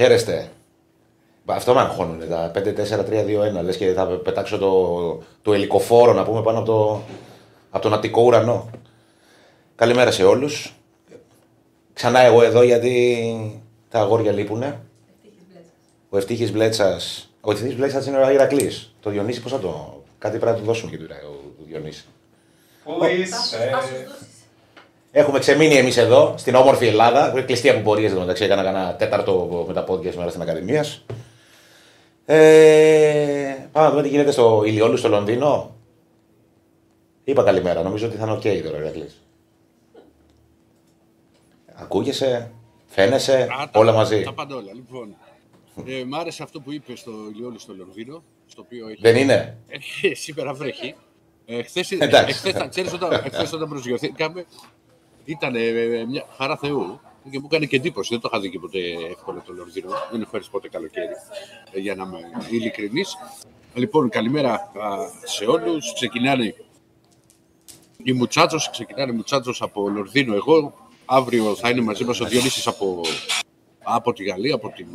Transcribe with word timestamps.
Χαίρεστε. 0.00 0.48
Αυτό 1.44 1.74
με 1.74 1.80
αγχώνουν 1.80 2.28
τα 2.28 2.50
5-4-3-2-1. 2.54 3.62
Λες 3.62 3.76
και 3.76 3.92
θα 3.92 4.06
πετάξω 4.06 4.58
το, 4.58 5.22
το 5.42 5.52
ελικοφόρο 5.52 6.12
να 6.12 6.24
πούμε 6.24 6.42
πάνω 6.42 6.58
από, 6.58 6.66
το, 6.66 7.02
από 7.70 7.82
τον 7.82 7.94
Αττικό 7.94 8.22
ουρανό. 8.22 8.70
Καλημέρα 9.74 10.10
σε 10.10 10.24
όλους. 10.24 10.74
Ξανά 11.92 12.20
εγώ 12.20 12.42
εδώ 12.42 12.62
γιατί 12.62 13.60
τα 13.88 14.00
αγόρια 14.00 14.32
λείπουνε. 14.32 14.80
Ο 16.08 16.16
Ευτύχης 16.16 16.52
Μπλέτσας. 16.52 17.30
Ο 17.40 17.50
Ευτύχης 17.50 17.76
Μπλέτσας 17.76 18.06
είναι 18.06 18.16
ο 18.16 18.30
Ηρακλής. 18.30 18.94
Το 19.00 19.10
Διονύση 19.10 19.42
πώς 19.42 19.52
θα 19.52 19.58
το. 19.58 20.02
Κάτι 20.18 20.38
πρέπει 20.38 20.52
να 20.52 20.60
του 20.60 20.66
δώσουμε 20.66 20.90
και 20.90 20.98
του 20.98 21.06
Διονύση. 21.66 22.04
Πού 22.84 23.04
είσαι; 23.04 23.70
Έχουμε 25.10 25.38
ξεμείνει 25.38 25.74
εμείς 25.74 25.96
εδώ, 25.96 26.34
στην 26.38 26.54
όμορφη 26.54 26.86
Ελλάδα. 26.86 27.26
Έχουμε 27.26 27.42
κλειστεί 27.42 27.68
από 27.68 27.80
πορείες 27.80 28.06
εδώ 28.06 28.20
μεταξύ. 28.20 28.44
Έκανα 28.44 28.68
ένα 28.68 28.96
τέταρτο 28.98 29.64
με 29.66 29.72
τα 29.72 29.84
πόδια 29.84 30.10
σήμερα 30.10 30.30
στην 30.30 30.42
Ακαδημίας. 30.42 31.04
Ε, 32.26 33.54
πάμε 33.72 33.86
να 33.86 33.90
δούμε 33.90 34.02
τι 34.02 34.08
γίνεται 34.08 34.30
στο 34.30 34.62
ηλιόλουστο 34.66 35.08
Λονδίνο. 35.08 35.76
Είπα 37.24 37.42
καλημέρα, 37.42 37.82
νομίζω 37.82 38.06
ότι 38.06 38.16
θα 38.16 38.22
είναι 38.24 38.32
οκ 38.32 38.42
τώρα, 38.64 38.78
Ηρακλής. 38.78 39.22
Ακούγεσαι, 41.74 42.50
φαίνεσαι, 42.86 43.42
Α, 43.42 43.70
τα- 43.70 43.80
όλα 43.80 43.92
μαζί. 43.92 44.22
Τα 44.22 44.32
πάντα 44.32 44.56
όλα. 44.56 44.72
Λοιπόν, 44.74 45.16
ε, 45.86 46.04
μ' 46.04 46.14
άρεσε 46.14 46.42
αυτό 46.42 46.60
που 46.60 46.72
είπες 46.72 46.98
στο 46.98 47.10
ηλιόλουστο 47.34 47.74
Λονδίνο, 47.74 48.22
στο 48.46 48.62
οποίο 48.64 48.88
έχει... 48.88 49.00
Δεν 49.00 49.16
είναι; 49.16 49.56
Ε, 50.02 50.14
σήμερα 50.24 50.52
βρέχει. 50.52 50.94
Ε, 51.46 51.62
χθες, 51.62 51.90
Εντάξει. 51.90 52.30
εχθές, 52.30 52.52
θα 52.52 52.66
ξέρεις, 52.66 52.92
όταν, 52.92 53.12
εχθές 53.12 53.52
όταν 53.52 53.68
προσγειωθήκαμε, 53.68 54.44
ήταν 55.28 55.54
ε, 55.54 55.66
ε, 55.66 56.04
μια 56.04 56.24
χαρά 56.36 56.56
Θεού 56.56 57.00
και 57.30 57.38
μου 57.38 57.44
έκανε 57.50 57.66
και 57.66 57.76
εντύπωση. 57.76 58.08
Δεν 58.12 58.20
το 58.20 58.28
είχα 58.32 58.40
δει 58.42 58.50
και 58.50 58.58
ποτέ 58.58 58.78
εύκολα 59.10 59.42
το 59.46 59.52
Λονδίνο. 59.52 59.88
Δεν 60.10 60.20
έχω 60.20 60.36
έρθει 60.36 60.50
ποτέ 60.50 60.68
καλοκαίρι, 60.68 61.06
ε, 61.72 61.78
για 61.78 61.94
να 61.94 62.04
είμαι 62.04 62.18
ειλικρινής. 62.50 63.16
Λοιπόν, 63.74 64.08
καλημέρα 64.08 64.52
α, 64.52 64.70
σε 65.24 65.44
όλους. 65.44 65.92
Ξεκινάνε 65.94 66.54
οι 68.02 68.12
Μουτσάτσος, 68.12 68.70
ξεκινάνε 68.70 69.12
οι 69.12 69.14
Μουτσάτσος 69.14 69.62
από 69.62 69.88
Λονδίνο. 69.88 70.34
Εγώ 70.34 70.74
αύριο 71.04 71.54
θα 71.54 71.70
είναι 71.70 71.80
μαζί 71.80 72.04
μας 72.04 72.20
ο 72.20 72.24
Διονύσης 72.24 72.66
από, 72.66 73.00
από 73.82 74.12
τη 74.12 74.24
Γαλλία, 74.24 74.54
από, 74.54 74.68
την, 74.76 74.86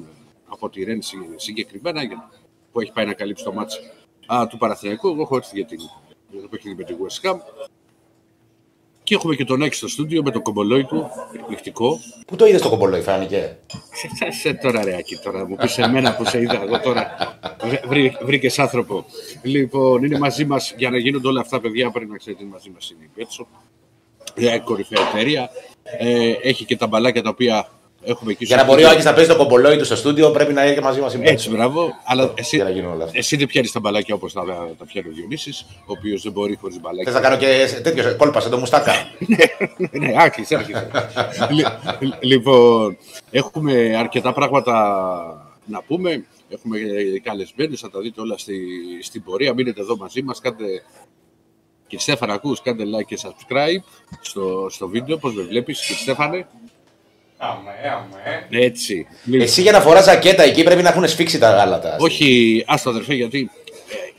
από 0.48 0.70
τη 0.70 0.84
Ρεν 0.84 1.02
συ- 1.02 1.18
συγκεκριμένα, 1.36 2.04
για- 2.04 2.30
που 2.72 2.80
έχει 2.82 2.92
πάει 2.92 3.06
να 3.06 3.14
καλύψει 3.14 3.44
το 3.44 3.54
μάτς 3.54 3.80
α, 4.26 4.48
του 4.48 4.58
Παναθηναϊκού. 4.58 5.08
Εγώ 5.08 5.22
έχω 5.22 5.36
έρθει 5.36 5.56
για, 5.58 5.66
την, 5.66 5.80
για 6.30 6.42
το 6.42 6.48
παιχνίδι 6.48 6.78
με 6.78 6.84
τη 6.84 6.96
West 7.02 7.30
Ham. 7.30 7.38
Και 9.04 9.16
έχουμε 9.16 9.36
και 9.36 9.46
τον 9.46 9.64
Άκη 9.64 9.76
στο 9.76 9.88
στούντιο 9.88 10.24
με 10.24 10.32
το 10.32 10.42
κομπολόι 10.42 10.84
του, 10.84 11.10
εκπληκτικό. 11.36 12.00
Πού 12.28 12.36
το 12.36 12.46
είδες 12.46 12.62
το 12.62 12.70
κομπολόι, 12.70 13.02
φάνηκε. 13.02 13.58
Σε, 13.92 14.32
σε 14.32 14.54
τώρα 14.54 14.84
ρε 14.84 14.96
Άκη, 14.96 15.18
τώρα 15.18 15.48
μου 15.48 15.56
πεις 15.56 15.78
εμένα 15.78 16.16
που 16.16 16.26
σε 16.26 16.42
είδα 16.42 16.62
εγώ 16.64 16.80
τώρα. 16.80 17.16
Βρή, 17.88 18.18
βρήκες 18.22 18.60
άνθρωπο. 18.60 19.06
Λοιπόν, 19.42 20.04
είναι 20.04 20.18
μαζί 20.18 20.46
μας, 20.46 20.74
για 20.78 20.90
να 20.90 20.98
γίνονται 20.98 21.28
όλα 21.28 21.42
αυτά 21.42 21.60
παιδιά 21.60 21.92
πρέπει 21.92 22.12
να 22.12 22.18
ξέρετε 22.18 22.44
είναι 22.44 22.52
μαζί 22.52 22.70
μας 22.70 22.90
είναι 22.90 23.04
η 23.04 23.10
Πέτσο. 23.16 23.48
Μια 24.36 24.60
κορυφαία 24.60 25.08
εταιρεία. 25.10 25.50
Ε, 25.84 26.32
έχει 26.42 26.66
και 26.66 26.78
τα 26.78 26.88
μπαλάκια 26.88 27.22
τα 27.22 27.30
οποία 27.30 27.68
έχουμε 28.06 28.32
εκεί 28.32 28.46
Για 28.46 28.58
στο 28.58 28.66
να 28.66 28.72
μπορεί 28.72 28.84
ο 28.84 28.86
στούντιο. 28.86 28.92
Άκης 28.92 29.06
να 29.06 29.14
παίζει 29.14 29.30
το 29.30 29.36
κομπολόι 29.38 29.78
του 29.78 29.86
στο 29.86 29.96
στούντιο, 29.96 30.32
πρέπει 30.32 30.54
να 30.54 30.66
είναι 30.66 30.74
και 30.74 30.82
μαζί 30.82 31.00
μας 31.02 31.14
η 31.14 31.20
Έτσι, 31.24 31.50
μπράβο. 31.50 31.90
Αλλά 32.06 32.32
εσύ, 32.36 32.56
Για 32.56 32.66
να 32.66 32.72
γίνουν 32.72 32.92
όλα 32.92 33.04
αυτά. 33.04 33.18
εσύ 33.18 33.36
δεν 33.36 33.48
πιάνεις 33.48 33.72
τα 33.72 33.80
μπαλάκια 33.80 34.16
όπως 34.16 34.34
τα, 34.34 34.44
τα 34.78 34.86
πιάνει 34.86 35.08
ο 35.10 35.12
Διονύσης, 35.16 35.66
ο 35.80 35.92
οποίος 35.92 36.22
δεν 36.22 36.32
μπορεί 36.32 36.56
χωρίς 36.62 36.76
Θες 36.76 36.84
μπαλάκια. 36.84 37.12
να 37.12 37.20
κάνω 37.20 37.38
και 37.38 37.80
τέτοιο 37.84 38.16
κόλπα 38.18 38.40
σαν 38.40 38.52
το 38.52 38.58
μουστάκα. 38.58 38.94
ναι, 40.00 40.14
άρχισε, 40.18 40.56
άρχισε. 40.56 40.90
Λι- 41.52 42.14
λοιπόν, 42.20 42.98
έχουμε 43.32 43.96
αρκετά 43.98 44.34
πράγματα 44.34 44.74
να 45.66 45.82
πούμε. 45.82 46.26
Έχουμε 46.50 46.78
καλεσμένους, 47.24 47.80
θα 47.80 47.90
τα 47.90 48.00
δείτε 48.00 48.22
όλα 48.22 48.38
στη, 48.38 48.58
στην 49.02 49.24
πορεία. 49.24 49.54
Μείνετε 49.54 49.82
εδώ 49.82 49.98
μαζί 49.98 50.22
μας, 50.24 50.40
κάντε 50.42 50.66
και 51.88 52.00
Στέφανα 52.00 52.34
ακούς, 52.34 52.62
κάντε 52.62 52.84
like 52.84 53.06
και 53.06 53.18
subscribe 53.24 53.84
στο, 54.22 54.68
στο 54.70 54.88
βίντεο, 54.88 55.18
πώς 55.18 55.34
με 55.34 55.42
βλέπεις 55.44 55.86
και 55.86 55.94
Στέφανε. 55.94 56.48
Αμέ, 57.52 57.90
αμέ. 57.94 58.48
Έτσι. 58.66 59.08
Λοιπόν, 59.26 59.42
Εσύ 59.42 59.62
για 59.62 59.72
να 59.72 59.82
φοράς 59.82 60.04
ζακέτα 60.04 60.44
εκεί 60.44 60.64
πρέπει 60.64 60.82
να 60.82 60.90
έχουν 60.90 61.08
σφίξει 61.08 61.38
τα 61.40 61.52
γάλατα. 61.52 61.96
Όχι, 62.00 62.64
άστο 62.68 62.90
αδερφέ, 62.90 63.14
γιατί 63.14 63.50
ε, 63.90 64.12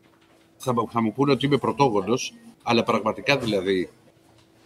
θα, 0.57 0.73
μου- 0.75 0.89
θα 0.93 1.03
μου 1.03 1.13
πούνε 1.13 1.33
ότι 1.33 1.47
είμαι 1.47 1.59
πρωτόγονος, 1.59 2.33
αλλά 2.63 2.83
πραγματικά 2.83 3.37
δηλαδή 3.39 3.91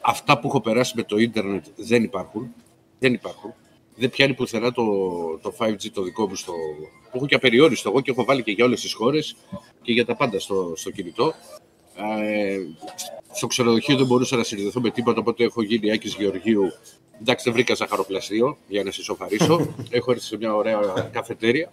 αυτά 0.00 0.38
που 0.38 0.48
έχω 0.48 0.60
περάσει 0.60 0.92
με 0.96 1.02
το 1.02 1.16
ίντερνετ 1.18 1.64
δεν 1.76 2.02
υπάρχουν. 2.02 2.54
Δεν 2.98 3.12
υπάρχουν. 3.12 3.54
Δεν 3.96 4.10
πιάνει 4.10 4.34
πουθενά 4.34 4.72
το, 4.72 4.84
το 5.42 5.54
5G 5.58 5.90
το 5.92 6.02
δικό 6.02 6.28
μου 6.28 6.34
στο. 6.34 6.52
που 7.10 7.16
έχω 7.16 7.26
και 7.26 7.34
απεριόριστο 7.34 7.88
εγώ 7.88 8.00
και 8.00 8.10
έχω 8.10 8.24
βάλει 8.24 8.42
και 8.42 8.50
για 8.50 8.64
όλες 8.64 8.80
τις 8.80 8.92
χώρες 8.92 9.36
και 9.82 9.92
για 9.92 10.04
τα 10.04 10.16
πάντα 10.16 10.38
στο, 10.40 10.72
στο 10.76 10.90
κινητό. 10.90 11.34
Ε, 11.98 12.58
στο 13.32 13.46
ξενοδοχείο 13.46 13.96
δεν 13.96 14.06
μπορούσα 14.06 14.36
να 14.36 14.42
συνδεθώ 14.42 14.80
με 14.80 14.90
τίποτα, 14.90 15.20
οπότε 15.20 15.44
έχω 15.44 15.62
γίνει 15.62 15.92
Άκης 15.92 16.14
Γεωργίου. 16.14 16.62
Εντάξει, 17.20 17.44
δεν 17.44 17.52
βρήκα 17.52 17.74
ζαχαροπλαστείο 17.74 18.58
για 18.68 18.82
να 18.84 18.90
συσσωφαρίσω. 18.90 19.74
έχω 19.90 20.10
έρθει 20.10 20.24
σε 20.24 20.36
μια 20.36 20.54
ωραία 20.54 21.08
καφετέρια 21.12 21.70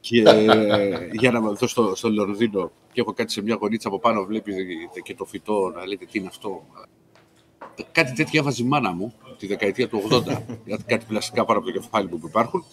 και 0.00 0.22
για 1.20 1.30
να 1.30 1.40
δω 1.40 1.66
στο, 1.66 1.94
στο 1.94 2.08
Λονδίνο 2.08 2.70
και 2.92 3.00
έχω 3.00 3.12
κάτι 3.12 3.32
σε 3.32 3.42
μια 3.42 3.56
γωνίτσα 3.60 3.88
από 3.88 3.98
πάνω, 3.98 4.24
βλέπει 4.24 4.54
και 5.02 5.14
το 5.14 5.24
φυτό 5.24 5.72
να 5.74 5.86
λέτε 5.86 6.04
τι 6.04 6.18
είναι 6.18 6.28
αυτό. 6.28 6.66
Κάτι 7.92 8.12
τέτοια 8.12 8.40
έβαζε 8.40 8.62
η 8.62 8.66
μάνα 8.66 8.92
μου 8.92 9.14
τη 9.38 9.46
δεκαετία 9.46 9.88
του 9.88 10.02
80, 10.10 10.22
γιατί 10.64 10.82
κάτι 10.92 11.04
πλαστικά 11.08 11.44
πάνω 11.44 11.58
από 11.58 11.68
το 11.68 11.78
κεφάλι 11.78 12.08
μου 12.10 12.18
που 12.18 12.26
υπάρχουν. 12.26 12.64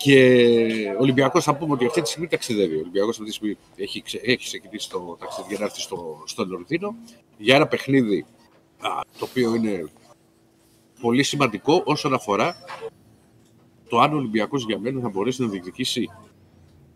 Α, 0.00 0.02
Και 0.02 0.94
ο 0.98 1.02
Ολυμπιακός 1.02 1.44
θα 1.44 1.56
πούμε 1.56 1.72
ότι 1.72 1.86
αυτή 1.86 2.02
τη 2.02 2.08
στιγμή 2.08 2.28
ταξιδεύει. 2.28 2.76
Ο 2.76 2.78
Ολυμπιακός 2.78 3.10
αυτή 3.18 3.24
τη 3.24 3.32
στιγμή 3.32 3.56
έχει, 3.76 4.02
ξε- 4.02 4.22
έχει 4.28 4.44
ξεκινήσει 4.44 4.90
το 4.90 5.16
ταξίδι 5.20 5.48
για 5.48 5.58
να 5.58 5.64
έρθει 5.64 5.80
στο, 5.80 6.22
στο 6.26 6.44
Λονδίνο 6.44 6.94
για 7.38 7.54
ένα 7.56 7.66
παιχνίδι 7.66 8.26
α, 8.80 8.88
το 9.18 9.24
οποίο 9.30 9.54
είναι 9.54 9.90
πολύ 11.00 11.22
σημαντικό 11.22 11.82
όσον 11.84 12.14
αφορά 12.14 12.56
το 13.88 13.98
αν 14.00 14.12
ο 14.12 14.16
Ολυμπιακός 14.16 14.64
για 14.64 14.78
μένα 14.78 15.00
θα 15.00 15.08
μπορέσει 15.08 15.42
να 15.42 15.48
διεκδικήσει 15.48 16.10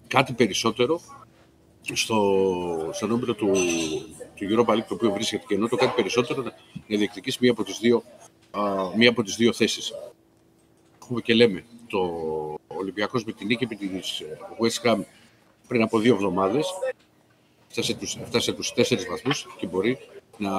κάτι 0.06 0.32
περισσότερο 0.32 1.00
στο, 1.93 2.91
στον 2.93 3.10
όμιλο 3.10 3.34
του, 3.34 3.50
του 4.34 4.64
Europa 4.64 4.72
League 4.72 4.84
το 4.88 4.94
οποίο 4.94 5.12
βρίσκεται 5.12 5.44
και 5.48 5.54
ενώ 5.54 5.69
το 5.69 5.76
κάτι 5.76 5.93
περισσότερο 5.97 6.43
να, 6.43 6.53
να 6.87 6.97
διεκδικήσει 6.97 7.38
μία 7.41 7.50
από 7.50 7.64
τις 7.64 7.78
δύο, 7.78 8.03
α, 8.50 8.60
μία 8.97 9.10
από 9.10 9.22
τις 9.22 9.37
δύο 9.37 9.53
θέσεις. 9.53 9.93
Έχουμε 11.03 11.20
και 11.20 11.34
λέμε 11.34 11.64
το 11.88 11.98
Ολυμπιακός 12.84 13.25
με 13.25 13.33
την 13.33 13.47
νίκη 13.47 13.67
με 13.67 13.75
της 13.75 14.21
ε, 14.21 14.39
West 14.61 14.89
Ham 14.91 14.99
πριν 15.69 15.83
από 15.83 15.99
δύο 15.99 16.15
εβδομάδες 16.15 16.67
φτάσε 17.69 17.94
τους, 17.94 18.17
φτάσε 18.25 18.53
τους 18.53 18.73
τέσσερις 18.73 19.06
βαθμούς 19.06 19.47
και 19.58 19.67
μπορεί 19.67 19.99
να, 20.38 20.50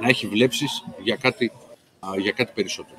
να 0.00 0.08
έχει 0.08 0.26
βλέψεις 0.26 0.84
για 1.02 1.16
κάτι, 1.16 1.52
α, 2.00 2.08
για 2.18 2.32
κάτι 2.32 2.52
περισσότερο. 2.54 2.98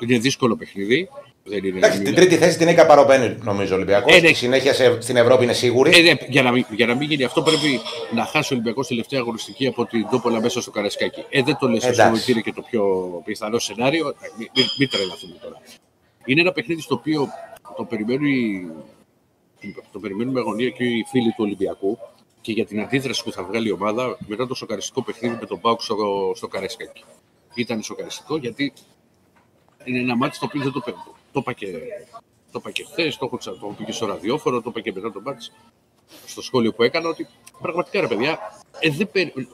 Είναι 0.00 0.18
δύσκολο 0.18 0.56
παιχνίδι. 0.56 1.08
Δεν 1.46 1.64
είναι, 1.64 1.76
Εντάξει, 1.76 2.02
την 2.02 2.14
τρίτη 2.14 2.36
θέση 2.36 2.58
την 2.58 2.66
έχει 2.68 2.76
καπαροπαίνει 2.76 3.36
νομίζω 3.42 3.72
ο 3.72 3.76
Ολυμπιακός. 3.76 4.14
Ε, 4.16 4.20
ναι. 4.20 4.28
Η 4.28 4.34
συνέχεια 4.34 4.74
σε- 4.74 5.00
στην 5.00 5.16
Ευρώπη 5.16 5.44
είναι 5.44 5.52
σίγουρη. 5.52 5.98
Ε, 5.98 6.00
ναι, 6.02 6.12
για, 6.28 6.42
να 6.42 6.50
μην, 6.52 6.66
για 6.70 6.86
να 6.86 6.94
μην 6.94 7.08
γίνει 7.08 7.24
αυτό, 7.24 7.42
πρέπει 7.42 7.80
να 8.14 8.24
χάσει 8.24 8.52
ο 8.52 8.56
Ολυμπιακός 8.56 8.86
τελευταία 8.86 9.20
αγωνιστική 9.20 9.66
από 9.66 9.86
την 9.86 10.08
Τόπολα 10.10 10.40
μέσα 10.40 10.60
στο 10.60 10.70
Καρασκάκι. 10.70 11.24
Ε, 11.30 11.42
δεν 11.42 11.56
το 11.60 11.68
λες 11.68 11.82
Εντάξει. 11.82 12.00
αυτό 12.00 12.16
ότι 12.16 12.30
είναι 12.32 12.40
και 12.40 12.52
το 12.52 12.62
πιο 12.70 12.84
πιθανό 13.24 13.58
σενάριο. 13.58 14.08
Ε, 14.08 14.12
Μην, 14.38 14.48
μην, 14.56 14.64
μην 14.78 14.88
τρελαθούμε 14.88 15.34
τώρα. 15.42 15.60
Είναι 16.24 16.40
ένα 16.40 16.52
παιχνίδι 16.52 16.80
στο 16.80 16.94
οποίο 16.94 17.28
το, 17.76 17.84
περιμένει, 17.84 18.66
το 19.92 19.98
περιμένουμε 19.98 20.34
με 20.34 20.40
αγωνία 20.40 20.70
και 20.70 20.84
οι 20.84 21.04
φίλοι 21.10 21.28
του 21.28 21.36
Ολυμπιακού 21.38 21.98
και 22.40 22.52
για 22.52 22.66
την 22.66 22.80
αντίδραση 22.80 23.22
που 23.24 23.32
θα 23.32 23.42
βγάλει 23.44 23.68
η 23.68 23.70
ομάδα 23.70 24.18
μετά 24.26 24.46
το 24.46 24.54
σοκαριστικό 24.54 25.02
παιχνίδι 25.02 25.36
με 25.40 25.46
τον 25.46 25.60
Πάουκ 25.60 25.80
στο, 25.82 26.32
στο 26.34 26.48
Καρασκάκι. 26.48 27.04
Ήταν 27.54 27.82
σοκαριστικό 27.82 28.36
γιατί 28.36 28.72
είναι 29.84 29.98
ένα 29.98 30.16
μάτι 30.16 30.38
το 30.38 30.44
οποίο 30.44 30.62
δεν 30.62 30.72
το 30.72 30.80
παίρνω. 30.80 31.04
Το 31.32 31.40
είπα 31.40 31.52
και, 31.52 31.66
το 32.52 32.58
είπα 32.58 32.70
και 32.70 32.84
χθες, 32.84 33.16
το 33.16 33.24
έχω 33.26 33.36
τσα- 33.36 33.52
το 33.58 33.66
έχω 33.66 33.74
πει 33.78 33.84
και 33.84 33.92
στο 33.92 34.06
ραδιόφωνο, 34.06 34.60
το 34.60 34.70
είπα 34.70 34.80
και 34.80 34.92
μετά 34.92 35.12
το 35.12 35.20
μάτι 35.20 35.46
στο 36.26 36.42
σχόλιο 36.42 36.72
που 36.74 36.82
έκανα 36.82 37.08
ότι 37.08 37.26
πραγματικά 37.60 38.00
ρε 38.00 38.06
παιδιά, 38.08 38.38
ε, 38.80 38.90
δεν 38.90 39.10
περι- 39.10 39.48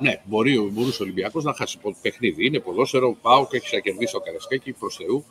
ναι, 0.00 0.20
μπορεί, 0.24 0.56
ο- 0.56 0.68
μπορούσε 0.72 1.02
ο 1.02 1.04
Ολυμπιακός 1.04 1.44
να 1.44 1.54
χάσει 1.54 1.78
πο- 1.78 1.96
παιχνίδι. 2.02 2.46
Είναι 2.46 2.60
ποδόσφαιρο, 2.60 3.12
πάω 3.22 3.46
και 3.46 3.56
έχεις 3.56 3.72
να 3.72 3.78
κερδίσει 3.78 4.12
το 4.12 4.20
Καρασκάκι 4.20 4.72
προς 4.72 4.96
Θεού. 4.96 5.24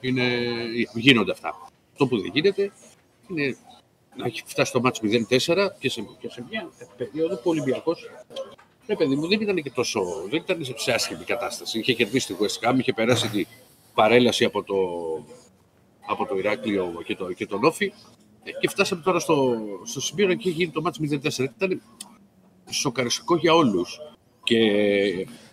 Είναι, 0.00 0.28
γίνονται 0.94 1.32
αυτά. 1.32 1.68
Αυτό 1.92 2.06
που 2.06 2.20
δεν 2.20 2.30
γίνεται 2.34 2.72
είναι 3.28 3.56
να 4.16 4.26
έχει 4.26 4.42
φτάσει 4.46 4.72
το 4.72 4.80
μάτι 4.80 5.26
0-4 5.28 5.68
και 5.78 5.90
σε, 5.90 6.06
και 6.18 6.30
σε 6.30 6.44
μια 6.50 6.68
περίοδο 6.96 7.34
που 7.34 7.42
ο 7.44 7.50
Ολυμπιακός. 7.50 8.10
Ναι, 8.86 8.96
παιδί 8.96 9.16
μου, 9.16 9.28
δεν 9.28 9.40
ήταν 9.40 9.62
και 9.62 9.70
τόσο. 9.70 10.00
Δεν 10.30 10.40
ήταν 10.40 10.64
σε 10.76 10.92
άσχημη 10.92 11.24
κατάσταση. 11.24 11.78
Είχε 11.78 11.92
κερδίσει 11.92 12.34
τη 12.34 12.34
West 12.40 12.68
Ham, 12.68 12.78
είχε 12.78 12.92
περάσει 12.92 13.28
την 13.28 13.46
παρέλαση 13.94 14.44
από 14.44 14.62
το, 14.62 14.76
από 16.06 16.26
το 16.26 16.36
Ηράκλειο 16.36 17.02
και, 17.04 17.16
το, 17.16 17.32
και 17.32 17.46
τον 17.46 17.64
Όφη. 17.64 17.92
Ε, 18.42 18.50
Και 18.60 18.68
φτάσαμε 18.68 19.02
τώρα 19.02 19.18
στο, 19.18 19.56
στο 19.84 20.00
σημείο 20.00 20.26
να 20.26 20.32
έχει 20.32 20.50
γίνει 20.50 20.70
το 20.70 20.80
μάτς 20.80 20.98
0-4. 21.00 21.38
Ήταν 21.38 21.82
σοκαριστικό 22.70 23.36
για 23.36 23.54
όλους. 23.54 24.00
Και 24.46 24.56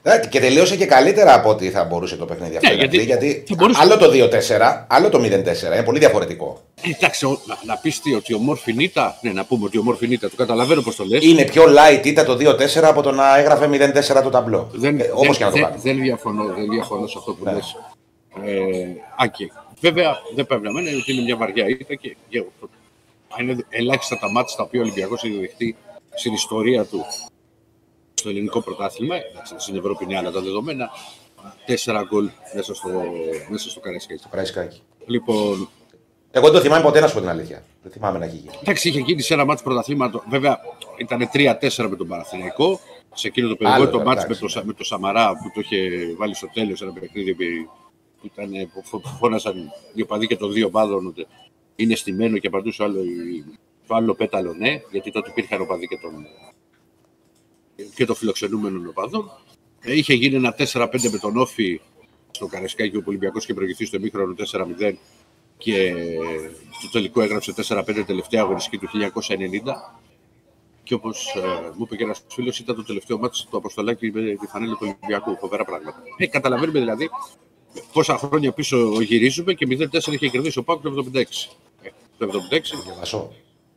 Ε, 0.06 0.28
Και 0.30 0.40
τελείωσε 0.40 0.76
και 0.78 0.86
καλύτερα 0.86 1.34
από 1.34 1.50
ό,τι 1.50 1.70
θα 1.70 1.84
μπορούσε 1.84 2.16
το 2.16 2.26
παιχνίδι 2.26 2.56
αυτό. 2.56 2.68
Ναι, 2.68 2.74
η 2.74 2.78
Ηρακλή, 2.78 3.02
γιατί 3.04 3.26
γιατί, 3.28 3.44
θα 3.48 3.56
μπορούσε- 3.58 3.82
άλλο 3.82 3.98
το 3.98 4.10
2-4, 4.10 4.86
άλλο 4.90 5.10
το 5.10 5.20
0-4. 5.20 5.74
Είναι 5.74 5.84
πολύ 5.84 6.00
διαφορετικό. 6.00 6.62
εντάξει, 6.96 7.26
ο- 7.26 7.40
να, 7.46 7.58
να 7.66 7.78
πεις 7.78 8.00
τι, 8.02 8.14
ότι 8.14 8.34
ο 8.34 8.38
Μόρφινίτα, 8.38 9.18
ναι, 9.22 9.32
να 9.32 9.46
πούμε 9.46 9.66
ότι 9.66 9.78
ο 9.78 9.84
Μόρφινίτα, 9.84 10.30
το 10.30 10.36
καταλαβαίνω 10.36 10.82
πώς 10.82 10.96
το 10.96 11.04
λες. 11.06 11.24
Είναι 11.24 11.44
πιο 11.46 11.64
light 11.64 12.06
ήταν 12.06 12.26
το 12.26 12.34
2-4 12.36 12.84
από 12.84 13.02
το 13.02 13.12
να 13.12 13.38
έγραφε 13.38 13.68
0-4 13.68 14.22
το 14.24 14.30
ταμπλό. 14.30 14.70
Δεν, 14.74 15.00
ε, 15.00 15.04
Όπω 15.14 15.22
δεν, 15.22 15.32
και 15.32 15.44
να 15.44 15.50
το 15.50 15.56
δεν, 15.56 15.64
κάνει. 15.64 15.76
δεν, 15.84 16.00
διαφωνώ, 16.02 16.44
δεν 16.44 16.70
διαφωνώ 16.70 17.08
σε 17.08 17.16
αυτό 17.18 17.34
που 17.34 17.44
Ναι. 17.44 17.54
λες. 17.54 17.76
Ε, 18.46 18.86
Άκη, 19.18 19.52
βέβαια 19.80 20.18
δεν 20.36 20.46
πρέπει 20.46 20.64
να 20.64 20.72
μένει 20.72 20.94
ότι 20.96 21.14
είναι 21.14 21.22
μια 21.22 21.36
βαριά 21.38 21.68
ήττα 21.68 21.96
και, 21.96 22.16
και 22.30 22.44
είναι 23.40 23.56
ελάχιστα 23.70 24.18
τα 24.20 24.32
μάτια 24.32 24.56
τα 24.58 24.64
οποία 24.64 24.80
ο 24.80 24.84
Ολυμπιακός 24.84 25.24
έχει 25.24 25.38
δεχτεί 25.40 25.76
στην 26.16 26.34
ιστορία 26.34 26.84
του 26.86 27.06
στο 28.24 28.32
ελληνικό 28.32 28.62
πρωτάθλημα. 28.62 29.16
Εντάξει, 29.16 29.54
Στην 29.58 29.76
Ευρώπη 29.76 30.04
είναι 30.04 30.18
άλλα 30.18 30.32
τα 30.32 30.42
δεδομένα. 30.42 30.90
Τέσσερα 31.66 32.04
γκολ 32.04 32.30
μέσα 32.56 32.74
στο, 32.74 32.90
μέσα 33.50 33.70
στο 33.70 33.80
Καραϊσκάκι. 33.80 34.24
Πραϊσκάκι. 34.30 34.82
Λοιπόν, 35.06 35.70
Εγώ 36.32 36.46
δεν 36.46 36.54
το 36.56 36.60
θυμάμαι 36.60 36.84
ποτέ 36.84 37.00
να 37.00 37.08
σου 37.08 37.14
πω 37.14 37.20
την 37.20 37.30
αλήθεια. 37.30 37.64
Δεν 37.84 37.92
θυμάμαι 37.92 38.18
να 38.20 38.26
έχει 38.26 38.36
γίνει. 38.36 38.54
εντάξει, 38.62 38.90
είχε 38.90 39.00
γίνει 39.00 39.22
σε 39.22 39.34
ένα 39.34 39.46
μάτσο 39.46 39.64
πρωταθλήματο. 39.64 40.24
Βέβαια 40.30 40.60
ήταν 40.98 41.30
3-4 41.34 41.88
με 41.90 41.96
τον 41.96 42.08
Παναθηναϊκό. 42.08 42.80
Σε 43.14 43.28
εκείνο 43.28 43.48
το 43.48 43.56
παιδικό 43.56 43.76
Άλλο, 43.76 43.90
το 43.90 43.98
μάτσο 43.98 44.14
με, 44.14 44.24
εντάξει. 44.24 44.40
το, 44.42 44.48
Σα- 44.48 44.66
με 44.66 44.74
το 44.74 44.84
Σαμαρά 44.84 45.30
που 45.30 45.52
το 45.54 45.60
είχε 45.60 45.90
βάλει 46.18 46.36
στο 46.36 46.50
τέλος 46.54 46.82
ένα 46.82 46.92
παιχνίδι 46.94 47.34
που, 47.36 47.44
ήταν, 48.22 48.50
που 48.74 48.84
φω- 48.84 49.02
που 49.02 49.08
φώνασαν 49.08 49.72
οι 49.94 50.02
οπαδοί 50.02 50.28
και 50.28 50.36
των 50.38 50.54
δύο 50.54 50.68
ομάδων 50.68 51.08
ότι 51.08 51.28
είναι 51.76 51.96
στημένο 51.96 52.38
και 52.38 52.48
απαντούσε 52.48 52.84
άλλο, 52.84 53.00
η- 53.04 53.46
το 53.88 53.96
άλλο 53.96 54.14
πέταλο 54.16 54.54
ναι, 54.54 54.82
γιατί 54.92 55.12
τότε 55.12 55.30
υπήρχαν 55.30 55.62
οπαδοί 55.62 55.88
και 55.88 55.98
των, 56.02 56.26
και 57.96 58.06
των 58.06 58.16
φιλοξενούμενων 58.16 58.88
οπαδών. 58.88 59.32
Ε, 59.82 59.96
είχε 59.98 60.14
γίνει 60.14 60.36
ένα 60.36 60.56
4-5 60.58 61.10
με 61.12 61.18
τον 61.18 61.38
Όφη 61.38 61.82
στο 62.32 62.48
Καρεσκάκι, 62.48 62.98
ο 62.98 63.04
Ολυμπιακός 63.06 63.44
είχε 63.44 63.54
προηγηθεί 63.54 63.86
στο 63.86 63.96
εμίχρονο 63.96 64.34
4-0 64.52 64.94
και 65.58 65.94
στο 66.80 66.90
τελικό 66.92 67.22
έγραψε 67.22 67.54
4-5 67.68 68.04
τελευταία 68.06 68.42
αγωνιστική 68.42 68.78
του 68.78 68.88
1990. 68.94 69.94
Και 70.84 70.94
όπως 70.94 71.36
μου 71.78 71.84
είπε 71.86 71.96
και 71.96 72.04
ένας 72.04 72.22
φίλος, 72.28 72.60
ήταν 72.60 72.76
το 72.76 72.84
τελευταίο 72.84 73.18
μάτι 73.18 73.38
του 73.50 73.58
Αποστολάκη 73.58 74.12
με 74.12 74.22
τη 74.22 74.46
φανέλα 74.48 74.72
του 74.74 74.80
Ολυμπιακού. 74.82 75.38
Φοβερά 75.38 75.64
πράγματα. 75.66 76.04
Ε, 76.18 76.28
καταλαβαίνουμε 76.28 76.80
δηλαδή 76.80 77.10
πόσα 77.94 78.18
χρόνια 78.18 78.52
πίσω 78.52 79.02
γυρίζουμε 79.02 79.54
και 79.54 79.68
0-4 79.70 80.14
είχε 80.14 80.28
κερδίσει 80.28 80.60
ο 80.60 80.64
Πάκου 80.64 80.82
το 80.82 81.06
76. 81.14 81.22
Ε, 81.82 81.90
το 82.18 82.30
76, 82.52 82.60
Διαβασώ. 82.86 83.32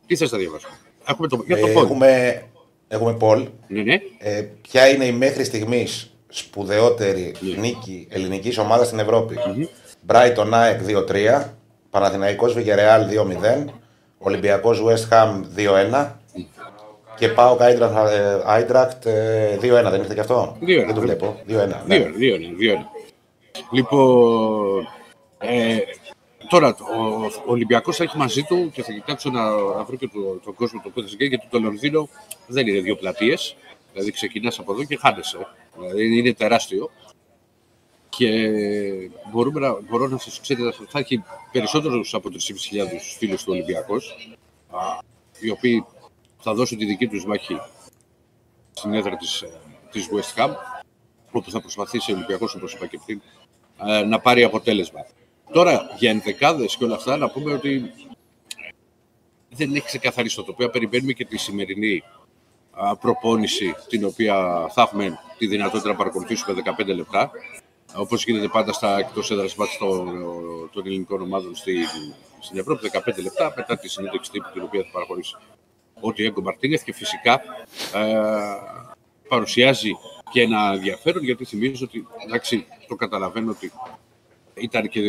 τι 0.05 0.15
θες 0.15 0.31
να 0.31 0.37
διαβάσω; 0.37 0.67
Έχουμε 1.05 1.27
το, 1.27 1.43
για 1.45 1.57
Ε, 1.57 1.59
το 1.61 1.67
πόδι. 1.67 1.79
έχουμε, 1.85 2.43
έχουμε 2.87 3.13
Πολ. 3.13 3.47
Ναι, 3.67 3.81
ναι. 3.81 3.99
Ε, 4.17 4.45
ποια 4.61 4.87
είναι 4.89 5.05
η 5.05 5.11
μέχρι 5.11 5.43
στιγμής 5.43 6.11
σπουδαιότερη 6.29 7.35
Ναι. 7.39 7.55
νίκη 7.61 8.07
ελληνικής 8.11 8.57
ομάδας 8.57 8.87
στην 8.87 8.99
Ευρώπη; 8.99 9.37
Brighton 10.07 10.47
ΑΕΚ 10.51 10.79
2-3, 10.87 11.43
Παναθηναϊκός 11.89 12.53
Βιγερεάλ 12.53 13.07
2-0, 13.07 13.65
Ολυμπιακός 14.17 14.83
West 14.85 15.13
Ham 15.13 15.41
2-1 15.55 16.11
και 17.17 17.27
πάω 17.27 17.57
Άιντρακτ 18.45 19.07
2-1. 19.61 19.89
Δεν 19.89 19.99
ήρθε 19.99 20.13
και 20.13 20.19
αυτό; 20.19 20.57
2-1. 20.61 20.65
Δεν 20.85 20.93
το 20.93 21.01
βλέπω. 21.01 21.39
2-1. 21.47 21.51
ναι. 21.85 21.97
Δύο, 21.97 22.07
είναι, 22.07 22.17
δύο, 22.17 22.35
είναι, 22.35 22.53
δύο 22.57 22.71
είναι. 22.71 22.85
Λοιπόν, 23.71 24.87
ε, 25.39 25.77
τώρα 26.49 26.75
ο, 26.97 27.25
ο 27.25 27.31
Ολυμπιακός 27.45 27.95
θα 27.95 28.03
έχει 28.03 28.17
μαζί 28.17 28.43
του 28.43 28.71
και 28.73 28.83
θα 28.83 28.91
κοιτάξω 28.91 29.29
να, 29.29 29.49
να 29.49 29.83
βρω 29.83 29.95
και 29.95 30.07
το, 30.07 30.39
τον 30.43 30.53
κόσμο 30.53 30.81
το 30.83 30.89
που 30.89 31.01
θα 31.01 31.07
συγκέντρει, 31.07 31.27
γιατί 31.27 31.47
το 31.49 31.59
Λονδίνο 31.59 32.09
δεν 32.47 32.67
είναι 32.67 32.79
δύο 32.79 32.95
πλατείες. 32.95 33.55
Δηλαδή 33.91 34.11
ξεκινάς 34.11 34.59
από 34.59 34.73
εδώ 34.73 34.83
και 34.83 34.97
χάνεσαι. 34.97 35.47
Δηλαδή 35.79 36.17
είναι 36.17 36.33
τεράστιο. 36.33 36.89
Και 38.09 38.29
μπορούμε 39.31 39.59
να, 39.59 39.81
μπορώ 39.81 40.07
να 40.07 40.17
σας 40.17 40.39
ξέρετε, 40.39 40.75
θα 40.87 40.99
έχει 40.99 41.23
περισσότερους 41.51 42.13
από 42.13 42.29
3.500 42.29 42.37
φίλους 43.17 43.43
του 43.43 43.51
Ολυμπιακός, 43.53 44.35
α, 44.69 44.79
οι 45.39 45.49
οποίοι 45.49 45.85
θα 46.39 46.53
δώσουν 46.53 46.77
τη 46.77 46.85
δική 46.85 47.07
τους 47.07 47.25
μάχη 47.25 47.57
στην 48.73 48.93
έδρα 48.93 49.15
της, 49.15 49.41
ε, 49.41 49.49
της 49.91 50.07
West 50.11 50.39
Ham 50.39 50.53
όπου 51.31 51.51
θα 51.51 51.61
προσπαθήσει 51.61 52.11
ο 52.11 52.15
Ολυμπιακός, 52.15 52.55
όπως 52.55 52.73
είπα 52.73 52.85
και 52.85 52.99
πριν, 53.05 53.21
ε, 53.85 54.03
να 54.03 54.19
πάρει 54.19 54.43
αποτέλεσμα. 54.43 55.05
Τώρα, 55.51 55.95
για 55.97 56.09
ενδεκάδες 56.09 56.77
και 56.77 56.83
όλα 56.83 56.95
αυτά, 56.95 57.17
να 57.17 57.29
πούμε 57.29 57.53
ότι 57.53 57.93
δεν 59.49 59.75
έχει 59.75 59.85
ξεκαθαρίσει 59.85 60.35
το 60.35 60.43
τοπίο. 60.43 60.69
Περιμένουμε 60.69 61.11
και 61.11 61.25
τη 61.25 61.37
σημερινή 61.37 62.03
α, 62.71 62.95
προπόνηση, 62.95 63.75
την 63.87 64.05
οποία 64.05 64.67
θα 64.73 64.81
έχουμε 64.81 65.19
τη 65.37 65.47
δυνατότητα 65.47 65.89
να 65.89 65.95
παρακολουθήσουμε 65.95 66.63
15 66.77 66.85
λεπτά. 66.95 67.31
Όπως 67.95 68.25
γίνεται 68.25 68.47
πάντα 68.47 68.73
στα 68.73 68.97
εκτός 68.97 69.31
έδρας 69.31 69.55
μάτς 69.55 69.77
των, 69.77 70.05
των 70.71 70.85
ελληνικών 70.85 71.21
ομάδων 71.21 71.55
στη, 71.55 71.75
στην 72.39 72.59
Ευρώπη, 72.59 72.89
15 72.93 73.21
λεπτά 73.23 73.53
μετά 73.55 73.77
τη 73.77 73.89
συνέντευξη 73.89 74.31
τύπου 74.31 74.49
την 74.53 74.61
οποία 74.61 74.83
θα 74.83 74.89
παραχωρήσει 74.91 75.35
ο 75.99 76.11
Διέγκο 76.11 76.41
Μαρτίνεθ 76.41 76.83
και 76.83 76.93
φυσικά 76.93 77.41
ε, 77.93 78.19
παρουσιάζει 79.27 79.91
και 80.31 80.41
ένα 80.41 80.71
ενδιαφέρον 80.73 81.23
γιατί 81.23 81.45
θυμίζω 81.45 81.85
ότι 81.85 82.07
εντάξει, 82.25 82.65
το 82.87 82.95
καταλαβαίνω 82.95 83.51
ότι 83.51 83.71
ήταν 84.61 84.89
και 84.89 85.01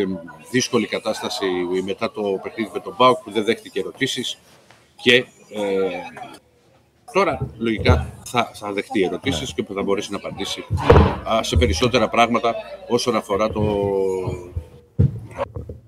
δύσκολη 0.51 0.87
κατάσταση 0.87 1.45
μετά 1.85 2.11
το 2.11 2.23
παιχνίδι 2.43 2.71
με 2.73 2.81
τον 2.81 2.95
Μπάουκ 2.99 3.19
που 3.23 3.31
δεν 3.31 3.45
δέχτηκε 3.45 3.81
ερωτήσεις 3.81 4.39
και 5.03 5.15
ε, 5.15 5.25
τώρα 7.13 7.39
λογικά 7.59 8.07
θα, 8.25 8.51
θα 8.55 8.73
δεχτεί 8.73 9.03
ερωτήσεις 9.03 9.55
και 9.55 9.63
που 9.63 9.75
θα 9.75 9.83
μπορέσει 9.83 10.11
να 10.11 10.17
απαντήσει 10.17 10.65
α, 11.33 11.43
σε 11.43 11.57
περισσότερα 11.57 12.09
πράγματα 12.09 12.55
όσον 12.89 13.17
αφορά 13.17 13.49
το, 13.51 13.63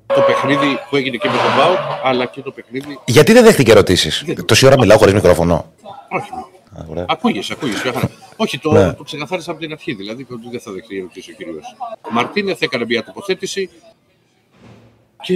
το 0.07 0.21
παιχνίδι 0.27 0.79
που 0.91 0.97
έγινε 0.97 1.17
και 1.17 1.29
με 1.29 1.37
τον 1.37 1.57
Μπάουκ 1.57 1.79
αλλά 2.05 2.27
και 2.27 2.41
το 2.43 2.51
παιχνίδι 2.51 2.99
Γιατί 3.05 3.33
δεν 3.33 3.45
δέχτηκε 3.45 3.71
ερωτήσεις; 3.71 4.25
Τόση 4.47 4.67
ώρα 4.67 4.79
μιλάω 4.79 4.99
χωρίς 4.99 5.15
μικρόφωνο. 5.15 5.73
όχι, 6.11 6.31
Α, 6.79 6.87
ωραία. 6.91 7.05
Ακούγεσαι, 7.09 7.53
ακούγεσαι. 7.53 7.93
Μια 8.41 8.49
χαρά. 8.49 8.49
Όχι, 8.49 8.59
το, 8.59 8.71
Ναι. 8.73 8.93
το 8.93 9.03
ξεκαθάρισα 9.03 9.51
από 9.51 9.61
την 9.61 9.73
αρχή. 9.73 9.93
Δηλαδή 9.95 10.27
ότι 10.31 10.49
δεν 10.51 10.61
θα 10.61 10.73
δεχτεί 10.73 10.99
ερωτήσει 10.99 11.31
ο 11.31 11.35
κύριος 11.35 11.65
Μαρτίνεθ. 12.11 12.63
Έκανε 12.63 12.85
μια 12.85 13.05
τοποθέτηση 13.05 13.71
και, 15.23 15.35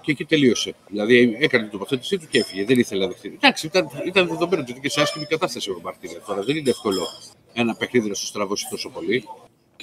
και 0.00 0.10
εκεί 0.10 0.24
τελείωσε. 0.24 0.74
Δηλαδή 0.88 1.36
έκανε 1.40 1.62
την 1.62 1.72
τοποθέτησή 1.72 2.18
του 2.18 2.26
και 2.30 2.38
έφυγε. 2.38 2.64
Δεν 2.64 2.78
ήθελε 2.78 3.00
να 3.04 3.08
δεχτεί. 3.10 3.32
Εντάξει, 3.36 3.66
ήταν, 3.66 3.88
ήταν 4.06 4.26
δεδομένο 4.28 4.62
ότι 4.62 4.70
ήταν 4.70 4.82
και 4.82 4.90
σε 4.90 5.00
άσχημη 5.00 5.24
κατάσταση 5.24 5.70
ο 5.70 5.78
Μαρτίνεθ. 5.82 6.26
Τώρα 6.26 6.42
δεν 6.42 6.56
είναι 6.56 6.70
εύκολο 6.70 7.02
ένα 7.52 7.74
παιχνίδι 7.74 8.08
να 8.08 8.14
σου 8.14 8.26
στραβώσει 8.26 8.66
τόσο 8.70 8.88
πολύ. 8.88 9.24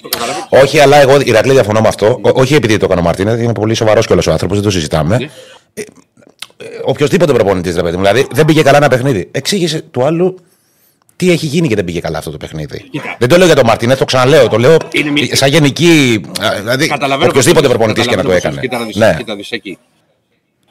Το 0.02 0.08
καταλαβαίνω. 0.08 0.46
Όχι, 0.50 0.78
αλλά 0.78 0.96
εγώ 0.96 1.20
Ηρακλή 1.20 1.52
διαφωνώ 1.52 1.80
με 1.80 1.88
αυτό. 1.88 2.06
Ό- 2.22 2.40
όχι 2.40 2.54
επειδή 2.54 2.76
το 2.76 2.84
έκανε 2.84 3.00
ο 3.00 3.04
Μαρτίνε, 3.04 3.30
είναι 3.32 3.52
πολύ 3.52 3.74
σοβαρός 3.74 4.06
κιόλας 4.06 4.26
ο 4.26 4.32
άνθρωπος, 4.32 4.56
δεν 4.56 4.64
το 4.66 4.70
συζητάμε. 4.72 5.16
Ναι. 5.18 5.28
Οποιοδήποτε 6.84 7.32
προπονητής, 7.32 7.74
ρε 7.76 7.82
παιδί 7.82 7.96
μου. 7.96 8.02
Δηλαδή 8.02 8.26
δεν 8.32 8.44
πήγε 8.44 8.62
καλά 8.62 8.76
ένα 8.76 8.88
παιχνίδι. 8.88 9.28
Εξήγησε 9.30 9.80
του 9.82 10.02
άλλου 10.04 10.38
τι 11.18 11.30
έχει 11.30 11.46
γίνει 11.46 11.68
και 11.68 11.74
δεν 11.74 11.84
πήγε 11.84 12.00
καλά 12.00 12.18
αυτό 12.18 12.30
το 12.30 12.36
παιχνίδι. 12.36 12.88
Κοίτα. 12.90 13.16
Δεν 13.18 13.28
το 13.28 13.36
λέω 13.36 13.46
για 13.46 13.54
τον 13.54 13.66
Μαρτίνε, 13.66 13.96
το 13.96 14.04
ξαναλέω. 14.04 14.48
Το 14.48 14.58
λέω 14.58 14.76
Είναι 14.92 15.10
μη- 15.10 15.36
σαν 15.36 15.48
γενική. 15.50 16.20
α, 16.40 16.54
Δηλαδή, 16.58 16.86
Καταλαβαίνω 16.86 17.30
οποιοδήποτε 17.30 17.60
πώς- 17.66 17.76
προπονητής 17.76 18.06
και 18.06 18.16
να 18.16 18.22
το 18.22 18.28
καταλαβαίνω 18.28 18.60
πώς- 18.60 18.60
έκανε. 18.60 18.60
Κοίτα 18.60 18.78
να 18.78 18.84
δεις, 18.84 18.96
Ναι. 18.96 19.14
κοίτα 19.18 19.32
να 19.32 19.38
δεις 19.38 19.50
εκεί. 19.50 19.78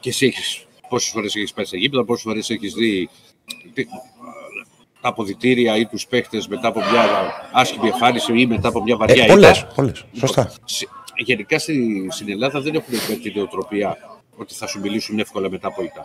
Και 0.00 0.08
εσύ 0.08 0.26
έχεις, 0.26 0.64
πόσες 0.88 1.10
φορές 1.10 1.34
έχεις 1.36 1.52
πάει 1.52 1.64
σε 1.64 1.76
γήπεδα, 1.76 2.04
πόσες 2.04 2.22
φορές 2.22 2.50
έχεις 2.50 2.72
δει 2.74 3.08
τι- 3.74 3.86
τα 5.00 5.08
αποδητήρια 5.08 5.76
ή 5.76 5.86
τους 5.86 6.06
παίχτες 6.06 6.48
μετά 6.48 6.68
από 6.68 6.80
μια 6.80 7.32
άσχημη 7.52 7.88
εμφάνιση 7.88 8.32
ή 8.40 8.46
μετά 8.46 8.68
από 8.68 8.82
μια 8.82 8.96
βαριά 8.96 9.14
Ε, 9.14 9.24
ήττα. 9.24 9.32
πολλές, 9.34 9.66
πολλές. 9.74 10.04
Σωστά. 10.18 10.52
Σε- 10.64 10.88
Γενικά 11.24 11.58
στη, 11.58 12.06
στην 12.10 12.30
Ελλάδα 12.30 12.60
δεν 12.60 12.74
έχουν 12.74 12.94
την 13.22 13.32
νοοτροπία 13.34 13.96
ότι 14.36 14.54
θα 14.54 14.66
σου 14.66 14.80
μιλήσουν 14.80 15.18
εύκολα 15.18 15.50
μετά 15.50 15.68
από 15.68 15.82
ήττα. 15.82 16.02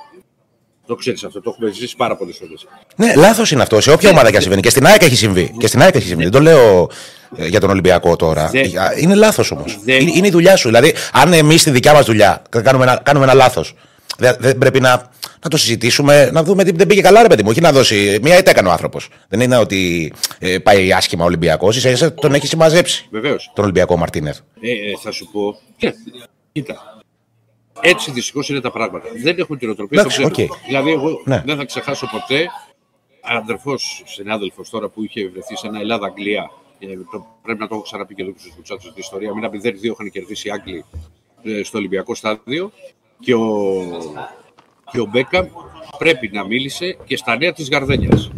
Το 0.88 0.96
ξέρεις 0.96 1.24
αυτό, 1.24 1.42
το 1.42 1.50
έχουμε 1.54 1.72
ζήσει 1.72 1.96
πάρα 1.96 2.16
πολλές 2.16 2.38
φορές. 2.40 2.66
Ναι, 2.96 3.14
λάθος 3.16 3.52
είναι 3.52 3.62
αυτό. 3.62 3.82
Σε 3.82 3.92
όποια 3.92 4.10
ομάδα 4.10 4.30
και 4.30 4.36
αν 4.36 4.42
συμβαίνει. 4.42 4.62
Και 4.62 4.70
στην 4.70 4.86
ΑΕΚ 4.86 5.02
έχει 5.04 5.16
συμβεί. 5.16 5.56
Και 5.58 5.68
στην 5.68 5.82
ΑΕΚ 5.82 5.96
έχει 5.96 6.08
συμβεί. 6.08 6.24
Δεν 6.24 6.32
το 6.32 6.40
λέω 6.40 6.90
ε, 7.38 7.48
για 7.48 7.60
τον 7.60 7.70
Ολυμπιακό 7.70 8.16
τώρα. 8.16 8.48
Δεν- 8.50 8.64
Ε, 8.64 8.72
Είναι 8.98 9.16
λάθος 9.16 9.52
όμως. 9.52 9.80
Δεν- 9.84 10.02
Είναι, 10.02 10.12
είναι 10.16 10.28
η 10.28 10.32
δουλειά 10.32 10.56
σου. 10.56 10.68
Δηλαδή, 10.68 10.94
αν 11.12 11.34
εμείς 11.34 11.62
στη 11.62 11.70
δικιά 11.72 11.94
μας 11.94 12.06
δουλειά 12.06 12.42
κάνουμε 12.50 12.84
ένα, 12.84 13.00
κάνουμε 13.04 13.26
ένα 13.26 13.34
λάθος, 13.34 13.76
δεν, 14.18 14.36
δεν 14.40 14.58
πρέπει 14.58 14.80
να, 14.80 15.10
να 15.44 15.50
το 15.50 15.58
συζητήσουμε, 15.58 16.30
να 16.32 16.44
δούμε 16.44 16.64
τι 16.64 16.72
δεν 16.72 16.88
πήγε 16.88 17.02
καλά, 17.02 17.22
ρε 17.22 17.28
παιδί 17.28 17.44
μου. 17.44 17.50
Όχι 17.52 17.62
να 17.62 17.72
δώσει. 17.72 18.20
Μία 18.22 18.38
ήττα 18.38 18.52
έκανε 18.52 18.68
ο 18.68 18.72
άνθρωπος. 18.72 19.10
Δεν 19.30 19.40
είναι 19.40 19.58
ότι 19.58 20.14
ε, 20.40 20.58
πάει 20.58 20.94
άσχημα 20.94 21.24
ο 21.24 21.28
Ολυμπιακός. 21.28 21.80
Ίσα 21.80 21.90
ίσα 21.90 22.14
τον 22.14 22.34
έχει 22.34 22.48
συμμαζέψει 22.48 23.08
Βεβαίως. 23.12 23.52
τον 23.56 23.64
Ολυμπιακό 23.64 23.98
Μαρτίνεθ. 23.98 24.38
Ε, 24.62 24.70
ε, 24.70 24.74
θα 25.04 25.12
σου 25.12 25.30
πω. 25.32 25.60
Κοίτα, 25.78 25.94
κοίτα. 26.52 27.02
Έτσι 27.82 28.12
δυστυχώς 28.12 28.50
είναι 28.50 28.60
τα 28.62 28.72
πράγματα. 28.72 29.06
Δεν 29.24 29.40
έχουν 29.40 29.58
την 29.58 29.70
νοοτροπία. 29.70 30.00
Εντάξει, 30.02 30.22
το 30.22 30.30
ξέρω. 30.30 30.48
οκ. 30.52 30.66
Δηλαδή, 30.66 30.92
εγώ 30.92 31.22
Ναι. 31.26 31.44
δεν 31.46 31.58
θα 31.58 31.66
ξεχάσω 31.66 32.08
ποτέ 32.12 32.48
αδερφός, 33.22 34.04
συνάδελφος 34.06 34.70
τώρα 34.70 34.90
που 34.90 35.04
είχε 35.04 35.28
βρεθεί 35.30 35.58
σε 35.58 35.68
ένα 35.68 35.80
Ελλάδα-Αγγλία. 35.80 36.52
Ε, 36.80 36.88
το- 37.12 37.26
πρέπει 37.44 37.60
να 37.60 37.68
το 37.68 37.74
έχω 37.76 37.84
ξαναπεί 37.84 38.16
και 38.16 38.22
εδώ 38.22 38.32
και 38.32 38.40
στους 38.40 38.56
Μπουτσάτσου 38.56 38.88
την 38.94 39.02
ιστορία. 39.02 39.34
Μην 39.34 39.44
0-2 39.44 39.92
είχαν 39.92 40.12
κερδίσει 40.12 40.48
οι 40.48 40.52
Άγγλοι 40.52 40.86
ε, 41.44 41.64
στο 41.64 41.78
Ολυμπιακό 41.78 42.16
στάδιο 42.16 42.72
και 43.20 43.34
ο, 43.34 43.82
και 44.92 45.00
ο 45.00 45.06
Μπέκαμ 45.06 45.46
πρέπει 45.98 46.30
να 46.34 46.46
μίλησε 46.46 46.98
και 47.06 47.18
στα 47.18 47.38
νέα 47.38 47.54
της 47.54 47.70
Γαρδένιας. 47.70 48.32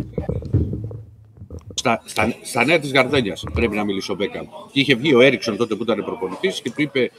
Στα, 1.74 2.02
στα, 2.06 2.36
στα 2.42 2.66
νέα 2.66 2.80
της 2.80 2.92
Γαρδένιας 2.94 3.44
πρέπει 3.54 3.76
να 3.76 3.84
μιλήσει 3.84 4.12
ο 4.12 4.16
Μπέκαμ. 4.16 4.46
Και 4.72 4.80
είχε 4.80 4.96
βγει 4.96 5.14
ο 5.16 5.22
Έριξον 5.22 5.58
τότε 5.58 5.76
που 5.76 5.84
ήταν 5.84 6.04
προπονητής 6.06 6.62
και 6.62 6.72
του 6.72 6.82
είπε: 6.82 7.12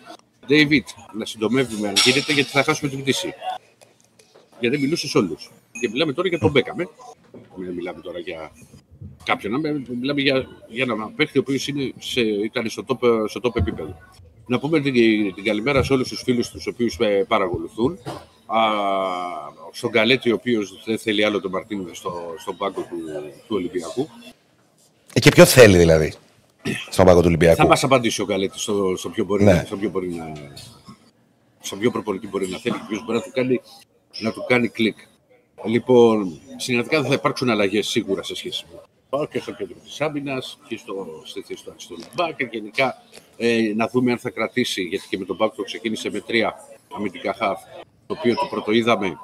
David, 0.49 0.83
να 1.13 1.25
συντομεύουμε 1.25 1.89
αν 1.89 1.95
γίνεται, 2.05 2.33
γιατί 2.33 2.51
θα 2.51 2.63
χάσουμε 2.63 2.91
την 2.91 3.01
πτήση. 3.03 3.35
Γιατί 4.61 4.79
μιλούσες 4.79 5.11
σε 5.11 5.19
όλους. 5.19 5.51
Και 5.81 5.89
μιλάμε 5.89 6.13
τώρα 6.13 6.29
για 6.29 6.39
τον 6.39 6.51
Μπέκαμ. 6.51 6.81
Ε. 6.81 6.89
Δεν 7.57 7.75
μιλάμε 7.75 8.01
τώρα 8.01 8.19
για 8.19 8.51
κάποιον. 9.25 9.65
ε, 9.65 9.83
Μιλάμε 10.01 10.21
για, 10.21 10.47
για 10.69 10.87
ένα 10.89 11.13
παίχτη 11.17 11.39
ο 11.39 11.41
οποίος 11.41 11.67
ήταν 12.45 12.69
στο 12.69 12.85
top, 12.87 13.29
στο 13.29 13.41
top 13.43 13.57
επίπεδο. 13.57 13.99
Να 14.47 14.59
πούμε 14.59 14.81
την, 14.81 14.95
την 15.35 15.45
καλημέρα 15.45 15.83
σε 15.83 15.93
όλους 15.93 16.09
τους 16.09 16.23
φίλους 16.23 16.51
τους 16.51 16.67
οποίους 16.67 16.99
παρακολουθούν. 17.29 17.99
Α, 18.47 18.61
στον 19.73 19.91
Καλέτη, 19.91 20.31
ο 20.31 20.35
οποίος 20.35 20.83
δεν 20.85 20.99
θέλει 20.99 21.25
άλλο 21.25 21.41
τον 21.41 21.51
Μαρτίνο 21.51 21.95
στο, 21.95 22.35
στον 22.39 22.57
πάγκο 22.57 22.81
του, 22.81 22.97
του 23.49 23.57
Ολυμπιακού. 23.57 24.09
Ε, 25.13 25.21
και 25.21 25.31
ποιο 25.31 25.45
θέλει 25.45 25.77
δηλαδή 25.79 26.15
στον 26.91 27.05
πάγκο 27.05 27.21
του 27.21 27.27
Ολυμπιακού. 27.27 27.57
Θα 27.57 27.67
μας 27.67 27.85
απαντήσει 27.85 28.21
ο 28.21 28.25
Καλέτης 28.25 28.63
στο, 28.63 28.95
στο, 28.97 29.09
ποιο 29.11 29.25
μπορεί, 29.25 29.45
Ναι. 29.45 29.53
να, 29.53 29.65
στο 29.65 29.77
ποιο 29.77 29.91
μπορεί 29.91 30.09
να. 30.09 30.33
Στο 31.61 31.77
ποιο 31.77 31.91
προπονητή 31.91 32.27
μπορεί 32.29 32.49
να 32.49 32.59
θέλει 32.59 32.75
και 32.75 32.85
ποιος 32.89 33.05
μπορεί 33.05 33.19
να 33.19 33.25
του 33.25 33.31
κάνει, 33.33 33.61
να 34.19 34.33
του 34.33 34.45
κάνει 34.49 34.69
κλικ. 34.69 34.97
Λοιπόν, 35.65 36.41
συνεργατικά 36.57 37.01
δεν 37.01 37.11
θα 37.11 37.15
υπάρξουν 37.17 37.51
αλλαγές 37.51 37.89
σίγουρα 37.89 38.23
σε 38.23 38.35
σχέση 38.35 38.65
με 38.73 38.81
το 39.11 39.27
και 39.31 39.39
στο 39.41 39.53
κέντρο 39.53 39.77
της 39.85 40.01
άμυνας 40.01 40.59
και 40.69 40.77
στο, 40.77 41.23
στη 41.25 41.43
θέση 41.43 41.65
του 41.65 41.71
Αριστοτέλου 41.71 42.09
Μπάκερ. 42.15 42.49
Γενικά 42.49 43.03
ε, 43.37 43.73
να 43.77 43.89
δούμε 43.89 44.13
αν 44.13 44.19
θα 44.19 44.31
κρατήσει, 44.31 44.83
γιατί 44.83 45.07
και 45.09 45.19
με 45.19 45.25
τον 45.25 45.37
Μπάκερ 45.37 45.65
ξεκίνησε 45.65 46.11
με 46.11 46.21
τρία 46.21 46.55
αμυντικά 46.97 47.35
χαφ, 47.35 47.61
το 48.07 48.15
οποίο 48.19 48.35
το 48.35 48.47
πρώτο 48.51 48.73
είδαμε 48.73 49.19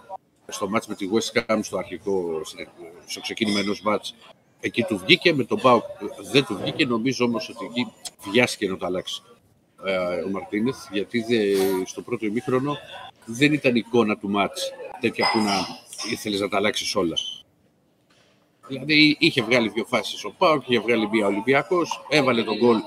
στο 0.49 0.69
μάτς 0.69 0.87
με 0.87 0.95
τη 0.95 1.09
West 1.13 1.43
Ham 1.47 1.59
στο 1.63 1.77
αρχικό, 1.79 2.41
στο 3.07 3.21
ξεκίνημα 3.21 3.61
ενός 3.61 3.83
μάτς 3.83 4.15
εκεί 4.65 4.83
του 4.83 4.99
βγήκε, 4.99 5.35
με 5.35 5.45
τον 5.45 5.61
Πάοκ 5.61 5.85
δεν 6.33 6.45
του 6.45 6.59
βγήκε, 6.63 6.87
νομίζω 6.87 7.25
όμως 7.25 7.49
ότι 7.49 7.65
εκεί 7.65 7.93
βιάστηκε 8.31 8.69
να 8.69 8.77
το 8.77 8.87
αλλάξει 8.87 9.23
ε, 9.85 9.97
ο 10.23 10.29
Μαρτίνεθ, 10.31 10.77
γιατί 10.93 11.21
δε, 11.21 11.55
στο 11.85 12.03
πρώτο 12.03 12.27
ημίχρονο 12.27 12.77
δεν 13.25 13.53
ήταν 13.53 13.77
εικόνα 13.77 14.17
του 14.17 14.31
μάτς 14.31 14.73
τέτοια 15.01 15.27
που 15.33 15.39
να 15.39 15.53
ήθελες 16.11 16.41
να 16.41 16.49
τα 16.49 16.57
αλλάξεις 16.57 16.95
όλα. 16.95 17.17
Δηλαδή 18.67 19.17
είχε 19.19 19.43
βγάλει 19.43 19.69
δύο 19.69 19.85
φάσεις 19.85 20.25
ο 20.25 20.35
Πάοκ, 20.39 20.69
είχε 20.69 20.81
βγάλει 20.81 21.09
μία 21.09 21.27
Ολυμπιακός, 21.27 22.05
έβαλε 22.09 22.43
τον 22.43 22.57
γκολ 22.57 22.79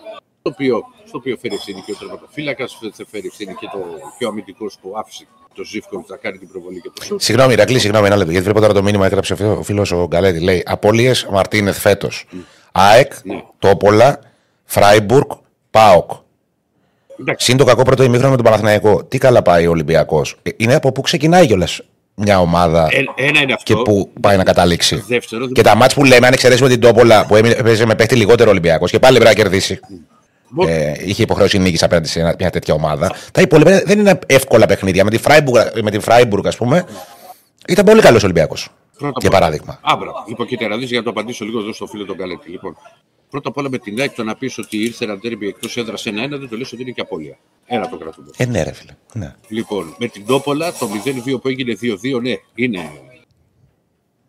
το 0.41 0.51
οποίο, 0.51 0.83
στο 1.15 1.23
οποίο 1.29 1.37
φέρει 1.41 1.55
ευθύνη 1.55 1.81
και 1.85 1.91
ο 1.91 1.95
τερματοφύλακας, 1.99 2.77
θα 2.93 3.05
φέρει 3.11 3.27
ευθύνη 3.27 3.53
και, 3.53 3.67
το, 3.71 3.79
και 4.17 4.25
ο 4.25 4.27
αμυντικός 4.27 4.77
που 4.81 4.93
άφησε 4.97 5.25
το 5.53 5.63
Ζήφκοβιτ 5.63 6.09
να 6.09 6.15
κάνει 6.17 6.37
την 6.37 6.47
προβολή 6.47 6.81
και 6.81 6.89
το 6.93 7.03
σουτ. 7.03 7.21
Συγγνώμη, 7.21 7.55
Ρακλή, 7.55 7.79
συγγνώμη 7.79 8.05
ένα 8.07 8.15
λεπτό. 8.15 8.31
Γιατί 8.31 8.45
βλέπω 8.45 8.61
τώρα 8.61 8.73
το 8.73 8.83
μήνυμα 8.83 9.05
έγραψε 9.05 9.33
ο 9.33 9.63
φίλος 9.63 9.91
ο 9.91 10.05
Γκαλέτη. 10.07 10.39
Λέει 10.39 10.63
Απολύε 10.65 11.11
Μαρτίνεθ 11.31 11.79
φέτος. 11.79 12.25
ΑΕΚ, 12.71 13.11
Ναι. 13.23 13.43
Τόπολα, 13.59 14.19
Φράιμπουργκ, 14.63 15.29
ΠΑΟΚ. 15.71 16.11
Εντάξει, 17.19 17.45
Συν 17.45 17.57
το 17.57 17.63
κακό 17.65 17.83
πρώτο 17.83 18.03
ημίχρονο 18.03 18.29
με 18.29 18.35
τον 18.35 18.45
Παναθηναϊκό. 18.45 19.03
Τι 19.03 19.17
καλά 19.17 19.41
πάει 19.41 19.67
ο 19.67 19.69
Ολυμπιακός. 19.69 20.35
Είναι 20.57 20.73
από 20.75 20.91
πού 20.91 21.01
ξεκινάει 21.01 21.47
κιόλας 21.47 21.81
μια 22.15 22.39
ομάδα 22.39 22.87
ε- 22.91 23.25
ένα 23.27 23.41
είναι 23.41 23.53
αυτό. 23.53 23.73
και 23.75 23.81
πού 23.81 24.09
πάει 24.21 24.37
να 24.37 24.43
καταλήξει. 24.43 25.03
Δεύτερο, 25.07 25.47
Και 25.47 25.61
τα 25.61 25.75
μάτς 25.75 25.93
που 25.93 26.03
λέμε, 26.03 26.27
αν 26.27 26.33
εξαιρέσουμε 26.33 26.69
την 26.69 26.79
Τόπολα 26.79 27.25
που 27.25 27.35
έμεινε- 27.35 27.59
έπαιζε 27.59 27.85
με 27.85 27.95
παίχτη 27.95 28.15
λιγότερο 28.15 28.49
Ολυμπιακός 28.49 28.91
και 28.91 28.99
πάλι 28.99 29.17
πρέπει 29.19 29.35
να 29.35 29.43
κερδίσει. 29.43 29.79
Μπο- 30.55 30.67
Ε, 30.67 30.95
είχε 31.05 31.21
υποχρέωση 31.23 31.57
νίκης 31.59 31.83
απέναντι 31.83 32.07
σε 32.07 32.19
ένα- 32.19 32.35
μια 32.39 32.49
τέτοια 32.49 32.73
ομάδα. 32.73 33.15
Τα 33.31 33.41
υπόλοιπα 33.41 33.81
δεν 33.85 33.99
είναι 33.99 34.19
εύκολα 34.25 34.65
παιχνίδια. 34.65 35.03
Με 35.03 35.09
τη 35.09 35.17
Φράιμπουργκ, 35.17 35.65
με 35.83 35.91
τη 35.91 35.99
Φράιμπουργκ 35.99 36.47
ας 36.47 36.55
πούμε, 36.57 36.85
ήταν 37.67 37.85
πολύ 37.85 38.01
καλός 38.01 38.23
Ολυμπιακός. 38.23 38.69
Πρώτα 38.97 39.17
Για 39.19 39.29
απ' 39.29 39.33
όλα- 39.33 39.39
παράδειγμα. 39.39 39.79
Άμπρα. 39.83 40.11
Λοιπόν, 40.27 40.47
κοίτα 40.47 40.67
να 40.67 40.77
δει 40.77 40.85
για 40.85 40.97
να 40.97 41.03
το 41.03 41.09
απαντήσω 41.09 41.45
λίγο 41.45 41.59
εδώ 41.59 41.73
στο 41.73 41.85
φίλο 41.85 42.05
τον 42.05 42.17
Καλέτη. 42.17 42.49
Λοιπόν, 42.49 42.77
πρώτα 43.29 43.49
απ' 43.49 43.57
όλα 43.57 43.69
με 43.69 43.77
την 43.77 43.99
ΑΕΚ 43.99 44.13
το 44.13 44.23
να 44.23 44.35
πεις 44.35 44.57
ότι 44.57 44.77
ήρθε 44.77 45.03
ένα 45.05 45.19
τέρμπι 45.19 45.47
εκτός 45.47 45.77
έδρας 45.77 46.05
1-1 46.05 46.37
δεν 46.37 46.49
το 46.49 46.57
λες 46.57 46.71
ότι 46.73 46.81
είναι 46.81 46.91
και 46.91 47.01
απώλεια. 47.01 47.37
Ένα 47.65 47.89
το 47.89 47.97
κρατούμε. 47.97 48.27
Ε, 48.37 48.45
ναι, 48.45 48.63
ρε 48.63 48.71
φίλε. 48.73 48.91
Ναι. 49.13 49.35
Λοιπόν, 49.47 49.95
με 49.97 50.07
την 50.07 50.25
Τόπολα 50.25 50.73
το 50.73 50.87
0-2 50.87 51.39
που 51.41 51.47
έγινε 51.47 51.73
2-2, 51.81 52.19
ναι, 52.21 52.33
είναι. 52.55 52.89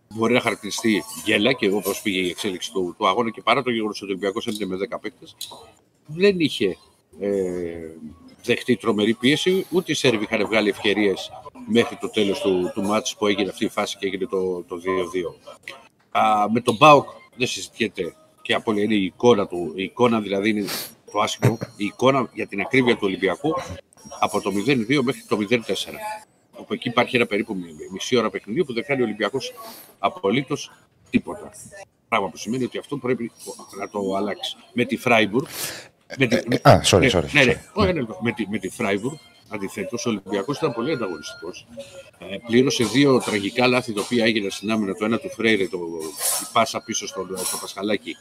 Μπορεί 0.08 0.32
να 0.34 0.40
χαρακτηριστεί 0.40 1.02
γέλα 1.24 1.52
και 1.52 1.70
όπως 1.72 2.00
πήγε 2.02 2.18
η 2.20 2.28
εξέλιξη 2.28 2.72
του, 2.72 2.94
του 2.98 3.06
αγώνα 3.08 3.30
και 3.30 3.40
παρά 3.44 3.62
το 3.62 3.70
γεγονός 3.70 3.96
ότι 4.02 4.04
ο 4.10 4.14
Ολυμπιακός 4.14 4.46
έμεινε 4.46 4.66
με 4.66 4.76
10 4.76 4.98
παίκτες, 5.00 5.36
δεν 6.06 6.40
είχε 6.40 6.76
ε, 7.20 7.30
δεχτεί 8.44 8.76
τρομερή 8.76 9.14
πίεση, 9.14 9.66
ούτε 9.70 9.92
οι 9.92 9.94
Σέρβοι 9.94 10.24
είχαν 10.24 10.46
βγάλει 10.46 10.68
ευκαιρίες 10.68 11.30
μέχρι 11.68 11.96
το 11.96 12.10
τέλος 12.10 12.40
του, 12.40 12.70
του 12.74 12.82
μάτς 12.82 13.16
που 13.16 13.26
έγινε 13.26 13.48
αυτή 13.50 13.64
η 13.64 13.68
φάση 13.68 13.96
και 13.98 14.06
έγινε 14.06 14.26
το, 14.26 14.62
το 14.62 14.80
2-2. 14.84 15.52
Α, 16.10 16.50
με 16.50 16.60
τον 16.60 16.76
Μπάουκ 16.76 17.08
δεν 17.36 17.46
συζητιέται 17.46 18.14
και 18.42 18.54
απόλυτα 18.54 18.84
είναι 18.84 18.94
η 18.94 19.04
εικόνα 19.04 19.46
του. 19.46 19.72
Η 19.76 19.82
εικόνα 19.82 20.20
δηλαδή 20.20 20.48
είναι 20.48 20.64
το 21.12 21.20
άσχημο. 21.20 21.58
Η 21.76 21.84
εικόνα 21.84 22.30
για 22.34 22.46
την 22.46 22.60
ακρίβεια 22.60 22.94
του 22.94 23.00
Ολυμπιακού 23.02 23.54
από 24.20 24.40
το 24.40 24.50
0-2 24.66 25.00
μέχρι 25.02 25.22
το 25.28 25.38
0-4. 25.50 25.56
Όπου 26.52 26.72
εκεί 26.74 26.88
υπάρχει 26.88 27.16
ένα 27.16 27.26
περίπου 27.26 27.54
μι- 27.54 27.90
μισή 27.92 28.16
ώρα 28.16 28.30
παιχνιδιού 28.30 28.64
που 28.64 28.72
δεν 28.72 28.84
κάνει 28.84 29.00
ο 29.00 29.04
Ολυμπιακός 29.04 29.52
απολύτως 29.98 30.70
τίποτα. 31.10 31.50
Πράγμα 32.08 32.28
που 32.28 32.36
σημαίνει 32.36 32.64
ότι 32.64 32.78
αυτό 32.78 32.96
πρέπει 32.96 33.32
να 33.78 33.88
το 33.88 34.14
αλλάξει. 34.16 34.56
Με 34.72 34.84
τη 34.84 34.96
Φράιμπουργκ. 34.96 35.46
Με 36.18 36.26
τη, 36.26 36.36
ε, 36.36 36.70
α, 36.70 36.80
sorry, 36.84 37.00
ναι, 37.00 37.08
sorry, 37.12 37.24
Ναι, 37.32 37.44
ναι, 37.44 37.52
sorry. 37.52 37.70
όχι, 37.72 37.92
ναι, 37.92 38.02
με 38.20 38.32
τη, 38.32 38.46
με 38.48 38.58
τη 38.58 38.68
Φράιμπουργκ, 38.68 39.14
αντιθέτως, 39.48 40.06
ο 40.06 40.10
Ολυμπιακός 40.10 40.56
ήταν 40.56 40.72
πολύ 40.72 40.92
ανταγωνιστικός. 40.92 41.66
Ε, 42.18 42.36
πλήρωσε 42.46 42.84
δύο 42.84 43.18
τραγικά 43.20 43.66
λάθη 43.66 43.92
τα 43.92 44.00
οποία 44.00 44.24
έγιναν 44.24 44.50
στην 44.50 44.70
άμυνα. 44.70 44.94
Το 44.94 45.04
ένα 45.04 45.18
του 45.18 45.30
Φρέιρε, 45.30 45.68
το, 45.68 45.78
η 46.42 46.46
πάσα 46.52 46.80
πίσω 46.80 47.06
στο, 47.06 47.26
στο 47.36 47.56
Πασχαλάκι 47.60 48.16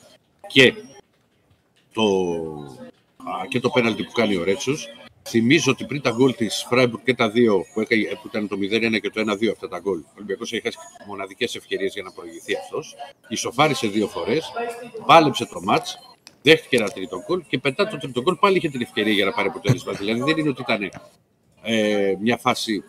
και 0.48 0.74
το, 1.94 2.04
α, 3.18 3.48
και 3.48 3.60
το 3.60 3.70
πέναλτι 3.70 4.04
που 4.04 4.12
κάνει 4.12 4.36
ο 4.36 4.44
Ρέτσος. 4.44 4.88
Θυμίζω 5.28 5.72
ότι 5.72 5.86
πριν 5.86 6.02
τα 6.02 6.12
γκολ 6.12 6.36
της 6.36 6.66
Φράιμπουργκ 6.70 7.04
και 7.04 7.14
τα 7.14 7.30
δύο 7.30 7.66
που, 7.74 7.82
έκανε, 7.82 8.04
που 8.22 8.28
ήταν 8.28 8.48
το 8.48 8.56
0-1 8.56 9.00
και 9.02 9.10
το 9.10 9.22
1-2 9.32 9.50
αυτά 9.52 9.68
τα 9.68 9.80
γκολ, 9.80 10.00
ο 10.00 10.12
Ολυμπιακός 10.16 10.54
έχει 10.54 10.62
χάσει 10.62 10.78
μοναδικές 11.08 11.56
ευκαιρίες 11.56 11.94
για 11.94 12.04
να 12.04 12.12
προηγηθεί 12.12 12.56
αυτός. 12.56 12.96
Ισοφάρισε 13.28 13.88
δύο 13.88 14.08
φορές, 14.08 14.52
πάλεψε 15.06 15.46
το 15.46 15.62
μάτς, 15.62 15.98
δέχτηκε 16.46 16.76
ένα 16.76 16.88
τρίτο 16.90 17.24
γκολ 17.28 17.42
και 17.48 17.60
μετά 17.64 17.88
το 17.88 17.98
τρίτο 17.98 18.22
γκολ 18.22 18.36
πάλι 18.36 18.58
είχε 18.58 18.70
την 18.70 18.82
ευκαιρία 18.82 19.14
για 19.14 19.26
να 19.26 19.32
πάρει 19.32 19.48
αποτέλεσμα. 19.48 19.94
δηλαδή 19.94 20.22
δεν 20.22 20.38
είναι 20.38 20.50
ότι 20.50 20.62
ήταν 20.62 20.92
ε, 21.64 22.14
μια 22.22 22.38
φάση 22.38 22.84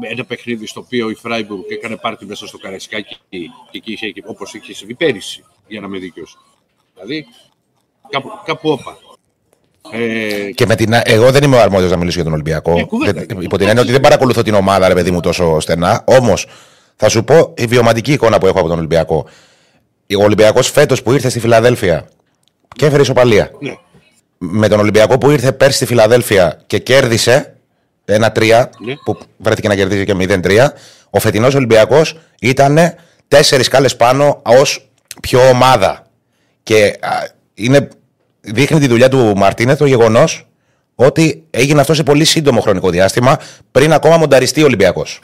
με 0.00 0.08
ένα 0.08 0.24
παιχνίδι 0.24 0.66
στο 0.66 0.80
οποίο 0.80 1.10
η 1.10 1.14
Φράιμπουργκ 1.14 1.62
έκανε 1.68 1.96
πάρτι 1.96 2.26
μέσα 2.26 2.46
στο 2.46 2.58
Καραϊσκάκι 2.58 3.16
και 3.28 3.38
εκεί 3.72 3.92
είχε, 3.92 4.12
όπως 4.24 4.54
είχε 4.54 4.74
συμβεί 4.74 4.94
πέρυσι, 4.94 5.44
για 5.66 5.80
να 5.80 5.86
είμαι 5.86 5.98
δίκαιος. 5.98 6.38
Δηλαδή, 6.94 7.26
κάπου, 8.10 8.28
κάπου 8.44 8.70
όπα. 8.70 8.98
Ε, 9.92 10.50
Και 10.54 10.66
με 10.66 10.74
την, 10.74 10.92
εγώ 11.04 11.30
δεν 11.30 11.42
είμαι 11.42 11.56
ο 11.56 11.60
αρμόδιος 11.60 11.90
να 11.90 11.96
μιλήσω 11.96 12.14
για 12.14 12.24
τον 12.24 12.32
Ολυμπιακό. 12.32 12.78
Ε, 12.78 12.82
κουβέντα. 12.84 13.24
Δεν- 13.28 13.40
υπό 13.40 13.56
την 13.58 13.66
έννοια 13.68 13.82
ότι 13.82 13.92
δεν 13.92 14.00
παρακολουθώ 14.00 14.42
την 14.42 14.54
ομάδα, 14.54 14.88
ρε 14.88 14.94
παιδί 14.94 15.10
μου, 15.10 15.20
τόσο 15.20 15.60
στενά. 15.60 16.04
Όμως, 16.06 16.46
θα 16.96 17.08
σου 17.08 17.24
πω 17.24 17.54
η 17.56 17.66
βιωματική 17.66 18.12
εικόνα 18.12 18.38
που 18.38 18.46
έχω 18.46 18.58
από 18.58 18.68
τον 18.68 18.78
Ολυμπιακό. 18.78 19.26
Ο 20.18 20.22
Ολυμπιακός 20.22 20.70
φέτος 20.70 21.02
που 21.02 21.12
ήρθε 21.12 21.28
στη 21.28 21.40
Φιλαδέλφια 21.40 22.08
και 22.76 22.86
έφερε 22.86 23.02
ισοπαλία. 23.02 23.50
ναι, 23.60 23.74
Με 24.38 24.68
τον 24.68 24.78
Ολυμπιακό 24.80 25.18
που 25.18 25.30
ήρθε 25.30 25.52
πέρσι 25.52 25.76
στη 25.76 25.86
Φιλαδέλφια 25.86 26.60
και 26.66 26.78
κέρδισε 26.78 27.54
ένα 28.04 28.32
3 28.34 28.68
Ναι. 28.84 28.94
που 29.04 29.18
βρέθηκε 29.36 29.68
να 29.68 29.74
κερδίζει 29.74 30.04
και 30.04 30.14
0-3. 30.18 30.68
Ο 31.10 31.18
φετινός 31.18 31.54
Ολυμπιακός 31.54 32.18
ήταν 32.40 32.78
τέσσερις 33.28 33.68
κάλε 33.68 33.88
πάνω 33.88 34.40
ως 34.44 34.90
πιο 35.22 35.48
ομάδα. 35.48 36.06
Και 36.62 36.98
α, 37.00 37.08
είναι, 37.54 37.88
δείχνει 38.40 38.78
τη 38.80 38.86
δουλειά 38.86 39.08
του 39.08 39.32
Μαρτίνε 39.36 39.76
το 39.76 39.86
γεγονός 39.86 40.48
ότι 40.94 41.44
έγινε 41.50 41.80
αυτό 41.80 41.94
σε 41.94 42.02
πολύ 42.02 42.24
σύντομο 42.24 42.60
χρονικό 42.60 42.90
διάστημα 42.90 43.38
πριν 43.72 43.92
ακόμα 43.92 44.16
μονταριστεί 44.16 44.62
ο 44.62 44.64
Ολυμπιακός. 44.64 45.20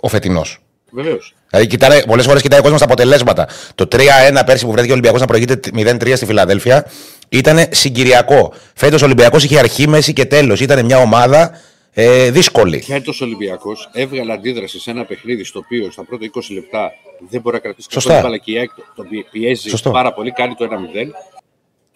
Ο 0.00 0.08
φετινός. 0.08 0.58
Βεβαίως. 0.90 1.34
Δηλαδή, 1.50 2.04
πολλές 2.06 2.26
φορές 2.26 2.42
κοιτάει 2.42 2.58
ο 2.58 2.62
κόσμος 2.62 2.80
τα 2.80 2.84
αποτελέσματα. 2.86 3.48
Το 3.74 3.86
3-1 3.86 4.42
πέρσι 4.46 4.64
που 4.64 4.70
βρέθηκε 4.70 4.90
ο 4.90 4.94
Ολυμπιακός 4.94 5.20
να 5.20 5.26
προηγείται 5.26 5.60
0-3 5.74 6.16
στη 6.16 6.26
Φιλαδέλφια 6.26 6.90
ήταν 7.28 7.66
συγκυριακό. 7.70 8.52
Φέτος 8.74 9.02
ο 9.02 9.04
Ολυμπιακός 9.04 9.44
είχε 9.44 9.58
αρχή, 9.58 9.88
μέση 9.88 10.12
και 10.12 10.24
τέλος. 10.24 10.60
Ήταν 10.60 10.84
μια 10.84 10.98
ομάδα 10.98 11.50
ε, 11.92 12.30
δύσκολη. 12.30 12.80
Φέτος 12.80 13.20
ο 13.20 13.24
Ολυμπιακός 13.24 13.88
έβγαλε 13.92 14.32
αντίδραση 14.32 14.80
σε 14.80 14.90
ένα 14.90 15.04
παιχνίδι 15.04 15.44
στο 15.44 15.58
οποίο 15.58 15.90
στα 15.90 16.04
πρώτα 16.04 16.26
20 16.34 16.40
λεπτά 16.50 16.92
δεν 17.28 17.40
μπορεί 17.40 17.54
να 17.56 17.62
κρατήσει 17.62 17.88
Σωστά. 17.90 18.08
καθόλου 18.08 18.28
μπάλα 18.28 18.42
και 18.44 18.52
η 18.52 18.58
ΑΕΚ 18.58 18.70
τον 18.94 19.08
πι- 19.08 19.30
πιέζει 19.30 19.68
Σωστό. 19.68 19.90
πάρα 19.90 20.12
πολύ, 20.12 20.32
κάνει 20.32 20.54
το 20.54 20.64
1-0. 20.64 21.06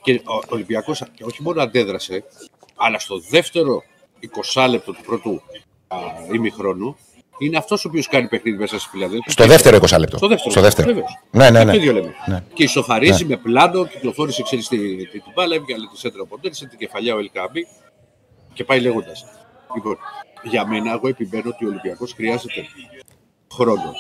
Και 0.02 0.12
ο 0.24 0.40
Ολυμπιακός 0.48 1.02
όχι 1.22 1.42
μόνο 1.42 1.62
αντέδρασε, 1.62 2.24
αλλά 2.76 2.98
στο 2.98 3.22
δεύτερο 3.30 3.82
20 4.54 4.66
λεπτό 4.70 4.92
του 4.92 5.02
πρώτου 5.06 5.42
α, 5.88 5.96
ημιχρόνου 6.34 6.96
είναι 7.38 7.56
αυτός 7.56 7.84
ο 7.84 7.88
οποίος 7.88 8.08
κάνει 8.08 8.28
παιχνίδι 8.28 8.58
μέσα 8.58 8.78
στη 8.78 8.88
Φιλαδέλφια. 8.88 9.32
Στο 9.32 9.46
δεύτερο 9.46 9.76
20 9.76 9.98
λεπτό. 9.98 10.16
Στο 10.16 10.28
δεύτερο. 10.28 10.50
Στο 10.50 10.60
δεύτερο. 10.60 10.88
Βεβαίως. 10.88 11.18
Ναι, 11.30 11.50
ναι, 11.50 11.64
ναι. 11.64 11.70
Το 11.72 11.76
ίδιο 11.76 11.92
λέμε. 11.92 12.14
Ναι. 12.26 12.44
Και 12.52 12.62
ισοφαρίζει 12.62 13.24
με 13.24 13.36
πλάνο, 13.36 13.86
κυκλοφόρησε 13.86 14.42
ξέρεις, 14.42 14.68
την, 14.68 14.80
την, 14.96 15.10
την 15.10 15.22
μπάλα, 15.34 15.54
έβγαλε 15.54 15.86
τη 15.92 15.98
σέντρα 15.98 16.22
από 16.22 16.38
την 16.38 16.78
κεφαλιά 16.78 17.14
ο 17.14 17.18
Ελκάμπη 17.18 17.66
και 18.52 18.64
πάει 18.64 18.80
λέγοντας. 18.80 19.24
Λοιπόν, 19.74 19.98
για 20.42 20.66
μένα, 20.66 20.92
εγώ 20.92 21.08
επιμένω 21.08 21.48
ότι 21.48 21.64
ο 21.64 21.68
Ολυμπιακός 21.68 22.12
χρειάζεται 22.12 22.66
χρόνο. 23.54 23.92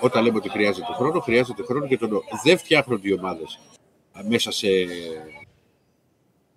όταν 0.00 0.24
λέμε 0.24 0.36
ότι 0.36 0.48
χρειάζεται 0.48 0.92
χρόνο, 0.96 1.20
χρειάζεται 1.20 1.62
χρόνο 1.62 1.86
και 1.86 1.98
τον 1.98 2.22
δεν 2.44 2.58
φτιάχνονται 2.58 3.08
οι 3.08 3.12
ομάδες 3.12 3.58
μέσα 4.28 4.50
σε, 4.50 4.68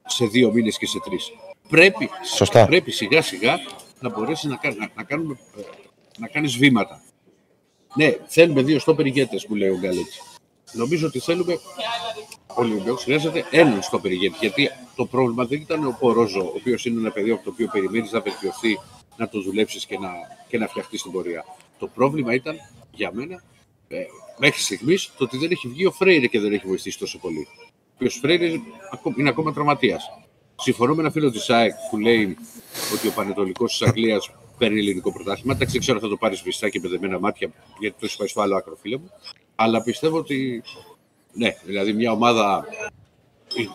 σε 0.05 0.25
δύο 0.25 0.51
μήνες 0.51 0.77
και 0.77 0.85
σε 0.85 1.00
τρεις. 1.00 1.31
Πρέπει, 1.69 2.09
Σωστά. 2.35 2.65
πρέπει 2.65 2.91
σιγά 2.91 3.21
σιγά 3.21 3.57
να 4.00 4.09
μπορέσει 4.09 4.47
να, 4.47 4.55
κα- 4.55 4.75
να, 4.77 4.89
να, 4.95 5.03
κάνουμε, 5.03 5.38
ε, 5.57 5.61
να 6.21 6.27
κάνεις 6.27 6.57
βήματα. 6.57 7.03
Ναι, 7.95 8.15
θέλουμε 8.27 8.61
δύο 8.61 8.79
στόπερ 8.79 9.05
ηγέτες 9.05 9.45
που 9.45 9.55
λέει 9.55 9.69
ο 9.69 9.77
Γκαλέτσι. 9.77 10.21
Νομίζω 10.73 11.07
ότι 11.07 11.19
θέλουμε 11.19 11.53
ο 12.47 12.61
Ολυμπιακός 12.61 13.03
χρειάζεται 13.03 13.45
έναν 13.51 13.81
στόπερ 13.81 14.11
ηγέτη. 14.11 14.35
Γιατί 14.39 14.69
το 14.95 15.05
πρόβλημα 15.05 15.45
δεν 15.45 15.61
ήταν 15.61 15.85
ο 15.87 15.97
Πορόζο, 15.99 16.41
ο 16.41 16.53
οποίος 16.55 16.85
είναι 16.85 16.99
ένα 16.99 17.11
παιδί 17.11 17.31
από 17.31 17.43
το 17.43 17.49
οποίο 17.49 17.67
περιμένεις 17.71 18.11
να 18.11 18.21
βελτιωθεί, 18.21 18.79
να 19.17 19.29
το 19.29 19.41
δουλέψεις 19.41 19.85
και 19.85 19.97
να, 19.99 20.09
και 20.47 20.57
να 20.57 20.67
φτιαχτεί 20.67 20.97
στην 20.97 21.11
πορεία. 21.11 21.45
Το 21.79 21.87
πρόβλημα 21.87 22.33
ήταν 22.33 22.55
για 22.91 23.11
μένα 23.13 23.43
ε, 23.87 23.97
μέχρι 24.37 24.61
στιγμής 24.61 25.11
το 25.17 25.23
ότι 25.23 25.37
δεν 25.37 25.51
έχει 25.51 25.67
βγει 25.67 25.85
ο 25.85 25.91
Φρέιρε 25.91 26.27
και 26.27 26.39
δεν 26.39 26.53
έχει 26.53 26.67
βοηθήσει 26.67 26.99
τόσο 26.99 27.17
πολύ. 27.19 27.47
Ο 27.59 27.93
οποίος 27.95 28.15
Φρέιρε 28.15 28.59
ακό- 28.93 29.17
είναι 29.17 29.29
ακόμα 29.29 29.53
τραυματίας. 29.53 30.03
Συμφωνώ 30.55 30.95
με 30.95 31.01
ένα 31.01 31.11
φίλο 31.11 31.31
της 31.31 31.49
ΑΕΚ 31.49 31.73
που 31.89 31.97
λέει 31.97 32.37
ότι 32.93 33.07
ο 33.07 33.11
Πανετολικός 33.11 33.77
της 33.77 33.87
Αγγλίας 33.87 34.31
παίρνει 34.61 34.79
ελληνικό 34.79 35.11
πρωτάθλημα. 35.13 35.53
Εντάξει, 35.53 35.71
δεν 35.71 35.81
ξέρω 35.81 35.97
αν 35.97 36.03
θα 36.03 36.09
το 36.09 36.17
πάρεις 36.17 36.39
σβηστά 36.39 36.69
και 36.69 36.79
παιδεμένα 36.79 37.19
μάτια, 37.19 37.49
γιατί 37.79 37.95
το 37.99 38.05
έχει 38.05 38.17
πάει 38.17 38.27
στο 38.27 38.41
άλλο 38.41 38.55
άκρο, 38.55 38.77
φίλε 38.81 38.97
μου. 38.97 39.11
Αλλά 39.55 39.81
πιστεύω 39.83 40.17
ότι 40.17 40.63
ναι, 41.33 41.55
δηλαδή 41.65 41.93
μια 41.93 42.11
ομάδα, 42.11 42.65
η- 43.53 43.69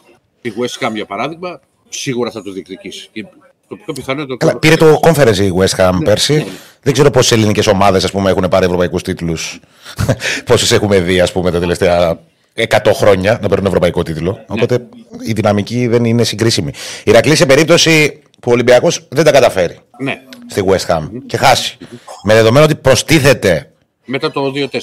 η 0.48 0.52
West 0.60 0.86
Ham 0.86 0.92
για 0.94 1.06
παράδειγμα, 1.06 1.60
σίγουρα 1.88 2.30
θα 2.30 2.42
το 2.42 2.50
διεκδικήσει. 2.52 3.08
Και 3.12 3.24
το 3.68 3.76
πιο 3.76 3.92
πιθανό 3.92 4.20
είναι 4.20 4.28
το 4.28 4.36
Καλά, 4.36 4.58
πήρε 4.58 4.76
το 4.76 5.00
conference 5.02 5.36
η 5.36 5.50
West 5.58 5.76
Ham 5.76 5.98
πέρσι. 6.04 6.46
Δεν 6.82 6.92
ξέρω 6.92 7.10
πόσες 7.10 7.32
ελληνικές 7.32 7.66
ομάδες 7.66 8.04
έχουν 8.04 8.46
πάρει 8.50 8.64
ευρωπαϊκούς 8.64 9.02
τίτλους. 9.02 9.60
Πόσες 10.46 10.72
έχουμε 10.72 11.00
δει, 11.00 11.20
ας 11.20 11.32
πούμε, 11.32 11.50
τα 11.50 11.58
τελευταία 11.58 12.18
100 12.56 12.66
χρόνια 12.94 13.38
να 13.42 13.48
παίρνουν 13.48 13.66
ευρωπαϊκό 13.66 14.02
τίτλο. 14.02 14.44
Οπότε 14.46 14.86
η 15.26 15.32
δυναμική 15.32 15.86
δεν 15.86 16.04
είναι 16.04 16.24
συγκρίσιμη. 16.24 16.68
Η 16.98 17.02
Ηρακλή 17.04 17.36
σε 17.36 17.46
περίπτωση 17.46 18.22
που 18.40 18.50
ο 18.50 18.52
Ολυμπιακός 18.52 19.06
δεν 19.08 19.24
τα 19.24 19.30
καταφέρει 19.30 19.78
Ναι, 19.98 20.20
στη 20.46 20.62
West 20.66 20.86
Ham 20.96 21.08
και 21.26 21.36
χάσει. 21.36 21.76
Με 22.22 22.34
δεδομένο 22.34 22.64
ότι 22.64 22.74
προστίθεται 22.74 23.70
μετά 24.04 24.30
το 24.30 24.52
2-4. 24.54 24.78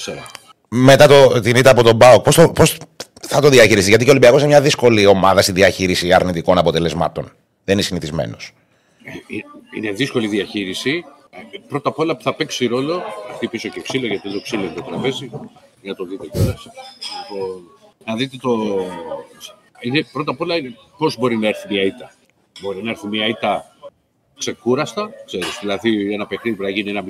μετά 0.68 1.06
το, 1.06 1.40
την 1.40 1.56
ήττα 1.56 1.70
από 1.70 1.82
τον 1.82 1.96
Μπάουκ, 1.96 2.22
πώς, 2.22 2.34
το, 2.34 2.48
πώς 2.48 2.76
θα 3.28 3.40
το 3.40 3.48
διαχειριστεί; 3.48 3.88
Γιατί 3.88 4.04
και 4.04 4.10
ο 4.10 4.12
Ολυμπιακός 4.12 4.40
είναι 4.40 4.48
μια 4.50 4.60
δύσκολη 4.60 5.06
ομάδα 5.06 5.42
στη 5.42 5.52
διαχείριση 5.52 6.12
αρνητικών 6.12 6.58
αποτελεσμάτων. 6.58 7.24
Δεν 7.64 7.74
είναι 7.74 7.82
συνηθισμένος. 7.82 8.52
Ε, 9.04 9.10
Είναι 9.76 9.90
δύσκολη 9.92 10.26
διαχείριση. 10.28 11.04
Ε, 11.30 11.58
Πρώτα 11.68 11.88
απ' 11.88 11.98
όλα 11.98 12.16
που 12.16 12.22
θα 12.22 12.34
παίξει 12.34 12.66
ρόλο, 12.66 13.02
χτυπήσω 13.34 13.68
και 13.68 13.80
ξύλο 13.80 14.06
γιατί 14.06 14.28
εδώ 14.28 14.40
ξύλο 14.40 14.62
είναι 14.64 14.72
το 14.74 14.82
τραπέζι, 14.82 15.30
για 15.84 15.92
να 15.92 15.94
το 15.94 16.04
δείτε 16.04 16.26
κιόλας. 16.26 16.68
Να 18.04 18.16
δείτε 18.16 18.36
το. 18.40 18.50
Είναι, 19.80 20.04
πρώτα 20.12 20.30
απ' 20.30 20.40
όλα 20.40 20.54
πώς 20.98 21.18
μπορεί 21.18 21.36
να 21.36 21.48
έρθει 21.48 21.68
μια 21.70 21.82
ήττα. 21.82 22.12
Μπορεί 22.60 22.82
να 22.82 22.90
έρθει 22.90 23.06
μια 23.06 23.26
ήττα 23.26 23.76
ξεκούραστα, 24.38 25.10
ξέρεις, 25.24 25.58
δηλαδή 25.60 26.12
ένα 26.12 26.26
παιχνίδι 26.26 26.56
που 26.56 26.62
να 26.62 26.68
γίνει 26.68 26.90
ένα 26.90 27.04
0-2-0 27.04 27.08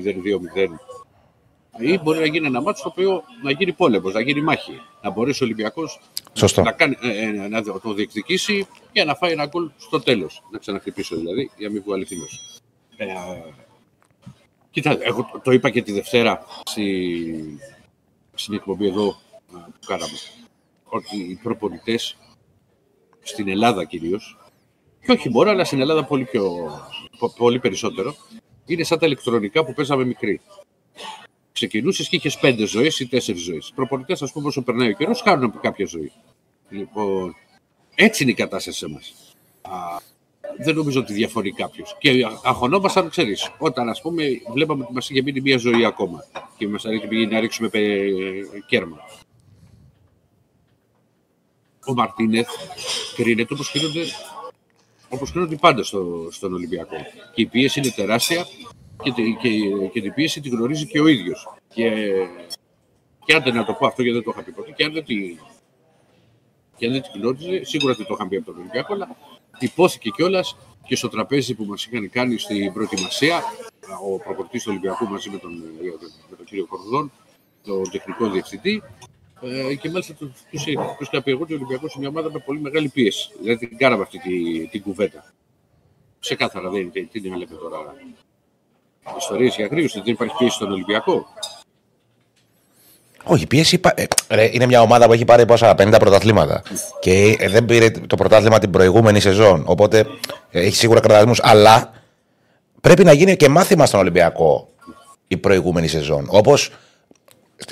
ή 1.79 1.98
μπορεί 1.98 2.18
να 2.18 2.27
γίνει 2.27 2.46
ένα 2.46 2.61
μάτσο 2.61 2.83
το 2.83 2.88
οποίο 2.88 3.22
να 3.42 3.51
γίνει 3.51 3.72
πόλεμος, 3.72 4.12
να 4.12 4.20
γίνει 4.20 4.40
μάχη. 4.40 4.81
Να 5.03 5.11
μπορέσει 5.11 5.42
ο 5.42 5.46
Ολυμπιακός 5.46 6.01
Σωστό. 6.33 6.62
να, 6.62 6.72
κάνει, 6.72 6.96
ε, 7.01 7.27
ε, 7.27 7.48
να 7.48 7.62
το 7.62 7.92
διεκδικήσει 7.94 8.66
και 8.92 9.05
να 9.05 9.14
φάει 9.14 9.33
ένα 9.33 9.46
γκολ 9.46 9.70
στο 9.77 10.01
τέλος. 10.01 10.42
Να 10.51 10.59
ξαναχτυπήσω 10.59 11.16
δηλαδή, 11.16 11.51
για 11.57 11.68
να 11.68 11.75
μην 11.75 11.83
βγάλει 11.87 12.05
θύμιο. 12.05 12.27
Ε, 12.96 13.07
κοίτα, 14.70 14.98
εγώ 15.01 15.29
το, 15.33 15.40
το 15.40 15.51
είπα 15.51 15.70
και 15.70 15.83
τη 15.83 15.92
Δευτέρα 15.92 16.46
στη, 16.64 17.59
στην 18.35 18.55
εκπομπή 18.55 18.87
εδώ 18.87 19.07
ε, 19.09 19.12
που 19.53 19.87
κάναμε. 19.87 20.12
Ότι 20.85 21.16
οι 21.16 21.38
προπονητές 21.42 22.16
στην 23.23 23.49
Ελλάδα 23.49 23.85
κυρίως, 23.85 24.38
και 25.05 25.12
όχι 25.12 25.31
μόνο, 25.31 25.51
αλλά 25.51 25.64
στην 25.64 25.81
Ελλάδα 25.81 26.05
πολύ, 26.05 26.25
πιο, 26.25 26.70
πο- 27.18 27.35
πολύ 27.37 27.61
περισσότερο, 27.61 28.14
είναι 28.66 28.83
σαν 28.83 28.99
τα 28.99 29.07
ηλεκτρονικά 29.07 29.64
που 29.64 29.73
παίζαμε 29.73 30.05
μικροί. 30.05 30.40
Ξεκινούσες 31.53 32.09
και 32.09 32.16
είχες 32.16 32.38
πέντε 32.38 32.66
ζωές 32.66 33.01
ή 33.01 33.09
τέσσερις 33.09 33.42
ζωές. 33.42 33.68
Οι 33.68 33.75
προπονητές, 33.75 34.23
ας 34.23 34.33
πούμε, 34.33 34.49
όσο 34.49 34.62
περνάει 34.62 34.88
ο 34.88 34.92
καιρός, 34.92 35.20
χάνουν 35.20 35.44
από 35.44 35.59
κάποια 35.59 35.87
ζωή. 35.87 36.12
Λοιπόν, 36.68 37.35
έτσι 37.94 38.23
είναι 38.23 38.33
η 38.33 38.35
κατάσταση 38.35 38.79
σε 38.79 38.85
εμάς. 38.85 39.14
Δεν 40.59 40.75
νομίζω 40.75 41.01
ότι 41.01 41.12
διαφορεί 41.12 41.53
κάποιος. 41.53 41.97
Και 41.99 42.27
αγωνόμασταν, 42.43 43.09
ξέρεις, 43.09 43.51
όταν 43.59 43.88
ας 43.88 44.01
πούμε 44.01 44.25
βλέπαμε 44.53 44.83
ότι 44.85 44.93
μας 44.93 45.11
είχε 45.11 45.23
μείνει 45.23 45.40
μία 45.40 45.59
ζωή 45.59 45.85
ακόμα 45.85 46.25
και 46.57 46.69
μας 46.69 46.85
πήγε 47.09 47.27
να 47.27 47.40
ρίξουμε 47.40 47.69
πε- 47.69 48.64
κέρμα. 48.67 48.97
Ο 51.87 51.93
Μαρτίνεθ 51.95 52.49
κρίνεται 53.14 53.55
όπως 53.55 53.71
κρίνονται, 53.71 54.05
όπως 55.09 55.31
κρίνονται 55.31 55.55
οι 55.55 55.59
πάντα 55.59 55.83
στο, 55.83 56.29
στον 56.31 56.55
Ολυμπιακό. 56.55 56.97
Και 57.35 57.43
η 57.43 57.47
πίεση 57.47 57.81
είναι 57.81 57.90
τεράστια 57.90 58.47
και, 59.03 59.12
τη- 59.12 59.37
και, 59.40 59.49
και 59.93 60.01
την 60.01 60.14
πίεση 60.14 60.40
τη 60.40 60.49
γνωρίζει 60.49 60.87
και 60.87 61.01
ο 61.01 61.07
ίδιος. 61.07 61.49
Και, 61.69 61.90
και 63.25 63.35
αν 63.35 63.43
δεν 63.43 63.55
να 63.55 63.64
το 63.64 63.73
πω 63.73 63.87
αυτό 63.87 64.03
γιατί 64.03 64.17
δεν 64.19 64.25
το 64.27 64.31
είχα 64.35 64.43
πει 64.45 64.53
ποτέ, 64.53 64.71
και 64.71 64.85
αν 64.85 64.93
δεν 64.93 65.05
τη, 65.05 65.37
και 66.77 66.87
αν 66.87 66.93
δεν 66.93 67.03
την 67.03 67.21
γνώριζε, 67.21 67.64
σίγουρα 67.64 67.95
δεν 67.95 68.07
το 68.07 68.14
είχαν 68.14 68.29
πει 68.29 68.37
από 68.37 68.47
τον 68.47 68.59
Ολυμπιακό, 68.59 68.93
αλλά 68.95 69.17
τυπώθηκε 69.59 70.11
κιόλας 70.11 70.57
και 70.87 70.97
στο 70.97 71.09
τραπέζι 71.09 71.55
που 71.55 71.64
μας 71.64 71.87
είχαν 71.87 72.11
κάνει 72.11 72.38
στην 72.38 72.73
προετοιμασία 72.73 73.43
ο 74.05 74.19
προπορτή 74.19 74.59
του 74.59 74.64
Ολυμπιακού 74.69 75.09
μαζί 75.09 75.31
με 75.31 75.38
τον, 75.38 75.53
με 76.31 76.37
τον 76.37 76.47
κύριο 76.47 76.67
Κορδόν, 76.67 77.12
τον 77.64 77.90
τεχνικό 77.90 78.31
διευθυντή. 78.31 78.83
Ε, 79.40 79.75
και 79.75 79.90
μάλιστα 79.90 80.14
τους 80.14 80.67
είχα 80.99 81.23
πει 81.23 81.31
εγώ 81.31 81.43
ότι 81.43 81.53
ο 81.53 81.57
Ολυμπιακός 81.57 81.95
είναι 81.95 82.01
μια 82.01 82.09
ομάδα 82.09 82.33
με 82.33 82.38
πολύ 82.38 82.61
μεγάλη 82.61 82.88
πίεση. 82.88 83.31
Δηλαδή 83.40 83.69
την 83.69 83.77
κάναμε 83.77 84.03
αυτή 84.03 84.19
τη, 84.19 84.67
την 84.69 84.83
κουβέντα. 84.83 85.33
Ξεκάθαρα 86.21 86.71
δεν 86.71 86.81
είναι. 86.81 87.09
Τι 87.12 87.29
να 87.29 87.37
λέμε 87.37 87.55
τώρα. 87.55 87.95
Ιστορίες 89.19 89.57
για 89.57 89.67
γρήγορση, 89.67 90.01
δεν 90.01 90.12
υπάρχει 90.12 90.35
πίεση 90.38 90.55
στον 90.55 90.73
Ολυμπιακό. 90.73 91.27
Όχι, 93.24 93.46
πίεση. 93.46 93.74
υπά- 93.74 94.00
ε, 94.00 94.04
ρε, 94.28 94.48
είναι 94.52 94.66
μια 94.66 94.80
ομάδα 94.80 95.06
που 95.06 95.12
έχει 95.12 95.24
πάρει 95.24 95.46
πόσα 95.46 95.74
50 95.78 95.96
πρωταθλήματα. 95.98 96.62
Και 97.00 97.37
ε, 97.38 97.48
δεν 97.48 97.64
πήρε 97.64 97.90
το 97.90 98.16
πρωτάθλημα 98.16 98.58
την 98.58 98.70
προηγούμενη 98.70 99.20
σεζόν. 99.20 99.62
Οπότε 99.66 100.06
ε, 100.50 100.60
έχει 100.60 100.76
σίγουρα 100.76 101.00
κρατασμού. 101.00 101.32
Αλλά 101.40 101.90
πρέπει 102.80 103.04
να 103.04 103.12
γίνει 103.12 103.37
και 103.37 103.48
μάθημα 103.48 103.87
στον 103.87 104.00
Ολυμπιακό 104.00 104.68
η 105.28 105.37
προηγούμενη 105.37 105.88
σεζόν. 105.88 106.26
Όπως 106.28 106.70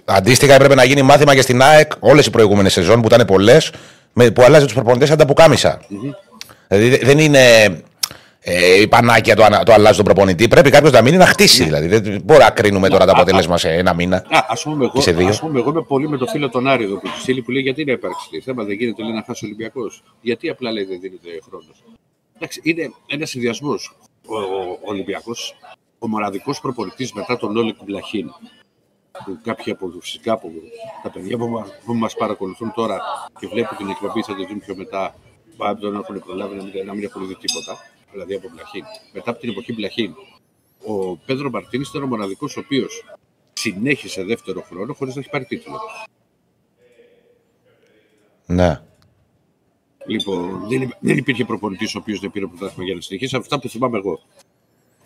αντίστοιχα 0.04 0.54
έπρεπε 0.54 0.74
να 0.74 0.84
γίνει 0.84 1.02
μάθημα 1.02 1.34
και 1.34 1.42
στην 1.42 1.62
ΑΕΚ 1.62 1.92
όλες 2.00 2.26
οι 2.26 2.30
προηγούμενες 2.30 2.72
σεζόν 2.72 3.00
που 3.00 3.06
ήταν 3.12 3.26
πολλές, 3.26 3.70
που 4.34 4.42
αλλάζει 4.42 4.64
τους 4.64 4.74
προπονητές 4.74 5.08
σαν 5.08 5.16
τα 5.18 5.24
πουκάμισα. 5.24 5.80
Δηλαδή 6.68 6.88
δε- 6.96 7.06
δεν 7.06 7.18
είναι 7.18 7.40
ε, 8.44 8.81
η 8.81 8.88
πανάκια 8.88 9.37
το, 9.37 9.44
ανα- 9.44 9.62
το 9.64 9.72
αλλάζει 9.72 9.96
τον 9.96 10.05
προπονητή. 10.05 10.48
Πρέπει 10.48 10.70
κάποιος 10.70 10.92
να 10.92 11.02
μείνει 11.02 11.16
να 11.16 11.26
χτίσει. 11.26 11.64
Δηλαδή 11.64 11.87
δεν 11.87 12.20
μπορεί 12.24 12.38
να 12.40 12.50
κρίνουμε 12.50 12.88
τώρα 12.88 13.05
το 13.05 13.11
αποτέλεσμα 13.12 13.59
σε 13.59 13.70
ένα 13.72 13.94
μήνα. 13.94 14.16
Α, 14.16 14.46
ας 14.48 14.62
πούμε, 14.62 14.85
εγώ, 14.85 14.92
Και 14.94 15.00
σε 15.00 15.12
δύο. 15.12 15.28
ας 15.28 15.40
πούμε, 15.40 15.59
εγώ 15.61 15.70
είμαι 15.70 15.83
πολύ 15.83 16.09
με 16.09 16.16
το 16.16 16.26
φίλο 16.26 16.48
τον 16.48 16.66
Άρη 16.68 16.85
εδώ 16.85 16.94
που 16.94 17.09
του 17.09 17.20
στείλει 17.20 17.42
που 17.42 17.50
λέει 17.50 17.62
γιατί 17.62 17.85
να 17.85 17.92
υπάρξει 17.92 18.28
λέει, 18.31 18.40
θέμα, 18.40 18.64
δεν 18.64 18.76
γίνεται 18.76 19.02
λέει, 19.02 19.12
να 19.12 19.22
χάσει 19.26 19.44
ο 19.44 19.48
Ολυμπιακός. 19.48 20.02
Γιατί 20.20 20.48
απλά 20.48 20.72
λέει 20.72 20.85
δεν 20.85 21.00
δίνεται 21.00 21.28
χρόνος. 21.48 21.83
Εντάξει, 22.37 22.61
είναι 22.64 22.92
ένας 23.07 23.31
συνδυασμός. 23.31 23.96
Ο, 24.26 24.37
ο 24.37 24.78
Ολυμπιακός, 24.85 25.55
ο 25.98 26.09
μοναδικός 26.09 26.61
προπονητής 26.61 27.12
μετά 27.12 27.37
τον 27.37 27.57
Όλεκ 27.57 27.76
Μπλαχίν, 27.85 28.26
που 29.24 29.38
κάποιοι 29.42 29.72
από 29.72 29.92
φυσικά 30.00 30.33
από 30.33 30.50
τα 31.02 31.11
παιδιά 31.11 31.37
που, 31.37 31.46
μα- 31.48 31.66
που 31.85 31.94
μας 31.94 32.14
παρακολουθούν 32.14 32.72
τώρα 32.74 32.98
και 33.40 33.46
βλέπουν 33.46 33.76
την 33.76 33.88
εκπομπή 33.88 34.22
θα 34.22 34.35
τη 34.35 34.46
δουν 34.46 34.59
πιο 34.61 34.74
μετά, 34.76 35.14
πάμε 35.57 35.78
τον 35.81 35.94
έχουν 35.94 36.22
προλάβει 36.26 36.57
να 36.57 36.62
μην, 36.62 36.72
να 36.87 36.94
μην 36.94 37.05
έχουν 37.05 37.26
δει 37.26 37.37
τίποτα, 37.37 37.78
δηλαδή 38.12 38.35
από 38.35 38.48
Μπλαχίν. 38.55 38.85
Μετά 39.12 39.31
από 39.31 39.40
την 39.40 39.51
εποχή 39.51 39.72
Μπλαχίν, 39.72 40.14
ο 40.87 41.16
Πέδρο 41.16 41.51
Μαρτίνης 41.51 41.88
ήταν 41.88 42.03
ο 42.03 42.07
μοναδικός 42.07 42.57
ο 42.57 42.61
οποίος 42.64 43.05
συνέχισε 43.53 44.22
δεύτερο 44.25 44.64
χρόνο 44.68 44.92
χωρίς 44.94 45.14
να 45.14 45.20
έχει 45.20 45.31
πάρει 45.31 45.44
τίτλο. 45.44 45.81
Ναι. 48.46 48.81
Λοιπόν, 50.07 50.64
δεν, 50.68 50.83
υπ- 50.83 50.96
δεν 51.01 51.16
υπήρχε 51.16 51.44
προπονητής 51.44 51.94
ο 51.94 51.98
οποίος 51.98 52.20
δεν 52.20 52.31
πήρε 52.31 52.46
πρωτάθλημα 52.46 52.85
για 52.85 52.94
να 52.94 53.01
συνεχίσει. 53.01 53.37
Αυτά 53.37 53.59
που 53.61 53.68
θυμάμαι 53.68 53.98
εγώ. 53.98 54.20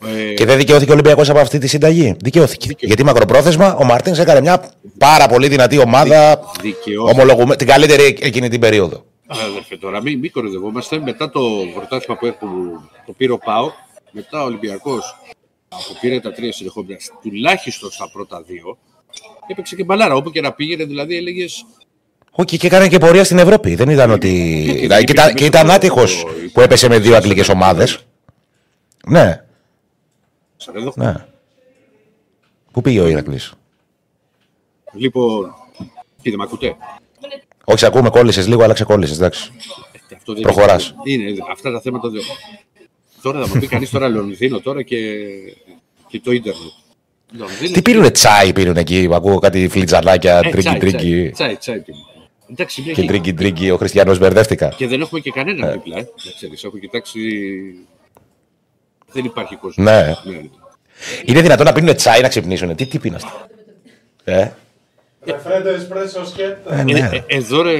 Ε, 0.06 0.34
Και 0.34 0.44
δεν 0.44 0.56
δικαιώθηκε 0.56 0.90
ο 0.90 0.92
Ολυμπιακός 0.92 1.28
από 1.30 1.38
αυτή 1.38 1.58
τη 1.58 1.66
συνταγή. 1.66 2.16
Δικαιώθηκε. 2.22 2.74
Γιατί 2.80 3.04
μακροπρόθεσμα 3.04 3.74
ο 3.76 3.84
Μαρτίνς 3.84 4.18
έκανε 4.18 4.40
μια 4.40 4.70
πάρα 4.98 5.26
πολύ 5.28 5.48
δυνατή 5.48 5.78
ομάδα. 5.78 6.40
δικαιώθηκε. 6.60 7.20
Ομολογούμε 7.20 7.56
την 7.56 7.66
καλύτερη 7.66 8.18
εκείνη 8.20 8.48
την 8.48 8.60
περίοδο. 8.60 9.04
Αδερφέ, 9.26 9.76
τώρα 9.76 10.02
μην, 10.02 10.18
μην 10.18 10.30
κοροϊδευόμαστε. 10.32 10.98
Μετά 10.98 11.30
το 11.30 11.40
πρωτάθλημα 11.74 12.18
που, 12.18 12.36
που 12.38 12.80
το 13.06 13.12
πήρε 13.12 13.32
ο 13.32 13.38
Πάο, 13.38 13.70
μετά 14.10 14.42
ο 14.42 14.44
Ολυμπιακός 14.44 15.16
που 15.68 15.96
πήρε 16.00 16.20
τα 16.20 16.32
τρία 16.32 16.52
συνεχόμενα, 16.52 16.98
τουλάχιστον 17.22 17.90
στα 17.90 18.10
πρώτα 18.10 18.42
δύο, 18.42 18.78
έπαιξε 19.46 19.76
και 19.76 19.84
μπαλάρα. 19.84 20.14
Όπου 20.14 20.30
και 20.30 20.40
να 20.40 20.52
πήγαινε, 20.52 20.84
δηλαδή 20.84 21.16
έλεγε. 21.16 21.44
Όχι, 22.30 22.56
και 22.58 22.66
έκανε 22.66 22.88
και 22.88 22.98
πορεία 22.98 23.24
στην 23.24 23.38
Ευρώπη. 23.38 23.74
Δεν 23.74 23.88
ήταν 23.88 24.10
ότι. 24.10 24.62
και 24.66 24.72
Δηλαδή, 24.72 25.04
και, 25.04 25.12
ήταν- 25.12 25.34
και 25.34 25.44
ήταν 25.44 25.70
άτυχος 25.70 26.24
που 26.52 26.60
έπεσε 26.60 26.88
με 26.88 26.98
δύο 26.98 27.16
αγγλικές 27.16 27.48
ομάδες. 27.48 27.98
Ναι, 29.08 29.44
Σαν 30.56 30.76
εδώ. 30.76 30.92
ναι. 30.96 31.14
Πού 32.72 32.80
πήγε 32.80 33.00
ο 33.00 33.06
Ηρακλής; 33.08 33.52
Λοιπόν, 34.92 35.54
τι 36.22 36.30
δεν 36.30 36.38
με 36.38 36.44
ακούτε; 36.44 36.76
Όχι, 37.68 37.78
σε 37.78 37.86
ακούμε, 37.86 38.10
κόλλησες 38.10 38.46
λίγο, 38.48 38.62
αλλά 38.62 38.72
ξεκόλλησες. 38.72 39.16
Εντάξει. 39.16 39.50
Ε, 40.08 40.14
Αυτό 40.16 40.32
δεν 40.32 40.42
Προχωράς. 40.42 40.94
Είναι, 41.04 41.24
αυτά 41.50 41.72
τα 41.72 41.80
θέματα. 41.80 42.08
δεν- 42.08 42.22
Τώρα 43.22 43.40
θα 43.46 43.48
μου 43.54 43.60
πει 43.60 43.66
κανείς 43.66 43.90
τώρα 43.90 44.08
Λονδίνο 44.08 44.60
τώρα 44.60 44.82
και, 44.82 44.98
και 46.08 46.20
το 46.20 46.32
ίντερνετ. 46.32 46.62
Λονδίνο 47.38 47.72
Τι 47.72 47.82
πίνουνε 47.82 48.10
τσάι, 48.10 48.52
πίνουνε 48.52 48.80
εκεί. 48.80 49.08
Ακούω 49.12 49.38
κάτι 49.38 49.68
φλιτζανάκια, 49.68 50.36
Ε, 50.38 50.40
τρίγκι 50.40 50.58
τσάι, 50.60 50.78
τρίγκι. 50.78 51.30
Τσάι, 51.30 51.30
τσάι, 51.30 51.56
τσάι 51.56 51.78
πίνω. 51.78 51.98
Εντάξει, 52.50 52.82
μια 52.82 52.92
Και 52.92 53.00
και, 53.02 53.06
τρίγκι 53.08 53.34
τρίγκι. 53.34 53.70
Ο 53.70 53.76
Χριστιανός 53.76 54.18
μπερδεύτηκα. 54.18 54.68
και 54.68 54.86
δεν 54.86 55.00
έχουμε 55.00 55.20
και 55.20 55.30
κανέναν 55.30 55.72
δίπλα. 55.72 55.98
Ε. 55.98 56.00
Να 56.24 56.32
ξέρεις, 56.36 56.64
έχω 56.64 56.78
κοιτάξει. 56.78 57.20
Δεν 59.12 59.24
υπάρχει 59.24 59.56
κόσμος. 59.56 59.86
Ναι. 59.86 60.14
ναι. 60.24 60.40
Είναι 61.24 61.40
δυνατόν 61.40 61.66
να 61.66 61.72
πίνουν 61.72 61.94
τσάι 61.96 62.20
να 62.20 62.28
ξυπνήσουν. 62.28 62.74
Τι, 62.76 62.86
τι 62.86 62.98
πίναστε; 62.98 63.28
Ε, 64.24 64.48
Ρεφρέντο 65.26 65.68
εσπρέσο 65.68 66.26
σκέτα. 66.26 66.74
ε, 66.74 66.80
Ε, 66.80 66.82
ναι. 66.82 67.08
ε, 67.26 67.36
εδώ 67.36 67.62
ρε, 67.62 67.72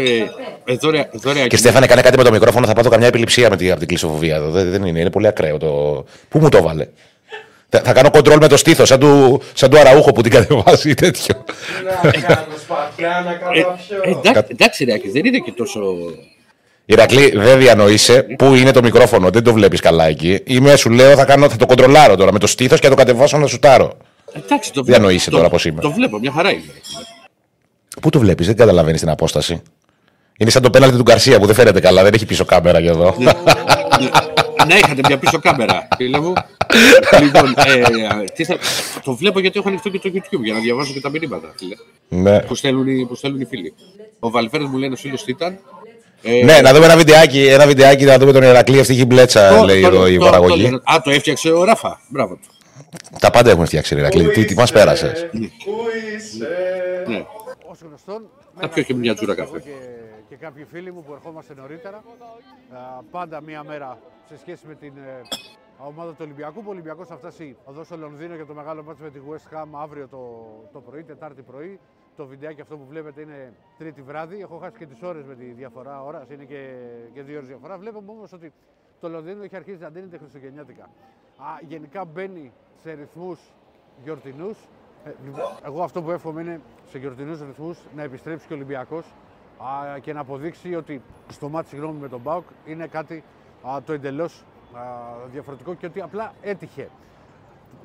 εδώ 0.65 0.91
ρε, 0.91 1.09
εδώ 1.13 1.33
ρε, 1.33 1.47
Και 1.47 1.57
Στέφανε, 1.57 1.87
κάνε 1.87 2.01
κάτι 2.01 2.17
με 2.17 2.23
το 2.25 2.31
μικρόφωνο, 2.31 2.67
θα 2.67 2.73
πάθω 2.73 2.89
καμιά 2.91 3.07
επιληψία 3.07 3.51
με 3.51 3.57
τη, 3.57 3.71
από 3.71 3.79
την 3.79 3.89
κλεισοφοβία 3.89 4.37
εδώ. 4.37 4.51
Δεν, 4.51 4.71
δεν 4.71 4.85
είναι, 4.85 5.01
είναι 5.01 5.11
πολύ 5.11 5.27
ακραίο 5.27 5.57
το. 5.59 6.05
Πού 6.29 6.39
μου 6.39 6.49
το 6.49 6.63
βάλε; 6.63 6.87
Θα, 7.69 7.81
θα 7.85 7.93
κάνω 7.93 8.11
κοντρόλ 8.11 8.39
με 8.41 8.49
το 8.49 8.57
στήθος, 8.57 8.89
σαν 8.89 8.99
του, 9.01 9.43
σαν 9.55 9.71
του 9.71 9.79
αραούχο 9.79 10.13
που 10.13 10.23
την 10.23 10.31
κατεβάζει 10.33 10.91
ή 10.91 10.95
τέτοιο. 10.95 11.45
Να 12.03 12.11
κάνω 12.11 12.47
σπαθιά, 12.65 13.23
να 13.25 13.31
Ε, 13.33 13.35
κάνω 13.61 13.77
πιο. 13.89 13.97
ε, 14.03 14.11
εντάξει, 14.29 14.45
εντάξει, 14.53 14.85
ρε, 14.85 14.93
Άκη, 14.93 15.11
δεν 15.11 15.25
είναι 15.25 15.39
και 15.39 15.53
τόσο. 15.57 15.81
Ηρακλή, 16.89 17.31
δεν 17.37 17.59
διανοείσαι 17.59 18.23
πού 18.23 18.55
είναι 18.55 18.71
το 18.71 18.83
μικρόφωνο, 18.83 19.31
δεν 19.31 19.43
το 19.43 19.53
βλέπεις 19.53 19.81
καλά 19.81 20.05
εκεί. 20.07 20.41
Είμαι, 20.45 20.77
σου 20.77 20.91
λέω, 20.91 21.17
θα, 21.17 21.25
κάνω, 21.25 21.49
θα 21.49 21.57
το 21.57 21.67
κοντρολάρω 21.67 22.17
τώρα 22.17 22.33
με 22.33 22.39
το 22.39 22.47
στήθος 22.47 22.79
και 22.81 22.85
θα 22.89 22.95
το 22.95 22.99
κατεβάσω 22.99 23.39
να 23.39 23.47
σουτάρω. 23.47 23.93
Εντάξει, 24.45 24.73
το 24.73 24.83
Διανοείσαι 24.83 25.31
το- 25.31 25.37
τώρα 25.37 25.49
πώς 25.49 25.65
είμαι. 25.65 25.81
Το 25.81 25.91
βλέπω, 25.93 26.19
μια 26.19 26.33
χαρά 26.33 26.51
είναι. 26.51 26.63
Πού 28.01 28.11
το 28.11 28.19
βλέπεις, 28.19 28.47
δεν 28.47 28.57
καταλαβαίνεις 28.57 29.01
την 29.01 29.09
απόσταση. 29.09 29.63
Είναι 30.39 30.51
σαν 30.51 30.63
το 30.63 30.71
πέναλτι 30.71 30.97
του 30.97 31.03
Γκαρσία 31.03 31.39
που 31.41 31.47
δεν 31.47 31.55
φαίνεται 31.55 31.81
καλά, 31.81 32.03
δεν 32.03 32.15
έχει 32.15 32.27
πίσω 32.27 32.45
κάμερα 32.45 32.81
και 32.81 32.89
εδώ. 32.89 33.15
ναι, 34.67 34.75
είχατε 34.75 35.01
μια 35.07 35.19
πίσω 35.19 35.39
κάμερα, 35.39 35.89
φίλε 35.97 36.21
μου. 36.21 36.33
λοιπόν, 37.23 37.55
ε, 37.67 38.25
τι 38.35 38.45
θα... 38.45 38.57
το 39.05 39.15
βλέπω 39.15 39.41
γιατί 39.41 39.59
έχω 39.59 39.69
ανοιχτό 39.69 39.89
και 39.89 39.99
το 39.99 40.11
YouTube 40.15 40.41
για 40.45 40.55
να 40.55 40.61
διαβάζω 40.61 40.93
και 40.93 41.01
τα 41.01 41.11
μηνύματα 41.11 41.53
φίλε, 41.57 41.75
ναι. 42.09 42.41
που, 42.41 42.55
στέλνουν, 42.55 42.87
οι- 42.89 43.07
που 43.07 43.15
στέλνουν 43.15 43.41
οι 43.41 43.45
φίλοι. 43.45 43.75
Ο 44.19 44.31
Βαλφέρδη 44.31 44.67
μου 44.67 44.77
λέει 44.77 44.87
ένας 44.89 45.01
φίλος 45.01 45.25
τι 45.25 45.31
ήταν. 45.31 45.59
Ε, 46.23 46.45
ναι, 46.45 46.61
να 46.61 46.73
δούμε 46.73 46.85
ένα 46.85 46.97
βιντεάκι, 46.97 47.47
ένα 47.47 47.67
βιντεάκι 47.67 48.05
να 48.05 48.19
δούμε 48.19 48.33
τον 48.33 48.43
Ηρακλή 48.43 48.79
ευτυχή 48.79 49.05
μπλέτσα, 49.05 49.57
το- 49.59 49.65
λέει 49.65 49.81
το- 49.83 49.87
εδώ 49.87 50.07
η 50.07 50.19
το- 50.19 50.25
παραγωγή. 50.25 50.71
το- 50.71 50.77
Α, 50.85 51.01
το 51.05 51.11
έφτιαξε 51.11 51.51
ο 51.51 51.65
Ράφα. 51.65 52.01
Μπράβο 52.09 52.35
του. 52.35 52.49
Τα 53.21 53.31
πάντα 53.31 53.51
έχουμε 53.51 53.67
φτιάξει, 53.67 53.95
ρε 53.95 54.01
Ηρακλή. 54.01 54.29
Τι, 54.29 54.45
τι 54.45 54.55
μας 54.55 54.73
πέρασες; 54.73 55.27
Πού 55.33 55.39
είσαι; 56.17 56.47
Ναι. 57.81 57.87
Ω 57.87 57.89
γνωστόν, 57.89 58.31
με 58.55 58.61
Θα 58.61 58.69
πιω 58.69 58.83
και 58.83 58.95
μια 58.95 59.15
τζούρα 59.15 59.33
εγώ 59.33 59.45
καφέ. 59.45 59.61
Και, 59.61 59.77
και 60.29 60.37
κάποιοι 60.37 60.65
φίλοι 60.65 60.93
μου 60.93 61.03
που 61.03 61.13
ερχόμαστε 61.13 61.55
νωρίτερα. 61.55 61.97
Α, 61.97 63.03
πάντα 63.11 63.41
μία 63.41 63.65
μέρα 63.65 63.99
σε 64.25 64.39
σχέση 64.39 64.67
με 64.67 64.75
την 64.75 64.93
ε, 64.97 65.21
ομάδα 65.79 66.11
του 66.11 66.17
Ολυμπιακού. 66.21 66.61
Που 66.61 66.69
ο 66.69 66.71
Ολυμπιακός 66.71 67.07
θα 67.07 67.17
φτάσει 67.17 67.57
εδώ 67.69 67.85
στο 67.85 67.97
Λονδίνο 67.97 68.35
για 68.35 68.47
το 68.47 68.55
μεγάλο 68.55 68.83
μάτι 68.83 69.03
με 69.03 69.11
τη 69.11 69.21
West 69.31 69.57
Ham 69.57 69.67
αύριο 69.73 70.09
το, 70.09 70.47
το 70.73 70.81
πρωί, 70.81 71.03
Τετάρτη 71.03 71.43
πρωί. 71.43 71.81
Το 72.17 72.27
βιντεάκι 72.27 72.61
αυτό 72.61 72.77
που 72.77 72.87
βλέπετε 72.89 73.21
είναι 73.21 73.53
Τρίτη 73.79 74.03
βράδυ. 74.03 74.41
Έχω 74.41 74.59
χάσει 74.59 74.79
και 74.79 74.87
τις 74.87 75.03
ώρες 75.03 75.25
με 75.25 75.35
τη 75.35 75.45
διαφορά 75.45 76.03
ώρας, 76.03 76.31
είναι 76.31 76.45
και, 76.45 76.71
και 77.15 77.23
δύο 77.23 77.37
ώρες 77.37 77.49
διαφορά. 77.49 77.79
Βλέπουμε 77.79 78.11
όμως 78.11 78.33
ότι 78.33 78.53
το 79.01 79.09
Λονδίνο 79.09 79.43
έχει 79.43 79.57
αρχίσει 79.57 79.79
να 79.79 79.89
δίνεται 79.89 80.19
χριστουγεννιάτικα. 80.19 80.83
Α, 81.37 81.47
γενικά 81.69 82.05
μπαίνει 82.05 82.53
σε 82.83 82.93
ρυθμούς 82.93 83.41
γιορτινούς. 84.03 84.59
Ε, 85.07 85.11
λοιπόν, 85.25 85.45
εγώ 85.65 85.83
αυτό 85.83 86.03
που 86.03 86.11
εύχομαι 86.11 86.41
είναι 86.41 86.61
σε 86.91 86.99
γιορτινούς 86.99 87.41
ρυθμούς 87.41 87.79
να 87.97 88.03
επιστρέψει 88.03 88.47
και 88.47 88.53
ο 88.53 88.57
Ολυμπιακός 88.57 89.05
και 90.01 90.13
να 90.13 90.21
αποδείξει 90.21 90.75
ότι 90.75 91.03
στο 91.29 91.49
μάτι 91.49 91.69
συγγνώμη 91.69 91.99
με 92.01 92.09
τον 92.09 92.21
Μπάουκ 92.21 92.45
είναι 92.67 92.87
κάτι 92.87 93.25
α, 93.69 93.83
το 93.83 93.93
εντελώς 93.93 94.45
διαφορετικό 95.33 95.75
και 95.75 95.87
ότι 95.87 96.01
απλά 96.01 96.33
έτυχε. 96.43 96.89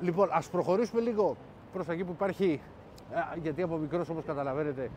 Λοιπόν, 0.00 0.28
ας 0.32 0.48
προχωρήσουμε 0.48 1.00
λίγο 1.00 1.36
προς 1.72 1.86
τα 1.86 1.92
εκεί 1.92 2.04
που 2.04 2.12
υπάρχει, 2.12 2.60
α, 3.14 3.36
γιατί 3.42 3.62
από 3.62 3.76
μικρός 3.76 4.08
όπως 4.08 4.24
καταλαβαίνετε 4.24 4.90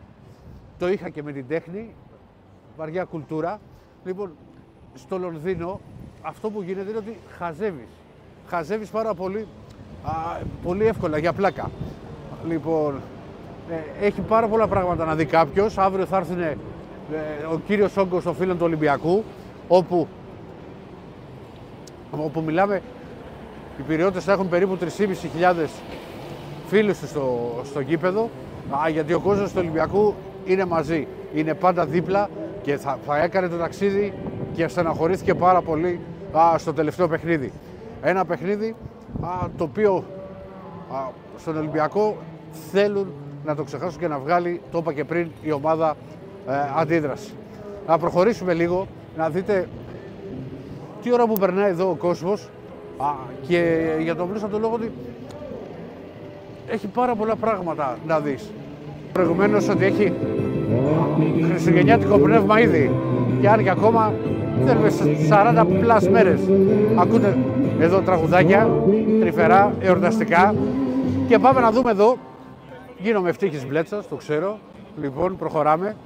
το 0.78 0.88
είχα 0.88 1.08
και 1.08 1.22
με 1.22 1.32
την 1.32 1.46
τέχνη, 1.48 1.94
βαριά 2.76 3.04
κουλτούρα. 3.04 3.60
Λοιπόν, 4.04 4.32
στο 4.94 5.18
Λονδίνο 5.18 5.80
αυτό 6.22 6.50
που 6.50 6.62
γίνεται 6.62 6.88
είναι 6.88 6.98
ότι 6.98 7.18
χαζεύεις. 7.38 7.88
Χαζεύεις 8.46 8.90
πάρα 8.90 9.14
πολύ, 9.14 9.46
α, 10.04 10.10
πολύ 10.62 10.86
εύκολα 10.86 11.18
για 11.18 11.32
πλάκα. 11.32 11.70
Λοιπόν, 12.48 13.00
ε, 13.70 14.06
έχει 14.06 14.20
πάρα 14.20 14.48
πολλά 14.48 14.68
πράγματα 14.68 15.04
να 15.04 15.14
δει 15.14 15.24
κάποιος. 15.24 15.78
Αύριο 15.78 16.06
θα 16.06 16.16
έρθουν 16.16 16.40
ε, 16.40 16.56
ο 17.52 17.60
κύριος 17.66 17.96
όγκος 17.96 18.22
των 18.22 18.34
φίλων 18.34 18.56
του 18.58 18.64
Ολυμπιακού, 18.64 19.24
όπου, 19.68 20.08
όπου 22.10 22.40
μιλάμε, 22.40 22.82
οι 23.78 23.82
πυριώτες 23.82 24.24
θα 24.24 24.32
έχουν 24.32 24.48
περίπου 24.48 24.78
3.500 24.80 25.66
φίλους 26.66 26.98
τους 26.98 27.08
στο, 27.08 27.50
στο 27.64 27.80
γήπεδο, 27.80 28.30
α, 28.84 28.88
γιατί 28.88 29.12
ο 29.12 29.20
κόσμος 29.20 29.50
του 29.50 29.58
Ολυμπιακού 29.58 30.14
είναι 30.44 30.64
μαζί, 30.64 31.06
είναι 31.34 31.54
πάντα 31.54 31.84
δίπλα 31.84 32.28
και 32.62 32.76
θα, 32.76 32.98
θα 33.06 33.22
έκανε 33.22 33.48
το 33.48 33.56
ταξίδι 33.56 34.12
και 34.54 34.68
στεναχωρήθηκε 34.68 35.34
πάρα 35.34 35.62
πολύ 35.62 36.00
α, 36.32 36.58
στο 36.58 36.72
τελευταίο 36.72 37.08
παιχνίδι. 37.08 37.52
Ένα 38.02 38.24
παιχνίδι 38.24 38.74
α, 39.22 39.28
το 39.56 39.64
οποίο 39.64 40.04
α, 40.92 40.98
στον 41.38 41.56
Ολυμπιακό 41.56 42.16
θέλουν 42.70 43.06
να 43.44 43.54
το 43.54 43.62
ξεχάσουν 43.62 44.00
και 44.00 44.08
να 44.08 44.18
βγάλει, 44.18 44.60
το 44.70 44.78
είπα 44.78 44.92
και 44.92 45.04
πριν, 45.04 45.28
η 45.42 45.52
ομάδα 45.52 45.96
ε, 46.48 46.52
αντίδραση. 46.76 47.30
Να 47.86 47.98
προχωρήσουμε 47.98 48.54
λίγο, 48.54 48.86
να 49.16 49.28
δείτε 49.28 49.68
τι 51.02 51.12
ώρα 51.12 51.26
που 51.26 51.32
περνάει 51.32 51.70
εδώ 51.70 51.90
ο 51.90 51.94
κόσμος 51.94 52.48
α, 52.98 53.06
και 53.46 53.86
για 54.00 54.16
τον 54.16 54.28
πλούσιο 54.28 54.48
τον 54.48 54.60
λόγο 54.60 54.74
ότι 54.74 54.90
έχει 56.66 56.86
πάρα 56.86 57.14
πολλά 57.14 57.36
πράγματα 57.36 57.98
να 58.06 58.20
δεις. 58.20 58.50
Προηγουμένως 59.12 59.68
ότι 59.68 59.84
έχει 59.84 60.12
χριστουγεννιάτικο 61.50 62.18
πνεύμα 62.18 62.60
ήδη 62.60 62.94
και 63.40 63.48
αν 63.48 63.62
και 63.62 63.70
ακόμα 63.70 64.12
θέλουμε 64.66 64.90
40 65.30 65.64
πλάς 65.80 66.08
μέρες. 66.08 66.40
Ακούτε 66.96 67.36
εδώ 67.80 68.00
τραγουδάκια, 68.00 68.68
τρυφερά, 69.20 69.74
εορταστικά 69.80 70.54
και 71.28 71.38
πάμε 71.38 71.60
να 71.60 71.70
δούμε 71.70 71.90
εδώ, 71.90 72.16
γίνομαι 73.06 73.28
ευτύχης 73.28 73.66
μπλέτσας, 73.66 74.08
το 74.08 74.16
ξέρω, 74.16 74.58
λοιπόν 75.00 75.36
προχωράμε, 75.36 75.96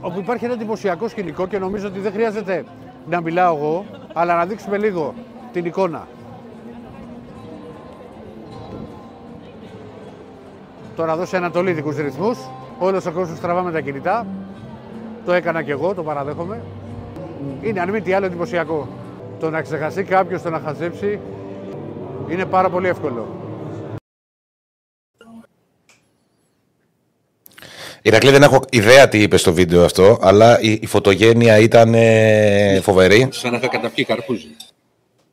όπου 0.00 0.18
υπάρχει 0.18 0.44
ένα 0.44 0.54
εντυπωσιακό 0.54 1.08
σκηνικό 1.08 1.46
και 1.46 1.58
νομίζω 1.58 1.86
ότι 1.86 1.98
δεν 1.98 2.12
χρειάζεται 2.12 2.64
να 3.08 3.20
μιλάω 3.20 3.56
εγώ, 3.56 3.84
αλλά 4.12 4.36
να 4.36 4.46
δείξουμε 4.46 4.78
λίγο 4.78 5.14
την 5.52 5.64
εικόνα. 5.64 6.06
Τώρα 10.96 11.16
δώσει 11.16 11.36
ανατολίτικους 11.36 11.96
ρυθμούς, 11.96 12.38
όλος 12.78 13.06
ο 13.06 13.12
κόσμος 13.12 13.40
τραβάμε 13.40 13.72
τα 13.72 13.80
κινητά, 13.80 14.26
το 15.24 15.32
έκανα 15.32 15.62
και 15.62 15.72
εγώ, 15.72 15.94
το 15.94 16.02
παραδέχομαι. 16.02 16.62
Είναι 17.62 17.80
αν 17.80 17.90
μη 17.90 18.00
τι 18.00 18.12
άλλο 18.12 18.26
εντυπωσιακό. 18.26 18.88
Το 19.40 19.50
να 19.50 19.62
ξεχαστεί 19.62 20.02
κάποιος 20.02 20.42
το 20.42 20.50
να 20.50 20.58
χαζέψει 20.58 21.20
είναι 22.28 22.44
πάρα 22.44 22.68
πολύ 22.68 22.88
εύκολο. 22.88 23.26
Ηρακλή, 28.02 28.30
δεν 28.30 28.42
έχω 28.42 28.64
ιδέα 28.70 29.08
τι 29.08 29.22
είπε 29.22 29.36
στο 29.36 29.52
βίντεο 29.52 29.84
αυτό, 29.84 30.18
αλλά 30.20 30.60
η, 30.60 30.78
η 30.80 30.86
φωτογένεια 30.86 31.58
ήταν 31.58 31.94
ε, 31.94 32.80
φοβερή. 32.82 33.28
Σαν 33.30 33.50
να 33.50 33.56
είχα 33.56 33.66
καταπιεί 33.68 34.04
καρπούζι. 34.04 34.48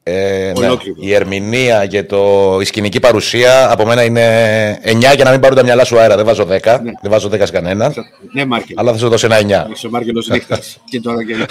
Ε, 0.04 0.54
ναι. 0.60 0.66
Ολόκληρο. 0.66 0.96
Η 1.00 1.14
ερμηνεία 1.14 1.86
και 1.86 2.04
το, 2.04 2.58
η 2.62 2.66
σκηνική 2.66 3.00
παρουσία 3.00 3.72
από 3.72 3.86
μένα 3.86 4.04
είναι 4.04 4.80
9 4.84 4.98
για 5.16 5.24
να 5.24 5.32
μην 5.32 5.40
πάρουν 5.40 5.58
τα 5.58 5.64
μυαλά 5.64 5.86
σου 5.86 6.00
αέρα. 6.00 6.16
Δεν 6.16 6.26
βάζω 6.26 6.44
10. 6.44 6.48
Δεν 6.62 6.98
βάζω 7.02 7.30
10 7.34 7.40
σε 7.44 7.52
κανέναν. 7.52 7.94
Ναι, 8.34 8.46
Μάρκελ. 8.46 8.76
Αλλά 8.80 8.92
θα 8.92 8.98
σου 8.98 9.10
δώσω 9.10 9.26
ένα 9.34 9.68
9. 9.68 9.72
Είσαι 9.72 9.88
ο 9.88 9.90
Μάρκελος 9.90 10.28
νύχτας. 10.28 10.78
και 10.92 11.02
τώρα 11.02 11.24
και... 11.24 11.34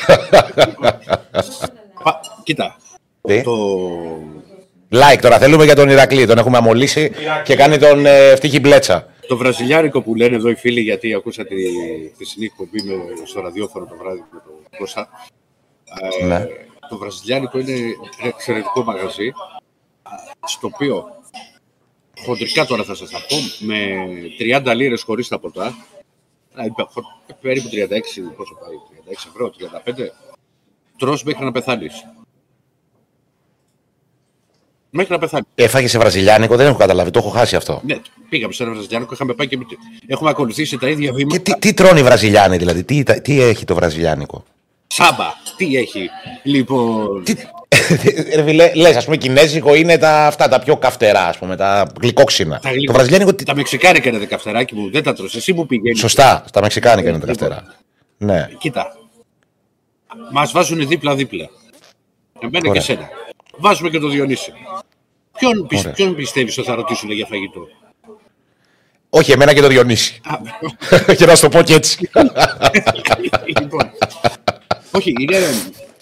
Πα, 2.02 2.20
κοίτα. 2.42 2.76
Τι; 3.22 3.42
Το... 3.42 3.52
Like 4.90 5.18
τώρα 5.20 5.38
θέλουμε 5.38 5.64
για 5.64 5.74
τον 5.74 5.88
Ηρακλή. 5.88 6.26
Τον 6.26 6.38
έχουμε 6.38 6.57
αμολύσει 6.57 7.11
και 7.44 7.55
κάνει 7.55 7.79
τον 7.79 8.07
ε, 8.07 8.29
ευτύχη 8.29 8.61
μπλέτσα. 8.61 9.07
Το 9.28 9.36
βραζιλιάρικο 9.36 10.02
που 10.02 10.14
λένε 10.14 10.36
εδώ 10.36 10.48
οι 10.48 10.54
φίλοι, 10.54 10.80
γιατί 10.80 11.14
ακούσα 11.14 11.46
τη, 11.46 11.54
τη 12.18 12.24
συνήκοπη 12.24 12.82
με, 12.82 12.94
στο 13.24 13.40
ραδιόφωνο 13.40 13.86
το 13.86 13.96
βράδυ 13.96 14.24
με 14.32 14.40
τον 14.44 14.78
Κώστα. 14.78 15.08
Ε, 16.20 16.26
Ναι. 16.26 16.46
Το 16.88 16.96
βραζιλιάρικο 16.98 17.58
είναι 17.58 17.78
εξαιρετικό 18.22 18.82
μαγαζί, 18.82 19.28
α, 20.02 20.10
στο 20.46 20.66
οποίο 20.72 21.04
χοντρικά 22.24 22.64
τώρα 22.66 22.84
θα 22.84 22.94
σας 22.94 23.10
τα 23.10 23.18
πω, 23.28 23.36
με 23.66 23.96
30 24.38 24.74
λίρες 24.76 25.02
χωρίς 25.02 25.28
τα 25.28 25.38
ποτά, 25.38 25.66
α, 26.54 26.64
είπα, 26.64 26.88
χο- 26.92 27.02
περίπου 27.40 27.68
36, 27.68 28.20
πόσο 28.36 28.54
πάει, 28.60 28.74
36 29.06 29.26
ευρώ, 29.28 29.50
35, 29.50 30.12
τρως 30.98 31.22
μέχρι 31.24 31.44
να 31.44 31.52
πεθάνεις. 31.52 31.92
Μέχρι 34.96 35.12
να 35.12 35.18
πεθάνει. 35.18 35.44
Έφαγε 35.54 35.88
σε 35.88 35.98
βραζιλιάνικο, 35.98 36.56
δεν 36.56 36.66
έχω 36.66 36.76
καταλάβει, 36.76 37.11
το 37.11 37.18
έχω 37.18 37.28
χάσει 37.28 37.56
αυτό. 37.56 37.80
Ναι, 37.85 37.96
πήγαμε 38.28 38.52
σε 38.52 38.62
ένα 38.62 38.72
Βραζιλιάνικο, 38.72 39.14
είχαμε 39.14 39.35
πάει 39.35 39.46
και. 39.48 39.59
Έχουμε 40.06 40.30
ακολουθήσει 40.30 40.78
τα 40.78 40.88
ίδια 40.88 41.12
βήματα. 41.12 41.37
Και 41.37 41.42
τι, 41.42 41.59
τι 41.59 41.74
τρώνε 41.74 41.98
οι 42.00 42.02
Βραζιλιάνοι, 42.02 42.56
δηλαδή, 42.56 42.85
τι, 42.85 43.02
τι 43.02 43.40
έχει 43.42 43.64
το 43.64 43.74
βραζιλιάνικο; 43.74 44.44
Σάμπα, 44.87 45.32
τι 45.56 45.76
έχει. 45.76 46.09
Λοιπόν. 46.42 47.24
Τι... 47.24 47.35
Λες, 48.74 48.96
ας 48.96 49.04
πούμε, 49.04 49.16
κινέζικο 49.16 49.74
είναι 49.74 49.98
τα, 49.98 50.26
αυτά 50.26 50.48
τα 50.48 50.59
πιο 50.59 50.76
καυτερά, 50.76 51.26
ας 51.26 51.38
πούμε, 51.38 51.56
τα 51.56 51.87
γλυκόξυνα. 52.00 52.59
Τα 52.59 52.68
γλυκό- 52.70 52.87
Το 52.87 52.92
βραζιλιάνικο. 52.92 53.35
τι- 53.35 53.44
Τα 53.44 53.54
μεξικάνικα 53.54 54.09
είναι 54.09 54.24
καυτεράκι 54.26 54.74
μου, 54.74 54.90
δεν 54.90 55.02
τα 55.02 55.12
τρως. 55.12 55.35
Εσύ 55.35 55.52
μου 55.52 55.66
πηγαίνεις. 55.66 55.98
Σωστά, 55.98 56.44
στα 56.48 56.61
μεξικάνικα 56.61 57.09
είναι 57.09 57.18
τα 57.18 57.26
Λοιπόν. 57.30 57.48
καυτερά. 57.48 57.74
Ναι. 58.18 58.48
Κοίτα. 58.59 58.96
Μας 60.32 60.52
βάζουν 60.52 60.88
δίπλα-δίπλα. 60.88 61.48
Εμένα 62.40 62.61
και 62.61 62.68
Ωραία. 62.68 62.82
σένα. 62.82 63.09
Βάζουμε 63.59 63.90
και 63.90 63.98
το 63.98 64.09
Διονύση. 64.09 64.52
Ποιον, 65.38 65.66
πι... 65.66 65.77
Ωραία. 65.79 65.92
ποιον 65.92 66.14
πιστεύεις 66.14 66.59
ότι 66.59 66.68
θα 66.68 66.75
ρωτήσουν 66.75 67.11
για 67.11 67.27
φαγητό; 67.27 67.68
Όχι, 69.11 69.33
εμένα 69.33 69.55
και 69.55 69.61
το 69.61 69.68
Διονύση. 69.68 70.20
Α, 70.25 71.14
και 71.18 71.27
να 71.27 71.35
σου 71.35 71.42
το 71.42 71.49
πω 71.49 71.62
και 71.62 71.75
έτσι. 71.75 72.11
λοιπόν. 73.61 73.90
Όχι, 74.90 75.12
είναι, 75.18 75.38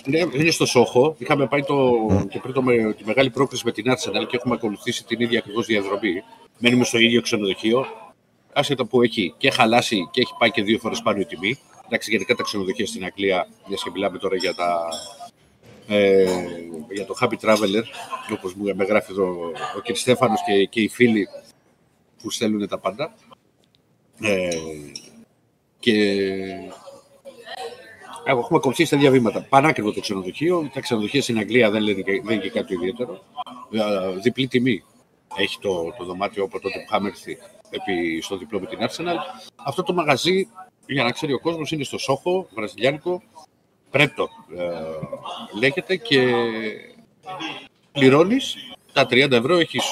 είναι, 0.06 0.28
είναι 0.32 0.50
στο 0.50 0.66
Σόχο. 0.66 1.14
Είχαμε 1.18 1.46
πάει 1.46 1.62
το, 1.62 1.92
και 2.30 2.38
πριν 2.38 2.54
το, 2.54 2.62
με- 2.62 2.94
τη 2.94 3.04
μεγάλη 3.04 3.30
πρόκληση 3.30 3.62
με 3.64 3.72
την 3.72 3.84
Arsenal 3.92 4.26
και 4.28 4.36
έχουμε 4.36 4.54
ακολουθήσει 4.54 5.04
την 5.04 5.20
ίδια 5.20 5.38
ακριβώς 5.38 5.66
διαδρομή. 5.66 6.22
Μένουμε 6.58 6.84
στο 6.84 6.98
ίδιο 6.98 7.20
ξενοδοχείο. 7.22 7.86
Άσχετα 8.52 8.84
που 8.84 9.02
έχει 9.02 9.34
και 9.36 9.50
χαλάσει 9.50 10.08
και 10.10 10.20
έχει 10.20 10.32
πάει 10.38 10.50
και 10.50 10.62
δύο 10.62 10.78
φορές 10.78 11.00
πάνω 11.02 11.20
η 11.20 11.24
τιμή. 11.26 11.58
Εντάξει, 11.86 12.10
γενικά 12.10 12.34
τα 12.34 12.42
ξενοδοχεία 12.42 12.86
στην 12.86 13.04
Αγγλία, 13.04 13.46
μιας 13.68 13.82
και 13.82 13.90
μιλάμε 13.92 14.18
τώρα 14.18 14.36
για, 14.36 14.54
τα, 14.54 14.88
ε, 15.86 16.44
για 16.90 17.04
το 17.06 17.14
Happy 17.20 17.34
Traveler, 17.40 17.82
όπως 18.32 18.54
μου 18.54 18.74
με 18.76 18.84
γράφει 18.84 19.12
εδώ 19.12 19.26
ο 19.76 19.80
κ. 19.82 19.96
Στέφανος 19.96 20.40
και, 20.46 20.64
και 20.64 20.80
οι 20.80 20.88
φίλοι 20.88 21.28
που 22.22 22.30
στέλνουν 22.30 22.68
τα 22.68 22.78
πάντα. 22.78 23.14
Ε, 24.20 24.48
και 25.78 25.94
εγώ 28.24 28.38
έχουμε 28.38 28.58
ακολουθήσει 28.58 28.90
τα 28.90 28.96
ίδια 28.96 29.10
βήματα. 29.10 29.46
Πανάκριβο 29.48 29.92
το 29.92 30.00
ξενοδοχείο. 30.00 30.70
Τα 30.74 30.80
ξενοδοχεία 30.80 31.22
στην 31.22 31.38
Αγγλία 31.38 31.70
δεν, 31.70 31.82
λένε, 31.82 32.02
και- 32.02 32.20
δεν 32.24 32.34
είναι 32.34 32.42
και 32.42 32.50
κάτι 32.50 32.74
ιδιαίτερο. 32.74 33.22
Ε, 33.72 34.10
Διπλή 34.22 34.46
τιμή 34.48 34.84
έχει 35.36 35.58
το, 35.60 35.94
το 35.98 36.04
δωμάτιο 36.04 36.44
από 36.44 36.60
τότε 36.60 36.78
που 36.78 36.84
είχαμε 36.86 37.08
έρθει 37.08 37.38
επί, 37.70 38.20
στο 38.22 38.36
διπλό 38.36 38.60
με 38.60 38.66
την 38.66 38.78
Arsenal. 38.80 39.16
Αυτό 39.64 39.82
το 39.82 39.92
μαγαζί, 39.92 40.48
για 40.86 41.02
να 41.04 41.10
ξέρει 41.10 41.32
ο 41.32 41.40
κόσμος, 41.40 41.70
είναι 41.72 41.84
στο 41.84 41.98
Σόχο, 41.98 42.48
βραζιλιάνικο. 42.54 43.22
Πρέτο 43.94 44.28
ε, 44.56 44.62
λέγεται 45.58 45.96
και 45.96 46.26
πληρώνεις 47.92 48.56
τα 48.92 49.06
30 49.10 49.30
ευρώ. 49.32 49.56
Έχεις 49.56 49.82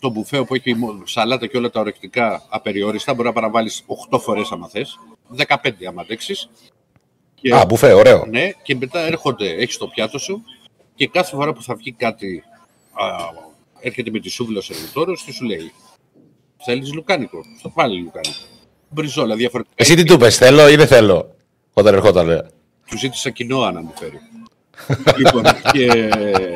το 0.00 0.08
μπουφέ 0.10 0.42
που 0.44 0.54
έχει 0.54 0.74
μο- 0.74 1.02
σαλάτα 1.04 1.46
και 1.46 1.56
όλα 1.56 1.70
τα 1.70 1.80
ορεκτικά 1.80 2.42
απεριόριστα. 2.48 3.14
Μπορεί 3.14 3.28
να 3.28 3.32
παραβάλεις 3.34 3.84
8 4.10 4.18
φορές 4.20 4.50
άμα 4.52 4.68
θες. 4.68 4.98
15 5.36 5.86
άμα 5.88 6.02
αντέξεις. 6.02 6.48
Και- 7.34 7.54
Α, 7.54 7.64
μπουφέ, 7.64 7.92
ωραίο. 7.92 8.24
ναι, 8.26 8.50
και 8.62 8.74
μετά 8.76 9.00
έρχονται, 9.00 9.50
έχεις 9.50 9.76
το 9.76 9.86
πιάτο 9.88 10.18
σου 10.18 10.42
και 10.94 11.06
κάθε 11.08 11.34
φορά 11.36 11.52
που 11.52 11.62
θα 11.62 11.74
βγει 11.74 11.92
κάτι, 11.92 12.42
α, 12.92 13.06
έρχεται 13.80 14.10
με 14.10 14.18
τη 14.20 14.28
σούβλα 14.28 14.58
ο 14.58 14.60
σερβιτόρος 14.60 15.22
και 15.22 15.32
σου 15.32 15.44
λέει 15.44 15.72
Θέλεις 16.64 16.92
λουκάνικο, 16.94 17.40
στο 17.58 17.68
πάλι 17.68 17.98
λουκάνικο. 18.00 18.34
Μπριζόλα, 18.88 19.34
διαφορετικά. 19.36 19.74
Εσύ 19.78 19.94
τι 19.94 20.04
του 20.04 20.16
πες, 20.18 20.36
θέλω 20.36 20.68
ή 20.68 20.76
δεν 20.76 20.86
θέλω, 20.86 21.34
όταν 21.72 21.94
ερχόταν. 21.94 22.50
Ε. 22.86 22.90
Του 22.90 22.98
ζήτησα 22.98 23.30
κοινόα 23.30 23.72
να 23.72 23.80
μου 23.82 23.92
φέρει. 23.94 24.20
λοιπόν, 25.24 25.42
και 25.72 25.84
ε, 25.84 26.54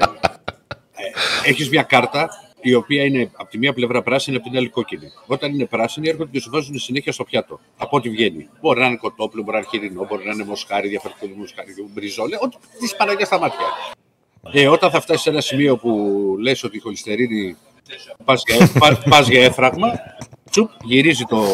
έχεις 1.45 1.69
μια 1.71 1.83
κάρτα 1.83 2.29
η 2.61 2.75
οποία 2.75 3.05
είναι 3.05 3.31
από 3.37 3.51
τη 3.51 3.59
μία 3.59 3.73
πλευρά 3.73 4.03
πράσινη, 4.03 4.37
από 4.37 4.49
την 4.49 4.57
άλλη 4.57 4.69
κόκκινη. 4.69 5.13
Όταν 5.27 5.53
είναι 5.55 5.65
πράσινη, 5.67 6.09
έρχονται 6.09 6.31
και 6.33 6.41
σου 6.41 6.51
βάζουν 6.51 6.79
συνέχεια 6.79 7.13
στο 7.13 7.25
πιάτο. 7.25 7.61
Από 7.77 7.97
ό,τι 7.97 8.11
βγαίνει. 8.11 8.49
Μπορεί 8.61 8.81
να 8.81 8.87
είναι 8.87 8.97
κοτόπουλο, 8.97 9.43
μπορεί 9.43 9.57
να 9.57 9.59
είναι 9.59 9.69
χοιρινό, 9.71 10.07
μπορεί 10.09 10.27
να 10.27 10.33
είναι 10.33 10.45
μοσχάρι, 10.45 10.89
διαφορετικό 10.89 11.27
μοσχάρι, 11.37 11.75
μπριζόλε, 11.93 12.37
ό,τι 12.41 12.57
της 12.79 12.97
παραγιά 12.97 13.25
στα 13.25 13.39
μάτια. 13.39 13.67
Ε, 14.53 14.69
όταν 14.69 14.91
θα 14.91 15.01
φτάσεις 15.01 15.23
σε 15.23 15.31
ένα 15.31 15.41
σημείο 15.41 15.77
που 15.77 15.91
λες 16.39 16.63
ότι 16.65 16.77
η 16.77 16.81
χολυστερίνη 16.81 17.57
πας 18.25 18.43
για, 18.47 18.71
πα- 18.79 19.03
πας 19.09 19.29
για 19.29 19.45
έφραγμα, 19.45 19.93
τσουπ, 20.51 20.71
γυρίζει, 20.85 21.25
το, 21.25 21.45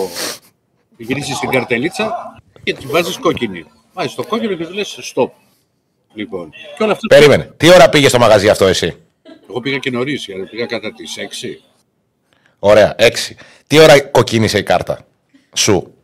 γυρίζεις 0.97 1.37
στην 1.37 1.51
καρτελίτσα 1.51 2.37
και 2.63 2.75
τη 2.75 2.87
βάζεις 2.87 3.19
κόκκινη. 3.19 3.65
Βάζεις 3.97 4.15
το 4.15 4.25
κόκκινο 4.25 4.55
και 4.55 4.67
του 4.67 4.73
λες 4.73 5.13
stop. 5.15 5.31
Λοιπόν, 6.15 6.51
και 6.77 6.83
όλα 6.83 6.93
αυτά. 6.93 7.07
Περίμενε. 7.07 7.53
Τι 7.57 7.69
ώρα 7.69 7.89
πήγε 7.89 8.09
στο 8.09 8.19
μαγαζί 8.19 8.49
αυτό 8.49 8.67
εσύ; 8.67 8.97
Εγώ 9.49 9.61
πήγα 9.61 9.79
και 9.79 9.91
νωρίς, 9.91 10.25
γιατί 10.25 10.49
πήγα 10.49 10.67
κατά 10.67 10.93
τις 10.93 11.17
6. 11.19 11.63
Ωραία, 12.59 12.95
έξι. 12.99 13.37
Τι 13.67 13.79
ώρα 13.79 14.01
κοκκίνησε 14.01 14.59
η 14.59 14.63
κάρτα 14.63 15.07
σου; 15.55 15.95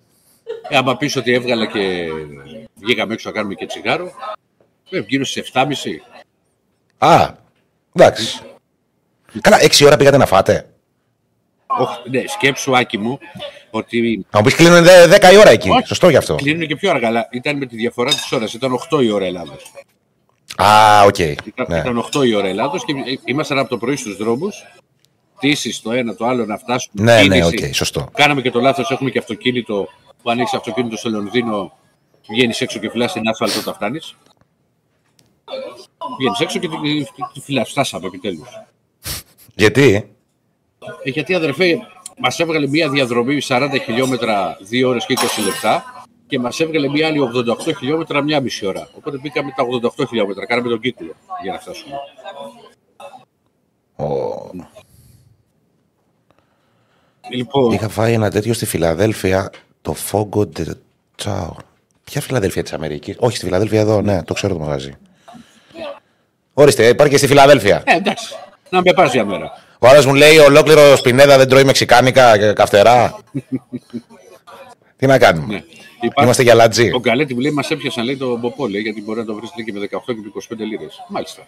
Ε, 0.69 0.77
άμα 0.77 0.97
πεις 0.97 1.17
ότι 1.17 1.33
έβγαλα 1.33 1.67
και 1.67 2.09
βγήκαμε 2.75 3.13
έξω 3.13 3.29
να 3.29 3.35
κάνουμε 3.35 3.55
και 3.55 3.67
τσιγάρο, 3.67 4.13
ε, 4.91 5.03
γύρω 5.07 5.25
στις 5.25 5.51
7.30. 5.53 6.01
Α, 6.99 7.35
εντάξει. 7.95 8.41
Καλά, 9.41 9.63
έξι 9.63 9.85
ώρα 9.85 9.97
πήγατε 9.97 10.17
να 10.17 10.27
φάτε; 10.27 10.69
Όχι, 11.67 12.11
ναι, 12.11 12.27
σκέψου, 12.27 12.77
Άκη 12.77 12.99
μου, 12.99 13.19
ότι 13.75 14.27
Να 14.31 14.39
μου 14.39 14.45
πεις 14.45 14.55
κλείνουν 14.55 14.83
δε- 14.83 15.07
δέκα 15.07 15.33
η 15.33 15.37
ώρα 15.37 15.51
εκεί. 15.51 15.71
Όχι. 15.71 15.87
Σωστό 15.87 16.09
γι' 16.09 16.17
αυτό. 16.17 16.35
κλείνουν 16.35 16.67
και 16.67 16.77
πιο 16.77 16.91
αργά, 16.91 17.07
αλλά 17.09 17.29
ήταν 17.31 17.57
με 17.57 17.67
τη 17.67 17.77
διαφορά 17.77 18.11
της 18.11 18.33
ώρας. 18.33 18.53
Ήταν 18.55 18.73
8 18.73 19.03
η 19.03 19.11
ώρα 19.11 19.25
Ελλάδος. 19.25 19.73
Α, 20.57 21.03
οκ. 21.05 21.19
Ήταν, 21.19 21.67
Ναι. 21.69 21.79
ήταν 21.79 21.99
8 21.99 22.23
η 22.27 22.35
ώρα 22.35 22.49
Ελλάδος 22.49 22.85
και 22.85 22.93
ε, 22.93 23.15
ήμασταν 23.25 23.59
από 23.59 23.69
το 23.69 23.79
πρωί 23.79 23.97
στους 23.97 24.17
δρόμους. 24.17 24.55
Πτήση 25.41 25.83
το 25.83 25.93
ένα 25.93 26.15
το 26.15 26.27
άλλο 26.27 26.45
να 26.47 26.57
φτάσουμε. 26.59 27.03
Ναι, 27.03 27.23
ναι, 27.23 27.41
κίνηση. 27.41 27.67
οκ, 27.69 27.75
σωστό. 27.75 28.09
Κάναμε 28.13 28.43
και 28.43 28.51
το 28.51 28.61
λάθος, 28.61 28.91
έχουμε 28.91 29.11
και 29.11 29.19
αυτοκίνητο. 29.19 29.89
Που 30.23 30.31
ανοίξει 30.31 30.57
αυτοκίνητο 30.57 30.97
στο 30.97 31.11
Λονδίνο, 31.11 31.73
βγαίνεις 32.31 32.61
έξω 32.61 32.79
και 32.79 32.91
φυλάς 32.91 33.11
στην 33.11 33.29
άσφαλτο 33.29 33.59
όταν 33.59 33.75
φτάνεις. 33.75 34.17
Βγαίνεις 36.19 36.41
έξω 36.41 36.59
και 36.59 36.69
τη, 36.69 36.77
τη, 36.77 37.05
τη 37.33 37.41
φυλάς. 37.41 37.71
Φτάσαμε 37.71 38.07
επιτέλους. 38.07 38.49
Γιατί; 39.55 39.95
Ε, 41.05 41.11
γιατί 41.11 41.35
αδερφέ, 41.35 41.79
μας 42.19 42.39
έβγαλε 42.41 42.67
μια 42.69 42.89
διαδρομή 42.89 43.39
40 43.49 43.69
χιλιόμετρα 43.85 44.57
2 44.71 44.83
ώρες 44.87 45.07
και 45.07 45.15
20 45.19 45.45
λεπτά 45.45 45.85
και 46.27 46.39
μας 46.39 46.61
έβγαλε 46.61 46.89
μια 46.89 47.07
άλλη 47.07 47.19
88 47.69 47.77
χιλιόμετρα 47.79 48.23
μια 48.23 48.41
μισή 48.41 48.67
ώρα. 48.67 48.89
Οπότε 48.97 49.19
μπήκαμε 49.19 49.53
τα 49.57 49.65
88 50.03 50.09
χιλιόμετρα. 50.09 50.47
Κάναμε 50.47 50.69
τον 50.69 50.81
κύκλο 50.81 51.13
για 51.43 51.53
να 51.53 51.59
φτάσουμε. 51.59 51.95
Ο... 53.97 54.07
Λοιπόν, 57.31 57.73
Είχα 57.73 57.89
φάει 57.89 58.13
ένα 58.13 58.31
τέτοιο 58.31 58.55
στη 58.55 58.67
Φιλαδέλφια, 58.67 59.51
το 59.83 59.95
Fogo 60.11 60.41
de 60.57 60.65
Chao. 61.25 61.51
Ποια 62.05 62.21
Φιλαδέλφια 62.21 62.63
της 62.63 62.73
Αμερικής; 62.73 63.17
Όχι, 63.19 63.37
στη 63.37 63.45
Φιλαδέλφια 63.45 63.81
εδώ, 63.81 64.01
ναι, 64.03 64.23
το 64.23 64.35
ξέρω 64.35 64.53
το 64.55 64.59
μαγαζί. 64.61 64.95
Ορίστε, 66.55 66.87
υπάρχει 66.87 67.13
και 67.13 67.19
στη 67.19 67.27
Φιλαδέλφια. 67.27 67.83
ε, 67.87 67.97
εντάξει, 67.97 68.35
να 68.71 68.81
με 68.81 68.93
πας 68.93 69.13
για 69.13 69.25
μέρα. 69.25 69.53
Ο 69.83 69.89
άλλος 69.89 70.07
μου 70.07 70.15
λέει 70.15 70.39
ολόκληρο 70.39 70.97
σπινέδα 70.97 71.37
δεν 71.39 71.49
τρώει 71.49 71.65
μεξικάνικα 71.65 72.39
και 72.39 72.53
καυτερά. 72.53 73.19
Τι 74.97 75.07
να 75.07 75.19
κάνουμε. 75.19 75.47
Ναι. 75.55 75.63
Υπάρχει- 76.01 76.23
Είμαστε 76.23 76.43
για 76.43 76.55
λατζή. 76.55 76.91
Ο 76.95 76.99
Γκαλέτη 76.99 77.35
μου 77.35 77.41
λέει: 77.41 77.51
Μας 77.51 77.71
έπιασαν 77.71 78.05
λέει 78.05 78.17
το 78.17 78.37
μποπό, 78.37 78.67
λέει, 78.69 78.81
γιατί 78.81 79.03
μπορεί 79.03 79.19
να 79.19 79.25
το 79.25 79.35
βρεις 79.35 79.51
και 79.65 79.73
με 79.73 79.79
18 79.81 79.87
και 80.15 80.21
με 80.25 80.29
25 80.29 80.65
λίρες. 80.65 80.97
Μάλιστα. 81.09 81.43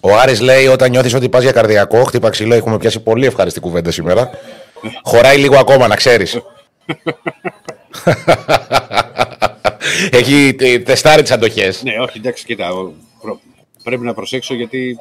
Ο 0.00 0.16
Άρης 0.16 0.40
λέει 0.40 0.66
όταν 0.66 0.90
νιώθεις 0.90 1.14
ότι 1.14 1.28
πας 1.28 1.42
για 1.42 1.52
καρδιακό, 1.52 2.04
χτύπα 2.04 2.30
ξυλό. 2.30 2.54
Έχουμε 2.54 2.76
πιάσει 2.78 3.00
πολύ 3.00 3.26
ευχαριστή 3.26 3.60
κουβέντα 3.60 3.90
σήμερα. 3.90 4.30
Χωράει 5.02 5.36
λίγο 5.38 5.58
ακόμα, 5.58 5.86
να 5.88 5.96
ξέρεις. 5.96 6.38
Έχει 10.10 10.54
τε- 10.54 10.84
τεστάρει 10.84 11.22
τις 11.22 11.30
αντοχές. 11.30 11.82
Ναι, 11.82 11.92
όχι, 12.00 12.18
εντάξει, 12.18 12.44
κοίτα. 12.44 12.72
ο- 12.72 12.92
προ- 13.20 13.40
Πρέπει 13.82 14.04
να 14.04 14.14
προσέξω 14.14 14.54
γιατί 14.54 14.96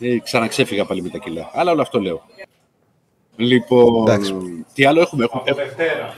ε, 0.00 0.18
ξαναξέφυγα 0.18 0.84
πάλι 0.84 1.02
με 1.02 1.08
τα 1.08 1.18
κιλά. 1.18 1.50
Αλλά 1.54 1.72
όλο 1.72 1.82
αυτό 1.82 2.00
λέω. 2.00 2.22
Λοιπόν, 3.36 4.02
Εντάξει. 4.08 4.34
τι 4.74 4.84
άλλο 4.84 5.00
έχουμε; 5.00 5.24
έχουμε, 5.24 5.42
έχουμε 5.46 5.64
Δευτέρα. 5.64 6.14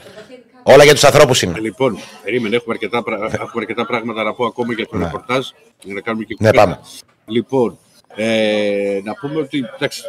Όλα 0.63 0.83
για 0.83 0.93
τους 0.93 1.03
ανθρώπους 1.03 1.41
είναι. 1.41 1.59
λοιπόν, 1.59 1.97
περίμενε, 2.23 2.55
έχουμε 2.55 2.73
αρκετά, 2.73 3.03
πρα- 3.03 3.23
έχουμε 3.33 3.49
αρκετά 3.61 3.85
πράγματα 3.85 4.23
να 4.23 4.33
πω 4.33 4.45
ακόμα 4.45 4.73
για 4.73 4.87
το 4.87 4.97
Ναι. 4.97 5.03
ρεπορτάζ. 5.05 5.47
Για 5.83 5.93
να 5.93 6.01
κάνουμε 6.01 6.23
και 6.23 6.35
Ναι, 6.39 6.49
κουβέντα. 6.49 6.63
πάμε. 6.71 6.79
Λοιπόν, 7.25 7.77
ε, 8.15 8.99
να 9.03 9.13
πούμε 9.13 9.39
ότι 9.39 9.65
εντάξει, 9.75 10.01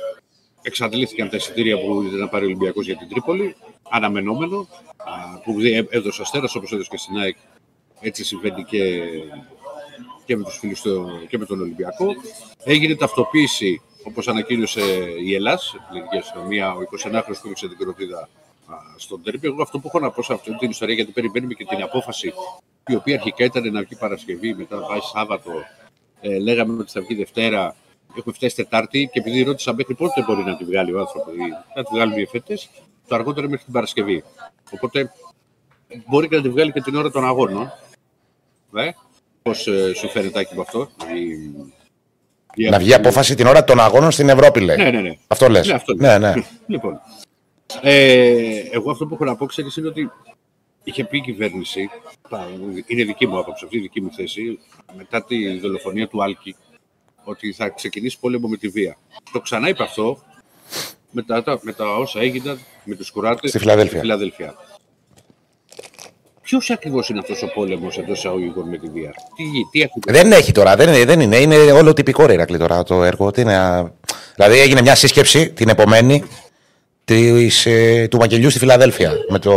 εξαντλήθηκαν 0.63 1.29
τα 1.31 1.37
εισιτήρια 1.37 1.79
που 1.79 2.03
ήταν 2.03 2.19
να 2.19 2.29
πάρει 2.29 2.45
ο 2.45 2.47
Ολυμπιακός 2.47 2.87
για 2.87 2.97
την 2.97 3.09
Τρίπολη. 3.09 3.57
Αναμενόμενο. 3.91 4.67
α, 4.97 5.39
Που 5.45 5.61
δι- 5.61 5.87
έδωσε 5.91 6.21
ο 6.21 6.25
Αστέρας 6.25 6.55
όπως 6.55 6.73
έδωσε 6.73 6.89
και 6.91 6.97
στην 6.97 7.17
ΑΕΚ. 7.19 7.37
Έτσι 8.01 8.25
συμβαίνει 8.25 8.65
και, 8.65 9.01
και 10.25 10.37
με 10.37 10.45
τους 10.45 10.59
φίλους 10.59 10.81
του, 10.81 11.09
και 11.29 11.39
με 11.39 11.45
τον 11.47 11.61
Ολυμπιακό. 11.61 12.07
Έγινε 12.65 12.95
ταυτοποίηση, 12.95 13.83
όπως 14.05 14.29
ανακοίνωσε 14.29 14.81
η 15.25 15.35
Ελλάς, 15.35 15.75
η 15.75 15.79
ελληνική 15.91 16.17
αστυνομία, 16.17 16.73
ο 16.73 16.79
29χρονος 16.81 17.39
που 17.41 17.45
έδειξε 17.45 17.69
την 17.69 17.79
κροτίδα 17.79 18.29
α, 18.67 18.75
στον 18.97 19.23
τέρπι. 19.23 19.47
Εγώ 19.47 19.63
αυτό 19.63 19.79
που 19.79 19.87
έχω 19.87 19.99
να 19.99 20.11
πω 20.11 20.23
σε 20.23 20.33
αυτή 20.33 20.57
την 20.57 20.71
ιστορία, 20.71 20.95
γιατί 20.95 21.11
περιμένουμε 21.13 21.55
και 21.55 21.65
την 21.65 21.83
απόφαση, 21.83 22.33
η 22.87 22.95
οποία 22.95 23.15
αρχικά 23.15 23.45
ήταν 23.45 23.73
να 23.73 23.83
βγει 23.83 23.97
Παρασκευή, 23.97 24.55
μετά 24.55 24.77
να 24.77 24.87
πάει 24.87 25.01
Σάββατο, 25.01 25.51
ε, 26.21 26.39
λέγαμε 26.39 26.81
ότι 26.81 26.91
θα 26.91 27.01
βγει 27.01 27.15
Δευτέρα. 27.15 27.77
Έχουμε 28.17 28.35
φτάσει 28.35 28.57
Τετάρτη 28.57 29.09
και 29.13 29.19
επειδή 29.19 29.43
ρώτησα 29.43 29.75
μέχρι 29.75 29.95
πότε 29.95 30.23
μπορεί 30.23 30.45
να 30.45 30.57
τη 30.57 30.65
βγάλει 30.65 30.93
ο 30.93 30.99
άνθρωπος, 30.99 31.35
να 31.77 31.83
τη 31.83 31.91
βγάλουν 31.93 32.19
οι 32.19 32.23
εφέτε, 32.23 32.59
το 33.09 33.15
αργότερο 33.15 33.49
μέχρι 33.49 33.65
την 33.65 33.73
Παρασκευή. 33.73 34.25
Οπότε 34.71 35.13
μπορεί 36.07 36.29
και 36.29 36.37
να 36.37 36.43
τη 36.43 36.49
βγάλει 36.49 36.73
και 36.73 36.81
την 36.81 36.97
ώρα 36.97 37.11
των 37.11 37.25
αγώνων. 37.25 37.73
Ε, 38.75 38.91
Πώς 39.43 39.67
ε, 39.67 39.95
σου 39.95 40.09
φαίνεται 40.09 40.39
Άκη, 40.39 40.53
από 40.53 40.63
αυτό, 40.63 40.91
η, 41.15 42.65
η 42.65 42.69
Να 42.69 42.79
βγει 42.79 42.95
απόφαση 42.95 43.35
την 43.35 43.47
ώρα 43.47 43.65
των 43.65 43.81
αγώνων 43.81 44.11
στην 44.11 44.29
Ευρώπη, 44.29 44.61
λέει. 44.61 44.77
Ναι, 44.77 44.91
ναι, 44.91 45.01
ναι. 45.01 45.19
Αυτό 45.27 45.49
λες. 45.49 45.67
Ναι, 45.67 45.75
αυτό 45.75 45.95
ναι, 45.95 46.19
ναι. 46.19 46.35
Λοιπόν, 46.67 47.01
ε, 47.81 48.63
εγώ 48.71 48.91
αυτό 48.91 49.07
που 49.07 49.15
έχω 49.15 49.25
να 49.25 49.37
πω, 49.37 49.47
ξέρεις, 49.47 49.77
είναι 49.77 49.89
ότι 49.89 50.11
είχε 50.85 51.05
πει 51.05 51.17
η 51.17 51.21
κυβέρνηση, 51.21 51.91
πα, 52.29 52.49
είναι 52.87 53.05
δική 53.05 53.27
μου 53.27 53.39
άποψη, 53.39 53.65
αυτή 53.65 53.77
η 53.77 53.81
δική 53.81 54.01
μου 54.01 54.11
θέση, 54.13 54.59
μετά 54.97 55.25
τη 55.25 55.59
δολοφονία 55.59 56.09
του 56.09 56.23
Άλκη, 56.23 56.57
ότι 57.25 57.53
θα 57.53 57.69
ξεκινήσει 57.69 58.19
πόλεμο 58.21 58.49
με 58.49 58.57
τη 58.57 58.69
βία. 58.69 58.97
Το 59.33 59.41
ξανά 59.41 59.69
είπε 59.69 59.83
αυτό 59.83 60.19
μετά 61.11 61.43
τα, 61.43 61.59
με 61.63 61.73
τα 61.73 61.97
όσα 61.97 62.21
έγιναν 62.21 62.59
με 62.85 62.95
τους 62.95 63.11
κουράτες 63.11 63.51
Στη 63.51 63.59
Φιλαδέλφια. 63.59 63.91
Στη 63.99 64.01
Φιλαδέλφια. 64.01 64.55
Ποιος 66.53 66.71
ακριβώς 66.71 67.09
είναι 67.09 67.19
αυτός 67.19 67.43
ο 67.43 67.47
πόλεμος 67.55 67.99
εντός 67.99 68.19
εισαγωγικών 68.19 68.69
με 68.69 68.79
τη 68.79 68.89
βία, 68.89 69.11
Τι, 69.37 69.45
τι 69.71 69.81
έχει 69.81 69.93
Δεν 70.07 70.33
έχει 70.33 70.53
τώρα, 70.53 70.77
δεν 70.77 70.89
είναι, 70.89 71.05
δεν 71.05 71.21
είναι. 71.21 71.37
Είναι 71.37 71.57
όλο 71.57 71.93
τυπικό 71.93 72.27
ρε 72.27 72.33
Ηρακλή 72.33 72.59
τώρα 72.59 72.83
το 72.83 73.05
έργο. 73.05 73.31
Τι 73.31 73.41
είναι, 73.41 73.57
α, 73.57 73.93
δηλαδή 74.35 74.59
έγινε 74.59 74.83
μια 74.83 74.95
σύσκεψη 74.95 75.51
την 75.51 75.69
επομένη 75.69 76.25
της, 77.05 77.67
ε, 77.67 78.07
του 78.11 78.17
Μακελιού 78.17 78.51
στη 78.51 78.59
Φιλαδέλφια 78.59 79.13
με, 79.29 79.39
το, 79.39 79.53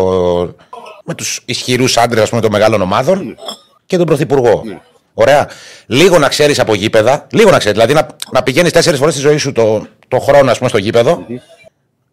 με 1.05 1.13
τους 1.13 1.41
ισχυρούς 1.45 1.97
άντρες 1.97 2.23
ας 2.23 2.29
πούμε, 2.29 2.41
των 2.41 2.51
μεγάλων 2.51 2.81
ομάδων 2.81 3.37
και 3.85 3.97
τον 3.97 4.05
Πρωθυπουργό. 4.05 4.61
Ναι. 4.65 4.79
Ωραία. 5.13 5.49
Λίγο 5.85 6.17
να 6.17 6.27
ξέρεις 6.27 6.59
από 6.59 6.73
γήπεδα, 6.73 7.27
λίγο 7.31 7.49
να 7.51 7.57
ξέρεις, 7.57 7.77
δηλαδή 7.77 7.93
να, 7.93 8.15
να 8.31 8.43
πηγαίνεις 8.43 8.71
τέσσερις 8.71 8.99
φορές 8.99 9.13
στη 9.13 9.23
ζωή 9.23 9.37
σου 9.37 9.51
το, 9.51 9.87
το 10.07 10.19
χρόνο 10.19 10.51
ας 10.51 10.57
πούμε, 10.57 10.69
στο 10.69 10.77
γήπεδο 10.77 11.25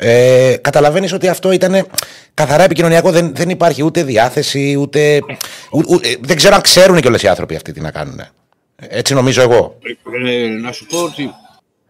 ε, 0.05 0.57
Καταλαβαίνεις 0.61 1.13
ότι 1.13 1.29
αυτό 1.29 1.53
ήταν 1.53 1.87
καθαρά 2.35 2.63
επικοινωνιακό. 2.65 3.11
Δεν, 3.11 3.35
δεν 3.35 3.49
υπάρχει 3.51 3.83
ούτε 3.85 4.03
διάθεση, 4.03 4.77
ούτε. 4.79 5.21
ου- 5.71 5.91
ου- 5.91 6.07
ε, 6.07 6.15
δεν 6.21 6.37
ξέρω 6.37 6.55
αν 6.55 6.61
ξέρουν 6.61 7.01
κιόλα 7.01 7.19
οι 7.23 7.29
άνθρωποι 7.29 7.55
αυτοί 7.57 7.73
τι 7.73 7.81
να 7.81 7.91
κάνουν. 7.91 8.21
Έτσι 8.89 9.15
νομίζω 9.15 9.43
εγώ. 9.43 9.79
Ε, 10.29 10.47
να 10.49 10.73
σου 10.73 10.87
πω 10.87 10.99
ότι 11.03 11.31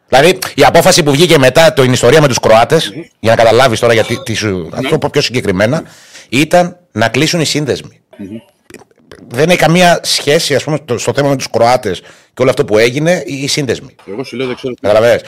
Δηλαδή 0.09 0.39
η 0.55 0.63
απόφαση 0.65 1.03
που 1.03 1.11
βγήκε 1.11 1.39
μετά 1.39 1.73
το, 1.73 1.83
την 1.83 1.93
ιστορία 1.93 2.21
με 2.21 2.29
τους 2.29 2.39
Κροάτες, 2.41 2.93
για 3.21 3.31
να 3.31 3.37
καταλάβεις 3.37 3.81
τώρα 3.81 3.93
γιατί 3.93 4.23
τι 4.23 4.35
σου, 4.35 4.49
Ναι. 4.59 4.69
αυτό 4.77 4.89
το 4.89 4.99
πω 4.99 5.09
πιο 5.13 5.21
συγκεκριμένα, 5.21 5.83
ήταν 6.29 6.77
να 6.93 7.09
κλείσουν 7.09 7.41
οι 7.41 7.45
σύνδεσμοι. 7.45 8.01
Δεν 9.29 9.49
έχει 9.49 9.59
καμία 9.59 10.01
σχέση 10.03 10.55
ας 10.55 10.65
πούμε, 10.65 10.79
το- 10.85 10.99
στο 10.99 11.13
θέμα 11.15 11.29
με 11.29 11.37
τους 11.37 11.51
Κροάτες 11.51 12.01
και 12.35 12.43
όλο 12.43 12.51
αυτό 12.51 12.65
που 12.65 12.79
έγινε, 12.79 13.23
οι 13.27 13.35
οι 13.43 13.47
σύνδεσμοι. 13.47 13.95
εγώ 14.11 14.25
σου 14.25 14.37
λέω 14.37 14.47
δεν 14.47 14.57
ξέρω. 14.57 14.75
Καταλαβαίνεις. 14.81 15.23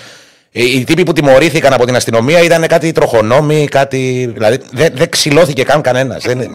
Οι, 0.56 0.64
οι 0.64 0.84
τύποι 0.84 1.02
που 1.02 1.12
τιμωρήθηκαν 1.12 1.72
από 1.72 1.84
την 1.84 1.96
αστυνομία 1.96 2.40
ήταν 2.42 2.66
κάτι 2.66 2.92
τροχονόμοι, 2.92 3.66
κάτι. 3.66 4.30
Δηλαδή 4.32 4.58
δεν 4.72 4.92
δεν 4.96 5.08
ξυλώθηκε 5.10 5.62
καν 5.62 5.80
κανένας. 5.82 6.24
Δεν, 6.24 6.40
ε, 6.40 6.48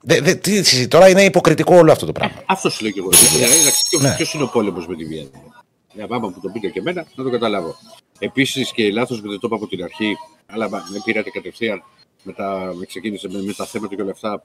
δε, 0.00 0.20
δε, 0.20 0.34
τι 0.34 0.62
συζητεί, 0.62 0.88
τώρα 0.88 1.08
είναι 1.08 1.24
υποκριτικό 1.24 1.76
όλο 1.76 1.92
αυτό 1.92 2.06
το 2.06 2.12
πράγμα. 2.12 2.42
Αυτό 2.46 2.70
σου 2.70 2.82
λέω 2.82 2.92
και 2.92 2.98
εγώ. 3.00 3.08
Δηλαδή, 3.10 3.54
Ναι. 4.00 4.14
Ποιο 4.16 4.26
είναι 4.34 4.42
ο 4.42 4.46
πόλεμος 4.48 4.86
με 4.86 4.96
τη 4.96 5.04
βία. 5.04 5.16
δηλαδή. 5.22 5.48
Για 5.94 6.06
μάμα 6.08 6.30
που 6.32 6.40
το 6.40 6.48
πείτε 6.48 6.68
και 6.68 6.78
εμένα, 6.78 7.06
να 7.14 7.24
το 7.24 7.30
καταλάβω. 7.30 7.76
Επίσης 8.18 8.72
και 8.72 8.92
λάθος 8.92 9.22
με 9.22 9.28
το 9.28 9.38
είπα 9.42 9.56
από 9.56 9.66
την 9.66 9.82
αρχή, 9.84 10.16
αλλά 10.46 10.68
μα- 10.70 10.84
με 10.92 10.98
πήρατε 11.04 11.30
κατευθείαν. 11.30 11.82
Μετά 12.22 12.72
με 12.78 12.84
ξεκίνησε 12.86 13.28
με, 13.30 13.42
με 13.42 13.52
τα 13.52 13.66
θέματα 13.66 13.94
και 13.94 14.02
όλα 14.02 14.10
αυτά. 14.10 14.42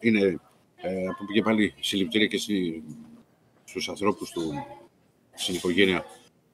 Είναι 0.00 0.20
ε, 0.76 0.88
που 1.18 1.24
πήγε 1.26 1.42
πάλι 1.42 1.74
συλληπιτήρια 1.80 2.26
και 2.26 2.38
στη, 2.38 2.82
στους 3.64 3.88
ανθρώπους 3.88 4.30
του, 4.30 4.52
στην 5.34 5.54
οικογένεια 5.54 6.04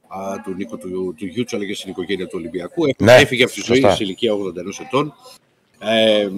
α, 0.09 0.41
του 0.45 0.55
Νίκο 0.55 0.77
του, 0.77 1.15
του 1.19 1.27
Γιούτσου, 1.27 1.57
αλλά 1.57 1.67
και 1.67 1.75
στην 1.75 1.91
οικογένεια 1.91 2.25
του 2.27 2.35
Ολυμπιακού. 2.39 2.85
Ναι, 2.99 3.15
Έφυγε 3.15 3.43
από 3.45 3.53
τη 3.53 3.61
ζωή 3.61 3.77
σωστά. 3.77 3.95
σε 3.97 4.05
ηλικία 4.05 4.33
81 4.33 4.81
ετών. 4.87 5.15
Ε, 5.79 6.29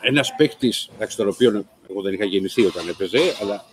ένας 0.00 0.34
παίκτης, 0.36 0.90
τον 1.16 1.28
οποίο 1.28 1.64
εγώ 1.90 2.02
δεν 2.02 2.12
είχα 2.12 2.24
γεννηθεί 2.24 2.64
όταν 2.64 2.88
έπαιζε, 2.88 3.18
αλλά 3.42 3.64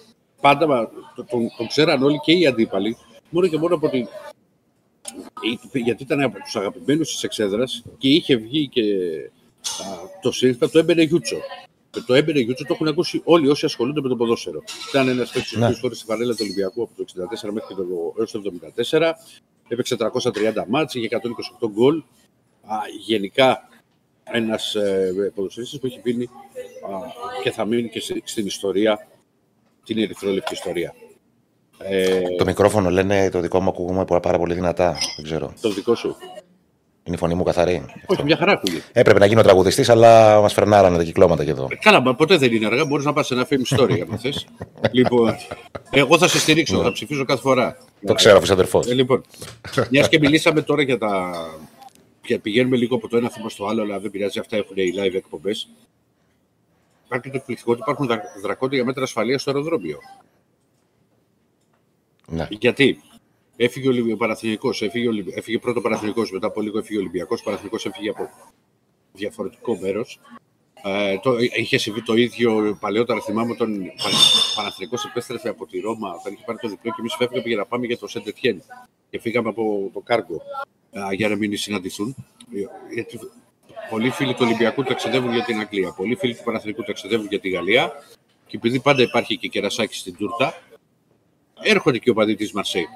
πάντα 0.41 0.67
μα- 0.67 0.89
το- 1.15 1.23
τον, 1.29 1.47
τον 1.57 1.67
ξέραν 1.67 2.03
όλοι 2.03 2.19
και 2.19 2.31
οι 2.31 2.45
αντίπαλοι, 2.47 2.97
μόνο 3.29 3.47
και 3.47 3.57
μόνο 3.57 3.75
από 3.75 3.89
την. 3.89 4.07
ε, 5.71 5.79
Γιατί 5.79 6.03
ήταν 6.03 6.21
από 6.21 6.39
τους 6.39 6.55
αγαπημένους 6.55 7.11
της 7.11 7.23
εξέδρας 7.23 7.83
και 7.97 8.09
είχε 8.09 8.35
βγει 8.35 8.67
και 8.67 8.81
α, 9.63 9.85
το 10.21 10.31
σύνθημα 10.31 10.69
το 10.69 10.79
έμπαινε 10.79 11.01
Γιούτσο. 11.01 11.37
Και 11.97 12.03
το 12.07 12.13
έμπαινε 12.13 12.39
Γιούτσο 12.39 12.63
το 12.63 12.73
έχουν 12.73 12.87
ακούσει 12.87 13.21
όλοι 13.23 13.49
όσοι 13.49 13.65
ασχολούνται 13.65 14.01
με 14.01 14.09
το 14.09 14.15
ποδόσφαιρο. 14.15 14.63
Ήταν 14.89 15.07
ένας 15.07 15.31
παίκτης 15.31 15.55
ο 15.55 15.59
Ναι. 15.59 15.65
οποίος 15.65 15.79
φόρησε 15.79 16.01
τη 16.05 16.11
φανέλα 16.11 16.31
του 16.31 16.39
Ολυμπιακού 16.41 16.81
από 16.83 16.91
το 16.95 17.03
64 17.03 17.51
μέχρι 17.51 17.75
το, 17.75 17.85
έως 18.17 18.31
το 18.31 18.41
74. 18.41 19.13
Έπαιξε 19.67 19.95
330 19.95 20.65
μάτς, 20.67 20.93
είχε 20.93 21.07
128 21.07 21.69
γκολ. 21.71 21.97
Α, 22.65 22.75
γενικά 23.05 23.69
ένας 24.23 24.75
ε, 24.75 25.31
ποδοσφαιριστής 25.35 25.79
που 25.79 25.85
έχει 25.85 26.01
μείνει 26.03 26.23
α, 26.23 26.29
και 27.43 27.51
θα 27.51 27.65
μείνει 27.65 27.89
και 27.89 27.99
στη- 27.99 28.21
στην 28.25 28.45
ιστορία, 28.45 29.07
την 29.85 29.97
ερυθρόλευκη 29.97 30.53
ιστορία. 30.53 30.93
Ε, 31.79 32.21
Το 32.37 32.45
μικρόφωνο 32.45 32.89
λένε 32.89 33.29
το 33.29 33.39
δικό 33.39 33.59
μου 33.61 33.69
ακούγομαι 33.69 34.05
πάρα 34.05 34.37
πολύ 34.37 34.53
δυνατά. 34.53 34.97
Δεν 35.15 35.25
ξέρω. 35.25 35.53
το 35.61 35.69
δικό 35.69 35.95
σου. 35.95 36.15
Είναι 37.07 37.15
η 37.15 37.19
φωνή 37.19 37.33
μου 37.33 37.43
καθαρή. 37.43 37.85
Όχι, 38.05 38.23
μια 38.23 38.37
χαρά 38.37 38.51
ακούγεται. 38.51 38.83
Έπρεπε 38.91 39.19
να 39.19 39.25
γίνω 39.25 39.41
τραγουδιστής, 39.41 39.89
αλλά 39.89 40.41
μας 40.41 40.53
φρενάρανε 40.53 40.97
τα 40.97 41.03
κυκλώματα 41.03 41.43
και 41.43 41.49
εδώ. 41.51 41.67
Καλά, 41.79 41.99
μα 42.01 42.15
ποτέ 42.15 42.37
δεν 42.37 42.53
είναι 42.53 42.65
αργά. 42.65 42.85
Μπορείς 42.85 43.05
να 43.05 43.13
πας 43.13 43.27
σε 43.27 43.33
ένα 43.33 43.47
film 43.49 43.77
story, 43.77 43.99
αν 44.11 44.17
θες. 44.17 44.47
λοιπόν, 44.91 45.35
εγώ 45.89 46.17
θα 46.17 46.27
σε 46.27 46.39
στηρίξω, 46.39 46.81
θα 46.81 46.91
ψηφίζω 46.91 47.25
κάθε 47.25 47.41
φορά. 47.41 47.77
Το 48.05 48.13
ξέρω, 48.13 48.37
αφού 48.37 48.53
αδερφός. 48.53 48.87
Ε, 48.87 48.93
λοιπόν, 48.93 49.23
μιας 49.91 50.09
και 50.09 50.19
μιλήσαμε 50.19 50.61
τώρα 50.61 50.81
για 50.81 50.97
τα. 50.97 51.31
και 52.21 52.39
πηγαίνουμε 52.39 52.77
λίγο 52.77 52.95
από 52.95 53.07
το 53.07 53.17
ένα 53.17 53.29
θέμα 53.29 53.49
στο 53.49 53.65
άλλο, 53.67 53.81
αλλά 53.81 53.99
δεν 53.99 54.11
πειράζει, 54.11 54.39
αυτά 54.39 54.55
έχουν 54.57 54.75
οι 54.77 54.93
live 54.95 55.15
εκπομπές. 55.15 55.69
Υπάρχει 57.05 57.29
το 57.29 57.37
εκπληκτικό 57.37 57.71
ότι 57.71 57.81
υπάρχουν 57.81 58.07
δρα- 58.07 58.21
δρακόντια 58.41 58.85
μέτρα 58.85 59.03
ασφαλείας 59.03 59.41
στο 59.41 59.51
αεροδρόμιο. 59.51 59.97
Ναι. 62.27 62.47
Γιατί; 62.49 63.01
Έφυγε 63.57 63.87
ο 63.87 63.91
Ολυμπι- 63.91 64.13
ο 64.13 64.17
Παναθηναϊκός, 64.17 64.81
έφυγε, 64.81 65.05
ο 65.07 65.09
Ολυμπι- 65.09 65.37
έφυγε 65.37 65.59
πρώτο 65.59 65.79
ο 65.79 65.81
Παναθηναϊκός, 65.81 66.31
μετά 66.31 66.47
από 66.47 66.61
λίγο 66.61 66.77
έφυγε 66.77 66.97
ο 66.97 67.01
Ολυμπιακός, 67.01 67.39
ο 67.41 67.43
Παναθηναϊκός 67.43 67.85
έφυγε 67.85 68.09
από 68.09 68.29
διαφορετικό 69.13 69.77
μέρος. 69.77 70.19
Ε, 70.83 71.17
το, 71.17 71.37
είχε 71.39 71.77
συμβεί 71.77 72.01
το 72.03 72.13
ίδιο 72.13 72.77
παλαιότερα, 72.79 73.21
θυμάμαι 73.21 73.51
όταν 73.51 73.73
ο 73.73 73.93
Πανα- 74.03 74.17
Παναθηναϊκός 74.55 75.05
επέστρεφε 75.05 75.49
από 75.49 75.65
τη 75.65 75.79
Ρώμα, 75.79 76.13
όταν 76.19 76.33
είχε 76.33 76.43
πάρει 76.45 76.57
το 76.59 76.67
διπλό 76.67 76.91
και 76.91 76.97
εμείς 76.99 77.15
φεύγαμε 77.17 77.47
για 77.47 77.57
να 77.57 77.65
πάμε 77.65 77.85
για 77.85 77.97
το 77.97 78.07
Σεντετιέν 78.07 78.61
και 79.09 79.19
φύγαμε 79.19 79.49
από 79.49 79.89
το 79.93 79.99
Κάργο 79.99 80.41
ε, 80.91 81.15
για 81.15 81.29
να 81.29 81.35
μην 81.35 81.57
συναντηθούν. 81.57 82.15
Ε, 82.55 82.93
Γιατί 82.93 83.19
πολλοί 83.89 84.09
φίλοι 84.09 84.31
του 84.33 84.39
Ολυμπιακού 84.45 84.83
ταξιδεύουν 84.83 85.33
για 85.33 85.43
την 85.43 85.59
Αγγλία, 85.59 85.91
πολλοί 85.91 86.15
φίλοι 86.15 86.35
του 86.35 86.43
Παναθηναϊκού 86.43 86.83
ταξιδεύουν 86.83 87.27
για 87.27 87.39
τη 87.39 87.49
Γαλλία 87.49 87.91
και 88.47 88.57
επειδή 88.57 88.79
πάντα 88.79 89.01
υπάρχει 89.01 89.37
και 89.37 89.47
κερασάκι 89.47 89.95
στην 89.95 90.15
τούρτα, 90.17 90.61
έρχονται 91.61 91.97
και 91.97 92.03
οι 92.07 92.11
οπαδοί 92.11 92.35
της 92.35 92.51
Μαρσέη. 92.51 92.87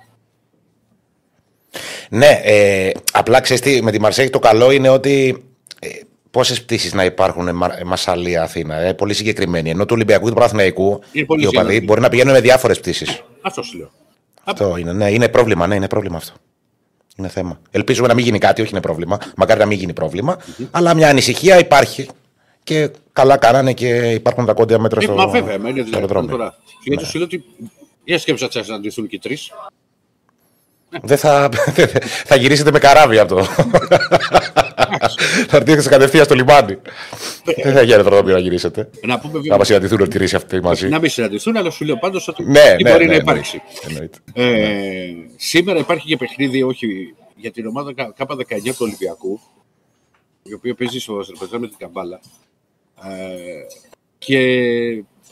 Ναι, 2.14 2.39
ε, 2.43 2.91
απλά 3.12 3.39
ξέρεις 3.41 3.62
τι, 3.62 3.82
με 3.84 3.91
τη 3.91 3.99
Μαρσέη 3.99 4.30
το 4.30 4.39
καλό 4.39 4.72
είναι 4.72 4.89
ότι 4.89 5.43
ε, 5.80 5.88
πόσες 6.32 6.62
πτήσεις 6.64 6.93
να 6.93 7.03
υπάρχουν 7.05 7.47
ε, 7.47 7.51
Μα- 7.51 7.78
ε, 7.80 7.84
Μασαλία 7.84 8.43
Αθήνα. 8.43 8.76
Ε, 8.76 8.93
πολύ 8.93 9.14
συγκεκριμένη. 9.14 9.70
Ενώ 9.70 9.86
του 9.86 9.93
Ολυμπιακού 9.95 10.24
και 10.24 10.30
του 10.30 10.36
Παναθηναϊκού 10.36 11.01
Είναι 11.12 11.26
πολύ 11.26 11.41
οι 11.43 11.45
οπαδοί 11.45 11.47
συγκεκριμένη. 11.47 11.86
μπορεί 11.86 12.01
να 12.01 12.09
πηγαίνουν 12.09 12.34
με 12.34 12.41
διάφορες 12.41 12.80
πτήσεις. 12.80 13.24
Αυτός 13.41 13.66
σου 13.68 13.78
λέω. 13.78 13.91
Αυτό 14.43 14.78
είναι. 14.78 14.93
Ναι, 14.93 15.12
είναι 15.12 15.30
πρόβλημα. 15.30 15.68
Ναι, 15.68 15.76
είναι 15.76 15.88
πρόβλημα 15.88 16.18
αυτό. 16.18 16.34
Είναι 17.16 17.28
θέμα. 17.28 17.59
Ελπίζουμε 17.72 18.07
να 18.07 18.14
μην 18.14 18.24
γίνει 18.26 18.38
κάτι, 18.38 18.62
όχι 18.62 18.72
είναι 18.72 18.82
πρόβλημα. 18.82 19.18
Μακάρι 19.36 19.59
να 19.59 19.66
μην 19.66 19.78
γίνει 19.78 19.93
πρόβλημα. 19.93 20.38
Αλλά 20.72 20.93
μια 20.93 21.09
ανησυχία 21.09 21.59
υπάρχει. 21.59 22.07
Και 22.64 22.89
καλά 23.14 23.38
κάνανε 23.38 23.74
και 23.74 23.88
υπάρχουν 24.12 24.45
τα 24.45 24.53
κόντια 24.53 24.80
μέτρα 24.80 24.99
Ε, 25.01 25.03
στο, 25.03 25.14
μα 25.14 25.28
βέβαια, 25.28 25.59
μα 25.59 25.70
είναι 25.70 25.82
στο 25.82 25.89
δυνατόν 25.89 25.93
αεροδρόμιο. 25.99 26.30
τώρα. 26.38 26.55
Γιατί 26.84 27.05
σου 27.05 27.18
λέω 27.18 27.26
ότι. 27.26 27.43
Για 28.03 28.20
σκέψα 28.20 28.49
να 28.53 28.64
συναντηθούν 28.64 29.07
και 29.07 29.16
οι 29.16 29.20
τρεις. 29.20 29.51
Δεν 31.01 31.17
θα, 31.17 31.49
θα 32.25 32.35
γυρίσετε 32.35 32.71
με 32.71 32.79
καράβι 32.79 33.17
από 33.19 33.35
το. 33.35 33.43
θα 35.47 35.57
έρθετε 35.57 35.89
κατευθείαν 35.89 36.25
στο 36.25 36.35
λιμάνι. 36.35 36.77
Δεν 37.63 37.73
θα 37.73 37.81
γίνει 37.81 37.91
αεροδρόμιο 37.91 38.33
να 38.33 38.39
γυρίσετε. 38.39 38.89
Να 39.05 39.19
πούμε 39.19 39.33
Θα 39.33 39.39
βέβαια. 39.39 39.57
μας 39.57 39.67
συναντηθούν 39.67 39.99
οι 39.99 40.07
τρει 40.07 40.23
αυτοί 40.35 40.61
μαζί. 40.61 40.89
Να 40.89 40.99
μην 40.99 41.09
συναντηθούν, 41.09 41.57
αλλά 41.57 41.69
σου 41.69 41.85
λέω 41.85 41.97
πάντως 41.97 42.27
ότι 42.27 42.43
Ναι, 42.43 42.75
τι 42.77 42.83
ναι, 42.83 42.91
μπορεί 42.91 43.05
ναι, 43.05 43.11
να 43.11 43.15
εννοείται. 43.15 43.31
υπάρξει. 43.31 43.61
Εννοείται. 43.87 44.17
Ε, 44.33 45.13
σήμερα 45.35 45.79
υπάρχει 45.79 46.05
και 46.07 46.17
παιχνίδι, 46.17 46.63
όχι 46.63 47.15
για 47.35 47.51
την 47.51 47.65
ομάδα 47.67 47.93
K- 47.97 48.25
K19 48.25 48.43
του 48.63 48.75
Ολυμπιακού, 48.79 49.39
η 50.43 50.53
οποία 50.53 50.75
παίζει 50.75 50.99
στο 50.99 51.17
Αζερβαϊτζάν 51.19 51.59
με 51.59 51.67
την 51.67 51.77
Καμπάλα. 51.79 52.19
Ε, 53.03 53.09
και 54.17 54.37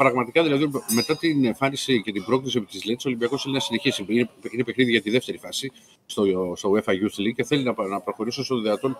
πραγματικά 0.04 0.44
δηλαδή 0.44 0.72
μετά 0.96 1.18
την 1.18 1.46
εμφάνιση 1.46 2.02
και 2.02 2.12
την 2.12 2.24
πρόκληση 2.24 2.58
από 2.58 2.68
της 2.68 2.86
Λέτση, 2.86 3.08
ο 3.08 3.10
Ολυμπιακός 3.10 3.42
θέλει 3.42 3.54
να 3.54 3.60
συνεχίσει. 3.60 4.06
Είναι, 4.08 4.30
είναι 4.52 4.64
παιχνίδι 4.64 4.92
για 4.92 5.02
τη 5.02 5.10
δεύτερη 5.10 5.38
φάση 5.38 5.72
στο, 6.06 6.24
στο 6.56 6.72
UEFA 6.74 6.92
Youth 6.92 7.22
League 7.22 7.34
και 7.36 7.44
θέλει 7.44 7.64
να, 7.64 7.88
να 7.88 8.00
προχωρήσει 8.02 8.40
όσο 8.40 8.56
το 8.56 8.62
δυνατόν 8.62 8.98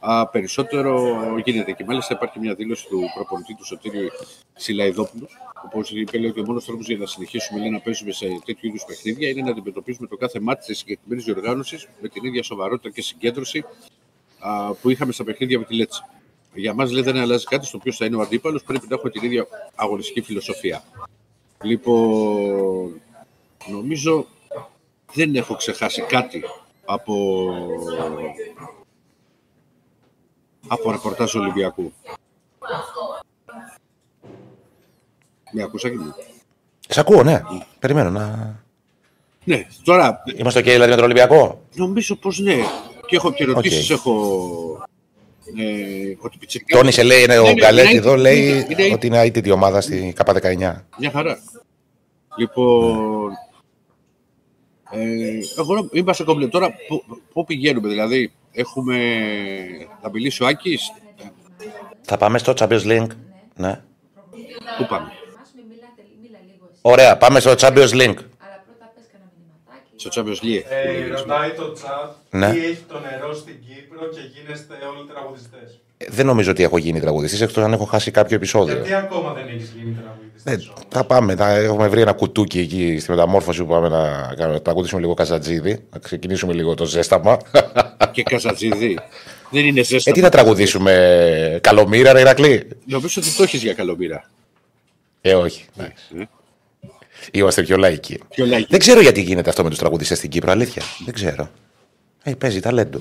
α, 0.00 0.28
περισσότερο 0.28 1.18
γίνεται. 1.44 1.72
Και 1.72 1.84
μάλιστα 1.84 2.14
υπάρχει 2.14 2.38
μια 2.38 2.54
δήλωση 2.54 2.86
του 2.88 3.00
προπονητή 3.14 3.54
του 3.54 3.64
Σωτήριου 3.64 4.08
Σιλαϊδόπουλου, 4.54 5.26
όπω 5.64 5.80
είπε 5.90 6.18
λέει, 6.18 6.30
ότι 6.30 6.40
ο 6.40 6.44
μόνος 6.44 6.64
τρόπος 6.64 6.86
για 6.86 6.96
να 6.96 7.06
συνεχίσουμε 7.06 7.60
λέει, 7.60 7.70
να 7.70 7.80
παίζουμε 7.80 8.12
σε 8.12 8.26
τέτοιου 8.44 8.68
είδους 8.68 8.84
παιχνίδια 8.84 9.28
είναι 9.28 9.42
να 9.42 9.50
αντιμετωπίζουμε 9.50 10.06
το 10.06 10.16
κάθε 10.16 10.40
μάτι 10.40 10.66
της 10.66 10.78
συγκεκριμένης 10.78 11.24
διοργάνωσης 11.24 11.88
με 12.00 12.08
την 12.08 12.24
ίδια 12.24 12.42
σοβαρότητα 12.42 12.90
και 12.90 13.02
συγκέντρωση 13.02 13.64
α, 14.38 14.74
που 14.74 14.90
είχαμε 14.90 15.12
στα 15.12 15.24
παιχνίδια 15.24 15.58
με 15.58 15.64
τη 15.64 15.74
Λέτσα. 15.74 16.08
Για 16.54 16.74
μας 16.74 16.90
δεν 16.90 17.16
αλλάζει 17.16 17.44
κάτι 17.44 17.66
στο 17.66 17.78
οποίο 17.78 17.92
θα 17.92 18.04
είναι 18.04 18.16
ο 18.16 18.20
αντίπαλος, 18.20 18.62
πρέπει 18.62 18.86
να 18.88 18.94
έχουμε 18.94 19.10
την 19.10 19.22
ίδια 19.22 19.46
αγωνιστική 19.74 20.20
φιλοσοφία. 20.20 20.82
Λοιπόν, 21.62 23.00
νομίζω 23.70 24.26
δεν 25.12 25.34
έχω 25.34 25.54
ξεχάσει 25.54 26.02
κάτι 26.02 26.44
από, 26.84 27.46
από 30.68 30.90
ρεπορτάζ 30.90 31.34
Ολυμπιακού. 31.34 31.92
Με 35.52 35.62
ακούσα 35.62 35.88
και 35.88 35.96
μου. 35.96 36.14
Σε 36.88 37.00
ακούω, 37.00 37.22
ναι. 37.22 37.42
Περιμένω 37.78 38.10
να. 38.10 38.56
Ναι, 39.44 39.66
τώρα 39.84 40.22
Είμαστε 40.36 40.60
OK 40.60 40.64
δηλαδή 40.64 40.90
με 40.90 40.94
τον 40.94 41.04
Ολυμπιακό; 41.04 41.62
νομίζω 41.74 42.16
πως 42.16 42.38
ναι. 42.38 42.56
Και 43.06 43.16
έχω 43.16 43.32
και 43.32 43.42
ερωτήσεις, 43.42 43.90
Οκ. 43.90 43.98
έχω... 43.98 44.84
Ε, 45.56 46.16
ότι 46.18 46.38
πιτσιρικά- 46.38 46.76
Τόνισε, 46.78 47.02
λέει, 47.02 47.22
είναι 47.22 47.32
Ναι, 47.34 47.38
ο 47.38 47.44
ναι, 47.44 47.52
Γκαλέτη 47.54 47.88
είναι- 47.88 47.98
εδώ, 47.98 48.16
λέει 48.16 48.48
είναι- 48.48 48.66
είναι- 48.82 48.94
ότι 48.94 49.06
είναι 49.06 49.20
αίτητη 49.20 49.50
ομάδα 49.50 49.80
στη 49.80 50.12
ΚΑΠΑ19. 50.16 50.84
Μια 50.98 51.10
χαρά. 51.10 51.38
Λοιπόν, 52.36 53.30
ε, 54.90 55.38
εγώ 55.58 55.88
είμαστε 55.92 56.24
κομπλέ. 56.24 56.46
Τώρα, 56.48 56.74
πού- 56.88 57.04
πού 57.32 57.44
πηγαίνουμε, 57.44 57.88
δηλαδή, 57.88 58.32
έχουμε... 58.52 58.96
Θα 60.02 60.10
μιλήσει 60.10 60.42
ο 60.42 60.46
Άκης, 60.46 60.92
Θα 62.02 62.16
πάμε 62.16 62.38
στο 62.38 62.52
Champions 62.56 62.82
League. 62.84 63.06
Ναι. 63.56 63.80
πού 64.78 64.86
πάμε, 64.88 65.06
Μάσουμε, 65.38 65.62
μιλάτε, 65.68 66.02
μίλα 66.22 66.38
λίγο 66.46 66.68
εσύ. 66.70 66.78
Ωραία, 66.82 67.16
πάμε 67.16 67.40
στο 67.40 67.50
Champions 67.50 67.92
League. 68.00 68.18
Αλλά 68.44 68.58
πρώτα 68.66 68.92
πες 68.94 69.04
κανένα 69.12 69.30
μηνυματάκι. 69.36 69.91
Στο 70.08 70.22
Champions 70.22 70.44
League. 70.44 70.62
Ε, 70.68 71.08
ρωτάει 71.16 71.50
το 71.50 71.76
chat 71.82 72.08
Ναι. 72.30 72.52
τι 72.52 72.58
έχει 72.58 72.84
το 72.88 72.98
νερό 73.10 73.34
στην 73.34 73.54
Κύπρο 73.68 74.06
και 74.08 74.20
γίνεστε 74.34 74.74
όλοι 74.96 75.08
τραγουδιστές. 75.12 75.80
Δεν 76.08 76.26
νομίζω 76.26 76.50
ότι 76.50 76.62
έχω 76.62 76.78
γίνει 76.78 77.00
τραγουδιστής 77.00 77.40
εκτός 77.40 77.64
αν 77.64 77.72
έχω 77.72 77.84
χάσει 77.84 78.10
κάποιο 78.10 78.36
επεισόδιο. 78.36 78.74
Γιατί 78.74 78.94
ακόμα 78.94 79.32
δεν 79.32 79.48
έχεις 79.48 79.72
γίνει 79.76 79.96
τραγουδιστής. 80.02 80.44
Ναι, 80.44 80.52
όμως; 80.52 80.72
θα 80.88 81.04
πάμε. 81.04 81.36
Θα 81.36 81.48
έχουμε 81.50 81.88
βρει 81.88 82.00
ένα 82.00 82.12
κουτούκι 82.12 82.58
εκεί 82.58 82.98
στη 83.00 83.10
μεταμόρφωση 83.10 83.62
που 83.62 83.68
πάμε 83.68 83.88
να, 83.88 84.34
κάνουμε, 84.36 84.54
να 84.56 84.62
τραγουδήσουμε 84.62 85.00
λίγο 85.00 85.14
καζατζίδι. 85.14 85.78
Να 85.92 85.98
ξεκινήσουμε 85.98 86.52
λίγο 86.52 86.74
το 86.74 86.84
ζέσταμα. 86.84 87.36
Και 88.12 88.22
Καζατζίδη. 88.22 88.98
Δεν 89.50 89.64
είναι 89.64 89.80
ε, 89.80 89.84
ζέστα. 89.84 90.12
τι 90.12 90.20
θα 90.20 90.28
τραγουδήσουμε, 90.28 91.58
Καλομήρα, 91.62 92.12
ρε 92.12 92.20
Ηρακλή; 92.20 92.68
Νομίζω 92.84 93.20
ότι 93.22 93.36
το 93.36 93.42
έχεις 93.42 93.62
για 93.62 93.74
καλομήρα. 93.74 94.24
Ε, 95.20 95.34
όχι. 95.34 95.64
εντάξει. 95.78 96.04
Ε, 96.18 96.22
Είμαστε 97.30 97.62
πιο 97.62 97.76
λαϊκοί. 97.76 98.18
Πιο 98.30 98.46
λαϊκή. 98.46 98.66
Δεν 98.70 98.78
ξέρω 98.78 99.00
γιατί 99.00 99.20
γίνεται 99.20 99.50
αυτό 99.50 99.62
με 99.62 99.68
τους 99.68 99.78
τραγουδιστές 99.78 100.18
στην 100.18 100.30
Κύπρο, 100.30 100.50
αλήθεια. 100.50 100.82
Δεν 101.04 101.14
ξέρω. 101.14 101.48
Ε, 102.22 102.32
παίζει 102.34 102.60
ταλέντο. 102.60 102.98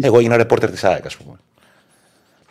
Εγώ 0.00 0.18
έγινα 0.18 0.36
ρεπόρτερ 0.36 0.70
της 0.70 0.84
ΑΕΚ, 0.84 1.06
ας 1.06 1.16
πούμε. 1.16 1.36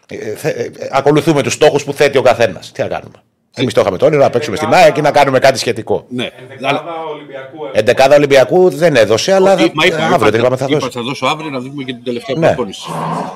Ε, 0.07 0.35
θε- 0.35 0.57
ε, 0.57 0.61
ε, 0.63 0.89
ακολουθούμε 0.91 1.43
τους 1.43 1.53
στόχους 1.53 1.83
που 1.83 1.93
θέτει 1.93 2.17
ο 2.17 2.21
καθένας. 2.21 2.71
Τι 2.71 2.81
να 2.81 2.87
κάνουμε. 2.87 3.15
Εμείς 3.55 3.73
το 3.73 3.81
είχαμε 3.81 3.97
το 3.97 4.05
όνειρο 4.05 4.21
να 4.21 4.29
παίξουμε 4.29 4.55
στην 4.55 4.73
ΑΕΚ 4.73 4.93
και 4.93 5.01
να 5.01 5.11
κάνουμε 5.11 5.39
κάτι 5.39 5.57
σχετικό. 5.59 6.05
Ναι. 6.09 6.29
Ενδεκάδα 6.41 6.83
Ολυμπιακού 7.13 7.55
έχουμε. 7.65 7.79
Εντεκάδα 7.79 8.15
Ολυμπιακού 8.15 8.69
δεν 8.69 8.95
έδωσε, 8.95 9.33
αλλά 9.33 9.57
θα, 9.57 9.69
Μα 9.73 9.85
είπα, 9.85 9.95
αύριο 9.95 10.15
είπα, 10.15 10.29
την 10.29 10.39
είπαμε 10.39 10.57
θα 10.57 10.65
είπα, 10.69 10.77
δώσει. 10.79 10.91
θα 10.91 11.01
δώσω 11.01 11.25
αύριο 11.25 11.49
να 11.49 11.59
δούμε 11.59 11.83
και 11.83 11.93
την 11.93 12.03
τελευταία 12.03 12.35
Ναι. 12.37 12.45
προπόνηση. 12.47 12.89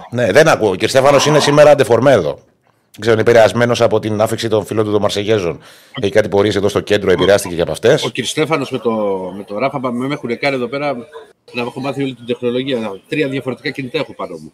Ναι, 0.09 0.31
δεν 0.31 0.47
ακούω. 0.47 0.69
Ο 0.69 0.75
κ. 0.75 0.87
Στέφανος 0.87 1.25
είναι 1.25 1.39
σήμερα 1.39 1.71
αντεφορμέδο. 1.71 2.29
Δεν 2.33 2.43
ξέρω, 2.99 3.13
είναι 3.13 3.21
επηρεασμένος 3.21 3.81
από 3.81 3.99
την 3.99 4.21
άφηξη 4.21 4.47
των 4.47 4.65
φίλων 4.65 4.85
του 4.85 4.91
των 4.91 5.01
Μαρσεγέζων. 5.01 5.59
Έχει 6.01 6.11
κάτι 6.11 6.29
πορείες 6.29 6.55
εδώ 6.55 6.69
στο 6.69 6.79
κέντρο, 6.79 7.11
επηρεάστηκε 7.11 7.55
και 7.55 7.61
από 7.61 7.71
αυτές. 7.71 8.03
Ο 8.03 8.09
κ. 8.13 8.23
Στέφανος 8.23 8.71
με 8.71 8.77
το, 8.77 8.91
με 9.37 9.43
το 9.43 9.57
Ράφα 9.57 9.79
με 9.79 10.07
με 10.07 10.13
έχουν 10.13 10.37
κάνει 10.37 10.55
εδώ 10.55 10.67
πέρα 10.67 10.95
να 11.51 11.61
έχω 11.61 11.79
μάθει 11.79 12.03
όλη 12.03 12.13
την 12.15 12.25
τεχνολογία. 12.25 13.01
Τρία 13.09 13.27
διαφορετικά 13.27 13.69
κινητά 13.69 13.97
έχω 13.97 14.13
πάνω 14.13 14.37
μου. 14.37 14.53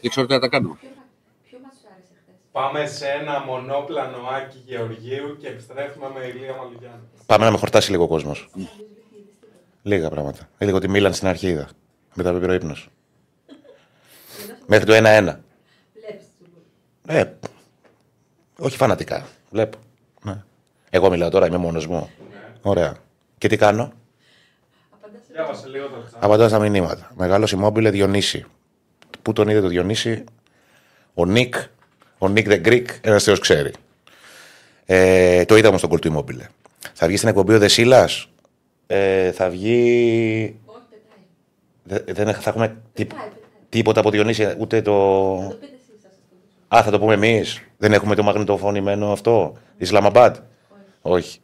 Δεν 0.00 0.10
ξέρω 0.10 0.26
τι 0.26 0.32
να 0.32 0.38
τα 0.40 0.48
κάνω. 0.48 0.78
Ποιο 1.48 1.58
μας 1.62 1.72
σου 1.80 1.86
άρεσε 1.92 2.12
χθες. 2.22 2.34
Πάμε 2.52 2.86
σε 2.86 3.06
ένα 3.20 3.44
μονόπλανο 3.46 4.18
Άκη 4.36 4.62
Γεωργίου 4.66 5.36
και 5.40 5.46
επιστρέφουμε 5.46 6.06
με 6.14 6.26
Ηλία 6.26 6.54
Μαλουγιάννη. 6.58 7.04
Πάμε 7.26 7.44
να 7.44 7.50
με 7.50 7.58
χορτάσει 7.58 7.90
λίγο 7.90 8.04
ο 8.04 8.08
κόσμος. 8.08 8.48
Λίγα 9.82 10.08
πράγματα. 10.10 10.48
Ε, 10.58 10.64
λίγο 10.64 10.78
τη 10.78 10.88
Μίλαν 10.88 11.12
στην 11.12 11.28
αρχή 11.28 11.46
είδα. 11.48 11.68
Μετά 12.14 12.32
πήρε 12.32 12.52
ο 12.52 12.54
ύπνο. 12.54 12.76
Μέχρι 14.66 14.86
το 14.86 14.92
1-1. 14.92 14.98
Βλέπεις 14.98 16.26
τους 16.38 16.48
μπουλ. 16.52 17.16
Ε, 17.16 17.24
όχι 18.60 18.76
φανατικά. 18.76 19.26
Βλέπω. 19.50 19.78
Ναι. 20.22 20.42
Εγώ 20.90 21.10
μιλάω 21.10 21.28
τώρα, 21.30 21.46
είμαι 21.46 21.56
μόνος 21.56 21.86
μου. 21.86 22.10
Ωραία. 22.62 22.94
Και 23.38 23.48
τι 23.48 23.56
κάνω; 23.56 23.92
Απαντάς 25.00 25.20
σε 25.26 25.32
Διάβασε 25.32 25.68
λίγο 25.68 25.86
το 25.86 25.96
chat. 26.10 26.16
Απαντάω 26.20 26.48
στα 26.48 26.58
μηνύματα. 26.58 27.10
Μεγάλος 27.16 27.54
Immobile 27.58 27.88
Διονύση. 27.90 28.44
Πού 29.22 29.32
τον 29.32 29.48
είδε 29.48 29.60
το 29.60 29.68
Διονύση, 29.68 30.24
ο 31.14 31.26
Νικ, 31.26 31.54
ο 32.18 32.28
Νικ 32.28 32.46
the 32.50 32.66
Greek, 32.66 32.84
ένας 33.00 33.22
θεός 33.24 33.38
ξέρει. 33.38 33.72
Ε, 34.84 35.44
το 35.44 35.56
είδα 35.56 35.68
όμως 35.68 35.80
τον 35.80 35.90
κολ 35.90 35.98
του 35.98 36.12
Immobile. 36.14 36.46
Θα 36.94 37.06
βγει 37.06 37.16
στην 37.16 37.28
εκπομπή 37.28 37.54
ο 37.54 37.58
Δεσίλας; 37.58 38.28
Ε, 38.86 39.32
θα 39.32 39.48
βγει. 39.50 40.56
Όχι, 40.64 40.78
πετάει. 40.90 42.04
Δε- 42.04 42.24
δεν 42.24 42.34
θα 42.34 42.50
έχουμε 42.50 42.68
τί- 42.92 43.08
Πετάει, 43.08 43.24
πετάει. 43.28 43.38
τίποτα 43.68 44.00
από 44.00 44.10
Διονύση, 44.10 44.54
ούτε 44.58 44.82
το. 44.82 44.92
Α, 46.76 46.82
θα 46.82 46.90
το 46.90 46.98
πούμε 46.98 47.14
εμείς. 47.14 47.60
Δεν 47.78 47.92
έχουμε 47.92 48.14
το 48.14 48.22
μαγνητοφωνημένο 48.22 49.12
αυτό. 49.12 49.56
Ισλαμαμπάντ. 49.76 50.36
Όχι. 51.02 51.40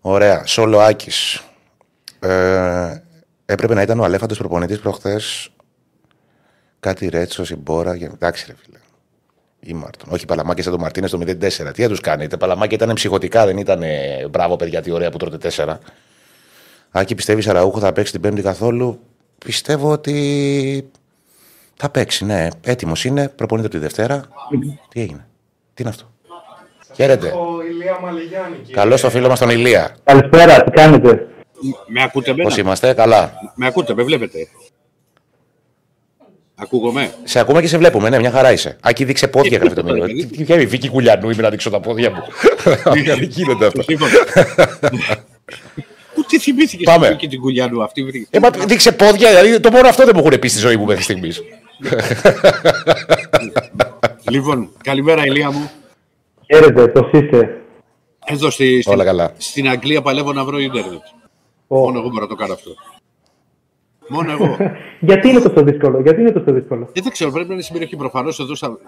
Ωραία. 0.00 0.46
Σόλο 0.46 0.78
Άκη. 0.80 1.10
Ε, 2.20 3.02
έπρεπε 3.44 3.74
να 3.74 3.82
ήταν 3.82 4.00
ο 4.00 4.04
Αλέφαντος 4.04 4.38
προπονητής 4.38 4.78
προχθές. 4.78 5.48
Κάτι 6.80 7.08
Ρέτσος, 7.08 7.50
η 7.50 7.56
Μπόρα. 7.56 7.96
και- 7.96 8.04
Εντάξει, 8.14 8.44
ρε 8.48 8.54
φίλε. 8.62 8.78
Ή 9.60 9.72
Μάρτον. 9.72 10.08
Όχι, 10.12 10.26
Παλαμάκια 10.26 10.62
σαν 10.62 10.72
τον 10.72 10.80
Μαρτίνες 10.80 11.10
το 11.10 11.18
04. 11.18 11.72
Τι 11.72 11.82
θα 11.82 11.88
τους 11.88 12.00
κάνετε. 12.00 12.36
Παλαμάκια 12.36 12.76
ήταν 12.82 12.94
ψυχοτικά, 12.94 13.46
δεν 13.46 13.56
ήταν 13.56 13.82
ε, 13.82 14.26
μπράβο 14.30 14.56
παιδιά, 14.56 14.82
τι 14.82 14.90
ωραία 14.90 15.10
που 15.10 15.16
τρώτε 15.16 15.50
4. 15.56 15.78
Άκη, 16.90 17.14
πιστεύεις 17.14 17.48
Αραούχο 17.48 17.78
θα 17.78 17.92
παίξει 17.92 18.12
την 18.12 18.20
Πέμπτη 18.20 18.42
καθόλου; 18.42 19.00
Πιστεύω 19.44 19.90
ότι 19.90 20.90
θα 21.76 21.88
παίξει, 21.90 22.24
ναι. 22.24 22.48
Έτοιμος 22.64 23.04
είναι. 23.04 23.28
Προπονείται 23.28 23.66
από 23.66 23.76
τη 23.76 23.82
Δευτέρα. 23.82 24.24
Τι 24.88 25.00
έγινε; 25.00 25.26
Τι 25.74 25.82
είναι 25.82 25.90
αυτό; 25.90 26.10
Χαίρετε. 26.94 27.26
Ο 27.28 27.62
Ηλία 27.70 27.98
Μαλιγιάννη. 28.02 28.56
κύριε. 28.56 28.74
Καλό 28.74 28.96
στο 28.96 29.10
φίλο 29.10 29.28
μας 29.28 29.38
τον 29.38 29.50
Ηλία. 29.50 29.96
Καλησπέρα, 30.04 30.64
τι 30.64 30.70
κάνετε; 30.70 31.26
Με 31.86 32.02
ακούτε 32.02 32.30
Πώς 32.34 32.38
εμένα. 32.40 32.60
είμαστε, 32.60 32.92
καλά. 32.94 33.32
Με 33.54 33.66
ακούτε, 33.66 33.94
με 33.94 34.02
βλέπετε; 34.02 34.38
Ακούγομαι; 36.54 37.12
Σε 37.24 37.38
ακούμε 37.38 37.60
και 37.60 37.66
σε 37.66 37.78
βλέπουμε, 37.78 38.08
ναι, 38.08 38.18
μια 38.18 38.30
χαρά 38.30 38.52
είσαι. 38.52 38.76
Άκη, 38.80 39.04
δείξε 39.04 39.28
πόδια, 39.28 39.58
γράφει 39.58 39.74
το 39.74 39.84
μήνυμα. 39.84 40.06
παιδί. 40.06 40.26
Τι- 40.26 40.36
Τι 40.36 40.42
βγαίνει, 40.44 40.66
Βίκυ 40.66 40.88
Κουλιανού, 40.88 41.30
είμαι 41.30 41.42
να 41.42 41.50
δείξω 41.50 41.70
τα 41.70 41.80
πόδια 41.80 42.10
μου. 42.10 42.22
Δεν 43.04 43.22
γίνεται 43.22 43.66
αυτό. 43.66 43.82
Λοιπόν. 43.88 44.08
Πού 46.14 46.22
τι 46.28 46.38
θυμήθηκες 46.38 46.84
Πάμε. 46.84 47.06
στην 47.06 47.18
και 47.18 47.28
την 47.28 47.40
κουλιανού 47.40 47.82
αυτή. 47.82 48.04
βρήκε; 48.04 48.26
Ε, 48.30 48.38
μα 48.38 48.50
δείξε 48.50 48.92
πόδια, 48.92 49.28
δηλαδή 49.28 49.60
το 49.60 49.70
μόνο 49.70 49.88
αυτό 49.88 50.04
δεν 50.04 50.12
μου 50.16 50.24
έχουν 50.26 50.38
πει 50.38 50.48
στη 50.48 50.58
ζωή 50.58 50.76
μου 50.76 50.84
μέχρι 50.84 51.02
στιγμής. 51.02 51.42
Λοιπόν, 54.30 54.68
καλημέρα 54.82 55.26
Ηλία 55.26 55.50
μου. 55.50 55.70
Χαίρετε, 56.46 56.88
πώς 56.88 57.10
είστε; 57.12 57.60
Εδώ 58.24 58.50
στη, 58.50 58.80
στην, 58.80 58.92
Όλα 58.92 59.04
καλά. 59.04 59.32
στην 59.38 59.68
Αγγλία 59.68 60.02
παλεύω 60.02 60.32
να 60.32 60.44
βρω 60.44 60.58
ίντερνετ. 60.58 61.00
Ω. 61.66 61.78
Μόνο 61.78 61.98
εγώ 61.98 62.08
μπορώ 62.08 62.20
να 62.22 62.26
το 62.28 62.34
κάνω 62.34 62.52
αυτό. 62.52 62.70
Μόνο 64.08 64.30
εγώ. 64.32 64.56
Γιατί 65.08 65.28
είναι 65.28 65.40
τόσο 65.40 65.62
δύσκολο, 65.64 66.00
γιατί 66.00 66.20
είναι 66.20 66.30
τόσο 66.32 66.52
δύσκολο; 66.52 66.88
Ε, 66.92 67.00
δεν 67.00 67.12
ξέρω, 67.12 67.30
πρέπει 67.30 67.46
να 67.48 67.52
είναι 67.52 67.62
στην 67.62 67.74
περιοχή. 67.74 67.96
Προφανώς 67.96 68.38
εδώ 68.40 68.54
στα, 68.54 68.78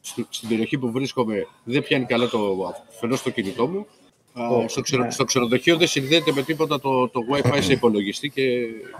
στη- 0.00 0.26
στην 0.30 0.48
περιοχή 0.48 0.78
που 0.78 0.90
βρίσκομαι 0.90 1.46
δεν 1.64 1.82
πιάνει 1.82 2.04
καλά 2.04 2.28
το 2.28 2.74
φαινό 3.00 3.16
στο 3.16 3.30
κινητό 3.30 3.66
μου. 3.66 3.86
Α, 4.34 4.68
στο, 4.68 4.80
ξενο, 4.80 5.04
ναι. 5.04 5.10
στο 5.10 5.24
ξενοδοχείο 5.24 5.76
δεν 5.76 5.86
συνδέεται 5.88 6.32
με 6.32 6.42
τίποτα 6.42 6.80
το, 6.80 7.08
το 7.08 7.20
WiFi 7.32 7.58
σε 7.60 7.72
υπολογιστή 7.72 8.28
και, 8.30 8.42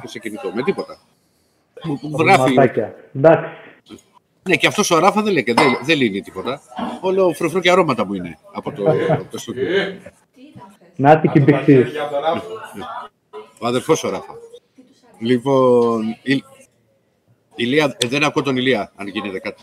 και 0.03 0.09
σε 0.09 0.18
κινητό. 0.18 0.53
Με 0.55 0.62
τίποτα. 0.62 0.99
Μου, 1.85 1.99
μου 2.03 2.16
γράφει. 2.18 2.53
Ματάκια. 2.55 2.95
Εντάξει. 3.16 3.45
Ναι, 4.49 4.57
και 4.57 4.66
αυτός 4.66 4.91
ο 4.91 4.99
Ράφα 4.99 5.22
δεν 5.22 5.33
λέει, 5.33 5.45
και 5.45 5.55
δεν, 5.55 5.66
δεν 5.85 5.97
λύνει 5.97 6.20
τίποτα. 6.20 6.61
Όλο 7.01 7.33
φρουφρού 7.33 7.61
και 7.61 7.70
αρώματα 7.70 8.07
μου 8.07 8.14
είναι 8.14 8.39
από 8.53 8.72
το, 8.72 8.85
από 9.09 9.24
το 9.30 9.39
στούντιο. 9.39 9.64
Τι 9.64 9.70
ήταν 9.70 10.68
χθες. 10.74 10.89
Να 10.97 11.11
τη 11.11 11.16
Από 11.16 11.26
τα 11.26 11.33
κυμπηξή. 11.33 11.64
χέρια 11.64 12.09
το 12.09 12.20
ράφο. 12.20 12.47
Ο 13.61 13.66
αδερφός 13.66 14.05
ο 14.05 14.11
Ράφα. 14.11 14.35
Λοιπόν, 15.18 16.03
η, 16.22 16.43
Ηλία, 17.55 17.97
ε, 17.99 18.09
δεν 18.09 18.24
ακούω 18.24 18.43
τον 18.43 18.57
Ηλία, 18.57 18.93
αν 18.97 19.07
γίνεται 19.07 19.39
κάτι. 19.39 19.62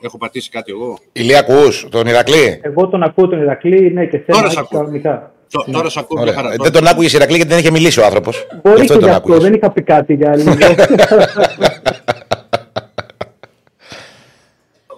Έχω 0.00 0.18
πατήσει 0.18 0.50
κάτι 0.50 0.72
εγώ. 0.72 0.98
Ηλία, 1.12 1.38
ακούς 1.38 1.88
τον 1.90 2.06
Ηρακλή; 2.06 2.60
Εγώ 2.62 2.88
τον 2.88 3.02
ακούω 3.02 3.28
τον 3.28 3.40
Ηρακλή, 3.40 3.92
ναι, 3.92 4.06
και 4.06 4.18
Τώρα 4.18 4.38
σένα 4.38 4.50
σ' 4.50 4.56
Άκη, 4.56 4.66
ακούω. 4.66 4.78
κανονικά. 4.80 5.34
Τω- 5.50 5.64
Τώρα 5.72 5.88
σε 5.88 5.98
ακούω 5.98 6.22
μια 6.22 6.22
Ωραία. 6.22 6.34
χαρά. 6.34 6.52
Ε, 6.52 6.56
Τώρα- 6.56 6.70
Δεν 6.70 6.80
τον 6.82 6.90
άκουγες 6.90 7.12
Ηρακλή 7.12 7.36
γιατί 7.36 7.50
δεν 7.50 7.58
είχε 7.58 7.70
μιλήσει 7.70 8.00
ο 8.00 8.04
άνθρωπος. 8.04 8.46
Μπορεί 8.62 8.80
και 8.80 8.86
τον 8.86 8.98
γι' 8.98 9.04
αυτό, 9.04 9.16
άκουγες. 9.16 9.42
δεν 9.42 9.54
είχα 9.54 9.70
πει 9.70 9.82
κάτι 9.82 10.14
για 10.14 10.36
λίγο. 10.36 10.50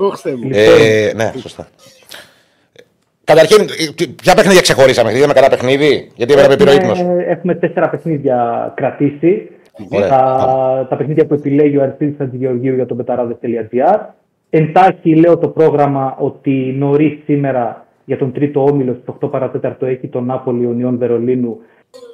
Όχι, 0.00 0.16
Θεέ 0.22 0.34
μου. 0.34 0.48
Ε, 0.52 1.12
ναι, 1.14 1.32
σωστά. 1.40 1.66
Καταρχήν, 3.24 3.60
ε, 3.60 4.04
ποια 4.22 4.34
παιχνίδια 4.34 4.60
ξεχωρίσαμε, 4.60 5.16
είδαμε 5.16 5.32
καλά 5.32 5.48
παιχνίδι, 5.48 6.10
γιατί 6.14 6.32
έπρεπε 6.32 6.52
επιρροή 6.52 6.74
Έχουμε, 6.76 7.24
έχουμε 7.28 7.54
τέσσερα 7.54 7.88
παιχνίδια 7.90 8.72
κρατήσει. 8.76 9.50
Ωραία. 9.90 10.08
Τα, 10.08 10.86
τα 10.90 10.96
παιχνίδια 10.96 11.26
που 11.26 11.34
επιλέγει 11.34 11.76
ο 11.76 11.82
Αριστίδης 11.82 12.14
Χατζηγεωργίου 12.18 12.74
για 12.74 12.86
το 12.86 12.96
betarades.gr. 13.04 13.98
Εντάχει 14.50 15.14
λέω 15.14 15.38
το 15.38 15.48
πρόγραμμα 15.48 16.16
ότι 16.18 16.50
νωρίς 16.78 17.18
σήμερα 17.24 17.86
για 18.08 18.18
τον 18.18 18.32
τρίτο 18.32 18.64
όμιλο 18.64 18.94
στις 18.94 19.14
8 19.20 19.30
παρατέταρτο 19.30 19.86
έχει 19.86 20.08
τον 20.08 20.24
Νάπολη 20.24 20.66
Ονιών 20.66 20.98
Βερολίνου 20.98 21.58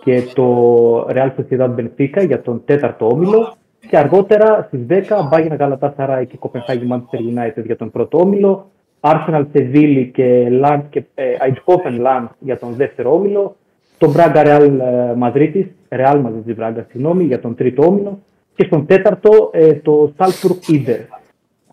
και 0.05 0.23
το 0.35 1.07
Real 1.09 1.31
Sociedad 1.37 1.75
Benfica 1.75 2.27
για 2.27 2.43
τον 2.43 2.63
τέταρτο 2.65 3.07
όμιλο. 3.07 3.55
Και 3.89 3.97
αργότερα 3.97 4.65
στις 4.67 4.81
10 4.89 4.95
Bayern 5.33 5.57
Galatasaray 5.59 6.25
και 6.29 6.39
Copenhagen 6.41 6.93
Manchester 6.93 7.21
United 7.35 7.65
για 7.65 7.77
τον 7.77 7.91
πρώτο 7.91 8.19
όμιλο. 8.19 8.71
Arsenal 9.01 9.45
Seville 9.55 10.09
και, 10.13 10.49
Lens 10.63 10.83
και 10.91 11.05
ε, 11.15 11.25
Eindhoven 11.41 12.07
Lens 12.07 12.29
για 12.39 12.59
τον 12.59 12.75
δεύτερο 12.75 13.15
όμιλο. 13.15 13.57
Το 13.99 14.13
Braga 14.17 14.45
Real 14.47 14.79
ε, 14.81 15.15
Madrid, 15.21 15.65
Real 15.89 16.23
Madrid 16.25 16.57
Braga, 16.61 16.85
συγγνώμη, 16.91 17.25
για 17.25 17.41
τον 17.41 17.55
τρίτο 17.55 17.83
όμιλο. 17.87 18.19
Και 18.55 18.65
στον 18.65 18.87
τέταρτο 18.87 19.51
ε, 19.53 19.73
το 19.73 20.13
Salzburg 20.17 20.73
Inter. 20.73 20.99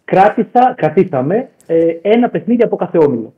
Κράτησα, 0.06 0.74
κρατήσαμε 0.78 1.50
ε, 1.66 1.86
ένα 2.02 2.30
παιχνίδι 2.30 2.64
από 2.64 2.76
κάθε 2.76 2.98
όμιλο. 2.98 3.34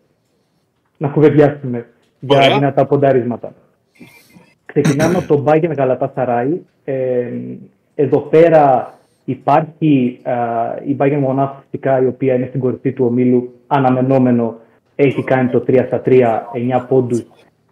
Να 1.03 1.09
κουβεντιάσουμε 1.09 1.85
για 2.19 2.37
Ωραία. 2.37 2.57
δυνατά 2.57 2.85
πονταρίσματα. 2.85 3.53
Ξεκινάμε 4.65 5.17
από 5.17 5.27
τον 5.27 5.43
Bayern 5.47 5.75
Galatasaray. 5.75 6.47
Ε, 6.83 7.27
εδώ 7.95 8.19
πέρα 8.19 8.93
υπάρχει 9.25 10.19
α, 10.23 10.33
η 10.85 10.95
Bayern 10.99 11.19
Μονάχου 11.19 11.61
φυσικά, 11.61 12.01
η 12.01 12.05
οποία 12.05 12.33
είναι 12.33 12.45
στην 12.45 12.59
κορυφή 12.59 12.91
του 12.91 13.05
ομίλου, 13.05 13.53
αναμενόμενο, 13.67 14.55
έχει 14.95 15.23
κάνει 15.23 15.49
το 15.49 15.63
3 15.67 15.83
στα 15.87 16.01
3, 16.05 16.11
9 16.81 16.85
πόντους 16.87 17.25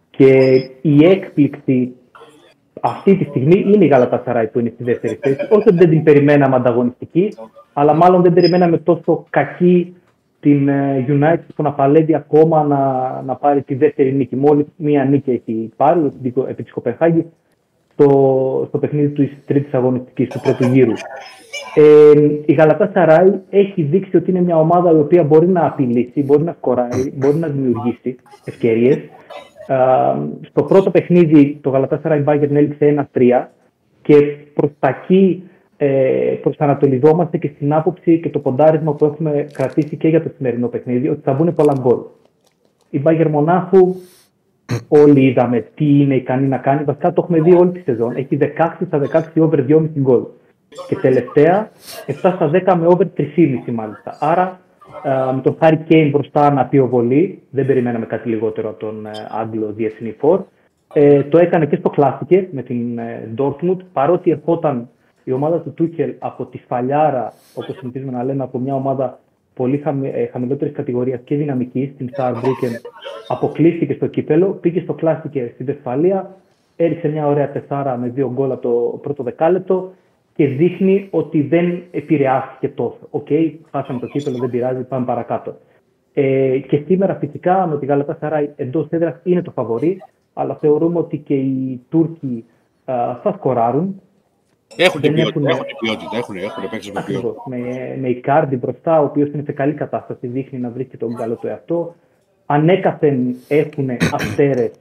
και 0.10 0.52
η 0.82 1.06
έκπληξη 1.06 1.92
αυτή 2.82 3.16
τη 3.16 3.24
στιγμή 3.24 3.64
είναι 3.74 3.86
η 3.86 3.92
Galatasaray 3.94 4.46
που 4.52 4.60
είναι 4.60 4.72
στη 4.74 4.84
δεύτερη 4.84 5.20
θέση. 5.22 5.48
Όχι 5.50 5.68
ότι 5.68 5.78
δεν 5.78 5.90
την 5.90 6.04
περιμέναμε 6.04 6.56
ανταγωνιστική, 6.56 7.34
αλλά 7.74 7.94
μάλλον 7.94 8.22
δεν 8.22 8.34
περιμέναμε 8.34 8.78
τόσο 8.78 9.26
κακή 9.30 9.96
την 10.42 10.68
ε, 10.68 11.06
United 11.08 11.46
που 11.56 11.64
να 11.64 11.72
παλεύει 11.74 12.16
ακόμα 12.16 12.64
να, 12.64 13.22
να 13.22 13.36
πάρει 13.36 13.62
τη 13.62 13.76
δεύτερη 13.76 14.14
νίκη. 14.14 14.36
Μόλις 14.36 14.66
μία 14.76 15.04
νίκη 15.06 15.32
έχει 15.32 15.72
πάρει 15.76 16.00
επί 16.06 16.32
τη- 16.32 16.42
επί 16.48 16.64
της 16.64 16.72
Κοπενχάγη 16.72 17.26
στο, 17.94 18.66
στο 18.68 18.78
παιχνίδι 18.78 19.10
της 19.10 19.38
τρίτης 19.46 19.74
αγωνιστικής 19.74 20.30
του 20.30 20.40
πρώτου 20.40 20.64
γύρου. 20.64 20.94
Ε, 21.76 22.12
η 22.46 22.54
Γαλατά 22.54 22.92
Σαράι 22.94 23.32
έχει 23.50 23.82
δείξει 23.82 24.18
ότι 24.18 24.30
είναι 24.32 24.42
μια 24.42 24.60
ομάδα 24.60 24.92
η 24.92 25.00
οποία 25.00 25.24
μπορεί 25.24 25.48
να 25.48 25.66
απειλήσει, 25.66 26.24
μπορεί 26.24 26.44
να 26.44 26.54
σκοράρει, 26.58 27.14
μπορεί 27.16 27.38
να 27.38 27.48
δημιουργήσει 27.48 28.16
ευκαιρίες. 28.46 29.00
στο 30.42 30.64
πρώτο 30.64 30.90
παιχνίδι 30.92 31.60
το 31.62 31.70
Γαλατά 31.70 32.00
Σαράι 32.04 32.24
Bayern 32.28 32.52
έληξε 32.52 33.08
1-3 33.14 33.48
και 34.02 34.16
προ 34.54 34.72
τα 34.80 34.88
εκεί 35.04 35.44
ε, 35.84 36.38
προσανατολιζόμαστε 36.42 37.38
και 37.38 37.52
στην 37.56 37.74
άποψη 37.74 38.20
και 38.20 38.30
το 38.30 38.40
ποντάρισμα 38.40 38.94
που 38.94 39.06
έχουμε 39.06 39.48
κρατήσει 39.54 39.98
και 39.98 40.08
για 40.08 40.24
το 40.24 40.30
σημερινό 40.36 40.68
παιχνίδι, 40.68 41.10
ότι 41.10 41.22
θα 41.24 41.34
μπουν 41.34 41.54
πολλά 41.54 41.74
γκολ. 41.80 42.00
Η 42.90 43.02
Bayern 43.06 43.28
Μονάχου, 43.30 43.96
όλοι 44.88 45.26
είδαμε 45.26 45.66
τι 45.76 45.86
είναι 46.02 46.16
ικανή 46.16 46.48
να 46.48 46.58
κάνει. 46.58 46.84
Βασικά 46.84 47.14
το 47.14 47.22
έχουμε 47.24 47.42
δει 47.42 47.56
όλη 47.56 47.72
τη 47.72 47.80
σεζόν. 47.80 48.16
Έχει 48.16 48.38
16 48.42 48.46
στα 48.88 49.02
16 49.36 49.42
over 49.42 49.66
2,5 49.68 49.88
γκολ. 50.00 50.22
Και 50.88 50.96
τελευταία 50.96 51.72
7 52.08 52.14
στα 52.14 52.52
10 52.66 52.76
με 52.80 52.88
over 52.88 53.06
3,5 53.18 53.26
μάλιστα. 53.74 54.18
Άρα 54.20 54.60
ε, 55.04 55.34
με 55.36 55.42
τον 55.42 55.56
Χάρη 55.60 55.78
Κέιν 55.78 56.10
μπροστά 56.10 56.52
να 56.52 56.66
πιοβολεί, 56.66 57.42
δεν 57.50 57.66
περιμέναμε 57.66 58.06
κάτι 58.06 58.30
λιγότερο 58.30 58.70
από 58.70 58.80
τον 58.80 59.06
ε, 59.06 59.10
Άγγλο 59.42 59.72
διεθνή 59.72 60.16
φορ. 60.20 60.42
Ε, 60.94 61.24
το 61.24 61.38
έκανε 61.38 61.66
και 61.66 61.76
στο 61.76 61.90
κλάσικε 61.90 62.48
με 62.52 62.62
την 62.62 62.98
ε, 62.98 63.34
Dortmund, 63.38 63.78
παρότι 63.94 64.32
ερχόταν 64.32 64.90
η 65.24 65.32
ομάδα 65.32 65.60
του 65.60 65.74
Τούκελ 65.74 66.14
από 66.20 66.46
τη 66.46 66.58
Σφαλιάρα, 66.58 67.34
όπως 67.56 67.76
συνηθίζουμε 67.76 68.12
να 68.12 68.24
λέμε, 68.24 68.44
από 68.44 68.60
μια 68.60 68.76
ομάδα 68.76 69.20
πολύ 69.54 69.78
χαμη, 69.78 70.12
ε, 70.14 70.26
χαμηλότερης 70.26 70.74
κατηγορίας 70.74 71.20
και 71.24 71.36
δυναμικής, 71.36 71.96
την 71.98 72.10
Saarbrücken, 72.18 72.74
αποκλείστηκε 73.28 73.94
στο 73.94 74.08
κύπελο, 74.08 74.48
πήγε 74.48 74.80
στο 74.80 74.94
Klassiker 74.94 75.52
στην 75.54 75.66
Βεσφαλία, 75.66 76.36
έριξε 76.76 77.08
μια 77.08 77.28
ωραία 77.28 77.52
τεσσάρα 77.52 77.98
με 77.98 78.08
δύο 78.08 78.32
γκολ 78.34 78.52
από 78.52 78.62
το 78.62 79.00
πρώτο 79.02 79.24
δεκάλεπτο 79.24 79.92
και 80.36 80.48
δείχνει 80.48 81.08
ότι 81.12 81.42
δεν 81.42 81.84
επηρεάστηκε 81.92 82.70
τόσο. 82.70 83.08
Οκ, 83.10 83.28
χάσαμε 83.72 84.00
το 84.00 84.08
κύπελο, 84.08 84.38
δεν 84.38 84.50
πειράζει, 84.50 84.84
πάμε 84.84 85.06
παρακάτω. 85.06 85.56
Ε, 86.14 86.58
και 86.58 86.84
σήμερα 86.86 87.16
φυσικά 87.16 87.68
με 87.68 87.78
τη 87.80 87.86
Γαλατά 87.86 88.18
Σαράι 88.20 88.50
εντός 88.56 88.88
έδρας 88.90 89.20
είναι 89.24 89.42
το 89.42 89.52
φαβορί, 89.52 90.02
αλλά 90.34 90.56
θεωρούμε 90.56 91.00
ότι 91.00 91.18
και 91.18 91.36
οι 91.36 91.82
Τούρκοι 91.90 92.46
α, 92.86 93.16
θα 93.24 93.34
σκοράρουν. 93.38 94.02
Έχουν 94.76 95.02
την 95.02 95.14
Δεν 95.14 95.24
ποιότητα, 95.24 95.40
έχουν- 95.40 95.46
έχουν 95.50 95.66
την 95.66 95.76
ποιότητα, 95.80 96.18
έχουν, 96.18 96.36
έχουν 96.36 96.70
παίκτες 96.72 96.92
με 96.92 97.04
ποιότητα. 97.06 97.30
Ακριβώς. 97.30 97.36
Με, 97.46 97.98
με 98.02 98.10
Ικάρντι 98.10 98.56
μπροστά, 98.56 99.02
ο 99.02 99.04
οποίος 99.04 99.30
είναι 99.32 99.44
σε 99.46 99.52
καλή 99.52 99.74
κατάσταση, 99.74 100.28
δείχνει 100.28 100.60
να 100.60 100.70
βρίσκει 100.70 100.98
τον 100.98 101.16
καλό 101.16 101.36
του 101.36 101.48
εαυτό. 101.48 101.96
Ανέκαθεν 102.46 103.36
έχουν 103.48 103.90
αστέρες 104.12 104.72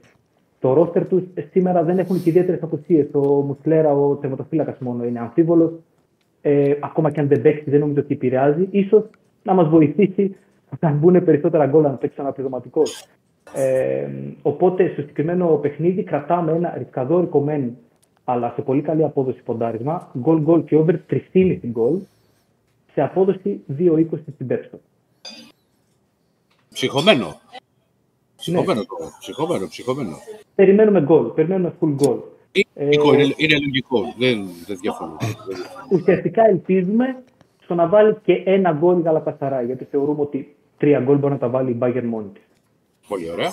το 0.60 0.72
ρόστερ 0.72 1.06
τους. 1.06 1.22
Σήμερα 1.50 1.82
δεν 1.82 1.98
έχουν 1.98 2.22
και 2.22 2.28
ιδιαίτερες 2.28 2.62
απουσίες. 2.62 3.06
Ο 3.12 3.20
Μουσλέρα, 3.20 3.92
ο 3.92 4.14
τερματοφύλακας 4.14 4.78
μόνο 4.78 5.04
είναι 5.04 5.18
αμφίβολος. 5.18 5.72
Ε, 6.42 6.74
ακόμα 6.80 7.10
και 7.10 7.20
αν 7.20 7.28
δεν 7.28 7.42
παίξει, 7.42 7.70
δεν 7.70 7.80
νομίζω 7.80 8.00
ότι 8.00 8.14
επηρεάζει. 8.14 8.68
σω 8.88 9.06
να 9.42 9.54
μας 9.54 9.68
βοηθήσει 9.68 10.36
να 10.80 10.90
μπουν 10.90 11.24
περισσότερα 11.24 11.66
γκολ 11.66 11.84
αν 11.86 11.98
παίξει 11.98 12.20
αναπληρωματικός. 12.20 13.06
Ε, 13.54 14.08
οπότε 14.42 14.88
στο 14.92 15.00
συγκεκριμένο 15.00 15.46
παιχνίδι 15.46 16.02
κρατάμε 16.02 16.52
ένα 16.52 16.74
ρισκαδόρικο 16.78 17.40
μεν, 17.40 17.76
αλλά 18.30 18.52
σε 18.54 18.62
πολύ 18.62 18.82
καλή 18.82 19.04
απόδοση 19.04 19.42
ποντάρισμα. 19.42 20.10
Γκολ 20.18 20.40
γκολ 20.40 20.64
και 20.64 20.76
over 20.76 20.94
3,5 21.10 21.58
γκολ 21.66 21.98
σε 22.92 23.02
απόδοση 23.02 23.60
2,20 23.78 24.04
στην 24.34 24.46
Πέψο. 24.46 24.78
Ψυχωμένο. 26.72 27.26
Ναι. 27.26 27.58
Ψυχωμένο 28.36 28.80
το. 28.80 28.96
Ψυχωμένο, 29.20 29.66
ψυχωμένο. 29.68 30.16
Περιμένουμε 30.54 31.00
γκολ, 31.00 31.26
περιμένουμε 31.26 31.74
full 31.80 31.92
γκολ. 31.94 32.18
Είναι, 32.52 32.84
λογικό, 32.84 33.14
είναι, 33.14 33.34
είναι 33.36 33.58
λογικό. 33.58 34.14
Δεν, 34.18 34.48
δεν 34.66 34.78
διαφωνώ. 34.80 35.16
Δεν 35.20 35.36
διαφωνώ. 35.48 35.86
Ουσιαστικά 35.90 36.42
ελπίζουμε 36.44 37.22
στο 37.62 37.74
να 37.74 37.88
βάλει 37.88 38.16
και 38.24 38.42
ένα 38.44 38.72
γκολ 38.72 38.98
η 38.98 39.02
Γαλατασαράι, 39.02 39.66
γιατί 39.66 39.84
θεωρούμε 39.84 40.20
ότι 40.20 40.56
τρία 40.78 41.00
γκολ 41.00 41.18
μπορεί 41.18 41.32
να 41.32 41.38
τα 41.38 41.48
βάλει 41.48 41.70
η 41.70 41.78
Bayern 41.80 42.04
μόνη 42.04 42.28
της. 42.28 42.42
Πολύ 43.08 43.30
ωραία. 43.30 43.50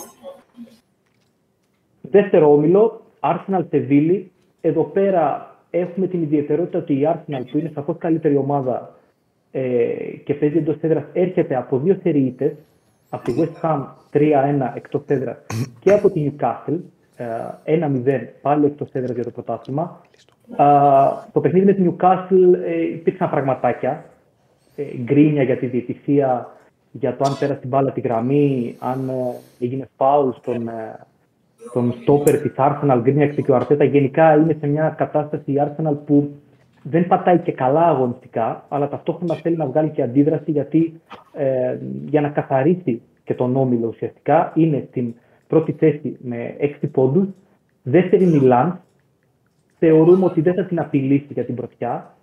Δεύτερο 2.02 2.52
όμιλο, 2.54 3.02
Arsenal 3.20 3.64
Seville. 3.72 4.24
Εδώ 4.68 4.84
πέρα 4.84 5.56
έχουμε 5.70 6.08
την 6.08 6.22
ιδιαιτερότητα 6.22 6.78
ότι 6.78 6.94
η 6.94 7.08
Arsenal 7.14 7.42
που 7.52 7.58
είναι 7.58 7.72
σαφώς 7.74 7.98
καλύτερη 7.98 8.38
ομάδα 8.38 8.96
ε, 9.52 9.62
και 10.24 10.34
παίζει 10.34 10.58
εντός 10.58 10.78
έδρας 10.82 11.04
έρχεται 11.14 11.56
από 11.56 11.80
δύο 11.80 12.00
σεριίτες, 12.02 12.54
από 13.10 13.24
τη 13.24 13.34
West 13.38 13.66
Ham 13.66 13.86
3-1 14.12 14.72
εκτός 14.76 15.02
έδρας 15.08 15.38
και 15.80 15.92
από 15.94 16.10
τη 16.10 16.32
Newcastle 16.32 16.80
ε, 17.64 17.80
1-0 17.80 18.28
πάλι 18.42 18.66
εκτός 18.66 18.90
έδρας 18.92 19.16
για 19.16 19.24
το 19.24 19.32
πρωτάθλημα. 19.32 20.02
Α, 20.56 20.66
το 21.32 21.40
παιχνίδι 21.40 21.66
με 21.66 21.74
τη 21.74 21.84
Newcastle 21.86 22.66
ε, 22.66 22.82
υπήρξαν 22.82 23.30
πραγματάκια, 23.30 24.06
ε, 24.76 24.84
γκρίνια 25.04 25.44
για 25.44 25.58
τη 25.58 25.66
διαιτησία, 25.66 26.58
για 26.92 27.16
το 27.16 27.24
αν 27.28 27.38
πέρασε 27.40 27.60
την 27.60 27.70
μπάλα 27.70 27.92
τη 27.92 28.00
γραμμή, 28.00 28.76
αν 28.80 29.10
ε, 29.10 29.64
έγινε 29.66 29.90
φάουλ 29.98 30.30
στον, 30.38 30.68
ε, 30.68 31.00
τον 31.74 31.94
στόπερ 32.02 32.42
της 32.42 32.54
Arsenal, 32.58 33.00
γκρίνιαξε 33.02 33.42
και 33.42 33.52
ο 33.52 33.56
Αρτέτα. 33.56 33.84
Γενικά 33.84 34.36
είναι 34.36 34.58
σε 34.60 34.68
μια 34.68 34.94
κατάσταση 34.98 35.52
η 35.52 35.56
Arsenal 35.60 35.96
που 36.06 36.30
δεν 36.84 37.08
πατάει 37.08 37.40
και 37.40 37.52
καλά 37.52 37.88
αγωνιστικά, 37.88 38.66
αλλά 38.70 38.88
ταυτόχρονα 38.88 39.36
θέλει 39.36 39.58
να 39.58 39.66
βγάλει 39.66 39.90
και 39.90 40.02
αντίδραση 40.02 40.52
γιατί 40.52 41.02
ε, 41.34 41.78
για 42.06 42.22
να 42.22 42.30
καθαρίσει 42.30 43.02
και 43.24 43.34
τον 43.34 43.56
όμιλο 43.56 43.88
ουσιαστικά 43.88 44.52
είναι 44.56 44.88
στην 44.90 45.14
πρώτη 45.48 45.72
θέση 45.72 46.18
με 46.22 46.56
6 46.82 46.90
πόντους, 46.92 47.28
δεύτερη 47.84 48.26
Μιλάν, 48.26 48.82
θεωρούμε 49.80 50.26
ότι 50.26 50.42
δεν 50.42 50.54
θα 50.54 50.66
την 50.66 50.80
απειλήσει 50.80 51.34
για 51.34 51.46
την 51.46 51.56
πρωτιά. 51.56 52.16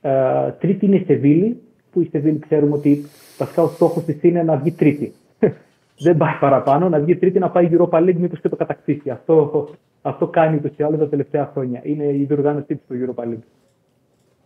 Ε, 0.00 0.50
τρίτη 0.58 0.86
είναι 0.86 0.96
η 0.96 1.04
Σεβίλη, 1.04 1.60
που 1.92 2.00
η 2.00 2.08
Σεβίλη 2.10 2.38
ξέρουμε 2.38 2.74
ότι 2.74 3.04
βασικά 3.38 3.62
ο 3.62 3.68
στόχος 3.68 4.04
της 4.04 4.22
είναι 4.22 4.42
να 4.42 4.56
βγει 4.56 4.70
τρίτη. 4.70 5.12
Δεν 5.98 6.16
πάει 6.16 6.34
παραπάνω, 6.40 6.88
να 6.88 6.98
βγει 6.98 7.16
τρίτη 7.16 7.38
να 7.38 7.50
πάει 7.50 7.68
Europa 7.72 7.98
League 7.98 8.16
μήπως 8.16 8.40
και 8.40 8.48
το 8.48 8.56
κατακτήσει. 8.56 9.10
Αυτό, 9.10 9.68
αυτό 10.02 10.26
κάνει 10.26 10.56
ούτως 10.56 10.76
ή 10.76 10.82
άλλως 10.82 10.98
τα 10.98 11.08
τελευταία 11.08 11.50
χρόνια. 11.52 11.80
Είναι 11.82 12.04
η 12.04 12.24
διοργάνωσή 12.24 12.66
της 12.66 12.78
στο 12.84 12.94
Europa 12.94 13.24
League. 13.24 13.46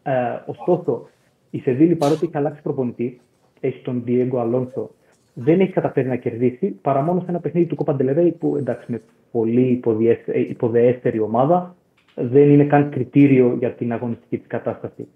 Ε, 0.03 0.13
ωστόσο, 0.47 1.09
η 1.51 1.59
Σεβίλη 1.59 1.97
παρότι 1.97 2.25
έχει 2.25 2.37
αλλάξει 2.37 2.63
προπονητή, 2.63 3.21
έχει 3.61 3.83
τον 3.83 4.05
Diego 4.07 4.37
Alonso, 4.37 4.87
δεν 5.35 5.61
έχει 5.61 5.73
καταφέρει 5.73 6.09
να 6.09 6.17
κερδίσει 6.17 6.67
παρά 6.83 7.03
μόνο 7.03 7.21
σε 7.21 7.27
ένα 7.29 7.41
παιχνίδι 7.41 7.67
του 7.67 7.85
Copa 7.85 7.97
del 7.97 8.19
Rey 8.19 8.31
που 8.39 8.57
εντάξει 8.57 8.87
είναι 8.89 9.01
πολύ 9.31 9.67
υποδιέσ- 9.67 10.29
ε, 10.29 10.41
υποδεέστερη 10.41 11.21
ομάδα, 11.21 11.75
δεν 12.15 12.51
είναι 12.51 12.65
καν 12.65 12.91
κριτήριο 12.91 13.57
για 13.59 13.73
την 13.73 13.93
αγωνιστική 13.93 14.39
της 14.39 14.47
κατάσταση. 14.47 15.09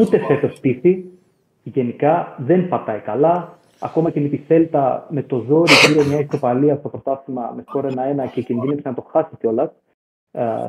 Ούτε 0.00 0.18
φέτος 0.18 0.60
πείθει, 0.60 1.04
γενικά 1.62 2.36
δεν 2.38 2.68
πατάει 2.68 2.98
καλά. 2.98 3.58
Ακόμα 3.80 4.10
και 4.10 4.20
με 4.20 4.28
τη 4.28 4.36
Σέλτα 4.46 5.06
με 5.10 5.22
το 5.22 5.44
ζόρι 5.48 5.72
πήρε 5.86 6.08
μια 6.08 6.20
ιστοπαλία 6.20 6.76
στο 6.76 6.88
πρωτάθλημα 6.88 7.52
με 7.56 7.62
σκόρ 7.66 7.86
1-1 7.86 8.30
και 8.32 8.42
κινδύνευσε 8.42 8.88
να 8.88 8.94
το 8.94 9.06
χάσει 9.10 9.36
κιόλας. 9.38 9.70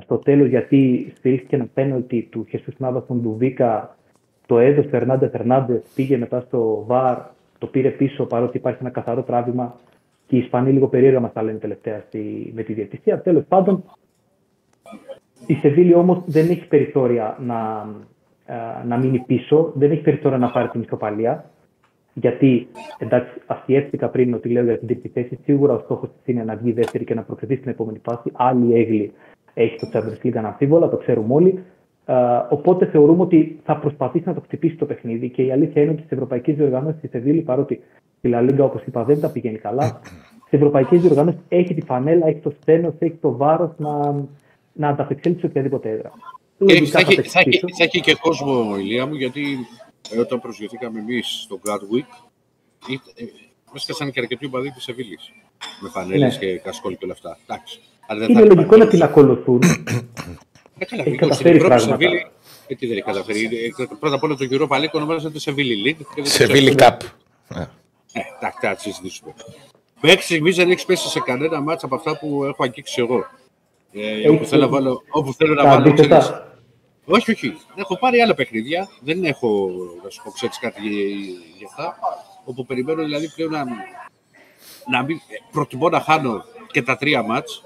στο 0.01 0.17
τέλος, 0.17 0.47
γιατί 0.47 1.11
στηρίχθηκε 1.17 1.55
ένα 1.55 1.67
πέναλτι 1.73 2.27
του 2.31 2.45
Χεσού 2.49 2.71
Νάβα 2.77 2.99
στον 2.99 3.21
Ντουβίκα. 3.21 3.95
Το 4.45 4.59
έδωσε 4.59 4.87
Φερνάντε 4.87 5.29
Φερνάντε, 5.29 5.81
πήγε 5.95 6.17
μετά 6.17 6.39
στο 6.39 6.83
ΒΑΡ, 6.87 7.17
το 7.57 7.67
πήρε 7.67 7.89
πίσω 7.89 8.25
παρότι 8.25 8.57
υπάρχει 8.57 8.79
ένα 8.81 8.89
καθαρό 8.89 9.23
τράβημα. 9.23 9.75
Και 10.27 10.35
οι 10.35 10.39
Ισπανοί 10.39 10.71
λίγο 10.71 10.87
περίεργα 10.87 11.19
μας 11.19 11.33
τα 11.33 11.43
λένε 11.43 11.57
τελευταία 11.57 12.03
στη, 12.07 12.51
με 12.55 12.63
τη 12.63 12.73
διαιτησία. 12.73 13.21
Τέλος 13.21 13.43
πάντων, 13.47 13.83
η 15.47 15.53
Σεβίλη 15.53 15.93
όμως 15.93 16.23
δεν 16.25 16.49
έχει 16.49 16.67
περιθώρια 16.67 17.37
να, 17.39 17.87
να 18.85 18.97
μείνει 18.97 19.19
πίσω, 19.19 19.71
δεν 19.75 19.91
έχει 19.91 20.01
περιθώρια 20.01 20.37
να 20.37 20.51
πάρει 20.51 20.67
την 20.67 20.81
ισοπαλία. 20.81 21.45
Γιατί, 22.13 22.67
εντάξει, 22.97 23.41
αφιεύτηκα 23.45 24.07
πριν 24.07 24.33
ότι 24.33 24.49
λέω 24.49 24.63
για 24.63 24.77
την 24.77 24.87
τρίτη 24.87 25.07
θέση. 25.07 25.39
Σίγουρα 25.43 25.73
ο 25.73 25.79
στόχος 25.79 26.09
της 26.09 26.33
είναι 26.33 26.43
να 26.43 26.55
βγει 26.55 26.71
δεύτερη 26.71 27.03
και 27.03 27.13
να 27.13 27.21
προκριθεί 27.21 27.55
στην 27.55 27.69
επόμενη 27.69 27.99
φάση. 28.03 28.31
Άλλη 28.33 28.73
έγκλη 28.73 29.11
έχει 29.53 29.75
το 29.75 29.87
Champions 29.93 30.25
League 30.25 30.37
αναμφίβολα, 30.37 30.89
το 30.89 30.97
ξέρουμε 30.97 31.33
όλοι. 31.33 31.63
οπότε 32.49 32.85
θεωρούμε 32.85 33.21
ότι 33.21 33.59
θα 33.63 33.77
προσπαθήσει 33.77 34.27
να 34.27 34.33
το 34.33 34.41
χτυπήσει 34.41 34.75
το 34.75 34.85
παιχνίδι. 34.85 35.29
Και 35.29 35.43
η 35.43 35.51
αλήθεια 35.51 35.81
είναι 35.81 35.91
ότι 35.91 35.99
στις 35.99 36.11
ευρωπαϊκές 36.11 36.55
διοργανώσεις 36.55 37.01
τη 37.01 37.07
Σεβίλη, 37.07 37.41
παρότι 37.41 37.73
η 38.21 38.29
La 38.33 38.49
Liga, 38.49 38.59
όπως 38.59 38.83
είπα, 38.85 39.03
δεν 39.03 39.19
τα 39.19 39.29
πηγαίνει 39.29 39.57
καλά, 39.57 40.01
στις 40.45 40.59
ευρωπαϊκές 40.59 41.01
διοργανώσεις 41.01 41.39
έχει 41.47 41.73
τη 41.73 41.81
φανέλα, 41.81 42.27
έχει 42.27 42.39
το 42.39 42.53
στένο, 42.61 42.93
έχει 42.99 43.17
το 43.21 43.37
βάρος 43.37 43.71
να, 43.77 44.25
να 44.73 44.87
ανταπεξέλθει 44.87 45.39
σε 45.39 45.45
οποιαδήποτε 45.45 45.89
έδρα. 45.89 46.11
θα, 46.85 46.99
έχει, 46.99 47.21
θα, 47.21 47.39
έχει, 47.45 47.59
θα 47.59 47.83
έχει 47.83 47.99
και 47.99 48.15
κόσμο, 48.21 48.77
ηλία 48.77 49.07
μου, 49.07 49.13
γιατί 49.13 49.41
ε, 50.09 50.19
όταν 50.19 50.41
προσγειωθήκαμε 50.41 50.99
εμείς 50.99 51.41
στο 51.43 51.59
Gradwick, 51.65 52.27
ε, 53.15 53.25
έσκασαν 53.75 54.11
και 54.11 54.19
αρκετοί 54.19 54.45
οπαδοί 54.45 54.71
της 54.71 54.83
Σεβίλη. 54.83 55.19
Με 55.81 55.89
φανέλες 55.89 56.33
ναι. 56.33 56.39
και 56.39 56.57
κασκόλ 56.57 56.97
και 56.97 57.03
όλα 57.03 57.13
αυτά. 57.13 57.37
Εντάξει. 57.47 57.79
Είναι 58.29 58.43
λογικό 58.43 58.77
να 58.77 58.87
την 58.87 59.03
ακολουθούν. 59.03 59.61
Ε, 60.77 60.85
καλά, 60.85 61.03
έχει 61.05 61.15
καταφέρει 61.15 61.57
πράγματα. 61.57 62.05
Ε, 62.67 62.75
τι 62.75 62.87
δεν 62.87 62.97
έχει 62.97 63.05
καταφέρει. 63.05 63.45
Ε, 63.45 63.85
πρώτα 63.99 64.15
απ' 64.15 64.23
όλα 64.23 64.35
το 64.35 64.47
Europa 64.51 64.81
League 64.81 64.91
ονομάζεται 64.91 65.39
Seville 65.43 65.87
League. 65.87 66.23
Seville 66.37 66.75
Cup. 66.77 66.97
Ε, 68.13 68.21
εντάξει, 68.37 68.59
θα 68.61 68.75
συζητήσουμε. 68.77 69.33
Μέχρι 70.01 70.21
στιγμής 70.21 70.55
δεν 70.55 70.69
έχεις 70.71 70.85
πέσει 70.85 71.07
σε 71.07 71.19
κανένα 71.19 71.61
μάτσα 71.61 71.85
από 71.85 71.95
αυτά 71.95 72.17
που 72.17 72.43
έχω 72.43 72.63
αγγίξει 72.63 73.01
εγώ. 73.01 73.25
Ε, 73.93 74.29
όπου, 74.29 74.45
θέλω 74.45 74.61
να 74.61 74.67
βάλω, 74.67 75.03
όπου 75.09 75.33
θέλω 75.33 75.53
να 75.53 75.63
βάλω. 75.63 75.93
Ξέρεις, 75.93 76.31
όχι, 77.11 77.31
όχι. 77.31 77.57
Έχω 77.75 77.97
πάρει 77.97 78.21
άλλα 78.21 78.33
παιχνίδια. 78.33 78.89
Δεν 79.01 79.23
έχω, 79.23 79.69
να 80.03 80.09
σου 80.09 80.21
πω, 80.23 80.31
ξέρεις 80.31 80.59
κάτι 80.59 80.89
για 81.57 81.67
αυτά. 81.69 81.97
Όπου 82.43 82.65
περιμένω 82.65 83.03
δηλαδή 83.03 83.29
πλέον 83.29 83.51
να, 83.51 83.65
να 84.89 85.03
μην, 85.03 85.19
προτιμώ 85.51 85.89
να 85.89 85.99
χάνω 85.99 86.43
και 86.71 86.81
τα 86.81 86.97
τρία 86.97 87.23
μάτς 87.23 87.61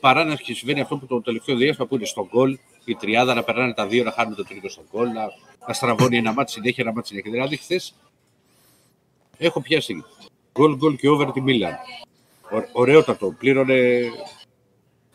παρά 0.00 0.24
να 0.24 0.36
συμβαίνει 0.42 0.80
αυτό 0.80 0.96
που 0.96 1.06
το 1.06 1.20
τελευταίο 1.20 1.56
διάστημα 1.56 1.86
που 1.86 1.94
είναι 1.94 2.04
στον 2.04 2.28
γκολ, 2.32 2.58
η 2.84 2.96
τριάδα 2.96 3.34
να 3.34 3.42
περνάνε 3.42 3.74
τα 3.74 3.86
δύο, 3.86 4.04
να 4.04 4.10
χάνουν 4.10 4.34
το 4.34 4.44
τρίτο 4.44 4.68
στον 4.68 4.84
γκολ, 4.90 5.08
να, 5.12 5.28
να 5.66 5.72
στραβώνει 5.72 6.16
ένα 6.16 6.32
μάτι 6.32 6.50
συνέχεια, 6.50 6.84
ένα 6.84 6.92
μάτι 6.92 7.06
συνέχεια. 7.06 7.30
Δηλαδή, 7.30 7.56
χθες 7.56 7.94
έχω 9.38 9.60
πιάσει 9.60 10.04
γκολ, 10.52 10.76
γκολ 10.76 10.96
και 10.96 11.08
over 11.08 11.30
τη 11.30 11.40
Μίλαν. 11.40 11.76
Ωραιότατο, 12.72 13.34
πλήρωνε 13.38 14.00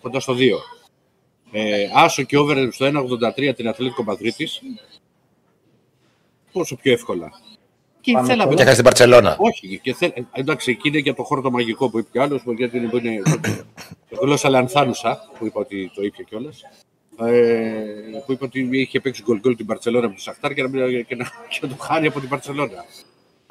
κοντά 0.02 0.20
στο 0.20 0.34
2. 0.34 0.40
Ε, 1.58 1.89
άσο 1.93 2.24
και 2.24 2.38
over 2.38 2.68
στο 2.72 2.86
1,83 2.86 3.56
την 3.56 3.68
Αθλήτικο 3.68 4.03
Μαδρίτης. 4.03 4.62
Πόσο 6.51 6.76
πιο 6.76 6.91
εύκολα. 6.91 7.32
Και 8.01 8.18
θέλαμε. 8.26 8.53
Και 8.53 8.72
στην 8.72 8.84
Παρσελώνα. 8.84 9.36
Όχι, 9.39 9.80
και 9.84 9.93
θε... 9.93 10.12
εντάξει, 10.32 10.72
εκεί 10.72 10.88
είναι 10.88 10.97
για 10.97 11.14
το 11.14 11.24
χώρο 11.24 11.41
το 11.41 11.51
μαγικό 11.51 11.89
που 11.89 11.99
είπε 11.99 12.10
κι 12.12 12.20
άλλος, 12.20 12.41
γιατί 12.58 12.78
είναι, 12.78 12.89
είναι 12.93 13.22
γλώσσα 14.22 14.49
λανθάνουσα, 14.49 15.30
που 15.38 15.45
είπα 15.45 15.60
ότι 15.60 15.91
το 15.95 16.01
είπε 16.01 16.24
κιόλας. 16.24 16.62
Ε, 17.20 17.84
που 18.26 18.32
είπε 18.32 18.43
ότι 18.43 18.70
είχε 18.72 18.99
παίξει 18.99 19.24
γκολ 19.26 19.39
γκολ 19.39 19.56
την 19.56 19.66
Παρσελώνα 19.66 20.08
με 20.08 20.14
του 20.14 20.22
Σαχτάρ 20.22 20.53
και 20.53 20.62
να, 20.62 20.70
και 21.01 21.16
να, 21.16 21.24
και 21.49 21.60
να 21.62 21.68
το 21.68 21.76
χάνει 21.76 22.08
από 22.08 22.20
την 22.20 22.30
Παρσελώνα. 22.30 22.86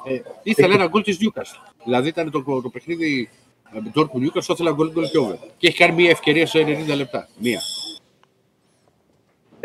Ε, 0.05 0.19
ήθελε 0.43 0.73
ένα 0.73 0.87
γκολ 0.87 1.03
της 1.03 1.19
Νιούκα. 1.19 1.45
Δηλαδή 1.83 2.07
ήταν 2.07 2.31
το, 2.31 2.43
το 2.61 2.69
παιχνίδι 2.69 3.29
με 3.71 3.89
τον 3.93 4.09
Νιούκα, 4.13 4.41
ήθελε 4.49 4.73
γκολ 4.73 4.91
γκολ 4.91 5.09
και 5.09 5.17
over. 5.17 5.35
Και 5.57 5.67
έχει 5.67 5.77
κάνει 5.77 5.93
μια 5.93 6.09
ευκαιρία 6.09 6.45
σε 6.45 6.59
90 6.89 6.95
λεπτά. 6.95 7.27
Μία 7.39 7.61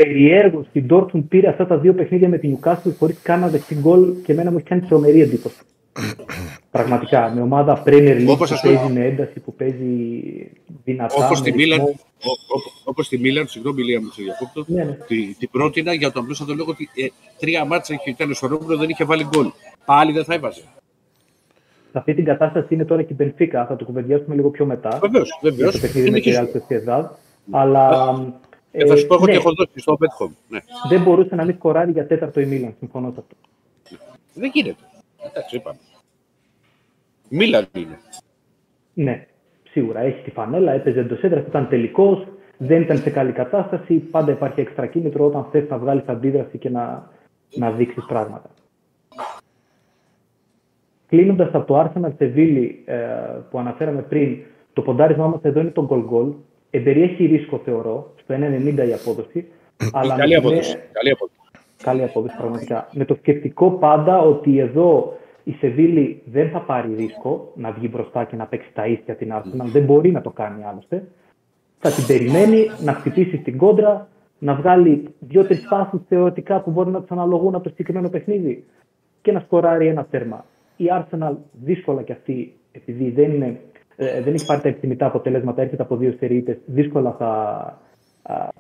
περιέργως 0.05 0.67
στην 0.67 0.87
Dortmund 0.91 1.25
πήρε 1.29 1.49
αυτά 1.49 1.67
τα 1.67 1.79
δύο 1.79 1.95
παιχνίδια 1.95 2.29
με 2.29 2.39
την 2.39 2.59
Newcastle 2.59 2.93
χωρίς 2.99 3.19
καν 3.23 3.41
να 3.41 3.49
δεχτεί 3.49 3.75
γκολ 3.75 4.13
και 4.25 4.33
εμένα 4.33 4.51
μου 4.51 4.57
έχει 4.57 4.67
κάνει 4.67 4.81
τρομερή 4.81 5.21
εντύπωση. 5.21 5.61
Πραγματικά, 6.71 7.33
με 7.35 7.41
ομάδα 7.41 7.83
Premier 7.87 8.17
League 8.17 8.37
που 8.39 8.59
παίζει 8.63 8.93
με 8.93 9.05
ένταση, 9.05 9.41
που 9.41 9.55
παίζει 9.55 9.87
δυνατά. 10.85 11.25
Όπως 11.25 11.43
τη 11.43 11.53
Μίλαν, 11.53 11.81
όπως 12.85 13.09
τη 13.09 13.19
Μίλαν, 13.19 13.47
συγγνώμη 13.47 13.83
Λία 13.83 14.01
μου 14.01 14.09
σε 14.11 14.23
διακόπτω, 14.23 14.65
ναι, 14.67 14.85
ναι. 14.85 14.97
την, 15.07 15.37
την 15.39 15.51
πρότεινα 15.51 15.93
για 15.93 16.13
τον 16.13 16.23
απλούστατο 16.23 16.55
λόγο 16.55 16.71
ότι 16.71 16.89
ε, 16.95 17.07
τρία 17.39 17.65
μάτσα 17.65 17.95
ήταν 18.05 18.31
ισορρόπουλο, 18.31 18.77
δεν 18.77 18.89
είχε 18.89 19.05
βάλει 19.05 19.27
γκολ. 19.29 19.47
Πάλι 19.85 20.13
δεν 20.13 20.25
θα 20.25 20.35
έβαζε. 20.35 20.63
Σε 21.91 21.99
αυτή 21.99 22.15
την 22.15 22.25
κατάσταση 22.25 22.75
είναι 22.75 22.85
τώρα 22.85 23.03
και 23.03 23.13
η 23.13 23.17
Μπενφίκα, 23.19 23.67
θα 23.67 23.77
το 23.77 23.85
κουβεντιάσουμε 23.85 24.35
λίγο 24.35 24.51
πιο 24.51 24.65
μετά. 24.65 24.99
Βεβαίως, 25.03 25.39
βεβαίως. 25.43 25.73
Το 25.73 25.81
παιχνίδι 25.81 26.11
με 26.11 26.21
τη 26.21 26.31
Real 26.35 27.05
Αλλά 27.51 27.89
ε, 28.73 28.87
θα 28.87 28.97
σου 28.97 29.07
πω, 29.07 29.15
έχω 29.15 29.25
ναι. 29.25 29.33
και 29.33 29.39
έχω 29.39 29.53
δώσει 29.55 29.73
στο 29.75 29.97
Betcom. 30.01 30.31
Ναι. 30.49 30.61
Δεν 30.89 31.03
μπορούσε 31.03 31.35
να 31.35 31.45
μην 31.45 31.55
σκοράρει 31.55 31.91
για 31.93 32.07
τέταρτο 32.07 32.41
η 32.41 32.47
Μίλαν. 32.47 32.75
Συμφωνώ 32.79 33.13
σε 33.13 33.21
αυτό. 33.21 33.37
Δεν 34.35 34.51
γίνεται. 34.55 34.85
Εντάξει, 35.27 35.57
είπαμε. 35.57 35.79
Μίλαν 37.29 37.67
είναι. 37.73 37.99
Ναι, 38.95 39.27
σίγουρα. 39.71 40.01
Έχει 40.01 40.23
τη 40.23 40.31
φανέλα, 40.31 40.73
έπαιζε 40.73 41.01
εντός 41.01 41.23
έδρας, 41.23 41.47
ήταν 41.47 41.69
τελικός, 41.69 42.27
δεν 42.57 42.83
ήταν 42.83 42.99
σε 42.99 43.11
καλή 43.11 43.33
κατάσταση. 43.33 43.95
Πάντα 43.95 44.33
υπάρχει 44.33 44.61
έξτρα 44.61 44.87
κίνητρο 44.87 45.27
όταν 45.27 45.47
θες 45.51 45.69
να 45.69 45.79
βγάλεις 45.79 46.07
αντίδραση 46.07 46.59
και 46.59 46.71
να, 46.71 47.11
να 47.55 47.71
δείξεις 47.71 48.05
πράγματα. 48.09 48.51
Κλείνοντας 51.07 51.51
από 51.53 51.67
το 51.67 51.81
Arsenal 51.81 52.11
Seville 52.19 52.71
ε, 52.85 52.97
που 53.51 53.59
αναφέραμε 53.59 54.03
πριν, 54.03 54.39
το 54.73 54.83
ποντάρισμά 54.83 55.27
μας 55.27 55.41
εδώ 55.43 55.61
είναι 55.61 55.71
το 55.71 55.89
goal 55.91 56.15
goal. 56.15 56.33
Εμπεριέχει 56.71 57.25
ρίσκο, 57.25 57.61
θεωρώ, 57.65 58.13
στο 58.23 58.35
1,90 58.35 58.89
η 58.89 58.93
απόδοση. 58.93 59.47
αλλά 59.93 60.17
καλή, 60.17 60.35
απόδοση. 60.35 60.79
καλή 60.93 61.11
απόδοση. 61.11 61.39
Καλή 61.83 62.03
απόδοση, 62.03 62.37
πραγματικά. 62.37 62.89
Με 62.93 63.05
το 63.05 63.15
σκεπτικό 63.15 63.71
πάντα 63.71 64.19
ότι 64.19 64.59
εδώ 64.59 65.15
η 65.45 65.53
Σεβίλη 65.53 66.23
δεν 66.25 66.51
θα 66.51 66.61
πάρει 66.61 66.95
ρίσκο 66.95 67.53
να 67.55 67.71
βγει 67.71 67.89
μπροστά 67.93 68.25
και 68.25 68.37
να 68.37 68.47
παίξει 68.47 68.71
τα 68.73 68.87
ίσια 68.87 69.15
την 69.15 69.33
Arsenal. 69.33 69.67
Δεν 69.73 69.83
μπορεί 69.83 70.11
να 70.11 70.21
το 70.21 70.31
κάνει 70.31 70.65
άλλωστε. 70.65 71.09
Θα 71.79 71.91
την 71.91 72.07
περιμένει 72.07 72.67
να 72.85 72.93
χτυπήσει 72.93 73.39
την 73.39 73.57
κόντρα, 73.57 74.09
να 74.39 74.55
βγάλει 74.55 75.15
δύο-τρει 75.19 75.57
φάσει 75.57 76.01
θεωρητικά 76.09 76.61
που 76.61 76.71
μπορεί 76.71 76.91
να 76.91 77.01
τους 77.01 77.11
αναλογούν 77.11 77.55
από 77.55 77.63
το 77.63 77.69
συγκεκριμένο 77.69 78.09
παιχνίδι 78.09 78.65
και 79.23 79.33
να 79.33 79.41
σκοράρει 79.41 79.87
ένα 79.87 80.05
τέρμα. 80.05 80.45
Η 80.77 80.85
Arsenal 80.91 81.35
δύσκολα 81.53 82.03
κι 82.03 82.13
αυτή, 82.13 82.55
επειδή 82.73 83.11
δεν 83.11 83.31
είναι 83.31 83.61
ε, 84.03 84.23
δεν 84.23 84.35
έχει 84.35 84.47
πάρει 84.47 84.61
τα 84.61 84.69
επιθυμητά 84.69 85.07
αποτελέσματα, 85.07 85.63
έρχεται 85.63 85.83
από 85.83 85.97
δύο 85.97 86.13
στερείτες, 86.13 86.57
δύσκολα 86.67 87.13
θα, 87.13 87.79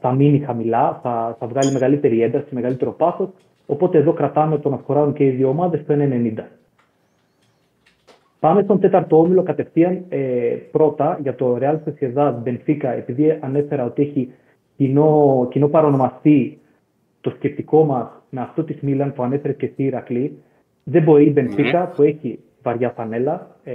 θα 0.00 0.12
μείνει 0.12 0.38
χαμηλά, 0.38 1.00
θα, 1.02 1.36
θα 1.38 1.46
βγάλει 1.46 1.72
μεγαλύτερη 1.72 2.22
ένταση, 2.22 2.54
μεγαλύτερο 2.54 2.92
πάθος. 2.92 3.28
Οπότε 3.66 3.98
εδώ 3.98 4.12
κρατάμε 4.12 4.58
το 4.58 4.68
να 4.68 4.76
σκοράρουν 4.76 5.12
και 5.12 5.24
οι 5.24 5.30
δύο 5.30 5.48
ομάδες 5.48 5.80
στο 5.80 5.94
1,90. 5.98 6.42
Πάμε 8.40 8.62
στον 8.62 8.80
τέταρτο 8.80 9.18
όμιλο 9.18 9.42
κατευθείαν. 9.42 10.04
Ε, 10.08 10.56
πρώτα 10.70 11.18
για 11.22 11.34
το 11.34 11.58
Real 11.60 11.76
Sociedad 11.84 12.34
Benfica, 12.44 12.94
επειδή 12.96 13.38
ανέφερα 13.40 13.84
ότι 13.84 14.02
έχει 14.02 14.32
κοινό, 14.76 15.48
κοινό 15.50 15.68
παρονομαστή 15.68 16.58
το 17.20 17.30
σκεπτικό 17.30 17.84
μας 17.84 18.08
με 18.30 18.40
αυτό 18.40 18.64
της 18.64 18.80
Μίλαν 18.80 19.12
που 19.12 19.22
ανέφερε 19.22 19.52
και 19.52 19.66
εσύ, 19.66 19.82
Ηρακλή. 19.82 20.38
Δεν 20.84 21.02
μπορεί 21.02 21.24
η 21.24 21.34
Benfica 21.36 21.82
mm-hmm. 21.82 21.88
που 21.96 22.02
έχει 22.02 22.38
βαριά 22.62 22.90
φανέλα, 22.90 23.56
ε, 23.64 23.72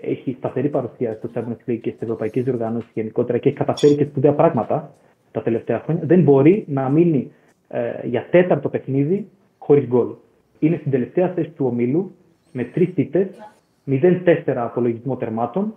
έχει 0.00 0.34
σταθερή 0.38 0.68
παρουσία 0.68 1.14
στο 1.14 1.30
Champions 1.34 1.70
League 1.70 1.78
και 1.80 1.90
στις 1.90 2.00
ευρωπαϊκές 2.00 2.44
διοργανώσεις 2.44 2.90
γενικότερα 2.94 3.38
και 3.38 3.48
έχει 3.48 3.58
καταφέρει 3.58 3.94
και 3.94 4.04
σπουδαία 4.04 4.32
πράγματα 4.32 4.94
τα 5.30 5.42
τελευταία 5.42 5.78
χρόνια, 5.78 6.02
δεν 6.06 6.22
μπορεί 6.22 6.64
να 6.68 6.88
μείνει 6.88 7.32
ε, 7.68 8.06
για 8.06 8.26
τέταρτο 8.30 8.68
παιχνίδι 8.68 9.28
χωρίς 9.58 9.86
γκολ. 9.86 10.06
Είναι 10.58 10.76
στην 10.76 10.90
τελευταία 10.90 11.28
θέση 11.28 11.48
του 11.48 11.66
ομίλου 11.66 12.14
με 12.52 12.64
τρεις 12.64 12.88
ήττε, 12.94 13.30
0-4 13.86 14.32
απολογισμό 14.46 15.16
τερμάτων 15.16 15.74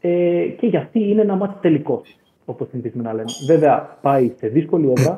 ε, 0.00 0.46
και 0.58 0.66
για 0.66 0.80
αυτή 0.80 1.08
είναι 1.08 1.20
ένα 1.20 1.36
μάτι 1.36 1.58
τελικό, 1.60 2.02
όπως 2.44 2.68
συνηθίζουμε 2.68 3.02
να 3.02 3.12
λέμε. 3.12 3.30
Βέβαια, 3.46 3.98
πάει 4.02 4.32
σε 4.36 4.48
δύσκολη 4.48 4.90
έδρα. 4.90 5.16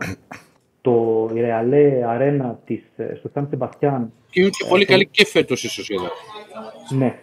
Το 0.81 1.29
Ρεαλέ 1.33 2.05
Αρένα 2.07 2.59
της 2.65 2.81
στο 3.19 3.31
Σαν 3.35 3.47
Σεμπαστιάν. 3.51 4.13
Και 4.31 4.41
είναι 4.41 4.51
και 4.51 4.67
πολύ 4.69 4.85
καλή 4.85 5.07
και 5.07 5.27
φέτος 5.27 5.65
η 5.65 5.69
Σοσιαδά. 5.69 6.11
Ναι. 6.99 7.19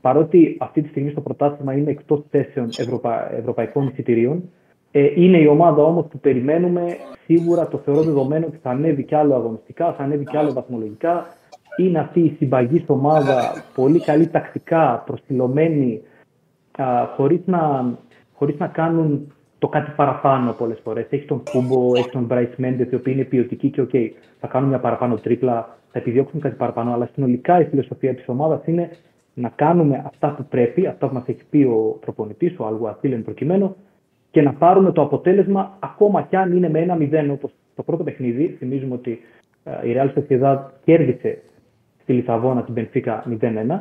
Παρότι 0.00 0.56
αυτή 0.60 0.82
τη 0.82 0.88
στιγμή 0.88 1.10
στο 1.10 1.20
πρωτάθλημα 1.20 1.72
είναι 1.72 1.90
εκτός 1.90 2.22
θέσεων 2.30 2.68
ευρωπα... 2.76 3.34
ευρωπαϊκών 3.34 3.86
εισιτηρίων, 3.86 4.50
ε, 4.90 5.10
είναι 5.14 5.38
η 5.38 5.46
ομάδα 5.46 5.82
όμως 5.82 6.06
που 6.10 6.18
περιμένουμε. 6.18 6.96
Σίγουρα 7.24 7.68
το 7.68 7.78
θεωρώ 7.78 8.02
δεδομένο 8.02 8.46
ότι 8.46 8.58
θα 8.62 8.70
ανέβει 8.70 9.04
κι 9.04 9.14
άλλο 9.14 9.34
αγωνιστικά, 9.34 9.92
θα 9.92 10.02
ανέβει 10.02 10.24
κι 10.24 10.36
άλλο 10.36 10.52
βαθμολογικά. 10.52 11.26
είναι 11.76 11.98
αυτή 11.98 12.20
η 12.20 12.34
συμπαγής 12.38 12.82
ομάδα, 12.86 13.64
πολύ 13.74 14.00
καλή 14.00 14.28
τακτικά, 14.28 15.02
προσιλωμένη, 15.06 16.00
χωρίς 17.16 17.40
να, 17.44 17.92
χωρίς 18.34 18.58
να 18.58 18.66
κάνουν 18.66 19.32
το 19.60 19.68
κάτι 19.68 19.92
παραπάνω 19.96 20.52
πολλές 20.52 20.78
φορές. 20.82 21.06
Έχεις 21.10 21.26
τον 21.26 21.42
Κούμπο, 21.50 21.96
έχεις 21.96 22.12
τον 22.12 22.26
Bryce 22.30 22.64
Mendes, 22.64 22.86
οι 22.90 22.94
οποίοι 22.94 23.12
είναι 23.16 23.24
ποιοτικοί 23.24 23.70
και 23.70 23.82
OK, 23.82 24.10
θα 24.40 24.46
κάνουν 24.46 24.68
μια 24.68 24.78
παραπάνω 24.78 25.16
τρίπλα, 25.16 25.78
θα 25.92 25.98
επιδιώξουν 25.98 26.40
κάτι 26.40 26.54
παραπάνω. 26.54 26.92
Αλλά 26.92 27.08
συνολικά 27.14 27.60
η 27.60 27.64
φιλοσοφία 27.64 28.14
της 28.14 28.28
ομάδας 28.28 28.66
είναι 28.66 28.90
να 29.34 29.48
κάνουμε 29.48 30.02
αυτά 30.06 30.34
που 30.34 30.44
πρέπει, 30.44 30.86
αυτά 30.86 31.08
που 31.08 31.14
μας 31.14 31.24
έχει 31.26 31.44
πει 31.50 31.62
ο 31.62 31.98
προπονητής, 32.00 32.58
ο 32.58 32.66
Αλγουαθήλεν 32.66 33.24
προκειμένου, 33.24 33.76
και 34.30 34.42
να 34.42 34.52
πάρουμε 34.52 34.92
το 34.92 35.02
αποτέλεσμα 35.02 35.76
ακόμα 35.80 36.22
κι 36.22 36.36
αν 36.36 36.56
είναι 36.56 36.68
με 36.68 36.78
ένα 36.80 36.96
0 37.00 37.28
όπως 37.30 37.50
το 37.74 37.82
πρώτο 37.82 38.02
παιχνίδι. 38.04 38.56
Θυμίζουμε 38.58 38.94
ότι 38.94 39.20
ε, 39.64 39.88
η 39.88 39.96
Real 39.96 40.18
Sociedad 40.18 40.58
κέρδισε 40.84 41.42
στη 42.02 42.12
Λισαβόνα 42.12 42.62
την 42.62 42.74
Benfica 42.76 43.20
0-1 43.40 43.78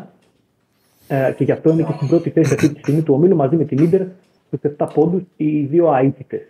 ε, 1.08 1.34
και 1.38 1.44
γι' 1.44 1.52
αυτό 1.52 1.70
είναι 1.70 1.84
και 1.84 1.94
στην 1.96 2.08
πρώτη 2.08 2.30
θέση 2.30 2.54
αυτή 2.54 2.74
τη 2.74 2.80
στιγμή 2.80 3.02
του 3.02 3.14
ομίλου 3.14 3.36
μαζί 3.36 3.56
με 3.56 3.64
την 3.64 3.84
Ίντερ 3.84 4.02
στου 4.52 4.76
7 4.78 4.88
πόντους 4.94 5.22
οι 5.38 5.60
δύο 5.60 5.96
αίτητες. 5.96 6.42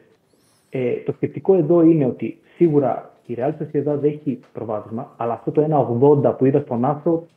Ε, 0.70 0.93
το 1.06 1.12
σκεπτικό 1.12 1.56
εδώ 1.56 1.82
είναι 1.82 2.06
ότι 2.06 2.38
σίγουρα 2.56 3.14
η 3.26 3.38
Real 3.38 3.52
Sociedad 3.52 4.04
έχει 4.04 4.39
προβάδισμα, 4.54 5.14
αλλά 5.18 5.34
αυτό 5.34 5.52
το 5.52 5.62
1,80 6.26 6.38
που 6.38 6.45
είδα 6.45 6.60
στον 6.60 6.86
Άστρο 6.86 7.28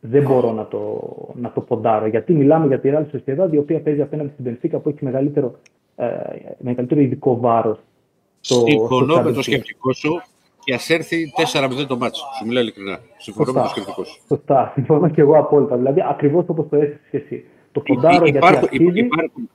δεν 0.00 0.22
μπορώ 0.22 0.52
να 0.52 0.66
το, 0.66 1.00
να 1.34 1.52
το 1.52 1.60
ποντάρω. 1.60 2.06
Γιατί 2.06 2.32
μιλάμε 2.32 2.66
για 2.66 2.80
τη 2.80 2.90
Real 2.92 3.04
Sociedad, 3.16 3.52
η 3.52 3.56
οποία 3.56 3.80
παίζει 3.80 4.02
απέναντι 4.02 4.32
στην 4.38 4.44
Benfica 4.44 4.82
που 4.82 4.88
έχει 4.88 5.04
μεγαλύτερο, 5.04 5.54
ε, 5.96 6.06
μεγαλύτερο 6.58 7.00
ειδικό 7.00 7.40
βάρος. 7.40 7.78
Συμφωνώ 8.40 9.22
με 9.22 9.32
το 9.32 9.42
σκεπτικό 9.42 9.92
σου 9.92 10.22
και 10.64 10.74
ας 10.74 10.90
έρθει 10.90 11.32
4-0 11.52 11.86
το 11.86 11.96
μάτσο. 11.96 12.24
Σου 12.38 12.46
μιλάω 12.46 12.62
ειλικρινά. 12.62 12.98
Συμφωνώ 13.18 13.52
με 13.52 13.60
το 13.60 13.68
σκεπτικό 13.68 14.04
σου. 14.04 14.20
Σωστά. 14.28 14.70
Συμφωνώ 14.74 15.08
και 15.08 15.20
εγώ 15.20 15.38
απόλυτα. 15.38 15.76
Δηλαδή, 15.76 16.00
ακριβώς 16.08 16.44
όπως 16.48 16.68
το 16.68 16.76
έθεσες 16.76 17.00
εσύ. 17.10 17.44
Το 17.72 17.80
ποντάρω 17.80 18.24
γιατί 18.24 18.36
υπάρχουν, 18.36 18.64
αξίζει. 18.64 18.98
Υπάρχουν, 18.98 19.50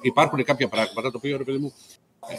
υπάρχουν 0.00 0.44
κάποια 0.44 0.68
πράγματα 0.68 1.10
τα 1.10 1.16
οποία, 1.16 1.36
ρε 1.36 1.44
παιδί 1.44 1.58
μου, 1.58 1.72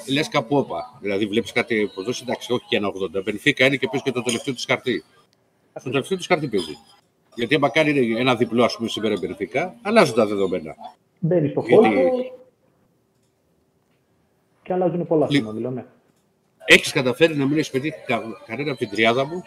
λες 0.08 0.28
κάπου 0.28 0.58
όπα. 0.58 0.98
Δηλαδή, 1.02 1.26
βλέπεις 1.26 1.52
κάτι 1.52 1.76
υποδόση, 1.76 2.24
εντάξει, 2.24 2.54
όχι 2.54 2.66
και 2.68 2.76
ένα 2.76 2.88
80. 2.88 3.24
Μπενφίκα 3.24 3.66
είναι 3.66 3.76
και 3.76 3.88
παίζει 3.88 4.04
και 4.04 4.12
το 4.12 4.22
τελευταίο 4.22 4.54
της 4.54 4.66
χαρτί. 4.66 5.04
Το 5.74 5.90
τελευταίο 5.90 6.18
της 6.18 6.28
χαρτί 6.28 6.48
παίζει. 6.48 6.78
Γιατί 7.36 7.56
άμα 7.56 7.70
κάνει 7.70 8.16
ένα 8.18 8.36
διπλό, 8.36 8.64
ας 8.64 8.76
πούμε, 8.76 8.90
σήμερα 8.90 9.16
Μπενφίκα, 9.20 9.76
αλλάζουν 9.82 10.16
τα 10.16 10.26
δεδομένα. 10.26 10.76
Μπαίνει 11.20 11.50
στο 11.50 11.62
χώρο 11.62 11.92
και 14.64 14.74
αλλάζουν 14.74 15.08
πολλά 15.08 15.28
λοιπόν, 15.30 15.56
σήμερα, 15.56 15.74
ναι. 15.74 15.86
Έχεις 16.66 16.92
καταφέρει 16.92 17.36
να 17.36 17.46
μην 17.46 17.58
έχεις 17.58 17.70
πετύχει 17.70 17.98
κανένα 18.46 18.72
από 18.72 18.80
την 18.80 18.90
τριάδα 18.90 19.26
μου; 19.26 19.44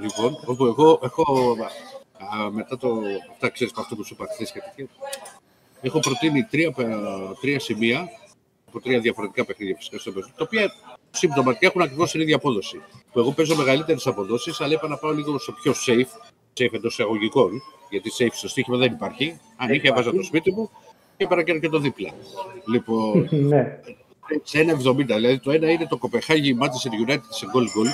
Λοιπόν, 0.00 0.36
όπου 0.46 0.66
εγώ 0.66 1.00
έχω 1.02 1.56
α, 2.34 2.50
μετά 2.50 2.76
το. 2.76 3.00
Αυτά 3.30 3.48
ξέρεις 3.48 3.72
αυτό 3.76 3.96
που 3.96 4.04
σου 4.04 4.14
είπα 4.14 4.26
χθες 4.32 4.52
και 4.52 4.88
Έχω 5.82 5.98
προτείνει 5.98 6.42
τρία, 6.42 6.72
τρία 7.40 7.60
σημεία 7.60 8.08
από 8.68 8.80
τρία 8.80 9.00
διαφορετικά 9.00 9.44
παιχνίδια 9.44 9.76
φυσικά 9.76 9.98
στο 9.98 10.12
παιχνίδι, 10.12 10.36
τα 10.36 10.44
οποία 10.44 10.72
συμπτωματικά 11.10 11.66
έχουν 11.66 11.82
ακριβώς 11.82 12.10
την 12.10 12.20
ίδια 12.20 12.36
απόδοση. 12.36 12.80
Που 13.12 13.18
εγώ 13.18 13.32
παίζω 13.32 13.56
μεγαλύτερες 13.56 14.06
αποδόσεις, 14.06 14.60
αλλά 14.60 14.72
είπα 14.72 14.88
να 14.88 14.96
πάω 14.96 15.12
λίγο 15.12 15.38
στο 15.38 15.52
πιο 15.52 15.72
safe, 15.86 16.30
safe 16.60 16.72
εντός 16.72 16.92
εισαγωγικών, 16.92 17.50
γιατί 17.90 18.10
safe 18.18 18.32
στο 18.32 18.48
στοίχημα 18.48 18.76
δεν 18.76 18.92
υπάρχει. 18.92 19.40
Αν 19.56 19.72
είχε, 19.72 19.88
έβαζα 19.88 20.12
το 20.12 20.22
σπίτι 20.22 20.52
μου 20.52 20.70
και 21.16 21.24
έπαιρνα 21.24 21.58
και 21.58 21.68
το 21.68 21.78
δίπλα. 21.78 22.10
Λοιπόν, 22.66 23.28
ναι. 23.48 23.78
σε 24.42 24.60
ένα 24.60 24.76
70, 24.76 24.96
δηλαδή 24.96 25.38
το 25.38 25.50
ένα 25.50 25.70
είναι 25.70 25.86
το 25.86 25.96
Κοπεχάγη 25.96 26.58
Manchester 26.60 27.08
United 27.08 27.20
σε 27.28 27.46
goal 27.54 27.66
goal. 27.76 27.90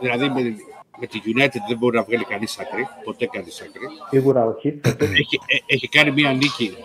δηλαδή 0.00 0.56
με, 1.00 1.06
με 1.06 1.06
τη 1.06 1.20
United 1.24 1.62
δεν 1.68 1.78
μπορεί 1.78 1.96
να 1.96 2.02
βγάλει 2.02 2.24
κανείς 2.24 2.58
άκρη, 2.58 2.88
ποτέ 3.04 3.26
κανείς 3.26 3.60
άκρη. 3.60 3.86
Σίγουρα 4.10 4.44
όχι. 4.44 4.80
Έχει, 4.98 5.38
ε, 5.46 5.56
έχει 5.66 5.88
κάνει 5.88 6.10
μία 6.10 6.32
νίκη 6.32 6.76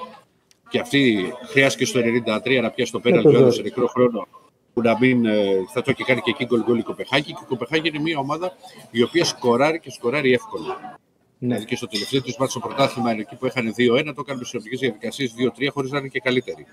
και 0.70 0.80
αυτή 0.80 1.34
χρειάστηκε 1.49 1.86
στο 1.86 1.99
93 2.45 2.61
να 2.61 2.70
πιάσει 2.70 2.91
το 2.91 2.99
πέναλτι 2.99 3.51
σε 3.51 3.61
νεκρό 3.61 3.88
χρόνο 3.88 4.28
που 4.74 4.82
να 4.82 4.97
μην, 4.99 5.26
ε, 5.26 5.66
θα 5.74 5.82
το 5.82 5.91
έχει 5.91 6.03
κάνει 6.03 6.22
και 6.22 6.30
εκεί 6.30 6.45
γκολ 6.45 6.63
γκολ 6.63 6.78
η 6.78 6.84
Κοπεχάγη 6.84 7.24
και 7.24 7.39
η 7.43 7.45
Κοπεχάγη 7.47 7.88
είναι 7.88 7.99
μια 7.99 8.18
ομάδα 8.18 8.51
η 8.91 9.01
οποία 9.03 9.26
σκοράρει 9.26 9.80
και 9.80 9.91
σκοράρει 9.91 10.34
εύκολα. 10.34 10.99
Ναι. 11.38 11.47
Δηλαδή 11.47 11.66
και 11.66 11.76
στο 11.76 11.88
τελευταίο 11.88 12.22
του 12.22 12.34
μάτι 12.39 12.51
στο 12.51 12.59
πρωτάθλημα 12.59 13.11
εκεί 13.11 13.36
που 13.36 13.45
είχαν 13.45 13.74
2-1 13.78 14.13
το 14.16 14.22
έκανε 14.22 14.39
με 14.39 14.45
συνοπτικές 14.45 14.80
διαδικασίες 14.80 15.34
2-3 15.57 15.68
χωρίς 15.74 15.91
να 15.91 15.97
είναι 15.97 16.07
και 16.07 16.20
καλύτεροι. 16.20 16.66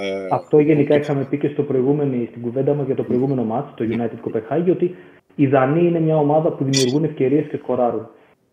Ε, 0.00 0.26
Αυτό 0.30 0.58
γενικά 0.58 0.96
είχαμε 0.96 1.24
πει 1.24 1.38
και 1.38 1.48
στο 1.48 1.62
προηγούμενο, 1.62 2.26
στην 2.30 2.42
κουβέντα 2.42 2.74
μας 2.74 2.86
για 2.86 2.94
το 2.94 3.02
προηγούμενο 3.02 3.44
μάτι, 3.44 3.70
το 3.74 3.96
United 3.96 4.18
Κοπεχάγη, 4.20 4.70
ότι 4.70 4.96
οι 5.34 5.46
Δανείοι 5.46 5.86
είναι 5.86 6.00
μια 6.00 6.16
ομάδα 6.16 6.50
που 6.50 6.64
δημιουργούν 6.64 7.04
ευκαιρίες 7.04 7.46
και 7.50 7.56
σκοράρουν. 7.56 8.08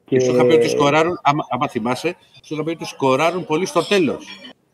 Και... 0.06 0.20
Σου 0.20 0.32
είχα 0.32 0.46
πει 0.46 0.54
ότι 0.54 0.70
σκοράρουν, 0.70 1.20
άμα, 1.24 1.44
άμα 1.50 1.68
θυμάσαι, 1.68 2.16
σου 2.44 2.54
είχα 2.54 2.64
πει 2.64 2.70
ότι 2.70 2.86
σκοράρουν 2.86 3.46
πολύ 3.46 3.66
στο 3.66 3.88
τέλος. 3.88 4.26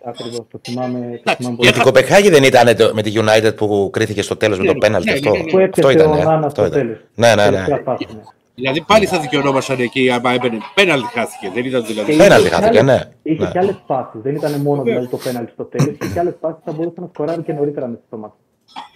Ακριβώς, 0.03 0.41
το 0.51 0.59
θυμάμαι. 0.63 1.21
Το 1.23 1.33
θυμάμαι 1.37 1.57
Για 1.59 1.71
την 1.71 1.81
Κοπεχάγη 1.81 2.29
δεν 2.29 2.43
ήταν 2.43 2.93
με 2.93 3.01
τη 3.01 3.11
United 3.15 3.55
που 3.55 3.89
κρίθηκε 3.93 4.21
στο 4.21 4.35
τέλος 4.35 4.59
με 4.59 4.65
το 4.65 4.73
πέναλτι. 4.73 5.11
Αυτό, 5.11 5.31
αυτό 5.69 5.89
ήταν. 5.89 6.11
Αυτό 6.43 6.65
ήταν. 6.65 6.99
Ναι, 7.15 7.35
ναι, 7.35 7.49
ναι. 7.49 7.65
Δηλαδή 8.55 8.81
πάλι 8.81 9.05
θα 9.05 9.19
δικαιωνόμασταν 9.19 9.79
εκεί 9.79 10.09
άμα 10.09 10.31
έμπαινε. 10.31 10.57
Πέναλτι 10.73 11.07
χάθηκε. 11.07 11.49
Δεν 11.53 11.65
ήταν 11.65 11.85
δηλαδή. 11.85 12.17
Πέναλτι 12.17 12.49
χάθηκε, 12.49 12.81
ναι. 12.81 13.11
Είχε 13.23 13.49
και 13.51 13.59
άλλες 13.59 13.75
φάσει. 13.85 14.17
Δεν 14.17 14.35
ήταν 14.35 14.61
μόνο 14.61 14.83
δηλαδή, 14.83 15.07
το 15.07 15.17
πέναλτι 15.17 15.51
στο 15.51 15.63
τέλος. 15.63 15.95
Είχε 16.01 16.13
και 16.13 16.19
άλλες 16.19 16.35
φάσει 16.39 16.55
που 16.55 16.61
θα 16.65 16.71
μπορούσαν 16.71 17.03
να 17.03 17.09
σκοράρει 17.13 17.41
και 17.41 17.53
νωρίτερα 17.53 17.87
με 17.87 17.99
το 18.09 18.17
μάτι. 18.17 18.35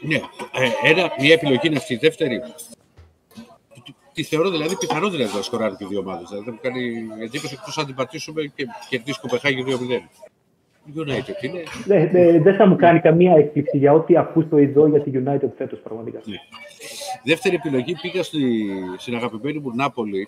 Ναι. 0.01 0.15
Ε, 0.15 0.89
ένα, 0.89 1.11
μια 1.19 1.33
επιλογή 1.33 1.59
είναι 1.67 1.77
αυτή. 1.77 1.93
Η 1.93 1.97
δεύτερη. 1.97 2.41
Τη 4.13 4.23
θεωρώ 4.23 4.49
δηλαδή 4.49 4.77
πιθανό 4.77 5.09
δηλαδή 5.09 5.35
να 5.35 5.41
σκοράρει 5.41 5.75
και 5.75 5.85
δύο 5.85 5.99
ομάδες. 5.99 6.29
Δηλαδή 6.29 6.51
μου 6.51 6.59
κάνει 6.61 7.07
εντύπωση 7.19 7.57
εκτό 7.59 7.79
αν 7.81 7.85
την 7.85 7.95
πατήσουμε 7.95 8.51
και 8.55 8.67
κερδίσει 8.89 9.19
Κοπεχάγη 9.19 9.63
2-0. 9.67 9.73
United 10.95 11.43
είναι. 11.43 11.63
Ναι, 11.85 12.09
ναι, 12.11 12.39
δεν 12.39 12.55
θα 12.55 12.67
μου 12.67 12.75
κάνει 12.75 12.99
καμία 12.99 13.35
έκπληξη 13.35 13.77
για 13.77 13.93
ό,τι 13.93 14.17
ακούς 14.17 14.49
το 14.49 14.57
εδώ 14.57 14.87
για 14.87 15.01
τη 15.01 15.11
United 15.13 15.49
φέτος 15.57 15.79
πραγματικά. 15.79 16.21
Ναι. 16.25 16.35
Δεύτερη 17.23 17.55
επιλογή 17.55 17.95
πήγα 18.01 18.23
στη, 18.23 18.67
στην 18.97 19.15
αγαπημένη 19.15 19.59
μου 19.59 19.71
Νάπολη 19.75 20.27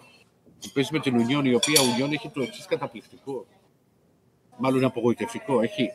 που 0.62 0.70
παίζει 0.74 0.90
με 0.94 1.00
την 1.00 1.16
Ουνιόν, 1.18 1.46
η 1.46 1.54
οποία 1.54 1.82
Ουνιόν 1.92 2.12
έχει 2.12 2.30
το 2.30 2.42
εξής 2.42 2.66
καταπληκτικό. 2.66 3.46
Μάλλον 4.58 4.84
απογοητευτικό. 4.84 5.62
Έχει 5.62 5.90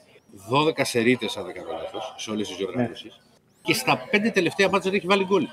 12 0.50 0.80
σερίτες, 0.82 1.36
αν 1.36 1.44
δεν 1.44 1.54
κάνω 1.54 1.68
λάθος, 1.72 2.14
σε 2.16 2.30
όλες 2.30 2.48
τις 2.48 2.56
διοργανώσει. 2.56 3.06
Ναι. 3.06 3.12
Και 3.62 3.74
στα 3.74 4.08
πέντε 4.10 4.30
τελευταία 4.30 4.68
μάτια 4.68 4.90
δεν 4.90 4.98
έχει 4.98 5.06
βάλει 5.06 5.24
γκολ. 5.24 5.46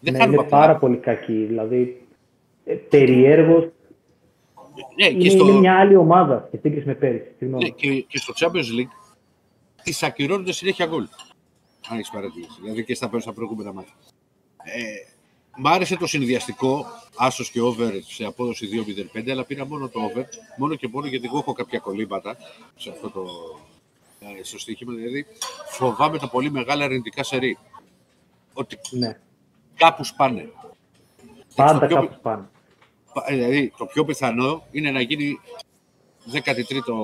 Δεν 0.00 0.12
ναι, 0.12 0.24
είναι 0.24 0.42
πάρα 0.42 0.76
πολύ 0.76 0.96
κακή. 0.96 1.44
Δηλαδή, 1.44 2.06
ε, 2.64 2.74
περιέργως 2.74 3.68
ναι, 4.96 5.06
είναι, 5.06 5.30
στο... 5.30 5.48
είναι 5.48 5.58
μια 5.58 5.78
άλλη 5.78 5.96
ομάδα 5.96 6.48
σε 6.50 6.58
σύγκριση 6.62 6.86
με 6.86 6.94
πέρυσι. 6.94 7.34
Ναι, 7.38 7.68
και, 7.68 8.00
και 8.00 8.18
στο 8.18 8.32
Champions 8.36 8.80
League 8.80 8.92
τη 9.82 9.98
ακυρώνονται 10.00 10.52
συνέχεια 10.52 10.86
γκολ. 10.86 11.06
Αν 11.88 11.96
έχεις 11.96 12.10
παρατηρήσει. 12.10 12.58
Δηλαδή 12.60 12.84
και 12.84 12.94
στα, 12.94 13.10
στα 13.18 13.32
προηγούμενα 13.32 13.72
μάτια. 13.72 13.92
Ε, 14.56 14.80
μ' 15.56 15.66
άρεσε 15.66 15.96
το 15.96 16.06
συνδυαστικό, 16.06 16.86
άσος 17.16 17.50
και 17.50 17.60
over 17.60 17.90
σε 18.06 18.24
απόδοση 18.24 18.68
2-0-5, 19.16 19.30
αλλά 19.30 19.44
πήρα 19.44 19.66
μόνο 19.66 19.88
το 19.88 20.00
over, 20.00 20.24
μόνο 20.58 20.74
και 20.74 20.88
μόνο 20.88 21.06
γιατί 21.06 21.26
εγώ 21.26 21.38
έχω 21.38 21.52
κάποια 21.52 21.78
κολλήματα 21.78 22.36
σε 22.76 22.90
αυτό 22.90 23.10
το 23.10 23.26
ε, 24.20 24.42
στο 24.42 24.58
στοίχημα. 24.58 24.92
Δηλαδή 24.94 25.26
φοβάμαι 25.68 26.18
τα 26.18 26.28
πολύ 26.28 26.50
μεγάλα 26.50 26.84
αρνητικά 26.84 27.22
σερή. 27.22 27.58
Ότι 28.52 28.78
ναι. 28.90 29.18
κάπους 29.74 30.08
σπάνε. 30.08 30.50
Πάντα 31.54 31.86
κάπους 31.86 32.16
σπάνε. 32.16 32.48
Ε, 33.24 33.34
δηλαδή, 33.34 33.72
το 33.76 33.86
πιο 33.86 34.04
πιθανό 34.04 34.66
είναι 34.70 34.90
να 34.90 35.00
γίνει 35.00 35.40
13ο, 36.32 36.94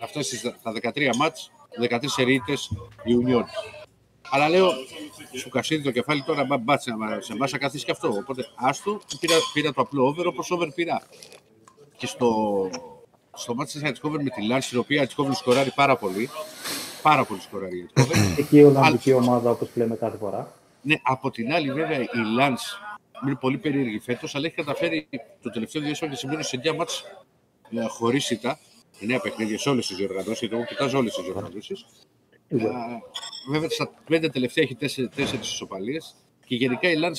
αυτές 0.00 0.40
τα 0.62 0.72
13 0.94 1.10
μάτς, 1.16 1.50
13 1.90 1.98
σερίτες 2.06 2.72
Ιουνιών. 3.04 3.44
Αλλά 4.30 4.48
λέω, 4.48 4.70
σου 5.38 5.48
κασίδι 5.48 5.82
το 5.82 5.90
κεφάλι 5.90 6.22
τώρα, 6.22 6.46
μπάτσε 6.60 6.94
σε 7.18 7.32
εμάς 7.32 7.50
καθίσει 7.50 7.84
και 7.84 7.90
αυτό. 7.90 8.08
Οπότε, 8.08 8.46
άστο, 8.54 9.00
πήρα, 9.20 9.34
πήρα 9.52 9.72
το 9.72 9.80
απλό 9.80 10.06
over, 10.06 10.26
όπως 10.26 10.50
over 10.50 10.68
πήρα. 10.74 11.02
Και 11.96 12.06
στο, 12.06 12.70
στο 13.34 13.54
μάτι 13.54 13.72
της 13.72 13.82
Αιτικόβερ 13.82 14.22
με 14.22 14.30
τη 14.30 14.46
Λάνση, 14.46 14.74
η 14.74 14.78
οποία 14.78 15.00
η 15.00 15.02
Αιτικόβερ 15.02 15.34
σκοράρει 15.34 15.70
πάρα 15.74 15.96
πολύ. 15.96 16.30
Πάρα 17.02 17.24
πολύ 17.24 17.40
σκοράρει 17.40 17.76
η 17.76 17.80
Αιτικόβερ. 17.80 18.38
Εκεί 18.38 18.56
η 18.56 18.64
Ολλανδική 18.64 19.12
ομάδα, 19.12 19.50
όπως 19.50 19.68
λέμε 19.74 19.96
κάθε 19.96 20.16
φορά. 20.16 20.52
Ναι, 20.82 20.94
από 21.02 21.30
την 21.30 21.52
άλλη, 21.52 21.72
βέβαια, 21.72 22.00
η 22.00 22.08
Λάνς 22.34 22.62
είναι 23.26 23.36
πολύ 23.40 23.58
περίεργη 23.58 23.98
φέτος, 23.98 24.34
αλλά 24.34 24.46
έχει 24.46 24.54
καταφέρει 24.54 25.08
το 25.42 25.50
τελευταίο 25.50 25.82
διάστημα 25.82 26.10
και 26.10 26.16
συμβαίνει 26.16 26.42
σε 26.42 26.60
9 26.64 26.76
μάτς 26.76 27.04
ε, 27.70 27.82
χωρί 27.82 28.20
ήττα. 28.30 28.58
9 29.00 29.18
παιχνίδια 29.22 29.58
σε 29.58 29.68
όλες 29.68 29.86
τις 29.86 29.96
διοργανώσεις, 29.96 30.38
γιατί 30.38 30.54
εγώ 30.54 30.64
κοιτάζω 30.64 30.98
όλες 30.98 31.14
τις 31.14 31.24
διοργανώσεις. 31.24 31.86
Ε, 32.48 32.56
βέβαια, 33.50 33.68
στα 33.68 33.90
πέντε 34.08 34.28
τελευταία 34.28 34.64
έχει 34.64 34.74
τέσσερι 34.74 35.40
ισοπαλίες 35.40 36.14
και 36.46 36.54
γενικά 36.54 36.90
η 36.90 36.96
Λάντ 36.96 37.16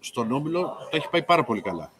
στον 0.00 0.32
όμιλο 0.32 0.62
το 0.90 0.96
έχει 0.96 1.08
πάει 1.10 1.22
πάρα 1.22 1.44
πολύ 1.44 1.60
καλά. 1.60 1.90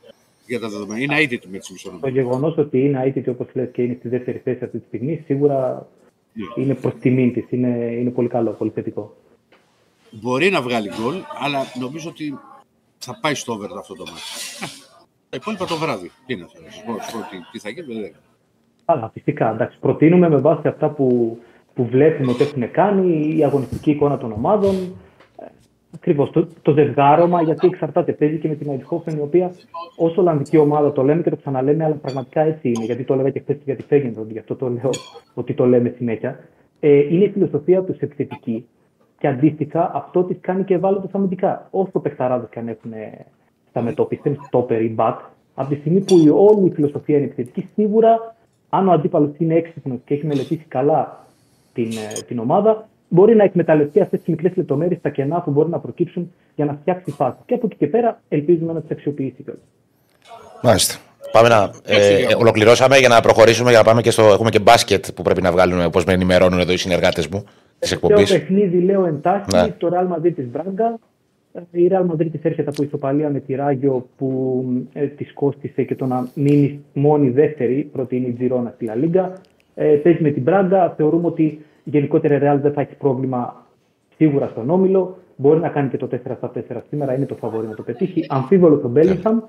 Για 0.47 0.61
τα 0.61 0.69
δεδομένα. 0.69 1.01
Είναι 1.01 1.17
αίτητη 1.17 1.49
με 1.49 1.59
τη 1.59 1.91
Το 2.01 2.09
γεγονός 2.09 2.57
ότι 2.57 2.81
είναι 2.81 3.03
αίτητη, 3.05 3.31
όπως 3.31 3.47
λες, 3.53 3.69
και 3.73 3.83
είναι 3.83 3.97
στη 3.99 4.09
δεύτερη 4.09 4.39
θέση 4.39 4.65
αυτή 4.65 4.79
τη 4.79 4.87
στιγμή, 4.87 5.23
σίγουρα 5.27 5.89
yeah. 6.37 6.57
Ναι. 6.57 6.65
είναι 6.65 6.75
προς 6.75 6.95
τιμή 7.01 7.31
της. 7.31 7.45
Είναι, 7.51 7.69
είναι 7.69 8.11
πολύ 8.11 8.29
καλό, 8.29 8.51
πολύ 8.51 8.71
θετικό. 8.71 9.17
Μπορεί 10.11 10.51
να 10.51 10.63
βγάλει 10.63 10.91
γκολ, 11.01 11.17
αλλά 11.39 11.65
νομίζω 11.81 12.09
ότι 12.09 12.39
θα 13.07 13.19
πάει 13.21 13.35
στο 13.35 13.53
over 13.53 13.69
αυτό 13.79 13.95
το 13.95 14.05
μάτι. 14.07 14.21
Τα 15.29 15.37
υπόλοιπα 15.41 15.65
το 15.65 15.77
βράδυ. 15.77 16.11
Τι 16.27 16.37
να 16.37 16.47
θέλω, 16.47 16.67
σας 16.71 16.85
πω, 16.85 16.93
σας 17.01 17.13
πω 17.13 17.19
τι, 17.19 17.37
τι 17.53 17.59
θα 17.59 17.69
γίνει, 17.71 18.01
δεν 18.01 18.15
Αλλά 18.85 19.11
φυσικά, 19.13 19.51
εντάξει, 19.51 19.79
προτείνουμε 19.79 20.29
με 20.29 20.37
βάση 20.37 20.69
αυτά 20.69 20.89
που, 20.91 21.39
που 21.75 21.87
βλέπουμε 21.87 22.31
ότι 22.31 22.43
έχουν 22.43 22.71
κάνει, 22.71 23.37
η 23.37 23.45
αγωνιστική 23.45 23.91
εικόνα 23.91 24.19
των 24.19 24.33
ομάδων, 24.33 24.75
Ακριβώς 25.95 26.31
το, 26.31 26.49
το 26.63 26.73
ζευγάρωμα, 26.73 27.43
γιατί 27.43 27.67
εξαρτάται. 27.67 28.13
Παίζει 28.13 28.39
και 28.39 28.49
με 28.49 28.55
την 28.55 28.71
Αιτχόφεν, 28.71 29.17
η 29.17 29.21
οποία 29.21 29.55
ως 29.97 30.17
Ολλανδική 30.17 30.57
ομάδα 30.57 30.93
το 30.93 31.03
λέμε 31.03 31.23
και 31.23 31.31
το 31.31 31.37
ξαναλέμε, 31.37 31.85
αλλά 31.85 31.95
πραγματικά 31.95 32.41
έτσι 32.41 32.69
είναι. 32.69 32.85
Γιατί 32.85 33.05
το 33.05 33.13
έλεγα 33.15 33.31
και 33.31 33.41
χθες 33.41 33.57
και 33.57 33.63
για 33.65 33.77
τη 33.77 33.83
Φέγγεντρον, 33.83 34.31
γι' 34.31 34.39
αυτό 34.39 34.55
το 34.55 34.69
λέω 34.69 34.91
ότι 35.35 35.55
το 35.55 35.67
λέμε 35.67 35.95
συνέχεια. 35.97 36.39
Ε, 36.81 36.89
είναι 36.89 37.25
η 37.25 37.31
φιλοσοφία 37.31 37.83
τους 37.83 37.99
επιθετική 37.99 38.67
και 39.19 39.29
αντίστοιχα 39.29 39.91
αυτό 39.95 40.23
τη 40.23 40.35
κάνει 40.35 40.65
και 40.65 40.75
ευάλωτο 40.75 41.09
αμυντικά. 41.13 41.69
Όσο 41.71 42.01
παιχταράδε 42.01 42.47
και 42.51 42.59
αν 42.59 42.69
έχουν 42.69 42.93
στα 43.69 43.83
μετώπιση, 43.83 44.39
στόπερ 44.47 44.83
ή 44.83 44.89
μπακ, 44.89 45.19
από 45.55 45.69
τη 45.69 45.75
στιγμή 45.75 46.01
που 46.01 46.19
η 46.19 46.29
όλη 46.29 46.67
η 46.67 46.71
φιλοσοφία 46.71 47.17
είναι 47.17 47.27
επιθετική, 47.27 47.69
σίγουρα 47.75 48.35
αν 48.69 48.89
ο 48.89 48.93
αντίπαλος 48.93 49.31
είναι 49.39 49.55
έξυπνος 49.55 49.99
και 50.05 50.15
έχει 50.15 50.27
μελετήσει 50.27 50.65
καλά 50.69 51.27
την, 51.73 51.91
ε, 51.91 52.21
την 52.27 52.39
ομάδα, 52.39 52.89
μπορεί 53.09 53.37
να 53.37 53.45
εκμεταλλευτεί 53.45 54.01
αυτές 54.01 54.19
τις 54.19 54.29
μικρές 54.29 54.57
λεπτομέρειες, 54.57 55.01
τα 55.01 55.09
κενά 55.09 55.41
που 55.41 55.51
μπορεί 55.51 55.69
να 55.69 55.79
προκύψουν 55.79 56.33
για 56.55 56.65
να 56.65 56.75
φτιάξει 56.75 57.11
φάση. 57.11 57.39
Και 57.47 57.55
από 57.55 57.67
εκεί 57.67 57.77
και 57.77 57.87
πέρα 57.87 58.21
ελπίζουμε 58.29 58.73
να 58.73 58.81
τις 58.81 58.91
αξιοποιήσει 58.91 59.43
κιόλας. 59.43 59.63
Μάλιστα. 60.63 61.06
Πάμε 61.33 61.49
να. 61.49 61.71
Ε, 61.85 62.17
ε, 62.17 62.35
ολοκληρώσαμε 62.39 62.97
για 62.97 63.09
να 63.09 63.21
προχωρήσουμε 63.21 63.71
για 63.71 63.79
να 63.79 63.85
πάμε 63.85 64.01
και 64.01 64.11
στο. 64.11 64.23
Έχουμε 64.23 64.51
και 64.51 64.59
μπάσκετ 64.59 65.07
που 65.15 65.23
πρέπει 65.23 65.43
να 65.43 65.53
βγάλουμε 65.53 65.85
όπως 65.85 66.05
με 66.05 66.13
ενημερώνουν 66.13 66.59
εδώ 66.59 66.73
οι 66.73 66.77
συνεργάτες 66.77 67.27
μου 67.27 67.45
της 67.79 67.93
εκπομπής. 67.93 68.31
Το 68.31 68.39
παιχνίδι 68.39 68.79
λέω 68.81 69.07
εντάχει 69.07 69.57
ναι. 69.57 69.69
το 69.79 69.89
Real 69.93 70.17
Madrid 70.17 70.33
της 70.35 70.47
Μπράγκα. 70.51 70.99
Η 71.71 71.89
Real 71.91 72.13
Madrid 72.13 72.29
της 72.33 72.41
έρχεται 72.43 72.71
από 72.71 72.83
ισοπαλία 72.83 73.31
με 73.31 73.41
τη 73.41 73.55
Ράγιο 73.55 74.07
που 74.17 74.65
ε, 74.93 75.07
της 75.07 75.33
κόστησε 75.33 75.83
και 75.83 75.95
το 75.95 76.07
να 76.07 76.29
μείνει 76.35 76.85
μόνη 76.93 77.31
δεύτερη. 77.31 77.91
Πρώτη 77.93 78.17
είναι 78.17 78.27
η 78.27 78.33
Τζιρόνα 78.33 78.73
στη 78.75 78.85
Λα 78.85 78.95
Λίγκα. 78.95 79.33
Ε, 79.75 79.85
παίζει 79.85 80.23
με 80.23 80.31
την 80.31 80.43
Μπράγκα. 80.43 80.95
Θεωρούμε 80.97 81.27
ότι 81.27 81.61
Γενικότερα 81.89 82.35
η 82.35 82.39
Real 82.43 82.61
δεν 82.63 82.73
θα 82.73 82.81
έχει 82.81 82.95
πρόβλημα 82.95 83.67
σίγουρα 84.17 84.49
στον 84.49 84.71
όμιλο. 84.71 85.19
Μπορεί 85.37 85.61
να 85.61 85.69
κάνει 85.69 85.89
και 85.89 85.97
το 85.97 86.09
4 86.13 86.19
στα 86.37 86.53
4 86.69 86.81
σήμερα, 86.89 87.15
είναι 87.15 87.27
το 87.27 87.35
φαβόρι 87.35 87.67
να 87.67 87.75
το 87.75 87.83
πετύχει. 87.83 88.25
Αμφίβολο 88.29 88.77
τον 88.77 88.91
Μπέλιγχαμ. 88.91 89.37
Ε, 89.37 89.43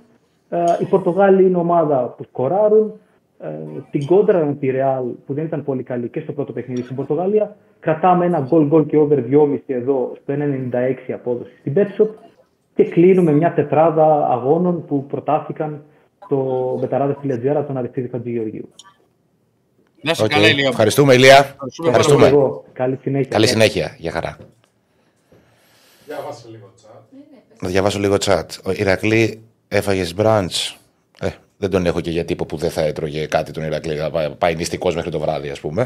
οι 0.82 0.86
Πορτογάλοι 0.86 1.46
είναι 1.46 1.58
ομάδα 1.58 2.14
που 2.18 2.24
σκοράρουν. 2.24 2.94
Ε, 3.40 3.48
την 3.92 4.06
κόντρα 4.06 4.46
με 4.46 4.54
τη 4.54 4.70
Real 4.72 5.04
που 5.26 5.34
δεν 5.34 5.46
ήταν 5.46 5.64
πολύ 5.64 5.84
καλή 5.84 6.10
και 6.10 6.20
στο 6.20 6.32
πρώτο 6.32 6.54
παιχνίδι 6.54 6.82
στην 6.82 6.96
Πορτογαλία. 6.96 7.56
Κρατάμε 7.80 8.26
ένα 8.26 8.48
goal 8.52 8.72
goal 8.72 8.88
και 8.88 8.98
over 8.98 9.18
2,5 9.32 9.60
εδώ 9.66 10.18
στο 10.22 10.34
1,96 11.08 11.12
απόδοση 11.14 11.52
στην 11.60 11.74
Betshop 11.76 12.10
και 12.76 12.84
κλείνουμε 12.84 13.32
μια 13.32 13.54
τετράδα 13.54 14.28
αγώνων 14.28 14.86
που 14.86 15.06
προτάθηκαν 15.06 15.84
στο 16.26 16.78
Μπεταράδε 16.80 17.16
Φιλετζιάρα 17.20 17.66
τον 17.66 17.78
Αριστίδη 17.78 18.08
Χατζηγεωργίου. 18.08 18.70
Να 20.02 20.14
σε 20.14 20.24
okay. 20.24 20.28
καλά, 20.28 20.48
Ηλία. 20.48 20.68
Ευχαριστούμε, 20.68 21.14
Ηλία. 21.14 21.38
Ευχαριστούμε. 21.38 21.88
Ευχαριστούμε. 21.90 22.62
Καλή 22.74 23.00
συνέχεια. 23.02 23.30
Καλή 23.30 23.48
συνέχεια. 23.48 23.96
Για 23.98 24.12
χαρά. 24.12 24.38
Διάβασα 26.06 26.48
λίγο 26.50 26.74
chat. 26.76 27.02
Να 27.62 27.68
διαβάσω 27.68 28.00
λίγο 28.00 28.16
chat. 28.20 28.46
Ο 28.66 28.72
Ηρακλή 28.72 29.47
έφαγες 29.68 30.14
μπραντς. 30.14 30.78
Ε, 31.20 31.30
δεν 31.58 31.70
τον 31.70 31.86
έχω 31.86 32.02
και 32.02 32.12
για 32.12 32.26
τύπο 32.26 32.46
που 32.46 32.58
δεν 32.58 32.72
θα 32.72 32.82
έτρωγε 32.82 33.26
κάτι 33.26 33.52
τον 33.52 33.64
Ηρακλή. 33.64 33.96
Θα 33.96 34.36
πάει 34.38 34.56
νηστικός 34.56 34.96
μέχρι 34.96 35.12
το 35.12 35.20
βράδυ, 35.20 35.50
ας 35.50 35.60
πούμε. 35.60 35.82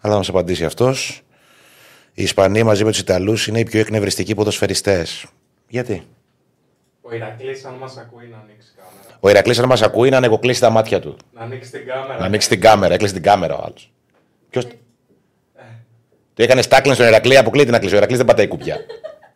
Αλλά 0.00 0.12
θα 0.12 0.18
μας 0.18 0.28
απαντήσει 0.28 0.64
αυτός. 0.64 1.22
Οι 2.14 2.22
Ισπανοί 2.22 2.62
μαζί 2.62 2.84
με 2.84 2.90
τους 2.90 3.00
Ιταλούς 3.00 3.46
είναι 3.46 3.58
οι 3.58 3.64
πιο 3.64 3.80
εκνευριστικοί 3.80 4.34
ποδοσφαιριστές. 4.34 5.26
Γιατί; 5.68 6.06
Ο 7.02 7.14
Ηρακλής, 7.14 7.64
αν 7.64 7.74
μας 7.74 7.96
ακούει, 7.96 8.28
να 8.30 8.38
ανοίξει 8.38 8.68
ο 9.20 9.28
Ηρακλής, 9.28 9.58
αν 9.58 9.68
μας 9.68 9.82
ακούει, 9.82 10.08
να 10.08 10.16
ανοιγοκλείσει 10.16 10.60
τα 10.60 10.70
μάτια 10.70 11.00
του. 11.00 11.16
Να 11.34 11.42
ανοίξει 11.42 11.70
την 11.70 11.86
κάμερα. 11.86 12.18
Να 12.18 12.24
ανοίξει 12.24 12.48
την 12.48 12.60
κάμερα. 12.60 12.94
Έκλεισε 12.94 13.12
την 13.12 13.22
κάμερα 13.22 13.54
ο 13.54 13.62
άλλος. 13.64 13.92
Ποιο. 14.50 14.60
Ε. 15.56 15.62
Το 16.34 16.42
έκανες 16.42 16.68
τάκλιν 16.68 16.94
στον 16.94 17.06
Ηρακλή, 17.06 17.36
αποκλεί 17.36 17.64
την 17.64 17.74
ακλή. 17.74 17.92
Ο 17.92 17.96
Ηρακλής 17.96 18.18
δεν 18.18 18.26
πατάει 18.26 18.48
κουπιά. 18.48 18.76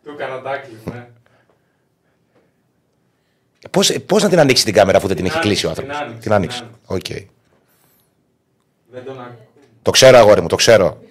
Του 0.03 0.11
έκανα 0.17 0.41
τάκλιν, 0.41 0.77
ναι. 0.85 1.07
Πώς 4.05 4.23
να 4.23 4.29
την 4.29 4.39
ανοίξει 4.39 4.65
την 4.65 4.73
κάμερα 4.73 4.97
αφού 4.97 5.07
δεν 5.07 5.15
την, 5.15 5.25
έχει 5.25 5.39
κλείσει 5.39 5.65
ο 5.65 5.69
άνθρωπος; 5.69 5.97
Την 6.19 6.33
άνοιξε. 6.33 6.63
Οκ. 6.85 7.05
Δεν 8.91 9.03
τον 9.05 9.19
ακούω. 9.19 9.47
Το 9.81 9.91
ξέρω, 9.91 10.17
αγόρι 10.17 10.41
μου, 10.41 10.47
το 10.47 10.55
ξέρω. 10.55 11.01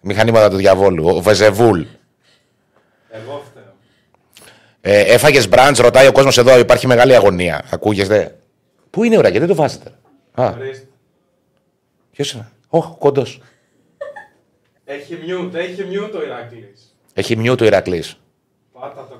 Μηχανήματα 0.00 0.50
του 0.50 0.56
διαβόλου. 0.56 1.06
Ο 1.06 1.20
Βεζεβούλ. 1.20 1.82
Εγώ 3.10 3.42
ε, 4.80 5.00
Έφαγες 5.00 5.48
μπραντς, 5.48 5.78
ρωτάει 5.78 6.06
ο 6.06 6.12
κόσμος 6.12 6.38
εδώ, 6.38 6.58
υπάρχει 6.58 6.86
μεγάλη 6.86 7.14
αγωνία. 7.14 7.64
Ακούγεστε; 7.70 8.38
Πού 8.90 9.04
είναι 9.04 9.16
ώρα, 9.18 9.28
γιατί 9.28 9.46
δεν 9.46 9.56
το 9.56 9.62
βάζετε; 9.62 9.92
Α. 10.34 10.52
Ποιος 12.12 12.32
είναι; 12.32 12.50
Όχι, 12.68 12.94
κοντός. 12.98 13.40
Έχει 14.84 15.18
μιούτ, 15.24 15.54
έχει 15.54 15.84
μιούτ 15.84 16.12
το 16.12 16.22
Ηρακλής. 16.22 16.96
Έχει 17.14 17.36
μιούτ 17.36 17.58
το 17.58 17.64
Ηρακλής. 17.64 18.20
Πάτα 18.72 18.94
το 18.94 19.14
κουμπί. 19.14 19.15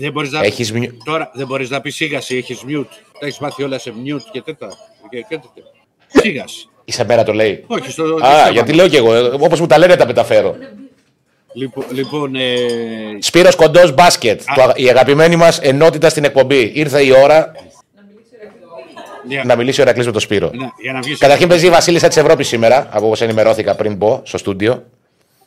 Δεν 0.00 0.12
μπορείς 0.12 0.30
να, 0.30 0.40
έχεις 0.40 0.72
μιου... 0.72 0.96
Τώρα 1.04 1.30
δεν 1.34 1.46
μπορείς 1.46 1.70
να 1.70 1.80
πεις 1.80 1.94
σίγαση, 1.94 2.36
έχεις 2.36 2.62
μιούτ. 2.62 2.88
Τα 3.18 3.26
έχεις 3.26 3.38
μάθει 3.38 3.62
όλα 3.62 3.78
σε 3.78 3.92
μιούτ 4.02 4.22
και 4.32 4.42
τέτοια. 4.42 4.68
Και, 5.10 5.24
και 5.28 5.40
Σίγαση. 6.06 6.68
Είσαι 6.84 7.04
μέρα 7.04 7.22
το 7.22 7.32
λέει. 7.32 7.64
Όχι, 7.66 7.90
στο. 7.90 8.04
Α, 8.04 8.50
γιατί 8.50 8.72
λέω 8.72 8.88
κι 8.88 8.96
εγώ. 8.96 9.34
Όπως 9.40 9.60
μου 9.60 9.66
τα 9.66 9.78
λένε 9.78 9.96
τα 9.96 10.06
μεταφέρω. 10.06 10.56
Λοιπόν, 11.52 11.84
λοιπόν 11.90 12.34
ε... 12.34 12.56
Σπύρος 13.18 13.56
Κοντός 13.56 13.94
Μπάσκετ, 13.94 14.42
το, 14.54 14.72
η 14.74 14.88
αγαπημένη 14.88 15.36
μας 15.36 15.58
ενότητα 15.58 16.08
στην 16.08 16.24
εκπομπή. 16.24 16.72
Ήρθε 16.74 17.02
η 17.02 17.10
ώρα 17.22 17.52
να 19.44 19.56
μιλήσει 19.56 19.80
ο 19.80 19.82
Ερακλής 19.82 20.06
με 20.06 20.12
τον 20.12 20.20
Σπύρο. 20.20 20.50
Ναι, 20.54 20.68
για 20.82 20.92
να 20.92 21.00
Καταρχήν 21.18 21.48
παίζει 21.48 21.66
η 21.66 21.70
Βασίλισσα 21.70 22.08
της 22.08 22.16
Ευρώπης 22.16 22.48
σήμερα, 22.48 22.88
από 22.90 23.06
όπως 23.06 23.20
ενημερώθηκα 23.20 23.74
πριν 23.74 23.94
μπω 23.94 24.20
στο 24.24 24.38
στούντιο. 24.38 24.84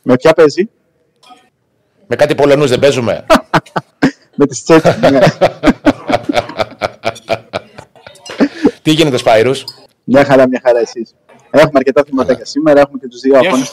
Με 0.02 0.16
ποια 0.16 0.32
παίζει; 0.32 0.68
Με 2.06 2.16
κάτι 2.16 2.34
Πολωνούς 2.34 2.70
δεν 2.70 2.78
παίζουμε. 2.78 3.26
με 4.34 4.46
τις 4.46 4.62
τσέτσες, 4.62 5.00
ναι. 5.00 5.20
Τι 8.82 8.90
γίνεται 8.90 9.16
Σπάιρους; 9.16 9.64
Μια 10.04 10.24
χαρά, 10.24 10.48
μια 10.48 10.60
χαρά 10.64 10.78
εσείς. 10.78 11.14
Έχουμε 11.50 11.72
αρκετά 11.74 12.04
θέματα 12.08 12.44
σήμερα. 12.44 12.80
Έχουμε 12.80 12.98
και 12.98 13.08
τους 13.08 13.20
δύο 13.20 13.38
αγώνες. 13.38 13.70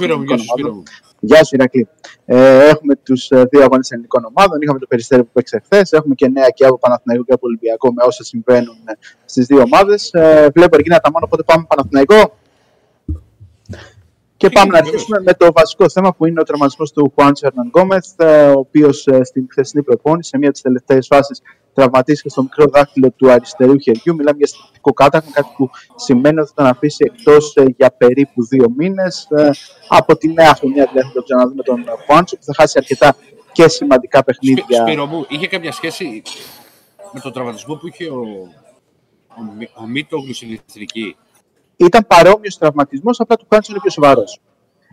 Γεια 1.20 1.44
σου, 1.44 1.56
Ηρακλή. 1.56 1.88
Ε, 2.26 2.68
έχουμε 2.68 2.96
τους 2.96 3.30
ε, 3.30 3.44
δύο 3.50 3.64
αγώνες 3.64 3.92
ελληνικών 3.92 4.26
ομάδων. 4.26 4.62
Είχαμε 4.62 4.80
το 4.80 4.86
περιστέρι 4.88 5.24
που 5.24 5.30
παίξε 5.34 5.62
χθες. 5.66 5.92
Έχουμε 5.92 6.16
και 6.16 6.28
νέα 6.28 6.50
και 6.50 6.66
από 6.66 6.78
Παναθηναϊκό 6.78 7.24
και 7.24 7.34
από 7.34 7.48
Ολυμπιακό 7.48 7.94
με 7.94 8.04
όσα 8.06 8.24
συμβαίνουν 8.24 8.78
ε, 8.86 8.92
στις 9.26 9.46
δύο 9.46 9.62
ομάδες. 9.62 10.10
Ε, 10.14 10.50
βλέπω 10.54 10.78
εκείνα 10.80 11.00
τα 11.00 11.12
μόνο, 11.12 11.26
οπότε 11.26 11.44
πάμε 11.44 11.66
Παναθηναϊκό. 11.68 12.38
Και 14.40 14.50
πάμε 14.50 14.72
να 14.72 14.78
αρχίσουμε 14.78 15.22
με 15.22 15.34
το 15.34 15.52
βασικό 15.52 15.90
θέμα 15.90 16.14
που 16.14 16.26
είναι 16.26 16.40
ο 16.40 16.44
τραυματισμό 16.44 16.86
του 16.86 17.12
Χουάν 17.16 17.36
Σερναν 17.36 17.68
Γκόμεθ, 17.68 18.06
ο 18.56 18.60
οποίος 18.60 19.08
στην 19.22 19.48
χθεσινή 19.52 19.84
προπόνηση, 19.84 20.30
σε 20.30 20.38
μία 20.38 20.48
από 20.48 20.54
τις 20.54 20.64
τελευταίες 20.64 21.08
φάσεις, 21.08 21.42
τραυματίστηκε 21.74 22.30
στο 22.30 22.42
μικρό 22.42 22.66
δάχτυλο 22.66 23.12
του 23.12 23.32
αριστερού 23.32 23.80
χεριού. 23.80 24.16
Μιλάμε 24.16 24.38
για 24.38 24.48
στρατικό 24.48 24.94
κάταγμα, 24.94 25.32
κάτι 25.32 25.50
που 25.58 25.70
σημαίνει 25.96 26.40
ότι 26.40 26.48
θα 26.48 26.54
τον 26.56 26.66
αφήσει 26.66 27.12
εκτός 27.14 27.56
ε, 27.56 27.66
για 27.78 27.92
περίπου 27.92 28.46
δύο 28.46 28.66
μήνες. 28.78 29.28
Ε, 29.30 29.50
από 29.88 30.18
τη 30.18 30.34
νέα 30.34 30.54
χρονιά 30.56 30.90
δηλαδή 30.92 31.08
θα 31.08 31.14
το 31.14 31.24
ξαναδούμε 31.24 31.64
τον 31.64 31.86
Χουάντσο 32.06 32.36
που 32.36 32.44
θα 32.44 32.54
χάσει 32.54 32.74
αρκετά 32.78 33.16
και 33.52 33.68
σημαντικά 33.68 34.24
παιχνίδια. 34.24 34.82
Σπύρο 34.82 35.06
μου, 35.06 35.26
είχε 35.28 35.48
κάποια 35.48 35.72
σχέση 35.72 36.22
με 37.14 37.20
τον 37.20 37.34
τραυματισμό 37.34 37.76
που 37.76 37.88
είχε 37.88 38.06
ο, 38.06 38.22
ο, 39.28 39.42
ο 39.82 39.88
Μίτογλου 39.88 40.34
στην 40.34 40.60
εθνική; 40.68 41.16
Ήταν 41.80 42.08
παρόμοιος 42.08 42.58
τραυματισμός, 42.58 43.20
απλά 43.20 43.36
του 43.36 43.46
Χουάντσο 43.50 43.72
είναι 43.72 43.82
πιο 43.82 43.92
σοβαρός. 43.92 44.42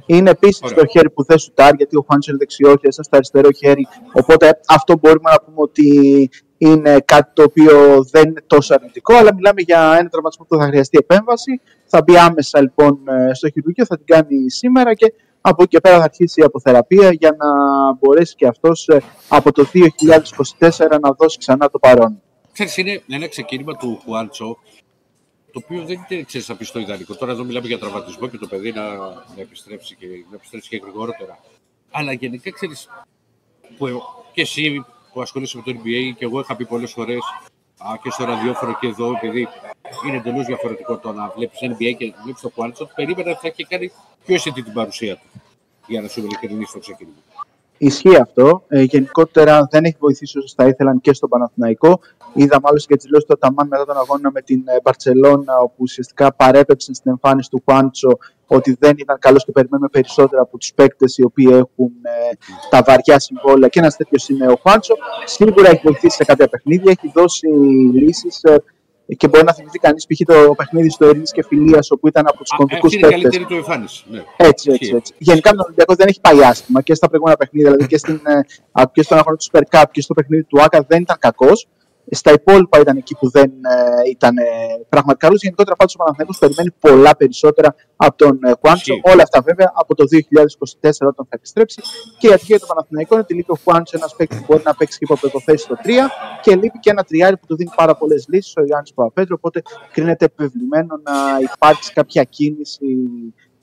Είναι 0.07 0.31
επίσης 0.31 0.73
το 0.73 0.87
χέρι 0.87 1.11
που 1.11 1.25
δεν 1.25 1.39
σουτάρει, 1.39 1.77
γιατί 1.77 1.97
ο 1.97 2.05
Χουάντσο 2.07 2.31
είναι 2.31 2.39
δεξιό, 2.39 2.75
στο 2.89 3.17
αριστερό 3.17 3.51
χέρι. 3.53 3.87
Οπότε 4.13 4.61
αυτό 4.69 4.99
μπορούμε 5.01 5.31
να 5.31 5.41
πούμε 5.41 5.57
ότι 5.57 6.31
είναι 6.59 7.01
κάτι 7.05 7.31
το 7.35 7.43
οποίο 7.43 8.05
δεν 8.11 8.29
είναι 8.29 8.43
τόσο 8.47 8.75
αρνητικό, 8.75 9.15
αλλά 9.15 9.35
μιλάμε 9.35 9.61
για 9.61 9.97
ένα 9.99 10.09
τραυματισμό 10.09 10.47
που 10.49 10.57
θα 10.57 10.67
χρειαστεί 10.67 10.99
επέμβαση. 11.01 11.61
Θα 11.87 12.03
μπει 12.03 12.17
άμεσα 12.17 12.61
λοιπόν 12.61 13.01
ε, 13.09 13.35
στο 13.35 13.51
χειρουργείο, 13.51 13.85
θα 13.85 13.97
την 13.97 14.07
κάνει 14.07 14.51
σήμερα 14.51 14.95
και 14.95 15.13
από 15.41 15.63
εκεί 15.63 15.71
και 15.71 15.81
πέρα 15.81 15.97
θα 15.97 16.05
αρχίσει 16.05 16.41
η 16.41 16.45
αποθεραπεία 16.45 17.13
για 17.13 17.37
να 17.39 17.49
μπορέσει 17.99 18.35
και 18.35 18.47
αυτός 18.47 18.89
ε, 18.89 19.03
από 19.29 19.53
το 19.53 19.67
2024 20.59 20.99
να 21.01 21.11
δώσει 21.19 21.39
ξανά 21.39 21.71
το 21.71 21.79
παρόν. 21.79 22.23
Ξέρεις, 22.53 22.77
είναι 22.77 23.03
ένα 23.09 23.29
ξεκίνημα 23.29 23.77
του 23.77 24.01
Χουάντσο, 24.05 24.59
το 25.57 25.63
οποίο 25.65 25.85
δεν 25.85 26.07
είναι 26.11 26.23
ξέρεις, 26.23 26.49
να 26.49 26.57
πει 26.57 26.65
στο 26.65 26.79
ιδανικό. 26.79 27.15
Τώρα 27.15 27.33
εδώ 27.33 27.45
μιλάμε 27.45 27.67
για 27.67 27.79
τραυματισμό 27.79 28.29
και 28.29 28.39
το 28.39 28.47
παιδί 28.47 28.73
να, 28.73 28.97
να 28.97 29.41
επιστρέψει, 29.41 29.95
και, 29.95 30.07
να 30.07 30.37
επιστρέψει 30.37 30.69
και 30.69 30.77
γρηγορότερα. 30.77 31.39
Αλλά 31.91 32.13
γενικά 32.13 32.51
ξέρεις, 32.51 32.89
που 33.77 34.03
και 34.33 34.41
εσύ 34.41 34.85
που 35.13 35.23
ασχολείσαι 35.23 35.57
με 35.57 35.63
το 35.63 35.81
NBA 35.81 36.13
και 36.17 36.25
εγώ 36.25 36.41
είχα 36.41 36.57
πει 36.57 36.67
πολλές 36.67 36.93
φορές 36.93 37.21
και 38.03 38.11
στο 38.11 38.25
ραδιόφωνο 38.25 38.79
και 38.81 38.87
εδώ, 38.87 39.13
επειδή 39.13 39.49
είναι 40.07 40.17
εντελώς 40.17 40.47
διαφορετικό 40.47 40.99
το 40.99 41.13
να 41.13 41.33
βλέπεις 41.37 41.59
NBA 41.63 41.95
και 41.99 42.15
να 42.17 42.23
βλέπεις 42.23 42.41
το 42.41 42.53
Quality, 42.57 42.87
περίμενα 42.95 43.31
ότι 43.31 43.41
θα 43.41 43.49
είχε 43.49 43.65
κάνει 43.69 43.93
πιο 44.25 44.35
αισθητή 44.35 44.63
την 44.63 44.73
παρουσία 44.73 45.17
του. 45.17 45.43
Για 45.87 46.01
να 46.01 46.09
σου 46.09 46.21
είμαι 46.21 46.29
ειλικρινής 46.29 46.69
στο 46.69 46.79
ξεκίνημα. 46.79 47.17
Ισχύει 47.79 48.17
αυτό. 48.17 48.65
Ε, 48.69 48.83
γενικότερα 48.83 49.69
δεν 49.71 49.85
έχει 49.85 49.97
βοηθήσει 49.99 50.39
όσο 50.39 50.55
θα 50.57 50.67
ήθελαν 50.67 51.01
και 51.01 51.13
στον 51.13 51.29
Παναθηναϊκό. 51.29 52.01
Είδαμε 52.33 52.61
μάλιστα 52.63 52.89
και 52.89 52.97
τις 52.97 53.05
δηλώσεις 53.05 53.27
του 53.29 53.35
Αταμάν 53.41 53.67
μετά 53.67 53.85
τον 53.85 53.97
αγώνα 53.97 54.31
με 54.31 54.43
την 54.43 54.63
ε, 54.67 54.81
Μπαρσελόνα, 54.83 55.59
όπου 55.59 55.75
ουσιαστικά 55.77 56.35
παρέπεψε 56.35 56.95
στην 56.95 57.11
εμφάνιση 57.11 57.51
του 57.51 57.63
Χουάντσο 57.65 58.19
ότι 58.47 58.77
δεν 58.81 58.95
ήταν 58.99 59.19
καλός 59.19 59.45
και 59.45 59.53
περιμένουμε 59.53 59.89
περισσότερα 59.89 60.43
από 60.43 60.59
τους 60.59 60.73
παίκτες 60.75 61.19
οι 61.19 61.25
οποίοι 61.25 61.49
έχουν 61.51 61.93
ε, 62.03 62.37
τα 62.71 62.83
βαριά 62.87 63.19
συμβόλαια. 63.19 63.69
Και 63.69 63.79
ένας 63.79 63.97
τέτοιος 63.97 64.29
είναι 64.29 64.47
ο 64.47 64.57
Χουάντσο. 64.63 64.95
Σίγουρα 65.25 65.69
έχει 65.69 65.81
βοηθήσει 65.85 66.17
σε 66.17 66.25
κάποια 66.25 66.49
παιχνίδια, 66.49 66.97
έχει 66.99 67.13
δώσει 67.15 67.47
λύσεις. 67.93 68.43
Ε, 68.43 68.63
και 69.17 69.29
μπορεί 69.29 69.45
να 69.45 69.55
θυμηθεί 69.55 69.79
κανείς 69.79 70.07
π.χ. 70.07 70.21
το 70.27 70.55
παιχνίδι 70.57 70.91
στο 70.91 71.09
Ειρήνη 71.09 71.25
και 71.25 71.45
Φιλίας, 71.49 71.91
όπου 71.91 72.09
ήταν 72.09 72.27
από 72.27 72.39
τους 72.39 72.51
κομβικούς 72.57 72.95
Αυτή 72.95 72.97
είναι 72.97 73.07
η 73.07 73.11
παίκτες. 73.11 73.23
καλύτερη 73.23 73.45
του 73.45 73.55
εμφάνιση. 73.55 74.05
Ναι. 74.11 74.23
Έτσι, 74.37 74.71
έτσι, 74.71 74.95
έτσι. 74.97 75.15
Γενικά 75.19 75.51
με 75.51 75.57
τον 75.57 75.65
Ολυμπιακό 75.65 75.95
δεν 75.95 76.09
έχει 76.09 76.21
πάει 76.21 76.45
άσχημα 76.45 76.83
και 76.83 76.95
στα 76.95 77.07
προηγούμενα 77.07 77.37
παιχνίδια, 77.37 77.71
δηλαδή 77.71 77.89
και, 77.89 77.99
στην, 77.99 78.21
ε, 78.25 78.41
α, 78.81 78.83
και 78.93 79.03
στον 79.03 79.19
αγώνα 79.19 79.37
του 79.37 79.45
Super 79.53 79.63
Cup 79.71 79.85
και 79.91 80.01
στο 80.01 80.15
παιχνίδι 80.15 80.43
του 80.45 80.63
Άκα 80.63 80.85
δεν 80.89 81.03
ήταν 81.03 81.17
κακός. 81.21 81.67
Στα 82.11 82.33
υπόλοιπα 82.33 82.81
ήταν 82.81 82.97
εκεί 82.97 83.15
που 83.17 83.31
δεν 83.31 83.51
ε, 83.51 84.11
ήταν 84.11 84.37
ε, 84.37 84.45
πραγματικά 84.89 85.27
καλός. 85.27 85.43
Γενικότερα 85.43 85.77
πάντω 85.77 85.93
ο 85.95 85.99
Παναθηναϊκός 85.99 86.39
περιμένει 86.39 86.71
πολλά 86.81 87.17
περισσότερα 87.17 87.75
από 87.97 88.17
τον 88.17 88.39
ε, 88.43 88.53
Χουάντσο. 88.61 88.93
Ισχύει. 88.93 89.11
Όλα 89.13 89.23
αυτά 89.23 89.41
βέβαια 89.43 89.73
από 89.75 89.95
το 89.95 90.05
2024 90.83 90.91
όταν 91.13 91.25
θα 91.29 91.35
επιστρέψει. 91.41 91.81
Και 92.19 92.29
η 92.29 92.33
ατυχία 92.33 92.57
για 92.57 92.67
τον 92.67 92.69
Παναθηναϊκό 92.69 93.15
είναι 93.15 93.23
ότι 93.23 93.35
λείπει 93.35 93.53
ο 93.53 93.59
Χουάντσο, 93.65 93.97
ένας 93.97 94.15
παίκτης 94.17 94.39
που 94.39 94.45
μπορεί 94.49 94.63
να 94.65 94.75
παίξει 94.75 94.99
και 94.99 95.07
υπό 95.09 95.41
θέση 95.41 95.65
στο 95.65 95.75
3 95.85 95.89
και 96.43 96.57
λείπει 96.57 96.79
και 96.79 96.91
ένα 96.91 97.03
τριάρι 97.03 97.37
που 97.37 97.47
του 97.47 97.57
δίνει 97.57 97.71
πάρα 97.77 97.97
πολλές 97.97 98.27
λύσεις, 98.29 98.53
ο 98.57 98.65
Γιάννη 98.65 98.89
Παπαπέτρου. 98.95 99.35
Οπότε 99.39 99.63
κρίνεται 99.93 100.25
επιβεβλημένο 100.25 101.01
να 101.03 101.15
υπάρξει 101.55 101.93
κάποια 101.93 102.23
κίνηση 102.25 102.97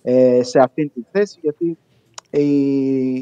ε, 0.02 0.44
σε 0.44 0.60
αυτήν 0.60 0.92
τη 0.94 1.02
θέση, 1.12 1.40
γιατί 1.42 1.78
ε, 1.83 1.83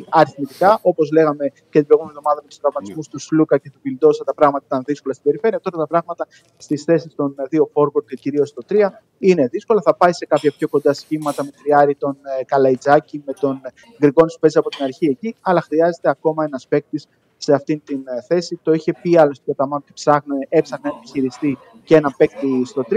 αριθμητικά, 0.09 0.79
όπως 0.81 1.11
λέγαμε 1.11 1.45
και 1.47 1.79
την 1.79 1.85
προηγούμενη 1.85 2.17
εβδομάδα 2.17 2.41
με 2.41 2.47
τους 2.47 2.57
τραυματισμούς 2.57 3.07
τους 3.07 3.23
Σλούκα 3.23 3.57
και 3.57 3.69
του 3.69 3.79
Βιλντόσα, 3.83 4.23
τα 4.23 4.33
πράγματα 4.33 4.65
ήταν 4.67 4.83
δύσκολα 4.85 5.13
στην 5.13 5.25
περιφέρεια. 5.25 5.59
Τώρα 5.59 5.77
τα 5.77 5.87
πράγματα 5.87 6.27
στις 6.57 6.83
θέσεις 6.83 7.15
των 7.15 7.35
ε, 7.37 7.43
δύο 7.49 7.69
forward 7.73 8.05
και 8.07 8.15
κυρίως 8.15 8.49
στο 8.49 8.61
3 8.69 8.87
είναι 9.19 9.47
δύσκολα. 9.47 9.81
Θα 9.81 9.95
πάει 9.95 10.13
σε 10.13 10.25
κάποια 10.25 10.51
πιο 10.57 10.67
κοντά 10.67 10.93
σχήματα 10.93 11.43
με 11.43 11.51
τριάρι 11.63 11.95
τον 11.95 12.17
ε, 12.39 12.43
Καλαϊτζάκη, 12.43 13.23
με 13.25 13.33
τον 13.33 13.61
Γκριγκόνη 13.99 14.31
που 14.31 14.39
παίζει 14.39 14.57
από 14.57 14.69
την 14.69 14.83
αρχή 14.83 15.05
εκεί, 15.05 15.35
αλλά 15.41 15.61
χρειάζεται 15.61 16.09
ακόμα 16.09 16.43
ένας 16.43 16.67
παίκτης 16.67 17.07
σε 17.37 17.53
αυτήν 17.53 17.81
την 17.83 18.03
ε, 18.05 18.21
θέση. 18.21 18.59
Το 18.63 18.71
είχε 18.73 18.93
πει 19.01 19.17
άλλωστε 19.17 19.43
και 19.45 19.51
ο 19.51 19.55
Ταμάν 19.55 19.79
ότι 19.79 19.93
ψάχνε, 19.93 20.35
έψαχνε 20.49 20.89
να 20.89 20.97
επιχειριστεί 20.97 21.57
και 21.83 21.95
ένα 21.95 22.13
παίκτη 22.17 22.65
στο 22.65 22.83
3. 22.89 22.93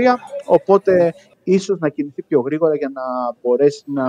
Οπότε 0.47 1.15
ίσως 1.45 1.79
να 1.79 1.89
κινηθεί 1.89 2.23
πιο 2.23 2.41
γρήγορα 2.41 2.77
για 2.77 2.91
να 2.95 3.03
μπορέσει 3.43 3.85
να 3.87 4.05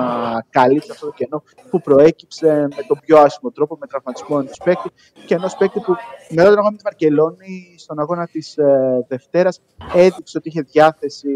καλύψει 0.49 0.91
αυτό 0.91 1.05
το 1.05 1.13
κενό 1.15 1.43
που 1.69 1.81
προέκυψε 1.81 2.67
με 2.75 2.83
τον 2.87 2.99
πιο 3.05 3.17
άσχημο 3.17 3.51
τρόπο, 3.51 3.77
με 3.79 3.87
τραυματισμό 3.87 4.37
ενός 4.39 4.61
παίκτη 4.63 4.89
και 5.25 5.33
ενός 5.35 5.55
παίκτη 5.55 5.79
που 5.79 5.95
μετά 6.29 6.43
τον 6.43 6.57
αγώνα 6.57 6.71
με 6.71 6.77
τη 6.77 6.83
Βαρκελόνη, 6.83 7.75
στον 7.77 7.99
αγώνα 7.99 8.27
της 8.27 8.57
ε, 8.57 9.05
Δευτέρας, 9.07 9.61
έδειξε 9.95 10.37
ότι 10.37 10.47
είχε 10.47 10.61
διάθεση 10.61 11.29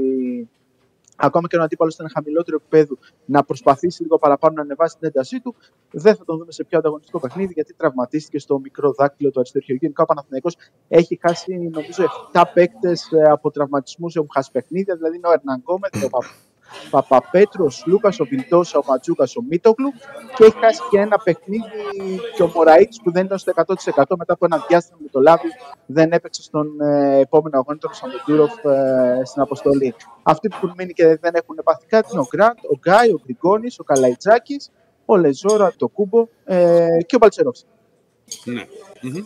ακόμα 1.19 1.47
και 1.47 1.57
ο 1.57 1.61
αντίπαλος 1.61 1.93
ήταν 1.93 2.09
χαμηλότερο 2.13 2.57
επίπεδο, 2.61 2.97
να 3.25 3.43
προσπαθήσει 3.43 4.01
λίγο 4.01 4.17
παραπάνω 4.17 4.53
να 4.55 4.61
ανεβάσει 4.61 4.97
την 4.97 5.07
έντασή 5.07 5.39
του. 5.39 5.55
Δεν 5.91 6.15
θα 6.15 6.25
τον 6.25 6.37
δούμε 6.37 6.51
σε 6.51 6.63
πιο 6.63 6.77
ανταγωνιστικό 6.77 7.19
παιχνίδι, 7.19 7.53
γιατί 7.53 7.73
τραυματίστηκε 7.73 8.39
στο 8.39 8.59
μικρό 8.59 8.93
δάκτυλο 8.97 9.31
του 9.31 9.39
αριστερού 9.39 9.65
χεριού. 9.65 9.79
Γενικά 9.81 10.03
ο 10.03 10.05
Παναθηναϊκός 10.05 10.55
έχει 10.87 11.19
χάσει, 11.21 11.57
νομίζω, 11.57 12.03
7 12.33 12.43
παίκτες 12.53 13.09
από 13.29 13.51
τραυματισμούς 13.51 14.15
έχουν 14.15 14.29
χάσει 14.31 14.51
παιχνίδια. 14.51 14.95
Δηλαδή 14.95 15.15
είναι 15.15 15.27
ο 15.27 15.31
Ερναγκόμετ, 15.31 15.95
ο 16.05 16.09
Παπ... 16.09 16.23
Παπαπέτρος, 16.89 17.81
ο 17.81 17.83
Λούκας, 17.89 18.19
ο 18.19 18.25
Βιλτόσα, 18.25 18.79
ο 18.79 18.81
Ματζούκα, 18.87 19.23
ο 19.23 19.41
Μίτογλου 19.49 19.91
και 20.35 20.43
έχει 20.43 20.57
χάσει 20.59 20.81
και 20.89 20.99
ένα 20.99 21.17
παιχνίδι 21.17 21.63
και 22.35 22.43
ο 22.43 22.51
Μωραήτη 22.55 22.97
που 23.03 23.11
δεν 23.11 23.25
ήταν 23.25 23.37
στο 23.37 23.51
100% 23.55 24.03
μετά 24.17 24.33
από 24.33 24.45
ένα 24.45 24.65
διάστημα 24.67 24.97
με 25.01 25.09
το 25.11 25.19
Λάβριο 25.19 25.47
δεν 25.85 26.11
έπαιξε 26.11 26.41
στον 26.41 26.81
ε, 26.81 27.19
επόμενο 27.19 27.57
αγώνα 27.57 27.77
τον 27.77 27.93
Σαντοτούροφ 27.93 28.65
ε, 28.65 29.21
στην 29.25 29.41
αποστολή. 29.41 29.95
Αυτοί 30.23 30.47
που 30.47 30.55
έχουν 30.55 30.73
μείνει 30.77 30.93
και 30.93 31.17
δεν 31.21 31.31
έχουν 31.35 31.59
πάθει 31.63 31.85
κάτι 31.85 32.09
είναι 32.11 32.21
ο 32.21 32.27
Γκραντ, 32.35 32.57
ο 32.57 32.77
Γκάι, 32.77 33.09
ο 33.09 33.19
Γκριγκόνης, 33.23 33.79
ο 33.79 33.83
Καλαϊτζάκης, 33.83 34.71
ο 35.05 35.17
Λεσόρ, 35.17 35.73
ο 35.77 35.87
Αντετοκούνμπο 35.87 36.27
ε, 36.43 36.87
και 37.05 37.15
ο 37.15 37.17
Μπαλτσερόφσκι. 37.17 37.67
Ναι. 38.45 38.65
Μμμ. 39.01 39.23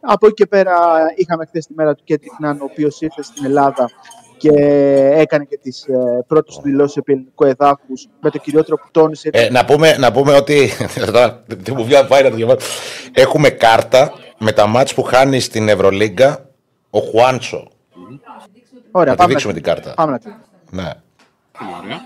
Από 0.00 0.26
εκεί 0.26 0.34
και 0.34 0.46
πέρα 0.46 0.76
είχαμε 1.14 1.46
χθες 1.46 1.66
τη 1.66 1.74
μέρα 1.74 1.94
του 1.94 2.04
Κέντρικ 2.04 2.32
Ναν, 2.38 2.60
ο 2.60 2.64
οποίος 2.64 3.00
ήρθε 3.00 3.22
στην 3.22 3.44
Ελλάδα 3.44 3.90
και 4.40 4.52
έκανε 5.14 5.44
και 5.44 5.58
τις 5.62 5.84
ε, 5.84 6.24
πρώτες 6.26 6.54
του 6.54 6.62
δηλώσεις 6.62 6.96
επί 6.96 7.12
ελληνικού 7.12 7.44
εδάφους 7.44 8.08
με 8.20 8.30
το 8.30 8.38
κυριότερο 8.38 8.76
που 8.76 8.88
τόνισε. 8.90 9.30
Ε, 9.32 9.50
να, 9.50 9.64
πούμε, 9.64 9.96
να 9.98 10.12
πούμε 10.12 10.32
ότι. 10.32 10.70
Τώρα, 11.12 11.42
Δεν 11.46 11.74
μου 11.76 11.84
βγαίνει 11.84 12.08
πάει 12.08 12.22
να 12.22 12.30
το 12.30 12.36
διαβάσω. 12.36 12.66
Έχουμε 13.12 13.50
κάρτα 13.50 14.12
με 14.38 14.52
τα 14.52 14.66
μάτς 14.66 14.94
που 14.94 15.02
χάνει 15.02 15.40
στην 15.40 15.68
Ευρωλίγκα 15.68 16.48
ο 16.90 16.98
Χουάντσο. 16.98 17.68
Ωραία, 18.90 19.10
να 19.10 19.10
τη 19.10 19.16
πάμε 19.16 19.32
δείξουμε 19.32 19.52
την 19.52 19.62
κάρτα. 19.62 19.94
Πάμε 19.94 20.12
να 20.12 20.18
τη 20.18 20.28
δούμε. 20.28 20.42
Ναι. 20.70 20.92
Πολύ 21.58 21.70
ωραία. 21.84 22.00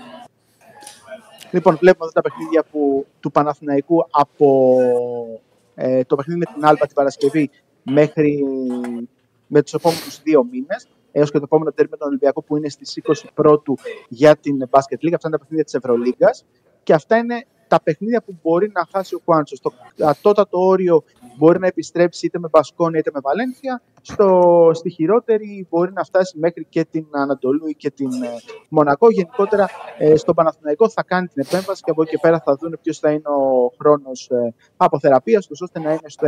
Λοιπόν, 1.51 1.77
βλέπουμε 1.79 2.05
εδώ 2.05 2.21
τα 2.21 2.21
παιχνίδια 2.21 2.63
που, 2.71 3.05
του 3.19 3.31
Παναθηναϊκού 3.31 4.07
από 4.09 4.77
ε, 5.75 6.03
το 6.03 6.15
παιχνίδι 6.15 6.39
με 6.39 6.45
την 6.53 6.65
Άλμπα 6.65 6.85
την 6.85 6.95
Παρασκευή 6.95 7.49
μέχρι 7.83 8.43
με 9.47 9.61
τους 9.61 9.73
επόμενους 9.73 10.21
δύο 10.23 10.43
μήνες 10.51 10.87
έως 11.17 11.31
και 11.31 11.37
το 11.37 11.43
επόμενο 11.43 11.71
τέρμι 11.71 11.91
με 11.91 11.97
τον 11.97 12.07
Ολυμπιακό 12.07 12.43
που 12.43 12.57
είναι 12.57 12.69
στις 12.69 13.01
20 13.03 13.13
πρώτου 13.33 13.77
για 14.07 14.35
την 14.35 14.69
Basket 14.69 15.05
League. 15.05 15.13
Αυτά 15.13 15.27
είναι 15.27 15.37
τα 15.37 15.39
παιχνίδια 15.39 15.63
της 15.63 15.73
Ευρωλίγκας 15.73 16.45
και 16.83 16.93
αυτά 16.93 17.17
είναι 17.17 17.45
τα 17.67 17.81
παιχνίδια 17.81 18.21
που 18.21 18.37
μπορεί 18.41 18.71
να 18.73 18.87
χάσει 18.91 19.15
ο 19.15 19.19
Κουάντσο. 19.19 19.55
Στο 19.55 19.73
κατώτατο 19.95 20.59
όριο 20.59 21.03
μπορεί 21.37 21.59
να 21.59 21.67
επιστρέψει 21.67 22.25
είτε 22.25 22.39
με 22.39 22.47
Μπασκόνια 22.51 22.99
είτε 22.99 23.09
με 23.13 23.19
Βαλένθια. 23.23 23.81
Στο, 24.01 24.69
στη 24.73 24.89
χειρότερη 24.89 25.67
μπορεί 25.69 25.91
να 25.93 26.03
φτάσει 26.03 26.37
μέχρι 26.39 26.65
και 26.69 26.85
την 26.85 27.05
Ανατολού 27.11 27.67
ή 27.67 27.73
και 27.73 27.91
την 27.91 28.23
ε, 28.23 28.29
Μονακό. 28.69 29.11
Γενικότερα 29.11 29.69
ε, 29.97 30.15
στον 30.15 30.35
Παναθηναϊκό 30.35 30.89
θα 30.89 31.03
κάνει 31.03 31.27
την 31.27 31.43
επέμβαση 31.47 31.81
και 31.83 31.91
από 31.91 32.01
εκεί 32.01 32.11
και 32.11 32.17
πέρα 32.21 32.39
θα 32.39 32.55
δουν 32.55 32.77
ποιος 32.81 32.99
θα 32.99 33.11
είναι 33.11 33.29
ο 33.29 33.73
χρόνος 33.79 34.29
ε, 34.29 34.53
αποθεραπεία 34.77 35.39
τους, 35.39 35.61
ώστε 35.61 35.79
να 35.79 35.91
είναι 35.91 36.09
στο 36.09 36.27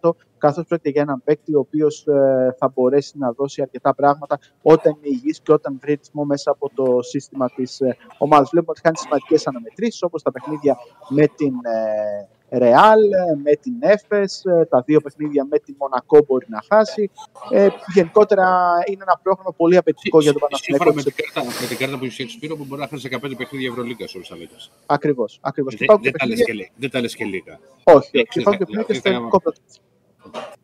100%. 0.00 0.10
Καθώς 0.38 0.64
πρόκειται 0.68 0.90
για 0.90 1.02
έναν 1.02 1.22
παίκτη 1.24 1.54
ο 1.54 1.58
οποίος 1.58 2.06
ε, 2.06 2.54
θα 2.58 2.68
μπορέσει 2.74 3.18
να 3.18 3.32
δώσει 3.32 3.62
αρκετά 3.62 3.94
πράγματα 3.94 4.38
όταν 4.62 4.92
είναι 4.92 5.16
υγιής 5.16 5.40
και 5.40 5.52
όταν 5.52 5.78
βρει 5.80 5.94
ρυθμό 5.94 6.24
μέσα 6.24 6.50
από 6.50 6.70
το 6.74 7.02
σύστημα 7.02 7.48
της 7.50 7.80
ε, 7.80 7.96
ομάδας. 8.18 8.48
Βλέπουμε 8.50 8.72
ότι 8.72 8.80
κάνει 8.80 8.96
σημαντικές 8.96 9.46
αναμετρήσεις 9.46 10.02
όπως 10.02 10.22
τα 10.22 10.32
παιχνίδια 10.32 10.76
με 11.08 11.26
την 11.26 11.54
ε, 11.62 12.28
Ρεάλ, 12.52 13.00
με 13.42 13.52
την 13.54 13.74
Έφες, 13.80 14.44
ε, 14.44 14.64
τα 14.70 14.82
δύο 14.86 15.00
παιχνίδια 15.00 15.44
με 15.50 15.58
την 15.58 15.74
Μονακό 15.78 16.18
μπορεί 16.26 16.46
να 16.48 16.62
χάσει. 16.70 17.10
Ε, 17.50 17.68
γενικότερα 17.94 18.46
είναι 18.86 19.02
ένα 19.08 19.20
πρόγραμμα 19.22 19.52
πολύ 19.56 19.76
απαιτητικό 19.76 20.20
για 20.20 20.32
τον 20.32 20.40
Παναθηναϊκό. 20.40 20.84
Σύμφωνα 20.84 20.94
με 20.94 21.02
την 21.02 21.14
κάρτα, 21.32 21.60
με 21.60 21.66
την 21.66 21.76
κάρτα 21.76 21.98
που 21.98 22.04
είσαι 22.04 22.28
Σπύρο 22.28 22.56
που 22.56 22.64
μπορεί 22.64 22.80
να 22.80 22.88
χάσει 22.88 23.08
15 23.12 23.36
παιχνίδια 23.36 23.68
Ευρωλίγκα 23.70 24.04
όλε 24.16 24.24
τα 24.28 24.36
λέτε. 24.36 24.54
Ακριβώ. 24.86 25.24
Ακριβώς. 25.40 25.72
Και 25.74 25.78
Δεν 25.78 25.84
υπάρχουν 25.86 26.04
δεν 26.04 26.12
τα 26.18 26.26
λες 26.26 26.38
παιχνίδια- 26.38 26.44
και 26.44 26.52
λίγα. 26.52 26.70
Δεν 26.76 26.90
τα 26.90 27.00
λες 27.00 27.14
και 27.14 27.24
λίγα. 27.24 27.54
Όχι, 27.82 28.08
Ε, 28.12 28.18
όχι. 28.20 28.40
Υπάρχουν 28.40 28.42
και 28.42 28.48
θα- 28.48 28.56
παιχνίδια 28.58 28.82
και 28.86 28.92
θα- 28.92 28.98
στο 28.98 29.08
θα- 29.08 29.14
ελληνικό 29.14 29.40
πρωτάθλημα. 29.40 29.90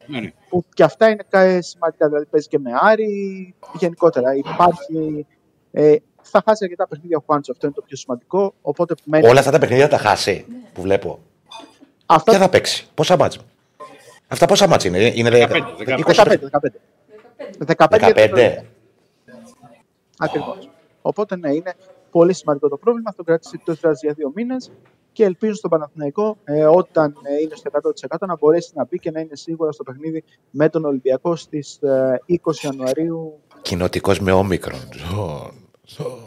Ναι, 0.06 0.20
ναι. 0.20 0.32
Που 0.48 0.64
και 0.74 0.82
αυτά 0.82 1.08
είναι 1.10 1.24
κα- 1.28 1.62
σημαντικά. 1.62 2.06
Δηλαδή 2.06 2.26
παίζει 2.26 2.48
και 2.48 2.58
με 2.58 2.70
Άρη. 2.80 3.54
Γενικότερα 3.78 4.34
υπάρχει. 4.34 5.26
Ε, 5.70 5.94
θα 6.22 6.42
χάσει 6.46 6.64
αρκετά 6.64 6.88
παιχνίδια 6.88 7.16
ο 7.16 7.22
Χουάντσο. 7.26 7.52
Αυτό 7.52 7.66
είναι 7.66 7.74
το 7.74 7.82
πιο 7.86 7.96
σημαντικό. 7.96 8.54
Οπότε 8.62 8.94
μένει. 9.04 9.28
Όλα 9.28 9.38
αυτά 9.38 9.50
τα 9.50 9.58
παιχνίδια 9.58 9.88
τα 9.88 9.98
χάσει 9.98 10.46
που 10.72 10.82
βλέπω. 10.82 11.18
Αυτά 12.10 12.30
Ποια 12.30 12.40
θα 12.40 12.48
παίξει, 12.48 12.86
πόσα 12.94 13.16
μάτς; 13.16 13.38
Αυτά 14.28 14.46
πόσα 14.46 14.66
μάτς 14.66 14.84
είναι, 14.84 15.12
είναι 15.14 15.30
15, 15.30 15.60
20 15.78 16.14
15. 16.14 16.38
15. 17.66 17.76
15. 17.76 18.12
15. 18.14 18.64
Ακριβώς. 20.18 20.70
Οπότε 21.02 21.36
ναι, 21.36 21.54
είναι 21.54 21.74
πολύ 22.10 22.34
σημαντικό 22.34 22.68
το 22.68 22.76
πρόβλημα. 22.76 23.10
Θα 23.10 23.16
το 23.16 23.22
κρατήσει 23.22 23.52
εκτό 23.54 23.74
δράση 23.74 24.06
για 24.06 24.14
δύο 24.14 24.32
μήνες 24.34 24.70
και 25.12 25.24
ελπίζω 25.24 25.54
στον 25.54 25.70
Παναθηναϊκό 25.70 26.36
ε, 26.44 26.64
όταν 26.64 27.14
ε, 27.22 27.42
είναι 27.42 27.54
στο 27.54 27.70
100% 28.18 28.26
να 28.26 28.36
μπορέσει 28.36 28.70
να 28.74 28.84
μπει 28.84 28.98
και 28.98 29.10
να 29.10 29.20
είναι 29.20 29.36
σίγουρα 29.36 29.72
στο 29.72 29.82
παιχνίδι 29.82 30.24
με 30.50 30.68
τον 30.68 30.84
Ολυμπιακό 30.84 31.36
στις 31.36 31.78
20 31.82 32.54
Ιανουαρίου. 32.62 33.40
Κοινοτικός 33.62 34.20
με 34.20 34.32
όμικρον. 34.32 34.78
Ζω, 34.92 35.50
ζω. 35.86 36.18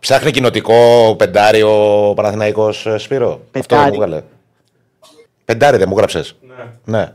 Ψάχνει 0.00 0.30
κοινοτικό 0.30 1.14
πεντάρι 1.18 1.62
ο 1.62 2.12
Παναθηναϊκός 2.16 2.86
ε, 2.86 2.98
Σπύρο. 2.98 3.30
Αυτό 3.30 3.48
Πεντάρι. 3.50 3.90
δεν 3.90 3.94
μου 3.98 4.02
έβγαλε. 4.02 4.22
Πεντάρι 5.44 5.76
δεν 5.76 5.88
μου 5.88 5.96
γράψες. 5.96 6.36
Ναι. 6.40 6.54
Ναι. 6.84 7.12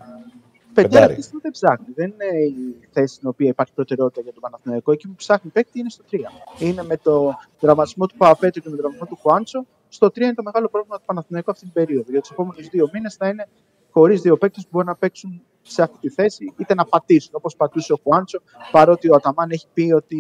Πεντέρα 0.73 0.89
Πεντάρι. 0.89 1.03
αυτή 1.03 1.15
τη 1.15 1.21
στιγμή 1.21 1.41
δεν 1.41 1.51
ψάχνει. 1.51 1.85
Δεν 1.95 2.13
είναι 2.13 2.39
η 2.45 2.87
θέση 2.91 3.15
στην 3.15 3.27
οποία 3.27 3.47
υπάρχει 3.47 3.73
προτεραιότητα 3.73 4.21
για 4.21 4.33
τον 4.33 4.41
Παναθηναϊκό. 4.41 4.91
Εκεί 4.91 5.07
που 5.07 5.15
ψάχνει 5.15 5.51
παίκτη 5.51 5.79
είναι 5.79 5.89
στο 5.89 6.03
3. 6.11 6.17
Είναι 6.59 6.83
με 6.83 6.97
το 6.97 7.33
τραυματισμό 7.59 8.05
του 8.05 8.17
Παπαπέτρου 8.17 8.61
και 8.61 8.69
με 8.69 8.75
τον 8.75 8.77
τραυματισμό 8.77 9.15
του 9.15 9.21
Χουάντσο. 9.21 9.65
Στο 9.89 10.07
3 10.07 10.17
είναι 10.17 10.33
το 10.33 10.43
μεγάλο 10.43 10.69
πρόβλημα 10.69 10.97
του 10.97 11.03
Παναθηναϊκού 11.05 11.51
αυτή 11.51 11.63
την 11.63 11.73
περίοδο. 11.73 12.11
Για 12.11 12.21
τους 12.21 12.29
επόμενους 12.29 12.67
δύο 12.67 12.89
μήνες 12.93 13.15
θα 13.15 13.27
είναι 13.27 13.47
χωρίς 13.91 14.21
δύο 14.21 14.37
παίκτες 14.37 14.63
που 14.63 14.69
μπορούν 14.71 14.87
να 14.87 14.95
παίξουν 14.95 15.41
σε 15.61 15.81
αυτή 15.81 15.97
τη 15.99 16.09
θέση, 16.09 16.53
είτε 16.57 16.73
να 16.73 16.85
πατήσουν 16.85 17.31
όπως 17.33 17.55
πατούσε 17.55 17.93
ο 17.93 17.99
Χουάντσο, 18.03 18.39
παρότι 18.71 19.09
ο 19.09 19.15
Αταμάν 19.15 19.49
έχει 19.51 19.65
πει 19.73 19.91
ότι 19.95 20.19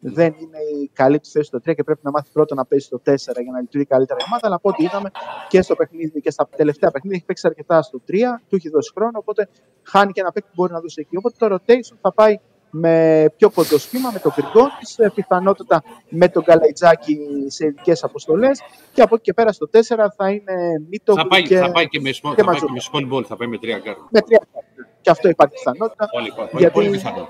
δεν 0.00 0.34
είναι 0.38 0.58
η 0.82 0.90
καλή 0.92 1.20
τους 1.20 1.30
θέση 1.30 1.46
στο 1.46 1.58
3 1.58 1.74
και 1.74 1.82
πρέπει 1.84 2.00
να 2.02 2.10
μάθει 2.10 2.30
πρώτα 2.32 2.54
να 2.54 2.64
παίζει 2.66 2.84
στο 2.84 3.00
4 3.04 3.12
για 3.16 3.52
να 3.52 3.60
λειτουργεί 3.60 3.86
καλύτερα 3.86 4.18
η 4.20 4.24
ομάδα. 4.26 4.46
Αλλά 4.46 4.54
από 4.56 4.68
ό,τι 4.68 4.84
είδαμε 4.84 5.10
και 5.48 5.62
στο 5.62 5.74
παιχνίδι 5.74 6.20
και 6.20 6.30
στα 6.30 6.48
τελευταία 6.56 6.90
παιχνίδια 6.90 7.16
έχει 7.16 7.26
παίξει 7.26 7.46
αρκετά 7.46 7.82
στο 7.82 8.00
3, 8.08 8.12
του 8.48 8.56
έχει 8.56 8.68
δώσει 8.68 8.92
χρόνο. 8.94 9.18
Οπότε 9.18 9.48
χάνει 9.82 10.12
και 10.12 10.20
ένα 10.20 10.32
παίκτη 10.32 10.48
που 10.48 10.54
μπορεί 10.56 10.72
να 10.72 10.80
δώσει 10.80 11.00
εκεί. 11.00 11.16
Οπότε 11.16 11.34
το 11.48 11.54
rotation 11.54 11.96
θα 12.00 12.12
πάει 12.12 12.38
με 12.72 13.26
πιο 13.36 13.50
κοντό 13.50 13.78
σχήμα, 13.78 14.10
με 14.12 14.18
τον 14.18 14.32
Γκριγκόνη, 14.34 15.10
πιθανότατα 15.14 15.82
με 16.08 16.28
τον 16.28 16.44
Καλαϊτζάκη 16.44 17.18
σε 17.46 17.66
ειδικές 17.66 18.04
αποστολές. 18.04 18.60
Και 18.92 19.02
από 19.02 19.14
εκεί 19.14 19.24
και 19.24 19.32
πέρα 19.32 19.52
στο 19.52 19.68
4 19.72 19.78
θα 20.16 20.30
είναι 20.30 20.54
Μίτο 20.90 21.14
Θα 21.14 21.26
πάει, 21.26 21.42
και, 21.42 21.56
θα 21.58 21.70
πάει 21.72 21.88
και 21.88 22.00
με, 22.00 22.10
small- 22.10 22.34
και 22.34 22.42
θα 22.42 22.44
πάει 22.44 22.58
και 22.58 22.64
Ματζούκα. 22.66 22.72
με 22.72 22.80
small 22.92 23.12
ball, 23.18 23.24
θα 23.24 23.36
πάει 23.36 23.48
με 23.48 23.58
τρία 23.58 23.78
γκαρντ. 23.78 23.94
με 24.10 24.20
τρία 24.20 24.38
γκαρντ. 24.52 24.68
Και 25.00 25.10
αυτό 25.10 25.28
υπάρχει 25.28 25.54
πιθανότητα. 25.54 26.08
Πολύ, 26.12 26.32
πολύ, 26.36 26.48
Γιατί- 26.52 26.72
πολύ 26.74 26.90
πιθανό. 26.90 27.28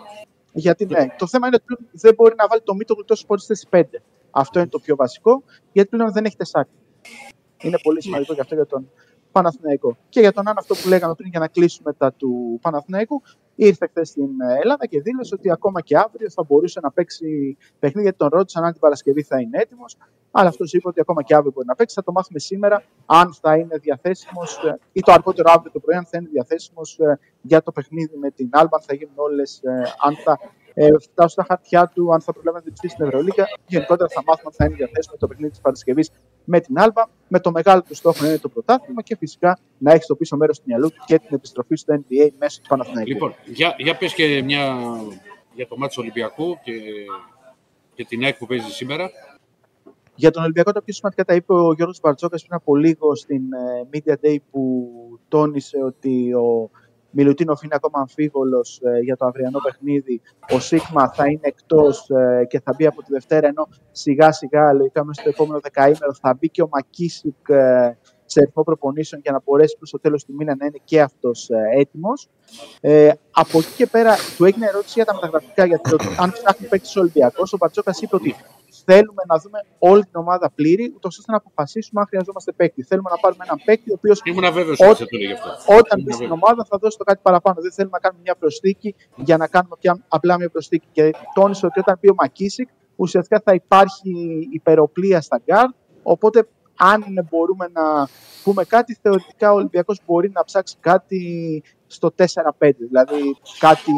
Γιατί 0.52 0.86
ναι, 0.86 1.06
το 1.18 1.26
θέμα 1.26 1.46
είναι 1.46 1.56
ότι 1.56 1.64
πλέον 1.64 1.90
δεν 1.92 2.14
μπορεί 2.14 2.34
να 2.36 2.46
βάλει 2.48 2.62
το 2.62 2.74
Μίτογλου 2.74 3.04
τόσο 3.04 3.26
πολύ 3.26 3.40
στη 3.40 3.54
θέση 3.54 3.66
5. 3.70 3.82
Αυτό 4.30 4.58
είναι 4.58 4.68
το 4.68 4.78
πιο 4.78 4.96
βασικό, 4.96 5.42
γιατί 5.72 5.88
πλέον 5.88 6.12
δεν 6.12 6.24
έχει 6.24 6.36
τεσσάρι. 6.36 6.68
Είναι 7.62 7.78
πολύ 7.82 8.02
σημαντικό 8.02 8.34
και 8.34 8.40
αυτό 8.40 8.54
για 8.54 8.66
τον 8.66 8.90
Παναθηναϊκό. 9.32 9.96
Και 10.08 10.20
για 10.20 10.32
τον 10.32 10.48
Ναν, 10.48 10.58
αυτό 10.58 10.74
που 10.74 10.88
λέγαμε 10.88 11.14
πριν 11.14 11.28
για 11.30 11.40
να 11.40 11.48
κλείσουμε 11.48 11.92
τα 11.92 12.12
του 12.12 12.58
Παναθηναϊκού, 12.62 13.22
ήρθε 13.64 13.86
χθες 13.86 14.08
στην 14.08 14.28
Ελλάδα 14.62 14.86
και 14.86 15.00
δήλωσε 15.00 15.34
ότι 15.34 15.50
ακόμα 15.50 15.80
και 15.80 15.96
αύριο 15.98 16.30
θα 16.30 16.42
μπορούσε 16.42 16.80
να 16.82 16.90
παίξει 16.90 17.56
παιχνίδι, 17.78 18.02
γιατί 18.02 18.18
τον 18.18 18.28
ρώτησαν 18.32 18.64
αν 18.64 18.72
την 18.72 18.80
Παρασκευή 18.80 19.22
θα 19.22 19.40
είναι 19.40 19.58
έτοιμος. 19.58 19.96
Αλλά 20.30 20.48
αυτός 20.48 20.72
είπε 20.72 20.88
ότι 20.88 21.00
ακόμα 21.00 21.22
και 21.22 21.34
αύριο 21.34 21.52
μπορεί 21.54 21.66
να 21.66 21.74
παίξει. 21.74 21.94
Θα 21.94 22.02
το 22.02 22.12
μάθουμε 22.12 22.38
σήμερα 22.38 22.82
αν 23.06 23.34
θα 23.40 23.56
είναι 23.56 23.76
διαθέσιμος 23.76 24.58
ή 24.92 25.00
το 25.00 25.12
αργότερο 25.12 25.52
αύριο 25.52 25.72
το 25.72 25.80
πρωί, 25.80 25.96
αν 25.96 26.04
θα 26.04 26.18
είναι 26.18 26.28
διαθέσιμος 26.32 26.98
για 27.42 27.62
το 27.62 27.72
παιχνίδι 27.72 28.16
με 28.16 28.30
την 28.30 28.48
Άλμπα, 28.52 28.76
αν 28.76 28.82
θα 28.82 28.94
γίνουν 28.94 29.14
όλες, 29.16 29.60
αν 30.06 30.16
θα 30.24 30.38
ε, 30.74 30.88
φτάσουν 30.98 31.28
στα 31.28 31.44
χαρτιά 31.48 31.90
του, 31.94 32.12
αν 32.14 32.20
θα 32.20 32.32
προλάβει 32.32 32.56
να 32.56 32.62
διψήσει 32.64 32.94
στην 32.94 33.06
Ευρωλίγα. 33.06 33.44
Γενικότερα 33.66 34.08
θα 34.08 34.22
μάθουμε 34.26 34.50
αν 34.50 34.52
θα 34.52 34.64
είναι 34.64 34.74
διαθέσιμο 34.74 35.16
το 35.18 35.26
παιχνίδι 35.26 35.50
της 35.50 35.60
Παρασκευής 35.60 36.10
με 36.44 36.60
την 36.60 36.78
Άλμπα. 36.78 37.04
Με 37.28 37.40
το 37.40 37.50
μεγάλο 37.50 37.82
του 37.82 37.94
στόχο 37.94 38.22
να 38.22 38.28
είναι 38.28 38.38
το 38.38 38.48
πρωτάθλημα 38.48 39.02
και 39.02 39.16
φυσικά 39.16 39.58
να 39.78 39.92
έχει 39.92 40.02
στο 40.02 40.14
πίσω 40.14 40.36
μέρος 40.36 40.58
του 40.58 40.64
μυαλού 40.66 40.88
του 40.88 41.02
και 41.06 41.18
την 41.18 41.28
επιστροφή 41.30 41.76
στο 41.76 41.94
NBA 41.94 42.28
μέσω 42.38 42.60
του 42.60 42.68
Παναθηναϊκού. 42.68 43.10
Λοιπόν, 43.10 43.34
για, 43.46 43.74
για 43.78 43.96
πες 43.96 44.14
και 44.14 44.42
μια 44.42 44.76
για 45.54 45.66
το 45.66 45.76
μάτι 45.76 45.94
του 45.94 46.00
Ολυμπιακού 46.02 46.58
και, 46.62 46.72
και 47.94 48.04
την 48.04 48.24
ΑΕΚ 48.24 48.36
που 48.36 48.46
παίζει 48.46 48.70
σήμερα. 48.70 49.10
Για 50.14 50.30
τον 50.30 50.42
Ολυμπιακό 50.42 50.72
το 50.72 50.82
πιο 50.82 50.94
σημαντικά 50.94 51.24
τα 51.24 51.34
είπε 51.34 51.52
ο 51.52 51.72
Γιώργος 51.72 52.00
Μπαρτζόκας 52.00 52.42
πριν 52.42 52.54
από 52.54 52.76
λίγο 52.76 53.14
στην 53.14 53.42
ε, 53.52 53.88
Media 53.92 54.14
Day 54.26 54.36
που 54.50 54.90
τόνισε 55.28 55.78
ότι 55.82 56.34
ο 56.34 56.70
Μιλουτίνοφ 57.10 57.62
είναι 57.62 57.74
ακόμα 57.74 57.98
αμφίβολος 58.00 58.80
ε, 58.84 58.98
για 58.98 59.16
το 59.16 59.26
αυριανό 59.26 59.58
παιχνίδι. 59.58 60.20
Ο 60.54 60.58
Σίγμα 60.60 61.12
θα 61.12 61.26
είναι 61.26 61.40
εκτός 61.42 62.10
ε, 62.10 62.44
και 62.48 62.60
θα 62.60 62.74
μπει 62.76 62.86
από 62.86 63.02
τη 63.02 63.12
Δευτέρα, 63.12 63.46
ενώ 63.46 63.68
σιγά 63.90 64.32
σιγά, 64.32 64.72
λογικά 64.72 65.04
μέσα 65.04 65.20
στο 65.20 65.30
επόμενο 65.30 65.60
δεκαήμερο, 65.62 66.14
θα 66.20 66.34
μπει 66.38 66.48
και 66.48 66.62
ο 66.62 66.68
Μακίσικ 66.72 67.48
ε, 67.48 67.96
σε 68.24 68.40
αριθμό 68.40 68.62
προπονήσεων 68.62 69.20
για 69.24 69.32
να 69.32 69.40
μπορέσει 69.44 69.76
προς 69.76 69.90
το 69.90 69.98
τέλος 70.00 70.24
του 70.24 70.34
μήνα 70.34 70.54
να 70.58 70.64
είναι 70.66 70.78
και 70.84 71.00
αυτός 71.00 71.50
ε, 71.50 71.56
έτοιμος. 71.80 72.28
Ε, 72.80 73.10
από 73.30 73.58
εκεί 73.58 73.72
και 73.76 73.86
πέρα 73.86 74.14
του 74.36 74.44
έγινε 74.44 74.66
ερώτηση 74.66 74.92
για 74.94 75.04
τα 75.04 75.14
μεταγραφικά, 75.14 75.64
γιατί 75.64 75.90
το- 75.90 75.96
αν 76.20 76.30
ψάχνει 76.32 76.66
παίκτης 76.66 76.96
ο 76.96 77.00
Ολυμπιακός, 77.00 77.52
ο 77.52 77.56
Μπαρτζόκας 77.56 78.00
είπε 78.02 78.16
ότι 78.16 78.34
θέλουμε 78.84 79.22
να 79.26 79.36
δούμε 79.38 79.58
όλη 79.78 80.02
την 80.02 80.16
ομάδα 80.24 80.50
πλήρη, 80.54 80.92
ούτως 80.96 81.18
ώστε 81.18 81.30
να 81.30 81.36
αποφασίσουμε 81.36 82.00
αν 82.00 82.06
χρειαζόμαστε 82.06 82.52
παίκτη. 82.52 82.82
Θέλουμε 82.82 83.10
να 83.10 83.16
πάρουμε 83.16 83.44
έναν 83.46 83.58
παίκτη, 83.64 83.90
ο 83.90 83.94
οποίος 83.98 84.20
Ήμουν 84.24 84.44
αβέβαιος 84.44 84.80
Ό- 84.80 84.88
ότι 84.88 84.98
θα 84.98 85.04
το 85.04 85.16
έλεγε 85.16 85.32
αυτό. 85.32 85.50
όταν 85.78 85.96
μπει 85.98 86.00
Ήμουν 86.00 86.12
στην 86.14 86.26
βέβαιος. 86.28 86.40
ομάδα 86.42 86.64
θα 86.70 86.78
δώσει 86.78 86.96
το 86.98 87.04
κάτι 87.04 87.20
παραπάνω. 87.22 87.60
Δεν 87.60 87.72
θέλουμε 87.72 87.94
να 87.96 88.00
κάνουμε 88.04 88.22
μια 88.24 88.34
προσθήκη 88.36 88.94
για 89.16 89.36
να 89.36 89.46
κάνουμε 89.46 89.76
πια 89.80 90.04
απλά 90.08 90.36
μια 90.38 90.50
προσθήκη. 90.50 90.86
Και 90.92 91.10
τόνισε 91.34 91.66
ότι 91.66 91.78
όταν 91.80 91.98
μπει 92.00 92.08
ο 92.08 92.14
Μακίσικ, 92.16 92.68
ουσιαστικά 92.96 93.40
θα 93.44 93.54
υπάρχει 93.54 94.12
υπεροπλία 94.52 95.20
στα 95.20 95.40
γκαρντ. 95.44 95.66
Οπότε, 96.02 96.48
αν 96.76 97.04
μπορούμε 97.30 97.68
να 97.72 98.08
πούμε 98.44 98.64
κάτι, 98.64 98.98
θεωρητικά 99.02 99.52
ο 99.52 99.54
Ολυμπιακός 99.54 100.00
μπορεί 100.06 100.30
να 100.34 100.44
ψάξει 100.44 100.76
κάτι 100.80 101.62
στο 101.86 102.10
4-5, 102.10 102.84
δηλαδή 102.88 103.36
κάτι 103.58 103.92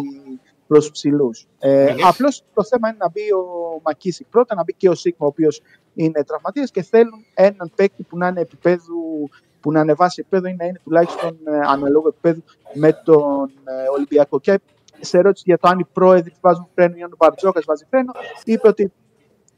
προ 0.72 0.90
ψηλούς. 0.92 1.46
Ε, 1.58 1.84
Ναι. 1.84 2.02
Απλώς 2.08 2.44
το 2.54 2.64
θέμα 2.64 2.88
είναι 2.88 2.96
να 3.00 3.08
μπει 3.10 3.32
ο 3.32 3.80
Μακίσικ 3.84 4.26
πρώτα, 4.30 4.54
να 4.54 4.62
μπει 4.62 4.74
και 4.74 4.88
ο 4.88 4.94
Σίγμα, 4.94 5.26
ο 5.26 5.26
οποίος 5.26 5.60
είναι 5.94 6.24
τραυματίας 6.24 6.70
και 6.70 6.82
θέλουν 6.82 7.24
έναν 7.34 7.72
παίκτη 7.74 8.02
που 8.02 8.18
να 8.18 8.26
είναι 8.26 8.40
επίπεδου 8.40 9.28
που 9.60 9.72
να 9.72 9.80
ανεβάσει 9.80 10.20
επίπεδο 10.20 10.48
ή 10.48 10.54
να 10.58 10.64
είναι 10.64 10.80
τουλάχιστον 10.84 11.38
ε, 11.44 11.58
αναλόγω 11.66 12.08
επίπεδου 12.08 12.42
με 12.72 12.92
τον 12.92 13.50
ε, 13.64 13.88
Ολυμπιακό. 13.94 14.40
Και 14.40 14.60
σε 15.00 15.18
ερώτηση 15.18 15.44
για 15.46 15.58
το 15.58 15.68
αν 15.68 15.78
οι 15.78 15.84
πρόεδροι 15.92 16.32
βάζουν 16.40 16.68
φρένο 16.74 16.96
ή 16.96 17.02
αν 17.02 17.12
ο 17.12 17.16
Μπαρτζόκας 17.18 17.64
βάζει 17.64 17.84
φρένο, 17.90 18.12
είπε 18.44 18.68
ότι 18.68 18.92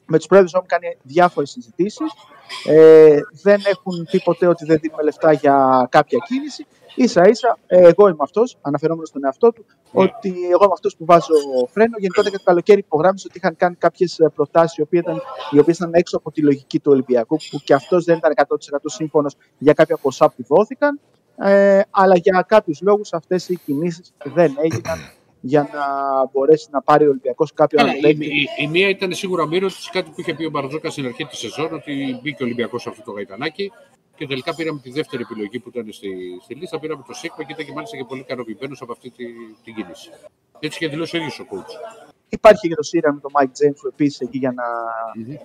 με 0.07 0.17
τους 0.17 0.27
πρόεδρους 0.27 0.53
έχουν 0.55 0.67
κάνει 0.67 0.97
διάφορες 1.03 1.51
συζητήσεις. 1.51 2.13
Ε, 2.65 3.19
δεν 3.43 3.61
έχουν 3.65 4.07
πει 4.11 4.21
ποτέ 4.23 4.47
ότι 4.47 4.65
δεν 4.65 4.79
δίνουμε 4.83 5.03
λεφτά 5.03 5.33
για 5.33 5.87
κάποια 5.91 6.19
κίνηση. 6.27 6.67
σα 7.05 7.23
ίσα, 7.23 7.59
ε, 7.67 7.89
εγώ 7.89 8.09
είμαι 8.09 8.17
αυτός, 8.21 8.57
αναφερόμενος 8.61 9.09
στον 9.09 9.25
εαυτό 9.25 9.53
του, 9.53 9.65
Ναι. 9.91 10.03
ότι 10.03 10.29
εγώ 10.29 10.65
είμαι 10.65 10.73
αυτός 10.73 10.97
που 10.97 11.05
βάζω 11.05 11.35
φρένο. 11.71 11.97
Γενικότερα 11.99 12.31
και 12.31 12.39
το 12.39 12.45
καλοκαίρι 12.45 12.79
υπογράμμισε 12.79 13.27
ότι 13.29 13.39
είχαν 13.39 13.57
κάνει 13.57 13.75
κάποιες 13.75 14.21
προτάσεις 14.35 14.77
οι 14.77 14.83
οποίες 14.83 15.03
ήταν, 15.03 15.21
οι 15.51 15.59
οποίες 15.59 15.77
ήταν 15.77 15.91
έξω 15.95 16.17
από 16.17 16.31
τη 16.33 16.43
λογική 16.43 16.81
του 16.81 16.93
Ολυμπιακού, 16.93 17.37
που 17.51 17.59
και 17.65 17.75
αυτός 17.75 18.05
δεν 18.05 18.17
ήταν 18.17 18.33
100% 18.37 18.89
σύμφωνος 18.89 19.35
για 19.59 19.73
κάποια 19.73 19.97
ποσά 19.97 20.29
που 20.29 20.45
δόθηκαν. 20.49 21.01
Ε, 21.37 21.81
αλλά 21.91 22.17
για 22.17 22.45
κάποιους 22.49 22.81
λόγους 22.81 23.13
αυτές 23.13 23.49
οι 23.49 23.57
κινήσεις 23.65 24.13
δεν 24.25 24.55
έγιναν 24.63 24.99
για 25.47 25.63
να 25.73 25.85
μπορέσει 26.33 26.67
να 26.71 26.83
πάρει 26.83 27.07
ο 27.07 27.09
Ολυμπιακός 27.09 27.53
κάποιον 27.53 27.83
Καλά, 27.83 27.93
άλλο 27.93 28.09
η, 28.09 28.17
παίκτη. 28.17 28.41
η, 28.41 28.49
η 28.59 28.67
μία 28.67 28.89
ήταν 28.89 29.13
σίγουρα 29.13 29.47
μέρο 29.47 29.67
της 29.67 29.91
κάτι 29.91 30.11
που 30.11 30.21
είχε 30.21 30.35
πει 30.35 30.45
ο 30.45 30.51
Μπαρτζόκα 30.51 30.91
στην 30.91 31.07
αρχή 31.07 31.25
της 31.25 31.39
σεζόν, 31.39 31.75
ότι 31.75 32.21
μπήκε 32.23 32.43
ο 32.43 32.47
Ολυμπιακός 32.47 32.83
σε 32.83 32.89
αυτό 32.89 33.03
το 33.03 33.11
γαϊτανάκι. 33.13 33.73
Και 34.17 34.27
τελικά 34.27 34.55
πήραμε 34.55 34.81
τη 34.81 34.91
δεύτερη 34.91 35.23
επιλογή 35.23 35.59
που 35.59 35.69
ήταν 35.69 35.87
στη, 35.93 36.11
στη 36.43 36.55
λίστα. 36.55 36.79
Πήραμε 36.79 37.03
το 37.07 37.13
ΣΥΚΠΑ 37.13 37.43
και 37.43 37.53
ήταν 37.53 37.67
και 37.67 37.73
μάλιστα 37.73 37.97
και 37.97 38.05
πολύ 38.05 38.21
ικανοποιημένος 38.21 38.81
από 38.83 38.93
αυτή 38.93 39.11
τη, 39.11 39.25
την 39.65 39.75
κίνηση. 39.75 40.11
Έτσι 40.61 40.79
και 40.79 40.89
δηλώσει 40.89 41.17
ο 41.17 41.19
ίδιος 41.19 41.39
ο 41.41 41.45
coach. 41.51 41.73
Υπάρχει 42.29 42.69
και 42.69 42.75
το 42.75 42.83
Σύρα 42.83 43.13
με 43.13 43.21
τον 43.21 43.31
Mike 43.35 43.45
James 43.61 43.77
που 43.81 43.89
επίσης 43.89 44.21
εκεί 44.21 44.39
για 44.39 44.53
να. 44.53 44.65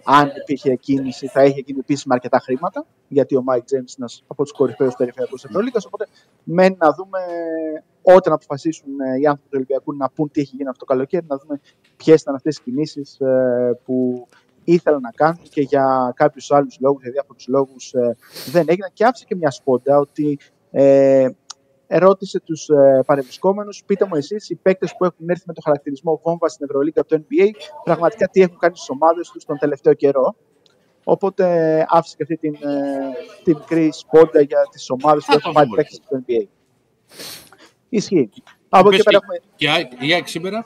Αν 0.03 0.31
υπήρχε 0.41 0.75
κίνηση, 0.75 1.27
θα 1.27 1.43
είχε 1.43 1.61
γίνει 1.65 1.79
επίσημα 1.79 2.15
αρκετά 2.15 2.39
χρήματα. 2.39 2.85
Γιατί 3.07 3.35
ο 3.35 3.43
Mike 3.49 3.57
James 3.57 3.71
είναι 3.71 3.97
ένας 3.97 4.23
από 4.27 4.43
τους 4.43 4.51
κορυφαίους 4.51 4.95
περιφερειακούς 4.95 5.43
Ευρωλίγα. 5.43 5.79
Οπότε 5.85 6.07
μένει 6.43 6.75
να 6.79 6.93
δούμε 6.93 7.19
όταν 8.01 8.33
αποφασίσουν 8.33 8.99
ε, 8.99 9.19
οι 9.19 9.25
άνθρωποι 9.25 9.49
του 9.49 9.55
Ολυμπιακού 9.55 9.95
να 9.95 10.09
πούν 10.09 10.31
τι 10.31 10.41
έχει 10.41 10.55
γίνει 10.55 10.69
αυτό 10.69 10.85
το 10.85 10.93
καλοκαίρι, 10.93 11.25
να 11.29 11.37
δούμε 11.37 11.59
ποιες 11.97 12.21
ήταν 12.21 12.35
αυτές 12.35 12.57
οι 12.57 12.61
κινήσεις 12.61 13.17
που 13.83 14.27
ήθελαν 14.63 15.01
να 15.01 15.11
κάνουν 15.11 15.41
και 15.49 15.61
για 15.61 16.13
κάποιους 16.15 16.51
άλλους 16.51 16.77
λόγους, 16.79 17.01
για 17.01 17.11
διάφορους 17.11 17.47
λόγους 17.47 17.93
δεν 18.51 18.65
έγιναν. 18.67 18.89
Και 18.93 19.05
άφησε 19.05 19.25
και 19.27 19.35
μια 19.35 19.51
σπόντα 19.51 19.97
ότι 19.97 20.39
ε, 20.71 21.27
ρώτησε 21.97 22.39
τους 22.39 22.69
ε, 22.69 23.03
παρευρισκόμενους, 23.05 23.83
πείτε 23.85 24.05
μου 24.05 24.15
εσείς, 24.15 24.49
οι 24.49 24.55
παίκτες 24.55 24.95
που 24.97 25.05
έχουν 25.05 25.29
έρθει 25.29 25.43
με 25.47 25.53
το 25.53 25.61
χαρακτηρισμό 25.63 26.21
βόμβα 26.23 26.47
στην 26.47 26.65
Ευρωλίγα 26.69 27.01
από 27.01 27.09
το 27.09 27.23
NBA, 27.23 27.49
πραγματικά 27.83 28.27
τι 28.27 28.41
έχουν 28.41 28.57
κάνει 28.57 28.75
στις 28.75 28.89
ομάδες 28.89 29.29
τους 29.29 29.45
τον 29.45 29.57
τελευταίο 29.57 29.93
καιρό. 29.93 30.35
Οπότε 31.03 31.43
ε, 31.77 31.85
άφησε 31.87 32.15
και 32.15 32.23
αυτή 32.23 32.37
την, 32.37 32.53
ε, 32.53 32.59
την 33.43 33.57
μικρή 33.57 33.89
σπόντα 33.91 34.41
για 34.41 34.67
τις 34.71 34.89
ομάδες 34.89 35.25
που 35.25 35.31
Θα 35.31 35.37
έχουν 35.37 35.53
το 35.53 35.59
πάρει 35.59 35.67
δούμε. 35.67 35.81
παίκτες 35.81 36.01
στο 36.05 36.21
NBA. 36.27 36.47
Ισχύει. 37.89 38.29
Από 38.69 38.87
εκεί 38.87 38.95
Πες 38.95 39.03
πέρα 39.05 39.19
και- 39.19 39.25
έχουμε 39.25 39.49
Και 39.55 39.65
η 39.65 39.69
ΑΕΚ- 39.69 40.09
η 40.09 40.13
ΑΕΚ 40.13 40.27
σήμερα; 40.27 40.65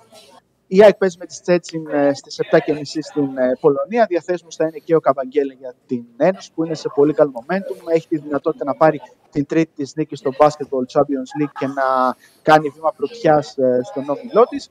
η 0.67 0.83
ΑΕΚ 0.83 0.95
παίζει 0.95 1.17
με 1.19 1.25
τη 1.25 1.33
Στσέτσιν 1.33 1.83
στις 2.13 2.39
7.30 2.39 3.01
στην 3.01 3.37
ε, 3.37 3.51
Πολωνία. 3.59 4.05
Διαθέσιμος 4.09 4.55
θα 4.55 4.63
είναι 4.65 4.77
και 4.77 4.95
ο 4.95 4.99
Καβαγγέλε 4.99 5.53
για 5.53 5.73
την 5.87 6.03
Ένωση 6.17 6.51
που 6.53 6.63
είναι 6.65 6.73
σε 6.75 6.89
πολύ 6.95 7.13
καλό 7.13 7.31
momentum. 7.35 7.91
Έχει 7.93 8.07
τη 8.07 8.17
δυνατότητα 8.17 8.65
να 8.65 8.75
πάρει 8.75 9.01
την 9.31 9.45
τρίτη 9.45 9.71
της 9.75 9.95
νίκη 9.95 10.15
στο 10.15 10.31
Basketball 10.37 10.85
Champions 10.93 11.43
League 11.43 11.51
και 11.59 11.67
να 11.67 12.15
κάνει 12.41 12.69
βήμα 12.69 12.93
πρωτιάς 12.97 13.55
στον 13.83 14.09
όμιλό 14.09 14.43
της. 14.49 14.69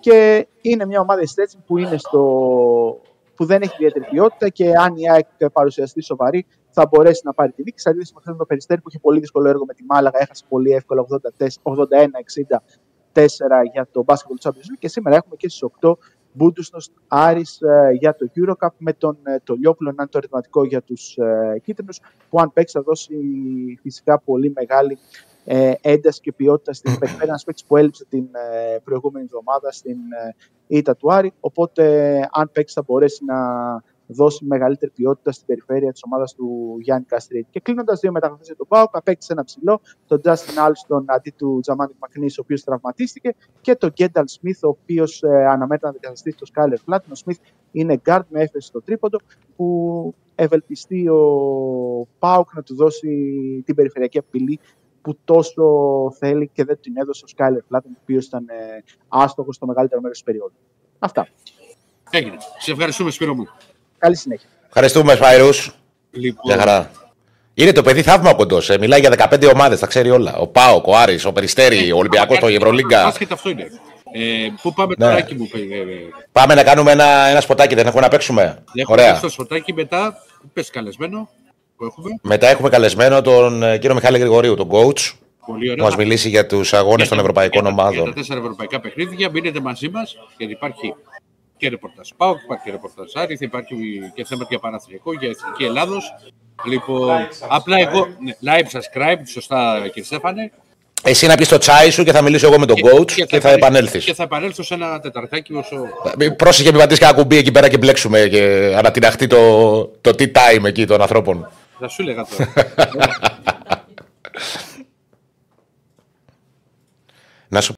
Και 0.00 0.46
είναι 0.60 0.86
μια 0.86 1.00
ομάδα 1.00 1.20
η 1.20 1.26
Στσέτσιν 1.26 1.60
που, 1.66 1.78
είναι 1.78 1.96
στο... 1.98 2.20
που 3.34 3.44
δεν 3.44 3.62
έχει 3.62 3.74
ιδιαίτερη 3.74 4.04
ποιότητα 4.10 4.48
και 4.48 4.72
αν 4.78 4.96
η 4.96 5.10
ΑΕΚ 5.10 5.26
παρουσιαστεί 5.52 6.02
σοβαρή 6.02 6.46
θα 6.72 6.86
μπορέσει 6.90 7.22
να 7.24 7.32
πάρει 7.32 7.52
τη 7.52 7.62
νίκη. 7.62 7.80
Σε 7.80 7.88
αντίθεση 7.88 8.12
με 8.14 8.20
χθες 8.20 8.32
με 8.32 8.38
το 8.38 8.46
Περιστέρι 8.46 8.80
που 8.80 8.88
είχε 8.88 8.98
πολύ 8.98 9.20
δύσκολο 9.20 9.48
έργο 9.48 9.64
με 9.64 9.74
τη 9.74 9.84
Μάλαγα, 9.84 10.18
έχασε 10.20 10.44
πολύ 10.48 10.70
εύκολα 10.70 11.02
81-60 11.02 12.56
4 13.12 13.24
για 13.72 13.88
το 13.90 14.04
Basketball 14.06 14.48
Champions 14.48 14.68
League 14.70 14.78
και 14.78 14.88
σήμερα 14.88 15.16
έχουμε 15.16 15.36
και 15.36 15.48
στις 15.48 15.64
8 15.80 15.92
Μπούντουσνος 16.32 16.90
Άρης 17.08 17.60
ε, 17.60 17.90
για 17.98 18.16
το 18.16 18.30
Eurocup 18.36 18.68
με 18.78 18.92
τον 18.92 19.18
ε, 19.22 19.38
Τολιόπουλο 19.44 19.88
να 19.88 19.96
είναι 19.98 20.10
το 20.10 20.18
ερωτηματικό 20.18 20.64
για 20.64 20.82
τους 20.82 21.16
ε, 21.16 21.60
κίτρινους 21.62 22.00
που 22.30 22.40
αν 22.40 22.52
παίξει 22.52 22.76
θα 22.76 22.82
δώσει 22.82 23.14
φυσικά 23.82 24.20
πολύ 24.20 24.52
μεγάλη 24.54 24.98
ε, 25.44 25.72
ένταση 25.80 26.20
και 26.20 26.32
ποιότητα 26.32 26.72
στην 26.72 26.98
περιφέρεια. 26.98 27.26
Ένας 27.28 27.44
παίκτης 27.44 27.64
που 27.64 27.76
έλειψε 27.76 28.04
την 28.08 28.28
ε, 28.32 28.78
προηγούμενη 28.84 29.24
εβδομάδα 29.24 29.72
στην 29.72 29.96
ε, 29.96 30.76
ήττα 30.76 30.96
του 30.96 31.12
Άρη 31.12 31.32
οπότε 31.40 32.14
αν 32.32 32.50
παίξει 32.52 32.74
θα 32.74 32.82
μπορέσει 32.86 33.24
να 33.24 33.36
δώσει 34.12 34.44
μεγαλύτερη 34.44 34.90
ποιότητα 34.90 35.32
στην 35.32 35.46
περιφέρεια 35.46 35.92
της 35.92 36.02
ομάδας 36.04 36.34
του 36.34 36.76
Γιάννη 36.80 37.04
Καστρίτη. 37.04 37.46
Και 37.50 37.60
κλείνοντας 37.60 38.00
δύο 38.00 38.12
μεταγραφές 38.12 38.46
για 38.46 38.56
τον 38.56 38.66
Πάουκ, 38.68 38.96
απέκτησε 38.96 39.32
ένα 39.32 39.44
ψηλό, 39.44 39.80
τον 40.06 40.20
Justin 40.24 40.66
Alston 40.66 41.02
αντί 41.06 41.34
του 41.36 41.58
Τζαμάνικ 41.62 41.96
Μακνίς, 41.98 42.38
ο 42.38 42.40
οποίος 42.44 42.64
τραυματίστηκε, 42.64 43.34
και 43.60 43.74
τον 43.74 43.90
Γκένταλ 43.90 44.24
Σμιθ, 44.26 44.64
ο 44.64 44.68
οποίος 44.68 45.22
ε, 45.22 45.28
αναμένεται 45.28 45.86
να 45.86 45.88
αντικαταστήσει 45.88 46.36
τον 46.36 46.46
Σκάιλερ 46.46 46.78
Φλάτ. 46.78 47.04
Ο 47.10 47.14
Σμιθ 47.14 47.38
είναι 47.72 48.00
guard 48.06 48.22
με 48.28 48.40
έφεση 48.40 48.66
στο 48.66 48.82
τρίποντο, 48.82 49.18
που 49.56 50.14
ευελπιστεί 50.34 51.08
ο 51.08 51.22
ΠΑΟΚ 52.18 52.54
να 52.54 52.62
του 52.62 52.74
δώσει 52.74 53.08
την 53.66 53.74
περιφερειακή 53.74 54.18
απειλή 54.18 54.60
που 55.02 55.18
τόσο 55.24 55.64
θέλει 56.18 56.50
και 56.52 56.64
δεν 56.64 56.80
την 56.80 56.96
έδωσε 56.96 57.24
ο 57.24 57.28
Σκάιλερ 57.28 57.62
Φλάτ, 57.62 57.84
ο 57.84 57.88
οποίος 58.02 58.26
ήταν 58.26 58.48
ε, 58.48 58.82
άστοχος 59.08 59.54
στο 59.54 59.66
μεγαλύτερο 59.66 60.00
μέρος 60.00 60.16
της 60.16 60.26
περίοδου. 60.26 60.54
Αυτά. 60.98 61.28
Έγινε. 62.10 62.36
Σε 62.58 62.70
ευχαριστούμε, 62.70 63.10
Σπύρο 63.10 63.34
μου. 63.34 63.46
Καλή 64.02 64.16
συνέχεια. 64.16 64.48
Ευχαριστούμε, 64.66 65.14
Σπύρο. 65.14 65.48
Λοιπόν, 66.10 66.42
Για 66.44 66.56
χαρά. 66.58 66.90
Είναι 67.54 67.72
το 67.72 67.82
παιδί 67.82 68.02
θαύμα 68.02 68.34
κοντός. 68.34 68.70
Ε. 68.70 68.78
Μιλάει 68.78 69.00
για 69.00 69.10
15 69.30 69.50
ομάδες, 69.54 69.78
τα 69.80 69.86
ξέρει 69.86 70.10
όλα. 70.10 70.34
Ο 70.36 70.46
Πάοκ, 70.46 70.86
ο 70.86 70.96
Άρης, 70.96 71.24
ο 71.24 71.32
Περιστέρη, 71.32 71.92
ο 71.92 71.96
Ολυμπιακός, 71.96 72.38
το 72.38 72.46
Ευρωλίγκα. 72.46 73.04
Άσχετα 73.06 73.34
αυτό 73.34 73.50
είναι. 73.50 73.62
Ε, 74.14 74.48
πού 74.62 74.72
πάμε 74.72 74.94
Ναι. 74.98 75.04
τώρα, 75.04 75.18
εκεί 75.18 75.34
μου 75.34 75.48
πει. 75.48 75.68
Ε, 75.72 75.76
ε, 75.76 75.84
Πάμε 76.32 76.54
να 76.54 76.62
κάνουμε 76.62 76.92
ένα, 76.92 77.04
ένα 77.26 77.40
σποτάκι, 77.40 77.74
δεν 77.74 77.86
έχουμε 77.86 78.02
να 78.02 78.08
παίξουμε. 78.08 78.42
Έχουμε 78.74 79.02
Ωραία. 79.02 79.14
στο 79.14 79.28
σωτάκι 79.28 79.72
μετά. 79.72 80.14
Πες 80.52 80.70
καλεσμένο 80.70 81.28
που 81.76 81.84
έχουμε; 81.84 82.08
Μετά 82.22 82.48
έχουμε 82.48 82.68
καλεσμένο 82.68 83.22
τον 83.22 83.62
ε, 83.62 83.78
κύριο 83.78 83.94
Μιχάλη 83.94 84.18
Γρηγορίου, 84.18 84.54
τον 84.54 84.68
coach, 84.70 85.12
Πολύ 85.46 85.66
που 85.66 85.72
ωραία. 85.72 85.84
μας 85.84 85.96
μιλήσει 85.96 86.28
για 86.28 86.46
τους 86.46 86.72
αγώνες 86.72 86.96
Για 86.96 87.06
των 87.08 87.16
τα- 87.16 87.22
ευρωπαϊκών 87.22 87.62
για 87.62 87.70
τα- 87.74 87.82
Για 87.82 87.82
ομάδων. 87.90 88.04
τα 88.04 88.12
τέσσερα 88.20 88.40
ευρωπαϊκά 88.40 88.80
παιχνίδια. 88.80 89.30
Μείνετε 89.30 89.60
μαζί 89.60 89.88
μας 89.88 90.16
γιατί 90.36 90.52
υπάρχει 90.52 90.94
και 91.62 91.68
ρεπορτάζ 91.68 92.08
ΠΑΟΚ, 92.16 92.42
υπάρχει 92.44 92.64
και 92.64 92.70
ρεπορτάζ 92.70 93.12
Άρη, 93.14 93.36
θα 93.36 93.44
υπάρχει 93.44 93.74
και 94.14 94.24
θέματα 94.24 94.46
για 94.50 94.58
Παναθηναϊκό, 94.58 95.12
για 95.12 95.28
Εθνική 95.28 95.64
Ελλάδος. 95.64 96.14
Λοιπόν, 96.64 97.08
Like, 97.08 97.46
απλά 97.48 97.76
subscribe. 97.76 97.86
εγώ. 97.86 98.06
Ναι, 98.06 98.32
like, 98.44 98.66
subscribe, 98.78 99.18
σωστά 99.26 99.80
κύριε 99.84 100.02
Στέφανε. 100.04 100.52
Εσύ 101.04 101.26
να 101.26 101.34
πεις 101.34 101.48
το 101.48 101.58
τσάι 101.58 101.90
σου 101.90 102.04
και 102.04 102.12
θα 102.12 102.22
μιλήσω 102.22 102.46
εγώ 102.46 102.58
με 102.58 102.66
τον 102.66 102.76
coach 102.76 103.12
και, 103.12 103.24
θα 103.26 103.36
επανέλθω- 103.36 103.56
επανέλθεις. 103.56 104.04
Και 104.04 104.14
θα 104.14 104.22
επανέλθω 104.22 104.62
σε 104.62 104.74
ένα 104.74 105.00
τεταρτάκι 105.00 105.54
όσο. 105.54 105.76
Πρόσεχε, 106.36 106.70
μην 106.70 106.78
πατήσεις 106.80 107.00
κανένα 107.04 107.18
κουμπί 107.22 107.36
εκεί 107.36 107.52
πέρα 107.52 107.68
και 107.68 107.78
μπλέξουμε 107.78 108.26
και 108.28 108.74
ανατιναχτεί 108.76 109.26
το, 109.26 109.86
το 110.00 110.10
tea 110.18 110.32
time 110.32 110.64
εκεί 110.64 110.86
των 110.86 111.00
ανθρώπων. 111.00 111.50
Θα 111.78 111.88
σου 111.88 112.02
έλεγα 112.02 112.24
τώρα. 112.24 112.52
Να 117.48 117.60
σου 117.60 117.72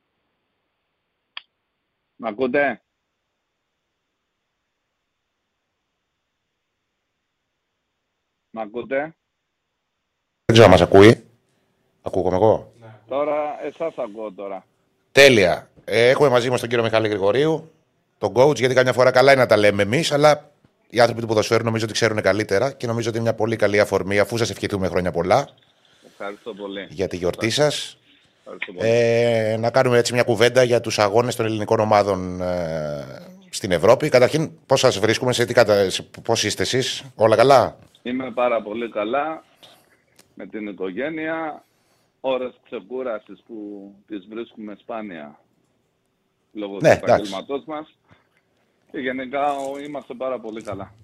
Μ' 2.17 2.27
ακούτε; 2.27 2.83
Μ' 8.55 8.59
ακούτε; 8.59 8.97
δεν 10.45 10.53
ξέρω 10.53 10.65
αν 10.65 10.71
μας 10.71 10.81
ακούει. 10.81 11.25
Ακούγομαι 12.03 12.37
εγώ. 12.37 12.73
Τώρα 13.09 13.59
εσάς 13.65 13.93
ακούω 13.97 14.33
τώρα. 14.33 14.65
Τέλεια. 15.13 15.71
Ε, 15.85 16.09
έχουμε 16.09 16.29
μαζί 16.29 16.51
μας 16.51 16.61
τον 16.61 16.69
κύριο 16.69 16.85
Μιχάλη 16.85 17.09
Γρηγορίου, 17.09 17.71
τον 18.19 18.33
coach, 18.37 18.57
γιατί 18.59 18.75
καμιά 18.75 18.93
φορά 18.93 19.11
καλά 19.11 19.33
είναι 19.33 19.41
να 19.41 19.47
τα 19.47 19.57
λέμε 19.57 19.83
εμείς, 19.83 20.13
αλλά 20.13 20.51
οι 20.89 21.01
άνθρωποι 21.01 21.21
του 21.21 21.27
ποδοσφαίρου 21.27 21.65
νομίζω 21.65 21.85
ότι 21.85 21.93
ξέρουν 21.93 22.21
καλύτερα 22.21 22.73
και 22.73 22.87
νομίζω 22.87 23.09
ότι 23.09 23.19
είναι 23.19 23.27
μια 23.29 23.37
πολύ 23.37 23.57
καλή 23.57 23.81
αφορμή, 23.81 24.19
αφού 24.19 24.37
σας 24.37 24.51
ευχηθούμε 24.51 24.89
χρόνια 24.89 25.11
πολλά 25.11 25.49
Ευχαριστώ 26.11 26.55
πολύ. 26.55 26.87
για 26.91 27.09
τη 27.09 27.17
γιορτή 27.17 27.51
σας. 27.51 27.99
Ευχαριστώ 28.39 28.73
πολύ. 28.73 28.89
Ε, 28.91 29.57
να 29.57 29.71
κάνουμε 29.71 29.99
έτσι 29.99 30.13
μια 30.13 30.23
κουβέντα 30.23 30.63
για 30.63 30.81
τους 30.81 30.99
αγώνες 30.99 31.37
των 31.37 31.47
ελληνικών 31.47 31.81
ομάδων 31.81 32.41
ε, 32.43 33.05
στην 33.51 33.71
Ευρώπη. 33.73 34.09
Καταρχήν, 34.09 34.51
πώς 34.67 34.81
σας 34.81 34.99
βρίσκουμε, 34.99 35.33
σε 35.33 35.45
τι 35.45 35.55
κατα... 35.55 35.91
σε- 35.91 36.03
πώς 36.23 36.45
είστε 36.45 36.63
εσείς, 36.63 37.05
όλα 37.15 37.37
καλά; 37.37 37.77
Είμαι 38.07 38.31
πάρα 38.31 38.63
πολύ 38.63 38.91
καλά 38.91 39.45
με 40.35 40.47
την 40.47 40.69
οικογένεια. 40.69 41.65
Ώρες 42.21 42.53
ξεκούρασης 42.65 43.43
που 43.47 43.55
τις 44.07 44.27
βρίσκουμε 44.31 44.77
σπάνια 44.81 45.41
λόγω 46.53 46.73
Ναι, 46.73 46.79
του 46.79 46.87
εντάξει. 46.87 47.05
επαγγελματός 47.13 47.65
μας. 47.67 47.99
Και 48.91 48.99
γενικά 48.99 49.53
ο- 49.53 49.79
είμαστε 49.79 50.15
πάρα 50.15 50.41
πολύ 50.41 50.63
καλά. 50.63 50.95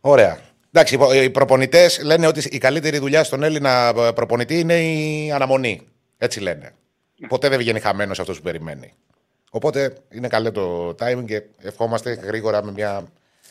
Ωραία. 0.00 0.38
Εντάξει, 0.72 0.94
οι 0.94 0.98
προ- 0.98 1.12
οι 1.14 1.30
προπονητές 1.30 2.02
λένε 2.02 2.26
ότι 2.26 2.48
η 2.50 2.58
καλύτερη 2.58 2.98
δουλειά 2.98 3.24
στον 3.24 3.42
Έλληνα 3.42 3.92
ε, 3.96 4.12
προπονητή 4.14 4.58
είναι 4.58 4.74
η 4.80 5.30
αναμονή. 5.32 5.88
Έτσι 6.18 6.40
λένε. 6.40 6.74
Ποτέ 7.28 7.48
δεν 7.48 7.58
βγαίνει 7.58 7.80
χαμένος 7.80 8.20
αυτός 8.20 8.36
που 8.36 8.42
περιμένει. 8.42 8.92
Οπότε 9.50 9.96
είναι 10.10 10.28
καλό 10.28 10.52
το 10.52 10.88
timing 10.88 11.24
και 11.26 11.42
ευχόμαστε 11.58 12.12
γρήγορα 12.12 12.64
με 12.64 12.72
μια 12.72 13.06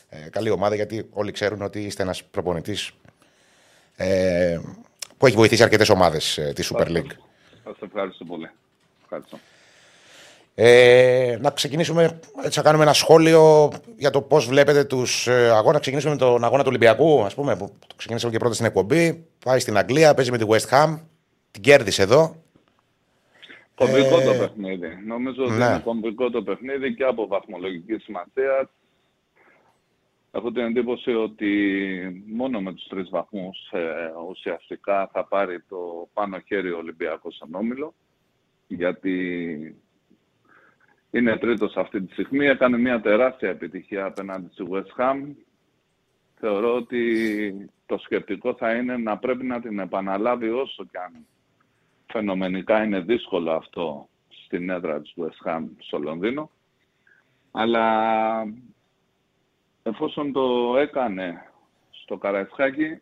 ε, 0.09 0.29
καλή 0.29 0.49
ομάδα 0.49 0.75
γιατί 0.75 1.07
όλοι 1.11 1.31
ξέρουν 1.31 1.61
ότι 1.61 1.79
είστε 1.79 2.03
ένας 2.03 2.23
προπονητής 2.23 2.91
ε, 3.95 4.59
που 5.17 5.25
έχει 5.25 5.35
βοηθήσει 5.35 5.63
αρκετές 5.63 5.89
ομάδες 5.89 6.37
ε, 6.37 6.53
τη 6.55 6.67
Super 6.71 6.87
League. 6.87 7.11
Σας 7.63 7.75
ευχαριστώ 7.81 8.25
πολύ. 8.25 8.49
Ευχαριστώ. 9.03 9.39
Ε, 10.59 11.37
να 11.41 11.49
ξεκινήσουμε, 11.49 12.19
έτσι 12.43 12.57
να 12.57 12.63
κάνουμε 12.63 12.83
ένα 12.83 12.93
σχόλιο 12.93 13.71
για 13.97 14.09
το 14.09 14.21
πώς 14.21 14.45
βλέπετε 14.45 14.83
τους 14.83 15.27
ε, 15.27 15.49
αγώνε. 15.49 15.73
Να 15.73 15.79
ξεκινήσουμε 15.79 16.13
με 16.13 16.19
τον 16.19 16.43
αγώνα 16.43 16.61
του 16.61 16.69
Ολυμπιακού, 16.69 17.23
ας 17.23 17.33
πούμε, 17.33 17.55
που 17.55 17.73
το 17.87 17.95
ξεκινήσαμε 17.95 18.31
και 18.31 18.37
πρώτα 18.37 18.53
στην 18.53 18.65
εκπομπή. 18.65 19.25
Πάει 19.45 19.59
στην 19.59 19.77
Αγγλία, 19.77 20.13
παίζει 20.13 20.31
με 20.31 20.37
τη 20.37 20.45
West 20.47 20.69
Ham. 20.69 20.99
Την 21.51 21.61
κέρδισε 21.61 22.01
εδώ. 22.01 22.35
Κομβικό 23.75 24.19
Ε, 24.19 24.23
το 24.23 24.33
παιχνίδι. 24.33 24.87
Νομίζω 25.07 25.43
ότι 25.43 25.51
ναι. 25.51 25.65
είναι 25.65 25.81
κομβικό 25.83 26.29
το 26.29 26.41
παιχνίδι 26.43 26.93
και 26.93 27.03
από 27.03 27.27
βαθμολογική 27.27 27.97
σημασία. 27.97 28.69
Έχω 30.31 30.51
την 30.51 30.63
εντύπωση 30.63 31.11
ότι 31.11 32.23
μόνο 32.27 32.61
με 32.61 32.73
τους 32.73 32.87
τρεις 32.87 33.09
βαθμούς 33.09 33.69
ε, 33.71 34.11
ουσιαστικά 34.29 35.09
θα 35.13 35.25
πάρει 35.25 35.61
το 35.69 36.09
πάνω 36.13 36.39
χέρι 36.39 36.71
ο 36.71 36.77
Ολυμπιακός 36.77 37.35
στον 37.35 37.55
Όμιλο 37.55 37.93
γιατί 38.67 39.75
είναι 41.11 41.37
τρίτος 41.37 41.75
αυτή 41.75 42.01
τη 42.01 42.11
στιγμή. 42.11 42.45
Έκανε 42.45 42.77
μια 42.77 43.01
τεράστια 43.01 43.49
επιτυχία 43.49 44.05
απέναντι 44.05 44.49
στη 44.51 44.63
West 44.69 45.01
Ham. 45.01 45.35
Θεωρώ 46.39 46.75
ότι 46.75 47.71
το 47.85 47.97
σκεπτικό 47.97 48.53
θα 48.53 48.73
είναι 48.73 48.97
να 48.97 49.17
πρέπει 49.17 49.45
να 49.45 49.61
την 49.61 49.79
επαναλάβει 49.79 50.49
όσο 50.49 50.83
και 50.83 50.97
αν 50.97 51.25
φαινομενικά 52.05 52.83
είναι 52.83 52.99
δύσκολο 52.99 53.51
αυτό 53.51 54.09
στην 54.29 54.69
έδρα 54.69 55.01
της 55.01 55.13
West 55.17 55.49
Ham 55.49 55.63
στο 55.77 55.97
Λονδίνο. 55.97 56.51
Αλλά 57.51 57.83
εφόσον 59.87 60.31
το 60.31 60.77
έκανε 60.77 61.51
στο 61.89 62.17
Καραϊσκάκι, 62.17 62.99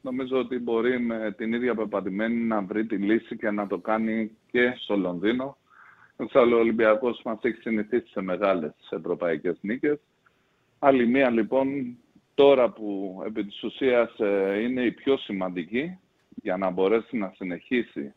νομίζω 0.00 0.38
ότι 0.38 0.58
μπορεί 0.58 1.00
με 1.00 1.34
την 1.36 1.52
ίδια 1.52 1.74
πεπατημένη 1.74 2.34
να 2.44 2.62
βρει 2.62 2.86
τη 2.86 2.96
λύση 2.96 3.36
και 3.36 3.50
να 3.50 3.66
το 3.66 3.78
κάνει 3.78 4.30
και 4.50 4.74
στο 4.76 4.96
Λονδίνο. 4.96 5.56
Εξάλλου 6.16 6.56
ο 6.56 6.60
Ολυμπιακός 6.60 7.20
μας 7.24 7.38
έχει 7.42 7.60
συνηθίσει 7.60 8.10
σε 8.10 8.20
μεγάλες 8.20 8.72
ευρωπαϊκές 8.90 9.58
νίκες. 9.60 9.98
Άλλη 10.78 11.06
μία 11.06 11.30
λοιπόν, 11.30 11.96
τώρα 12.34 12.70
που 12.70 13.20
επί 13.26 13.44
της 13.44 13.62
ουσίας 13.62 14.18
ε, 14.18 14.60
είναι 14.60 14.82
η 14.82 14.92
πιο 14.92 15.16
σημαντική 15.16 15.98
για 16.42 16.56
να 16.56 16.70
μπορέσει 16.70 17.16
να 17.16 17.32
συνεχίσει 17.36 18.14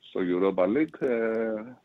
στο 0.00 0.20
Europa 0.20 0.64
League 0.64 1.00
ε, 1.06 1.76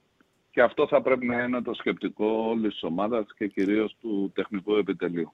και 0.57 0.63
αυτό 0.63 0.87
θα 0.87 1.01
πρέπει 1.01 1.25
να 1.25 1.43
είναι 1.43 1.61
το 1.61 1.73
σκεπτικό 1.73 2.25
όλης 2.25 2.71
της 2.71 2.83
ομάδας 2.83 3.25
και 3.37 3.47
κυρίως 3.47 3.95
του 4.01 4.31
τεχνικού 4.35 4.75
επιτελείου. 4.75 5.33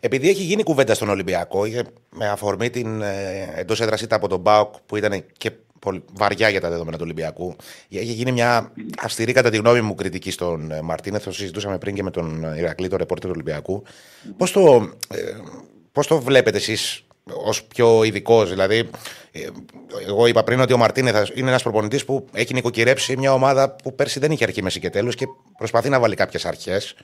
Επειδή 0.00 0.28
έχει 0.28 0.42
γίνει 0.42 0.62
κουβέντα 0.62 0.94
στον 0.94 1.08
Ολυμπιακό, 1.08 1.64
είχε 1.64 1.84
με 2.10 2.28
αφορμή 2.28 2.70
την 2.70 3.02
ε, 3.02 3.52
εντός 3.56 3.80
έδρας 3.80 4.02
ήττα 4.02 4.16
από 4.16 4.28
τον 4.28 4.40
Μπάουκ 4.40 4.74
που 4.86 4.96
ήταν 4.96 5.24
και 5.36 5.50
πολύ 5.78 6.04
βαριά 6.12 6.48
για 6.48 6.60
τα 6.60 6.68
δεδομένα 6.68 6.96
του 6.96 7.02
Ολυμπιακού. 7.04 7.56
Έχει 7.88 8.12
γίνει 8.12 8.32
μια 8.32 8.72
αυστηρή, 9.02 9.32
κατά 9.32 9.50
τη 9.50 9.56
γνώμη 9.56 9.80
μου, 9.80 9.94
κριτική 9.94 10.30
στον 10.30 10.70
ε, 10.70 10.82
Μαρτίνεθ. 10.82 11.24
Το 11.24 11.32
συζητούσαμε 11.32 11.78
πριν 11.78 11.94
και 11.94 12.02
με 12.02 12.10
τον 12.10 12.44
ε, 12.44 12.58
Ηρακλή, 12.58 12.88
τον 12.88 12.98
ρεπόρτερ 12.98 13.30
του 13.30 13.34
Ολυμπιακού. 13.34 13.82
Πώς 14.36 14.52
το, 14.52 14.92
ε, 15.08 15.16
πώς 15.92 16.06
το 16.06 16.20
βλέπετε 16.20 16.56
εσείς 16.56 17.04
ως 17.24 17.64
πιο 17.64 18.04
ειδικός, 18.04 18.50
Δηλαδή, 18.50 18.90
ε, 19.32 19.48
εγώ 20.06 20.26
είπα 20.26 20.44
πριν 20.44 20.60
ότι 20.60 20.72
ο 20.72 20.76
Μαρτίνεθ 20.76 21.30
είναι 21.34 21.48
ένας 21.48 21.62
προπονητής 21.62 22.04
που 22.04 22.26
έχει 22.32 22.54
νοικοκυρέψει 22.54 23.16
μια 23.16 23.32
ομάδα 23.32 23.76
που 23.82 23.94
πέρσι 23.94 24.18
δεν 24.18 24.30
είχε 24.30 24.44
αρχή, 24.44 24.62
μέση 24.62 24.80
και 24.80 24.90
τέλος 24.90 25.14
και 25.14 25.26
προσπαθεί 25.58 25.88
να 25.88 26.00
βάλει 26.00 26.14
κάποιες 26.14 26.44
αρχές. 26.44 26.96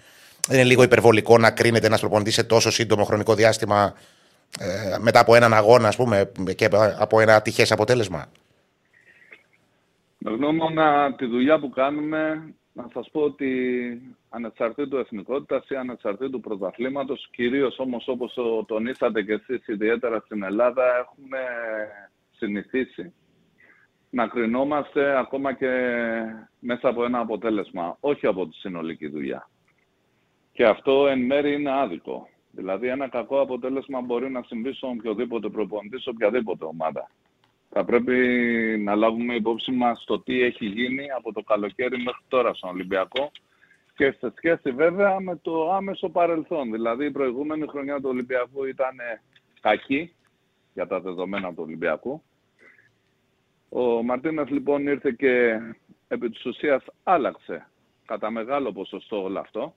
Είναι 0.50 0.64
λίγο 0.64 0.82
υπερβολικό 0.82 1.38
να 1.38 1.50
κρίνεται 1.50 1.86
ένας 1.86 2.00
προπονητής 2.00 2.34
σε 2.34 2.44
τόσο 2.44 2.70
σύντομο 2.70 3.04
χρονικό 3.04 3.34
διάστημα 3.34 3.94
ε, 4.58 4.98
μετά 5.00 5.20
από 5.20 5.34
έναν 5.34 5.54
αγώνα, 5.54 5.88
ας 5.88 5.96
πούμε, 5.96 6.30
και 6.56 6.68
από 6.98 7.20
ένα 7.20 7.34
ατυχέ 7.34 7.66
αποτέλεσμα. 7.70 8.26
Με 10.18 10.30
γνώμονα 10.30 11.14
τη 11.14 11.26
δουλειά 11.26 11.58
που 11.58 11.70
κάνουμε, 11.70 12.54
να 12.72 12.88
σας 12.92 13.08
πω 13.12 13.20
ότι 13.20 13.46
ανεξαρτήτου 14.28 14.96
εθνικότητας 14.96 15.68
ή 15.68 15.74
ανεξαρτήτου 15.76 16.40
πρωταθλήματος, 16.40 17.28
κυρίως 17.30 17.78
όμως 17.78 18.08
όπως 18.08 18.32
το 18.34 18.64
τονίσατε 18.64 19.22
και 19.22 19.32
εσείς 19.32 19.66
ιδιαίτερα 19.66 20.20
στην 20.20 20.42
Ελλάδα, 20.42 20.82
έχουμε 20.96 21.38
συνηθίσει 22.36 23.12
να 24.10 24.26
κρινόμαστε 24.26 25.18
ακόμα 25.18 25.52
και 25.52 25.68
μέσα 26.58 26.88
από 26.88 27.04
ένα 27.04 27.18
αποτέλεσμα, 27.18 27.96
όχι 28.00 28.26
από 28.26 28.46
τη 28.46 28.56
συνολική 28.56 29.08
δουλειά. 29.08 29.48
Και 30.52 30.66
αυτό 30.66 31.06
εν 31.06 31.20
μέρει 31.20 31.52
είναι 31.52 31.80
άδικο, 31.80 32.28
Δηλαδή 32.50 32.88
ένα 32.88 33.08
κακό 33.08 33.40
αποτέλεσμα 33.40 34.00
μπορεί 34.00 34.30
να 34.30 34.42
συμβεί 34.42 34.72
σε 34.74 34.86
οποιοδήποτε 34.86 35.48
προπονητή, 35.48 36.00
σε 36.00 36.10
οποιαδήποτε 36.10 36.64
ομάδα. 36.64 37.10
Θα 37.70 37.84
πρέπει 37.84 38.16
να 38.84 38.94
λάβουμε 38.94 39.34
υπόψη 39.34 39.70
μας 39.70 40.04
το 40.04 40.20
τι 40.20 40.42
έχει 40.42 40.66
γίνει 40.66 41.10
από 41.16 41.32
το 41.32 41.40
καλοκαίρι 41.40 41.96
μέχρι 41.96 42.24
τώρα 42.28 42.54
στον 42.54 42.70
Ολυμπιακό 42.70 43.30
και 43.98 44.14
σε 44.18 44.32
σχέση 44.36 44.70
βέβαια 44.70 45.20
με 45.20 45.36
το 45.36 45.72
άμεσο 45.72 46.08
παρελθόν. 46.08 46.70
Δηλαδή 46.70 47.04
η 47.04 47.10
προηγούμενη 47.10 47.66
χρονιά 47.66 47.96
του 47.96 48.08
Ολυμπιακού 48.08 48.64
ήταν 48.64 48.96
κακή 49.60 50.14
για 50.74 50.86
τα 50.86 51.00
δεδομένα 51.00 51.48
του 51.48 51.62
Ολυμπιακού. 51.62 52.22
Ο 53.68 54.02
Μαρτίνες 54.02 54.48
λοιπόν 54.48 54.86
ήρθε 54.86 55.10
και 55.10 55.60
επί 56.08 56.30
της 56.30 56.44
ουσίας 56.44 56.84
άλλαξε 57.02 57.66
κατά 58.06 58.30
μεγάλο 58.30 58.72
ποσοστό 58.72 59.22
όλο 59.22 59.38
αυτό. 59.38 59.74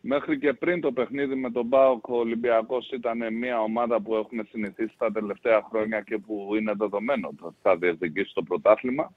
Μέχρι 0.00 0.38
και 0.38 0.52
πριν 0.52 0.80
το 0.80 0.92
παιχνίδι 0.92 1.34
με 1.34 1.50
τον 1.50 1.68
ΠΑΟΚ, 1.68 2.08
ο 2.08 2.16
Ολυμπιακός 2.16 2.90
ήταν 2.90 3.34
μια 3.34 3.60
ομάδα 3.60 4.00
που 4.00 4.14
έχουμε 4.14 4.42
συνηθίσει 4.50 4.94
τα 4.98 5.12
τελευταία 5.12 5.62
χρόνια 5.62 6.00
και 6.00 6.18
που 6.18 6.54
είναι 6.54 6.72
δεδομένο 6.76 7.30
ότι 7.40 7.56
θα 7.62 7.76
διεκδικήσει 7.76 8.34
το 8.34 8.42
πρωτάθλημα. 8.42 9.12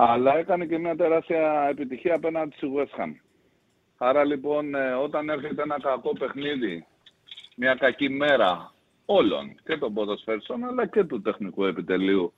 Αλλά 0.00 0.38
έκανε 0.38 0.66
και 0.66 0.78
μια 0.78 0.96
τεράστια 0.96 1.66
επιτυχία 1.70 2.14
απέναντι 2.14 2.54
στη 2.56 2.66
West 2.76 3.00
Ham. 3.00 3.12
Άρα 3.96 4.24
λοιπόν 4.24 4.74
ε, 4.74 4.92
όταν 4.92 5.28
έρχεται 5.28 5.62
ένα 5.62 5.80
κακό 5.80 6.12
παιχνίδι, 6.12 6.86
μια 7.56 7.74
κακή 7.74 8.08
μέρα 8.08 8.72
όλων 9.04 9.54
και 9.64 9.76
των 9.76 9.94
ποδοσφαίρων 9.94 10.64
αλλά 10.64 10.86
και 10.86 11.04
του 11.04 11.22
τεχνικού 11.22 11.64
επιτελείου 11.64 12.32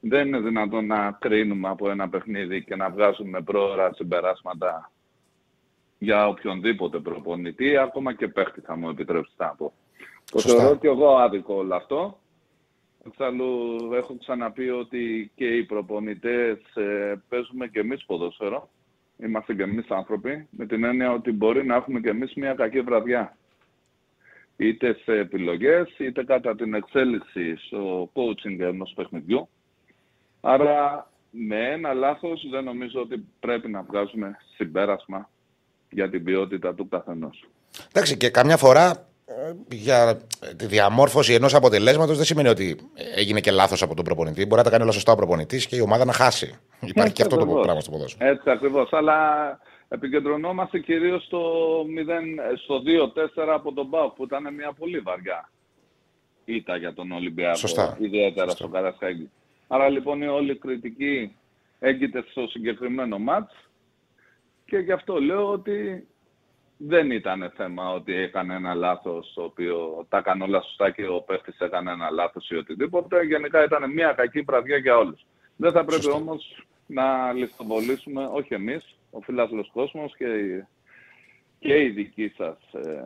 δεν 0.00 0.26
είναι 0.26 0.38
δυνατόν 0.38 0.86
να 0.86 1.10
κρίνουμε 1.20 1.68
από 1.68 1.90
ένα 1.90 2.08
παιχνίδι 2.08 2.64
και 2.64 2.76
να 2.76 2.90
βγάζουμε 2.90 3.42
πρόωρα 3.42 3.94
συμπεράσματα 3.94 4.90
για 5.98 6.28
οποιονδήποτε 6.28 6.98
προπονητή, 6.98 7.76
ακόμα 7.76 8.14
και 8.14 8.28
παίχτη 8.28 8.60
θα 8.60 8.76
μου 8.76 8.88
επιτρέψετε 8.88 9.44
να 9.44 9.54
πω. 9.54 9.72
Το 10.30 10.40
θεωρώ 10.40 10.76
και 10.76 10.86
εγώ 10.86 11.16
άδικο 11.16 11.54
όλο 11.54 11.74
αυτό. 11.74 12.18
Εξάλλου 13.06 13.78
έχω 13.92 14.16
ξαναπεί 14.18 14.70
ότι 14.70 15.30
και 15.34 15.46
οι 15.46 15.64
προπονητές 15.64 16.58
ε, 16.74 17.14
παίζουμε 17.28 17.66
και 17.66 17.80
εμείς 17.80 18.04
ποδόσφαιρο. 18.04 18.68
Είμαστε 19.16 19.54
και 19.54 19.62
εμείς 19.62 19.90
άνθρωποι, 19.90 20.46
με 20.50 20.66
την 20.66 20.84
έννοια 20.84 21.12
ότι 21.12 21.32
μπορεί 21.32 21.66
να 21.66 21.74
έχουμε 21.74 22.00
και 22.00 22.08
εμείς 22.08 22.34
μια 22.34 22.54
κακή 22.54 22.80
βραδιά. 22.80 23.36
Είτε 24.56 24.96
σε 25.04 25.12
επιλογές, 25.12 25.98
είτε 25.98 26.24
κατά 26.24 26.54
την 26.54 26.74
εξέλιξη 26.74 27.56
στο 27.56 28.10
coaching 28.12 28.58
ενός 28.58 28.92
παιχνιδιού. 28.96 29.48
Άρα 30.40 31.10
με 31.30 31.70
ένα 31.70 31.92
λάθος 31.92 32.46
δεν 32.50 32.64
νομίζω 32.64 33.00
ότι 33.00 33.24
πρέπει 33.40 33.68
να 33.70 33.82
βγάζουμε 33.82 34.36
συμπέρασμα 34.56 35.30
για 35.90 36.10
την 36.10 36.24
ποιότητα 36.24 36.74
του 36.74 36.88
καθενός. 36.88 37.48
Εντάξει 37.88 38.16
και 38.16 38.30
καμιά 38.30 38.56
φορά 38.56 38.90
ε, 38.90 39.13
για 39.70 40.20
τη 40.56 40.66
διαμόρφωση 40.66 41.32
ενός 41.32 41.54
αποτελέσματος 41.54 42.16
δεν 42.16 42.26
σημαίνει 42.26 42.48
ότι 42.48 42.76
έγινε 43.14 43.40
και 43.40 43.50
λάθος 43.50 43.82
από 43.82 43.94
τον 43.94 44.04
προπονητή. 44.04 44.42
Μπορεί 44.42 44.56
να 44.56 44.62
τα 44.62 44.70
κάνει 44.70 44.82
όλα 44.82 44.92
σωστά 44.92 45.12
ο 45.12 45.16
προπονητής 45.16 45.66
και 45.66 45.76
η 45.76 45.80
ομάδα 45.80 46.04
να 46.04 46.12
χάσει. 46.12 46.58
Υπάρχει 46.80 47.12
και 47.12 47.22
αυτό 47.22 47.36
το 47.36 47.46
πράγμα 47.46 47.80
στο 47.80 47.90
ποδόσφαιρο. 47.90 48.30
Έτσι 48.30 48.50
ακριβώς. 48.50 48.92
Αλλά 48.92 49.18
επικεντρωνόμαστε 49.88 50.78
κυρίως 50.78 51.24
στο, 51.24 51.40
0, 51.82 52.56
στο 52.62 52.82
2-4 53.44 53.48
από 53.54 53.72
τον 53.72 53.86
Μπάου 53.86 54.12
που 54.16 54.24
ήταν 54.24 54.54
μια 54.54 54.72
πολύ 54.72 54.98
βαριά 54.98 55.50
ήττα 56.44 56.76
για 56.76 56.94
τον 56.94 57.12
Ολυμπιακό. 57.12 57.56
Σωστά. 57.56 57.96
Ιδιαίτερα 58.00 58.46
Σωστά. 58.46 58.56
στον 58.56 58.70
Καρασκάκη. 58.70 59.30
Άρα 59.66 59.88
λοιπόν 59.88 60.22
η 60.22 60.26
όλη 60.26 60.56
κριτική 60.56 61.36
έγκυται 61.78 62.24
στο 62.30 62.46
συγκεκριμένο 62.46 63.18
μάτς 63.18 63.54
και 64.64 64.76
γι' 64.78 64.92
αυτό 64.92 65.20
λέω 65.20 65.50
ότι 65.50 66.06
δεν 66.76 67.10
ήταν 67.10 67.52
θέμα 67.56 67.90
ότι 67.92 68.14
έκανε 68.14 68.54
ένα 68.54 68.74
λάθος 68.74 69.32
το 69.34 69.42
οποίο 69.42 70.06
τα 70.08 70.18
έκανε 70.18 70.42
όλα 70.44 70.62
σωστά 70.62 70.90
και 70.90 71.06
ο 71.06 71.20
παίχτης 71.20 71.58
έκανε 71.58 71.90
ένα 71.90 72.10
λάθος 72.10 72.48
ή 72.50 72.56
οτιδήποτε. 72.56 73.22
Γενικά 73.24 73.64
ήταν 73.64 73.92
μια 73.92 74.12
κακή 74.12 74.40
βραδιά 74.40 74.76
για 74.76 74.96
όλους. 74.96 75.26
Δεν 75.56 75.72
θα 75.72 75.84
πρέπει 75.84 76.02
Σωστό. 76.02 76.18
όμως 76.20 76.64
να 76.86 77.32
λιθοβολήσουμε, 77.32 78.28
όχι 78.32 78.54
εμείς, 78.54 78.96
ο 79.10 79.20
φιλάθλος 79.20 79.70
κόσμος 79.72 80.16
και, 80.16 80.24
η- 80.24 80.64
και 81.58 81.82
η 81.82 81.88
δική 81.88 82.32
σας 82.36 82.56
ε, 82.86 83.02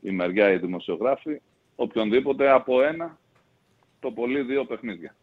η 0.00 0.10
μεριά, 0.10 0.50
οι 0.52 0.56
δημοσιογράφοι, 0.58 1.40
οποιονδήποτε 1.76 2.50
από 2.50 2.82
ένα, 2.82 3.18
το 4.00 4.10
πολύ 4.10 4.40
δύο 4.40 4.64
παιχνίδια. 4.64 5.14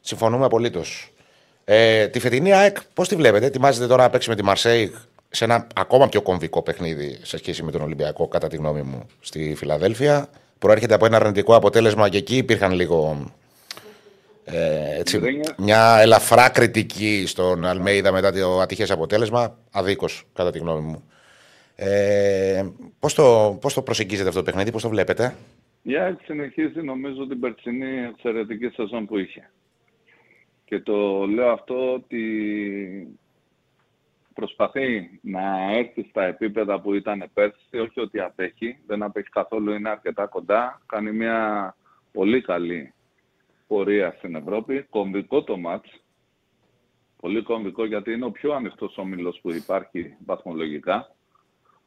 Συμφωνούμε 0.00 0.44
απολύτως. 0.44 1.10
Ε, 1.64 2.08
τη 2.08 2.20
φετινή 2.20 2.52
ΑΕΚ, 2.52 2.76
πώς 2.94 3.08
τη 3.08 3.16
βλέπετε, 3.16 3.46
ετοιμάζεται 3.46 3.86
τώρα 3.86 4.02
να 4.02 4.10
παίξει 4.10 4.28
με 4.28 4.34
τη 4.36 4.44
Μαρσέη; 4.44 4.94
Σε 5.34 5.44
ένα 5.44 5.66
ακόμα 5.74 6.08
πιο 6.08 6.22
κομβικό 6.22 6.62
παιχνίδι 6.62 7.18
σε 7.22 7.38
σχέση 7.38 7.62
με 7.62 7.70
τον 7.70 7.80
Ολυμπιακό, 7.80 8.28
κατά 8.28 8.48
τη 8.48 8.56
γνώμη 8.56 8.82
μου, 8.82 9.06
στη 9.20 9.54
Φιλαδέλφια. 9.56 10.28
Προέρχεται 10.58 10.94
από 10.94 11.06
ένα 11.06 11.16
αρνητικό 11.16 11.54
αποτέλεσμα 11.54 12.08
και 12.08 12.16
εκεί 12.16 12.36
υπήρχαν 12.36 12.72
λίγο. 12.72 13.26
Ε, 14.44 14.98
έτσι, 14.98 15.18
Γκρίνιες. 15.18 15.54
μια 15.58 15.98
ελαφρά 16.00 16.48
κριτική 16.48 17.24
στον 17.26 17.64
Αλμέιδα 17.66 18.12
μετά 18.12 18.32
το 18.32 18.60
ατυχές 18.60 18.90
αποτέλεσμα. 18.90 19.56
Αδίκως, 19.70 20.24
κατά 20.32 20.50
τη 20.50 20.58
γνώμη 20.58 20.80
μου. 20.80 21.04
Ε, 21.76 22.64
πώς, 22.98 23.14
το, 23.14 23.58
πώς 23.60 23.74
το 23.74 23.82
προσεγγίζετε 23.82 24.28
αυτό 24.28 24.40
το 24.40 24.46
παιχνίδι, 24.50 24.70
πώς 24.70 24.82
το 24.82 24.88
βλέπετε; 24.88 25.34
Η 25.82 25.96
ΑΕΚ 25.96 26.18
συνεχίζει 26.24 26.82
νομίζω 26.82 27.26
την 27.26 27.40
περσινή 27.40 28.04
εξαιρετική 28.12 28.68
σεζόν 28.68 29.06
που 29.06 29.18
είχε. 29.18 29.50
Και 30.64 30.80
το 30.80 31.26
λέω 31.26 31.52
αυτό 31.52 31.92
ότι 31.92 32.22
προσπαθεί 34.34 35.18
να 35.22 35.72
έρθει 35.72 36.06
στα 36.08 36.24
επίπεδα 36.24 36.80
που 36.80 36.94
ήταν 36.94 37.30
πέρσι, 37.34 37.78
όχι 37.78 38.00
ότι 38.00 38.20
απέχει, 38.20 38.78
δεν 38.86 39.02
απέχει 39.02 39.28
καθόλου, 39.28 39.72
είναι 39.72 39.88
αρκετά 39.88 40.26
κοντά. 40.26 40.82
Κάνει 40.86 41.12
μια 41.12 41.76
πολύ 42.12 42.40
καλή 42.40 42.92
πορεία 43.66 44.14
στην 44.18 44.34
Ευρώπη. 44.34 44.86
Κομβικό 44.90 45.42
το 45.42 45.56
μάτς. 45.56 46.02
Πολύ 47.20 47.42
κομβικό 47.42 47.84
γιατί 47.84 48.12
είναι 48.12 48.24
ο 48.24 48.30
πιο 48.30 48.52
ανοιχτός 48.52 48.98
όμιλος 48.98 49.38
που 49.42 49.52
υπάρχει 49.52 50.16
βαθμολογικά. 50.24 51.14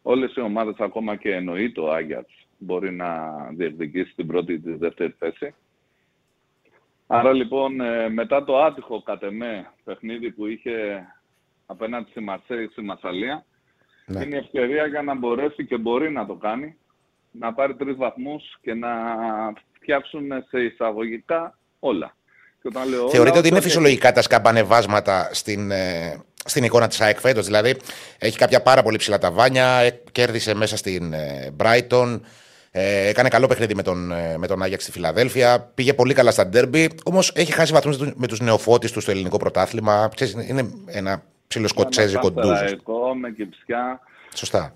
Όλες 0.02 0.36
οι 0.36 0.42
ομάδες, 0.42 0.76
ακόμα 0.78 1.16
και 1.16 1.34
εννοεί 1.34 1.72
το 1.72 1.92
Άγιατς, 1.92 2.48
μπορεί 2.58 2.92
να 2.92 3.36
διεκδικήσει 3.52 4.16
την 4.16 4.28
πρώτη 4.28 4.54
ή 4.54 4.60
τη 4.60 4.74
δεύτερη 4.74 5.16
θέση. 5.20 5.54
Άρα 7.08 7.34
λοιπόν, 7.34 7.82
ε, 7.82 8.10
μετά 8.10 8.44
το 8.44 8.58
άτυχο 8.58 9.02
κατ' 9.02 9.24
εμέ 9.24 9.72
παιχνίδι 9.84 10.32
που 10.32 10.46
είχε 10.46 11.06
απέναντι 11.66 12.10
στη 12.10 12.20
Μαρσέη, 12.20 12.68
στη 12.72 12.82
Μασαλία, 12.82 13.46
Ναι. 14.06 14.24
είναι 14.24 14.36
η 14.36 14.40
ευκαιρία 14.40 14.86
για 14.88 15.02
να 15.02 15.16
μπορέσει 15.16 15.66
και 15.66 15.78
μπορεί 15.78 16.12
να 16.12 16.26
το 16.26 16.34
κάνει, 16.36 16.76
να 17.32 17.54
πάρει 17.54 17.76
τρεις 17.76 17.96
βαθμούς 17.96 18.44
και 18.62 18.74
να 18.74 18.90
φτιάξουν 19.82 20.22
σε 20.50 20.60
εισαγωγικά 20.64 21.58
όλα. 21.80 22.16
Και 22.62 22.68
όταν 22.68 22.90
λέω 22.90 23.02
όλα, 23.02 23.10
Θεωρείτε 23.10 23.38
ότι 23.38 23.48
είναι 23.48 23.58
όχι- 23.58 23.66
φυσιολογικά 23.68 24.12
τα 24.12 24.22
σκαμπανεβάσματα 24.22 25.30
στην, 25.34 25.72
ε, 25.72 26.18
στην 26.46 26.64
εικόνα 26.64 26.88
της 26.88 27.02
ΑΕΚ 27.02 27.20
φέτος. 27.20 27.46
Δηλαδή, 27.46 27.76
έχει 28.20 28.38
κάποια 28.38 28.62
πάρα 28.62 28.84
πολύ 28.84 28.98
ψηλά 28.98 29.18
ταβάνια, 29.18 29.66
ε, 29.78 30.02
κέρδισε 30.12 30.56
μέσα 30.56 30.78
στην 30.78 31.14
ε, 31.14 31.50
Brighton, 31.58 32.20
ε, 32.72 33.08
έκανε 33.08 33.30
καλό 33.30 33.48
παιχνίδι 33.48 33.76
με 33.76 33.82
τον, 33.84 34.12
ε, 34.12 34.38
με 34.38 34.48
τον 34.48 34.62
Άγιαξ 34.64 34.84
στη 34.84 34.92
Φιλαδέλφια, 34.92 35.72
πήγε 35.76 35.94
πολύ 35.94 36.14
καλά 36.14 36.32
στα 36.32 36.48
ντέρμπι, 36.48 36.90
όμως 37.06 37.32
έχει 37.36 37.52
χάσει 37.52 37.74
βαθμούς 37.74 37.98
με 38.14 38.28
τους 38.28 38.40
νεοφώτη 38.40 38.92
του 38.92 39.00
στο 39.02 39.12
ελληνικό 39.12 39.38
πρωτάθλημα. 39.38 40.10
Ξέρεις, 40.16 40.50
είναι 40.50 40.70
ένα 40.86 41.24
ψιλοσκοτσέζικο 41.48 42.28
Ένα 42.28 42.42
ντουζ. 42.42 42.48
Πανσεραϊκό, 42.50 43.16
με 43.16 43.32
κυψιά. 43.32 44.00
Σωστά. 44.34 44.76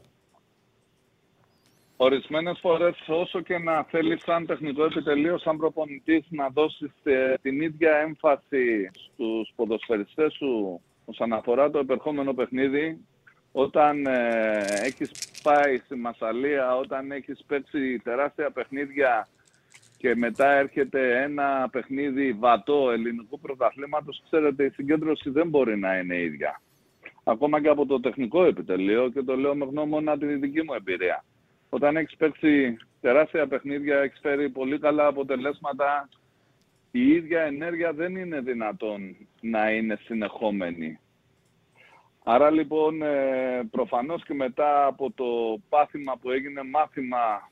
Ορισμένες 2.02 2.60
φορές 2.62 2.96
όσο 3.08 3.42
και 3.42 3.58
να 3.58 3.84
θέλεις 3.84 4.22
σαν 4.24 4.46
τεχνικό 4.46 4.84
επιτελείο, 4.84 5.38
σαν 5.38 5.58
προπονητής 5.58 6.26
να 6.30 6.50
δώσεις 6.50 6.92
ε, 7.04 7.34
την 7.42 7.62
ίδια 7.62 7.96
έμφαση 7.96 8.92
στους 8.94 9.52
ποδοσφαιριστές 9.56 10.34
σου 10.34 10.82
όσον 11.06 11.34
αφορά 11.34 11.70
το 11.70 11.80
επερχόμενο 11.80 12.34
παιχνίδι, 12.34 12.98
όταν 13.52 14.06
ε, 14.06 14.64
έχεις 14.84 15.12
πάει 15.44 15.78
στη 15.78 15.96
Μασαλία, 15.96 16.76
όταν 16.76 17.12
έχεις 17.12 17.44
παίξει 17.48 18.00
τεράστια 18.04 18.52
παιχνίδια 18.52 19.28
και 20.00 20.16
μετά 20.16 20.52
έρχεται 20.52 21.22
ένα 21.22 21.70
παιχνίδι 21.72 22.34
βατό 22.34 22.92
ελληνικού 22.92 23.40
πρωταθλήματος, 23.40 24.22
ξέρετε 24.26 24.64
η 24.64 24.70
συγκέντρωση 24.70 25.30
δεν 25.30 25.50
μπορεί 25.50 25.78
να 25.78 25.98
είναι 25.98 26.16
ίδια. 26.16 26.62
Ακόμα 27.24 27.62
και 27.62 27.70
από 27.70 27.86
το 27.86 28.00
τεχνικό 28.00 28.44
επιτελείο 28.44 29.10
και 29.10 29.22
το 29.22 29.36
λέω 29.36 29.56
με 29.56 29.66
γνώμονα 29.66 30.18
την 30.18 30.40
δική 30.40 30.64
μου 30.64 30.74
εμπειρία 30.74 31.24
όταν 31.70 31.98
έχεις 31.98 32.16
παίξει 32.16 32.78
τεράστια 33.02 33.48
παιχνίδια, 33.48 34.00
έχεις 34.00 34.20
φέρει 34.20 34.50
πολύ 34.50 34.80
καλά 34.80 35.08
αποτελέσματα, 35.08 36.10
η 36.92 37.08
ίδια 37.12 37.42
ενέργεια 37.42 37.94
δεν 37.94 38.16
είναι 38.16 38.40
δυνατόν 38.40 39.16
να 39.42 39.72
είναι 39.72 40.00
συνεχόμενη. 40.04 41.00
Άρα 42.24 42.52
λοιπόν, 42.52 43.02
ε, 43.02 43.68
προφανώς 43.72 44.24
και 44.24 44.34
μετά 44.34 44.86
από 44.86 45.12
το 45.12 45.60
πάθημα 45.70 46.18
που 46.22 46.32
έγινε 46.32 46.64
μάθημα 46.64 47.50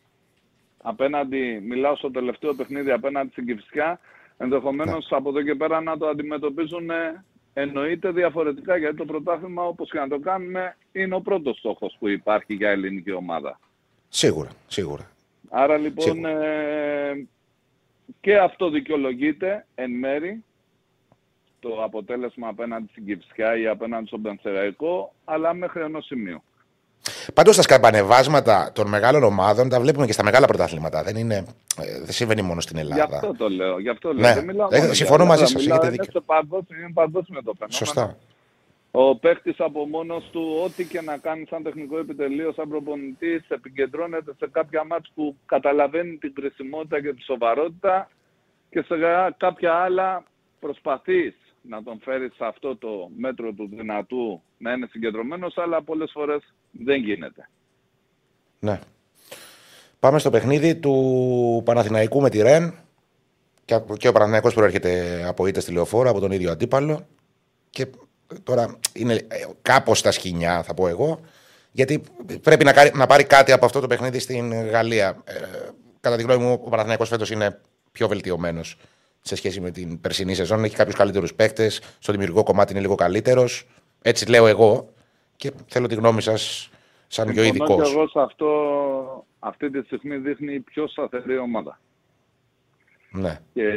απέναντι, 0.82 1.64
μιλάω 1.68 1.96
στο 1.96 2.12
τελευταίο 2.12 2.54
παιχνίδι 2.54 2.92
απέναντι 2.92 3.32
στην 3.32 3.46
Κηφισιά, 3.46 4.00
ενδεχομένως 4.38 5.08
από 5.12 5.30
εδώ 5.30 5.42
και 5.42 5.56
πέρα 5.56 5.82
να 5.82 5.98
το 5.98 6.08
αντιμετωπίζουν 6.08 6.90
ε, 6.90 7.24
εννοείται 7.54 8.12
διαφορετικά, 8.12 8.78
γιατί 8.78 8.96
το 8.96 9.06
πρωτάθλημα 9.06 9.64
όπως 9.64 9.92
και 9.92 10.00
να 10.00 10.08
το 10.08 10.20
κάνουμε 10.20 10.78
είναι 10.92 11.16
ο 11.16 11.22
πρώτος 11.22 11.58
στόχος 11.58 11.96
που 12.00 12.08
υπάρχει 12.08 12.54
για 12.54 12.70
ελληνική 12.70 13.12
ομάδα. 13.12 13.60
Σίγουρα, 14.10 14.50
σίγουρα. 14.68 15.12
Άρα 15.50 15.78
λοιπόν 15.78 16.04
Σίγουρα. 16.04 16.44
ε, 16.44 17.28
και 18.22 18.38
αυτό 18.38 18.70
δικαιολογείται 18.70 19.66
εν 19.76 19.92
μέρη 19.92 20.44
το 21.60 21.84
αποτέλεσμα 21.84 22.48
απέναντι 22.48 22.88
στην 22.92 23.06
Κυψιά 23.06 23.58
ή 23.58 23.68
απέναντι 23.68 24.08
στον 24.08 24.22
Πανσεραϊκό, 24.22 25.14
αλλά 25.26 25.54
μέχρι 25.54 25.82
ενός 25.82 26.06
σημείου. 26.06 26.44
Πάντως 27.34 27.56
τα 27.56 27.62
σκαμπανεβάσματα 27.62 28.72
των 28.74 28.88
μεγάλων 28.88 29.24
ομάδων 29.24 29.70
τα 29.70 29.80
βλέπουμε 29.80 30.06
και 30.06 30.12
στα 30.12 30.24
μεγάλα 30.24 30.48
πρωταθλήματα. 30.48 31.04
Δεν, 31.04 31.16
είναι, 31.16 31.36
ε, 31.82 32.00
δεν 32.00 32.12
συμβαίνει 32.12 32.42
μόνο 32.42 32.62
στην 32.62 32.76
Γι' 32.76 32.82
Ελλάδα. 32.82 33.16
αυτό 33.16 33.36
το 33.38 33.50
λέω. 33.50 33.80
Γι' 33.80 33.90
αυτό 33.90 34.14
λέω. 34.14 34.28
Ναι. 34.28 34.34
Δεν 34.34 34.46
μιλάω 34.46 34.68
Ε, 34.72 34.80
μόνο 34.80 34.94
συμφωνώ 34.94 35.24
για 35.24 35.26
μαζί 35.34 35.44
Ελλάδα, 35.44 35.60
σας, 35.60 35.62
μιλάω, 35.62 35.78
έχετε 35.78 35.88
είναι 35.96 36.04
δίκιο. 36.04 36.12
στο 36.12 36.22
παγκόσμιο, 36.22 36.80
είναι 36.80 36.92
παγκόσμιο 36.94 37.44
το 37.44 37.54
φαινόμενο. 37.58 37.78
Σωστά. 37.86 38.18
Ο 38.92 39.16
παίκτη 39.18 39.56
από 39.58 39.88
μόνος 39.88 40.30
του, 40.32 40.62
ό,τι 40.66 40.86
και 40.86 41.02
να 41.02 41.18
κάνει 41.18 41.46
σαν 41.50 41.64
τεχνικό 41.64 41.98
επιτελείο, 42.00 42.54
σαν 42.54 42.70
προπονητής, 42.70 43.50
επικεντρώνεται 43.50 44.32
σε 44.40 44.50
κάποια 44.52 44.84
μάτια 44.84 45.12
που 45.16 45.36
καταλαβαίνει 45.46 46.18
την 46.18 46.34
κρισιμότητα 46.34 47.02
και 47.02 47.14
τη 47.14 47.22
σοβαρότητα 47.24 48.10
και 48.70 48.82
σε 48.82 48.96
κάποια 49.38 49.74
άλλα 49.74 50.24
προσπαθείς 50.60 51.36
να 51.62 51.84
τον 51.84 52.00
φέρεις 52.04 52.34
σε 52.36 52.46
αυτό 52.46 52.76
το 52.78 53.10
μέτρο 53.18 53.52
του 53.52 53.70
δυνατού 53.74 54.42
να 54.58 54.72
είναι 54.72 54.88
συγκεντρωμένος, 54.92 55.58
αλλά 55.58 55.82
πολλές 55.84 56.12
φορές 56.14 56.54
δεν 56.72 57.04
γίνεται. 57.04 57.50
Ναι. 58.60 58.80
Πάμε 60.00 60.20
στο 60.20 60.30
παιχνίδι 60.30 60.76
του 60.76 61.62
Παναθηναϊκού 61.66 62.22
με 62.22 62.30
τη 62.30 62.42
Ρεν. 62.42 62.74
Και, 63.66 63.82
και 63.98 64.08
ο 64.08 64.12
Παναθηναϊκός 64.12 64.54
προέρχεται 64.54 65.24
από 65.28 65.48
ήττα 65.48 65.60
στη 65.60 65.72
λεωφόρα, 65.72 66.10
από 66.10 66.20
τον 66.20 66.32
ίδιο 66.32 66.52
αντίπαλο. 66.52 67.08
Και 67.70 67.88
τώρα 68.44 68.80
είναι 68.94 69.14
ε, 69.14 69.46
κάπως 69.62 70.00
στα 70.00 70.12
σκηνιά, 70.12 70.64
θα 70.64 70.74
πω 70.74 70.88
εγώ. 70.88 71.20
Γιατί 71.72 72.02
πρέπει 72.42 72.64
να, 72.64 72.74
κάρει- 72.74 72.96
να 72.96 73.06
πάρει 73.06 73.24
κάτι 73.24 73.52
από 73.52 73.66
αυτό 73.66 73.80
το 73.80 73.88
παιχνίδι 73.88 74.20
στην 74.20 74.54
Γαλλία. 74.70 75.22
Ε, 75.24 75.34
κατά 76.00 76.16
τη 76.16 76.24
γνώμη 76.24 76.44
μου, 76.44 76.52
ο 76.64 76.70
Παναθηναϊκός 76.70 77.10
φέτος 77.10 77.30
είναι 77.32 77.60
πιο 77.92 78.08
βελτιωμένος 78.08 78.78
σε 79.22 79.36
σχέση 79.36 79.60
με 79.62 79.72
την 79.72 80.02
περσινή 80.02 80.36
σεζόν. 80.36 80.64
Έχει 80.64 80.76
κάποιους 80.76 80.96
καλύτερους 80.96 81.34
παίκτες. 81.34 81.82
Στο 82.00 82.12
δημιουργικό 82.12 82.44
κομμάτι 82.44 82.72
είναι 82.72 82.82
λίγο 82.82 82.96
καλύτερος. 82.96 83.68
Έτσι 84.02 84.30
λέω 84.30 84.48
εγώ. 84.48 84.94
Και 85.38 85.52
θέλω 85.68 85.88
τη 85.88 85.96
γνώμη 85.96 86.22
σας 86.22 86.70
σαν 87.08 87.28
πιο 87.28 87.44
Συμφωνώ 87.44 87.66
ειδικός. 87.66 87.90
και 87.90 87.98
εγώ 87.98 88.08
σε 88.08 88.20
αυτό, 88.20 89.26
αυτή 89.40 89.70
τη 89.70 89.86
στιγμή 89.86 90.18
δείχνει 90.18 90.54
η 90.54 90.60
πιο 90.60 90.88
σταθερή 90.88 91.38
ομάδα. 91.38 91.80
Ναι. 93.12 93.40
Και 93.54 93.72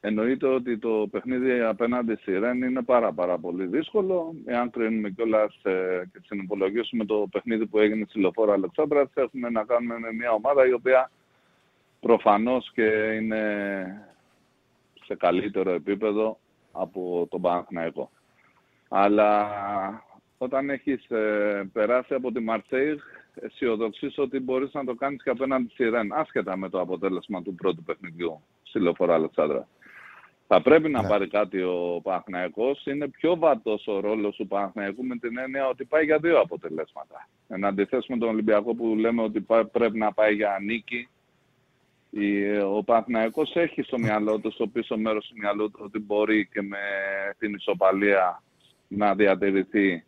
εννοείται 0.00 0.46
ότι 0.46 0.78
το 0.78 1.08
παιχνίδι 1.10 1.60
απέναντι 1.60 2.14
στη 2.14 2.38
Ρεν 2.38 2.62
είναι 2.62 2.82
πάρα 2.82 3.12
πάρα 3.12 3.38
πολύ 3.38 3.66
δύσκολο. 3.66 4.34
Εάν 4.44 4.70
κρίνουμε 4.70 5.10
κιόλας 5.10 5.58
και 6.12 6.20
συνυπολογίσουμε 6.26 7.04
το 7.04 7.26
παιχνίδι 7.30 7.66
που 7.66 7.78
έγινε 7.78 8.04
στη 8.08 8.20
Λεωφόρα 8.20 8.52
Αλεξάνδρας, 8.52 9.08
έχουμε 9.14 9.50
να 9.50 9.64
κάνουμε 9.64 9.98
με 9.98 10.12
μια 10.12 10.30
ομάδα 10.30 10.66
η 10.66 10.72
οποία 10.72 11.10
προφανώς 12.00 12.70
και 12.74 12.82
είναι 13.20 13.44
σε 15.04 15.14
καλύτερο 15.14 15.70
επίπεδο 15.70 16.38
από 16.72 17.26
τον 17.30 17.40
Παναθηναϊκό. 17.40 18.10
Αλλά 18.94 19.48
όταν 20.38 20.70
έχεις 20.70 21.10
ε, 21.10 21.70
περάσει 21.72 22.14
από 22.14 22.32
τη 22.32 22.40
Μαρσέιγ, 22.40 22.98
αισιοδοξείς 23.34 24.18
ότι 24.18 24.38
μπορείς 24.40 24.72
να 24.72 24.84
το 24.84 24.94
κάνεις 24.94 25.22
και 25.22 25.30
απέναντι 25.30 25.68
στη 25.72 25.88
Ρεν, 25.88 26.12
άσχετα 26.12 26.56
με 26.56 26.68
το 26.68 26.80
αποτέλεσμα 26.80 27.42
του 27.42 27.54
πρώτου 27.54 27.82
παιχνιδιού 27.82 28.42
στη 28.62 28.80
Λεωφόρα 28.80 29.14
Αλεξάνδρα. 29.14 29.68
Θα 30.46 30.62
πρέπει 30.62 30.88
να 30.88 31.02
Ναι. 31.02 31.08
πάρει 31.08 31.28
κάτι 31.28 31.62
ο 31.62 32.00
Παναθηναϊκός. 32.02 32.86
Είναι 32.86 33.08
πιο 33.08 33.36
βατός 33.36 33.86
ο 33.86 34.00
ρόλος 34.00 34.36
του 34.36 34.46
Παναθηναϊκού 34.46 35.04
με 35.04 35.16
την 35.16 35.38
έννοια 35.38 35.68
ότι 35.68 35.84
πάει 35.84 36.04
για 36.04 36.18
δύο 36.18 36.40
αποτελέσματα. 36.40 37.28
Εν 37.48 37.64
αντιθέσει 37.64 38.12
με 38.12 38.18
τον 38.18 38.28
Ολυμπιακό 38.28 38.74
που 38.74 38.96
λέμε 38.98 39.22
ότι 39.22 39.40
πά- 39.40 39.66
πρέπει 39.70 39.98
να 39.98 40.12
πάει 40.12 40.34
για 40.34 40.58
νίκη. 40.62 41.08
Η- 42.10 42.56
Ο 42.58 42.82
Παναθηναϊκός 42.84 43.54
έχει 43.56 43.82
στο 43.82 43.98
μυαλό 43.98 44.38
του, 44.38 44.50
στο 44.50 44.66
πίσω 44.66 44.96
μέρος 44.96 45.26
του 45.28 45.34
μυαλού 45.38 45.70
του, 45.70 45.80
ότι 45.84 45.98
μπορεί 45.98 46.48
και 46.52 46.62
με 46.62 46.78
την 47.38 47.54
ισοπαλία 47.54 48.42
να 48.96 49.14
διατηρηθεί, 49.14 50.04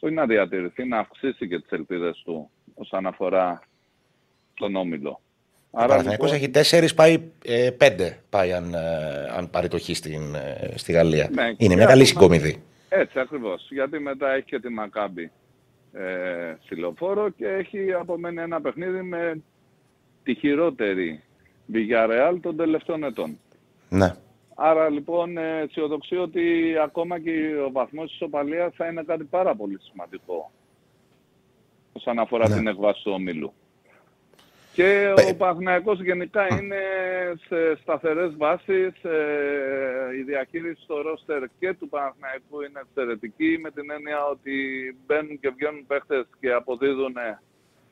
όχι 0.00 0.14
να 0.14 0.26
διατηρηθεί, 0.26 0.84
να 0.84 0.98
αυξήσει 0.98 1.48
και 1.48 1.60
τις 1.60 1.70
ελπίδες 1.70 2.22
του 2.24 2.50
όσον 2.74 3.06
αφορά 3.06 3.62
τον 4.54 4.76
Όμιλο. 4.76 5.20
Ο 5.70 5.78
Παναθηναϊκός 5.78 6.10
λοιπόν, 6.12 6.34
έχει 6.34 6.50
τέσσερις, 6.50 6.94
πάει 6.94 7.30
ε, 7.44 7.70
πέντε. 7.70 8.18
Πάει 8.30 8.52
αν, 8.52 8.74
ε, 8.74 9.28
αν 9.36 9.50
πάρει 9.50 9.68
το 9.68 9.78
χ 9.78 9.82
στην, 9.82 10.34
ε, 10.34 10.72
στη 10.74 10.92
Γαλλία. 10.92 11.28
Ναι, 11.32 11.42
είναι 11.42 11.54
και 11.56 11.74
μια 11.74 11.86
καλή 11.86 12.02
αυτό- 12.02 12.20
συγκομιδή. 12.20 12.62
Έτσι 12.88 13.18
ακριβώς. 13.20 13.66
Γιατί 13.70 13.98
μετά 13.98 14.32
έχει 14.32 14.44
και 14.44 14.60
τη 14.60 14.68
Μακάμπη 14.68 15.30
ε, 15.92 16.54
στη 16.64 16.76
Λεωφόρο 16.76 17.28
και 17.28 17.46
έχει 17.46 17.92
απομένει 17.92 18.40
ένα 18.40 18.60
παιχνίδι 18.60 19.02
με 19.02 19.42
τη 20.22 20.34
χειρότερη 20.34 21.22
Villarreal 21.72 22.38
των 22.42 22.56
τελευταίων 22.56 23.04
ετών. 23.04 23.38
Ναι. 23.88 24.14
Άρα 24.64 24.88
λοιπόν 24.90 25.36
ε, 25.38 25.58
αισιοδοξεί 25.60 26.16
ότι 26.16 26.74
ακόμα 26.82 27.18
και 27.20 27.56
ο 27.66 27.70
βαθμός 27.72 28.04
της 28.06 28.14
ισοπαλίας 28.14 28.74
θα 28.76 28.86
είναι 28.86 29.02
κάτι 29.02 29.24
πάρα 29.24 29.54
πολύ 29.54 29.78
σημαντικό 29.80 30.50
όσον 31.92 32.18
αφορά 32.18 32.48
Ναι. 32.48 32.54
την 32.56 32.66
εκβάση 32.66 33.02
του 33.04 33.12
ομίλου. 33.14 33.52
Και 34.72 35.12
Πε- 35.14 35.30
ο 35.30 35.36
Παναθηναϊκός 35.36 36.02
γενικά 36.02 36.54
είναι 36.54 36.76
σε 37.46 37.76
σταθερές 37.80 38.36
βάσεις. 38.36 39.04
ε, 39.04 40.16
η 40.18 40.22
διαχείριση 40.22 40.82
στο 40.82 41.02
ρόστερ 41.02 41.42
και 41.58 41.74
του 41.74 41.88
Παναθηναϊκού 41.88 42.60
είναι 42.62 42.80
εξαιρετική 42.86 43.58
με 43.62 43.70
την 43.70 43.90
έννοια 43.90 44.24
ότι 44.26 44.52
μπαίνουν 45.06 45.40
και 45.40 45.50
βγαίνουν 45.50 45.86
παίχτες 45.86 46.26
και 46.40 46.52
αποδίδουν 46.52 47.14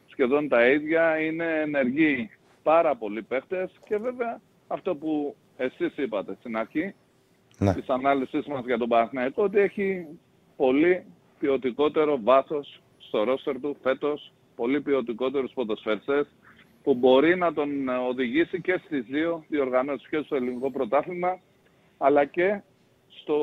σχεδόν 0.07 0.49
τα 0.49 0.69
ίδια. 0.69 1.19
Είναι 1.21 1.61
ενεργοί 1.61 2.31
πάρα 2.63 2.95
πολλοί 2.97 3.23
παίχτες 3.23 3.71
και 3.89 3.97
βέβαια 3.97 4.41
αυτό 4.67 4.95
που 4.97 5.37
εσείς 5.61 5.97
είπατε 5.97 6.37
στην 6.39 6.57
αρχή 6.57 6.95
ναι. 7.59 7.75
της 7.75 7.89
ανάλυσης 7.89 8.47
μας 8.47 8.65
για 8.65 8.79
τον 8.79 8.89
Παναθηναϊκό 8.89 9.43
ότι 9.43 9.59
έχει 9.59 10.07
πολύ 10.57 11.05
ποιοτικότερο 11.39 12.21
βάθος 12.23 12.81
στο 12.99 13.25
ρόστερ 13.25 13.61
του 13.61 13.77
φέτος, 13.83 14.33
πολύ 14.57 14.81
ποιοτικότερους 14.81 15.53
ποδοσφαιριστές 15.53 16.27
που 16.83 16.95
μπορεί 16.95 17.37
να 17.37 17.53
τον 17.53 17.89
ε, 17.89 17.97
οδηγήσει 18.09 18.61
και 18.61 18.81
στις 18.85 19.05
δύο 19.05 19.45
διοργανώσεις 19.49 20.09
και 20.09 20.23
στο 20.25 20.37
ελληνικό 20.37 20.71
πρωτάθλημα 20.71 21.39
αλλά 21.99 22.25
και 22.25 22.61
στο... 23.21 23.37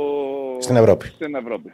Στην 0.60 0.76
Ευρώπη. 0.76 1.08
Στην 1.08 1.36
Ευρώπη. 1.36 1.74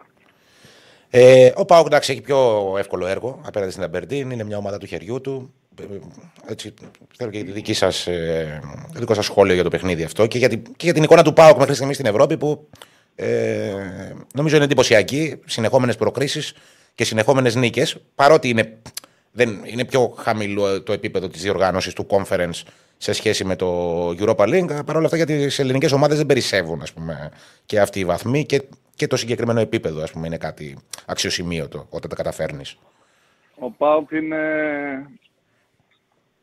Ε, 1.09 1.51
ο 1.55 1.65
Πάοκ 1.65 1.85
εντάξει 1.85 2.11
έχει 2.11 2.21
πιο 2.21 2.73
εύκολο 2.77 3.07
έργο 3.07 3.41
απέναντι 3.45 3.71
στην 3.71 3.83
Αμπερντίν. 3.83 4.31
Είναι 4.31 4.43
μια 4.43 4.57
ομάδα 4.57 4.77
του 4.77 4.85
χεριού 4.85 5.21
του. 5.21 5.53
Ε, 5.79 5.83
Έτσι, 6.47 6.73
θέλω 7.17 7.29
και 7.29 7.43
τη 7.43 7.51
δική 7.51 7.73
σας, 7.73 8.07
ε, 8.07 8.61
το 8.93 8.99
δικό 8.99 9.13
σας 9.13 9.25
σχόλιο 9.25 9.53
για 9.53 9.63
το 9.63 9.69
παιχνίδι 9.69 10.03
αυτό 10.03 10.27
και 10.27 10.37
για, 10.37 10.49
την, 10.49 10.63
και 10.63 10.85
για 10.85 10.93
την 10.93 11.03
εικόνα 11.03 11.23
του 11.23 11.33
Πάοκ 11.33 11.57
μέχρι 11.57 11.73
στιγμής 11.73 11.95
στην 11.95 12.07
Ευρώπη 12.07 12.37
που 12.37 12.67
ε, 13.15 13.73
νομίζω 14.33 14.55
είναι 14.55 14.65
εντυπωσιακή. 14.65 15.39
Συνεχόμενες 15.45 15.95
προκρίσεις 15.95 16.53
και 16.95 17.03
συνεχόμενες 17.03 17.55
νίκες 17.55 17.97
παρότι 18.15 18.49
είναι, 18.49 18.77
δεν, 19.31 19.61
είναι 19.63 19.85
πιο 19.85 20.15
χαμηλό 20.17 20.81
το 20.81 20.93
επίπεδο 20.93 21.27
της 21.27 21.41
διοργάνωσης 21.41 21.93
του 21.93 22.07
conference 22.09 22.61
σε 22.97 23.13
σχέση 23.13 23.45
με 23.45 23.55
το 23.55 24.09
Europa 24.09 24.35
League. 24.35 24.85
Παρ' 24.85 24.95
όλα 24.95 25.05
αυτά 25.05 25.17
για 25.17 25.25
τις 25.25 25.59
ελληνικές 25.59 25.91
ομάδες 25.91 26.17
δεν 26.17 26.25
περισσεύουν 26.25 26.81
ας 26.81 26.93
πούμε, 26.93 27.31
και 27.65 27.79
αυτοί 27.79 27.99
οι 27.99 28.05
βαθμοί 28.05 28.45
και, 28.45 28.63
και 28.95 29.07
το 29.07 29.15
συγκεκριμένο 29.15 29.59
επίπεδο 29.59 30.01
ας 30.03 30.11
πούμε, 30.11 30.27
είναι 30.27 30.37
κάτι 30.37 30.77
αξιοσημείωτο 31.05 31.87
όταν 31.89 32.09
τα 32.09 32.15
καταφέρνεις. 32.15 32.77
Ο 33.59 33.71
ΠΑΟΚ 33.71 34.11
είναι 34.11 34.37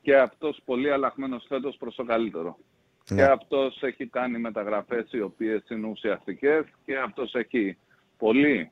και 0.02 0.16
αυτός 0.16 0.60
πολύ 0.64 0.90
αλλαγμένος 0.90 1.44
φέτος 1.48 1.77
προς 1.77 1.94
το 1.94 2.05
καλύτερο. 2.05 2.59
Ναι. 3.09 3.16
Και 3.16 3.22
αυτός 3.22 3.82
έχει 3.82 4.06
κάνει 4.06 4.39
μεταγραφές 4.39 5.12
οι 5.12 5.20
οποίες 5.20 5.62
είναι 5.68 5.86
ουσιαστικές 5.86 6.64
και 6.85 6.98
αυτός 6.98 7.35
έχει 7.35 7.77
πολύ 8.18 8.70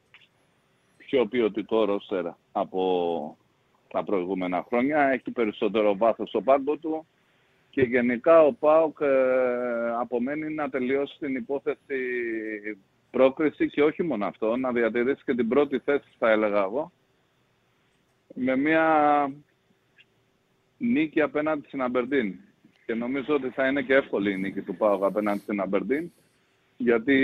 πιο 0.97 1.27
ποιοτικό 1.27 1.85
ρόστερ 1.85 2.25
από 2.53 3.37
τα 3.89 4.05
προηγούμενα 4.05 4.65
χρόνια. 4.69 4.99
Έχει 4.99 5.31
περισσότερο 5.31 5.97
βάθος 5.97 6.29
στο 6.29 6.41
πάγκο 6.41 6.77
του 6.77 7.07
και 7.71 7.83
γενικά 7.83 8.43
ο 8.43 8.53
ΠΑΟΚ 8.53 8.99
ε, 9.01 9.09
απομένει 10.01 10.55
να 10.55 10.71
τελειώσει 10.71 11.19
την 11.19 11.35
υπόθεση 11.35 11.99
πρόκριση 13.11 13.71
και 13.71 13.83
όχι 13.83 14.03
μόνο 14.03 14.27
αυτό, 14.27 14.57
να 14.57 14.73
διατηρήσει 14.73 15.23
και 15.25 15.35
την 15.35 15.49
πρώτη 15.49 15.79
θέση 15.79 16.09
θα 16.19 16.31
έλεγα 16.31 16.63
εγώ 16.63 16.93
με 18.35 18.57
μια 18.57 18.87
νίκη 20.79 21.21
απέναντι 21.21 21.65
στην 21.67 21.83
Αμπερντίν. 21.83 22.35
Και 22.87 22.95
νομίζω 22.95 23.35
ότι 23.35 23.49
θα 23.49 23.67
είναι 23.67 23.83
και 23.83 23.95
εύκολη 23.95 24.33
η 24.33 24.37
νίκη 24.37 24.61
του 24.61 24.77
ΠΑΟΚ 24.77 25.05
απέναντι 25.05 25.39
στην 25.41 25.61
Αμπερντίν. 25.61 26.11
Γιατί 26.77 27.17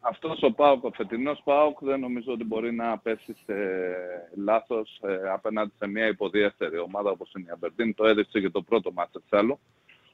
αυτός 0.00 0.42
ο 0.42 0.52
ΠΑΟΚ, 0.52 0.84
ο 0.84 0.90
φετινός 0.94 1.40
ΠΑΟΚ 1.44 1.78
δεν 1.80 2.00
νομίζω 2.00 2.32
ότι 2.32 2.44
μπορεί 2.44 2.72
να 2.74 2.98
πέσει 2.98 3.36
σε 3.46 3.54
λάθος 4.44 5.00
ε, 5.02 5.30
απέναντι 5.32 5.72
σε 5.78 5.86
μια 5.86 6.06
υποδιέστερη 6.06 6.78
ομάδα 6.78 7.10
όπως 7.10 7.32
είναι 7.36 7.44
η 7.48 7.52
Αμπερντίν. 7.52 7.94
Το 7.94 8.06
έδειξε 8.06 8.40
και 8.40 8.50
το 8.50 8.62
πρώτο 8.62 8.92
μάτς 8.92 9.14
εξάλλου. 9.14 9.58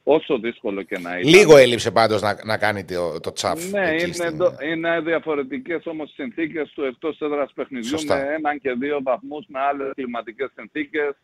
όσο 0.03 0.39
δύσκολο 0.39 0.81
και 0.81 0.97
να 0.99 1.17
είναι. 1.17 1.29
Λίγο 1.29 1.57
έλειψε 1.57 1.91
πάντως 1.91 2.21
να, 2.21 2.37
να 2.45 2.57
κάνει 2.57 2.85
το, 2.85 3.19
το 3.19 3.31
τσαφ. 3.31 3.69
Ναι, 3.71 3.89
εκεί 3.89 4.03
είναι, 4.03 4.13
στην- 4.13 4.37
το- 4.37 4.55
είναι 4.71 4.99
διαφορετικές 5.01 5.85
όμως 5.85 6.09
οι 6.09 6.13
συνθήκες 6.13 6.71
του 6.71 6.83
εκτός 6.83 7.19
έδρας 7.21 7.51
παιχνιδιού 7.53 7.89
Σωστά. 7.89 8.15
με 8.15 8.33
έναν 8.33 8.59
και 8.59 8.71
δύο 8.71 8.99
βαθμούς 9.03 9.45
με 9.47 9.59
άλλες 9.59 9.91
κλιματικές 9.95 10.51
συνθήκες 10.55 11.15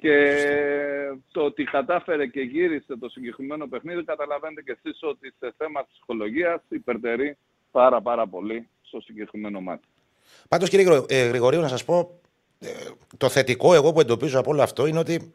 και 0.00 0.36
το 1.32 1.40
ότι 1.44 1.64
κατάφερε 1.64 2.26
και 2.26 2.40
γύρισε 2.40 2.96
το 3.00 3.08
συγκεκριμένο 3.08 3.66
παιχνίδι 3.68 4.04
καταλαβαίνετε 4.04 4.62
και 4.62 4.76
εσείς 4.82 4.98
ότι 5.02 5.34
σε 5.38 5.54
θέμα 5.56 5.86
ψυχολογίας 5.92 6.60
υπερτερεί 6.68 7.36
πάρα 7.70 8.00
πάρα 8.02 8.26
πολύ 8.26 8.68
στο 8.82 9.00
συγκεκριμένο 9.00 9.60
μάτι. 9.60 9.86
Πάντως, 10.48 10.68
κύριε 10.68 10.84
Γρηγο- 10.84 11.06
ε, 11.08 11.26
Γρηγορίου, 11.26 11.60
να 11.60 11.68
σας 11.68 11.84
πω 11.84 12.20
ε, 12.58 12.68
το 13.16 13.28
θετικό 13.28 13.74
εγώ 13.74 13.92
που 13.92 14.00
εντοπίζω 14.00 14.38
από 14.38 14.50
όλο 14.50 14.62
αυτό 14.62 14.86
είναι 14.86 14.98
ότι 14.98 15.32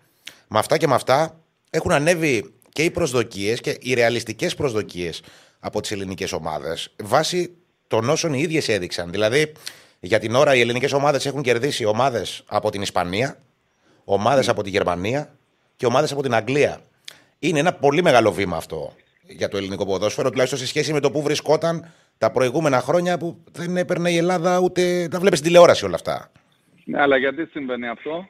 με 0.47 0.59
αυτά 0.59 0.77
και 0.77 0.87
με 0.87 0.93
αυτά 0.93 1.39
έχουν 1.69 1.91
ανέβει 1.91 2.53
και 2.71 2.83
οι 2.83 2.91
προσδοκίες 2.91 3.61
και 3.61 3.77
οι 3.81 3.93
ρεαλιστικές 3.93 4.55
προσδοκίες 4.55 5.23
από 5.59 5.81
τις 5.81 5.91
ελληνικές 5.91 6.31
ομάδες 6.31 6.93
βάσει 7.03 7.55
των 7.87 8.09
όσων 8.09 8.33
οι 8.33 8.39
ίδιες 8.41 8.69
έδειξαν. 8.69 9.11
Δηλαδή, 9.11 9.51
για 9.99 10.19
την 10.19 10.35
ώρα 10.35 10.55
οι 10.55 10.59
ελληνικές 10.59 10.93
ομάδες 10.93 11.25
έχουν 11.25 11.41
κερδίσει 11.41 11.85
ομάδες 11.85 12.43
από 12.47 12.69
την 12.69 12.81
Ισπανία, 12.81 13.39
ομάδες 14.06 14.49
από 14.49 14.64
τη 14.64 14.69
Γερμανία 14.69 15.36
και 15.76 15.86
ομάδες 15.86 16.11
από 16.11 16.22
την 16.22 16.34
Αγγλία. 16.34 16.80
Είναι 17.40 17.60
ένα 17.60 17.73
πολύ 17.73 18.02
μεγάλο 18.02 18.32
βήμα 18.32 18.57
αυτό 18.57 18.94
για 19.27 19.48
το 19.48 19.57
ελληνικό 19.57 19.86
ποδόσφαιρο, 19.86 20.30
τουλάχιστον 20.30 20.60
σε 20.60 20.68
σχέση 20.68 20.94
με 20.94 20.99
το 20.99 21.11
που 21.11 21.22
βρισκόταν 21.22 21.91
τα 22.18 22.32
προηγούμενα 22.32 22.80
χρόνια 22.80 23.18
που 23.18 23.44
δεν 23.52 23.77
έπαιρνε 23.77 24.11
η 24.11 24.18
Ελλάδα 24.18 24.60
ούτε. 24.60 25.07
τα 25.11 25.19
βλέπεις 25.19 25.40
στην 25.40 25.52
τηλεόραση 25.52 25.86
όλα 25.86 25.95
αυτά. 25.95 26.32
Ναι, 26.86 27.02
αλλά 27.02 27.18
γιατί 27.18 27.45
συμβαίνει 27.45 27.88
αυτό, 27.88 28.27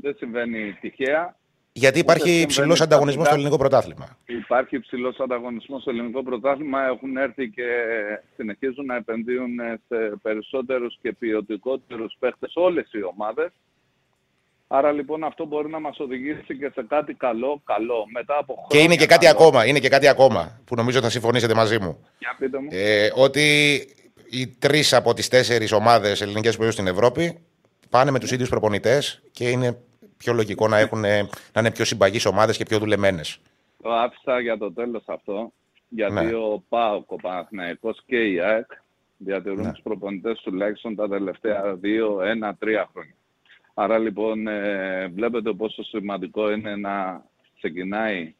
δεν 0.00 0.14
συμβαίνει 0.18 0.72
τυχαία. 0.80 1.38
Γιατί 1.72 1.98
υπάρχει 1.98 2.22
συμβαίνει 2.22 2.42
υψηλός 2.42 2.76
στα 2.76 2.84
ανταγωνισμός 2.84 3.26
στο 3.26 3.34
φυτά. 3.34 3.34
ελληνικό 3.34 3.58
πρωτάθλημα. 3.68 4.16
Υπάρχει 4.26 4.76
υψηλός 4.76 5.20
ανταγωνισμός 5.20 5.80
στο 5.80 5.90
ελληνικό 5.90 6.22
πρωτάθλημα. 6.22 6.86
Έχουν 6.86 7.16
έρθει 7.16 7.48
και 7.48 7.68
συνεχίζουν 8.36 8.86
να 8.86 8.96
επενδύουν 8.96 9.58
σε 9.88 10.18
περισσότερους 10.22 10.98
και 11.02 11.12
ποιοτικότερους 11.12 12.16
παίχτες 12.18 12.52
όλες 12.54 12.88
οι 12.92 13.02
ομάδες. 13.02 13.50
Άρα 14.72 14.92
λοιπόν 14.92 15.24
αυτό 15.24 15.44
μπορεί 15.46 15.68
να 15.70 15.80
μας 15.80 15.98
οδηγήσει 15.98 16.56
και 16.58 16.70
σε 16.74 16.82
κάτι 16.88 17.14
καλό, 17.14 17.60
καλό. 17.64 18.06
Μετά 18.12 18.38
από 18.38 18.52
χρόνια. 18.54 18.68
Και 18.70 18.78
είναι 18.78 18.96
και 18.96 19.06
κάτι 19.06 19.26
καλό. 19.26 19.38
ακόμα, 19.38 19.66
είναι 19.66 19.78
και 19.78 19.88
κάτι 19.88 20.08
ακόμα 20.08 20.60
που 20.64 20.74
νομίζω 20.74 21.00
θα 21.00 21.10
συμφωνήσετε 21.10 21.54
μαζί 21.54 21.78
μου. 21.80 22.06
Για 22.18 22.36
πείτε 22.38 22.58
μου. 22.58 22.68
Ε, 22.70 23.10
ότι 23.14 23.42
οι 24.30 24.46
τρεις 24.46 24.92
από 24.92 25.14
τις 25.14 25.28
τέσσερις 25.28 25.72
ομάδες 25.72 26.20
ελληνικές 26.20 26.52
που 26.52 26.58
παίζουν 26.58 26.72
στην 26.82 26.86
Ευρώπη 26.94 27.38
πάνε 27.90 28.10
με 28.10 28.18
τους 28.18 28.30
ίδιους 28.32 28.48
προπονητές 28.48 29.22
και 29.32 29.48
είναι 29.48 29.78
πιο 30.16 30.32
λογικό 30.32 30.68
να, 30.68 30.78
έχουν, 30.78 31.00
να 31.00 31.28
είναι 31.58 31.70
πιο 31.70 31.84
συμπαγείς 31.84 32.26
ομάδες 32.26 32.56
και 32.56 32.64
πιο 32.64 32.78
δουλεμένες. 32.78 33.38
Το 33.82 33.92
άφησα 33.92 34.40
για 34.40 34.58
το 34.58 34.72
τέλος 34.72 35.02
αυτό, 35.06 35.52
γιατί 35.88 36.12
Ναι. 36.12 36.34
ο 36.34 36.62
ΠΑΟΚ, 36.68 37.10
ο 37.12 37.16
Παναθηναϊκός 37.16 38.02
και 38.06 38.16
η 38.16 38.40
ΑΕΚ 38.40 38.66
διατηρούν 39.16 39.60
Ναι. 39.64 39.70
τους 39.72 39.80
προπονητές 39.82 40.40
τουλάχιστον 40.40 40.94
τα 40.96 41.08
τελευταία 41.08 41.74
δύο, 41.74 42.22
ένα, 42.22 42.54
τρία 42.54 42.88
χρόνια. 42.92 43.14
Άρα 43.74 43.98
λοιπόν 43.98 44.46
ε, 44.46 45.08
βλέπετε 45.08 45.52
πόσο 45.52 45.82
σημαντικό 45.82 46.50
είναι 46.50 46.76
να 46.76 47.24
ξεκινάει 47.56 48.34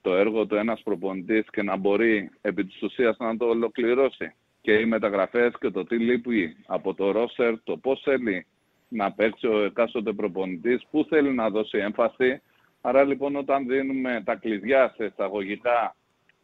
το 0.00 0.14
έργο 0.14 0.46
του 0.46 0.54
ένας 0.54 0.82
προπονητής 0.82 1.50
και 1.50 1.62
να 1.62 1.76
μπορεί 1.76 2.30
επί 2.40 2.64
της 2.64 2.82
ουσίας 2.82 3.16
να 3.18 3.36
το 3.36 3.44
ολοκληρώσει. 3.44 4.34
Και 4.60 4.72
οι 4.72 4.84
μεταγραφές 4.84 5.52
και 5.60 5.70
το 5.70 5.84
τι 5.84 5.98
λείπει 5.98 6.56
από 6.66 6.94
το 6.94 7.10
ρόσερ, 7.10 7.62
το 7.62 7.76
πώς 7.76 8.00
θέλει 8.04 8.46
να 8.88 9.12
παίξει 9.12 9.46
ο 9.46 9.64
εκάστοτε 9.64 10.12
προπονητής, 10.12 10.86
πού 10.90 11.06
θέλει 11.08 11.32
να 11.32 11.50
δώσει 11.50 11.78
έμφαση. 11.78 12.42
Άρα 12.80 13.04
λοιπόν 13.04 13.36
όταν 13.36 13.66
δίνουμε 13.66 14.22
τα 14.24 14.34
κλειδιά 14.34 14.92
σε 14.96 15.04
εισαγωγικά 15.04 15.96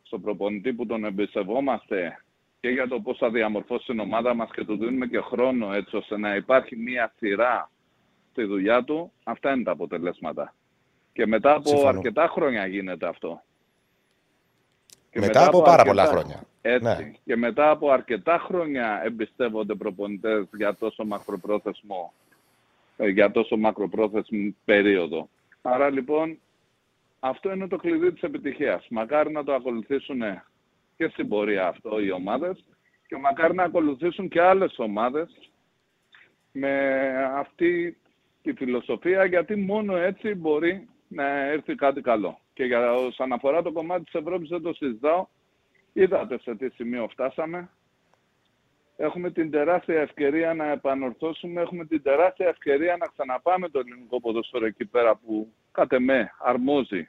στον 0.03 0.21
προπονητή 0.21 0.73
που 0.73 0.87
τον 0.87 1.05
εμπιστευόμαστε 1.05 2.19
και 2.61 2.69
για 2.69 2.89
το 2.89 3.01
πώς 3.01 3.19
θα 3.19 3.31
διαμορφώσει 3.31 3.87
την 3.87 4.01
ομάδα 4.01 4.35
μας 4.35 4.51
και 4.53 4.65
του 4.65 4.77
δίνουμε 4.77 5.07
και 5.07 5.21
χρόνο 5.21 5.73
έτσι 5.73 5.97
ώστε 5.97 6.19
να 6.19 6.35
υπάρχει 6.35 6.77
μία 6.77 7.13
σειρά 7.17 7.71
στη 8.35 8.45
δουλειά 8.45 8.85
του, 8.85 9.13
αυτά 9.25 9.53
είναι 9.53 9.63
τα 9.63 9.71
αποτελέσματα. 9.71 10.55
Και 11.13 11.27
μετά 11.27 11.55
από 11.55 11.69
Συμφωνώ. 11.69 11.89
αρκετά 11.89 12.29
χρόνια 12.29 12.67
γίνεται 12.67 13.07
αυτό. 13.07 13.43
Και 15.11 15.21
Μετά 15.21 15.47
από 15.47 15.63
πάρα 15.63 15.85
πολλά 15.85 16.07
χρόνια. 16.07 16.43
Έτσι. 16.63 16.85
Ναι. 16.85 17.13
Και 17.25 17.37
μετά 17.37 17.71
από 17.71 17.91
αρκετά 17.91 18.39
χρόνια 18.39 19.01
εμπιστεύονται 19.05 19.75
προπονητές 19.75 20.47
για 20.57 20.75
τόσο 20.75 21.05
μακροπρόθεσμο, 21.05 22.13
ε, 22.97 23.09
για 23.09 23.31
τόσο 23.31 23.57
μακροπρόθεσμη 23.57 24.57
περίοδο. 24.65 25.29
Άρα 25.63 25.91
λοιπόν 25.91 26.39
αυτό 27.21 27.53
είναι 27.53 27.69
το 27.69 27.77
κλειδί 27.77 28.13
της 28.13 28.23
επιτυχίας. 28.23 28.87
Μακάρι 28.91 29.33
να 29.33 29.45
το 29.45 29.55
ακολουθήσουν 29.55 30.21
και 30.97 31.09
στην 31.09 31.29
πορεία 31.29 31.67
αυτό 31.67 32.01
οι 32.01 32.11
ομάδες 32.11 32.65
και 33.07 33.17
μακάρι 33.17 33.55
να 33.55 33.63
ακολουθήσουν 33.63 34.29
και 34.29 34.41
άλλες 34.41 34.79
ομάδες 34.79 35.51
με 36.53 37.01
αυτή 37.37 37.97
τη 38.45 38.53
φιλοσοφία 38.53 39.25
γιατί 39.25 39.57
μόνο 39.57 39.97
έτσι 39.97 40.35
μπορεί 40.35 40.89
να 41.09 41.27
έρθει 41.27 41.75
κάτι 41.75 42.01
καλό. 42.01 42.39
Και 42.53 42.65
για 42.65 42.93
όσον 42.93 43.33
αφορά 43.33 43.63
το 43.63 43.73
κομμάτι 43.73 44.05
της 44.05 44.15
Ευρώπης 44.15 44.49
δεν 44.49 44.63
το 44.63 44.73
συζητάω. 44.73 45.27
Είδατε 45.93 46.39
σε 46.39 46.55
τι 46.55 46.69
σημείο 46.69 47.09
φτάσαμε. 47.09 47.71
Έχουμε 48.97 49.31
την 49.31 49.51
τεράστια 49.51 50.01
ευκαιρία 50.01 50.55
να 50.55 50.71
επανορθώσουμε, 50.71 51.61
έχουμε 51.61 51.85
την 51.85 52.03
τεράστια 52.03 52.49
ευκαιρία 52.49 52.97
να 52.97 53.07
ξαναπάμε 53.07 53.69
το 53.69 53.79
ελληνικό 53.79 54.21
ποδόσφαιρο 54.21 54.67
εκεί 54.67 54.85
πέρα 54.85 55.17
που 55.17 55.53
κατ' 55.73 55.93
εμέ 55.93 56.31
αρμόζει 56.39 57.09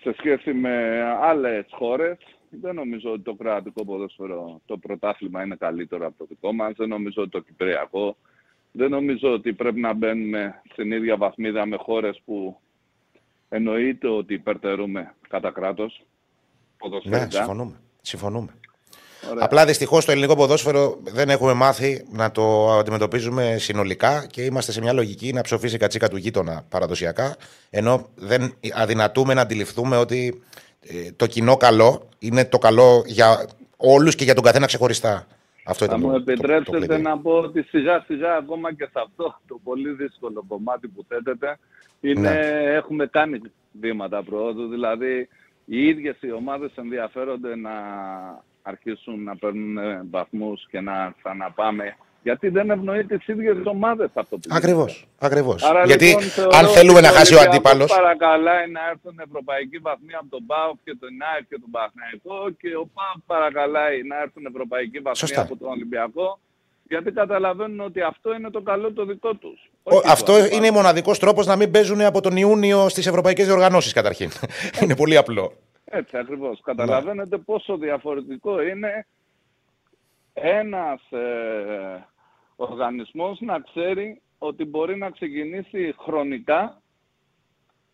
σε 0.00 0.14
σχέση 0.18 0.52
με 0.52 1.02
άλλες 1.20 1.66
χώρες. 1.70 2.18
Δεν 2.50 2.74
νομίζω 2.74 3.10
ότι 3.10 3.22
το 3.22 3.34
κρατικό 3.34 3.84
ποδόσφαιρο, 3.84 4.60
το 4.66 4.78
πρωτάθλημα 4.78 5.44
είναι 5.44 5.56
καλύτερο 5.56 6.06
από 6.06 6.18
το 6.18 6.24
δικό 6.24 6.52
μας. 6.52 6.74
Δεν 6.76 6.88
νομίζω 6.88 7.22
ότι 7.22 7.30
το 7.30 7.40
κυπριακό. 7.40 8.16
Δεν 8.76 8.90
νομίζω 8.90 9.32
ότι 9.32 9.52
πρέπει 9.52 9.80
να 9.80 9.94
μπαίνουμε 9.94 10.62
στην 10.72 10.92
ίδια 10.92 11.16
βαθμίδα 11.16 11.66
με 11.66 11.76
χώρες 11.76 12.20
που 12.24 12.60
εννοείται 13.48 14.08
ότι 14.08 14.34
υπερτερούμε 14.34 15.14
κατά 15.28 15.50
κράτος. 15.50 15.98
Ναι, 15.98 16.76
ποδοσφαιρικά. 16.78 17.30
συμφωνούμε. 17.30 17.80
συμφωνούμε. 18.02 18.54
Ωραία. 19.30 19.44
Απλά 19.44 19.64
δυστυχώς 19.66 20.04
το 20.04 20.12
ελληνικό 20.12 20.36
ποδόσφαιρο 20.36 20.98
δεν 21.02 21.28
έχουμε 21.28 21.52
μάθει 21.52 22.06
να 22.10 22.30
το 22.30 22.72
αντιμετωπίζουμε 22.72 23.56
συνολικά 23.58 24.26
και 24.26 24.42
είμαστε 24.42 24.72
σε 24.72 24.80
μια 24.80 24.92
λογική 24.92 25.32
να 25.32 25.40
ψοφήσει 25.40 25.74
η 25.74 25.78
κατσίκα 25.78 26.08
του 26.08 26.16
γείτονα 26.16 26.64
παραδοσιακά. 26.68 27.36
Ενώ 27.70 28.08
δεν 28.14 28.54
αδυνατούμε 28.74 29.34
να 29.34 29.40
αντιληφθούμε 29.40 29.96
ότι 29.96 30.42
ε, 30.80 31.12
το 31.16 31.26
κοινό 31.26 31.56
καλό 31.56 32.08
είναι 32.18 32.44
το 32.44 32.58
καλό 32.58 33.02
για 33.06 33.46
όλους 33.76 34.14
και 34.14 34.24
για 34.24 34.34
τον 34.34 34.44
καθένα 34.44 34.66
ξεχωριστά. 34.66 35.26
Αυτό 35.68 35.84
Θα 35.84 35.94
ήταν 35.94 36.00
μου 36.00 36.12
το- 36.12 36.18
το- 36.18 36.24
το 36.24 36.30
επιτρέψετε 36.32 36.86
κλειδί. 36.86 37.02
να 37.02 37.18
πω 37.18 37.30
ότι 37.38 37.62
σιγά 37.62 38.00
σιγά 38.06 38.34
ακόμα 38.36 38.74
και 38.74 38.84
σε 38.84 39.00
αυτό 39.06 39.40
το 39.46 39.60
πολύ 39.64 39.90
δύσκολο 39.92 40.44
κομμάτι 40.48 40.88
που 40.88 41.04
θέτετε 41.08 41.58
είναι, 42.00 42.20
Ναι. 42.30 42.38
έχουμε 42.74 43.06
κάνει 43.06 43.40
βήματα 43.80 44.22
προόδου. 44.22 44.68
Δηλαδή 44.68 45.28
οι 45.64 45.86
ίδιες 45.86 46.16
οι 46.20 46.32
ομάδες 46.32 46.72
ενδιαφέρονται 46.76 47.56
να 47.56 47.72
αρχίσουν 48.62 49.22
να 49.22 49.36
παίρνουν 49.36 49.78
ε, 49.78 50.02
βαθμούς 50.10 50.66
και 50.70 50.80
να 50.80 51.14
ξαναπάμε. 51.18 51.96
Γιατί 52.22 52.48
δεν 52.48 52.70
ευνοεί 52.70 53.04
τις 53.04 53.26
ίδιες 53.26 53.56
ομάδες 53.64 54.10
αυτό 54.14 54.36
που 54.36 54.40
γίνεται. 54.42 54.60
Ακριβώς. 54.60 55.06
Ακριβώς. 55.18 55.62
Άρα, 55.62 55.84
Γιατί 55.84 56.06
λοιπόν, 56.06 56.22
θεωρώ 56.22 56.50
αν 56.58 56.66
θέλουμε 56.66 56.98
ότι 56.98 57.06
να 57.08 57.12
χάσει 57.12 57.34
ο 57.34 57.38
Ολυμπιακός 57.38 57.70
αντίπαλο. 57.70 57.84
Παρακαλάει 58.02 58.70
να 58.70 58.80
έρθουν 58.92 59.14
ευρωπαϊκοί 59.26 59.78
βαθμοί 59.78 60.12
από 60.20 60.28
τον 60.34 60.46
ΠΑΟΚ 60.46 60.76
και 60.84 60.94
τον 61.00 61.10
ΝΑΕΚ 61.22 61.44
και 61.50 61.58
τον 61.62 61.70
Παναθηναϊκό 61.74 62.36
και 62.60 62.68
ο 62.82 62.84
ΠΑΟΚ 62.96 63.20
παρακαλάει 63.26 63.96
να 64.10 64.16
έρθουν 64.24 64.42
ευρωπαϊκοί 64.52 64.98
βαθμοί 64.98 65.16
Σωστά. 65.24 65.40
από 65.42 65.56
τον 65.56 65.68
Ολυμπιακό 65.68 66.38
γιατί 66.88 67.10
καταλαβαίνουν 67.12 67.80
ότι 67.80 68.00
αυτό 68.00 68.34
είναι 68.34 68.50
το 68.50 68.60
καλό 68.70 68.92
το 68.92 69.04
δικό 69.04 69.34
τους. 69.34 69.58
Ο- 69.82 69.94
Όχι 69.96 70.02
το 70.06 70.10
Αυτό 70.12 70.32
αντίπαλο. 70.32 70.56
είναι 70.56 70.68
ο 70.68 70.72
μοναδικός 70.72 71.18
τρόπος 71.18 71.46
να 71.46 71.56
μην 71.56 71.70
παίζουν 71.70 72.00
από 72.00 72.20
τον 72.20 72.36
Ιούνιο 72.36 72.88
στις 72.88 73.06
ευρωπαϊκές 73.06 73.46
διοργανώσεις 73.46 73.92
καταρχήν. 73.92 74.30
είναι 74.82 74.96
πολύ 74.96 75.16
απλό. 75.16 75.52
Έτσι 75.84 76.16
ακριβώς. 76.16 76.60
Καταλαβαίνετε 76.64 77.36
πόσο 77.38 77.76
διαφορετικό 77.76 78.62
είναι 78.62 79.06
ένας 80.38 81.10
ε, 81.10 82.06
οργανισμός 82.56 83.40
να 83.40 83.60
ξέρει 83.60 84.20
ότι 84.38 84.64
μπορεί 84.64 84.96
να 84.96 85.10
ξεκινήσει 85.10 85.94
χρονικά 85.98 86.82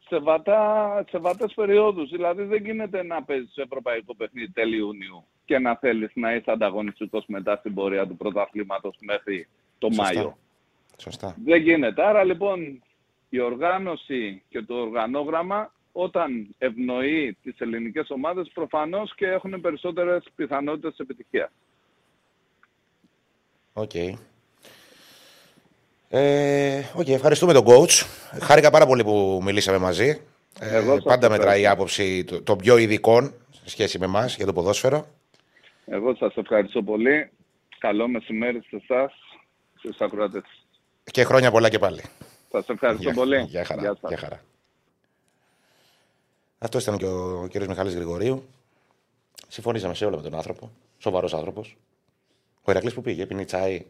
σε, 0.09 0.19
βατά, 0.19 1.05
σε 1.09 1.19
βατές 1.19 1.53
περιόδους. 1.55 2.11
Δηλαδή 2.11 2.43
δεν 2.43 2.65
γίνεται 2.65 3.03
να 3.03 3.23
παίζεις 3.23 3.57
ευρωπαϊκό 3.57 4.15
παιχνίδι 4.15 4.53
τέλη 4.53 4.77
Ιουνίου 4.77 5.25
και 5.45 5.59
να 5.59 5.77
θέλεις 5.77 6.11
να 6.15 6.35
είσαι 6.35 6.51
ανταγωνιστικός 6.51 7.25
μετά 7.27 7.57
στην 7.57 7.75
πορεία 7.75 8.07
του 8.07 8.17
πρωταθλήματος 8.17 8.97
μέχρι 9.01 9.49
το 9.79 9.87
Σωστά. 9.87 10.03
Μάιο. 10.03 10.37
Σωστά. 10.97 11.37
Δεν 11.45 11.61
γίνεται. 11.63 12.07
Άρα 12.07 12.25
λοιπόν 12.25 12.83
η 13.29 13.41
οργάνωση 13.41 14.43
και 14.49 14.63
το 14.63 14.75
οργανόγραμμα 14.75 15.73
όταν 15.93 16.55
ευνοεί 16.59 17.37
τις 17.43 17.61
ελληνικές 17.61 18.11
ομάδες 18.11 18.51
προφανώς 18.55 19.15
και 19.15 19.27
έχουν 19.27 19.61
περισσότερες 19.61 20.25
πιθανότητες 20.35 20.99
επιτυχίας. 20.99 21.51
Οκ. 23.73 23.95
Ε, 26.09 26.83
οκ, 26.95 27.09
ευχαριστούμε 27.09 27.53
τον 27.53 27.65
coach. 27.67 28.07
Χάρηκα 28.43 28.71
πάρα 28.71 28.87
πολύ 28.87 29.05
που 29.05 29.41
μιλήσαμε 29.43 29.79
μαζί. 29.79 30.21
Ε, 30.61 30.77
Εγώ 30.77 30.95
σας 30.95 31.03
πάντα 31.03 31.29
μετράει 31.31 31.61
η 31.61 31.63
ευχαριστώ. 31.63 31.73
άποψη 31.73 32.25
των 32.25 32.45
των 32.45 32.57
πιο 32.59 32.77
ειδικών 32.77 33.35
σε 33.53 33.71
σχέση 33.71 33.99
με 33.99 34.05
εμάς 34.05 34.37
για 34.37 34.47
το 34.47 34.53
ποδόσφαιρο. 34.53 35.07
Εγώ 35.87 36.15
σας 36.15 36.37
ευχαριστώ 36.37 36.83
πολύ. 36.83 37.31
Καλό 37.79 38.09
μεσημέρι 38.09 38.61
σε 38.69 38.77
εσάς, 38.89 39.13
στους 39.79 40.01
ακροατές. 40.01 40.43
Και 41.13 41.25
χρόνια 41.25 41.51
πολλά 41.51 41.69
και 41.69 41.79
πάλι. 41.79 42.03
Σας 42.51 42.69
ευχαριστώ 42.69 43.03
Γεια- 43.03 43.15
πολύ. 43.15 43.41
Γεια 43.43 43.65
χαρά. 43.65 43.81
Γεια 43.81 43.97
σας. 44.01 44.11
Γεια 44.11 44.19
χαρά. 44.19 44.41
Αυτό 46.59 46.79
ήταν 46.79 46.97
και 46.99 47.07
ο 47.07 47.49
κ. 47.53 47.57
Μιχάλης 47.69 47.95
Γρηγορίου. 47.95 48.49
Συμφωνήσαμε 49.49 49.95
σε 49.95 50.05
όλα 50.05 50.17
με 50.17 50.23
τον 50.23 50.35
άνθρωπο. 50.35 50.71
Σοβαρός 50.99 51.35
άνθρωπος. 51.35 51.77
Ο 52.65 52.71
Ηρακλής 52.71 52.95
που 52.95 53.01
πήγε, 53.01 53.27
πίνει 53.27 53.45
τσάι. 53.45 53.87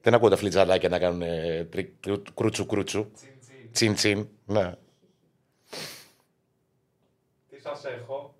Δεν 0.00 0.14
ακούω 0.14 0.28
τα 0.28 0.36
φλιτζανάκια 0.36 0.88
να 0.88 0.98
κάνουν 0.98 1.22
ε, 1.22 1.64
τρι- 1.70 1.92
κρου- 2.00 2.34
κρούτσου 2.34 2.66
κρούτσου. 2.66 3.10
Τσιν 3.72 3.94
τσιν. 3.94 4.28
Ναι. 4.46 4.72
Τι 7.50 7.60
σας 7.60 7.84
έχω; 7.84 8.34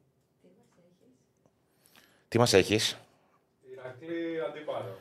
Τι 2.29 2.39
μας 2.39 2.53
έχεις, 2.53 2.99
Ηρακλή 3.73 4.41
αντίπαρο. 4.49 4.97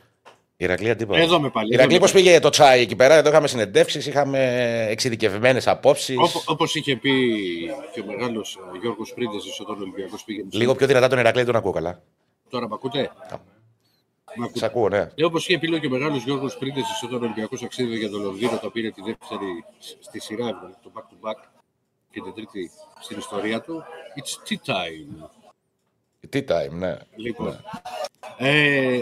Ηρακλή 0.56 0.90
αντίπαλο. 0.90 1.22
Εδώ 1.22 1.40
με 1.40 1.50
πάλι. 1.50 1.72
Ηρακλή, 1.74 1.94
εδώ 1.94 2.02
πώς 2.04 2.12
με 2.12 2.20
πήγε 2.20 2.38
το 2.40 2.48
τσάι 2.50 2.80
εκεί 2.80 2.96
πέρα, 2.96 3.14
εδώ 3.14 3.28
είχαμε 3.28 3.48
συνεντεύξεις, 3.48 4.06
είχαμε 4.06 4.38
εξειδικευμένες 4.90 5.66
απόψεις. 5.68 6.16
πάλι. 6.16 6.28
Όπως 6.28 6.48
όπως 6.48 6.74
είχε 6.74 6.96
πει 6.96 7.12
και 7.92 8.00
ο 8.00 8.04
μεγάλος 8.04 8.58
Γιώργος 8.80 9.14
Πρίντεζη 9.14 9.48
όταν 9.60 9.76
ο 9.76 9.80
Ολυμπιακός 9.80 10.24
πήγε. 10.24 10.42
Λίγο 10.50 10.74
πιο 10.74 10.86
δυνατά 10.86 11.08
τον 11.08 11.18
Ηρακλή, 11.18 11.42
δεν 11.42 11.46
τον 11.52 11.56
ακούω 11.60 11.72
καλά. 11.72 12.02
Τώρα 12.48 12.68
με 12.68 12.74
ακούτε; 12.74 12.98
Μ' 13.00 13.22
ακούτε. 13.32 13.40
Σ' 14.52 14.62
ακούω, 14.62 14.88
ναι. 14.88 15.08
Ε, 15.14 15.24
Όπως 15.24 15.48
είχε 15.48 15.58
πει 15.58 15.66
λέει, 15.68 15.80
και 15.80 15.86
ο 15.86 15.90
μεγάλος 15.90 16.22
Γιώργος 16.24 16.56
Πρίντεζη 16.56 16.86
όταν 17.04 17.20
ο 17.22 17.24
Ολυμπιακός 17.24 17.62
αξίδευε 17.62 17.96
για 17.96 18.10
το 18.10 18.18
Λονδίνο, 18.18 18.58
το 18.62 18.70
πήρε 18.70 18.90
τη 18.90 19.02
δεύτερη 19.02 19.64
στη 20.00 20.20
σειρά, 20.20 20.48
έβγαλε 20.48 20.74
το 20.82 20.90
back 20.94 21.00
to 21.00 21.28
back 21.30 21.36
και 22.10 22.20
την 22.20 22.34
τρίτη 22.34 22.70
στην 23.00 23.18
ιστορία 23.18 23.60
του. 23.60 23.84
It's 24.16 24.48
tea 24.48 24.72
time. 24.72 25.28
Tea 26.32 26.44
time, 26.66 26.70
ναι. 26.70 26.96
Λοιπόν. 27.16 27.64
Ε, 28.38 28.98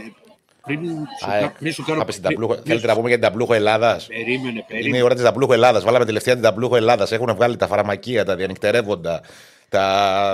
πριν 0.62 0.84
σου, 1.20 1.30
Α, 1.30 1.36
ε, 1.36 1.40
κα- 1.40 1.52
πριν 1.58 1.72
σου 1.72 1.84
κάνω. 1.84 1.98
θα 1.98 2.04
πεις 2.04 2.14
την 2.14 2.24
πριν- 2.24 2.38
ταμπλούχο- 2.38 2.54
πριν 2.62 2.66
Θέλετε 2.66 2.80
σου- 2.86 2.88
να 2.88 2.94
πούμε 2.96 3.08
για 3.08 3.18
την 3.18 3.26
ταμπλούχο 3.28 3.54
Ελλάδας; 3.54 4.06
Περίμενε, 4.06 4.48
Είναι 4.48 4.58
η 4.58 4.64
περίμενε. 4.68 5.02
ώρα 5.02 5.14
της 5.14 5.22
ταμπλούχο 5.22 5.52
Ελλάδας. 5.52 5.84
Βάλαμε 5.84 6.04
τελευταία 6.04 6.34
την 6.34 6.42
ταμπλούχο 6.42 6.76
Ελλάδας. 6.76 7.12
Έχουν 7.12 7.34
βγάλει 7.34 7.56
τα 7.56 7.66
φαρμακεία, 7.66 8.24
τα 8.24 8.36
διανυκτερεύοντα. 8.36 9.22
Τα... 9.68 9.84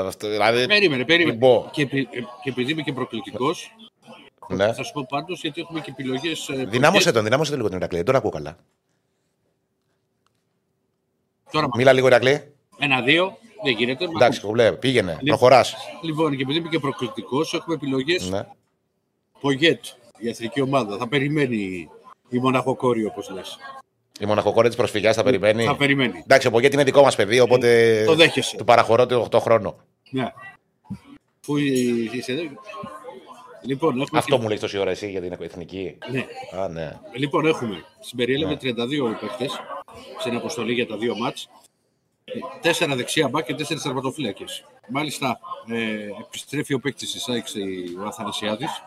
αυτό, 0.07 0.29
Δηλαδή... 0.29 0.67
Περίμενε, 0.67 1.05
περίμενε. 1.05 1.31
Μην 1.31 1.41
πω. 1.41 1.69
Και, 1.73 1.83
επει- 1.83 2.15
ε, 2.15 2.19
και 2.43 2.51
επειδή 2.51 2.73
είμαι 2.73 2.83
και 2.83 2.93
προκλητικός, 2.93 3.75
Ναι. 4.49 4.73
θα 4.73 4.83
σου 4.83 4.93
πω 4.93 5.07
πάντως 5.09 5.41
γιατί 5.41 5.61
έχουμε 5.61 5.81
και 5.81 5.91
επιλογές. 5.91 6.51
Δυνάμωσε 6.69 7.13
τον, 7.13 7.25
δυνάμωσε 7.25 7.51
τον 7.51 7.59
λίγο 7.59 7.71
τον 7.71 7.79
Ηρακλή. 7.79 7.97
Δεν 7.97 8.07
τον 8.07 8.15
ακούω 8.17 8.31
καλά. 8.31 8.57
Τώρα, 11.51 11.69
Μίλα 11.77 11.93
λίγο 11.93 12.07
Ηρακλή. 12.07 12.53
ένα-δύο, 12.79 13.39
δεν 13.65 13.73
γίνεται. 13.73 14.07
Μ' 14.07 14.11
Εντάξει, 14.11 14.27
ακούς. 14.27 14.41
κομπλέ, 14.41 14.73
πήγαινε. 14.73 15.19
Προχωράς. 15.25 15.75
Λοιπόν, 16.03 16.37
και 16.37 16.43
επειδή 16.43 16.59
είμαι 16.59 16.69
και 16.69 16.79
προκλητικός, 16.79 17.55
έχουμε 17.55 17.75
επιλογές 17.75 18.31
Ναι. 18.31 18.47
Πογέτ, 19.41 19.85
η 20.19 20.29
εθνική 20.29 20.61
ομάδα. 20.61 20.97
Θα 20.97 21.09
περιμένει 21.09 21.89
η 22.29 22.39
Μοναχοκόρη, 22.39 23.05
όπως 23.05 23.31
λες. 23.31 23.59
Η 24.21 24.27
μοναχοκόρη 24.27 24.69
της 24.69 24.77
προσφυγιάς 24.77 25.17
θα 25.17 25.23
περιμένει. 25.23 25.65
Θα 25.65 25.77
περιμένει. 25.77 26.23
Εντάξει, 26.25 26.47
ο 26.47 26.51
Πογέτη 26.51 26.75
είναι 26.75 26.85
δικό 26.85 27.03
μας 27.03 27.17
παιδί, 27.17 27.41
οπότε. 27.41 28.03
Το 28.07 28.15
δέχεσαι. 28.15 28.57
Του 28.57 28.65
παραχωρώ 28.65 29.07
το 29.07 29.27
8 29.31 29.39
χρόνο. 29.41 29.77
Ναι. 30.11 30.33
Πού 31.41 31.57
είσαι 31.57 32.33
εδώ; 32.33 32.43
Λοιπόν, 33.63 34.01
έχουμε. 34.01 34.19
Αυτό 34.19 34.39
μου 34.39 34.49
λέει 34.49 34.59
τόση 34.59 34.79
ώρα 34.79 34.91
εσύ 34.91 35.11
για 35.11 35.21
την 35.21 35.37
εθνική. 35.41 35.99
Ναι. 36.11 36.27
Α, 36.61 36.69
ναι. 36.69 36.99
Λοιπόν, 37.13 37.47
έχουμε. 37.47 37.85
Συμπεριέλαβε 38.01 38.59
Ναι. 38.63 38.73
32 38.73 39.21
παίχτες 39.21 39.49
στην 40.21 40.37
αποστολή 40.37 40.73
για 40.73 40.87
τα 40.87 40.97
δύο 40.97 41.17
ματς. 41.17 41.49
Τέσσερα 42.61 42.97
δεξιά 42.97 43.29
μπακ 43.29 43.45
και 43.45 43.55
τέσσερις 43.55 43.83
τερματοφύλακες. 43.83 44.45
Μάλιστα, 44.89 45.39
ε, 45.69 46.09
επιστρέφει 46.21 46.75
ο 46.75 46.81
παίκτης 46.81 47.13
της 47.13 47.29
ΑΕΚ, 47.29 47.47
ο 48.01 48.07
Αθανασιάδης. 48.07 48.85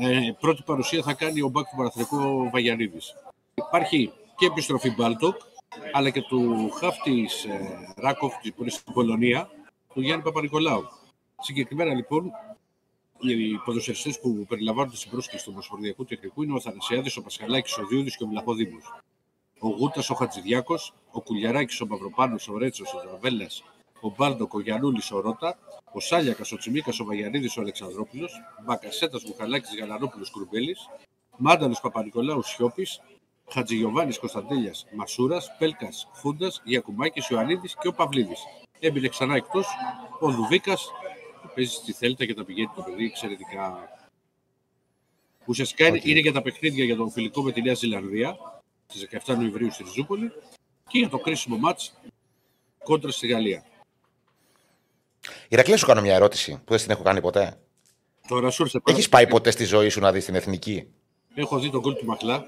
Ε, 0.00 0.32
πρώτη 0.40 0.62
παρουσία 0.62 1.02
θα 1.02 1.14
κάνει 1.14 1.40
ο 1.42 1.48
μπακ 1.48 1.68
του 1.68 1.76
Παναθηναϊκού 1.76 2.16
ο 2.16 2.48
Βαγιανίδης. 2.52 3.14
Υπάρχει 3.54 4.12
και 4.36 4.46
επιστροφή 4.46 4.94
Μπάλντοκ, 4.96 5.36
αλλά 5.92 6.10
και 6.10 6.22
του 6.22 6.70
χαφ 6.70 6.96
της 7.02 7.44
ε, 7.44 7.92
Ράκοβ 7.96 8.34
που 8.34 8.62
είναι 8.62 8.70
στην 8.70 8.92
Πολωνία, 8.92 9.50
του 9.94 10.00
Γιάννη 10.00 10.22
Παπα-Νικολάου. 10.22 10.88
Συγκεκριμένα 11.40 11.94
λοιπόν, 11.94 12.30
οι 13.20 13.60
ποδοσφαιριστές 13.64 14.20
που 14.20 14.46
περιλαμβάνονται 14.48 14.96
στην 14.96 15.10
πρόσκληση 15.10 15.44
του 15.44 15.50
Ομοσπονδιακού 15.54 16.04
Τεχνικού 16.04 16.42
είναι 16.42 16.52
ο 16.52 16.60
Αθανασιάδης, 16.60 17.16
ο 17.16 17.22
Πασχαλάκης, 17.22 17.78
ο 17.78 17.86
Διούδης 17.86 18.16
και 18.16 18.24
ο 18.24 18.26
Βλαχοδήμος. 18.26 18.92
Ο 19.58 19.68
Γούτας, 19.68 20.10
ο 20.10 20.14
Χατζηδιάκος, 20.14 20.94
ο 21.10 21.20
Κουλιαράκης, 21.20 21.80
ο 21.80 21.86
Μαυροπάνος, 21.86 22.48
ο 22.48 22.58
Ρέτσος, 22.58 22.94
ο 22.94 22.98
Τραβέλας, 22.98 23.62
ο 24.00 24.14
Μπάλντοκ, 24.16 24.54
ο 24.54 24.60
Γιαννούλης, 24.60 25.10
ο 25.10 25.20
Ρότα, 25.20 25.58
ο 25.92 26.00
Σάλιακας, 26.00 26.52
ο 26.52 26.56
Τσιμίκας, 26.56 27.00
ο 27.00 27.04
Βαγιανίδης, 27.04 27.56
ο 27.56 27.60
Αλεξανδρόπουλος, 27.60 28.32
Μπακασέτας, 28.64 29.24
Μπουχαλάκης, 29.24 29.76
Γαλανόπουλος, 29.78 30.30
Κουρμπέλης, 30.30 30.88
Μάνταλος, 31.36 31.80
Παπα-Νικολάου, 31.80 32.42
Σιώπης, 32.42 33.00
Χατζηγιοβάνης 33.50 34.18
Κωνσταντέλιας, 34.18 34.86
Μασούρας, 34.96 35.56
Πέλκας, 35.58 36.08
Φούντας, 36.12 36.62
Γιακουμάκης, 36.64 37.28
Ιωαννίδης 37.28 37.76
και 37.80 37.88
ο 37.88 37.92
Παυλίδης. 37.92 38.40
Έμεινε 38.80 39.08
ξανά 39.08 39.34
εκτός 39.34 39.66
ο 40.20 40.30
Δουβίκας, 40.30 40.84
που 40.84 41.17
παίζεις 41.58 41.74
στη 41.76 41.92
Θέλτα 41.92 42.24
και 42.26 42.34
τα 42.34 42.44
πηγαίνει 42.44 42.70
το 42.76 42.82
παιδί 42.82 43.04
εξαιρετικά. 43.04 43.88
Ουσιαστικά 45.46 45.86
είναι- 45.86 46.00
είναι 46.02 46.20
για 46.20 46.32
τα 46.32 46.42
παιχνίδια 46.42 46.84
για 46.84 46.96
τον 46.96 47.10
φιλικό 47.10 47.42
με 47.42 47.52
τη 47.52 47.62
Νέα 47.62 47.74
Ζηλανδία 47.74 48.36
στις 48.86 49.00
17 49.02 49.34
Νοεμβρίου 49.36 49.70
στη 49.72 49.82
Ριζούπολη 49.82 50.32
και 50.88 50.98
για 50.98 51.08
το 51.08 51.18
κρίσιμο 51.18 51.56
μάτς 51.56 51.92
κόντρα 52.84 53.10
στη 53.10 53.26
Γαλλία. 53.26 53.64
Ηρακλή, 55.48 55.76
σου 55.76 55.86
κάνω 55.86 56.00
μια 56.00 56.14
ερώτηση 56.14 56.52
που 56.52 56.72
δεν 56.72 56.78
την 56.78 56.90
έχω 56.90 57.02
κάνει 57.02 57.20
ποτέ. 57.20 57.58
Τώρα 58.28 58.50
σου 58.50 58.62
ήρθε 58.62 58.80
πάρα- 58.80 58.98
Έχει 58.98 59.08
πάει 59.08 59.26
ποτέ 59.26 59.50
στη 59.50 59.64
ζωή 59.64 59.88
σου 59.88 60.00
να 60.00 60.12
δεις 60.12 60.24
την 60.24 60.34
εθνική; 60.34 60.86
Έχω 61.34 61.58
δει 61.58 61.70
τον 61.70 61.80
γκολ 61.80 61.94
του 61.94 62.04
Μαχλά. 62.04 62.46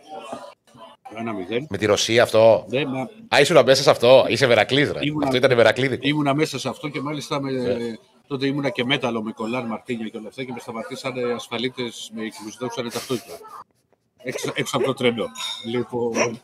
1-0. 1.15 1.67
Με 1.69 1.79
τη 1.79 1.87
Ρωσία 1.87 2.23
αυτό; 2.23 2.65
Ναι, 2.69 2.85
μα 2.85 3.11
Α, 3.29 3.41
ήσουν 3.41 3.65
μέσα 3.65 3.83
σε 3.83 3.91
αυτό. 3.91 4.25
Είσαι 4.29 4.47
Βερακλής, 4.47 4.91
ρε. 4.93 4.99
Ήμουνα- 5.03 5.25
Αυτό 5.27 5.37
ήταν 5.39 5.55
Βερακλίδικο. 5.57 6.09
ήμουνα 6.09 6.35
μέσα 6.35 6.59
σε 6.59 6.69
αυτό 6.69 6.89
και 6.89 7.01
μάλιστα 7.01 7.41
με, 7.41 7.51
Ναι. 7.51 7.95
Τότε 8.31 8.47
ήμουνα 8.47 8.71
και 8.71 8.85
μέταλλο 8.85 9.23
με 9.23 9.33
κολάν 9.33 9.67
Μαρτίνια 9.67 10.09
και 10.09 10.17
όλα 10.17 10.29
αυτά 10.29 10.45
και 10.45 10.53
με 10.53 10.59
σταματήσανε 10.61 11.33
ασφαλίτες 11.33 12.11
με 12.15 12.23
και 12.23 12.37
μου 12.45 12.51
ζητούσαν 12.51 12.91
ταυτότητα. 12.91 13.39
Έξω, 14.23 14.53
έξω 14.55 14.77
από 14.77 14.87
το 14.87 14.95
τρένο. 14.95 15.25
Λοιπόν. 15.67 16.41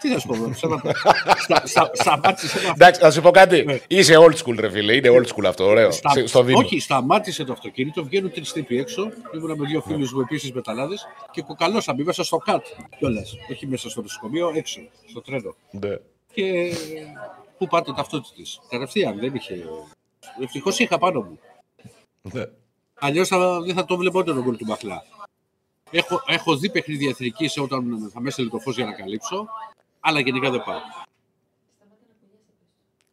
Τι 0.00 0.08
να 0.08 0.18
σου 0.18 0.26
πω, 0.26 0.36
ψέματα. 0.52 0.92
Στα- 1.38 1.66
στα- 1.66 1.90
Σταμάτησε 1.94 2.58
το 2.60 2.68
Εντάξει, 2.74 3.02
να 3.02 3.10
σου 3.10 3.20
πω 3.20 3.30
κάτι. 3.30 3.62
Ναι. 3.64 3.78
Είσαι 3.86 4.14
old 4.18 4.34
school, 4.44 4.56
ρε 4.58 4.70
φίλε. 4.70 4.94
Είναι 4.94 5.08
old 5.10 5.26
school 5.26 5.44
αυτό. 5.44 5.64
Ωραίο. 5.64 5.90
Στα- 5.90 6.10
Σε- 6.10 6.26
Στο 6.26 6.42
Δήμο. 6.42 6.58
Όχι, 6.58 6.78
σταμάτησε 6.80 7.44
το 7.44 7.52
αυτοκίνητο, 7.52 8.04
βγαίνουν 8.04 8.30
τρεις 8.32 8.52
τύποι 8.52 8.78
έξω. 8.78 9.10
Ήμουνα 9.34 9.56
με 9.56 9.66
δύο 9.66 9.80
φίλους 9.80 10.12
μου 10.12 10.20
επίσης 10.20 10.52
μεταλλάδες 10.52 11.06
και 11.30 11.42
κοκαλώσαμε 11.42 12.02
μέσα 12.04 12.24
στο 12.24 12.36
κατ 12.36 12.66
κιόλας. 12.98 13.34
Όχι 13.50 13.66
μέσα 13.66 13.90
στο 13.90 14.02
νοσοκομείο, 14.02 14.52
έξω, 14.54 14.80
στο 15.08 15.20
τρένο. 15.20 15.54
Ναι. 15.70 15.96
Και 16.32 16.72
πού 17.58 17.66
πάτε 17.66 17.92
ταυτότητες. 17.92 18.60
Κατευθείαν 18.68 19.18
δεν 19.18 19.34
είχε. 19.34 19.64
Ευτυχώς 20.42 20.78
είχα 20.78 20.98
πάνω 20.98 21.20
μου. 21.20 21.38
Ναι. 22.32 22.44
Αλλιώς 22.94 23.28
δεν 23.64 23.74
θα 23.74 23.84
το 23.84 23.96
βλέπω 23.96 24.18
ούτε 24.18 24.32
τον 24.32 24.42
γκολ 24.42 24.56
του 24.56 24.66
Μαχλά. 24.66 25.02
Έχω, 25.90 26.22
έχω 26.26 26.56
δει 26.56 26.70
παιχνίδια 26.70 27.08
εθνικής 27.08 27.58
όταν 27.58 28.10
θα 28.12 28.20
μέσα 28.20 28.48
το 28.48 28.58
φως 28.58 28.76
για 28.76 28.84
να 28.84 28.92
καλύψω, 28.92 29.46
αλλά 30.00 30.20
γενικά 30.20 30.50
δεν 30.50 30.62
πάω. 30.64 30.80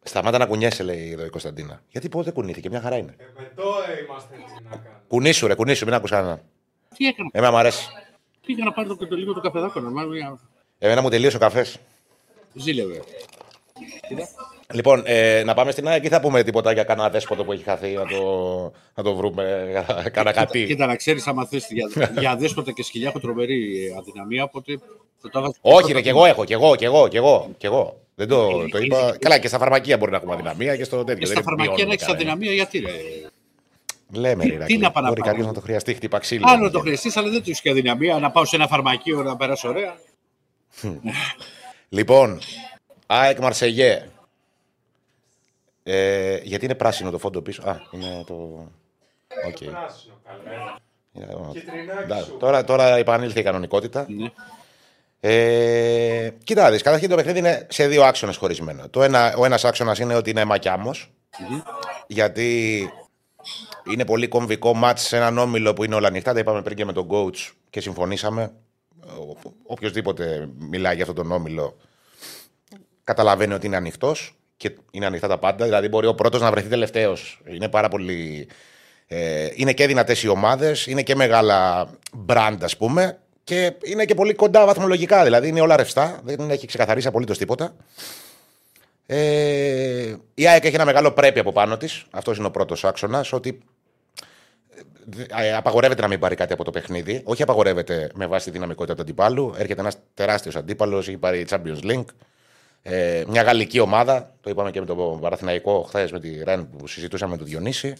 Σταμάτα 0.02 0.38
να 0.38 0.46
κουνιέσαι, 0.46 0.82
λέει 0.82 1.10
εδώ 1.10 1.24
η 1.24 1.28
Κωνσταντίνα. 1.30 1.82
Γιατί 1.88 2.08
πότε 2.08 2.30
κουνήθηκε, 2.30 2.68
μια 2.68 2.80
χαρά 2.80 2.96
είναι. 2.96 3.14
Ε, 3.18 3.24
με 3.40 3.52
τώρα 3.56 4.00
είμαστε 4.00 4.34
έτσι 4.34 4.54
να 4.62 4.70
κάνουμε. 4.70 5.02
Κουνήσου, 5.08 5.46
ρε, 5.46 5.54
κουνήσου, 5.54 5.84
μην 5.84 5.94
ακούς 5.94 6.10
κανέναν. 6.10 6.42
Τι 6.96 7.06
έκανα, 7.06 7.28
Εμένα 7.32 7.52
μου 7.52 7.58
αρέσει. 7.58 7.88
πήγα 8.46 8.64
να 8.64 8.72
πάρω 8.72 8.96
το, 8.96 9.06
το 9.06 9.16
λίγο 9.16 9.32
το 9.32 9.40
καφεδάκο 9.40 9.80
να 9.80 9.90
μάθω 9.90 10.08
μια 10.08 10.38
Εμένα 10.78 11.02
μου 11.02 11.08
τελείωσε 11.08 11.36
ο 11.36 11.40
καφές. 11.40 11.78
ζήλευε. 12.54 13.02
Κοίτα. 14.08 14.28
Λοιπόν, 14.74 15.02
ε, 15.04 15.42
να 15.44 15.54
πάμε 15.54 15.70
στην 15.70 15.88
ΑΕΚ 15.88 16.04
ή 16.04 16.08
θα 16.08 16.20
πούμε 16.20 16.42
τίποτα 16.42 16.72
για 16.72 16.84
κανένα 16.84 17.10
δέσποτο 17.10 17.44
που 17.44 17.52
έχει 17.52 17.62
χαθεί 17.62 17.92
να 17.92 18.06
το, 18.06 18.72
να 18.94 19.02
το 19.02 19.14
βρούμε. 19.14 19.66
Κάνα 20.12 20.32
κάτι. 20.32 20.64
Κοίτα, 20.64 20.86
να 20.86 20.96
ξέρεις, 20.96 21.26
άμα 21.26 21.46
θες 21.46 21.68
για, 21.70 22.10
για 22.18 22.36
δέσποτα 22.36 22.72
και 22.72 22.82
σκυλιά 22.82 23.08
έχω 23.08 23.20
τρομερή 23.20 23.86
ε, 23.86 23.96
αδυναμία, 23.98 24.42
οπότε 24.44 24.78
θα 25.18 25.30
τα 25.30 25.40
βάζω. 25.40 25.52
Όχι, 25.60 25.92
ρε, 25.92 26.00
κι 26.00 26.08
εγώ 26.08 26.24
έχω, 26.24 26.44
κι 26.44 26.52
εγώ, 26.52 26.76
κι 26.76 26.84
εγώ, 26.84 27.08
κι 27.08 27.16
εγώ. 27.16 27.50
Κι 27.58 27.66
εγώ. 27.66 27.98
Δεν 28.14 28.28
το, 28.28 28.68
το 28.68 28.78
είπα. 28.78 29.16
Καλά, 29.20 29.38
και 29.38 29.48
στα 29.48 29.58
φαρμακεία 29.58 29.96
μπορεί 29.96 30.10
να 30.10 30.16
έχουμε 30.16 30.32
αδυναμία 30.32 30.76
και 30.76 30.84
στο 30.84 31.04
τέτοιο. 31.04 31.14
Και 31.14 31.26
δεν 31.26 31.36
στα 31.36 31.42
φαρμακεία 31.42 31.72
μειώνουμε 31.74 31.86
να 31.88 31.92
έχεις 31.92 32.06
κανένα. 32.06 32.32
αδυναμία, 32.32 32.52
γιατί 32.52 32.78
ρε; 32.78 32.92
Λέμε, 34.20 34.44
ρε, 34.44 34.64
Τι 34.64 34.76
να 34.76 34.90
πάω 34.90 35.02
να 35.02 35.08
Μπορεί 35.08 35.20
πάρω. 35.20 35.30
κάποιος 35.32 35.46
να 35.46 35.54
το 35.54 35.60
χρειαστεί, 35.60 35.94
χτύπα 35.94 36.18
ξύλο. 36.18 36.44
Άλλο 36.48 36.70
το 36.70 36.80
χρειαστείς, 36.80 37.16
αλλά 37.16 37.28
δεν 37.30 37.42
του 37.42 37.50
έχει 37.50 37.60
και 37.60 37.70
αδυναμία 37.70 38.18
να 38.18 38.30
πάω 38.30 38.44
σε 38.44 38.56
ένα 38.56 38.66
φαρμακείο 38.66 39.22
να 39.22 39.36
περάσω 39.36 39.68
ωραία. 39.68 39.96
Λοιπόν, 41.88 42.38
ΑΕΚ 43.06 43.38
Μαρσέιγ. 43.38 44.08
Ε, 45.86 46.36
γιατί 46.42 46.64
είναι 46.64 46.74
πράσινο 46.74 47.10
το 47.10 47.18
φόντο 47.18 47.42
πίσω. 47.42 47.62
Α, 47.68 47.76
είναι 47.90 48.24
το. 48.26 48.34
Οκ. 49.46 49.56
Πράσινο, 49.64 50.20
καλέ. 50.24 50.54
Είναι- 51.12 51.50
Κιτρινάκι 51.52 52.02
Εντάξει, 52.02 52.24
σου. 52.24 52.36
Τώρα, 52.36 52.64
τώρα 52.64 52.96
επανήλθε 52.96 53.40
η 53.40 53.42
κανονικότητα. 53.42 54.06
Ναι. 54.08 54.30
Ε, 55.20 56.30
κοίτα, 56.44 56.62
να 56.62 56.70
δεις, 56.70 56.82
καταρχήν 56.82 57.08
το 57.08 57.16
παιχνίδι 57.16 57.38
είναι 57.38 57.66
σε 57.70 57.86
δύο 57.86 58.02
άξονες 58.04 58.36
χωρισμένο. 58.36 58.88
Το 58.88 59.02
ένα, 59.02 59.34
ο 59.36 59.44
ένας 59.44 59.64
άξονας 59.64 59.98
είναι 59.98 60.14
ότι 60.14 60.30
είναι 60.30 60.44
μακιάμος, 60.44 61.10
γιατί 62.06 62.80
είναι 63.92 64.04
πολύ 64.04 64.28
κομβικό 64.28 64.74
μάτς 64.74 65.02
σε 65.02 65.16
έναν 65.16 65.38
όμιλο 65.38 65.72
που 65.72 65.84
είναι 65.84 65.94
όλα 65.94 66.08
ανοιχτά. 66.08 66.32
Τα 66.32 66.38
είπαμε 66.38 66.62
πριν 66.62 66.76
και 66.76 66.84
με 66.84 66.92
τον 66.92 67.08
coach 67.10 67.52
και 67.70 67.80
συμφωνήσαμε. 67.80 68.52
Οποιοδήποτε 69.66 70.48
μιλάει 70.58 70.94
για 70.94 71.04
αυτόν 71.04 71.22
τον 71.22 71.32
όμιλο 71.32 71.76
καταλαβαίνει 73.04 73.54
ότι 73.54 73.66
είναι 73.66 73.76
ανοιχτός 73.76 74.34
και 74.68 74.76
είναι 74.90 75.06
ανοιχτά 75.06 75.28
τα 75.28 75.38
πάντα. 75.38 75.64
Δηλαδή, 75.64 75.88
μπορεί 75.88 76.06
ο 76.06 76.14
πρώτος 76.14 76.40
να 76.40 76.50
βρεθεί 76.50 76.68
τελευταίος. 76.68 77.40
Είναι 77.44 77.68
πάρα 77.68 77.88
πολύ. 77.88 78.48
Ε, 79.06 79.48
είναι 79.54 79.72
και 79.72 79.86
δυνατές 79.86 80.22
οι 80.22 80.28
ομάδες, 80.28 80.86
είναι 80.86 81.02
και 81.02 81.14
μεγάλα 81.14 81.88
brand, 82.26 82.56
ας 82.60 82.76
πούμε, 82.76 83.18
και 83.44 83.72
είναι 83.82 84.04
και 84.04 84.14
πολύ 84.14 84.34
κοντά 84.34 84.66
βαθμολογικά. 84.66 85.24
Δηλαδή, 85.24 85.48
είναι 85.48 85.60
όλα 85.60 85.76
ρευστά, 85.76 86.20
δεν 86.24 86.50
έχει 86.50 86.66
ξεκαθαρίσει 86.66 87.06
απολύτως 87.06 87.38
τίποτα. 87.38 87.74
Ε, 89.06 90.14
η 90.34 90.46
ΑΕΚ 90.48 90.64
έχει 90.64 90.74
ένα 90.74 90.84
μεγάλο 90.84 91.12
πρέπει 91.12 91.38
από 91.38 91.52
πάνω 91.52 91.76
της. 91.76 92.04
Αυτός 92.10 92.36
είναι 92.36 92.46
ο 92.46 92.50
πρώτος 92.50 92.84
άξονας. 92.84 93.32
Ότι 93.32 93.58
ε, 95.36 95.54
απαγορεύεται 95.54 96.02
να 96.02 96.08
μην 96.08 96.18
πάρει 96.18 96.34
κάτι 96.34 96.52
από 96.52 96.64
το 96.64 96.70
παιχνίδι. 96.70 97.20
Όχι 97.24 97.42
απαγορεύεται 97.42 98.10
με 98.14 98.26
βάση 98.26 98.44
τη 98.44 98.50
δυναμικότητα 98.50 98.94
του 98.94 99.02
αντιπάλου. 99.02 99.54
Έρχεται 99.58 99.80
ένας 99.80 99.96
τεράστιος 100.14 100.56
αντίπαλος, 100.56 101.08
έχει 101.08 101.16
πάρει 101.16 101.46
Champions 101.50 101.82
League. 101.82 102.04
Ε, 102.86 103.24
μια 103.28 103.42
γαλλική 103.42 103.80
ομάδα, 103.80 104.34
το 104.40 104.50
είπαμε 104.50 104.70
και 104.70 104.80
με 104.80 104.86
τον 104.86 105.20
Παραθυναϊκό 105.20 105.82
χθες 105.82 106.12
με 106.12 106.20
τη 106.20 106.44
Ρεν 106.44 106.68
που 106.70 106.86
συζητούσαμε 106.86 107.30
με 107.30 107.36
τον 107.36 107.46
Διονύση. 107.46 107.94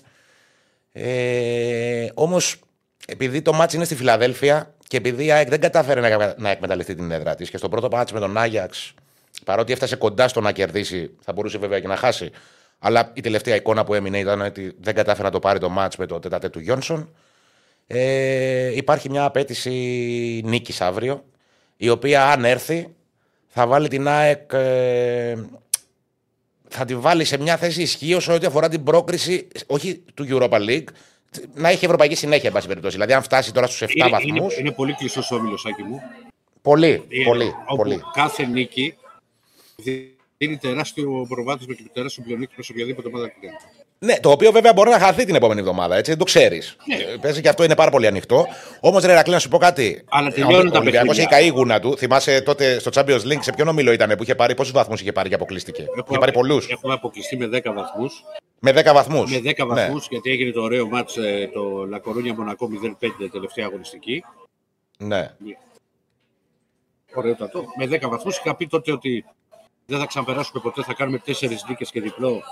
Ε, 0.92 2.08
Όμως, 2.14 2.60
επειδή 3.06 3.42
το 3.42 3.52
μάτς 3.52 3.74
είναι 3.74 3.84
στη 3.84 3.94
Φιλαδέλφια 3.94 4.74
και 4.88 4.96
επειδή 4.96 5.24
η 5.24 5.30
ΑΕΚ 5.30 5.48
δεν 5.48 5.60
κατάφερε 5.60 6.00
να, 6.00 6.34
να 6.38 6.50
εκμεταλλευτεί 6.50 6.94
την 6.94 7.10
έδρα 7.10 7.34
της 7.34 7.50
και 7.50 7.56
στο 7.56 7.68
πρώτο 7.68 7.88
μάτς 7.90 8.12
με 8.12 8.20
τον 8.20 8.36
Άγιαξ, 8.36 8.94
παρότι 9.44 9.72
έφτασε 9.72 9.96
κοντά 9.96 10.28
στο 10.28 10.40
να 10.40 10.52
κερδίσει, 10.52 11.10
θα 11.20 11.32
μπορούσε 11.32 11.58
βέβαια 11.58 11.80
και 11.80 11.88
να 11.88 11.96
χάσει. 11.96 12.30
Αλλά 12.78 13.10
η 13.14 13.20
τελευταία 13.20 13.54
εικόνα 13.54 13.84
που 13.84 13.94
έμεινε 13.94 14.18
ήταν 14.18 14.40
ότι 14.40 14.74
δεν 14.80 14.94
κατάφερε 14.94 15.24
να 15.24 15.30
το 15.30 15.38
πάρει 15.38 15.58
το 15.58 15.68
μάτς 15.68 15.96
με 15.96 16.06
το 16.06 16.18
τετατέ 16.18 16.48
του 16.48 16.60
Γιόνσον. 16.60 17.14
Ε, 17.86 18.76
υπάρχει 18.76 19.10
μια 19.10 19.24
απέτηση 19.24 19.70
νίκης 20.44 20.80
αύριο, 20.80 21.24
η 21.76 21.88
οποία 21.88 22.30
αν 22.30 22.44
έρθει 22.44 22.94
θα 23.56 23.66
βάλει 23.66 23.88
την 23.88 24.08
ΑΕΚ. 24.08 24.52
Ε, 24.52 25.34
θα 26.68 26.84
τη 26.84 26.96
βάλει 26.96 27.24
σε 27.24 27.38
μια 27.38 27.56
θέση 27.56 27.82
ισχύω 27.82 28.20
ό,τι 28.28 28.46
αφορά 28.46 28.68
την 28.68 28.84
πρόκριση, 28.84 29.48
όχι 29.66 30.02
του 30.14 30.26
Europa 30.28 30.58
League, 30.68 30.84
να 31.54 31.68
έχει 31.68 31.84
ευρωπαϊκή 31.84 32.14
συνέχεια, 32.14 32.48
εν 32.48 32.54
πάση 32.54 32.66
περιπτώσει. 32.66 32.94
Δηλαδή, 32.94 33.12
αν 33.12 33.22
φτάσει 33.22 33.52
τώρα 33.52 33.66
στους 33.66 33.88
7 33.88 34.08
βαθμού. 34.10 34.34
Είναι, 34.34 34.46
είναι, 34.58 34.72
πολύ 34.72 34.94
κλειστός 34.94 35.30
ο 35.30 35.34
όμιλος, 35.34 35.66
μου. 35.86 36.00
Πολύ, 36.62 37.04
είναι, 37.08 37.24
πολύ, 37.24 37.54
όπου 37.66 37.76
πολύ. 37.76 38.02
Κάθε 38.12 38.46
νίκη 38.46 38.94
δίνει 40.38 40.56
τεράστιο 40.56 41.26
προβάδισμα 41.28 41.74
και 41.74 41.82
τεράστιο 41.92 42.22
πλεονέκτημα 42.22 42.62
σε 42.62 42.72
οποιαδήποτε 42.72 43.08
ομάδα 43.08 43.32
ναι, 44.04 44.20
το 44.20 44.30
οποίο 44.30 44.52
βέβαια 44.52 44.72
μπορεί 44.72 44.90
να 44.90 44.98
χαθεί 44.98 45.24
την 45.24 45.34
επόμενη 45.34 45.60
εβδομάδα, 45.60 45.96
έτσι, 45.96 46.10
δεν 46.10 46.18
το 46.18 46.24
ξέρεις. 46.24 46.76
Ναι. 46.84 47.18
Παίζει 47.18 47.40
και 47.40 47.48
αυτό 47.48 47.64
είναι 47.64 47.74
πάρα 47.74 47.90
πολύ 47.90 48.06
ανοιχτό. 48.06 48.46
Όμως, 48.80 49.04
ρε 49.04 49.14
Ρακλή, 49.14 49.32
να 49.32 49.38
σου 49.38 49.48
πω 49.48 49.58
κάτι. 49.58 50.04
Αλλά 50.08 50.30
τελειώνουν 50.30 50.70
τα 50.72 50.82
παιχνίδια. 50.82 51.04
έχει 51.10 51.26
καεί 51.26 51.48
γούνα 51.48 51.80
του. 51.80 51.96
Θυμάσαι 51.96 52.40
τότε 52.40 52.78
στο 52.78 52.90
Champions 52.94 53.20
League 53.20 53.40
σε 53.40 53.52
ποιον 53.52 53.68
ομιλό 53.68 53.92
ήταν 53.92 54.16
που 54.16 54.22
είχε 54.22 54.34
πάρει, 54.34 54.54
πόσους 54.54 54.72
βαθμούς 54.72 55.00
είχε 55.00 55.12
πάρει 55.12 55.28
και 55.28 55.34
αποκλείστηκε; 55.34 55.82
Έχω, 55.82 56.06
είχε 56.08 56.18
πάρει 56.18 56.32
πολλούς. 56.32 56.68
Έχουμε 56.68 56.92
αποκλειστεί 56.92 57.36
με 57.36 57.46
10 57.46 57.60
βαθμούς. 57.74 58.24
Με 58.58 58.70
10 58.70 58.92
βαθμούς. 58.92 59.30
Με 59.30 59.50
10 59.50 59.66
βαθμούς, 59.66 60.00
ναι. 60.00 60.06
γιατί 60.10 60.30
έγινε 60.30 60.50
το 60.50 60.62
ωραίο 60.62 60.88
μάτ 60.88 61.10
ε, 61.16 61.48
το 61.48 61.86
Λακορούνια 61.88 62.34
Μονακό 62.34 62.68
0-5 63.00 63.08
τελευταία 63.32 63.66
αγωνιστική. 63.66 64.24
Ναι. 64.98 65.30
Ωραιότατο. 67.14 67.64
Με 67.78 67.84
10 67.84 68.08
βαθμούς 68.08 68.38
είχα 68.38 68.56
πει 68.56 68.66
τότε 68.66 68.92
ότι 68.92 69.24
δεν 69.86 69.98
θα 69.98 70.06
ξαναπεράσουμε 70.06 70.62
ποτέ, 70.62 70.82
θα 70.82 70.94
κάνουμε 70.94 71.22
4 71.26 71.32
νίκες 71.68 71.90
και 71.90 72.00
διπλό 72.00 72.42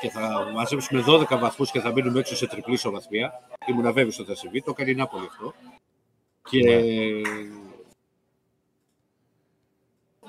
και 0.00 0.10
θα 0.10 0.50
μαζέψουμε 0.54 1.04
12 1.06 1.38
βαθμούς 1.38 1.70
και 1.70 1.80
θα 1.80 1.92
μείνουμε 1.92 2.18
έξω 2.18 2.36
σε 2.36 2.46
τριπλή 2.46 2.74
ισοβαθμία. 2.74 3.32
Ήμουν 3.66 3.82
βέβαιος 3.82 4.18
ότι 4.18 4.28
θα 4.28 4.36
συμβεί. 4.36 4.62
Το 4.62 4.70
έκανε 4.70 4.90
η 4.90 4.94
Νάπολη 4.94 5.26
αυτό. 5.30 5.54
Και 6.50 6.58
ναι. 6.58 6.80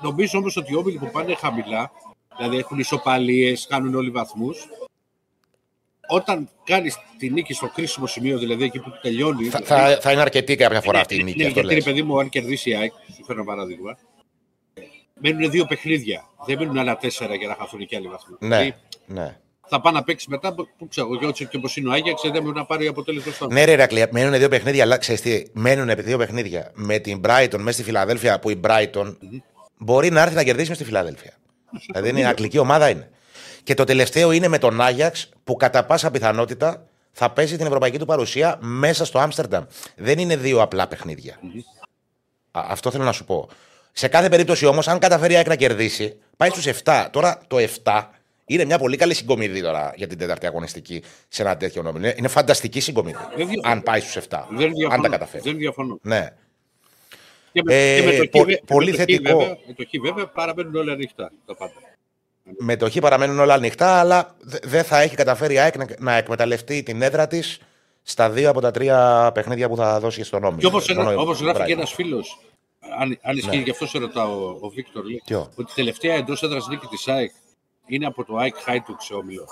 νομίζω 0.02 0.38
όμως 0.38 0.56
ότι 0.56 0.72
οι 0.72 0.76
όμιλοι 0.76 0.98
που 0.98 1.10
πάνε 1.10 1.34
χαμηλά, 1.34 1.90
δηλαδή 2.36 2.56
έχουν 2.56 2.78
ισοπαλίες, 2.78 3.66
κάνουν 3.66 3.94
όλοι 3.94 4.10
βαθμούς, 4.10 4.68
όταν 6.08 6.48
κάνεις 6.64 6.96
τη 7.18 7.30
νίκη 7.30 7.52
στο 7.52 7.68
κρίσιμο 7.74 8.06
σημείο, 8.06 8.38
δηλαδή 8.38 8.64
εκεί 8.64 8.78
που 8.78 8.92
τελειώνει. 9.02 9.44
Θα, 9.44 9.60
θα, 9.60 9.98
θα 10.00 10.12
είναι 10.12 10.20
αρκετή 10.20 10.56
κάποια 10.56 10.80
φορά 10.80 11.00
αυτή 11.00 11.16
η 11.16 11.22
νίκη. 11.22 11.42
Ναι, 11.42 11.48
γιατί, 11.48 11.82
παιδί 11.82 12.02
μου, 12.02 12.18
αν 12.18 12.28
κερδίσει 12.28 12.70
η 12.70 12.74
ΑΕΚ, 12.74 12.92
σου 13.14 13.24
φέρω 13.24 13.40
ένα 13.40 13.48
παράδειγμα, 13.48 13.98
μένουν 15.20 15.50
δύο 15.50 15.64
παιχνίδια. 15.64 16.28
Δεν 16.46 16.58
μένουν 16.58 16.78
άλλα 16.78 16.96
τέσσερα 16.96 17.34
για 17.34 17.48
να 17.48 17.54
χαθούν 17.54 17.86
και 17.86 17.96
άλλοι 17.96 18.08
βαθμοί. 18.08 18.36
Ναι, 18.40 18.56
δηλαδή, 18.56 18.74
ναι 19.06 19.38
θα 19.66 19.80
πάει 19.80 19.92
να 19.92 20.02
παίξει 20.02 20.30
μετά. 20.30 20.54
Που 20.54 20.88
ξέρω, 20.88 21.32
και 21.32 21.44
και 21.44 21.56
όπω 21.56 21.68
είναι 21.74 21.88
ο 21.88 21.92
Άγιαξ, 21.92 22.22
δεν 22.32 22.42
μπορεί 22.42 22.56
να 22.56 22.64
πάρει 22.64 22.86
αποτέλεσμα 22.86 23.32
στο 23.32 23.46
Ναι, 23.46 23.64
ρε 23.64 23.74
Ρακλία, 23.74 24.08
μένουν 24.10 24.38
δύο 24.38 24.48
παιχνίδια, 24.48 24.82
αλλά 24.82 24.96
ξέρεις 24.96 25.20
τι, 25.20 25.42
μένουν 25.52 25.90
δύο 25.96 26.18
παιχνίδια 26.18 26.70
με 26.74 26.98
την 26.98 27.20
Brighton 27.24 27.58
μέσα 27.58 27.72
στη 27.72 27.82
Φιλαδέλφια 27.82 28.38
που 28.38 28.50
η 28.50 28.60
Brighton 28.64 29.06
mm-hmm. 29.06 29.40
μπορεί 29.78 30.10
να 30.10 30.22
έρθει 30.22 30.34
να 30.34 30.42
κερδίσει 30.42 30.68
μες 30.68 30.76
στη 30.76 30.86
Φιλαδέλφια. 30.86 31.32
δηλαδή 31.86 32.08
είναι 32.08 32.26
αγγλική 32.26 32.58
ομάδα 32.58 32.90
είναι. 32.90 33.10
Και 33.62 33.74
το 33.74 33.84
τελευταίο 33.84 34.32
είναι 34.32 34.48
με 34.48 34.58
τον 34.58 34.80
Άγιαξ 34.80 35.28
που 35.44 35.56
κατά 35.56 35.84
πάσα 35.84 36.10
πιθανότητα 36.10 36.86
θα 37.12 37.30
παίζει 37.30 37.56
την 37.56 37.66
ευρωπαϊκή 37.66 37.98
του 37.98 38.06
παρουσία 38.06 38.58
μέσα 38.60 39.04
στο 39.04 39.18
Άμστερνταμ. 39.18 39.64
Δεν 39.96 40.18
είναι 40.18 40.36
δύο 40.36 40.62
απλά 40.62 40.86
παιχνίδια. 40.88 41.38
Mm-hmm. 41.42 41.80
αυτό 42.50 42.90
θέλω 42.90 43.04
να 43.04 43.12
σου 43.12 43.24
πω. 43.24 43.48
Σε 43.96 44.08
κάθε 44.08 44.28
περίπτωση 44.28 44.66
όμως, 44.66 44.88
αν 44.88 44.98
καταφέρει 44.98 45.42
να 45.46 45.56
κερδίσει, 45.56 46.16
πάει 46.36 46.50
στους 46.50 46.66
7. 46.84 47.06
Τώρα 47.10 47.40
το 47.46 47.56
7 47.84 48.02
είναι 48.46 48.64
μια 48.64 48.78
πολύ 48.78 48.96
καλή 48.96 49.14
συγκομιδή 49.14 49.62
τώρα 49.62 49.92
για 49.96 50.06
την 50.06 50.18
τέταρτη 50.18 50.46
αγωνιστική 50.46 51.02
σε 51.28 51.42
ένα 51.42 51.56
τέτοιο 51.56 51.82
νόμο. 51.82 51.98
Είναι 52.16 52.28
φανταστική 52.28 52.80
συγκομιδή. 52.80 53.18
Αν 53.62 53.82
πάει 53.82 54.00
στους 54.00 54.24
7. 54.28 54.38
αν 54.90 55.02
τα 55.02 55.08
καταφέρει. 55.08 55.42
Δεν 55.42 55.56
διαφωνώ. 55.56 55.98
Ναι. 56.02 56.32
Και 57.52 57.62
με, 57.64 57.74
ε, 57.74 58.00
και 58.00 58.06
με 58.06 58.16
το 58.16 58.28
πο, 58.38 58.44
χ, 58.44 58.54
πολύ 58.66 58.90
με 58.90 58.96
θετικό. 58.96 59.38
Βέβαια, 59.38 59.56
με 59.66 59.74
το 59.74 59.84
χ 59.84 59.90
βέβαια 60.02 60.26
παραμένουν 60.26 60.74
όλα 60.74 60.92
ανοιχτά 60.92 61.32
τα 61.46 61.56
πάντα. 61.56 61.72
Με 62.58 62.76
το 62.76 62.90
χ 62.90 62.96
παραμένουν 63.00 63.38
όλα 63.38 63.54
ανοιχτά, 63.54 64.00
αλλά 64.00 64.34
δεν 64.62 64.84
θα 64.84 65.00
έχει 65.00 65.16
καταφέρει 65.16 65.54
η 65.54 65.58
ΑΕΚ 65.58 65.76
να, 65.76 65.86
να 65.98 66.16
εκμεταλλευτεί 66.16 66.82
την 66.82 67.02
έδρα 67.02 67.26
της 67.26 67.60
στα 68.02 68.30
δύο 68.30 68.50
από 68.50 68.60
τα 68.60 68.70
τρία 68.70 69.30
παιχνίδια 69.34 69.68
που 69.68 69.76
θα 69.76 70.00
δώσει 70.00 70.24
στον 70.24 70.40
νόμο. 70.40 70.56
Και 70.56 70.66
όπως 70.66 71.40
γράφει 71.40 71.64
και 71.64 71.72
ένας 71.72 71.92
φίλος, 71.92 72.38
αν, 72.98 73.18
αν 73.22 73.36
ισχύει 73.36 73.56
ναι. 73.56 73.62
γι' 73.62 73.70
αυτό 73.70 73.86
σε 73.86 73.98
ρωτάω 73.98 74.46
ο, 74.46 74.58
ο 74.60 74.68
Βίκτορ, 74.68 75.04
λέει, 75.04 75.22
ότι 75.54 75.70
η 75.70 75.74
τελευταία 75.74 76.14
εντός 76.14 76.42
έδρας 76.42 76.68
νίκη 76.68 76.86
της 76.86 77.08
ΑΕΚ 77.08 77.32
είναι 77.86 78.06
από 78.06 78.24
το 78.24 78.34
Ike 78.38 78.70
Hajduk 78.70 78.96
σε 78.98 79.14
όμιλο. 79.14 79.48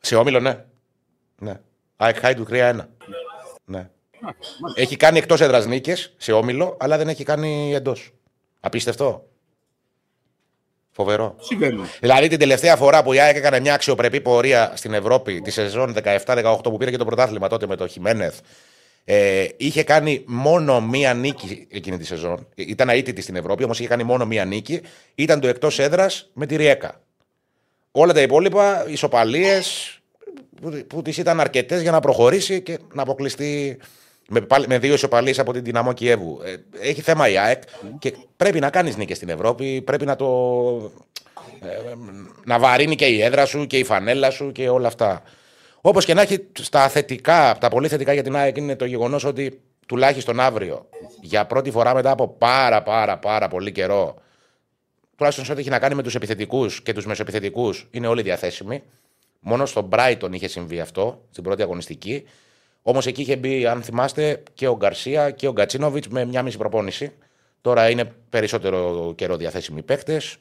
Σε 0.00 0.16
όμιλο, 0.16 0.40
ναι. 0.40 0.64
ναι. 1.38 1.60
Ike 1.96 2.20
Hajduk 2.20 2.46
3-1. 2.48 2.80
Ναι. 3.64 3.90
Έχει 4.74 4.96
κάνει 4.96 5.18
εκτός 5.18 5.40
έδρας 5.40 5.66
νίκες 5.66 6.14
σε 6.16 6.32
όμιλο, 6.32 6.76
αλλά 6.80 6.96
δεν 6.96 7.08
έχει 7.08 7.24
κάνει 7.24 7.74
εντός. 7.74 8.12
Απίστευτο. 8.60 9.26
Φοβερό. 10.90 11.34
Συμβαίνει. 11.40 11.82
Δηλαδή 12.00 12.28
την 12.28 12.38
τελευταία 12.38 12.76
φορά 12.76 13.02
που 13.02 13.12
η 13.12 13.20
ΑΕΚ 13.20 13.36
έκανε 13.36 13.60
μια 13.60 13.74
αξιοπρεπή 13.74 14.20
πορεία 14.20 14.72
στην 14.76 14.94
Ευρώπη 14.94 15.40
τη 15.40 15.50
σεζόν 15.50 15.94
17-18 16.02 16.56
που 16.62 16.76
πήρε 16.76 16.90
και 16.90 16.96
το 16.96 17.04
πρωτάθλημα 17.04 17.48
τότε 17.48 17.66
με 17.66 17.76
το 17.76 17.86
Χιμένεθ 17.86 18.40
ε, 19.04 19.46
είχε 19.56 19.82
κάνει 19.82 20.22
μόνο 20.26 20.80
μία 20.80 21.14
νίκη 21.14 21.66
εκείνη 21.70 21.98
τη 21.98 22.04
σεζόν. 22.04 22.46
Ήταν 22.54 22.88
αίτητη 22.88 23.22
στην 23.22 23.36
Ευρώπη, 23.36 23.64
όμως 23.64 23.78
είχε 23.78 23.88
κάνει 23.88 24.02
μόνο 24.02 24.26
μία 24.26 24.44
νίκη. 24.44 24.80
Ήταν 25.14 25.40
το 25.40 25.48
εκτός 25.48 25.78
έδρας 25.78 26.30
με 26.32 26.46
τη 26.46 26.56
Ριέκα. 26.56 27.00
Όλα 27.90 28.12
τα 28.12 28.20
υπόλοιπα, 28.20 28.84
ισοπαλίες 28.88 29.98
που, 30.60 30.84
που 30.86 31.02
της 31.02 31.16
ήταν 31.16 31.40
αρκετές 31.40 31.82
για 31.82 31.90
να 31.90 32.00
προχωρήσει 32.00 32.60
και 32.60 32.78
να 32.92 33.02
αποκλειστεί 33.02 33.78
με, 34.28 34.46
με 34.66 34.78
δύο 34.78 34.94
ισοπαλίες 34.94 35.38
από 35.38 35.52
την 35.52 35.64
Δυναμό 35.64 35.92
Κιέβου. 35.92 36.40
Ε, 36.44 36.54
έχει 36.88 37.00
θέμα 37.00 37.28
η 37.28 37.38
ΑΕΚ 37.38 37.62
και 37.98 38.14
πρέπει 38.36 38.60
να 38.60 38.70
κάνεις 38.70 38.96
νίκες 38.96 39.16
στην 39.16 39.28
Ευρώπη. 39.28 39.82
Πρέπει 39.82 40.04
να 40.04 40.16
το. 40.16 40.92
Ε, 41.60 41.94
να 42.44 42.58
βαρύνει 42.58 42.94
και 42.94 43.06
η 43.06 43.22
έδρα 43.22 43.46
σου 43.46 43.66
και 43.66 43.78
η 43.78 43.84
φανέλα 43.84 44.30
σου 44.30 44.52
και 44.52 44.68
όλα 44.68 44.86
αυτά. 44.86 45.22
Όπως 45.84 46.04
και 46.04 46.14
να 46.14 46.20
έχει, 46.22 46.48
στα 46.58 46.88
θετικά, 46.88 47.56
τα 47.60 47.68
πολύ 47.68 47.88
θετικά 47.88 48.12
για 48.12 48.22
την 48.22 48.36
ΑΕΚ 48.36 48.56
είναι 48.56 48.76
το 48.76 48.84
γεγονός 48.84 49.24
ότι 49.24 49.60
τουλάχιστον 49.86 50.40
αύριο, 50.40 50.88
για 51.20 51.46
πρώτη 51.46 51.70
φορά 51.70 51.94
μετά 51.94 52.10
από 52.10 52.28
πάρα 52.28 52.82
πάρα 52.82 53.18
πάρα 53.18 53.48
πολύ 53.48 53.72
καιρό, 53.72 54.14
τουλάχιστον 55.16 55.44
σε 55.44 55.52
ό,τι 55.52 55.60
έχει 55.60 55.70
να 55.70 55.78
κάνει 55.78 55.94
με 55.94 56.02
τους 56.02 56.14
επιθετικούς 56.14 56.82
και 56.82 56.92
τους 56.92 57.06
μεσοεπιθετικούς, 57.06 57.88
είναι 57.90 58.06
όλοι 58.06 58.22
διαθέσιμοι. 58.22 58.82
Μόνο 59.40 59.66
στον 59.66 59.88
Brighton 59.92 60.28
είχε 60.30 60.48
συμβεί 60.48 60.80
αυτό, 60.80 61.22
στην 61.30 61.42
πρώτη 61.42 61.62
αγωνιστική. 61.62 62.24
Όμως 62.82 63.06
εκεί 63.06 63.20
είχε 63.20 63.36
μπει, 63.36 63.66
αν 63.66 63.82
θυμάστε, 63.82 64.42
και 64.54 64.68
ο 64.68 64.76
Γκαρσία 64.76 65.30
και 65.30 65.48
ο 65.48 65.52
Γκατσίνοβιτς 65.52 66.08
με 66.08 66.24
μια 66.24 66.42
μισή 66.42 66.56
προπόνηση. 66.56 67.12
Τώρα 67.60 67.90
είναι 67.90 68.12
περισσότερο 68.28 69.12
καιρό 69.16 69.36
διαθέσιμοι 69.36 69.82
παίκτες. 69.82 70.36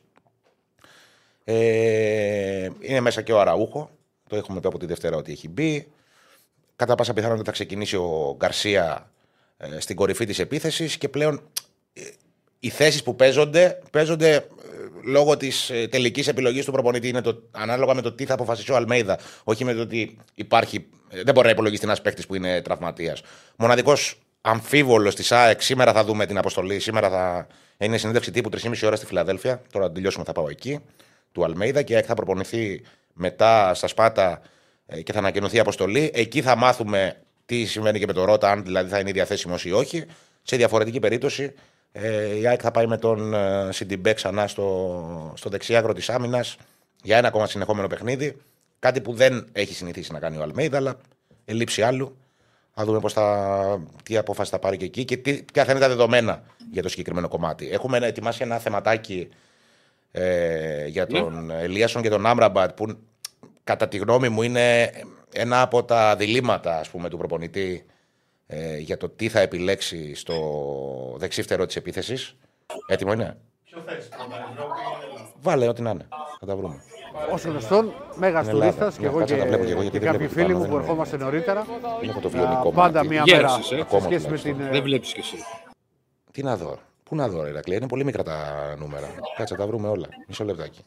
Ε, 1.44 2.70
είναι 2.80 3.00
μέσα 3.00 3.22
και 3.22 3.34
ο 3.34 3.40
Αραούχο, 3.40 3.90
το 4.32 4.38
έχουμε 4.38 4.60
πει 4.60 4.68
από 4.68 4.78
τη 4.78 4.86
Δευτέρα 4.86 5.18
ότι 5.18 5.32
έχει 5.32 5.50
μπει. 5.50 5.92
Κατά 6.76 6.96
πάσα 6.96 7.14
πιθανότητα 7.14 7.46
θα 7.46 7.52
ξεκινήσει 7.52 7.96
ο 7.96 8.36
Γκαρσία 8.38 9.12
ε, 9.58 9.80
στην 9.80 9.96
κορυφή 9.96 10.26
της 10.26 10.40
επίθεσης 10.40 10.98
και 10.98 11.10
πλέον 11.10 11.42
ε, 11.94 12.02
οι 12.60 12.70
θέσεις 12.70 13.04
που 13.04 13.16
παίζονται, 13.16 13.80
παίζονται 13.92 14.36
ε, 14.36 14.46
λόγω 15.04 15.38
της 15.38 15.72
τελικής 15.90 16.28
επιλογής 16.28 16.66
του 16.66 16.72
προπονητή. 16.72 17.08
Είναι 17.08 17.22
το, 17.22 17.42
ανάλογα 17.52 17.94
με 17.94 18.02
το 18.02 18.12
τι 18.12 18.26
θα 18.26 18.34
αποφασίσει 18.34 18.72
ο 18.72 18.76
Αλμέιδα. 18.76 19.20
Όχι 19.44 19.64
με 19.66 19.74
το 19.74 19.82
ότι 19.82 20.18
υπάρχει. 20.34 20.86
ε, 21.10 21.24
Δεν 21.24 21.34
μπορεί 21.34 21.46
να 21.46 21.52
υπολογίσει 21.54 21.82
ένας 21.84 22.02
παίκτης 22.02 22.26
που 22.26 22.36
είναι 22.36 22.62
τραυματίας. 22.62 23.22
Μοναδικός 23.56 24.20
αμφίβολος 24.42 25.16
της 25.16 25.32
ΑΕΚ, 25.32 25.62
σήμερα 25.62 25.94
θα 25.94 26.04
δούμε 26.04 26.26
την 26.26 26.38
αποστολή. 26.38 26.80
Σήμερα 26.80 27.10
θα 27.10 27.48
είναι 27.78 27.98
συνέντευξη 27.98 28.32
τύπου 28.32 28.50
3,5 28.50 28.72
ώρα 28.84 28.96
στη 28.96 29.06
Φιλαδέλφια. 29.06 29.62
Τώρα 29.72 29.88
να 29.88 29.92
τελειώσουμε, 29.92 30.24
θα 30.24 30.32
πάω 30.32 30.50
εκεί. 30.50 30.80
Του 31.32 31.44
Αλμέιδα 31.44 31.82
και 31.82 31.94
η 31.94 31.96
ΑΕΚ 31.96 32.06
θα 32.08 32.14
προπονηθεί 32.14 32.82
μετά 33.14 33.74
στα 33.74 33.88
Σπάτα 33.88 34.42
ε, 34.86 35.02
και 35.02 35.14
θα 35.14 35.20
ανακοινωθεί 35.20 35.56
η 35.56 35.60
αποστολή. 35.60 36.12
Εκεί 36.14 36.42
θα 36.42 36.56
μάθουμε 36.56 37.22
τι 37.46 37.66
συμβαίνει 37.66 38.00
και 38.00 38.06
με 38.06 38.14
το 38.14 38.26
Ρότα, 38.26 38.52
αν 38.52 38.64
δηλαδή 38.64 38.90
θα 38.90 39.00
είναι 39.00 39.12
διαθέσιμος 39.12 39.66
ή 39.66 39.72
όχι. 39.72 40.06
Σε 40.44 40.56
διαφορετική 40.56 41.00
περίπτωση, 41.00 41.54
ε, 41.92 42.38
η 42.38 42.48
ΑΕΚ 42.48 42.60
θα 42.64 42.72
πάει 42.72 42.88
με 42.88 42.98
τον 42.98 43.34
ε, 43.34 43.70
Σιντιμπέ 43.72 44.14
ξανά 44.14 44.48
στο, 44.48 45.34
στο 45.36 45.50
δεξιάκρο 45.50 45.94
της 45.94 46.10
άμυνας 46.10 46.58
για 47.04 47.18
ένα 47.18 47.28
ακόμα 47.28 47.48
συνεχόμενο 47.48 47.88
παιχνίδι. 47.88 48.38
Κάτι 48.80 49.02
που 49.02 49.14
δεν 49.14 49.48
έχει 49.52 49.74
συνηθίσει 49.74 50.12
να 50.12 50.20
κάνει 50.20 50.38
ο 50.38 50.42
Αλμέιδα, 50.42 50.78
αλλά 50.78 50.98
ελείψη 51.46 51.82
άλλου. 51.82 52.18
Θα 52.74 52.86
δούμε 52.86 53.00
πώς 53.00 53.14
θα, 53.14 53.84
τι 54.04 54.18
απόφαση 54.18 54.52
θα 54.52 54.60
πάρει 54.60 54.78
και 54.78 54.86
εκεί 54.86 55.06
και 55.06 55.18
τι, 55.18 55.44
ποια 55.54 55.66
θα 55.66 55.72
είναι 55.72 55.80
τα 55.80 55.88
δεδομένα 55.88 56.44
για 56.72 56.82
το 56.82 56.90
συγκεκριμένο 56.90 57.28
κομμάτι. 57.28 57.70
Έχουμε 57.72 57.98
ετοιμάσει 57.98 58.44
ένα 58.44 58.58
θεματάκι 58.58 59.30
ε, 60.12 60.86
για 60.88 61.08
τον 61.08 61.52
Ελίασον 61.52 62.02
και 62.02 62.10
τον 62.10 62.26
Άμραμπατ 62.26 62.72
που 62.72 62.98
κατά 63.64 63.88
τη 63.88 63.98
γνώμη 63.98 64.30
μου 64.30 64.42
είναι 64.42 64.92
ένα 65.34 65.62
από 65.62 65.84
τα 65.84 66.16
διλήμματα 66.16 66.78
ας 66.80 66.90
πούμε, 66.90 67.10
του 67.10 67.18
προπονητή 67.18 67.86
ε, 68.48 68.78
για 68.78 68.98
το 68.98 69.10
τι 69.10 69.30
θα 69.30 69.40
επιλέξει 69.40 70.16
στο 70.16 71.16
δεξίφτερο 71.18 71.66
της 71.66 71.76
επίθεσης. 71.76 72.36
Έτοιμο 72.88 73.14
είναι; 73.14 73.38
Ποιο 73.64 73.82
θες 73.86 74.08
πρώτα, 74.08 74.48
Ευρώπη 74.52 74.80
ή 74.80 75.04
Ελλάδα. 75.04 75.32
Βάλε 75.42 75.68
ό,τι 75.68 75.82
να 75.82 75.90
είναι. 75.90 76.08
Θα 76.40 76.46
τα 76.46 76.56
βρούμε. 76.56 76.82
Ω 77.32 77.36
γνωστόν, 77.50 77.94
μέγα 78.16 78.44
Στην 78.44 78.54
Ελλάδα. 78.56 78.72
τουρίστα 78.72 78.92
και 78.92 79.02
Ναι, 79.02 79.08
εγώ 79.08 79.18
κάτσε 79.20 79.36
και, 79.36 79.40
να 79.44 79.46
τα 79.46 79.50
βλέπω 79.50 79.66
και 79.66 79.72
εγώ, 79.72 79.82
γιατί 79.82 79.98
και 80.00 80.04
δεν 80.04 80.12
κάποιοι 80.12 80.28
βλέπω 80.28 80.42
φίλοι 80.42 80.54
πάνω, 80.54 80.58
μου 80.60 80.64
που 80.66 80.72
δεν 80.72 80.80
είναι. 80.82 80.84
ερχόμαστε 80.92 81.18
νωρίτερα. 81.18 81.66
Είναι 82.04 82.12
από 82.12 82.22
το 82.22 82.28
α, 82.28 82.32
βιονικό 82.32 82.72
Πάντα 82.72 82.98
μάτι. 82.98 83.08
μία 83.08 83.24
Γέρασες, 83.26 83.70
μέρα 83.72 83.82
ε. 83.82 83.86
σε 83.86 83.96
Ακόμα 83.96 84.02
σχέση 84.02 84.22
με 84.30 84.38
τουλάχιστον. 84.38 84.58
την. 84.58 84.66
ε, 84.66 84.70
Δεν 84.70 84.84
βλέπεις 84.84 85.14
κι 85.14 85.20
εσύ. 85.20 85.36
Τι 86.32 86.44
να 86.44 86.58
δω. 86.58 86.78
Πού 87.12 87.18
να 87.18 87.28
δω, 87.28 87.44
ρε 87.44 87.50
Ηρακλή. 87.50 87.76
Είναι 87.76 87.88
πολύ 87.88 88.04
μικρά 88.04 88.24
τα 88.24 88.76
νούμερα. 88.80 89.10
Κάτσε, 89.38 89.56
τα 89.56 89.68
βρούμε 89.68 89.88
όλα. 89.88 90.08
Μισό 90.28 90.44
λεπτάκι. 90.44 90.80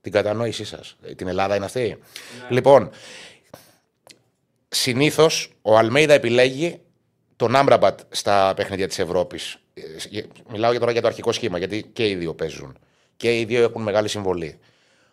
Την 0.00 0.12
κατανόησή 0.12 0.64
σας. 0.64 0.96
Την 1.16 1.28
Ελλάδα 1.28 1.56
είναι 1.56 1.64
αυτή; 1.64 1.98
Λοιπόν, 2.48 2.90
συνήθως 4.68 5.52
ο 5.62 5.76
Αλμέιδα 5.76 6.14
επιλέγει 6.14 6.80
τον 7.36 7.56
Άμπραμπατ 7.56 8.00
στα 8.08 8.52
παιχνίδια 8.56 8.88
της 8.88 8.98
Ευρώπης. 8.98 9.58
Μιλάω 10.50 10.70
για 10.70 10.80
τώρα 10.80 10.92
για 10.92 11.00
το 11.00 11.06
αρχικό 11.06 11.32
σχήμα, 11.32 11.58
γιατί 11.58 11.82
και 11.82 12.08
οι 12.08 12.14
δύο 12.14 12.34
παίζουν. 12.34 12.78
Και 13.16 13.38
οι 13.38 13.44
δύο 13.44 13.62
έχουν 13.62 13.82
μεγάλη 13.82 14.08
συμβολή. 14.08 14.58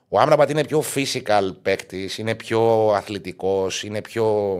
Ο 0.07 0.19
Άμραμπατ 0.19 0.49
είναι 0.49 0.63
πιο 0.63 0.83
physical 0.95 1.51
παίκτης, 1.61 2.17
είναι 2.17 2.35
πιο 2.35 2.91
αθλητικός, 2.95 3.83
είναι 3.83 4.01
πιο. 4.01 4.55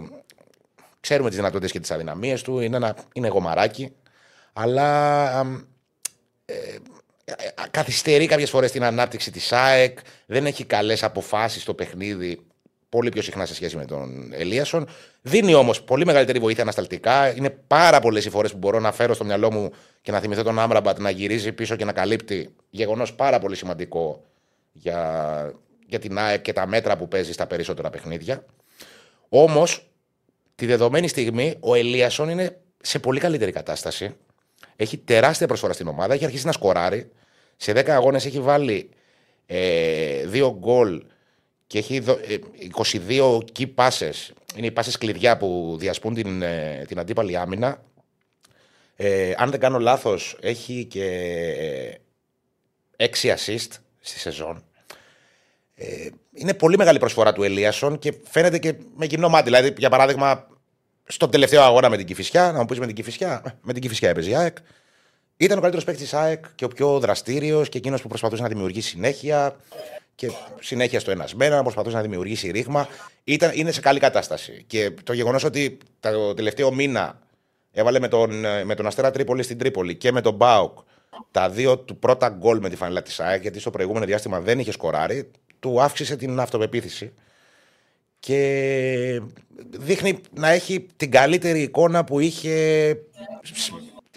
Ξέρουμε 0.99 1.30
τις 1.30 1.38
δυνατότητες 1.38 1.72
και 1.72 1.80
τις 1.80 1.91
αδυναμίες 1.91 2.41
του. 2.41 2.60
Είναι, 2.60 2.76
ένα... 2.76 2.95
είναι 3.14 3.28
γομαράκι. 3.28 3.94
Αλλά 4.53 5.24
αμ, 5.40 5.53
ε, 5.53 5.57
ε, 5.60 5.64
καθυστερεί 7.72 8.26
κάποιες 8.26 8.50
φορές 8.50 8.72
την 8.72 8.84
ανάπτυξη 8.84 9.32
της 9.32 9.52
ΑΕΚ. 9.52 10.00
Δεν 10.26 10.46
έχει 10.46 10.64
καλές 10.64 11.04
αποφάσεις 11.04 11.62
στο 11.62 11.74
παιχνίδι. 11.74 12.46
Πολύ 12.90 13.10
πιο 13.10 13.22
συχνά 13.22 13.46
σε 13.46 13.56
σχέση 13.56 13.78
με 13.78 13.86
τον 13.86 14.34
Ελίασον. 14.34 14.88
Δίνει 15.22 15.54
όμως 15.54 15.82
πολύ 15.82 16.06
μεγαλύτερη 16.06 16.40
βοήθεια 16.40 16.64
ανασταλτικά. 16.64 17.36
Είναι 17.36 17.50
πάρα 17.50 18.00
πολλές 18.00 18.26
οι 18.26 18.30
φορές 18.30 18.52
που 18.52 18.58
μπορώ 18.58 18.80
να 18.80 18.92
φέρω 18.92 19.14
στο 19.14 19.26
μυαλό 19.26 19.52
μου 19.52 19.72
και 20.02 20.12
να 20.12 20.20
θυμηθώ 20.20 20.44
τον 20.44 20.60
Άμραμπατ 20.60 21.00
να 21.00 21.10
γυρίζει 21.10 21.52
πίσω 21.52 21.76
και 21.76 21.86
να 21.86 21.92
καλύπτει. 21.92 22.56
Γεγονός 22.70 23.14
πάρα 23.14 23.40
πολύ 23.40 23.56
σημαντικό 23.56 24.24
για, 24.72 25.54
για 25.88 26.00
την 26.00 26.18
ΑΕΚ 26.18 26.42
και 26.42 26.54
τα 26.54 26.68
μέτρα 26.68 26.98
που 26.98 27.08
παίζει 27.08 27.32
στα 27.32 27.48
περισσότερα 27.48 27.90
παιχνίδια. 27.90 28.46
Όμως, 29.30 29.90
τη 30.56 30.66
δεδομένη 30.66 31.08
στιγμή, 31.08 31.56
ο 31.60 31.76
Ελίασον 31.76 32.30
είναι 32.30 32.58
σε 32.82 33.00
πολύ 33.00 33.20
καλύτερη 33.20 33.52
κατάσταση. 33.52 34.16
Έχει 34.76 34.98
τεράστια 34.98 35.48
προσφορά 35.48 35.74
στην 35.74 35.88
ομάδα. 35.88 36.14
Έχει 36.14 36.26
αρχίσει 36.26 36.45
να 36.45 36.52
σκοράρει. 36.52 37.12
Σε 37.56 37.72
10 37.72 37.90
αγώνες 37.90 38.26
έχει 38.26 38.40
βάλει 38.40 38.90
ε, 39.45 40.26
δύο 40.26 40.58
γκολ 40.60 41.04
και 41.68 41.78
έχει 41.78 42.00
δο- 42.00 42.20
ε, 42.28 42.38
22 43.08 43.40
key 43.58 43.66
passes. 43.76 44.32
Είναι 44.56 44.66
οι 44.68 44.74
passes 44.76 44.94
κλειδιά 45.00 45.38
που 45.38 45.76
διασπούν 45.80 46.14
την, 46.14 46.41
ε, 46.41 46.84
την 46.88 47.00
αντίπαλη 47.00 47.38
άμυνα. 47.38 47.84
Ε, 48.95 49.34
αν 49.38 49.50
δεν 49.50 49.60
κάνω 49.60 49.80
λάθος, 49.80 50.38
έχει 50.41 50.86
και 50.86 51.06
ε, 52.98 53.08
6 53.22 53.30
assist 53.30 53.68
στη 54.00 54.20
σεζόν. 54.20 54.64
Ε, 55.76 56.08
είναι 56.34 56.54
πολύ 56.54 56.78
μεγάλη 56.78 57.00
προσφορά 57.00 57.34
του 57.34 57.44
Ελίασον 57.44 58.00
και 58.00 58.14
φαίνεται 58.24 58.58
και 58.58 58.74
με 58.95 59.08
κοινό 59.08 59.30
μάτι. 59.30 59.44
Δηλαδή, 59.44 59.74
για 59.78 59.90
παράδειγμα, 59.90 60.48
στον 61.06 61.30
τελευταίο 61.30 61.62
αγώνα 61.62 61.90
με 61.90 61.98
την 61.98 62.06
Κυφυσιά, 62.06 62.52
να 62.52 62.60
μου 62.60 62.66
πεις 62.66 62.80
με 62.80 62.86
την 62.86 62.96
Κυφυσιά, 62.96 63.60
με 63.62 63.74
την 63.74 63.82
Κυφυσιά 63.82 64.10
έπαιζε 64.10 64.30
η 64.30 64.36
ΑΕΚ. 64.36 64.58
Ήταν 65.38 65.58
ο 65.58 65.62
καλύτερος 65.62 65.86
παίκτης 65.86 66.04
της 66.04 66.14
ΑΕΚ 66.14 66.46
και 66.56 66.66
ο 66.66 66.68
πιο 66.68 67.00
δραστήριος 67.00 67.70
και 67.70 67.78
εκείνος 67.78 68.02
που 68.02 68.08
προσπαθούσε 68.08 68.42
να 68.42 68.48
δημιουργήσει 68.48 68.90
συνέχεια 68.90 69.56
και 70.16 70.32
συνέχεια 70.60 71.00
στο 71.00 71.12
ένα 71.12 71.28
μέρα, 71.36 71.56
να 71.56 71.62
προσπαθούσε 71.62 71.96
να 71.96 72.02
δημιουργήσει 72.02 72.52
ρήγμα. 72.52 72.88
Ήταν, 73.24 73.52
είναι 73.54 73.72
σε 73.72 73.80
καλή 73.80 74.00
κατάσταση. 74.00 74.64
Και 74.68 74.92
το 75.04 75.14
γεγονός 75.14 75.44
ότι 75.44 75.78
το 76.00 76.34
τελευταίο 76.34 76.74
μήνα 76.74 77.20
έβαλε 77.72 78.00
με 78.00 78.08
τον, 78.08 78.46
με 78.66 78.76
τον 78.76 78.86
Αστέρα 78.86 79.12
Τρίπολη 79.12 79.44
στην 79.44 79.58
Τρίπολη 79.58 79.96
και 79.96 80.12
με 80.12 80.22
τον 80.22 80.34
Μπάουκ 80.34 80.78
τα 81.32 81.50
δύο 81.50 81.78
του 81.78 81.98
πρώτα 81.98 82.30
γκολ 82.30 82.60
με 82.60 82.70
τη 82.70 82.76
φανέλα 82.76 83.02
της 83.02 83.20
ΑΕΚ, 83.20 83.42
γιατί 83.42 83.60
στο 83.60 83.70
προηγούμενο 83.70 84.06
διάστημα 84.06 84.40
δεν 84.40 84.60
είχε 84.60 84.72
σκοράρει, 84.72 85.32
του 85.60 85.82
αύξησε 85.82 86.16
την 86.16 86.40
αυτοπεποίθηση 86.40 87.14
και 88.26 89.22
δείχνει 89.70 90.22
να 90.34 90.50
έχει 90.50 90.88
την 90.95 91.12
καλύτερη 91.12 91.62
εικόνα 91.62 92.04
που 92.04 92.20
είχε 92.20 92.98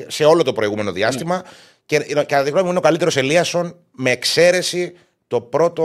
σε 0.06 0.24
όλο 0.24 0.42
το 0.42 0.52
προηγούμενο 0.52 0.92
διάστημα 0.92 1.44
και 1.86 1.98
κατά 1.98 2.42
τη 2.42 2.50
γνώμη 2.50 2.62
μου 2.62 2.68
είναι 2.68 2.78
ο 2.78 2.80
καλύτερος 2.80 3.16
Ελίασον 3.16 3.76
με 3.90 4.10
εξαίρεση 4.10 4.94
το 5.26 5.40
πρώτο, 5.40 5.84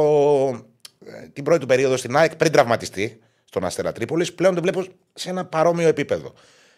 ε, 1.06 1.28
την 1.34 1.44
πρώτη 1.44 1.60
του 1.60 1.66
περίοδο 1.66 1.98
στην 1.98 2.16
ΑΕΚ 2.16 2.36
πριν 2.36 2.52
τραυματιστεί 2.52 3.20
στον 3.46 3.66
Αστέρα 3.66 3.92
Τρίπολης 3.92 4.34
πλέον 4.34 4.54
τον 4.54 4.64
βλέπω 4.64 4.86
σε 5.14 5.30
ένα 5.30 5.46
παρόμοιο 5.46 5.88
επίπεδο. 5.88 6.34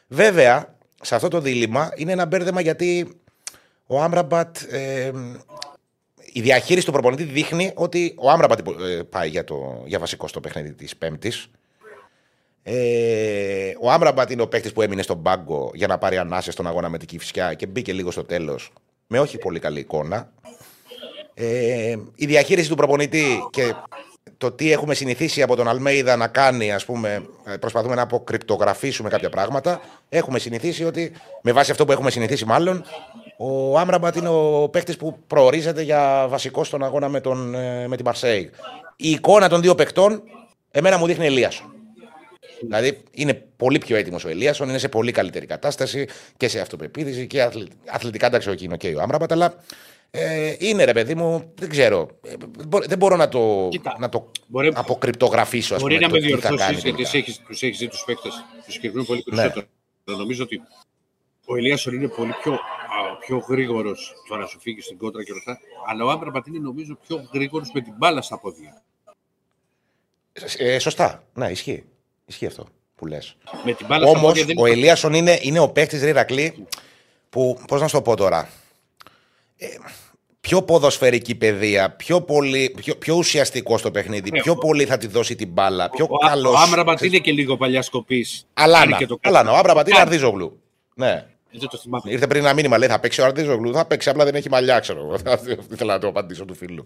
Βέβαια, 0.08 0.76
σε 1.02 1.16
αυτό 1.16 1.28
το 1.28 1.40
δίλημα 1.40 1.92
είναι 1.96 2.12
ένα 2.12 2.26
μπέρδεμα 2.26 2.62
γιατί 2.62 3.20
ο 3.86 4.02
Άμραμπατ 4.02 4.58
ε, 4.70 5.12
η 6.34 6.42
διαχείριση 6.42 6.86
του 6.86 6.92
προπονητή 6.92 7.24
δείχνει 7.24 7.72
ότι 7.76 8.16
ο 8.18 8.30
Άμραμπατ 8.30 8.60
ε, 8.68 9.04
πάει 9.10 9.30
για, 9.30 9.44
το, 9.44 9.84
για 9.86 10.00
βασικό 10.00 10.28
στο 10.28 10.40
παιχνίδι 10.40 10.74
της 10.74 10.96
Πέμπτης. 10.96 11.50
Ε, 12.64 13.74
ο 13.82 13.92
Άμραμπατ 13.92 14.32
είναι 14.32 14.42
ο 14.42 14.48
παίκτης 14.48 14.72
που 14.72 14.82
έμεινε 14.82 15.02
στον 15.02 15.22
πάγκο 15.22 15.72
για 15.74 15.88
να 15.88 15.98
πάρει 15.98 16.18
ανάσες 16.18 16.54
στον 16.54 16.68
αγώνα 16.68 16.90
με 16.90 16.98
την 16.98 17.08
Κυφσιά 17.08 17.54
και 17.54 17.66
μπήκε 17.66 17.94
λίγο 17.94 18.12
στο 18.12 18.24
τέλος 18.24 18.72
με 19.08 19.20
όχι 19.20 19.38
πολύ 19.38 19.60
καλή 19.60 19.80
εικόνα. 19.80 20.32
Ε, 21.34 21.96
η 22.16 22.26
διαχείριση 22.26 22.70
του 22.70 22.76
προπονητή 22.76 23.48
και 23.52 23.74
το 24.38 24.52
τι 24.52 24.72
έχουμε 24.72 24.94
συνηθίσει 24.94 25.42
από 25.42 25.56
τον 25.56 25.68
Αλμέιδα 25.68 26.16
να 26.16 26.28
κάνει, 26.28 26.74
ας 26.74 26.86
πούμε, 26.86 27.26
ε, 27.46 27.58
προσπαθούμε 27.58 27.96
να 27.96 28.02
αποκρυπτογραφήσουμε 28.02 29.10
κάποια 29.10 29.30
πράγματα. 29.30 29.82
Έχουμε 30.10 30.40
συνηθίσει 30.40 30.84
ότι, 30.84 31.12
με 31.42 31.52
βάση 31.52 31.72
αυτό 31.72 31.86
που 31.86 31.92
έχουμε 31.92 32.12
συνηθίσει 32.12 32.46
μάλλον, 32.46 32.86
ο 33.38 33.78
Άμραμπατ 33.80 34.16
είναι 34.16 34.28
ο 34.30 34.70
παίκτης 34.72 34.96
που 34.98 35.20
προορίζεται 35.28 35.82
για 35.82 36.26
βασικό 36.30 36.64
στον 36.64 36.84
αγώνα 36.84 37.10
με, 37.10 37.22
τον, 37.22 37.56
ε, 37.56 37.88
με 37.88 37.96
την 37.96 38.06
Μαρσέη. 38.06 38.50
Η 38.96 39.10
εικόνα 39.10 39.50
των 39.50 39.62
δύο 39.62 39.76
παικτών, 39.76 40.24
εμένα 40.72 40.98
μου 40.98 41.06
δείχνει 41.06 41.26
Ελίασον. 41.26 41.72
Δηλαδή 42.62 43.00
είναι 43.12 43.34
πολύ 43.58 43.78
πιο 43.78 43.96
έτοιμος 43.96 44.26
ο 44.26 44.30
Ελίασον, 44.30 44.70
είναι 44.70 44.78
σε 44.78 44.90
πολύ 44.90 45.12
καλύτερη 45.12 45.46
κατάσταση 45.46 46.08
και 46.38 46.48
σε 46.48 46.60
αυτοπεποίθηση 46.60 47.28
και 47.28 47.42
αθλη- 47.42 47.72
αθλητικά 47.90 48.26
εντάξει, 48.26 48.50
όχι 48.50 48.66
είναι 48.66 48.78
και 48.78 48.96
ο 48.96 49.02
Άμραμπατ, 49.02 49.32
αλλά 49.32 49.54
ε, 50.12 50.56
είναι 50.60 50.84
ρε 50.84 50.92
παιδί 50.94 51.16
μου, 51.16 51.52
δεν 51.56 51.70
ξέρω. 51.70 52.08
Ε, 52.28 52.34
μπο- 52.68 52.80
δεν 52.82 52.98
μπορώ 52.98 53.16
να 53.16 53.30
το, 53.30 53.68
Κοίτα, 53.72 53.96
να 54.00 54.10
το 54.10 54.32
μπορεί- 54.48 54.72
αποκρυπτογραφήσω, 54.76 55.76
ας 55.76 55.82
Μπορεί 55.82 55.94
πούμε, 55.96 56.08
να 56.08 56.14
με 56.14 56.20
το 56.20 56.26
τι 56.26 56.32
θα 56.32 56.38
διορθώσεις 56.40 56.66
κάνει 56.66 56.80
γιατί 56.80 57.12
τελικά. 57.12 57.44
τους 57.48 57.62
έχεις 57.64 57.78
δει 57.80 57.88
τους 57.88 58.04
παίκτες 58.06 58.32
τους 58.66 58.74
συγκεκριμένους 58.74 59.08
πολύ 59.08 59.24
Ναι. 59.26 59.36
περισσότερο. 59.36 59.66
Νομίζω 60.04 60.44
ότι 60.44 60.62
ο 61.46 61.56
Ελίασον 61.58 61.94
είναι 61.94 62.08
πολύ 62.08 62.34
πιο, 62.44 62.52
α, 62.54 62.58
πιο 63.20 63.38
γρήγορος 63.38 64.14
στο 64.26 64.36
να 64.36 64.46
σου 64.46 64.60
φύγει 64.60 64.82
στην 64.82 64.98
κόντρα 64.98 65.24
και 65.24 65.32
όλα 65.32 65.42
αυτά. 65.48 65.60
Αλλά 65.88 66.06
ο 66.06 66.10
Άμπραμπατ 66.10 66.48
είναι 66.48 66.60
νομίζω 66.60 66.98
πιο 67.08 67.30
γρήγορος 67.34 67.72
με 67.74 67.82
την 67.82 67.94
μπάλα 67.98 68.22
στα 68.22 68.40
πόδια. 68.40 68.82
Ε, 70.58 70.80
σωστά. 70.80 71.24
Ναι, 71.34 71.50
ισχύει. 71.50 71.84
Ισχύει 72.26 72.46
αυτό 72.46 72.66
που 72.96 73.06
λες. 73.06 73.38
Με 73.66 73.74
την 73.74 73.86
μπάλα 73.86 74.08
στα 74.08 74.18
Όμως 74.18 74.32
πόδια 74.32 74.46
δεν 74.46 74.56
ο 74.60 74.66
Ελίασον 74.66 75.14
είναι, 75.14 75.40
είναι 75.42 75.60
ο 75.60 75.70
παίκτης 75.70 76.02
Ριρακλή 76.04 76.68
που. 77.30 77.60
Πώς 77.68 77.82
να 77.82 77.88
σου 77.88 77.96
το 77.96 78.02
πω 78.02 78.16
τώρα. 78.16 78.50
Ε, 79.58 79.68
πιο 80.42 80.64
ποδοσφαιρική 80.64 81.36
παιδεία, 81.36 81.92
πιο, 81.92 82.22
πολύ, 82.22 82.74
πιο, 82.82 82.96
πιο 82.96 83.16
ουσιαστικό 83.16 83.78
στο 83.78 83.92
παιχνίδι, 83.92 84.32
Ναι, 84.32 84.42
πιο 84.42 84.52
ο- 84.52 84.58
πολύ 84.58 84.86
θα 84.86 84.98
τη 84.98 85.08
δώσει 85.08 85.36
την 85.36 85.48
μπάλα, 85.48 85.90
πιο 85.90 86.06
Ο, 86.10 86.18
καλό. 86.18 86.50
ο 86.52 86.58
Άμπραμπατ 86.58 87.02
είναι 87.02 87.18
και 87.18 87.32
λίγο 87.32 87.58
παλιά 87.58 87.82
σκοπής. 87.82 88.48
Αλάνα. 88.54 88.98
Αλάνα. 89.22 89.52
Ο 89.52 89.56
Άμπραμπατ 89.56 89.88
είναι 89.88 89.98
Κάνει. 89.98 90.10
Αρδίζογλου. 90.10 90.62
Ναι. 90.96 91.26
Ε, 91.54 91.58
δεν 91.60 91.70
το 91.70 91.78
θυμάμαι. 91.78 92.12
Ήρθε 92.12 92.28
πριν 92.28 92.44
ένα 92.44 92.54
μήνυμα, 92.54 92.78
λέει 92.78 92.90
θα 92.90 93.00
παίξει 93.00 93.22
ο 93.22 93.26
Αρτίζογλου. 93.26 93.74
Θα 93.74 93.86
παίξει, 93.86 94.10
απλά 94.10 94.26
δεν 94.26 94.36
έχει 94.36 94.50
μαλλιά, 94.50 94.80
ξέρω. 94.80 95.00
εγώ. 95.00 95.14
Αυτό 95.34 95.52
Ήθελα 95.72 95.94
να 95.94 96.00
το 96.00 96.08
απαντήσω 96.08 96.46
του 96.46 96.56
φίλου. 96.56 96.86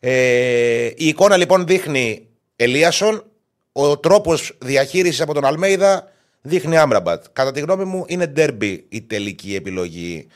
Ε, 0.00 0.84
η 0.96 1.06
εικόνα 1.06 1.36
λοιπόν 1.36 1.66
δείχνει 1.66 2.26
Ελίασον. 2.56 3.24
Ο 3.72 3.98
τρόπος 3.98 4.56
διαχείρισης 4.60 5.20
από 5.20 5.34
τον 5.34 5.44
Αλμέιδα 5.44 6.12
δείχνει 6.42 6.76
Άμραμπατ. 6.76 7.24
Κατά 7.32 7.52
τη 7.52 7.60
γνώμη 7.60 7.84
μου 7.84 8.04
είναι 8.06 8.26
ντέρμπι 8.26 8.86
η 8.88 9.02
τελική 9.02 9.54
επιλογή 9.54 10.26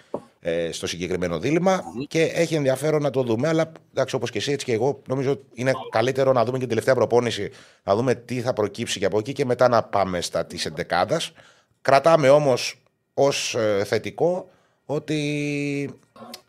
ε, 0.41 0.73
στο 0.73 0.87
συγκεκριμένο 0.87 1.39
δίλημα 1.39 1.83
και 2.09 2.23
έχει 2.23 2.55
ενδιαφέρον 2.55 3.03
να 3.03 3.11
το 3.11 3.23
δούμε. 3.23 3.49
Αλλά 3.49 3.73
εντάξει, 3.93 4.15
όπως 4.15 4.31
και 4.31 4.39
εσύ, 4.39 4.53
έτσι 4.53 4.65
και 4.67 4.73
εγώ, 4.73 5.03
νομίζω 5.09 5.31
ότι 5.31 5.45
είναι 5.55 5.73
καλύτερο 5.91 6.33
να 6.33 6.41
δούμε 6.41 6.53
και 6.53 6.59
την 6.59 6.69
τελευταία 6.69 6.95
προπόνηση, 6.95 7.51
να 7.83 7.97
δούμε 7.97 8.15
τι 8.15 8.41
θα 8.41 8.53
προκύψει 8.53 8.99
και 8.99 9.05
από 9.05 9.19
εκεί 9.19 9.33
και 9.33 9.45
μετά 9.45 9.69
να 9.69 9.83
πάμε 9.83 10.21
στα 10.21 10.47
της 10.47 10.67
εντεκάδας. 10.67 11.33
Κρατάμε 11.83 12.29
όμως 12.29 12.84
ως 13.15 13.57
θετικό 13.85 14.51
ότι 14.87 15.21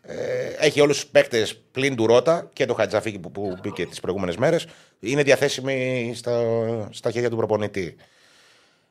ε, 0.02 0.66
έχει 0.66 0.80
όλους 0.80 1.00
τους 1.00 1.10
παίκτες 1.10 1.60
πλην 1.72 1.96
του 1.96 2.06
Ρότα 2.06 2.50
και 2.52 2.66
το 2.66 2.74
Χατζαφίκη 2.74 3.18
που, 3.18 3.30
που 3.30 3.56
μπήκε 3.62 3.86
τις 3.86 4.00
προηγούμενες 4.00 4.36
μέρες. 4.36 4.66
Είναι 5.00 5.22
διαθέσιμοι 5.22 6.12
στα, 6.14 6.42
στα 6.90 7.10
χέρια 7.10 7.30
του 7.30 7.36
προπονητή. 7.36 7.96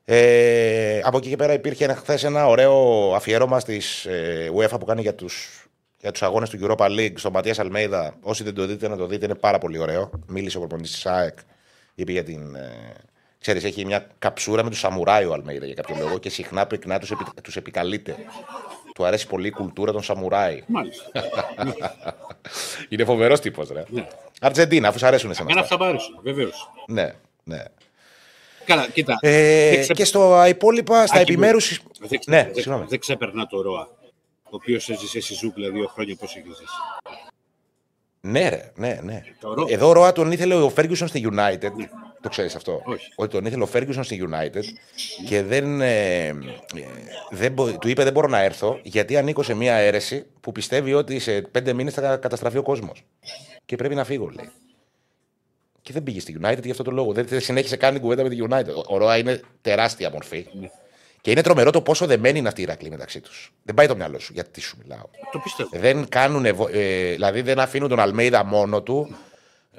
Ε, 0.06 1.00
από 1.04 1.18
εκεί 1.18 1.30
και 1.30 1.36
πέρα 1.36 1.54
υπήρχε 1.54 1.94
χθες 1.94 2.24
ένα 2.24 2.48
ωραίο 2.48 3.12
αφιέρωμα 3.16 3.60
στη 3.60 3.82
ε, 4.06 4.50
UEFA 4.56 4.80
που 4.80 4.86
κάνει 4.86 5.02
για 5.02 5.16
τους 5.16 5.66
για 6.00 6.12
τους 6.12 6.24
αγώνες 6.24 6.50
του 6.50 6.60
Europa 6.62 6.86
League 6.86 7.14
στον 7.16 7.32
Ματίας 7.32 7.60
Αλμέιδα. 7.60 8.16
Όσοι 8.22 8.44
δεν 8.44 8.54
το 8.54 8.66
δείτε, 8.66 8.88
να 8.88 8.98
το 8.98 9.08
δείτε, 9.08 9.26
είναι 9.26 9.36
πάρα 9.36 9.58
πολύ 9.58 9.78
ωραίο. 9.78 10.10
Μίλησε 10.28 10.58
ο 10.58 10.60
προπονητής 10.60 10.92
της 10.92 11.06
ΑΕΚ, 11.06 11.38
είπε 11.96 12.12
για 12.12 12.24
την. 12.24 12.56
Ε, 12.56 12.94
ξέρεις, 13.46 13.64
έχει 13.64 13.86
μια 13.86 14.08
καψούρα 14.20 14.64
με 14.64 14.70
τους 14.70 14.80
Σαμουράι 14.80 15.26
ο 15.26 15.34
Αλμέιδα 15.34 15.66
για 15.66 15.76
κάποιο 15.76 15.96
λόγο 16.00 16.18
και 16.18 16.30
συχνά 16.30 16.66
πυκνά 16.68 17.00
τους 17.00 17.12
τους 17.44 17.56
επικαλείται. 17.56 18.16
Του 18.96 19.06
αρέσει 19.06 19.28
πολύ 19.28 19.48
η 19.48 19.52
κουλτούρα 19.52 19.92
των 19.92 20.04
Σαμουράι. 20.04 20.64
Μάλιστα. 20.68 21.06
Είναι 22.90 23.06
φοβερός 23.06 23.40
τύπος, 23.40 23.70
ρε. 23.70 23.84
Ναι. 23.90 24.08
Αργεντίνα, 24.42 24.88
αφού 24.88 24.98
σου 25.00 25.06
αρέσουν 25.06 25.30
εσένα. 25.30 25.50
Εμένα 25.50 25.62
αυτά. 25.66 25.76
αυτά 25.76 25.86
μ' 25.86 25.90
άρεσαν, 25.90 26.20
βεβαίως. 26.24 26.70
Ναι, 26.88 27.14
ναι. 27.44 27.64
Καλά, 28.66 28.88
κοίτα. 28.90 29.18
Ε, 29.22 29.70
δεν 29.70 29.80
ξε- 29.82 29.96
Και 29.96 30.06
στο 30.06 30.46
υπόλοιπα, 30.48 31.08
στα 31.08 31.20
Άκη 31.20 31.32
μου, 31.32 31.38
επιμέρους. 31.38 31.82
Δεν, 32.00 32.08
ξε- 32.20 32.28
Ναι, 32.28 32.44
δεν- 32.44 32.54
συγγνώμη. 32.54 32.86
δεν 32.90 33.00
ξεπερνά 33.00 33.46
το 33.48 33.62
ΡΟΑ. 33.62 33.90
Ο 34.44 34.50
οποίος 34.50 34.90
έζησε 34.90 35.20
στη 35.22 35.34
ζούγκλα 35.34 35.70
δύο 35.70 35.88
χρόνια 35.88 36.16
πώς 36.20 36.36
έχεις 36.36 36.56
ζήσει. 36.58 36.74
Ναι, 38.22 38.50
ρε, 38.50 38.72
ναι, 38.76 39.00
ναι. 39.04 39.22
Το 39.40 39.54
Ρο- 39.54 39.72
Εδώ 39.72 39.88
ο 39.88 39.92
Ροά 39.92 40.12
τον 40.12 40.32
ήθελε 40.32 40.56
ο 40.56 40.74
Ferguson 40.78 41.06
στη 41.08 41.28
United. 41.36 41.72
Το 42.26 42.32
ξέρεις 42.32 42.56
αυτό; 42.56 42.82
Όχι. 42.86 43.12
Ότι 43.16 43.32
τον 43.32 43.46
ήθελε 43.46 43.64
ο 43.64 43.70
Ferguson 43.74 44.00
στη 44.04 44.28
United 44.30 44.62
και 45.28 45.44
δεν, 45.44 45.82
ε, 45.82 46.26
ε, 46.28 46.34
δεν 47.32 47.52
μπο- 47.52 47.78
του 47.78 47.88
είπε 47.88 48.04
δεν 48.04 48.14
μπορώ 48.14 48.28
να 48.28 48.40
έρθω 48.42 48.80
γιατί 48.84 49.18
ανήκω 49.18 49.44
σε 49.44 49.54
μια 49.54 49.76
αίρεση 49.76 50.26
που 50.42 50.52
πιστεύει 50.52 50.94
ότι 50.94 51.20
σε 51.20 51.42
πέντε 51.42 51.74
μήνες 51.74 51.94
θα 51.94 52.18
καταστραφεί 52.18 52.58
ο 52.58 52.62
κόσμος. 52.64 53.04
Και 53.66 53.76
πρέπει 53.76 53.96
να 53.96 54.04
φύγω, 54.04 54.30
λέει. 54.36 54.50
Και 55.82 55.94
δεν 55.94 56.04
πήγε 56.04 56.20
στη 56.20 56.38
United 56.42 56.62
για 56.62 56.72
αυτό 56.72 56.84
το 56.84 56.92
λόγο. 56.92 57.12
Δεν 57.14 57.42
συνέχισε 57.42 57.76
καν 57.78 57.94
την 57.94 58.02
κουβέντα 58.02 58.24
με 58.24 58.30
τη 58.30 58.38
United. 58.50 58.76
Ο- 58.88 58.94
Ο 58.94 58.98
Ροά 58.98 59.18
είναι 59.18 59.42
τεράστια 59.62 60.10
μορφή. 60.10 60.48
Ναι. 60.52 60.70
Και 61.22 61.32
είναι 61.32 61.42
τρομερό 61.42 61.72
το 61.72 61.82
πόσο 61.82 62.06
δεμένοι 62.06 62.40
είναι 62.40 62.48
αυτοί 62.48 62.60
οι 62.62 62.64
Ηρακλοί 62.64 62.90
μεταξύ 62.90 63.20
τους. 63.22 63.54
Δεν 63.64 63.76
πάει 63.76 63.88
το 63.88 63.96
μυαλό 63.96 64.20
σου, 64.20 64.34
γιατί 64.34 64.62
σου 64.62 64.78
μιλάω. 64.82 65.06
Το 65.32 65.40
πιστεύω. 65.44 65.70
Δεν 65.74 66.08
κάνουν, 66.10 66.46
ευω- 66.46 66.70
ε, 66.74 67.12
δηλαδή 67.12 67.42
δεν 67.42 67.60
αφήνουν 67.60 67.90
τον 67.90 68.00
Αλμέιδα 68.00 68.44
μόνο 68.46 68.82
του 68.82 69.16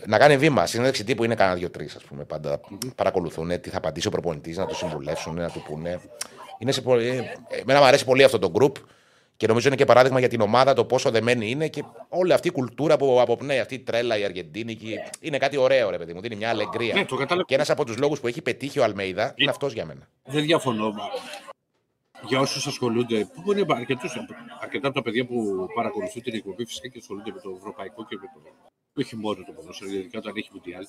να 0.07 0.19
κάνει 0.19 0.37
βήμα. 0.37 0.67
Συνέντευξη 0.67 1.05
τύπου 1.05 1.25
είναι 1.25 1.35
κανένα 1.35 1.57
δύο-τρεις, 1.57 1.95
ας 1.95 2.03
πούμε. 2.03 2.25
Πάντα 2.25 2.61
παρακολουθούν 2.95 3.61
τι 3.61 3.71
θα 3.71 3.77
απαντήσει 3.77 4.07
ο 4.07 4.11
προπονητής, 4.11 4.57
να 4.57 4.67
το 4.67 4.75
συμβουλεύσουν, 4.75 5.35
να 5.35 5.51
του 5.51 5.63
πούνε. 5.69 6.01
Είναι 6.59 6.73
σε, 6.73 6.81
πο- 6.83 6.99
ε, 6.99 7.37
εμένα 7.61 7.79
μου 7.79 7.85
αρέσει 7.85 8.05
πολύ 8.05 8.25
αυτό 8.25 8.39
το 8.39 8.53
group 8.59 8.73
και 9.37 9.47
νομίζω 9.47 9.67
είναι 9.69 9.77
και 9.77 9.85
παράδειγμα 9.85 10.19
για 10.19 10.29
την 10.29 10.41
ομάδα 10.41 10.73
το 10.75 10.85
πόσο 10.85 11.11
δεμένη 11.11 11.51
είναι 11.51 11.69
και 11.69 11.85
όλη 12.09 12.33
αυτή 12.33 12.49
η 12.49 12.51
κουλτούρα 12.51 12.97
που 12.97 13.21
αποπνέει, 13.21 13.59
αυτή 13.59 13.75
η 13.75 13.79
τρέλα, 13.79 14.19
η 14.19 14.25
Αργεντίνικη. 14.25 14.95
Είναι 15.21 15.39
κάτι 15.39 15.57
ωραίο, 15.57 15.91
ρε 15.91 15.99
παιδί 15.99 16.13
μου. 16.15 16.21
Δίνει 16.21 16.37
μια 16.37 16.49
αλεγκρία. 16.49 16.95
Ναι, 16.95 17.05
το 17.05 17.17
κατάλαβα. 17.17 17.47
Και 17.47 17.55
ένας 17.55 17.71
από 17.71 17.85
τους 17.85 17.97
λόγους 17.99 18.21
που 18.21 18.27
έχει 18.27 18.43
πετύχει 18.43 18.79
ο 18.79 18.85
Αλμέιδα 18.85 19.33
είναι 19.37 19.51
αυτός 19.51 19.73
για 19.73 19.85
μένα. 19.85 20.09
Δεν 20.25 20.43
διαφωνώ. 20.45 20.95
Μα 22.27 22.29
Για 22.29 22.41
όσους 22.41 22.67
ασχολούνται, 22.67 23.25
που 23.25 23.53
είναι 23.53 23.65
αρκετούς, 23.69 24.17
αρκετά 24.61 24.87
από 24.87 24.97
τα 24.97 25.03
παιδιά 25.03 25.27
που 25.27 25.67
παρακολουθούν 25.75 26.23
την 26.23 26.35
εκπομπή 26.35 26.65
φυσικά 26.65 26.89
και 26.89 26.99
ασχολούνται 26.99 27.33
με 27.33 27.41
το 27.41 27.51
ευρωπαϊκό 27.57 28.05
και 28.05 28.17
με 28.21 28.27
το. 28.35 28.51
Όχι 29.01 29.17
μόνο 29.17 29.45
το 29.45 29.53
ποδόσφαιρο, 29.53 29.91
ειδικά 29.91 30.19
όταν 30.19 30.33
έχει 30.37 30.51
Μουντιάλ. 30.53 30.87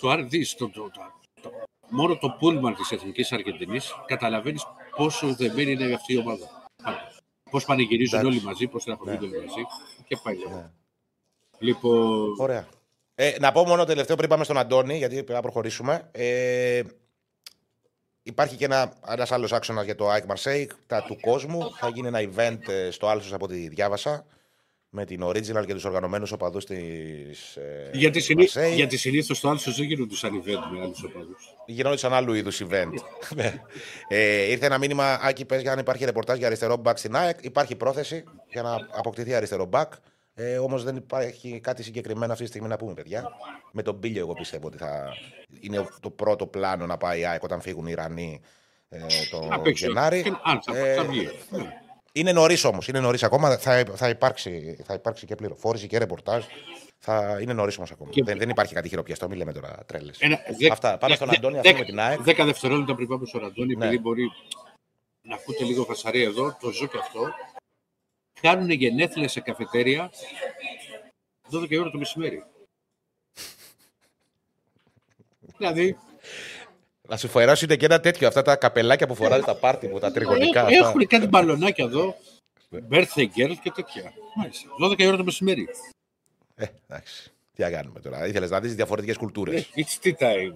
Το 0.00 0.10
αν 0.10 0.28
δεις 0.28 0.54
το, 0.54 0.68
το, 0.68 0.90
το, 0.90 1.00
το- 1.42 1.50
μόνο 1.88 2.16
το 2.16 2.36
πούλμαν 2.38 2.74
της 2.74 2.90
εθνικής 2.90 3.32
Αργεντινής, 3.32 3.92
καταλαβαίνεις 4.06 4.64
πόσο 4.96 5.34
δεμένη 5.34 5.70
είναι 5.72 5.94
αυτή 5.94 6.12
η 6.12 6.18
ομάδα. 6.18 6.64
Πώς 7.50 7.64
πανηγυρίζουν 7.64 8.18
Εντάξει. 8.18 8.36
όλοι 8.36 8.46
μαζί, 8.46 8.66
πώς 8.66 8.84
τραχωρούνται 8.84 9.24
όλοι 9.26 9.36
μαζί. 9.46 9.62
Και 10.06 10.16
πάει 10.22 10.36
λέγοντα. 10.36 10.56
Ναι. 10.56 10.70
Λοιπόν, 11.58 12.34
Ωραία. 12.38 12.68
Ε, 13.14 13.36
να 13.40 13.52
πω 13.52 13.64
μόνο 13.64 13.84
τελευταίο 13.84 14.16
πριν 14.16 14.28
πάμε 14.28 14.44
στον 14.44 14.58
Αντώνη, 14.58 14.96
γιατί 14.96 15.14
πρέπει 15.14 15.32
να 15.32 15.40
προχωρήσουμε. 15.40 16.08
Ε, 16.12 16.82
υπάρχει 18.26 18.56
και 18.56 18.64
ένα 18.64 18.92
ένας 19.08 19.32
άλλος 19.32 19.52
άξονας 19.52 19.84
για 19.84 19.94
το 19.94 20.08
ΑΕΚ 20.08 20.24
Marseille, 20.34 20.66
τα 20.86 21.02
του 21.02 21.18
κόσμου. 21.20 21.74
Θα 21.78 21.88
γίνει 21.88 22.06
ένα 22.06 22.20
event 22.20 22.68
ε, 22.68 22.90
στο 22.90 23.08
Άλσος 23.08 23.32
από 23.32 23.48
τη 23.48 23.68
διάβασα 23.68 24.26
με 24.88 25.04
την 25.04 25.24
Original 25.24 25.66
και 25.66 25.72
τους 25.72 25.84
οργανωμένους 25.84 26.32
οπαδούς 26.32 26.64
της 26.64 27.56
ε, 27.56 27.90
γιατί, 27.92 28.20
συνή... 28.20 28.46
Marseille. 28.46 28.74
γιατί 28.74 28.96
συνήθως 28.96 29.40
το 29.40 29.48
άλλο 29.48 29.60
δεν 29.64 29.84
γίνονται 29.84 30.14
σαν 30.14 30.42
event 30.42 30.72
με 30.72 30.80
άλλους 30.82 31.02
οπαδούς. 31.02 31.54
Γινόντουσαν 31.66 32.12
άλλου 32.12 32.32
είδους 32.32 32.62
event. 32.62 32.92
Ναι. 33.34 33.54
ε, 34.08 34.50
ήρθε 34.50 34.66
ένα 34.66 34.78
μήνυμα, 34.78 35.18
Άκη, 35.22 35.44
πες 35.44 35.62
για 35.62 35.72
αν 35.72 35.78
υπάρχει 35.78 36.04
ρεπορτάζ 36.04 36.38
για 36.38 36.46
αριστερό 36.46 36.76
μπακ 36.76 36.98
στην 36.98 37.16
ΑΕΚ. 37.16 37.44
Υπάρχει 37.44 37.76
πρόθεση 37.76 38.24
για 38.48 38.62
να 38.62 38.88
αποκτηθεί 38.90 39.34
αριστερό 39.34 39.64
μπακ. 39.64 39.92
Ε, 40.38 40.58
Όμως 40.58 40.84
δεν 40.84 40.96
υπάρχει 40.96 41.60
κάτι 41.60 41.82
συγκεκριμένο 41.82 42.32
αυτή 42.32 42.44
τη 42.44 42.50
στιγμή 42.50 42.68
να 42.68 42.76
πούμε, 42.76 42.94
παιδιά. 42.94 43.28
Με 43.72 43.82
τον 43.82 43.94
Μπίλιο, 43.94 44.20
εγώ 44.20 44.32
πιστεύω 44.34 44.66
ότι 44.66 44.76
θα 44.76 45.08
είναι 45.60 45.86
το 46.00 46.10
πρώτο 46.10 46.46
πλάνο 46.46 46.86
να 46.86 46.96
πάει 46.96 47.20
η 47.20 47.24
ΑΕΚ 47.26 47.42
όταν 47.42 47.60
φύγουν 47.60 47.86
οι 47.86 47.90
Ιρανοί 47.90 48.40
ε, 48.88 48.98
το 49.30 49.40
Να 49.46 49.60
παίξει. 49.60 49.86
Γενάρη. 49.86 50.22
Και- 50.22 50.32
Αν 50.42 50.60
θα, 50.62 50.76
Ε, 50.78 50.94
θα 50.94 51.04
βγει. 51.04 51.28
είναι 52.12 52.32
νωρίς 52.32 52.64
όμως. 52.64 52.88
Είναι 52.88 53.00
νωρίς 53.00 53.22
ακόμα. 53.22 53.56
Θα, 53.56 53.84
θα, 53.94 54.08
υπάρξει, 54.08 54.78
θα 54.84 54.94
υπάρξει 54.94 55.26
και 55.26 55.34
πληροφόρηση 55.34 55.86
και 55.86 55.98
ρεπορτάζ. 55.98 56.44
Θα 56.98 57.38
είναι 57.40 57.52
νωρίς 57.52 57.76
όμως 57.76 57.90
ακόμα. 57.90 58.10
Και- 58.10 58.22
Δεν, 58.24 58.38
δεν 58.38 58.48
υπάρχει 58.48 58.74
κάτι 58.74 58.88
χειροπιαστό, 58.88 59.28
μην 59.28 59.38
λέμε 59.38 59.52
τώρα 59.52 59.74
τρέλες. 59.86 60.18
Ένα, 60.20 60.38
δε- 60.58 60.70
Αυτά. 60.70 60.98
Πάμε 60.98 61.08
δε- 61.12 61.16
στον 61.16 61.28
δε- 61.28 61.36
Αντώνη, 61.36 61.54
δέκα- 61.54 61.68
αφήνουμε 61.68 61.84
την 61.84 62.00
ΑΕΚ. 62.00 62.20
Δέκα 62.22 62.44
δευτερόλεπτα 62.44 62.94
πριν 62.94 63.08
πάμε 63.08 63.26
στον 63.26 63.44
Αντώνη, 63.44 63.74
Ναι. 63.74 63.84
επειδή 63.84 64.00
μπορεί 64.00 64.30
να 65.22 65.34
ακούτε 65.34 65.64
λίγο 65.64 65.84
φασαρία 65.84 66.24
εδώ, 66.24 66.56
το 66.60 66.70
ζω 66.70 66.86
και 66.86 66.98
αυτό. 66.98 67.20
Κάνουν 68.40 68.70
γενέθλια 68.70 69.28
σε 69.28 69.40
καφετέρια 69.40 70.10
12 71.50 71.70
η 71.70 71.76
ώρα 71.78 71.90
το 71.90 71.98
μεσημέρι. 71.98 72.44
δηλαδή, 75.56 75.96
Να 77.08 77.16
σου 77.16 77.28
φοράσουν 77.28 77.68
και 77.68 77.84
ένα 77.84 78.00
τέτοιο, 78.00 78.28
αυτά 78.28 78.42
τα 78.42 78.56
καπελάκια 78.56 79.06
που 79.06 79.14
φοράνε 79.14 79.42
στα 79.42 79.54
πάρτι 79.54 79.88
μου, 79.88 79.98
τα 79.98 80.12
τριγωνικά. 80.12 80.60
έ- 80.60 80.64
αυτά. 80.64 80.88
έχουν 80.88 81.06
κάτι 81.06 81.26
μπαλονάκια 81.26 81.84
εδώ, 81.84 82.16
birthday 82.90 83.26
girl 83.36 83.54
και 83.62 83.70
τέτοια. 83.74 84.12
Μάλιστα. 84.34 84.68
12 84.82 84.98
η 85.02 85.06
ώρα 85.06 85.16
το 85.16 85.24
μεσημέρι. 85.24 85.68
Ε, 86.54 86.66
εντάξει. 86.88 87.30
Τι 87.54 87.62
να 87.62 87.70
κάνουμε 87.70 88.00
τώρα. 88.00 88.26
Ήθελες 88.26 88.50
να 88.50 88.60
δεις 88.60 88.74
διαφορετικές 88.74 89.16
κουλτούρες. 89.16 89.60
Ε, 89.62 89.66
It's 89.74 90.06
tea 90.06 90.12
time. 90.18 90.54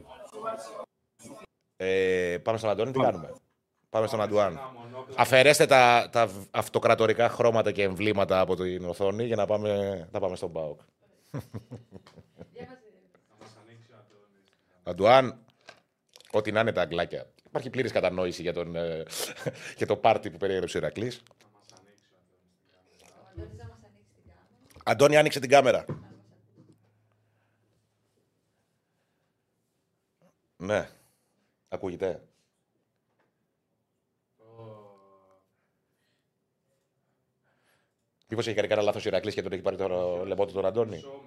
Ε, 1.77 2.39
πάμε 2.43 2.59
στον 2.59 2.71
Αντώνη, 2.71 2.91
τι 2.93 2.99
Πάμε. 2.99 3.11
κάνουμε; 3.11 3.35
Πάμε 3.91 4.07
στον 4.07 4.21
Αντουάν. 4.21 4.53
Ένα 4.53 4.73
μονόπλανο. 4.75 5.15
Αφαιρέστε 5.17 5.67
τα, 5.67 6.09
τα 6.13 6.31
αυτοκρατορικά 6.51 7.29
χρώματα 7.29 7.73
και 7.73 7.83
εμβλήματα 7.83 8.41
από 8.41 8.57
την 8.57 8.85
οθόνη 8.85 9.25
για 9.25 9.37
να 9.37 9.47
πάμε, 9.47 10.09
να 10.13 10.21
πάμε 10.21 10.37
στον 10.37 10.53
Πάοκ. 10.53 10.81
Αντουάν, 14.83 15.45
ό,τι 16.31 16.53
να 16.53 16.61
είναι 16.61 16.73
τα 16.73 16.81
αγγλάκια. 16.81 17.27
Υπάρχει 17.47 17.71
πλήρης 17.71 17.93
κατανόηση 17.93 18.43
για, 18.43 18.53
τον, 18.53 18.77
ε, 18.77 19.03
για 19.77 19.87
το 19.87 19.97
πάρτι 19.97 20.31
που 20.31 20.37
περιέγραψε 20.37 20.77
ο 20.77 20.81
Ηρακλής. 20.81 21.23
Ο 21.27 21.33
Αντώνης 23.31 23.57
θα 23.59 23.67
μας 23.69 23.79
ανοίξει 23.85 24.11
την 24.15 24.23
κάμερα. 24.27 24.47
Αντώνη, 24.85 25.17
άνοιξε 25.17 25.41
την 25.41 25.51
κάμερα. 25.51 25.85
Ναι. 30.57 30.89
Ακούγεται. 31.69 32.23
Μήπως 38.31 38.47
έχει 38.47 38.55
κάνει 38.57 38.69
κανένα 38.69 38.87
λάθος 38.87 39.05
ο 39.05 39.09
Ηρακλής 39.09 39.35
και 39.35 39.43
τον 39.43 39.53
έχει 39.53 39.63
πάρει 39.63 39.77
το 39.77 40.23
λεμότο 40.27 40.53
τον 40.53 40.67
Αντώνη; 40.67 40.95
Μισό, 40.97 41.23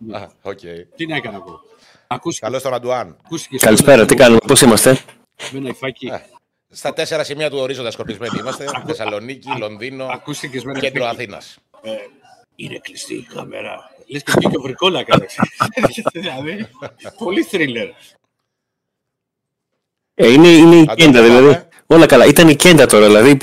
μισό. 0.00 0.24
Α, 0.24 0.28
οκ. 0.42 0.58
Τι 0.96 1.06
να 1.06 1.16
έκανα 1.16 1.36
εγώ; 1.36 1.60
Ακούστηκε, 2.06 2.46
Καλώς 2.46 2.62
τον 2.62 2.74
Αντουάν. 2.74 3.16
ακούστηκε 3.24 3.56
Καλησπέρα, 3.56 4.04
τι 4.04 4.14
κάνουμε, 4.14 4.38
πώς 4.46 4.60
είμαστε; 4.60 5.04
Με 5.52 5.58
ένα 5.58 5.68
υφάκι. 5.68 6.06
Ε, 6.06 6.22
Στα 6.68 6.92
τέσσερα 6.92 7.24
σημεία 7.24 7.50
του 7.50 7.58
ορίζοντα 7.58 7.90
σκορπισμένοι 7.90 8.38
είμαστε. 8.38 8.66
Θεσσαλονίκη, 8.86 9.48
Λονδίνο, 9.58 10.04
Ακούστηκε 10.06 10.60
με 10.64 10.70
ένα 10.70 10.80
κέντρο 10.80 11.02
υφάκι. 11.04 11.16
Αθήνας. 11.20 11.58
Ε, 11.82 11.90
είναι 12.56 12.78
κλειστή 12.78 13.14
η 13.14 13.22
κάμερα. 13.34 13.90
Λες 14.06 14.22
και 14.22 14.32
βγήκε 14.36 14.56
ο 14.56 14.60
βρικόλακα. 14.60 15.18
δηλαδή. 16.12 16.66
Πολύ 17.18 17.42
θρίλερ. 17.42 17.88
Ε, 20.14 20.32
είναι, 20.32 20.48
είναι 20.48 20.76
η 20.76 20.80
Αντώνη, 20.80 20.94
κέντα, 20.96 21.20
πάμε. 21.20 21.38
δηλαδή. 21.38 21.68
Όλα 21.94 22.06
καλά. 22.06 22.26
Ήταν 22.26 22.48
η 22.48 22.56
κέντα 22.56 22.86
τώρα. 22.86 23.06
Δηλαδή, 23.06 23.38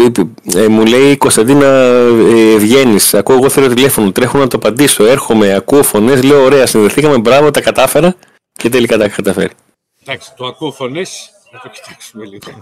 ε, 0.55 0.67
μου 0.67 0.85
λέει 0.85 1.11
η 1.11 1.17
Κωνσταντίνα 1.17 1.65
ε, 1.65 2.57
Βγαίνεις. 2.57 3.13
Ακούω 3.13 3.35
εγώ 3.35 3.49
θέλω 3.49 3.67
τηλέφωνο. 3.67 4.11
Τρέχω 4.11 4.37
να 4.37 4.47
το 4.47 4.57
απαντήσω. 4.57 5.05
Έρχομαι, 5.05 5.53
ακούω 5.53 5.83
φωνές. 5.83 6.23
Λέω: 6.23 6.43
Ωραία, 6.43 6.65
συνδεθήκαμε. 6.65 7.17
Μπράβο, 7.17 7.51
τα 7.51 7.61
κατάφερα. 7.61 8.15
Και 8.51 8.69
τελικά 8.69 8.97
τα 8.97 9.03
έχω 9.03 9.15
καταφέρει. 9.15 9.53
Εντάξει, 10.01 10.33
το 10.35 10.45
ακούω 10.45 10.71
φωνές. 10.71 11.31
Να 11.51 11.59
το 11.59 11.69
κοιτάξουμε 11.69 12.25
λίγο. 12.25 12.59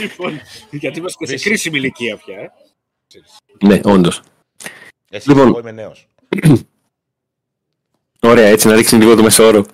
λοιπόν, 0.00 0.40
γιατί 0.70 0.98
είμαστε 0.98 1.26
σε 1.26 1.36
κρίσιμη 1.48 1.78
ηλικία 1.78 2.16
πια. 2.16 2.36
Ε. 2.36 2.50
Ναι, 3.66 3.80
όντως. 3.84 4.20
Εσύ 5.10 5.28
Λοιπόν. 5.28 5.46
εγώ 5.48 5.58
είμαι 5.58 5.72
νέος. 5.72 6.06
Ωραία, 8.20 8.46
έτσι 8.46 8.68
να 8.68 8.74
ρίξεις 8.74 8.98
λίγο 8.98 9.14
το 9.14 9.22
μεσόωρο. 9.22 9.64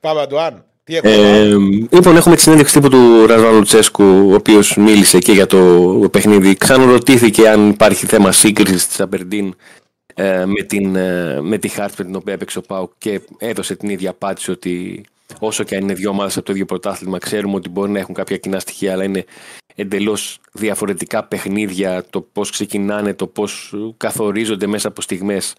Πάμε, 0.00 0.20
Αντουάν. 0.20 0.64
Τι 0.84 0.96
έχουμε 0.96 1.12
Ε, 1.12 1.40
εδώ; 1.40 1.58
λοιπόν, 1.90 2.16
έχουμε 2.16 2.34
τη 2.34 2.40
συνέντευξη 2.40 2.74
τύπου 2.74 2.88
του 2.88 3.26
Ρασβάν 3.26 3.54
Λουτσέσκου, 3.54 4.04
ο 4.04 4.34
οποίος 4.34 4.76
μίλησε 4.76 5.18
και 5.18 5.32
για 5.32 5.46
το 5.46 5.58
παιχνίδι. 6.10 6.56
Ξαναρωτήθηκε 6.56 7.48
αν 7.48 7.68
υπάρχει 7.68 8.06
θέμα 8.06 8.32
σύγκρισης 8.32 8.86
της 8.86 9.00
Αμπερντίν 9.00 9.54
ε, 10.14 10.44
με, 10.46 10.62
την, 10.62 10.96
ε, 10.96 11.40
με 11.40 11.58
τη 11.58 11.68
Χάρτς 11.68 11.96
με 11.96 12.04
την 12.04 12.14
οποία 12.14 12.32
έπαιξε 12.32 12.58
ο 12.58 12.62
Πάουκ 12.62 12.92
και 12.98 13.20
έδωσε 13.38 13.76
την 13.76 13.88
ίδια 13.88 14.10
απάντηση 14.10 14.50
ότι 14.50 15.04
όσο 15.38 15.64
και 15.64 15.76
αν 15.76 15.82
είναι 15.82 15.94
δύο 15.94 16.10
ομάδες 16.10 16.36
από 16.36 16.46
το 16.46 16.52
ίδιο 16.52 16.64
πρωτάθλημα, 16.64 17.18
ξέρουμε 17.18 17.54
ότι 17.54 17.68
μπορεί 17.68 17.90
να 17.90 17.98
έχουν 17.98 18.14
κάποια 18.14 18.36
κοινά 18.36 18.58
στοιχεία, 18.58 18.92
αλλά 18.92 19.04
είναι 19.04 19.24
εντελώς 19.74 20.40
διαφορετικά 20.52 21.24
παιχνίδια. 21.24 22.04
Το 22.10 22.20
πώς 22.20 22.50
ξεκινάνε, 22.50 23.14
το 23.14 23.26
πώς 23.26 23.74
καθορίζονται 23.96 24.66
μέσα 24.66 24.88
από 24.88 25.02
στιγμές 25.02 25.54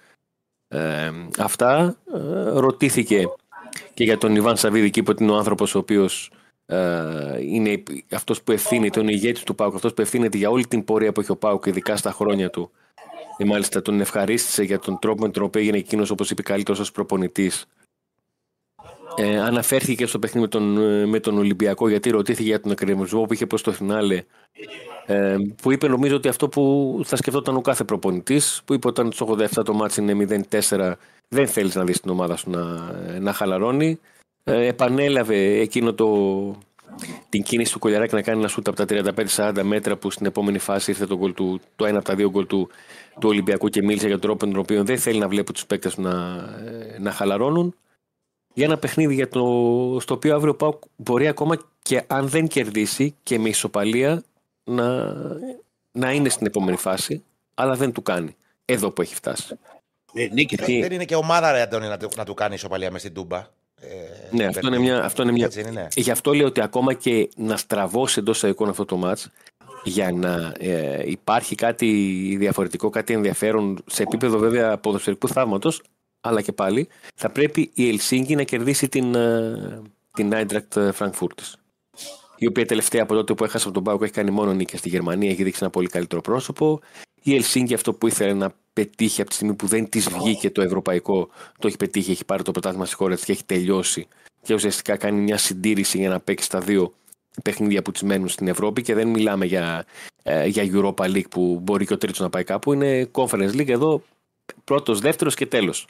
ε, 0.68 1.12
αυτά. 1.38 1.96
Ε, 2.14 2.20
ρωτήθηκε 2.60 3.26
και 3.96 4.04
για 4.04 4.18
τον 4.18 4.36
Ιβάν 4.36 4.58
Σαββίδη 4.58 4.86
εκεί 4.86 5.04
που 5.04 5.14
είναι 5.20 5.32
ο 5.32 5.36
άνθρωπος 5.36 5.76
ο 5.76 5.78
οποίος 5.78 6.32
ε, 6.66 7.42
είναι 7.42 7.84
αυτός 8.12 8.42
που 8.42 8.52
ευθύνεται, 8.52 9.00
είναι 9.00 9.10
ο 9.12 9.14
ηγέτης 9.14 9.44
του 9.44 9.56
ΠΑΟΚ, 9.56 9.76
αυτός 9.76 9.94
που 9.94 10.02
ευθύνεται 10.02 10.38
για 10.38 10.50
όλη 10.50 10.66
την 10.68 10.84
πορεία 10.84 11.12
που 11.12 11.22
έχει 11.22 11.32
ο 11.32 11.38
ΠΑΟΚ, 11.38 11.66
ειδικά 11.66 11.96
στα 11.98 12.12
χρόνια 12.12 12.50
του. 12.50 12.72
Και 13.38 13.46
μάλιστα 13.46 13.82
τον 13.82 14.00
ευχαρίστησε 14.00 14.64
για 14.64 14.80
τον 14.80 15.00
τρόπο 15.00 15.22
με 15.22 15.30
τον 15.30 15.44
οποίο 15.44 15.62
έγινε 15.62 15.78
εκείνος, 15.78 16.10
όπως 16.10 16.30
είπε 16.30 16.42
καλύτερος 16.42 16.80
ως 16.80 16.92
προπονητής. 16.92 17.66
Ε, 19.18 19.40
αναφέρθηκε 19.40 20.06
στο 20.06 20.20
παιχνίδι 20.20 20.46
με 20.46 20.52
τον, 20.52 20.78
ε, 20.78 21.06
με 21.06 21.20
τον 21.20 21.38
Ολυμπιακό 21.38 21.90
γιατί 21.90 22.10
ρωτήθηκε 22.10 22.48
για 22.48 22.60
τον 22.60 22.72
εκνευρισμό 22.72 23.22
που 23.22 23.34
είχε 23.34 23.46
προς 23.46 23.62
το 23.62 23.72
φινάλε 23.72 24.24
ε, 25.06 25.36
που 25.62 25.72
είπε 25.72 25.88
νομίζω 25.88 26.16
ότι 26.16 26.28
αυτό 26.28 26.48
που 26.48 27.02
θα 27.04 27.16
σκεφτόταν 27.16 27.56
ο 27.56 27.62
κάθε 27.62 27.84
προπονητής 27.84 28.62
που 28.66 28.74
είπε 28.74 28.88
όταν 28.88 29.12
στο 29.12 29.38
87 29.56 29.64
το 29.66 29.74
ματς 29.74 30.02
είναι 30.02 30.44
0-4 30.70 30.94
δεν 31.28 31.48
θέλεις 31.48 31.76
να 31.76 31.84
δεις 31.84 32.00
την 32.00 32.12
ομάδα 32.12 32.36
σου 32.36 32.50
να, 32.50 32.92
να 33.20 33.34
χαλαρώνει. 33.34 34.00
Ε, 34.44 34.68
επανέλαβε 34.68 35.60
εκείνο 35.60 35.94
το, 35.94 36.08
την 37.30 37.44
κίνηση 37.44 37.74
του 37.74 37.80
Κουλιεράκη 37.80 38.16
να 38.16 38.22
κάνει 38.22 38.40
ένα 38.40 38.48
σουτ 38.48 38.68
από 38.68 38.86
τα 38.86 39.14
35-40 39.36 39.62
μέτρα 39.64 39.98
που 39.98 40.12
στην 40.12 40.26
επόμενη 40.26 40.60
φάση 40.60 40.92
ήρθε 40.92 41.06
το, 41.06 41.18
γκολ 41.18 41.34
του, 41.34 41.60
το 41.76 41.86
ένα 41.86 41.98
από 41.98 42.08
τα 42.08 42.16
δύο 42.16 42.30
γκολ 42.30 42.46
του, 42.46 42.70
του 43.20 43.30
Ολυμπιακού 43.30 43.68
και 43.68 43.82
μίλησε 43.82 44.08
για 44.08 44.20
τον 44.20 44.22
τρόπο 44.22 44.46
με 44.46 44.52
τον 44.52 44.62
οποίο 44.62 44.84
δεν 44.84 44.98
θέλει 44.98 45.20
να 45.20 45.28
βλέπει 45.28 45.54
τους 45.54 45.66
παίκτες 45.66 45.98
να, 45.98 46.12
ε, 46.66 47.00
να 47.00 47.12
χαλαρώνουν 47.12 47.76
για 48.56 48.66
ένα 48.66 48.78
παιχνίδι 48.78 49.14
για 49.14 49.28
το, 49.28 49.42
στο 50.02 50.14
οποίο 50.14 50.36
αύριο 50.36 50.52
ο 50.52 50.56
ΠΑΟΚ 50.56 50.84
μπορεί 50.96 51.28
ακόμα 51.28 51.58
και 51.82 52.04
αν 52.08 52.28
δεν 52.28 52.48
κερδίσει 52.48 53.16
και 53.24 53.40
με 53.40 53.50
ισοπαλία 53.50 54.24
να, 54.64 55.14
να 55.92 56.12
είναι 56.12 56.30
στην 56.30 56.46
επόμενη 56.48 56.78
φάση, 56.78 57.24
αλλά 57.54 57.76
δεν 57.76 57.92
του 57.92 58.02
κάνει. 58.02 58.36
Εδώ 58.66 58.92
που 58.92 59.02
έχει 59.02 59.16
φτάσει. 59.16 59.58
Ε, 60.14 60.28
νίκη. 60.32 60.56
Γιατί- 60.56 60.80
Δεν 60.82 60.92
είναι 60.92 61.06
και 61.06 61.16
ομάδα, 61.16 61.52
ρε 61.52 61.62
Αντώνη, 61.62 61.88
να, 61.88 61.98
του- 61.98 62.10
να 62.18 62.26
του 62.26 62.34
κάνει 62.34 62.54
ισοπαλία 62.56 62.92
μες 62.92 63.02
στην 63.02 63.14
Τούμπα. 63.14 63.38
Ε, 63.80 63.88
Ναι, 64.32 64.46
αυτό 64.46 64.68
είναι 64.68 64.80
μια. 64.80 65.04
Αυτό 65.04 65.22
είναι 65.24 65.32
μια... 65.32 65.46
Έτσι 65.46 65.60
είναι, 65.60 65.70
ναι. 65.70 65.88
Γι' 65.96 66.12
αυτό 66.12 66.34
λέω 66.34 66.46
ότι 66.48 66.62
ακόμα 66.62 66.94
και 66.94 67.30
να 67.36 67.58
στραβώσει 67.58 68.20
εντός 68.20 68.44
εικόνα 68.44 68.70
αυτό 68.70 68.86
το 68.86 68.98
μάτς 68.98 69.30
για 69.84 70.12
να 70.12 70.54
ε, 70.60 71.10
υπάρχει 71.10 71.56
κάτι 71.56 71.88
διαφορετικό, 72.40 72.90
κάτι 72.90 73.14
ενδιαφέρον 73.14 73.84
σε 73.86 74.04
επίπεδο 74.04 74.38
βέβαια 74.38 74.78
ποδοσφαιρικού 74.78 75.28
θαύματος 75.28 75.82
αλλά 76.28 76.42
και 76.42 76.52
πάλι 76.52 76.88
θα 77.16 77.30
πρέπει 77.30 77.72
η 77.74 77.90
Ελσίνκη 77.90 78.36
να 78.36 78.44
κερδίσει 78.44 78.90
την, 78.90 79.16
ε, 79.16 79.82
την 80.14 80.32
Eintracht 80.34 80.92
Frankfurt 80.98 81.56
η 82.38 82.48
οποία 82.48 82.66
τελευταία 82.66 83.04
από 83.04 83.14
τότε 83.14 83.34
που 83.34 83.44
έχασε 83.44 83.66
από 83.66 83.74
τον 83.74 83.84
Πάουκ 83.84 84.02
έχει 84.02 84.12
κάνει 84.12 84.32
μόνο 84.32 84.54
νίκη 84.54 84.78
στη 84.78 84.90
Γερμανία, 84.90 85.30
έχει 85.30 85.44
δείξει 85.44 85.60
ένα 85.62 85.70
πολύ 85.70 85.88
καλύτερο 85.88 86.22
πρόσωπο. 86.22 86.80
Η 87.22 87.36
Ελσίνκη 87.36 87.74
αυτό 87.74 87.94
που 87.94 88.08
ήθελε 88.08 88.34
να 88.34 88.54
πετύχει 88.74 89.22
από 89.22 89.30
τη 89.30 89.36
στιγμή 89.36 89.54
που 89.54 89.68
δεν 89.68 89.90
της 89.90 90.10
βγήκε 90.10 90.50
το 90.50 90.62
ευρωπαϊκό, 90.62 91.30
το 91.60 91.68
έχει 91.68 91.78
πετύχει, 91.78 92.12
έχει 92.12 92.26
πάρει 92.26 92.44
το 92.44 92.52
πρωτάθλημα 92.52 92.86
στη 92.86 92.96
χώρα 92.96 93.16
τη 93.16 93.24
και 93.24 93.32
έχει 93.32 93.46
τελειώσει. 93.46 94.08
Και 94.42 94.54
ουσιαστικά 94.54 94.98
κάνει 94.98 95.22
μια 95.22 95.38
συντήρηση 95.38 95.98
για 95.98 96.10
να 96.10 96.20
παίξει 96.20 96.50
τα 96.50 96.60
δύο 96.60 96.94
παιχνίδια 97.44 97.82
που 97.82 97.92
της 97.92 98.02
μένουν 98.02 98.28
στην 98.28 98.48
Ευρώπη 98.48 98.82
και 98.82 98.94
δεν 98.94 99.08
μιλάμε 99.08 99.46
για, 99.46 99.86
ε, 100.24 100.48
για 100.48 100.64
Europa 100.72 101.06
League 101.06 101.30
που 101.30 101.60
μπορεί 101.64 101.86
και 101.86 101.94
ο 101.94 101.98
τρίτος 101.98 102.20
να 102.20 102.30
πάει 102.30 102.44
κάπου. 102.44 102.74
Είναι 102.74 103.10
Conference 103.12 103.52
League 103.52 103.70
εδώ 103.70 104.02
πρώτος, 104.64 105.00
δεύτερος 105.00 105.36
και 105.36 105.46
τέλος. 105.46 105.88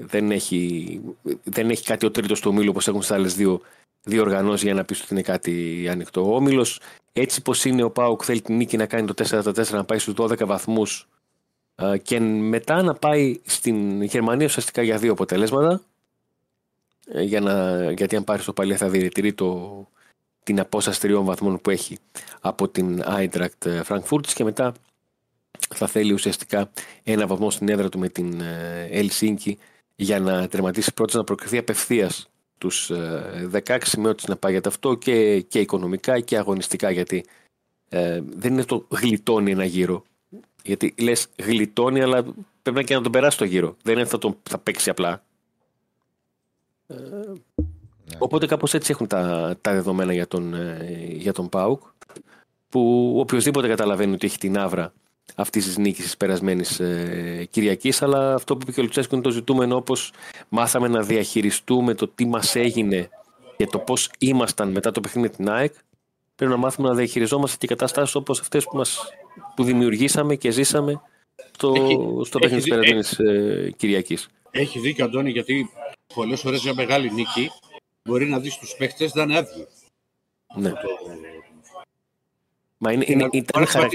Δεν, 0.00 0.30
έχει, 0.30 1.00
δεν 1.44 1.70
έχει 1.70 1.84
κάτι 1.84 2.06
ο 2.06 2.10
τρίτος 2.10 2.40
του 2.40 2.50
ομίλου 2.50 2.70
όπως 2.70 2.88
έχουν 2.88 3.02
στις 3.02 3.16
άλλες 3.16 3.34
δύο 3.34 3.60
δύο 4.06 4.22
οργανώσεις 4.22 4.62
για 4.62 4.74
να 4.74 4.84
πεις 4.84 5.00
ότι 5.02 5.12
είναι 5.12 5.22
κάτι 5.22 5.86
ανοιχτό. 5.90 6.30
Ο 6.30 6.34
Όμιλος, 6.34 6.80
έτσι 7.12 7.42
πως 7.42 7.64
είναι 7.64 7.82
ο 7.82 7.90
Πάουκ, 7.90 8.22
θέλει 8.24 8.40
την 8.40 8.56
νίκη 8.56 8.76
να 8.76 8.86
κάνει 8.86 9.06
το 9.06 9.14
4-4, 9.14 9.70
να 9.70 9.84
πάει 9.84 9.98
στους 9.98 10.14
12 10.16 10.46
βαθμούς 10.46 11.08
και 12.02 12.20
μετά 12.20 12.82
να 12.82 12.94
πάει 12.94 13.40
στην 13.44 14.02
Γερμανία 14.02 14.46
ουσιαστικά 14.46 14.82
για 14.82 14.98
δύο 14.98 15.12
αποτελέσματα. 15.12 15.82
ε, 17.06 17.22
Για 17.22 17.40
να, 17.40 17.90
γιατί 17.90 18.16
αν 18.16 18.24
πάρεις 18.24 18.44
το 18.44 18.52
παλιά 18.52 18.76
θα 18.76 18.88
διατηρεί 18.88 19.32
το, 19.32 19.86
την 20.42 20.60
απόσταση 20.60 21.00
τριών 21.00 21.24
βαθμών 21.24 21.60
που 21.60 21.70
έχει 21.70 21.98
από 22.40 22.68
την 22.68 23.02
Eintracht 23.06 23.82
Frankfurt 23.88 24.26
και 24.34 24.44
μετά 24.44 24.74
θα 25.74 25.86
θέλει 25.86 26.12
ουσιαστικά 26.12 26.70
ένα 27.02 27.26
βαθμό 27.26 27.50
στην 27.50 27.68
έδρα 27.68 27.88
του 27.88 27.98
με 27.98 28.08
την 28.08 28.40
Ελσίνκη 28.90 29.58
για 29.96 30.20
να 30.20 30.48
τερματίσει 30.48 30.94
πρώτα 30.94 31.18
να 31.18 31.24
προκριθεί 31.24 31.58
απευθείας 31.58 32.30
τους 32.58 32.90
ε, 32.90 33.50
16 33.66 33.78
με 33.96 34.08
ό,τι 34.08 34.24
να 34.28 34.36
πάγεται 34.36 34.68
αυτό 34.68 34.94
και, 34.94 35.40
και 35.40 35.60
οικονομικά 35.60 36.20
και 36.20 36.36
αγωνιστικά 36.36 36.90
γιατί 36.90 37.24
ε, 37.88 38.20
δεν 38.36 38.52
είναι 38.52 38.64
το 38.64 38.86
γλιτώνει 38.88 39.50
ένα 39.50 39.64
γύρο. 39.64 40.02
Γιατί 40.62 40.94
λες 40.98 41.26
γλιτώνει 41.36 42.00
αλλά 42.00 42.22
πρέπει 42.62 42.76
να 42.76 42.82
και 42.82 42.94
να 42.94 43.02
τον 43.02 43.12
περάσει 43.12 43.38
το 43.38 43.44
γύρο. 43.44 43.76
Δεν 43.82 43.94
είναι 43.94 44.06
θα, 44.06 44.18
τον, 44.18 44.36
θα 44.42 44.58
παίξει 44.58 44.90
απλά. 44.90 45.24
Ε, 46.86 46.96
οπότε 48.18 48.46
κάπως 48.46 48.74
έτσι 48.74 48.90
έχουν 48.90 49.06
τα, 49.06 49.56
τα 49.60 49.72
δεδομένα 49.72 50.12
για 50.12 50.26
τον, 50.26 50.54
ε, 50.54 51.06
για 51.08 51.32
τον 51.32 51.48
ΠΑΟΚ 51.48 51.82
που 52.68 53.12
οποιοδήποτε 53.18 53.68
καταλαβαίνει 53.68 54.14
ότι 54.14 54.26
έχει 54.26 54.38
την 54.38 54.58
άβρα 54.58 54.92
αυτής 55.34 55.64
της 55.64 55.76
νίκης 55.78 56.04
της 56.04 56.16
περασμένης 56.16 56.80
ε, 56.80 57.46
Κυριακής. 57.50 58.02
Αλλά 58.02 58.34
αυτό 58.34 58.54
που 58.56 58.60
είπε 58.62 58.72
και 58.72 58.80
ο 58.80 58.82
Λουτσέσκου 58.82 59.14
είναι 59.14 59.24
το 59.24 59.30
ζητούμενο 59.30 59.76
όπως 59.76 60.12
μάθαμε 60.48 60.88
να 60.88 61.02
διαχειριστούμε 61.02 61.94
το 61.94 62.08
τι 62.08 62.26
μας 62.26 62.54
έγινε 62.56 63.08
και 63.56 63.66
το 63.66 63.78
πώς 63.78 64.10
ήμασταν 64.18 64.70
μετά 64.70 64.90
το 64.92 65.00
παιχνίδι 65.00 65.28
με 65.28 65.34
την 65.34 65.48
ΑΕΚ. 65.50 65.74
Πρέπει 66.34 66.52
να 66.52 66.58
μάθουμε 66.58 66.88
να 66.88 66.94
διαχειριζόμαστε 66.94 67.56
και 67.56 67.66
καταστάσει 67.66 68.16
όπως 68.16 68.40
αυτές 68.40 68.64
που, 68.64 68.76
μας, 68.76 69.00
που 69.56 69.64
δημιουργήσαμε 69.64 70.36
και 70.36 70.50
ζήσαμε 70.50 71.00
στο, 71.52 71.72
Έχει- 71.76 72.24
στο 72.24 72.38
παιχνίδι 72.38 72.62
της 72.62 72.72
έχει 72.72 72.80
δει- 72.80 72.98
περασμένης 72.98 73.18
ε, 73.18 73.70
Κυριακής. 73.76 74.28
Έχει 74.50 74.78
δίκιο, 74.78 75.04
Αντώνη, 75.04 75.30
γιατί 75.30 75.70
πολλές 76.14 76.40
φορές 76.40 76.62
μια 76.62 76.74
μεγάλη 76.74 77.12
νίκη 77.12 77.50
μπορεί 78.08 78.26
να 78.26 78.38
δεις 78.40 78.58
τους 78.58 78.74
παίχτε 78.78 79.10
να 79.14 79.22
είναι 79.22 79.36
άδειοι. 79.36 79.66
Ναι. 80.56 80.72
Μα 82.78 82.92
είναι, 82.92 83.04
είναι, 83.08 83.28
ήταν 83.32 83.66
χαρακ- 83.66 83.92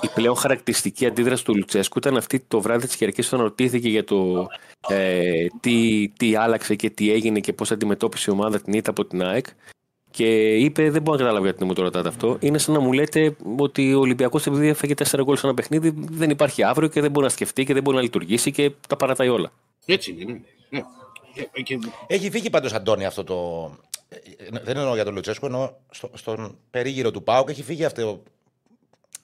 η 0.00 0.08
πλέον 0.14 0.36
χαρακτηριστική 0.36 1.06
αντίδραση 1.06 1.44
του 1.44 1.56
Λουτσέσκου 1.56 1.98
ήταν 1.98 2.16
αυτή 2.16 2.40
το 2.48 2.60
βράδυ 2.60 2.86
της 2.86 2.96
Κυριακής 2.96 3.26
όταν 3.26 3.40
ρωτήθηκε 3.40 3.88
για 3.88 4.04
το 4.04 4.46
ε, 4.88 5.46
τι, 5.60 6.08
τι 6.08 6.34
άλλαξε 6.36 6.74
και 6.74 6.90
τι 6.90 7.12
έγινε 7.12 7.40
και 7.40 7.52
πώς 7.52 7.70
αντιμετώπισε 7.70 8.30
η 8.30 8.34
ομάδα 8.34 8.60
την 8.60 8.72
ήττα 8.72 8.90
από 8.90 9.04
την 9.04 9.22
ΑΕΚ. 9.22 9.46
Και 10.10 10.54
είπε: 10.56 10.90
Δεν 10.90 11.02
μπορώ 11.02 11.16
να 11.16 11.22
καταλάβω 11.22 11.44
γιατί 11.44 11.64
μου 11.64 11.72
το 11.72 11.82
ρωτάτε 11.82 12.08
αυτό. 12.08 12.36
Είναι 12.40 12.58
σαν 12.58 12.74
να 12.74 12.80
μου 12.80 12.92
λέτε 12.92 13.36
ότι 13.58 13.94
ο 13.94 13.98
Ολυμπιακός 13.98 14.46
επειδή 14.46 14.68
έφαγε 14.68 14.94
4 15.10 15.20
γκολ 15.24 15.36
σε 15.36 15.46
ένα 15.46 15.54
παιχνίδι 15.54 15.92
δεν 15.96 16.30
υπάρχει 16.30 16.62
αύριο 16.62 16.88
και 16.88 17.00
δεν 17.00 17.10
μπορεί 17.10 17.24
να 17.26 17.32
σκεφτεί 17.32 17.64
και 17.64 17.72
δεν 17.74 17.82
μπορεί 17.82 17.96
να 17.96 18.02
λειτουργήσει 18.02 18.50
και 18.50 18.70
τα 18.88 18.96
παρατάει 18.96 19.28
όλα. 19.28 19.52
Έτσι 19.86 20.16
είναι, 20.18 20.32
ναι. 20.32 20.40
ναι. 20.70 20.84
Ε, 21.52 21.60
και- 21.62 21.78
Έχει 22.06 22.30
φύγει 22.30 22.50
πάντως, 22.50 22.72
Αντώνη, 22.72 23.04
αυτό 23.06 23.24
το. 23.24 23.70
Ε, 24.08 24.16
Δεν 24.64 24.76
εννοώ 24.76 24.94
για 24.94 25.04
τον 25.04 25.14
Λουτσέσκο, 25.14 25.46
εννοώ 25.46 25.70
στο, 25.90 26.10
στον 26.14 26.58
περίγυρο 26.70 27.10
του 27.10 27.22
Πάουκ 27.22 27.48
έχει 27.48 27.62
φύγει 27.62 27.84
αυτό 27.84 28.22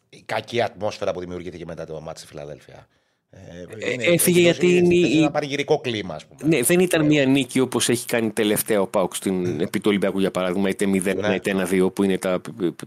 η 0.09 0.23
κακή 0.27 0.63
ατμόσφαιρα 0.63 1.13
που 1.13 1.21
δημιουργήθηκε 1.21 1.65
μετά 1.67 1.87
το 1.87 2.01
μάτι 2.01 2.19
στη 2.19 2.29
Φιλαδέλφια. 2.29 2.87
Ε, 3.31 3.91
είναι- 3.93 4.05
έφυγε 4.05 4.13
έχει 4.15 4.41
γιατί 4.41 4.67
δώσει- 4.67 4.79
είναι 4.79 4.95
έχει 5.07 5.15
η- 5.15 5.19
ένα 5.19 5.31
παρηγυρικό 5.31 5.79
κλίμα, 5.81 6.15
ας 6.15 6.27
πούμε. 6.27 6.41
Ναι, 6.57 6.63
δεν 6.63 6.81
ήταν 6.81 7.07
μια 7.07 7.27
νίκη 7.27 7.61
όπως 7.61 7.89
έχει 7.89 8.07
κάνει 8.07 8.31
τελευταία 8.31 8.81
ο 8.81 8.87
Πάουκ 8.87 9.15
στην 9.15 9.61
επί 9.61 9.79
του 9.79 9.85
Ολυμπιακού 9.89 10.19
για 10.21 10.31
παράδειγμα, 10.31 10.69
είτε 10.69 10.87
0 10.87 11.15
Ναι. 11.15 11.35
είτε 11.35 11.51
1-2 11.51 11.91
που 11.93 12.03
είναι 12.03 12.19
τα 12.19 12.41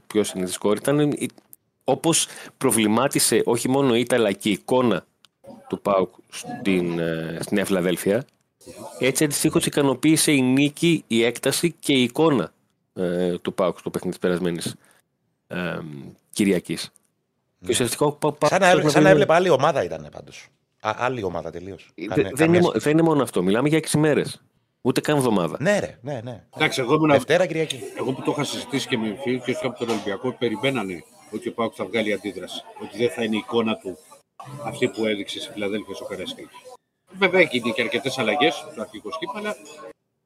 πιο 0.08 0.24
συνήθι 0.24 0.52
σκόρ. 0.52 0.78
Ήταν 0.78 1.14
όπως 1.84 2.28
προβλημάτισε 2.58 3.42
όχι 3.46 3.70
μόνο 3.70 3.96
η 3.96 4.00
ήττα 4.00 4.16
αλλά 4.16 4.32
και 4.32 4.50
η 4.50 4.52
εικόνα 4.52 5.06
του 5.70 5.82
Πάουκ 5.82 6.10
στην, 6.30 7.00
ε, 7.00 7.38
στην 7.42 7.56
Νέα 7.56 7.66
Φιλαδέλφια 7.66 8.26
Έτσι 9.00 9.24
αντιστοίχως 9.24 9.66
ικανοποίησε 9.66 10.32
η 10.32 10.42
νίκη, 10.42 11.04
η 11.08 11.24
έκταση 11.24 11.72
και 11.80 11.94
η 11.94 12.04
εικόνα 12.04 12.52
ε, 12.94 13.38
του 13.38 13.54
Πάουκ 13.54 13.80
στο 13.80 13.90
παιχνίδι 13.90 14.18
της 14.18 14.28
περασμένης 14.28 14.76
ε, 15.48 15.80
Κυριακής. 16.32 16.92
Και 17.66 17.72
ουσιαστικά 17.72 18.06
ο 18.06 18.12
Πα- 18.12 18.48
Σαν 18.48 18.60
να, 18.62 18.66
Πάουκ 18.68 18.78
έβλε- 18.78 18.92
σαν 18.92 19.02
να 19.04 19.10
βρει- 19.10 19.12
έβλεπα 19.12 19.36
άλλη 19.36 19.50
ομάδα 19.50 19.84
ήταν 19.84 20.08
πάντως. 20.12 20.48
Άλλη 20.80 21.24
ομάδα 21.24 21.52
τελείως. 21.52 21.92
Ε, 21.96 22.06
Δε- 22.14 22.30
δεν, 22.34 22.48
είναι, 22.54 22.60
μο- 22.60 22.72
δεν 22.76 22.92
είναι 22.92 23.02
μόνο 23.02 23.24
αυτό. 23.24 23.44
Μιλάμε 23.44 23.70
για 23.70 23.78
6 23.78 23.98
μέρες. 24.00 24.42
Ούτε 24.82 25.02
καν 25.02 25.18
εβδομάδα. 25.18 25.58
Ναι, 25.60 25.80
ρε, 25.80 26.00
ναι, 26.02 26.20
ναι. 26.24 26.44
Εντάξει, 26.56 26.82
εγώ, 26.82 26.94
ήμουν, 26.94 27.10
Δευτέρα, 27.12 27.46
Κυριακή. 27.46 27.80
εγώ 27.98 28.14
που 28.14 28.22
το 28.22 28.32
είχα 28.32 28.44
συζητήσει 28.44 28.88
και 28.88 28.98
με 28.98 29.18
φίλους 29.24 29.44
και 29.44 29.58
από 29.68 29.78
τον 29.80 29.90
Ολυμπιακό, 29.90 30.34
περιμένανε 30.34 31.04
ότι 31.32 31.48
ο 31.50 31.54
Πάουκ 31.54 31.74
θα 31.76 31.86
βγάλει 31.86 32.14
αντίδραση. 32.14 32.64
Ότι 32.82 32.98
δεν 32.98 33.10
θα 33.10 33.24
είναι 33.24 33.36
η 33.36 33.40
εικόνα 33.40 33.78
του 33.78 33.98
αυτή 34.64 34.88
που 34.88 35.06
έδειξε 35.06 35.40
στη 35.40 35.52
Φιλαδέλφια 35.52 35.96
στο 35.96 36.06
Καραϊσκάκι. 36.06 36.48
Βέβαια, 37.18 37.40
έχει 37.42 37.58
γίνει 37.58 37.74
και 37.74 37.82
αρκετές 37.82 38.18
αλλαγές 38.18 38.54
στο 38.72 38.82
αρχικό 38.82 39.12
σχήμα, 39.12 39.34
αλλά 39.36 39.56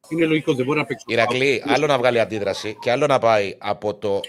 είναι 0.09 0.25
λογικό, 0.25 0.53
δεν 0.53 0.65
μπορεί 0.65 0.79
να 0.79 0.85
παίξει. 0.85 1.05
ο 1.09 1.13
Ηρακλή, 1.13 1.61
Πάουκ. 1.65 1.75
άλλο 1.77 1.85
να 1.87 1.97
βγάλει 1.97 2.19
αντίδραση 2.19 2.77
και 2.81 2.91
άλλο 2.91 3.05
να 3.05 3.19
πάει 3.19 3.55
από 3.57 3.95
το 3.95 4.19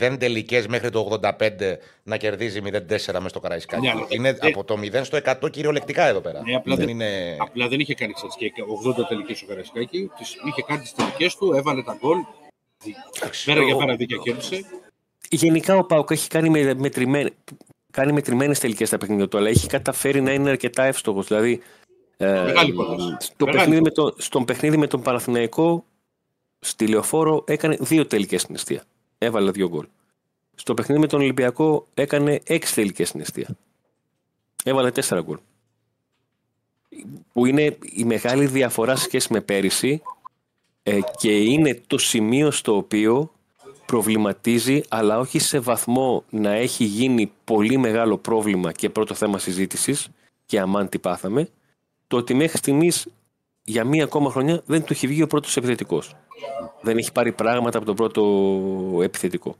0 0.00 0.16
τελικές 0.18 0.66
μέχρι 0.66 0.90
το 0.90 1.18
85 1.22 1.76
να 2.02 2.16
κερδίζει 2.16 2.60
0-4 2.64 2.88
μέσα 2.88 3.28
στο 3.28 3.40
Καραϊσκάκι. 3.40 3.82
Ναι, 3.86 3.90
αλλά- 3.90 4.06
είναι 4.08 4.28
ε, 4.28 4.36
από 4.48 4.64
το 4.64 4.78
0 4.78 5.04
στο 5.04 5.16
100 5.16 5.50
κυριολεκτικά 5.50 6.06
εδώ 6.06 6.20
πέρα. 6.20 6.42
Ναι, 6.44 6.54
απλά 6.54 6.76
δεν 6.76 6.86
δεν, 6.86 6.94
είναι. 6.94 7.36
απλά 7.38 7.68
δεν 7.68 7.80
είχε 7.80 7.94
κάνει 7.94 8.12
στατιστική 8.16 8.52
80 9.00 9.06
τελικές 9.08 9.36
στο 9.38 9.46
Καραϊσκάκι. 9.46 10.10
Τις, 10.18 10.36
είχε 10.46 10.62
κάνει 10.62 10.80
τις 10.80 10.92
τελικές 10.94 11.36
του, 11.36 11.52
έβαλε 11.52 11.82
τα 11.82 11.96
γκολ. 12.00 12.18
Πέρα 13.44 13.62
για 13.62 13.76
πέρα 13.76 13.96
δίκαια 13.96 14.18
κέρδισε. 14.22 14.64
Γενικά 15.30 15.76
ο 15.76 15.84
Πάουκ 15.84 16.10
έχει 16.10 16.28
κάνει, 16.28 16.48
με, 16.50 16.74
μετρημένε, 16.74 17.30
κάνει 17.92 18.12
μετρημένες 18.12 18.58
τελικές 18.60 18.88
στα 18.88 18.98
παιχνίδια 18.98 19.28
του, 19.28 19.38
αλλά 19.38 19.48
έχει 19.48 19.66
καταφέρει 19.66 20.20
να 20.20 20.32
είναι 20.32 20.50
αρκετά 20.50 20.84
εύστοχος. 20.84 21.26
Δηλαδή, 21.26 21.62
ε, 22.16 22.42
Μεγάλη 22.42 22.70
υπόθεση. 22.70 23.16
στο 23.18 23.44
Μεγάλη 23.44 23.58
παιχνίδι 23.58 23.82
με 23.82 23.90
το, 23.90 24.14
στον 24.18 24.44
παιχνίδι 24.44 24.76
με 24.76 24.86
τον 24.86 25.02
Παναθηναϊκό, 25.02 25.84
στη 26.60 26.86
Λεωφόρο 26.86 27.44
έκανε 27.46 27.76
δύο 27.80 28.06
τελικές 28.06 28.40
στην 28.40 28.54
αιστεία. 28.54 28.84
Έβαλε 29.18 29.50
δύο 29.50 29.68
γκολ. 29.68 29.86
Στο 30.54 30.74
παιχνίδι 30.74 31.00
με 31.00 31.06
τον 31.06 31.20
Ολυμπιακό 31.20 31.86
έκανε 31.94 32.40
έξι 32.44 32.74
τελικές 32.74 33.08
στην 33.08 33.20
αιστεία. 33.20 33.56
Έβαλε 34.64 34.90
τέσσερα 34.90 35.20
γκολ. 35.20 35.38
Που 37.32 37.46
είναι 37.46 37.78
η 37.82 38.04
μεγάλη 38.04 38.46
διαφορά 38.46 38.96
σε 38.96 39.04
σχέση 39.04 39.32
με 39.32 39.40
πέρυσι 39.40 40.02
ε, 40.82 40.98
και 41.18 41.36
είναι 41.42 41.82
το 41.86 41.98
σημείο 41.98 42.50
στο 42.50 42.76
οποίο 42.76 43.32
προβληματίζει, 43.86 44.82
αλλά 44.88 45.18
όχι 45.18 45.38
σε 45.38 45.58
βαθμό 45.58 46.24
να 46.30 46.50
έχει 46.50 46.84
γίνει 46.84 47.32
πολύ 47.44 47.76
μεγάλο 47.76 48.18
πρόβλημα 48.18 48.72
και 48.72 48.90
πρώτο 48.90 49.14
θέμα 49.14 49.38
συζήτησης 49.38 50.08
και 50.46 50.60
αμάν 50.60 50.88
τι 50.88 50.98
πάθαμε, 50.98 51.48
το 52.14 52.20
ότι 52.20 52.34
μέχρι 52.34 52.58
στιγμής 52.58 53.06
για 53.64 53.84
μία 53.84 54.04
ακόμα 54.04 54.30
χρονιά 54.30 54.62
δεν 54.66 54.84
του 54.84 54.92
έχει 54.92 55.06
βγει 55.06 55.22
ο 55.22 55.26
πρώτος 55.26 55.56
επιθετικός. 55.56 56.16
Δεν 56.82 56.96
έχει 56.98 57.12
πάρει 57.12 57.32
πράγματα 57.32 57.76
από 57.78 57.86
τον 57.86 57.94
πρώτο 57.94 58.22
επιθετικό. 59.02 59.56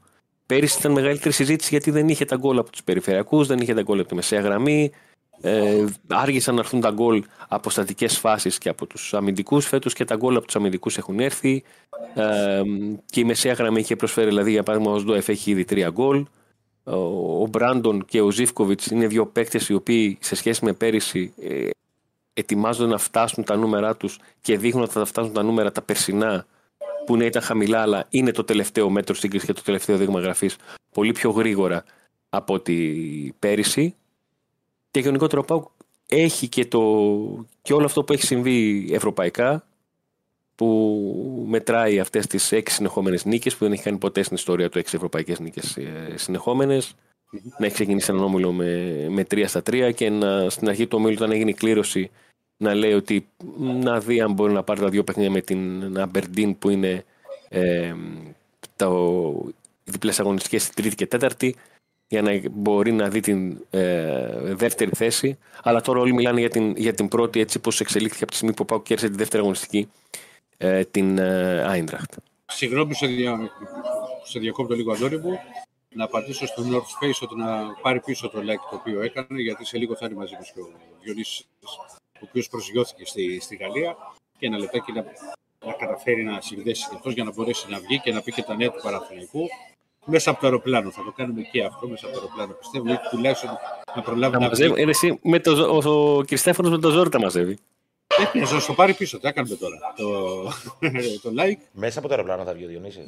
Πέρυσι 0.47 0.78
ήταν 0.78 0.93
μεγαλύτερη 0.93 1.35
συζήτηση 1.35 1.68
γιατί 1.70 1.90
δεν 1.90 2.09
είχε 2.09 2.24
τα 2.24 2.36
γκολ 2.36 2.59
από 2.59 2.70
τους 2.70 2.82
περιφερειακούς, 2.82 3.47
δεν 3.47 3.59
είχε 3.59 3.74
τα 3.74 3.82
γκολ 3.82 3.98
από 3.98 4.09
τη 4.09 4.14
μεσαία 4.14 4.40
γραμμή, 4.40 4.90
ε, 5.40 5.85
άργησαν 6.06 6.55
να 6.55 6.60
έρθουν 6.60 6.81
τα 6.81 6.90
γκολ 6.90 7.24
από 7.48 7.70
στατικές 7.70 8.18
φάσεις 8.18 8.59
και 8.59 8.68
από 8.68 8.86
τους 8.86 9.14
αμυντικούς. 9.14 9.66
Φέτος 9.66 9.94
και 9.94 10.05
τα 10.05 10.16
γκολ 10.16 10.36
από 10.36 10.47
τους 10.47 10.56
αμυντικούς 10.56 10.98
έχουν 10.98 11.20
έρθει. 11.20 11.62
Ε, 12.14 12.62
και 13.06 13.20
η 13.20 13.24
μεσαία 13.24 13.52
γραμμή 13.52 13.81
είχε 13.81 13.97
προσφέρει, 13.97 14.28
δηλαδή 14.28 14.51
για 14.51 14.62
παράδειγμα, 14.62 14.94
ο 14.94 14.98
Σντοεφ 14.98 15.28
έχει 15.28 15.51
ήδη 15.51 15.64
τρία 15.64 15.89
γκολ. 15.89 16.24
Ο, 16.85 17.43
ο 17.43 17.47
Μπράντον 17.47 18.05
και 18.05 18.20
ο 18.20 18.31
Ζήφκοβιτς 18.31 18.86
είναι 18.86 19.06
δύο 19.06 19.26
παίκτες 19.26 19.68
οι 19.68 19.74
οποίοι 19.74 20.18
σε 20.20 20.35
σχέση 20.35 20.64
με 20.64 20.72
πέρυσι 20.72 21.32
ε, 21.40 21.68
ετοιμάζονται 22.35 22.90
να 22.90 22.98
φτάσουν 22.98 23.44
τα 23.44 23.56
νούμερά 23.56 23.97
τους 23.97 24.19
και 24.40 24.59
δείχνουν 24.59 24.82
ότι 24.82 24.93
θα 24.93 25.05
φτάσουν 25.05 25.32
τα 25.32 25.43
νούμερα 25.43 25.73
τα 25.73 25.82
περσινά 25.82 26.47
που 27.06 27.16
ναι, 27.16 27.24
ήταν 27.24 27.43
χαμηλά, 27.43 27.81
αλλά 27.81 28.06
είναι 28.09 28.31
το 28.31 28.44
τελευταίο 28.44 28.90
μέτρο 28.90 29.15
σύγκριση 29.15 29.47
και 29.47 29.52
το 29.52 29.62
τελευταίο 29.62 29.97
δείγμα 29.97 30.20
γραφής 30.20 30.56
πολύ 30.93 31.12
πιο 31.12 31.31
γρήγορα 31.31 31.85
από 32.28 32.55
ότι 32.55 33.35
πέρυσι. 33.39 33.94
Και 34.90 35.01
γενικότερα 35.01 35.40
ο 35.40 35.44
ΠΑΟΚ 35.44 35.69
έχει 36.09 36.48
και, 36.48 36.66
το, 36.66 36.81
και 37.62 37.73
όλο 37.73 37.85
αυτό 37.85 38.05
που 38.05 38.12
έχει 38.12 38.27
συμβεί 38.27 38.89
ευρωπαϊκά 38.93 39.66
που 40.55 41.44
μετράει 41.48 42.01
αυτές 42.01 42.27
τις 42.27 42.52
έξι 42.52 42.74
συνεχόμενες 42.74 43.24
νίκες 43.24 43.56
που 43.56 43.65
δεν 43.65 43.73
έχει 43.73 43.82
κάνει 43.82 43.98
ποτέ 43.98 44.23
στην 44.23 44.36
ιστορία 44.36 44.69
του 44.69 44.78
έξι 44.78 44.97
ευρωπαϊκές 44.97 45.40
νίκες 45.40 45.77
ε, 45.77 46.15
συνεχόμενες 46.15 46.94
να 47.59 47.66
έχει 47.66 47.74
ξεκινήσει 47.74 48.11
έναν 48.11 48.24
όμιλο 48.24 48.52
με, 48.52 49.06
με 49.09 49.27
3 49.31 49.44
στα 49.47 49.61
3 49.70 49.90
και 49.94 50.11
να, 50.11 50.51
στην 50.51 50.69
αρχή 50.69 50.86
του 50.86 50.98
ομίλου 51.01 51.16
όταν 51.19 51.32
έγινε 51.32 51.51
η 51.51 51.55
κλήρωση 51.55 52.11
να 52.65 52.74
λέει 52.74 52.93
ότι 52.93 53.28
να 53.57 54.01
δει 54.01 54.20
αν 54.20 54.32
μπορεί 54.32 54.53
να 54.53 54.62
πάρει 54.62 54.81
τα 54.81 54.89
δύο 54.89 55.05
παιχνίδια 55.05 55.31
με 55.31 55.41
την 55.41 55.99
Αμπερντίν 55.99 56.59
που 56.59 56.70
είναι 56.70 57.05
ε, 57.49 57.95
το, 58.77 59.53
οι 59.85 59.91
διπλές 59.91 60.20
αγωνιστικές 60.20 60.62
στη 60.62 60.74
τρίτη 60.74 60.95
και 60.95 61.07
τέταρτη 61.07 61.57
για 62.09 62.23
να 62.23 62.41
μπορεί 62.51 62.93
να 62.93 63.09
δει 63.09 63.20
την 63.20 63.65
ε, 63.70 64.55
δεύτερη 64.55 64.91
θέση. 64.95 65.39
Αλλά 65.62 65.81
τώρα 65.81 66.01
όλοι 66.01 66.12
μιλάνε 66.12 66.41
για 66.41 66.51
την, 66.51 66.77
για 66.77 66.95
την 66.95 67.09
πρώτη 67.09 67.41
έτσι 67.41 67.59
πως 67.59 67.81
εξελίχθηκε 67.81 68.23
από 68.23 68.31
τη 68.31 68.36
στιγμή 68.36 68.55
που 68.55 68.62
ο 68.62 68.66
Πάουκ 68.66 68.85
κέρδισε 68.85 69.11
τη 69.11 69.16
δεύτερη 69.16 69.43
αγωνιστική 69.43 69.89
ε, 70.57 70.85
την 70.85 71.20
Άιντραχτ. 71.66 72.12
Συγγνώμη, 72.47 72.95
σε, 72.95 73.07
δια... 73.07 73.51
σε 74.24 74.39
διακόπτω 74.39 74.74
λίγο, 74.74 74.93
Αντώνη 74.93 75.16
μου. 75.16 75.39
Να 75.97 76.05
απαντήσω 76.05 76.47
στο 76.47 76.62
North 76.70 77.05
Face 77.05 77.19
ότι 77.20 77.36
να 77.36 77.74
πάρει 77.82 78.01
πίσω 78.01 78.28
το 78.28 78.39
like 78.39 78.65
το 78.70 78.77
οποίο 78.77 79.03
έκανε, 79.03 79.41
γιατί 79.41 79.65
σε 79.65 79.78
λίγο 79.78 79.97
θα 79.97 80.07
είναι 80.07 80.15
μαζί 80.15 80.35
μας 80.35 80.53
και 80.53 80.61
ο 80.61 80.70
Διονύσης, 81.03 81.47
ο 82.25 82.27
οποίος 82.29 82.49
προσγειώθηκε 82.49 83.07
στη, 83.07 83.41
στη 83.41 83.57
Γαλλία 83.57 83.97
και 84.39 84.47
ένα 84.47 84.59
λεπτάκι 84.59 84.93
να, 84.93 85.05
να 85.67 85.73
καταφέρει 85.73 86.23
να 86.25 86.41
συνδέσει 86.41 86.89
και 86.89 86.95
αυτός 86.97 87.13
για 87.13 87.25
να 87.25 87.33
μπορέσει 87.33 87.67
να 87.71 87.79
βγει 87.79 88.01
και 88.01 88.13
να 88.13 88.21
πει 88.23 88.33
και 88.33 88.43
τα 88.43 88.55
νέα 88.57 88.71
του 88.71 88.81
Παναθηναϊκού 88.83 89.49
μέσα 90.05 90.31
από 90.31 90.41
το 90.41 90.47
αεροπλάνο. 90.47 90.91
Θα 90.91 91.05
το 91.05 91.13
κάνουμε 91.13 91.43
και 91.43 91.65
αυτό 91.65 91.89
μέσα 91.89 92.07
από 92.07 92.15
το 92.15 92.21
αεροπλάνο. 92.21 92.53
Πιστεύω 92.53 92.93
ότι 92.93 93.09
τουλάχιστον 93.11 93.51
να 93.97 94.03
προλάβει 94.03 94.33
Να 94.35 94.41
να, 94.41 94.49
μαζεύει, 94.49 94.73
βγει. 94.73 94.83
ε, 94.83 94.89
εσύ, 94.89 95.19
με 95.23 95.41
το, 95.41 95.55
ζω- 95.55 95.85
ο, 95.87 96.17
ο 96.17 96.25
Κριστέφανος 96.25 96.71
με 96.71 96.79
το 96.79 96.91
ζόρι 96.91 97.09
τα 97.11 97.21
μαζεύει. 97.21 97.59
Δεν 98.19 98.31
πειράζει, 98.33 98.59
θα 98.61 98.67
το 98.67 98.75
πάρει 98.75 98.95
πίσω. 98.95 99.19
Τι 99.19 99.33
κάνουμε 99.33 99.55
τώρα. 99.57 99.77
Το, 99.97 100.05
το 101.23 101.33
like. 101.43 101.59
Μέσα 101.73 101.99
από 101.99 102.09
το 102.09 102.15
αεροπλάνο 102.15 102.45
θα 102.45 102.53
βγει 102.53 102.65
ο 102.65 102.69
Διονύσης. 102.69 103.05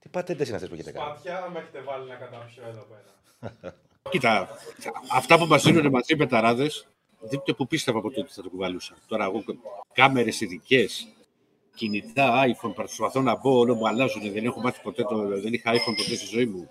Τι 0.00 0.08
πατέντες 0.08 0.46
είναι 0.46 0.56
αυτές 0.56 0.70
που 0.70 0.74
έχετε 0.74 0.92
κάνει; 0.92 1.10
Σπάτια 1.10 1.48
με 1.52 1.58
έχετε 1.58 1.80
βάλει 1.80 2.08
να 2.08 2.14
καταπιώ 2.14 2.62
εδώ 2.68 2.86
πέρα. 2.90 3.74
Κοίτα, 4.10 4.48
αυτά 5.12 5.38
που 5.38 5.46
μας 5.46 5.62
δίνουν 5.62 5.86
μαζί 5.90 6.12
οι 6.12 6.16
πεταράδε, 6.16 6.70
δείτε 7.20 7.52
που 7.52 7.66
πίστευα 7.66 7.98
από 7.98 8.10
τότε 8.10 8.28
θα 8.30 8.42
το 8.42 8.48
κουβαλούσα. 8.48 8.94
Τώρα, 9.06 9.24
εγώ 9.24 9.44
κάμερες 9.92 10.40
ειδικές, 10.40 11.08
κινητά, 11.74 12.44
iPhone, 12.46 12.74
προσπαθώ 12.74 13.20
να 13.20 13.36
μπω, 13.36 13.58
όλο 13.58 13.74
μου 13.74 13.88
αλλάζουν. 13.88 14.32
Δεν 14.32 14.44
έχω 14.44 14.60
μάθει 14.60 14.80
ποτέ 14.82 15.02
το. 15.02 15.40
Δεν 15.40 15.52
είχα 15.52 15.72
iPhone 15.72 15.94
ποτέ 15.96 16.14
στη 16.14 16.26
ζωή 16.26 16.46
μου. 16.46 16.68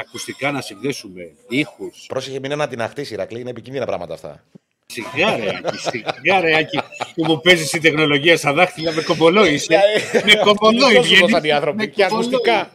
Ακουστικά 0.00 0.52
να 0.52 0.60
συνδέσουμε, 0.60 1.32
ήχους. 1.48 2.04
Πρόσεχε, 2.08 2.38
μην 2.40 2.56
να 2.56 2.68
την 2.68 2.82
αχτίσει, 2.82 3.12
Ηρακλή, 3.12 3.40
είναι 3.40 3.50
επικίνδυνα 3.50 3.86
πράγματα 3.86 4.14
αυτά. 4.14 4.44
Σιγά 4.86 5.36
ρε, 5.36 5.48
Άκη, 5.64 5.78
σιγά 5.78 6.40
ρε, 6.40 6.56
Άκη, 6.56 6.78
που 7.14 7.24
μου 7.24 7.40
παίζεις 7.40 7.72
η 7.72 7.78
τεχνολογία 7.80 8.36
στα 8.36 8.52
δάχτυλα 8.52 8.92
με 8.92 9.02
κομπολό 9.02 9.44
είσαι. 9.46 9.78
με 10.24 10.34
κομπολό 10.44 10.78
Τόσο 10.78 11.02
βγαίνει. 11.02 11.20
δώσαν 11.20 11.44
οι 11.44 11.50
άνθρωποι 11.52 11.76
Με 11.76 11.86
και 11.86 12.02
κομπολό. 12.02 12.20
ακουστικά. 12.26 12.70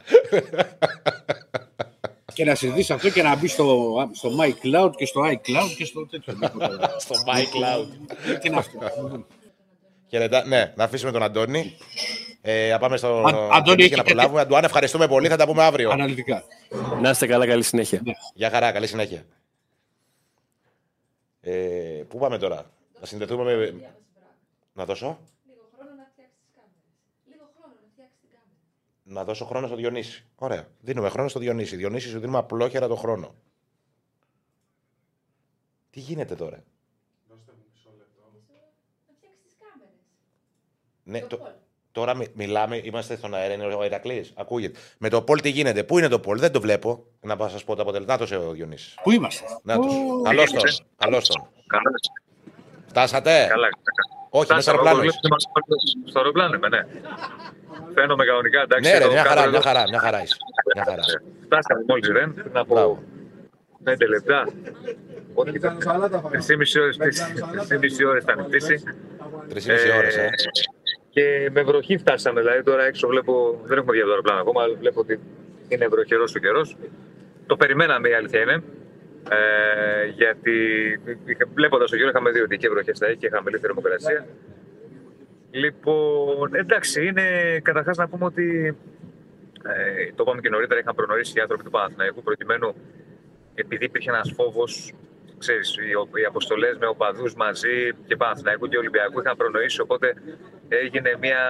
Και 2.40 2.46
να 2.46 2.56
συνδύσει 2.56 2.94
αυτό 2.94 3.10
και 3.10 3.22
να 3.24 3.36
μπεις 3.36 3.52
στο, 3.52 4.10
στο 4.14 4.30
MyCloud 4.40 4.92
και 4.96 5.06
στο 5.06 5.22
iCloud 5.26 5.74
και 5.78 5.86
στο 5.86 6.06
τέτοιο. 6.06 6.34
Στο 7.04 7.16
MyCloud. 7.28 7.88
Τι 8.40 8.48
είναι 8.48 8.58
αυτό; 8.58 9.26
Χαιρετά. 10.10 10.46
Ναι, 10.46 10.74
να 10.76 10.84
αφήσουμε 10.84 11.12
τον 11.12 11.24
Αντώνη. 11.24 11.78
Ε, 12.42 12.70
να 12.72 12.80
πάμε 12.80 12.98
στο. 12.98 13.18
Αν- 13.18 13.26
Αντώνη, 13.36 13.50
Αντώνη, 13.52 13.84
έχει 13.84 13.92
να 13.92 13.98
κάτι- 13.98 14.12
προλάβουμε. 14.12 14.42
Αντουάν, 14.42 14.64
ευχαριστούμε 14.64 15.08
πολύ. 15.08 15.28
Θα 15.28 15.36
τα 15.38 15.46
πούμε 15.46 15.64
αύριο. 15.64 15.90
Αναλυτικά. 15.92 16.44
Να 17.02 17.10
είστε 17.10 17.28
καλά, 17.28 17.48
καλή 17.48 17.64
συνέχεια. 17.64 18.02
Γεια 18.34 18.50
χαρά, 18.50 18.72
καλή 18.72 18.88
συνέχεια. 18.88 19.24
Ε, 21.42 21.52
πού 22.08 22.18
πάμε 22.18 22.38
τώρα, 22.38 22.72
να 23.00 23.06
συνδεθούμε 23.06 23.56
με. 23.56 23.92
Να 24.74 24.86
δώσω. 24.86 25.20
Λίγο 25.48 25.70
χρόνο 25.76 25.92
να 25.98 26.08
φτιάξει 26.14 26.36
τι 26.46 26.48
κάμερε. 26.56 26.82
Λίγο 27.26 27.52
χρόνο 27.58 27.74
να 27.82 27.88
φτιάξει 27.94 28.16
την 28.22 28.30
κάμερα. 28.36 28.60
Να 29.12 29.24
δώσω 29.24 29.46
χρόνο 29.46 29.68
στο 29.68 29.76
Διονύση. 29.76 30.26
Ωραία. 30.36 30.68
Δίνουμε 30.80 31.10
χρόνο 31.10 31.30
στο 31.30 31.40
Διονύση. 31.40 31.76
Διονύση, 31.76 32.10
σου 32.10 32.20
δίνουμε 32.20 32.38
απλόχερα 32.38 32.88
το 32.88 32.96
χρόνο. 32.96 33.36
Τι 35.90 36.00
γίνεται 36.00 36.36
τώρα; 36.36 36.64
Δώστε 37.30 37.52
μου 37.58 37.64
μισό 37.74 37.90
λεπτό. 37.98 38.22
Να 39.08 39.14
φτιάξεις 39.18 39.44
τις 39.44 39.56
κάμερες. 39.60 39.96
Ναι, 41.04 41.22
το, 41.22 41.54
τώρα 41.92 42.14
μι- 42.16 42.36
μιλάμε, 42.36 42.78
είμαστε 42.84 43.16
στον 43.16 43.34
αέρα, 43.34 43.54
είναι 43.54 43.66
ο 43.76 43.84
Ηρακλής. 43.84 44.34
Ακούγεται. 44.36 44.80
Με 44.98 45.10
το 45.10 45.22
Πολ 45.22 45.42
τι 45.42 45.50
γίνεται, 45.50 45.84
πού 45.84 45.98
είναι 45.98 46.08
το 46.08 46.20
Πολ, 46.20 46.40
δεν 46.40 46.52
το 46.52 46.62
βλέπω. 46.62 47.06
Να 47.22 47.50
σας 47.50 47.64
πω 47.64 47.76
το 47.76 47.82
αποτέλεσμα. 47.82 48.18
Να 48.18 48.28
το 48.28 48.48
ο 48.48 48.52
Διονύσης. 48.52 48.96
Πού 49.04 49.12
είμαστε; 49.12 49.46
Να 49.64 49.80
το. 49.80 50.22
Καλώς 50.98 51.28
τον. 51.28 51.50
Καλώς 52.94 53.12
τον. 53.12 53.22
Καλά. 53.22 53.40
Φτάσατε; 53.48 53.48
Καλά. 53.50 53.68
Όχι, 54.30 54.48
μέσα 54.54 54.62
στο 54.62 54.72
Φτάσαμε, 54.72 54.90
αεροπλάνος. 54.90 55.16
όπως 55.16 55.20
βλέπετε, 55.20 55.28
είμαστε 55.28 56.10
Στο 56.12 56.20
αεροπλάνο 56.20 56.54
είμαι, 56.58 56.70
ναι. 56.76 56.82
Φαίνομαι 57.96 58.24
κανονικά, 58.30 58.60
εντάξει. 58.62 58.92
Ναι, 58.92 58.98
ρε, 58.98 59.04
εδώ 59.04 59.14
μια 59.14 59.24
κάτω 59.24 59.30
χαρά, 59.34 59.42
εδώ. 59.42 59.52
μια 59.52 59.62
χαρά, 59.68 59.84
μια 59.92 60.00
χαρά 60.06 60.20
είσαι. 60.24 60.36
Μια 60.76 60.86
χαρά. 60.90 61.04
Φτάσαμε 61.48 61.82
μόλις 61.88 62.08
ρεν, 62.16 62.34
πριν 62.34 62.58
από 62.64 62.74
Μπράβο. 62.76 63.04
5 63.84 64.08
λεπτά. 64.14 64.40
Ό,τι 65.34 65.52
και 65.52 65.60
3,5 65.60 66.80
ώρες, 66.82 66.98
3,5 67.70 68.06
ώρες 68.10 68.24
ήταν 68.24 68.40
η 68.40 68.44
πτήση. 68.44 68.76
3,5 69.50 69.98
ώρες, 69.98 70.16
ε. 70.18 70.30
Και 71.10 71.50
με 71.52 71.62
βροχή 71.64 71.98
φτάσαμε. 71.98 72.40
Δηλαδή 72.42 72.64
τώρα 72.64 72.84
έξω 72.84 73.08
βλέπω, 73.08 73.60
δεν 73.64 73.78
έχουμε 73.78 73.92
βγει 73.92 74.02
από 74.02 74.10
το 74.10 74.16
αεροπλάνο 74.16 74.40
ακόμα, 74.42 74.64
αλλά 74.64 74.76
βλέπω 74.80 75.00
ότι 75.00 75.20
είναι 75.68 75.88
βροχερός 75.88 76.36
ο 76.36 76.40
καιρός. 76.40 76.76
Το 77.46 77.56
περιμέναμε 77.56 78.10
η 78.10 78.14
αλήθεια 78.14 78.42
είναι. 78.42 78.64
Ε, 79.30 80.06
γιατί 80.06 80.58
βλέποντας 81.54 81.90
τον 81.90 82.00
καιρό 82.00 82.10
είχαμε 82.10 82.32
δει 82.32 82.42
ότι 82.42 82.58
και 82.58 82.70
βροχές 82.70 82.98
θα 82.98 83.06
έχει 83.06 83.18
και 83.18 83.30
χαμηλή 83.30 83.58
θερμοκρασία. 83.58 84.26
Λοιπόν, 85.52 86.56
εντάξει, 86.56 87.06
είναι 87.06 87.60
καταρχάς 87.64 87.98
να 87.98 88.08
πούμε 88.08 88.26
ότι 88.26 88.78
ε, 89.64 90.12
το 90.16 90.24
είπαμε 90.24 90.42
και 90.42 90.50
νωρίτερα, 90.50 90.80
είχαν 90.80 90.96
προνοήσει 90.96 91.34
οι 91.38 91.42
άνθρωποι 91.42 91.64
του 91.64 91.70
Παναθηναϊκού 91.70 92.24
προκειμένου 92.24 92.76
επειδή 93.56 93.86
υπήρχε 93.86 94.10
ένας 94.10 94.32
φόβος, 94.36 94.94
ξέρεις, 95.38 95.78
οι, 95.78 96.20
οι 96.22 96.26
αποστολές 96.26 96.78
με 96.78 96.88
οπαδούς 96.88 97.36
μαζί 97.36 97.92
και 98.08 98.16
Παναθηναϊκού 98.16 98.68
και 98.68 98.78
Ολυμπιακού 98.78 99.20
είχαν 99.20 99.38
προνοήσει. 99.38 99.82
Οπότε 99.82 100.14
έγινε 100.68 101.18
μια 101.20 101.42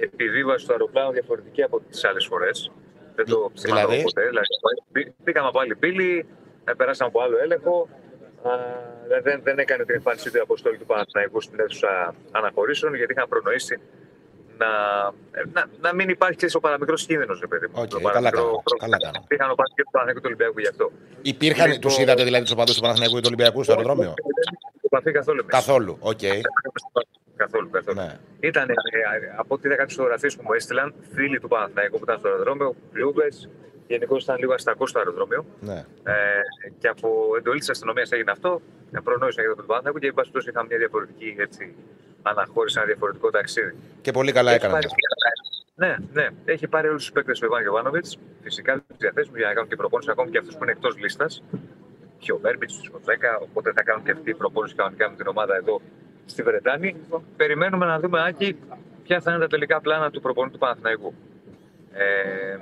επιβίβαση 0.00 0.66
του 0.66 0.72
αεροπλάνου 0.72 1.12
διαφορετική 1.12 1.62
από 1.62 1.80
τις 1.90 2.04
άλλες 2.04 2.26
φορές. 2.26 2.70
Δεν 3.14 3.26
το 3.26 3.50
ψηφίσαμε 3.54 3.80
Δηλαδή; 3.86 4.02
ποτέ. 4.02 4.28
Δηλαδή, 4.28 5.14
μπήκαμε 5.24 5.48
από 5.48 5.60
άλλη 5.60 5.76
πύλη, 5.76 6.26
ε, 6.68 6.72
περάσαμε 6.76 7.10
από 7.14 7.22
άλλο 7.24 7.36
έλεγχο. 7.38 7.88
Α, 8.42 8.50
δηλαδή 9.04 9.22
δεν, 9.30 9.40
δεν 9.42 9.58
έκανε 9.58 9.84
την 9.84 9.94
εμφάνισή 9.94 10.30
του 10.30 10.36
η 10.36 10.40
αποστολή 10.40 10.78
του 10.78 10.86
Παναθηναϊκού 10.86 11.40
στην 11.40 11.60
αίθουσα 11.60 12.14
αναχωρήσεων 12.30 12.94
γιατί 12.94 13.12
είχαν 13.12 13.28
προνοήσει 13.28 13.80
να, 14.58 14.66
ε, 15.40 15.42
να, 15.52 15.64
να 15.80 15.94
μην 15.94 16.08
υπάρχει 16.08 16.36
ξέρεις, 16.36 16.54
ο 16.54 16.60
παραμικρός 16.60 17.06
κίνδυνος, 17.06 17.40
ρε 17.40 17.46
παιδί 17.46 17.66
μου. 17.66 17.72
Οκ, 17.76 17.88
Το 17.88 17.98
καλά 17.98 18.08
παραμικρό 18.12 18.42
κάνανε, 18.42 18.60
πρόβλημα. 18.60 18.78
καλά 18.84 18.96
κάνανε. 18.98 19.24
Είχαν 19.28 19.50
ο 19.50 19.54
και 19.54 19.82
του 19.82 19.90
Παναθηναϊκού 19.90 20.20
και 20.20 20.26
του 20.26 20.32
Ολυμπιακού 20.32 20.58
γι' 20.60 20.68
αυτό. 20.74 20.86
Υπήρχαν, 21.22 21.66
Λοιπόν, 21.66 21.80
τους 21.80 21.98
είδατε 21.98 22.22
δηλαδή 22.24 22.42
τους 22.42 22.52
οπαδούς 22.52 22.74
του 22.74 22.80
Παναθηναϊκού 22.80 23.14
και 23.14 23.20
του 23.24 23.30
Ολυμπιακού 23.32 23.62
στο 23.62 23.72
αεροδρόμιο; 23.72 24.12
Δεν 24.14 24.84
επαφή 24.90 25.10
καθόλου 25.12 25.40
εμείς. 25.40 25.52
Καθόλου, 25.58 25.96
οκ. 26.00 26.24
Καθόλου, 27.36 27.70
καθόλου. 27.70 27.96
Ναι. 28.00 28.10
Ήταν, 28.40 28.68
ε, 28.70 28.74
από 29.36 29.54
ό,τι 29.54 29.66
είδα 29.66 29.76
κάποιε 29.76 29.96
φωτογραφίες 29.96 30.36
που 30.36 30.42
μου 30.46 30.52
έστειλαν, 30.52 30.94
φίλοι 31.14 31.38
του 31.40 31.48
Παναθηναϊκού 31.48 31.96
που 31.98 32.04
ήταν 32.04 32.18
στο 32.18 32.28
αεροδρόμιο, 32.28 32.74
κλούβε. 32.92 33.28
Γενικώς 33.86 34.22
ήταν 34.22 34.36
λίγο 34.38 34.52
αστακό 34.52 34.86
στο 34.86 34.98
αεροδρόμιο. 34.98 35.44
Ναι. 35.60 35.84
Ε, 36.04 36.12
και 36.78 36.88
από 36.88 37.08
εντολή 37.38 37.58
της 37.58 37.70
αστυνομίας 37.70 38.10
έγινε 38.12 38.30
αυτό. 38.30 38.60
Ε, 38.92 38.98
Προνόησαν 39.04 39.44
για 39.44 39.54
τον 39.54 39.66
Παναθηναϊκό 39.66 39.98
και 39.98 40.06
εν 40.06 40.14
πάση 40.14 40.30
περιπτώσει 40.30 40.48
είχαμε 40.50 40.66
μια 40.70 40.78
διαφορετική 40.78 41.34
έτσι, 41.38 41.74
αναχώρηση, 42.22 42.76
ένα 42.78 42.86
διαφορετικό 42.86 43.30
ταξίδι. 43.30 43.74
Και 44.00 44.10
πολύ 44.12 44.32
καλά 44.32 44.50
Έχει 44.50 44.58
έκαναν. 44.64 44.74
πάρει- 44.80 44.94
Ναι, 45.74 45.96
ναι. 46.12 46.28
Έχει 46.44 46.68
πάρει 46.68 46.88
όλους 46.88 47.02
τους 47.02 47.12
παίκτες 47.12 47.38
του 47.38 47.44
Ιβάν 47.44 47.60
Γιοβάνοβιτ. 47.62 48.06
Φυσικά 48.42 48.72
τους 48.88 48.96
διαθέσιμου 48.98 49.36
για 49.36 49.46
να 49.46 49.52
κάνουν 49.54 49.68
και 49.68 49.76
προπόνηση 49.76 50.10
ακόμη 50.10 50.30
και 50.30 50.38
αυτούς 50.38 50.54
που 50.56 50.62
είναι 50.62 50.72
εκτός 50.72 50.96
λίστας. 50.96 51.42
Και 52.18 52.32
ο 52.32 52.38
Βέρμπιτ, 52.38 52.70
ο 52.92 52.98
10. 53.04 53.38
Οπότε 53.42 53.72
θα 53.72 53.82
κάνουν 53.82 54.04
και 54.04 54.10
αυτή 54.10 54.30
η 54.30 54.34
προπόνηση 54.34 54.74
κανονικά 54.74 55.10
με 55.10 55.16
την 55.16 55.26
ομάδα 55.26 55.56
εδώ 55.56 55.80
στη 56.26 56.42
Βρετάνη. 56.42 56.96
Περιμένουμε 57.36 57.86
να 57.86 58.00
δούμε, 58.00 58.22
Άκη, 58.26 58.56
ποια 59.02 59.20
θα 59.20 59.30
είναι 59.30 59.40
τα 59.40 59.46
τελικά 59.46 59.80
πλάνα 59.80 60.10
του 60.10 60.20
προπονητή 60.20 60.52
του 60.52 60.58
Παναθηναϊκού. 60.58 61.14
Ε, 61.92 62.56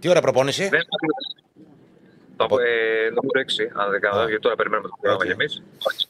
Τι 0.00 0.08
ώρα 0.08 0.20
προπόνηση; 0.20 0.68
δεν 0.68 0.82
το, 2.36 2.44
ε, 2.44 3.10
νομίζω 3.10 3.30
6, 3.34 3.70
αν 3.74 3.90
δεν 3.90 4.00
κάνω 4.00 4.14
λάθος, 4.14 4.28
γιατί 4.28 4.42
τώρα 4.42 4.56
περιμένουμε 4.56 4.88
το 4.88 4.96
πρόγραμμα 5.00 5.22
Οκ. 5.22 5.24
για 5.24 5.36
εμείς, 5.38 5.62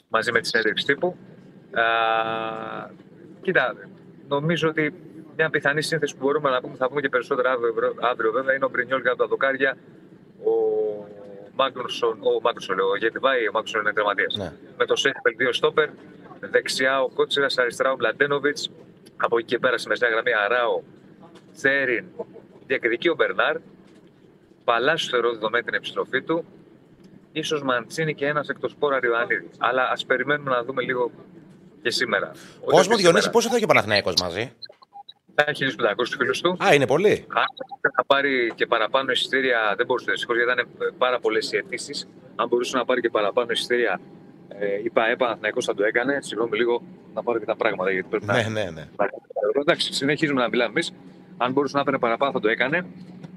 μαζί 0.09 0.33
με 0.33 0.41
τη 0.41 0.47
συνέντευξη 0.49 0.87
τύπου. 0.87 1.17
Α, 1.73 1.85
κοίτα, 3.43 3.75
νομίζω 4.29 4.69
ότι 4.69 4.95
μια 5.37 5.51
πιθανή 5.51 5.83
σύνθεση 5.83 6.17
που 6.17 6.25
μπορούμε 6.25 6.51
να 6.51 6.61
πούμε, 6.61 6.77
θα 6.77 6.89
πούμε 6.89 7.01
και 7.01 7.09
περισσότερα 7.09 7.51
αύριο, 7.51 7.95
αύριο 8.01 8.33
βέβαια, 8.33 8.55
είναι 8.55 8.65
ο 8.65 8.69
Μπρινιόλ 8.69 9.03
κάτω 9.03 9.13
από 9.15 9.23
τα 9.23 9.29
δοκάρια, 9.29 9.77
ο 10.45 10.53
Μάγνουσον, 11.55 12.19
ο 12.23 12.41
Μάγνουσον, 12.43 12.77
λέω, 12.77 12.89
ο 12.89 12.97
Γεντβάι, 12.97 13.49
ο 13.49 13.51
Μάγνουσον 13.53 13.81
είναι 13.81 13.93
τερματίας. 13.93 14.37
Ναι. 14.37 14.53
Με 14.77 14.85
το 14.87 14.97
Σένκεφελντ 14.97 15.35
δύο 15.37 15.53
στόπερ, 15.53 15.89
δεξιά 16.41 17.03
ο 17.03 17.09
Κότσιρας, 17.09 17.59
αριστερά 17.59 17.93
ο 17.93 17.97
Μπλαντένοβιτς, 17.97 18.71
από 19.17 19.39
εκεί 19.39 19.47
και 19.47 19.59
πέρα 19.59 19.79
στη 19.79 19.89
μεσαία 19.89 20.09
γραμμή 20.09 20.31
Αράο, 20.35 20.81
Θέριν, 21.53 22.05
διακριτική 22.67 23.09
ο 23.09 23.15
Μπερνάρ, 23.15 23.57
Παλάσιο 24.73 25.11
θεωρώ 25.11 25.33
δεδομένη 25.33 25.65
την 25.65 25.75
επιστροφή 25.75 26.23
του. 26.23 26.45
ίσως 27.33 27.63
Μαντσίνη 27.63 28.15
και 28.15 28.27
ένας 28.27 28.49
εκτός 28.49 28.75
πόρα 28.79 28.99
Ριωαννίδη. 29.01 29.49
Αλλά 29.59 29.91
ας 29.91 30.05
περιμένουμε 30.07 30.51
να 30.51 30.63
δούμε 30.65 30.83
λίγο 30.83 31.11
και 31.83 31.91
σήμερα. 31.91 32.31
Όχι 32.31 32.41
Κόσμο 32.65 32.77
και 32.79 32.83
σήμερα. 32.83 33.01
Διονύση, 33.03 33.31
πόσο 33.31 33.49
θα 33.49 33.55
έχει 33.57 33.65
ο 33.65 33.67
Παναθηναϊκός 33.67 34.15
μαζί; 34.23 34.53
Θα 35.35 35.45
έχει 35.49 35.65
1.500 35.65 36.17
φίλους 36.19 36.41
του. 36.41 36.57
Α, 36.65 36.75
είναι 36.75 36.87
πολύ. 36.87 37.25
Αν 37.29 37.45
θα 37.97 38.05
πάρει 38.07 38.53
και 38.55 38.67
παραπάνω 38.67 39.11
εισιτήρια, 39.13 39.75
δεν 39.77 39.87
μπορούσε 39.87 40.11
δυστυχώ 40.11 40.35
γιατί 40.35 40.53
ήταν 40.53 40.93
πάρα 40.99 41.19
πολλές 41.21 41.53
οι 41.53 41.57
αιτήσεις. 41.57 42.09
Αν 42.37 42.49
μπορούσε 42.49 42.77
να 42.77 42.85
πάρει 42.85 43.01
και 43.01 43.11
παραπάνω 43.11 43.51
εισιτήρια, 43.51 44.01
ε, 44.49 44.67
η 44.85 44.91
ΠαΕ 44.91 45.17
Παναθηναϊκός 45.17 45.65
θα 45.65 45.75
το 45.75 45.85
έκανε. 45.85 46.19
Συγγνώμη 46.23 46.57
λίγο 46.57 46.83
να 47.15 47.23
πάρω 47.23 47.39
και 47.39 47.45
τα 47.45 47.57
πράγματα 47.57 47.91
γιατί 47.91 48.09
πρέπει 48.09 48.25
Ναι, 48.27 48.33
να. 48.43 48.49
ναι, 48.49 48.71
ναι. 48.71 48.89
Εντάξει, 49.61 49.93
συνεχίζουμε 49.93 50.41
να 50.41 50.49
μιλάμε 50.49 50.71
εμείς. 50.71 50.93
Αν 51.37 51.53
μπορούσε 51.53 51.75
να 51.77 51.81
έπαιρνε 51.81 51.99
παραπάνω 51.99 52.33
θα 52.33 52.41
το 52.41 52.49
έκανε. 52.49 52.87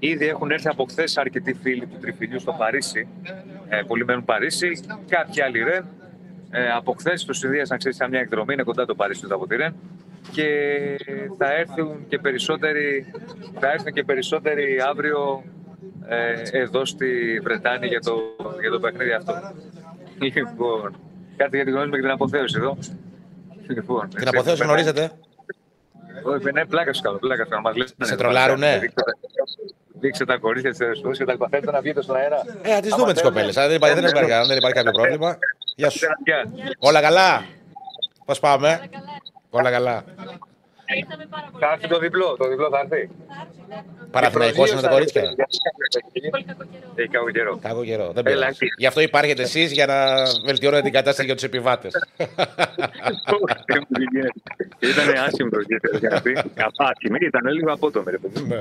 Ήδη 0.03 0.28
έχουν 0.28 0.52
έρθει 0.52 0.68
από 0.68 0.86
χθες 0.90 1.18
αρκετοί 1.18 1.53
φίλοι 1.53 1.86
του 1.86 1.98
τριφυλιού 2.02 2.40
στο 2.40 2.56
Παρίσι. 2.57 3.07
Ε, 3.69 3.82
πολλοί 3.88 4.06
μένουν 4.06 4.26
Παρίσι. 4.26 4.69
Κάποιοι 5.07 5.41
άλλοι 5.41 5.64
ρεν. 5.64 5.86
Ε, 6.52 6.72
από 6.72 6.95
χθες 6.99 7.26
του 7.26 7.34
συνδύασαν 7.34 7.78
ξέρεις 7.78 7.98
μια 8.10 8.19
εκδρομή, 8.19 8.53
είναι 8.53 8.64
κοντά 8.64 8.86
το 8.86 8.95
Παρίσι 8.95 9.22
του 9.22 9.36
από 9.36 9.48
τη 9.48 9.56
ρεν. 9.56 9.73
Και 10.32 10.48
θα 11.38 11.53
έρθουν 11.53 12.07
και 12.07 12.18
περισσότεροι, 12.19 13.06
θα 13.60 13.72
έρθουν 13.72 13.94
και 13.94 14.03
περισσότεροι 14.03 14.78
αύριο 14.90 15.44
ε, 16.07 16.34
εδώ 16.52 16.86
στη 16.86 17.40
Βρετάνη 17.44 17.88
για 17.88 17.99
το, 17.99 18.14
για 18.61 18.69
το 18.72 18.80
παιχνίδι 18.80 19.11
αυτό. 19.11 19.34
Λοιπόν, 20.19 20.95
κάτι 21.38 21.56
για 21.56 21.65
τη 21.65 21.72
γνώμη 21.72 21.91
και 21.91 22.02
την 22.02 22.10
αποθέωση 22.10 22.56
εδώ. 22.57 22.78
Λοιπόν, 23.68 24.10
Την 24.10 24.28
αποθέωση 24.28 24.64
γνωρίζετε; 24.64 25.11
Όχι, 26.23 26.52
ναι, 26.52 26.65
πλάκα 26.65 26.93
σου 26.93 27.02
κάνω, 27.02 27.18
πλάκα 27.18 27.43
σου 27.43 27.49
κάνω. 27.49 27.61
Μας 27.61 27.76
λες, 27.76 27.89
Σε 28.02 28.11
ναι, 28.11 28.15
τρολάρουνε; 28.15 28.77
δείξτε 28.80 29.02
τα- 29.03 29.11
Δείξτε 29.99 30.26
τα 30.26 30.38
κορίτσια 30.38 30.72
τη 30.73 30.84
αεροσκοπή 30.85 31.18
και 31.18 31.26
τα 31.26 31.31
λοιπά. 31.31 31.48
Θέλετε 31.49 31.72
να 31.72 31.81
βγείτε 31.81 32.02
στον 32.02 32.15
αέρα. 32.15 32.41
Ε, 32.61 32.73
α 32.73 32.80
τις 32.80 32.95
δούμε 32.95 33.14
τις 33.14 33.22
κοπέλες. 33.22 33.56
Δεν, 33.56 33.72
υπάρχει- 33.76 33.95
δεν, 33.99 34.06
υπάρχει, 34.10 34.48
δεν 34.48 34.57
υπάρχει 34.57 34.76
κάποιο 34.77 34.91
πρόβλημα. 34.91 35.38
Γεια 35.76 35.89
σου. 35.89 35.99
Γεια. 36.23 36.49
Όλα 36.80 37.02
καλά. 37.02 37.45
Πώς 38.26 38.39
πάμε; 38.39 38.81
Όλα 39.49 39.72
καλά. 39.72 40.03
Θα 41.59 41.72
έρθει 41.73 41.88
το 41.88 41.99
διπλό, 41.99 42.35
το 42.38 42.47
διπλό 42.49 42.69
θα 42.69 42.80
έρθει. 42.80 43.09
Παραθυναϊκός 44.11 44.72
είναι 44.72 44.81
τα 44.81 44.89
κορίτσια. 44.89 45.22
Έχει 46.95 47.07
κάποιο 47.07 47.31
καιρό. 47.31 47.59
Κακό 47.61 47.84
καιρό. 47.84 48.11
Δεν 48.11 48.26
Έλα, 48.27 48.35
πειράζει. 48.35 48.57
εκεί. 48.61 48.73
Γι' 48.77 48.85
αυτό 48.85 49.01
υπάρχετε 49.01 49.41
εσείς 49.41 49.72
για 49.72 49.85
να 49.85 49.95
βελτιώνετε 50.45 50.81
την 50.81 50.91
κατάσταση 50.91 51.26
για 51.26 51.35
τους 51.35 51.43
επιβάτες. 51.43 51.93
Ήταν 54.80 55.23
άσχημο 55.26 55.49
το 55.49 55.59
γύρο 55.59 55.97
για 55.99 56.09
να 56.09 56.22
πει. 56.22 56.31
Άσχημο, 56.76 57.15
ήταν 57.19 57.53
λίγο 57.53 57.72
απότομο. 57.73 58.05
ρε 58.09 58.18
παιδί. 58.18 58.47
Ναι. 58.47 58.55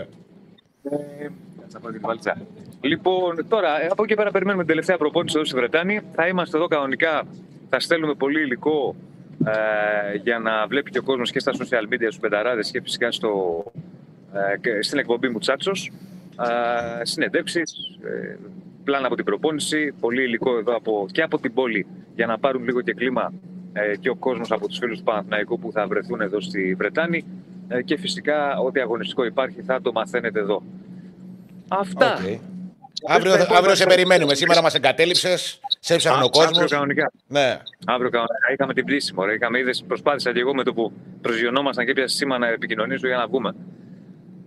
Ε, 0.82 1.28
θα 1.68 1.80
πάω 1.80 1.92
και 1.92 1.98
τη 1.98 2.04
βαλίτσα. 2.04 2.36
Λοιπόν, 2.80 3.48
τώρα 3.48 3.82
ε, 3.82 3.86
από 3.90 4.02
εκεί 4.02 4.14
πέρα 4.14 4.30
περιμένουμε 4.30 4.62
την 4.62 4.72
τελευταία 4.72 4.96
προπόνηση 4.96 5.36
εδώ 5.36 5.46
στη 5.46 5.56
Βρετάνη. 5.56 6.00
Θα 6.14 6.26
είμαστε 6.26 6.56
εδώ 6.56 6.66
κανονικά. 6.66 7.22
Θα 7.68 7.80
στέλνουμε 7.80 8.14
πολύ 8.14 8.40
υλικό 8.40 8.94
ε, 9.44 10.16
για 10.22 10.38
να 10.38 10.66
βλέπει 10.66 10.90
και 10.90 10.98
ο 10.98 11.02
κόσμος 11.02 11.30
και 11.30 11.38
στα 11.38 11.52
social 11.52 11.92
media 11.92 12.06
στους 12.06 12.18
Betarades 12.18 12.70
και 12.70 12.80
φυσικά 12.82 13.10
στο, 13.12 13.64
ε, 14.32 14.58
και 14.58 14.82
στην 14.82 14.98
εκπομπή 14.98 15.28
μου 15.28 15.38
Τσάτσος. 15.38 15.92
Ε, 17.00 17.04
Συνεντεύξεις, 17.04 17.98
ε, 18.04 18.38
πλάνα 18.84 19.06
από 19.06 19.16
την 19.16 19.24
προπόνηση, 19.24 19.92
πολύ 20.00 20.22
υλικό 20.22 20.58
εδώ 20.58 20.76
από, 20.76 21.06
και 21.12 21.22
από 21.22 21.38
την 21.38 21.54
πόλη 21.54 21.86
για 22.14 22.26
να 22.26 22.38
πάρουν 22.38 22.64
λίγο 22.64 22.80
και 22.80 22.94
κλίμα 22.94 23.32
ε, 23.72 23.96
και 23.96 24.08
ο 24.08 24.14
κόσμος 24.14 24.50
από 24.50 24.68
τους 24.68 24.78
φίλους 24.78 24.98
του 24.98 25.04
Παναθηναϊκού 25.04 25.58
που 25.58 25.72
θα 25.72 25.86
βρεθούν 25.86 26.20
εδώ 26.20 26.40
στη 26.40 26.74
Βρετάνη. 26.74 27.24
Ε, 27.68 27.82
και 27.82 27.96
φυσικά 27.96 28.58
ό,τι 28.58 28.80
αγωνιστικό 28.80 29.24
υπάρχει 29.24 29.62
θα 29.62 29.80
το 29.80 29.92
μαθαίνετε 29.92 30.40
εδώ. 30.40 30.62
Αυτά. 31.68 32.14
Οκ. 32.14 32.40
Αύριο, 33.06 33.32
αύριο 33.56 33.74
σε 33.74 33.86
περιμένουμε. 33.86 34.34
Σήμερα 34.34 34.62
μας 34.62 34.74
εγκατέλειψες. 34.74 35.60
Σε 35.80 35.94
έψαχνε 35.94 36.18
ο 36.18 36.20
Α- 36.24 36.28
Αύριο 36.34 36.50
κόσμος. 36.50 36.70
κανονικά. 36.70 37.10
Ναι. 37.26 37.58
Αύριο 37.86 38.10
κανονικά. 38.10 38.34
Είχαμε 38.52 38.74
την 38.74 38.84
πτήση, 38.84 39.14
μωρέ. 39.14 39.34
Είχαμε 39.34 39.58
είδες, 39.58 39.84
προσπάθησα 39.88 40.32
και 40.32 40.40
εγώ 40.40 40.54
με 40.54 40.62
το 40.62 40.72
που 40.74 40.92
προσγειωνόμασταν 41.20 41.86
και 41.86 41.92
'πιασα 41.92 42.16
σήμα 42.16 42.38
να 42.38 42.48
επικοινωνήσω 42.48 43.06
για 43.06 43.16
να 43.16 43.26
βγούμε. 43.26 43.54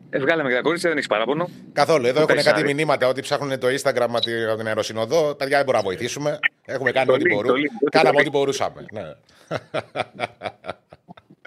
Ε, 0.09 0.19
βγάλαμε 0.19 0.49
και 0.49 0.55
τα 0.55 0.61
κορίτσια, 0.61 0.89
δεν 0.89 0.97
έχεις 0.97 1.09
παράπονο. 1.09 1.49
Καθόλου. 1.73 2.05
Εδώ 2.05 2.13
Το 2.13 2.21
έχουν 2.21 2.35
Πεσάρι. 2.35 2.61
κάτι 2.61 2.73
μηνύματα 2.73 3.07
ότι 3.07 3.21
ψάχνουν 3.21 3.59
το 3.59 3.67
Instagram 3.67 3.95
από 4.09 4.19
τη- 4.19 4.43
από 4.45 4.57
την 4.57 4.67
Αεροσυνοδό. 4.67 5.35
Παιδιά 5.35 5.55
δεν 5.57 5.65
μπορούμε 5.65 5.83
να 5.83 5.89
βοηθήσουμε. 5.89 6.39
Έχουμε 6.65 6.91
κάνει 6.91 7.05
Το 7.07 7.13
ό,τι 7.13 7.23
link, 7.25 7.29
το 7.29 7.35
μπορούμε. 7.35 7.53
link, 7.59 7.67
το 7.83 7.89
Κάναμε 7.89 8.15
link. 8.17 8.19
ό,τι 8.19 8.29
μπορούσαμε. 8.29 8.85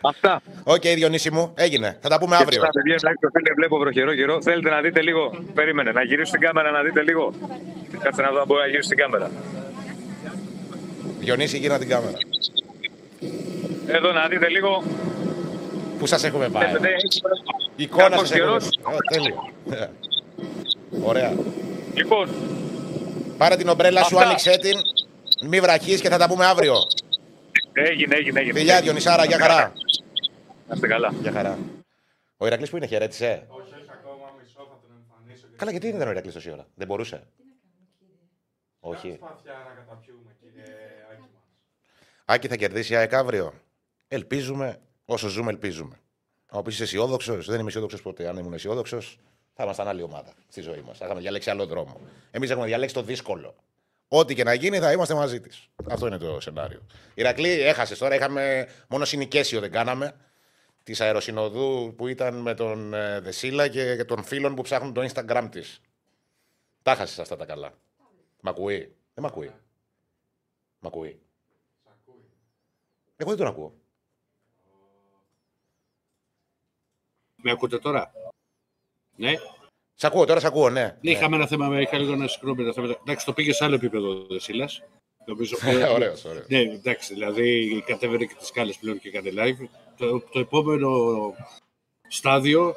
Ναι. 0.06 0.12
Αυτά. 0.14 0.42
Οκ, 0.64 0.80
Διονύση 1.00 1.30
μου, 1.30 1.52
έγινε. 1.54 1.98
Θα 2.00 2.08
τα 2.08 2.18
πούμε 2.18 2.36
Και 2.36 2.42
αύριο. 2.42 2.60
στα 2.60 2.70
παιδιά, 2.70 2.96
να 3.02 3.10
το 3.20 3.28
φίλε, 3.34 3.52
βλέπω 3.54 3.76
βροχερό 3.78 4.14
καιρό. 4.14 4.42
Θέλετε 4.42 4.70
να 4.70 4.80
δείτε 4.80 5.02
λίγο. 5.02 5.22
Περίμενε, 5.54 5.90
να 5.92 6.02
γυρίσω 6.02 6.32
την 6.32 6.40
κάμερα 6.40 6.70
να 6.70 6.82
δείτε 6.82 7.02
λίγο. 7.02 7.32
Κάτσε 8.04 8.22
να 8.22 8.30
δω 8.30 8.38
αν 8.40 8.46
μπορεί 8.46 8.60
να 8.60 8.66
γυρίσω 8.66 8.88
την 8.88 8.98
κάμερα. 8.98 9.30
Διονύση, 11.18 11.56
γύρνα 11.58 11.78
την 11.78 11.88
κάμερα. 11.88 12.16
Εδώ 13.86 14.12
να 14.12 14.28
δείτε 14.28 14.48
λίγο. 14.48 14.82
Πού 15.98 16.06
σας 16.06 16.24
έχουμε 16.24 16.48
πάει; 16.48 16.66
Βλέπετε, 16.68 16.88
Εικόνα 17.76 18.02
κάπως 18.08 18.28
σας 18.28 18.30
έχουμε 18.38 18.46
καιρός. 18.50 18.68
πάει. 18.82 18.94
Ω, 18.94 18.98
Τέλειο. 19.12 19.50
Ναι. 19.64 19.88
Ωραία. 21.04 21.32
Λοιπόν, 21.94 22.28
Πάρε 23.38 23.56
την 23.56 23.68
ομπρέλα 23.68 24.02
σου, 24.02 24.16
Αυτά. 24.16 24.28
άνοιξε 24.28 24.58
την. 24.58 24.76
Μη 25.48 25.60
βραχείς 25.60 26.00
και 26.00 26.08
θα 26.08 26.18
τα 26.18 26.28
πούμε 26.28 26.44
αύριο. 26.46 26.74
Έγινε, 27.78 28.14
έγινε, 28.16 28.40
έγινε. 28.40 28.58
Φιλιά, 28.58 28.80
Διονυσάρα, 28.80 29.24
για 29.24 29.38
χαρά. 29.38 29.72
Να 30.68 30.74
είστε 30.74 30.86
καλά. 30.86 31.12
Για 31.20 31.32
χαρά. 31.32 31.58
Ο 32.36 32.46
Ηρακλής 32.46 32.70
που 32.70 32.76
είναι, 32.76 32.86
χαιρέτησε. 32.86 33.46
Όχι, 33.48 33.60
όχι 33.74 33.90
ακόμα, 33.92 34.32
μισό 34.40 34.52
θα 34.70 34.78
τον 34.80 34.90
εμφανίσω. 34.98 35.46
και- 35.46 35.56
Καλά, 35.56 35.70
γιατί 35.70 35.86
δεν 35.86 35.96
ήταν 35.96 36.08
ο 36.08 36.10
Ηρακλής 36.10 36.34
τόση 36.34 36.50
ώρα; 36.50 36.66
Δεν 36.74 36.86
μπορούσε; 36.86 37.26
Όχι. 38.80 39.08
Κάτσε 39.08 39.16
σπαθιά 39.16 39.52
να 39.68 39.74
καταπιούμε, 39.80 40.30
κύριε 40.40 40.64
Άκη 41.12 41.20
μας. 41.20 41.42
Άκη 42.24 42.48
θα 42.48 42.56
κερδίσει 42.56 42.92
η 42.92 42.96
ΑΕΚ 42.96 43.12
αύριο. 43.14 43.52
Ελπίζουμε. 44.08 44.80
Όσο 45.04 45.28
ζούμε, 45.28 45.50
ελπίζουμε. 45.50 45.96
Αν 46.48 46.62
πει 46.62 46.70
είσαι 46.70 46.82
αισιόδοξος, 46.82 47.46
δεν 47.46 47.58
είμαι 47.60 47.68
αισιόδοξος 47.68 48.02
ποτέ. 48.02 48.28
Αν 48.28 48.36
ήμουν 48.36 48.52
αισιόδοξος, 48.52 49.18
θα 49.54 49.64
ήμασταν 49.64 49.88
άλλη 49.88 50.02
ομάδα 50.02 50.32
στη 50.48 50.60
ζωή 50.60 50.80
μας. 50.86 50.98
Θα 50.98 51.04
είχαμε 51.04 51.20
διαλέξει 51.20 51.50
άλλο 51.50 51.66
δρόμο. 51.66 52.00
Εμείς 52.30 52.50
έχουμε 52.50 52.66
διαλέξει 52.66 52.94
το 52.94 53.02
δύσκολο. 53.02 53.54
Ό,τι 54.08 54.34
και 54.34 54.44
να 54.44 54.54
γίνει, 54.54 54.78
θα 54.78 54.92
είμαστε 54.92 55.14
μαζί 55.14 55.40
της. 55.40 55.68
Αυτό 55.90 56.06
είναι 56.06 56.18
το 56.18 56.40
σενάριο. 56.40 56.86
Η 56.88 57.12
Ηρακλή 57.14 57.48
έχασες 57.48 57.98
τώρα. 57.98 58.14
Είχαμε 58.14 58.68
μόνο 58.88 59.04
συνοικέσιο 59.04 59.60
δεν 59.60 59.70
κάναμε. 59.70 60.16
Της 60.82 61.00
αεροσυνοδού 61.00 61.94
που 61.96 62.06
ήταν 62.06 62.34
με 62.34 62.54
τον 62.54 62.94
ε, 62.94 63.20
Δεσίλα 63.20 63.68
και, 63.68 63.96
και 63.96 64.04
των 64.04 64.24
φίλων 64.24 64.54
που 64.54 64.62
ψάχνουν 64.62 64.92
το 64.92 65.08
Instagram 65.10 65.48
της. 65.50 65.80
Τα 66.82 66.94
χάσει 66.94 67.20
αυτά 67.20 67.36
τα 67.36 67.44
καλά. 67.44 67.72
Μ' 68.40 68.48
ακούει; 68.48 68.96
Δεν 69.14 69.24
μ' 69.24 69.26
ακούει. 69.26 69.52
Μ' 70.78 70.86
ακούει. 70.86 71.20
Εγώ 73.16 73.28
δεν 73.30 73.38
τον 73.38 73.46
ακούω. 73.46 73.74
Με 77.36 77.50
ακούτε 77.50 77.78
τώρα; 77.78 78.12
Ναι. 79.16 79.32
Σ' 79.98 80.04
ακούω, 80.04 80.24
τώρα 80.24 80.40
σ' 80.40 80.44
ακούω, 80.44 80.70
ναι. 80.70 80.96
Ναι, 81.00 81.10
είχαμε 81.10 81.36
ένα 81.36 81.46
θέμα, 81.46 81.68
με- 81.68 81.80
είχα 81.82 81.98
λίγο 81.98 82.12
ένα 82.12 82.28
συγκρό 82.28 82.54
με 82.54 82.64
τα 82.64 82.72
θέματα. 82.72 82.98
Εντάξει, 83.00 83.24
το 83.26 83.32
πήγε 83.32 83.52
σε 83.52 83.64
άλλο 83.64 83.74
επίπεδο 83.74 84.08
ο 84.08 84.26
Δεσίλα. 84.26 84.68
Νομίζω. 85.26 85.56
Ωραίος, 85.94 86.24
ωραίος. 86.24 86.44
Ναι, 86.48 86.58
εντάξει, 86.58 87.12
δηλαδή 87.14 87.82
κατέβαινε 87.86 88.24
και 88.24 88.34
τις 88.38 88.50
κάλε 88.50 88.72
πλέον 88.80 88.98
και 88.98 89.08
έκανε 89.08 89.30
live. 89.34 89.66
Το, 89.96 90.20
το 90.20 90.38
επόμενο 90.38 90.90
στάδιο 92.08 92.74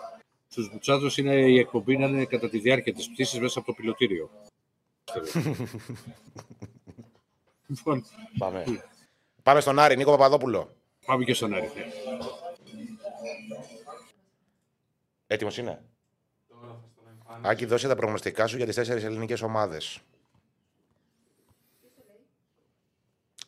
στους 0.48 0.70
Μπουτσάτου 0.72 1.10
είναι 1.22 1.36
η 1.36 1.60
εκπομπή 1.60 1.98
να 1.98 2.08
είναι 2.08 2.26
κατά 2.26 2.50
τη 2.50 2.60
διάρκεια 2.60 2.94
της 2.94 3.10
πτήσης 3.10 3.40
μέσα 3.40 3.60
από 3.60 3.68
το 3.68 3.74
πιλωτήριο. 3.74 4.30
λοιπόν, 7.68 8.06
Πάμε. 8.38 8.64
Πάμε 9.44 9.60
στον 9.62 9.80
Άρη, 9.80 9.96
Νίκο 9.98 10.12
Παπαδόπουλο. 10.12 10.76
πάμε 11.06 11.24
και 11.24 11.34
στον 11.34 11.54
Άρη. 11.54 11.72
ναι. 11.76 11.86
Έτοιμος 15.28 15.58
είναι; 15.58 15.82
Τώρα 16.48 16.62
θα 16.68 16.90
στον 16.94 17.04
εμφανίσω. 17.08 17.19
Άκη, 17.42 17.66
δώσε 17.66 17.88
τα 17.88 17.96
προγνωστικά 17.96 18.48
σου 18.48 18.58
για 18.58 18.66
τις 18.66 18.76
τέσσερις 18.76 19.04
ελληνικές 19.04 19.42
ομάδες. 19.42 20.00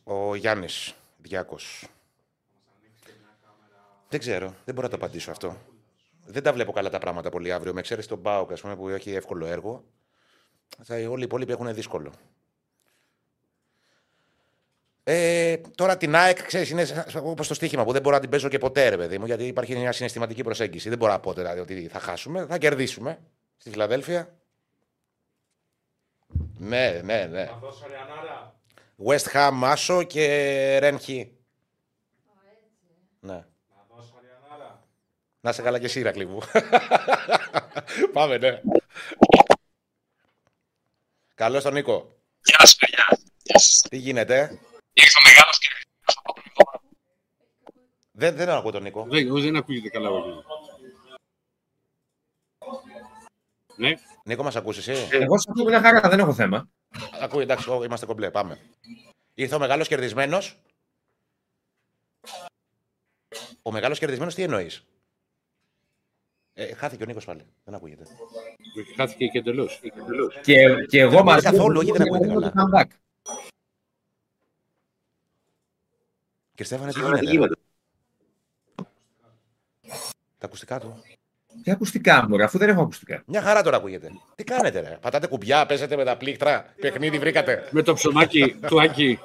Ο 0.04 0.36
Γιάννης 0.36 0.96
Διάκος. 1.18 1.88
Δεν 4.10 4.20
ξέρω, 4.20 4.54
δεν 4.66 4.76
μπορώ 4.76 4.88
να 4.88 4.90
το 4.90 4.96
απαντήσω 4.96 5.32
αυτό. 5.32 5.58
Δεν 6.26 6.44
τα 6.44 6.54
βλέπω 6.54 6.72
καλά 6.72 6.90
τα 6.90 7.00
πράγματα 7.00 7.30
πολύ 7.30 7.52
αύριο. 7.52 7.74
Με 7.74 7.80
εξαίρεση 7.80 8.08
τον 8.08 8.18
Μπάουκ, 8.18 8.52
ας 8.52 8.62
πούμε, 8.62 8.76
που 8.76 8.90
έχει 8.90 9.12
εύκολο 9.12 9.46
έργο. 9.46 9.84
Θα, 10.84 10.96
όλοι 10.96 11.22
οι 11.22 11.26
υπόλοιποι 11.26 11.52
έχουν 11.52 11.74
δύσκολο. 11.74 12.12
Ε, 15.04 15.58
τώρα 15.76 15.98
την 15.98 16.16
ΑΕΚ, 16.16 16.44
ξέρεις, 16.44 16.70
είναι 16.70 17.06
όπως 17.22 17.48
το 17.48 17.54
στοίχημα 17.54 17.84
που 17.84 17.92
δεν 17.92 18.02
μπορώ 18.02 18.16
να 18.16 18.22
την 18.22 18.30
παίζω 18.30 18.50
και 18.50 18.58
ποτέ, 18.58 18.90
ρε 18.90 18.98
παιδί 18.98 19.18
μου, 19.18 19.26
γιατί 19.26 19.48
υπάρχει 19.48 19.76
μια 19.76 19.92
συναισθηματική 19.92 20.44
προσέγγιση. 20.44 20.90
Δεν 20.90 20.98
μπορώ 20.98 21.12
να 21.12 21.20
πω 21.20 21.34
δηλαδή 21.34 21.60
ότι 21.60 21.88
θα 21.88 22.00
χάσουμε, 22.00 22.46
θα 22.46 22.58
κερδίσουμε 22.58 23.20
στη 23.62 23.70
Φιλαδέλφια. 23.70 24.36
Ναι, 26.58 27.02
ναι, 27.04 27.26
ναι. 27.26 27.44
Να 27.44 27.58
δώσω 27.58 27.88
Ριανάρα. 27.88 28.60
West 29.06 29.32
Ham 29.34 29.50
Μάσο 29.54 30.04
και 30.04 30.78
Ρένχι. 30.80 31.38
Ναι. 33.20 33.34
Να 33.34 33.46
δώσω 33.90 34.20
Ριανάρα. 34.22 34.88
Να 35.42 35.50
είσαι 35.50 35.62
καλά 35.62 35.80
και 35.80 35.86
εσύ, 35.86 36.00
Ηρακλή 36.00 36.26
μου. 36.26 36.40
Πάμε, 38.14 38.38
ναι. 38.38 38.62
Καλώς 41.36 41.64
τον 41.64 41.74
Νίκο. 41.74 42.16
Γεια 42.44 42.66
σου, 42.66 42.76
παιδιά. 42.78 43.20
Τι 43.90 43.98
γίνεται, 43.98 44.60
Ήρθε 44.94 45.18
ο 45.18 45.30
μεγάλος 45.30 45.60
και 45.60 45.68
δεν, 48.12 48.36
δεν 48.36 48.50
ακούω 48.50 48.72
τον 48.72 48.84
Νίκο. 48.84 49.06
Δεν, 49.10 49.42
δεν 49.42 49.56
ακούγεται 49.56 49.90
καλά 49.90 50.10
ο 50.10 50.44
Ναι, 53.82 53.94
Νίκο, 54.26 54.44
μας 54.44 54.56
ακούσει 54.56 54.92
εσύ; 54.92 55.08
Εγώ 55.12 55.40
σε 55.40 55.48
ακούω 55.50 55.66
μια 55.66 55.82
χαρά, 55.82 56.10
δεν 56.10 56.20
έχω 56.20 56.34
θέμα. 56.34 56.70
Ακούει, 57.22 57.44
εντάξει, 57.44 57.70
ω, 57.70 57.84
είμαστε 57.84 58.06
κομπλέ. 58.06 58.32
Πάμε. 58.32 58.60
Ήρθε 59.34 59.56
ο 59.56 59.60
μεγάλος 59.60 59.88
κερδισμένος. 59.88 60.60
Ο 63.62 63.72
μεγάλος 63.72 64.00
κερδισμένος 64.00 64.36
τι 64.36 64.44
εννοείς; 64.44 64.86
Ε, 66.54 66.74
χάθηκε 66.74 67.04
ο 67.04 67.06
Νίκος 67.06 67.26
πάλι. 67.26 67.46
Δεν 67.64 67.74
ακούγεται. 67.76 68.06
χάθηκε 68.96 69.28
και 69.28 69.38
εντελώς. 69.38 69.82
Και, 70.42 70.86
και 70.90 71.00
εγώ 71.00 71.16
Δεν 71.16 71.24
μαζί 71.24 71.46
καθόλου, 71.46 71.80
όχι, 71.80 71.92
δεν 71.92 72.02
ακούγεται 72.02 72.34
το 72.34 72.52
καλά. 72.52 72.54
comeback. 72.56 72.90
Και 76.56 76.64
Στέφανε, 76.64 76.92
τι 76.92 77.26
γίνεται. 77.26 77.56
Τα 80.38 80.46
ακουστικά 80.46 80.80
του. 80.80 81.04
Τι 81.64 81.72
ακουστικά 81.72 82.26
μου, 82.30 82.38
ρε, 82.38 82.44
αφού 82.44 82.58
δεν 82.58 82.70
έχω 82.70 82.82
ακουστικά. 82.82 83.24
Μια 83.26 83.42
χαρά 83.42 83.64
τώρα 83.64 83.78
ακούγεται. 83.78 84.12
Τι 84.36 84.44
κάνετε, 84.44 84.80
ρε; 84.80 84.98
Πατάτε 85.02 85.28
κουμπιά, 85.28 85.66
παίζετε 85.66 85.96
με 85.96 86.04
τα 86.04 86.18
πλήκτρα. 86.18 86.66
Παιχνίδι 86.82 87.18
βρήκατε. 87.20 87.68
Με 87.72 87.82
το 87.82 87.94
ψωμάκι 87.94 88.56
του 88.68 88.82
Άκη. 88.82 89.20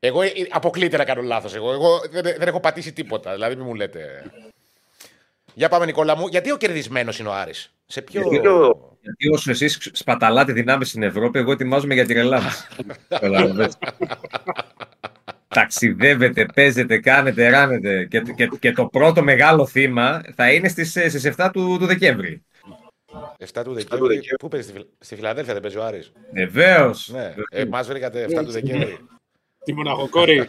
Εγώ 0.00 0.22
ε, 0.22 0.30
αποκλείται 0.50 0.96
να 0.96 1.04
κάνω 1.04 1.22
λάθος. 1.22 1.54
Εγώ, 1.54 1.72
εγώ 1.72 1.98
δεν, 2.10 2.22
δεν 2.22 2.48
έχω 2.48 2.60
πατήσει 2.60 2.92
τίποτα. 2.92 3.32
Δηλαδή, 3.32 3.56
μην 3.56 3.64
μου 3.66 3.74
λέτε. 3.74 4.30
Για 5.54 5.68
πάμε, 5.68 5.84
Νικόλα 5.86 6.16
μου. 6.16 6.26
Γιατί 6.26 6.50
ο 6.52 6.56
κερδισμένος 6.56 7.18
είναι 7.18 7.28
ο 7.28 7.32
Άρης; 7.32 7.72
Σε 7.86 8.02
ποιο. 8.02 8.20
Γιατί, 8.20 8.40
το- 8.40 8.96
γιατί 9.00 9.28
όσο 9.28 9.50
εσείς 9.50 9.90
σπαταλάτε 9.92 10.52
δυνάμεις 10.52 10.88
στην 10.88 11.02
Ευρώπη, 11.02 11.38
εγώ 11.38 11.52
ετοιμάζομαι 11.52 11.94
για 11.94 12.06
την 12.06 12.16
Ελλάδα. 12.16 12.50
Καταλαβαίνετε. 15.52 15.60
Ταξιδεύετε, 15.60 16.46
παίζετε, 16.54 16.98
κάνετε, 16.98 17.48
ράνετε. 17.48 18.04
Και, 18.04 18.20
και, 18.20 18.46
και 18.60 18.72
το 18.72 18.86
πρώτο 18.86 19.22
μεγάλο 19.22 19.66
θύμα 19.66 20.22
θα 20.34 20.52
είναι 20.52 20.68
στις, 20.68 20.96
ε, 20.96 21.08
στις 21.08 21.24
7 21.36 21.50
του, 21.52 21.76
του 21.78 21.86
Δεκέμβρη. 21.86 22.42
7 23.52 23.62
του 23.64 23.72
Δεκέμβρη. 23.74 24.20
Πού 24.38 24.48
παίζεις, 24.48 24.70
στη, 24.70 24.78
Φιλ- 24.78 24.90
στη 24.98 25.14
Φιλαδέλφια 25.14 25.52
δεν 25.52 25.62
παίζει 25.62 25.76
ο 25.76 25.84
Άρης; 25.84 26.12
Βεβαίως. 26.32 27.08
Ναι, 27.12 27.34
εμά 27.50 27.82
βρήκατε 27.82 28.26
7 28.30 28.44
του 28.44 28.50
Δεκέμβρη. 28.50 28.98
Τη 29.64 29.72
μοναχοκόρη. 29.74 30.48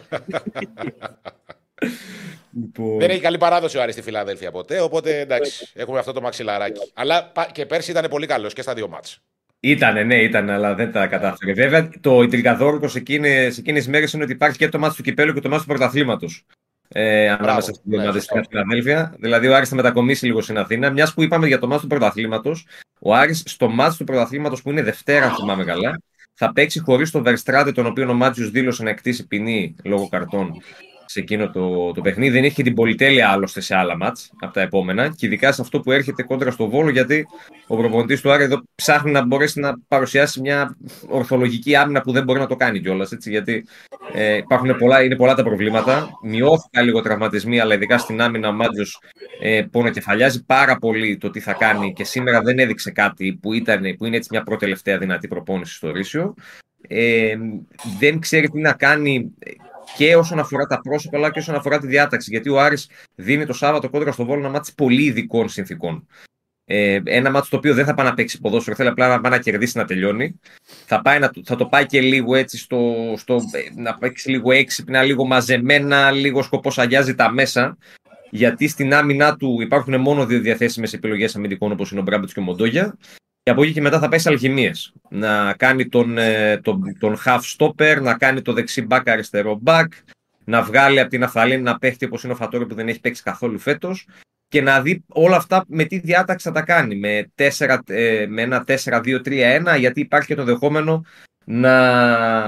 Λοιπόν, 2.56 2.98
δεν 2.98 3.10
έχει 3.10 3.20
καλή 3.20 3.38
παράδοση 3.38 3.76
ο 3.78 3.82
Άρης 3.82 3.94
στη 3.94 4.02
Φιλαδέλφια 4.02 4.50
ποτέ, 4.50 4.80
οπότε 4.80 5.20
εντάξει, 5.20 5.70
έχουμε 5.74 5.98
αυτό 5.98 6.12
το 6.12 6.20
μαξιλαράκι. 6.20 6.80
Αλλά 6.94 7.24
πα- 7.24 7.48
και 7.52 7.66
πέρσι 7.66 7.90
ήταν 7.90 8.06
πολύ 8.10 8.26
καλός 8.26 8.52
και 8.52 8.62
στα 8.62 8.74
δύο 8.74 8.88
μάτς. 8.88 9.18
Ήτανε, 9.66 10.02
ναι, 10.02 10.22
ήταν, 10.22 10.50
αλλά 10.50 10.74
δεν 10.74 10.92
τα 10.92 11.06
κατάφερε. 11.06 11.52
Βέβαια, 11.52 11.88
το 12.00 12.22
ιτρικαδόρικο 12.22 12.88
σε 12.88 12.98
εκείνες 12.98 13.84
τι 13.84 13.90
μέρες 13.90 14.12
είναι 14.12 14.22
ότι 14.22 14.32
υπάρχει 14.32 14.58
και 14.58 14.68
το 14.68 14.78
μάτι 14.78 14.96
του 14.96 15.02
κυπέλου 15.02 15.32
και 15.32 15.40
το 15.40 15.48
μάτι 15.48 15.62
του 15.62 15.68
πρωταθλήματος. 15.68 16.44
Ε, 16.88 17.28
ανάμεσα 17.28 17.72
στις 17.72 17.80
δύο 17.84 17.96
Ναι, 17.96 18.02
ομάδε 18.02 18.18
σωστό. 18.18 18.38
στην 18.38 18.48
Φιλαδέλφια. 18.50 19.14
Δηλαδή, 19.18 19.46
ο 19.48 19.54
Άρης 19.54 19.68
θα 19.68 19.74
μετακομίσει 19.74 20.26
λίγο 20.26 20.40
στην 20.40 20.58
Αθήνα. 20.58 20.90
Μιας 20.90 21.14
που 21.14 21.22
είπαμε 21.22 21.46
για 21.46 21.58
το 21.58 21.66
μάτι 21.66 21.82
του 21.82 21.86
πρωταθλήματος, 21.86 22.66
ο 22.98 23.14
Άρης 23.14 23.42
στο 23.46 23.68
μάτι 23.68 23.96
του 23.96 24.04
πρωταθλήματος 24.04 24.62
που 24.62 24.70
είναι 24.70 24.82
Δευτέρα, 24.82 25.24
αν 25.26 25.34
θυμάμαι 25.34 25.64
καλά, 25.64 26.00
θα 26.34 26.52
παίξει 26.52 26.80
χωρίς 26.80 27.10
τον 27.10 27.22
Βερστράτε, 27.22 27.72
τον 27.72 27.86
οποίο 27.86 28.10
ο 28.10 28.14
Μάτζιος 28.14 28.50
δήλωσε 28.50 28.82
να 28.82 28.90
εκτίσει 28.90 29.26
ποινή 29.26 29.74
λόγω 29.84 30.08
καρτών 30.08 30.52
σε 31.06 31.20
εκείνο 31.20 31.50
το, 31.50 31.92
το 31.92 32.00
παιχνίδι. 32.00 32.32
Δεν 32.32 32.44
έχει 32.44 32.54
και 32.54 32.62
την 32.62 32.74
πολυτέλεια 32.74 33.28
άλλωστε 33.28 33.60
σε 33.60 33.76
άλλα 33.76 33.96
μάτς 33.96 34.30
από 34.40 34.52
τα 34.52 34.60
επόμενα. 34.60 35.08
Και 35.08 35.26
ειδικά 35.26 35.52
σε 35.52 35.60
αυτό 35.60 35.80
που 35.80 35.92
έρχεται 35.92 36.22
κόντρα 36.22 36.50
στο 36.50 36.68
Βόλο, 36.68 36.90
γιατί 36.90 37.26
ο 37.66 37.76
προπονητής 37.76 38.20
του 38.20 38.32
Άρη 38.32 38.44
εδώ 38.44 38.62
ψάχνει 38.74 39.10
να 39.10 39.24
μπορέσει 39.24 39.60
να 39.60 39.74
παρουσιάσει 39.88 40.40
μια 40.40 40.76
ορθολογική 41.08 41.76
άμυνα 41.76 42.00
που 42.00 42.12
δεν 42.12 42.24
μπορεί 42.24 42.38
να 42.38 42.46
το 42.46 42.56
κάνει 42.56 42.80
κιόλας. 42.80 43.12
Γιατί 43.20 43.66
ε, 44.12 44.36
υπάρχουν 44.36 44.76
πολλά, 44.76 45.02
είναι 45.02 45.16
πολλά 45.16 45.34
τα 45.34 45.42
προβλήματα. 45.42 46.08
Μειώθηκαν 46.22 46.84
λίγο 46.84 47.00
τραυματισμοί, 47.00 47.60
αλλά 47.60 47.74
ειδικά 47.74 47.98
στην 47.98 48.20
άμυνα 48.20 48.48
ο 48.48 48.52
Μάτζο 48.52 48.84
ε, 49.40 49.62
πονοκεφαλιάζει 49.70 50.44
πάρα 50.44 50.76
πολύ 50.76 51.16
το 51.16 51.30
τι 51.30 51.40
θα 51.40 51.52
κάνει 51.52 51.92
και 51.92 52.04
σήμερα 52.04 52.40
δεν 52.40 52.58
έδειξε 52.58 52.90
κάτι 52.90 53.38
που, 53.42 53.52
ήταν, 53.52 53.94
που 53.98 54.04
είναι 54.04 54.16
έτσι 54.16 54.28
μια 54.32 54.42
πρώτη-τελευταία 54.42 54.98
δυνατή 54.98 55.28
προπόνηση 55.28 55.74
στο 55.74 55.90
Ρήσιο. 55.90 56.34
Ε, 56.88 57.36
δεν 57.98 58.18
ξέρει 58.18 58.48
τι 58.48 58.60
να 58.60 58.72
κάνει 58.72 59.34
και 59.96 60.16
όσον 60.16 60.38
αφορά 60.38 60.66
τα 60.66 60.80
πρόσωπα, 60.80 61.16
αλλά 61.16 61.30
και 61.30 61.38
όσον 61.38 61.54
αφορά 61.54 61.78
τη 61.78 61.86
διάταξη. 61.86 62.30
Γιατί 62.30 62.48
ο 62.48 62.60
Άρης 62.60 62.88
δίνει 63.14 63.46
το 63.46 63.52
Σάββατο 63.52 63.90
κόντρα 63.90 64.12
στο 64.12 64.24
Βόλο 64.24 64.40
ένα 64.40 64.48
μάτι 64.48 64.72
πολύ 64.76 65.02
ειδικών 65.02 65.48
συνθήκων. 65.48 66.06
Ε, 66.66 67.00
ένα 67.04 67.30
μάτι 67.30 67.48
το 67.48 67.56
οποίο 67.56 67.74
δεν 67.74 67.84
θα 67.84 67.94
πάει 67.94 68.06
να 68.06 68.14
παίξει 68.14 68.40
ποδόσφαιρο, 68.40 68.76
θέλει 68.76 68.88
απλά 68.88 69.08
να 69.08 69.20
πάει 69.20 69.32
να 69.32 69.38
κερδίσει 69.38 69.78
να 69.78 69.84
τελειώνει. 69.84 70.40
Θα, 70.86 71.02
πάει 71.02 71.18
να, 71.18 71.30
θα 71.44 71.56
το 71.56 71.66
πάει 71.66 71.86
και 71.86 72.00
λίγο 72.00 72.34
έτσι 72.34 72.58
στο, 72.58 72.94
στο 73.16 73.34
ε, 73.34 73.80
να 73.80 73.98
παίξει 73.98 74.30
λίγο 74.30 74.52
έξυπνα, 74.52 75.02
λίγο 75.02 75.24
μαζεμένα, 75.24 76.10
λίγο 76.10 76.42
σκοπός 76.42 76.78
αγιάζει 76.78 77.14
τα 77.14 77.30
μέσα. 77.30 77.76
Γιατί 78.30 78.68
στην 78.68 78.94
άμυνά 78.94 79.36
του 79.36 79.60
υπάρχουν 79.60 80.00
μόνο 80.00 80.26
δύο 80.26 80.40
διαθέσιμες 80.40 80.92
επιλογές 80.92 81.36
αμυντικών 81.36 81.72
όπως 81.72 81.90
είναι 81.90 82.00
ο 82.00 82.02
Μπράμπετς 82.02 82.32
και 82.32 82.40
ο 82.40 82.42
Μοντόγια. 82.42 82.96
Και 83.44 83.50
από 83.50 83.62
εκεί 83.62 83.72
και 83.72 83.80
μετά 83.80 83.98
θα 83.98 84.08
πάει 84.08 84.18
σε 84.18 84.28
αλχημίες. 84.28 84.92
Να 85.08 85.54
κάνει 85.54 85.88
τον, 85.88 86.18
ε, 86.18 86.60
τον, 86.62 86.98
τον 86.98 87.16
half 87.24 87.40
stopper, 87.56 87.98
να 88.00 88.14
κάνει 88.14 88.42
το 88.42 88.52
δεξί 88.52 88.86
back 88.90 89.02
αριστερό 89.04 89.60
back, 89.64 89.86
να 90.44 90.62
βγάλει 90.62 91.00
από 91.00 91.10
την 91.10 91.22
Αφθαλήνη 91.22 91.60
ένα 91.60 91.78
παίχτη 91.78 92.04
όπως 92.04 92.24
είναι 92.24 92.32
ο 92.32 92.36
Φατόρη 92.36 92.66
που 92.66 92.74
δεν 92.74 92.88
έχει 92.88 93.00
παίξει 93.00 93.22
καθόλου 93.22 93.58
φέτος 93.58 94.08
και 94.48 94.62
να 94.62 94.82
δει 94.82 95.04
όλα 95.08 95.36
αυτά 95.36 95.64
με 95.68 95.84
τι 95.84 95.98
διάταξη 95.98 96.46
θα 96.46 96.54
τα 96.54 96.62
κάνει. 96.62 96.96
Με, 96.96 97.32
4, 97.34 97.78
ε, 97.86 98.26
με 98.28 98.42
ένα 98.42 98.64
4-2-3-1, 98.66 99.76
γιατί 99.78 100.00
υπάρχει 100.00 100.26
και 100.26 100.34
το 100.34 100.44
δεχόμενο 100.44 101.04
να, 101.44 102.46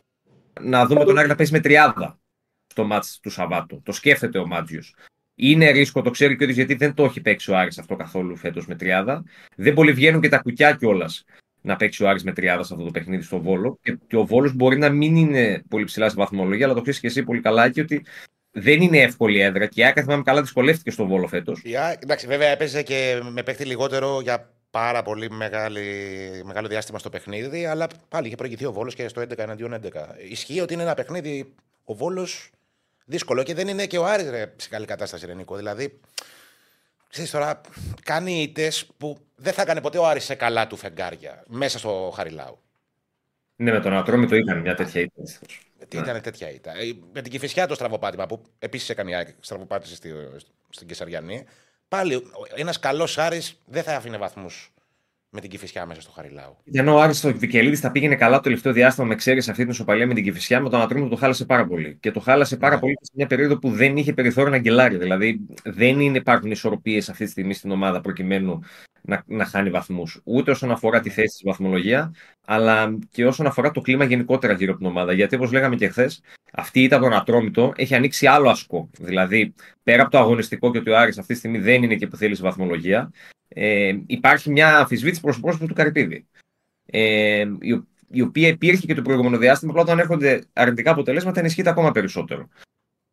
να 0.61 0.87
δούμε 0.87 1.05
τον 1.05 1.19
Άρη 1.19 1.29
να 1.29 1.35
παίζει 1.35 1.53
με 1.53 1.61
τριάδα 1.61 2.19
στο 2.67 2.85
μάτς 2.85 3.19
του 3.23 3.31
Σαββάτου. 3.31 3.83
Το 3.85 3.93
σκέφτεται 3.93 4.39
ο 4.39 4.47
Μάτζιος. 4.47 4.95
Είναι 5.39 5.71
ρίσκο, 5.71 6.03
το 6.03 6.11
ξέρει 6.11 6.37
και 6.37 6.45
ο 6.45 6.51
γιατί 6.51 6.75
δεν 6.75 6.95
το 6.95 7.05
έχει 7.05 7.21
παίξει 7.21 7.51
ο 7.51 7.57
Άρης 7.57 7.79
αυτό 7.79 7.97
καθόλου 7.97 8.37
φέτος 8.37 8.67
με 8.67 8.75
τριάδα. 8.75 9.25
Δεν 9.57 9.75
πολύ 9.75 9.93
βγαίνουν 9.93 10.21
και 10.21 10.29
τα 10.29 10.39
κουκιά 10.39 10.73
κιόλας 10.73 11.25
να 11.61 11.77
παίξει 11.77 12.05
ο 12.05 12.09
Άρης 12.09 12.25
με 12.25 12.33
τριάδα 12.33 12.63
σε 12.63 12.73
αυτό 12.73 12.87
το 12.87 12.91
παιχνίδι 12.91 13.23
στο 13.23 13.41
Βόλο. 13.41 13.79
Και, 13.83 13.99
και 14.07 14.17
ο 14.17 14.25
Βόλος 14.25 14.55
μπορεί 14.55 14.79
να 14.79 14.89
μην 14.89 15.17
είναι 15.17 15.63
πολύ 15.69 15.85
ψηλά 15.85 16.09
στη 16.09 16.19
βαθμολογία, 16.19 16.65
αλλά 16.65 16.75
το 16.75 16.81
ξέρεις 16.81 17.01
και 17.01 17.07
εσύ 17.07 17.23
πολύ 17.23 17.41
καλά 17.41 17.71
και 17.71 17.81
ότι 17.81 18.05
δεν 18.51 18.83
είναι 18.83 18.99
εύκολη 18.99 19.41
έδρα. 19.41 19.67
Και 19.67 19.81
η 19.81 19.85
Άκα 19.85 20.03
θυμάμαι 20.03 20.23
καλά 20.23 20.41
δυσκολεύτηκε 20.41 20.91
στο 20.91 21.07
Βόλο 21.07 21.27
φέτος. 21.27 21.63
Εντάξει, 22.01 22.27
βέβαια 22.27 22.49
έπαιζε 22.49 22.83
και 22.83 23.21
με 23.31 23.43
παίχτη 23.43 23.65
λιγότερο 23.65 24.21
για 24.21 24.51
πάρα 24.71 25.03
πολύ 25.03 25.31
μεγάλη, 25.31 25.83
μεγάλο 26.45 26.69
διάστημα 26.69 26.99
στο 26.99 27.11
παιχνίδι, 27.11 27.67
αλλά 27.67 27.87
πάλι 28.09 28.27
είχε 28.27 28.37
προηγηθεί 28.37 28.65
ο 28.65 28.73
Βόλος 28.73 28.95
και 28.95 29.09
στο 29.09 29.23
11 29.23 29.39
εναντίον 29.39 29.75
11. 29.75 29.79
Ισχύει 30.31 30.61
ότι 30.61 30.75
είναι 30.75 30.83
ένα 30.83 30.95
παιχνίδι 30.95 31.55
ο 31.85 31.95
Βόλος 31.95 32.51
δύσκολο 33.07 33.43
και 33.43 33.55
δεν 33.55 33.69
είναι 33.69 33.87
και 33.87 33.99
ο 33.99 34.07
Άρης 34.07 34.31
ρε, 34.31 34.53
σε 34.57 34.69
καλή 34.69 34.87
κατάσταση, 34.87 35.27
Ρενικό. 35.27 35.57
Δηλαδή, 35.57 36.01
ξέρεις 37.09 37.31
τώρα, 37.31 37.61
κάνει 38.03 38.43
ήττες 38.43 38.87
που 38.97 39.19
δεν 39.37 39.53
θα 39.53 39.63
έκανε 39.63 39.81
ποτέ 39.81 39.99
ο 39.99 40.07
Άρης 40.07 40.25
σε 40.25 40.35
καλά 40.35 40.67
του 40.67 40.77
φεγγάρια 40.77 41.45
μέσα 41.47 41.79
στο 41.79 42.13
Χαριλάου. 42.15 42.59
Ναι, 43.57 43.73
με 43.73 43.81
τον 43.81 43.93
Ατρόμητο 43.93 44.35
είχαν 44.35 44.61
μια 44.61 44.75
τέτοια 44.75 45.01
ήττα. 45.01 45.23
Τι 45.89 45.97
ήταν 45.97 46.21
τέτοια 46.21 46.51
ήττα; 46.51 46.71
Ε, 46.71 46.93
Με 47.13 47.23
την 47.23 47.33
Κυφυσιά 47.33 47.67
το 47.67 47.75
στραβοπάτημα 47.75 48.27
που 48.27 48.43
επίσης 48.59 48.89
έκανε 48.89 49.11
η 49.11 49.35
στραβοπάτηση 49.41 49.95
στη, 49.95 50.13
στην 50.69 50.87
Κεσαριανή. 50.87 51.45
Πάλι 51.89 52.23
ένας 52.55 52.79
καλός 52.79 53.19
Άρης 53.19 53.61
δεν 53.65 53.83
θα 53.83 53.97
άφηνε 53.97 54.19
βαθμούς 54.19 54.73
με 55.37 55.43
την 55.43 55.51
Κυφυσιά 55.51 55.87
μέσα 55.87 56.01
στο 56.01 56.11
Χαριλάου. 56.11 56.57
Ενώ 56.73 56.95
ο 56.95 57.01
Άρης 57.01 57.19
στο 57.19 57.33
Βικελίδης 57.37 57.81
θα 57.81 57.91
πήγαινε 57.91 58.15
καλά 58.15 58.37
το 58.37 58.43
τελευταίο 58.43 58.73
διάστημα 58.73 59.07
με 59.07 59.13
εξαίρεση 59.13 59.51
αυτή 59.51 59.63
την 59.63 59.73
ισοπαλία 59.73 60.07
με 60.07 60.15
την 60.15 60.25
Κυφυσιά, 60.25 60.61
με 60.61 60.69
τον 60.71 60.81
Ατρόμητο 60.81 61.09
το 61.09 61.17
χάλασε 61.17 61.45
πάρα 61.45 61.67
πολύ. 61.67 61.97
Και 62.01 62.11
το 62.11 62.21
χάλασε 62.21 62.57
πάρα 62.57 62.75
Ναι. 62.75 62.81
πολύ 62.81 62.95
σε 63.01 63.13
μια 63.15 63.27
περίοδο 63.27 63.59
που 63.59 63.71
δεν 63.71 63.97
είχε 63.97 64.13
περιθώριο 64.13 64.51
να 64.51 64.59
γκελάρει. 64.59 64.97
Δηλαδή 64.97 65.41
δεν 65.65 66.01
είναι, 66.01 66.19
υπάρχουν 66.19 66.51
ισορροπίες 66.51 67.09
αυτή 67.09 67.25
τη 67.25 67.31
στιγμή 67.31 67.55
στην 67.55 67.71
ομάδα 67.71 68.01
προκειμένου 68.01 68.61
να, 69.03 69.23
να 69.27 69.45
χάνει 69.45 69.71
βαθμούς. 69.71 70.21
Ούτε 70.25 70.51
όσον 70.51 70.71
αφορά 70.71 71.01
τη 71.01 71.11
θέση 71.11 71.35
στη 71.35 71.43
βαθμολογία, 71.47 72.15
αλλά 72.47 72.99
και 73.11 73.27
όσον 73.27 73.47
αφορά 73.47 73.71
το 73.71 73.81
κλίμα 73.81 74.05
γενικότερα 74.05 74.53
γύρω 74.53 74.71
από 74.71 74.81
την 74.81 74.91
ομάδα. 74.91 75.13
Γιατί 75.13 75.35
όπως 75.35 75.53
λέγαμε 75.53 75.77
και 75.77 75.89
χθες, 75.89 76.23
αυτή 76.53 76.81
η 76.81 76.83
ήττα 76.83 76.97
από 76.97 77.05
τον 77.05 77.15
Ατρόμητο 77.15 77.73
έχει 77.77 77.95
ανοίξει 77.95 78.27
άλλο 78.27 78.51
ασκό. 78.51 78.91
Δηλαδή, 79.01 79.55
πέρα 79.83 80.03
από 80.03 80.11
το 80.11 80.19
αγωνιστικό 80.19 80.71
και 80.71 80.79
ότι 80.79 80.91
ο 80.91 80.99
Άρης 80.99 81.19
αυτή 81.19 81.33
τη 81.33 81.39
στιγμή 81.39 81.59
δεν 81.59 81.83
είναι 81.83 81.95
και 81.95 82.07
που 82.07 82.17
θέλει 82.17 82.35
σε 82.35 82.43
βαθμολογία, 82.43 83.11
ε, 83.59 83.97
υπάρχει 84.07 84.51
μια 84.51 84.79
αμφισβήτηση 84.79 85.21
προς 85.21 85.35
το 85.35 85.41
πρόσωπο 85.41 85.67
του 85.67 85.75
Καρυπίδη. 85.75 86.27
Ε, 86.87 87.45
η, 87.61 87.73
ο- 87.73 87.87
η 88.11 88.21
οποία 88.21 88.49
υπήρχε 88.49 88.87
και 88.87 88.95
το 88.95 89.03
προηγούμενο 89.03 89.37
διάστημα, 89.39 89.71
απλά 89.71 89.83
όταν 89.83 89.99
έρχονται 89.99 90.45
αρνητικά 90.53 90.91
αποτελέσματα 90.91 91.41
ενισχύεται 91.41 91.71
ακόμα 91.71 91.93
περισσότερο. 91.93 92.49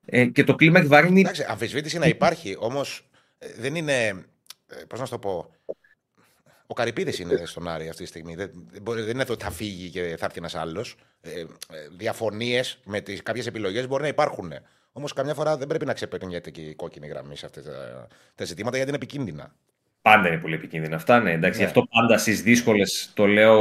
Ε, 0.05 0.25
και 0.25 0.43
το 0.43 0.55
κλίμα 0.55 0.79
έχει 0.79 0.87
βαρύνει. 0.87 1.19
Εντάξει, 1.19 1.45
αμφισβήτηση 1.47 1.97
να 1.97 2.05
υπάρχει, 2.07 2.55
όμως 2.59 3.09
δεν 3.57 3.75
είναι. 3.75 4.25
Πώς 4.87 4.99
να 4.99 5.05
σου 5.05 5.11
το 5.11 5.19
πω. 5.19 5.51
Ο 6.67 6.73
Καρυπίδης 6.73 7.19
είναι 7.19 7.45
στον 7.45 7.67
Άρη 7.67 7.89
αυτή 7.89 8.01
τη 8.03 8.07
στιγμή. 8.09 8.35
Δεν, 8.35 8.51
δεν 8.71 8.81
μπορεί- 8.81 9.01
δεν 9.03 9.09
είναι 9.13 9.25
ότι 9.29 9.43
θα 9.43 9.51
φύγει 9.51 9.89
και 9.89 10.15
θα 10.17 10.25
έρθει 10.25 10.37
ένας 10.37 10.55
άλλος. 10.55 10.95
Ε, 11.21 11.39
ε, 11.39 11.45
Διαφωνίες 11.97 12.79
με 12.85 12.99
κάποιες 13.23 13.47
επιλογές 13.47 13.87
μπορεί 13.87 14.01
να 14.01 14.07
υπάρχουν. 14.07 14.53
Όμως 14.91 15.13
καμιά 15.13 15.33
φορά 15.33 15.57
δεν 15.57 15.67
πρέπει 15.67 15.85
να 15.85 15.93
ξεπερνιέται 15.93 16.51
και 16.51 16.61
η 16.61 16.75
κόκκινη 16.75 17.07
γραμμή 17.07 17.37
σε 17.37 17.45
αυτά 17.45 17.61
τα, 17.61 18.07
τα 18.35 18.45
ζητήματα 18.45 18.75
γιατί 18.75 18.91
είναι 18.91 18.99
επικίνδυνα. 19.03 19.55
Πάντα 20.03 20.27
είναι 20.27 20.37
πολύ 20.37 20.53
επικίνδυνα 20.55 20.95
αυτά, 20.95 21.19
ναι. 21.19 21.31
Εντάξει, 21.31 21.57
Ναι. 21.59 21.63
γι' 21.63 21.69
αυτό 21.69 21.87
πάντα 21.89 22.17
στις 22.17 22.41
δύσκολες 22.41 23.11
το 23.13 23.25
λέω, 23.25 23.57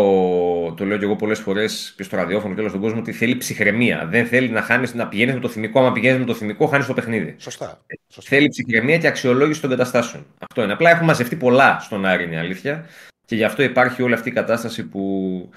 το 0.77 0.85
λέω 0.85 0.99
και 0.99 1.05
εγώ 1.05 1.17
πολλές 1.17 1.39
φορές 1.39 1.95
και 1.97 2.03
στο 2.03 2.17
ραδιόφωνο 2.17 2.55
και 2.55 2.61
όλο 2.61 2.69
στον 2.69 2.81
κόσμο 2.81 2.99
ότι 2.99 3.13
θέλει 3.13 3.37
ψυχραιμία. 3.37 4.07
Δεν 4.07 4.27
θέλει 4.27 4.49
να, 4.49 4.63
χάνεις, 4.63 4.95
να 4.95 5.09
πηγαίνεις 5.09 5.35
με 5.35 5.41
το 5.41 5.49
θυμικό. 5.49 5.81
Άμα 5.81 5.93
πηγαίνεις 5.93 6.19
με 6.19 6.25
το 6.25 6.35
θυμικό, 6.35 6.67
χάνεις 6.67 6.87
το 6.87 6.95
παιχνίδι. 6.95 7.35
Σωστά. 7.39 7.85
Θέλει 8.09 8.49
ψυχραιμία 8.49 8.99
και 8.99 9.07
αξιολόγηση 9.07 9.61
των 9.61 9.71
καταστάσεων. 9.71 10.27
Αυτό 10.49 10.63
είναι. 10.63 10.73
Απλά 10.73 10.91
έχουν 10.91 11.07
μαζευτεί 11.07 11.37
πολλά 11.37 11.79
στον 11.81 12.05
Άρη, 12.05 12.25
είναι 12.25 12.35
η 12.35 12.39
αλήθεια. 12.39 12.87
Και 13.27 13.37
γι' 13.37 13.45
αυτό 13.45 13.63
υπάρχει 13.63 14.03
όλη 14.03 14.15
αυτή 14.15 14.29
η 14.29 14.33
κατάσταση 14.33 14.85
που, 14.85 15.51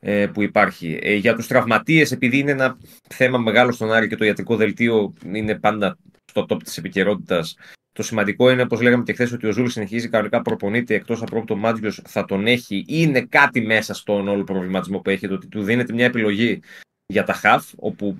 ε, 0.00 0.26
που 0.26 0.42
υπάρχει. 0.42 0.98
Ε, 1.02 1.14
για 1.14 1.34
τους 1.34 1.46
τραυματίες, 1.46 2.12
επειδή 2.12 2.38
είναι 2.38 2.50
ένα 2.50 2.76
θέμα 3.08 3.38
μεγάλο 3.38 3.72
στον 3.72 3.92
Άρη 3.92 4.08
και 4.08 4.16
το 4.16 4.24
ιατρικό 4.24 4.56
δελτίο 4.56 5.12
είναι 5.32 5.54
πάντα 5.58 5.98
στο 6.24 6.46
top 6.48 6.62
της 6.62 6.76
επικαιρότητας. 6.78 7.56
Το 8.00 8.06
σημαντικό 8.06 8.50
είναι, 8.50 8.62
όπως 8.62 8.80
λέγαμε 8.80 9.02
και 9.02 9.12
χθες, 9.12 9.32
ότι 9.32 9.46
ο 9.46 9.52
Ζουλ 9.52 9.66
συνεχίζει 9.66 10.08
κανονικά 10.08 10.42
προπονείται 10.42 10.94
εκτός 10.94 11.22
απροόπτου 11.22 11.56
μάλλον 11.56 12.00
θα 12.04 12.24
τον 12.24 12.46
έχει. 12.46 12.84
Είναι 12.86 13.20
κάτι 13.20 13.60
μέσα 13.60 13.94
στον 13.94 14.28
όλο 14.28 14.44
προβληματισμό 14.44 14.98
που 14.98 15.10
έχει, 15.10 15.28
το 15.28 15.34
ότι 15.34 15.46
του 15.46 15.62
δίνεται 15.62 15.92
μια 15.92 16.04
επιλογή 16.04 16.60
για 17.06 17.24
τα 17.24 17.32
χαφ, 17.32 17.66
όπου 17.76 18.16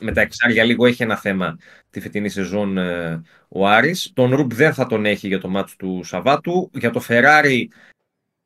με 0.00 0.12
τα 0.12 0.20
εξάρια 0.20 0.64
λίγο 0.64 0.86
έχει 0.86 1.02
ένα 1.02 1.16
θέμα 1.16 1.58
τη 1.90 2.00
φετινή 2.00 2.28
σεζόν 2.28 2.78
ε, 2.78 3.22
ο 3.48 3.68
Άρης. 3.68 4.10
Τον 4.14 4.34
Ρουμπ 4.34 4.52
δεν 4.52 4.74
θα 4.74 4.86
τον 4.86 5.06
έχει 5.06 5.26
για 5.26 5.40
το 5.40 5.48
ματς 5.48 5.74
του 5.78 6.00
Σαββάτου. 6.04 6.70
Για 6.74 6.90
το 6.90 7.00
Φεράρι 7.00 7.70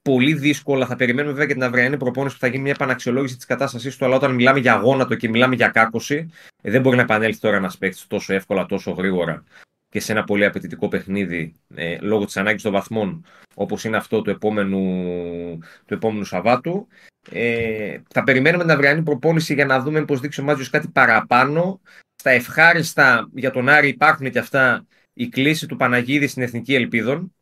πολύ 0.03 0.35
δύσκολα. 0.35 0.87
Θα 0.87 0.97
περιμένουμε 0.97 1.33
βέβαια 1.33 1.47
και 1.47 1.55
την 1.55 1.63
αυριανή 1.63 1.97
προπόνηση 1.97 2.35
που 2.35 2.41
θα 2.41 2.49
γίνει 2.49 2.63
μια 2.63 2.73
επαναξιολόγηση 2.73 3.37
της 3.37 3.45
κατάστασής 3.45 3.97
του. 3.97 4.05
Αλλά 4.05 4.17
όταν 4.17 4.35
μιλάμε 4.35 4.59
για 4.59 4.75
αγώνατο 4.75 5.15
και 5.15 5.29
μιλάμε 5.29 5.55
για 5.55 5.69
κάκωση, 5.69 6.31
ε, 6.63 6.71
δεν 6.71 6.81
μπορεί 6.81 6.97
να 6.97 7.03
επανέλθει 7.03 7.41
τώρα 7.41 7.57
ένας 7.57 7.79
παίκτης 7.79 8.07
τόσο 8.07 8.35
εύκολα, 8.35 8.67
τόσο 8.67 8.91
γρήγορα 8.91 9.45
και 9.89 10.01
σε 10.01 10.13
ένα 10.13 10.25
πολύ 10.25 10.45
απαιτητικό 10.45 10.89
παιχνίδι 10.89 11.55
ε, 11.75 11.99
λόγω 12.01 12.25
της 12.25 12.37
ανάγκης 12.37 12.63
των 12.63 12.73
βαθμών, 12.73 13.25
όπως 13.55 13.85
είναι 13.85 13.97
αυτό 13.97 14.23
του 14.23 14.31
επόμενου, 14.31 15.59
του 15.87 15.95
επόμενου 15.95 16.25
Σαββάτου. 16.25 16.87
Ε, 17.31 17.99
θα 18.11 18.25
περιμένουμε 18.25 18.63
την 18.63 18.73
αυριανή 18.73 19.03
προπόνηση 19.03 19.55
για 19.55 19.67
να 19.67 19.81
δούμε 19.81 20.05
πώς 20.05 20.21
δείξει 20.21 20.41
ο 20.41 20.45
Μάτζιο 20.45 20.67
κάτι 20.71 20.89
παραπάνω. 20.89 21.81
Στα 22.17 22.31
ευχάριστα 22.31 23.29
για 23.35 23.51
τον 23.51 23.69
Άρη 23.69 23.89
υπάρχουν 23.89 24.31
και 24.31 24.39
αυτά 24.39 24.87
η 25.13 25.29
κλίση 25.29 25.67
του 25.67 25.77
Παναγίδη 25.77 26.27
στην 26.27 26.43
Εθνική 26.43 26.75
Ελπίδων. 26.75 27.33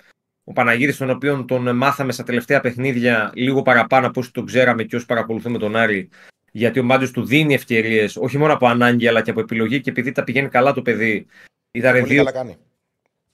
Ο 0.44 0.52
Παναγίδης, 0.52 0.96
τον 0.96 1.10
οποίο 1.10 1.44
τον 1.44 1.76
μάθαμε 1.76 2.12
στα 2.12 2.22
τελευταία 2.22 2.60
παιχνίδια 2.60 3.32
λίγο 3.34 3.62
παραπάνω 3.62 4.06
από 4.06 4.20
όσοι 4.20 4.32
τον 4.32 4.46
ξέραμε 4.46 4.84
και 4.84 4.96
όσοι 4.96 5.06
παρακολουθούμε 5.06 5.58
τον 5.58 5.76
Άρη, 5.76 6.08
γιατί 6.52 6.78
ο 6.78 6.82
Μάτζιο 6.82 7.10
του 7.10 7.24
δίνει 7.24 7.54
ευκαιρίες, 7.54 8.16
όχι 8.16 8.38
μόνο 8.38 8.52
από 8.52 8.66
ανάγκη, 8.66 9.08
αλλά 9.08 9.22
και 9.22 9.30
από 9.30 9.40
επιλογή 9.40 9.80
και 9.80 9.90
επειδή 9.90 10.12
τα 10.12 10.24
πηγαίνει 10.24 10.48
καλά 10.48 10.72
το 10.72 10.82
παιδί. 10.82 11.26
Ήταν 11.76 11.92
Πολύ 11.92 12.04
δύο, 12.04 12.16
καλά 12.24 12.32
κάνει. 12.32 12.56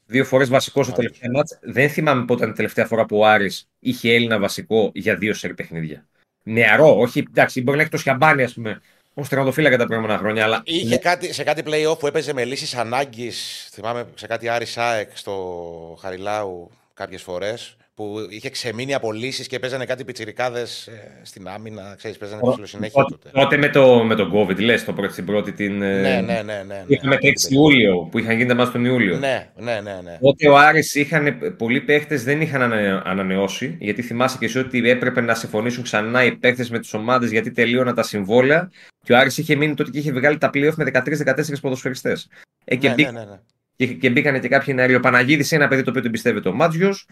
δύο 0.07 0.25
φορές 0.25 0.49
βασικό 0.49 0.83
στο 0.83 0.93
τελευταίο 0.93 1.31
μάτς. 1.31 1.59
Δεν 1.63 1.91
θυμάμαι 1.91 2.25
πότε 2.25 2.41
ήταν 2.41 2.53
η 2.53 2.57
τελευταία 2.57 2.87
φορά 2.87 3.07
που 3.07 3.19
ο 3.19 3.27
Άρης 3.27 3.69
είχε 3.79 4.15
Έλληνα 4.15 4.39
βασικό 4.39 4.91
για 4.95 5.17
δύο 5.17 5.35
σερ 5.35 5.55
παιχνίδια. 5.55 6.07
Νεαρό, 6.43 6.99
όχι, 6.99 7.25
εντάξει, 7.29 7.63
μπορεί 7.63 7.77
να 7.77 7.83
έχει 7.83 7.93
το 7.93 7.99
Σιαμπάνι, 7.99 8.43
ας 8.43 8.53
πούμε, 8.53 8.81
ως 9.15 9.29
τερματοφύλακα 9.29 9.77
τα 9.77 9.87
προηγούμενα 9.87 10.19
χρόνια, 10.19 10.45
αλλά. 10.45 10.63
Είχε 10.65 10.97
κάτι, 10.99 11.33
σε 11.33 11.43
κάτι 11.43 11.63
playoff 11.67 11.99
που 11.99 12.07
έπαιζε 12.07 12.33
με 12.33 12.45
λύσεις 12.45 12.75
ανάγκης. 12.75 13.69
Θυμάμαι 13.73 14.07
σε 14.15 14.27
κάτι 14.27 14.49
Άρης 14.49 14.71
Σάεκ 14.71 15.17
στο 15.17 15.99
Χαριλάου 16.01 16.71
κάποιες 16.95 17.23
φορές. 17.23 17.77
Που 17.95 18.27
είχε 18.31 18.51
ξεμείνει 18.51 18.95
από 18.95 19.13
λύσει 19.13 19.47
και 19.47 19.59
παίζανε 19.59 19.85
κάτι 19.85 20.05
πιτσιρικάδες 20.05 20.89
στην 21.23 21.49
άμυνα. 21.49 21.95
Ξέρεις, 21.97 22.17
παίζανε 22.19 22.41
ψηλό 22.51 22.67
συνέχεια 22.67 23.03
Τότε, 23.03 23.17
τότε. 23.17 23.41
τότε 23.41 23.57
με, 23.57 23.69
το, 23.69 24.05
με 24.05 24.15
τον 24.15 24.33
COVID, 24.35 24.59
λες, 24.61 24.85
το 24.85 24.93
πρώτη, 24.93 25.15
την 25.15 25.25
πρώτη 25.25 25.53
την. 25.53 25.83
ε, 25.83 26.01
Ναι, 26.01 26.21
ναι, 26.21 26.21
ναι. 26.21 26.43
ναι, 26.43 26.63
ναι. 26.67 26.85
Είχαμε 26.87 27.17
6 27.21 27.51
Ιούλιο, 27.53 28.09
που 28.11 28.19
είχαν 28.19 28.37
γίνει 28.37 28.49
τα 28.49 28.55
μάτια 28.55 28.73
τον 28.73 28.85
Ιούλιο. 28.85 29.19
Ναι, 29.19 29.51
ναι, 29.57 29.81
ναι. 29.81 30.01
ναι. 30.05 30.19
Τότε 30.21 30.49
ο 30.49 30.57
Άρης 30.59 30.95
είχαν, 30.95 31.55
πολλοί 31.59 31.81
παίχτες 31.81 32.25
δεν 32.25 32.41
είχαν 32.41 32.63
ανε- 32.63 33.01
ανανεώσει, 33.05 33.77
γιατί 33.81 34.03
θυμάσαι 34.03 34.37
και 34.39 34.45
εσύ 34.45 34.59
ότι 34.59 34.91
έπρεπε 34.91 35.21
να 35.21 35.35
συμφωνήσουν 35.35 35.83
ξανά 35.83 36.25
οι 36.25 36.37
παίχτες 36.37 36.71
με 36.71 36.79
τις 36.79 36.95
ομάδες 36.95 37.31
γιατί 37.31 37.51
τελείωναν 37.51 37.95
τα 37.95 38.03
συμβόλαια. 38.03 38.71
Και 39.05 39.13
ο 39.13 39.19
Άρης 39.19 39.39
είχε 39.39 39.55
μείνει 39.55 39.75
τότε 39.75 39.91
και 39.91 39.99
είχε 39.99 40.13
βγάλει 40.13 40.39
τα 40.39 40.51
playoff 40.55 40.75
με 40.75 40.85
13-14 40.85 41.61
ποδοσφαιριστές. 41.61 42.29
Ε, 42.65 42.77
και, 42.77 42.89
Ναι, 42.89 42.95
μπήκα- 42.95 43.13
ναι, 43.13 43.19
ναι, 43.19 43.25
ναι. 43.25 43.41
και, 43.77 43.87
και 43.87 44.11
μπήκαν 44.11 44.41
και 44.41 44.49
κάποιοι 44.49 44.75
νεαροί. 44.77 44.95
Ο 44.95 45.01
Παναγίδης 45.01 45.51
είναι 45.51 45.61
ένα 45.61 45.71
παιδί 45.71 45.83
το 45.83 45.91
οποίο 45.91 46.03
τον 46.03 46.11
πιστεύεται 46.11 46.49
ο 46.49 46.53
Μάτζιος. 46.53 47.07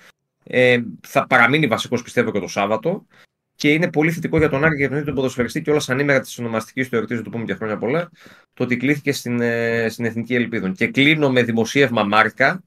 Ε, 0.44 0.82
θα 1.06 1.26
παραμείνει 1.26 1.66
βασικός 1.66 2.02
πιστεύω 2.02 2.30
και 2.30 2.40
το 2.40 2.48
Σάββατο. 2.48 3.06
Και 3.54 3.72
είναι 3.72 3.90
πολύ 3.90 4.12
θετικό 4.12 4.38
για 4.38 4.48
τον 4.48 4.64
Άρη 4.64 4.72
και 4.72 4.78
για 4.78 4.88
τον 4.88 4.96
ίδιο 4.96 5.06
τον 5.06 5.14
ποδοσφαιριστή 5.14 5.62
και 5.62 5.70
όλα 5.70 5.82
ανήμερα 5.86 6.20
της 6.20 6.38
ονομαστικής 6.38 6.88
του 6.88 6.96
εορτής, 6.96 7.22
του 7.22 7.30
πούμε 7.30 7.44
και 7.44 7.54
χρόνια 7.54 7.78
πολλά, 7.78 8.10
το 8.54 8.64
ότι 8.64 8.76
κλήθηκε 8.76 9.12
στην, 9.12 9.40
ε, 9.40 9.88
στην 9.88 10.04
Εθνική 10.04 10.34
Ελπίδων. 10.34 10.72
Και 10.74 10.86
κλείνω 10.86 11.30
με 11.30 11.42
δημοσίευμα 11.42 12.02
Μάρκα 12.02 12.62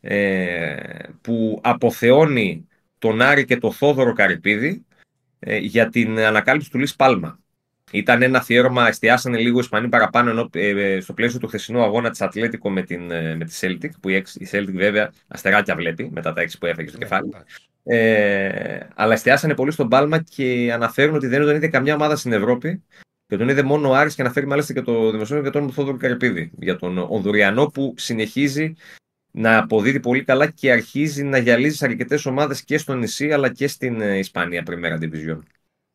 ε, 0.00 0.76
που 1.20 1.60
αποθεώνει 1.62 2.68
τον 2.98 3.20
Άρη 3.20 3.44
και 3.44 3.56
τον 3.56 3.72
Θόδωρο 3.72 4.12
Καρυπίδη 4.12 4.84
ε, 5.38 5.56
για 5.56 5.88
την 5.88 6.18
ανακάλυψη 6.18 6.70
του 6.70 6.78
Λις 6.78 6.96
Πάλμα. 6.96 7.38
Ήταν 7.90 8.22
ένα 8.22 8.38
αφιέρωμα, 8.38 8.88
εστιάσανε 8.88 9.38
λίγο 9.38 9.56
οι 9.56 9.60
Ισπανοί 9.60 9.88
παραπάνω 9.88 10.30
ενώ, 10.30 10.48
ε, 10.52 11.00
στο 11.00 11.12
πλαίσιο 11.12 11.38
του 11.38 11.46
χθεσινού 11.46 11.82
αγώνα 11.82 12.10
της 12.10 12.20
Ατλέτικο 12.20 12.70
με, 12.70 12.82
την, 12.82 13.10
ε, 13.10 13.36
με 13.36 13.44
τη 13.44 13.58
Celtic, 13.60 13.90
που 14.00 14.08
η, 14.08 14.14
εξ- 14.14 14.34
η 14.34 14.48
Celtic 14.52 14.72
βέβαια 14.72 15.12
αστεράκια 15.28 15.74
βλέπει 15.74 16.10
μετά 16.12 16.32
τα 16.32 16.40
έξι 16.40 16.58
που 16.58 16.66
έφεγε 16.66 16.88
στο 16.88 16.98
Ναι, 16.98 17.04
κεφάλι. 17.04 17.28
εντάξει. 17.34 17.56
Ε, 17.90 18.78
αλλά 18.94 19.12
εστιάσανε 19.12 19.54
πολύ 19.54 19.70
στον 19.70 19.88
Πάλμα 19.88 20.22
και 20.22 20.70
αναφέρουν 20.72 21.14
ότι 21.14 21.26
δεν 21.26 21.40
τον 21.40 21.56
είδε 21.56 21.68
καμιά 21.68 21.94
ομάδα 21.94 22.16
στην 22.16 22.32
Ευρώπη 22.32 22.82
και 23.26 23.36
τον 23.36 23.48
είδε 23.48 23.62
μόνο 23.62 23.88
ο 23.88 23.94
Άρης 23.94 24.14
και 24.14 24.22
αναφέρει 24.22 24.46
μάλιστα 24.46 24.72
και 24.72 24.82
το 24.82 25.10
δημοσιογράφο 25.10 25.50
για 25.50 25.60
τον 25.60 25.72
Θόδωρο 25.72 25.96
Καρυπίδη. 25.96 26.50
Για 26.58 26.76
τον 26.76 26.98
Ονδουριανό 26.98 27.66
που 27.66 27.94
συνεχίζει 27.96 28.74
να 29.30 29.58
αποδίδει 29.58 30.00
πολύ 30.00 30.24
καλά 30.24 30.46
και 30.50 30.72
αρχίζει 30.72 31.22
να 31.22 31.38
γυαλίζει 31.38 31.76
σε 31.76 31.84
αρκετές 31.84 32.26
ομάδες 32.26 32.64
και 32.64 32.78
στο 32.78 32.94
νησί 32.94 33.32
αλλά 33.32 33.52
και 33.52 33.68
στην 33.68 34.00
ε, 34.00 34.18
Ισπανία 34.18 34.62
Πριμέρα 34.62 34.98
Division. 35.00 35.38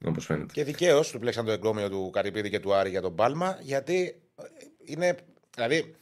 Όπως 0.06 0.26
φαίνεται. 0.26 0.54
Και 0.54 0.64
δικαίως 0.64 1.12
του 1.12 1.20
πλέξαν 1.20 1.46
το 1.46 1.52
εγκόμιο 1.52 1.90
του 1.90 2.10
Καρυπίδη 2.14 2.50
και 2.50 2.60
του 2.60 2.74
Άρη 2.74 2.90
για 2.90 3.02
τον 3.02 3.16
Πάλμα, 3.16 3.58
γιατί 3.62 4.16
ε, 4.40 4.44
είναι. 4.86 5.16
Δηλαδή, 5.56 5.96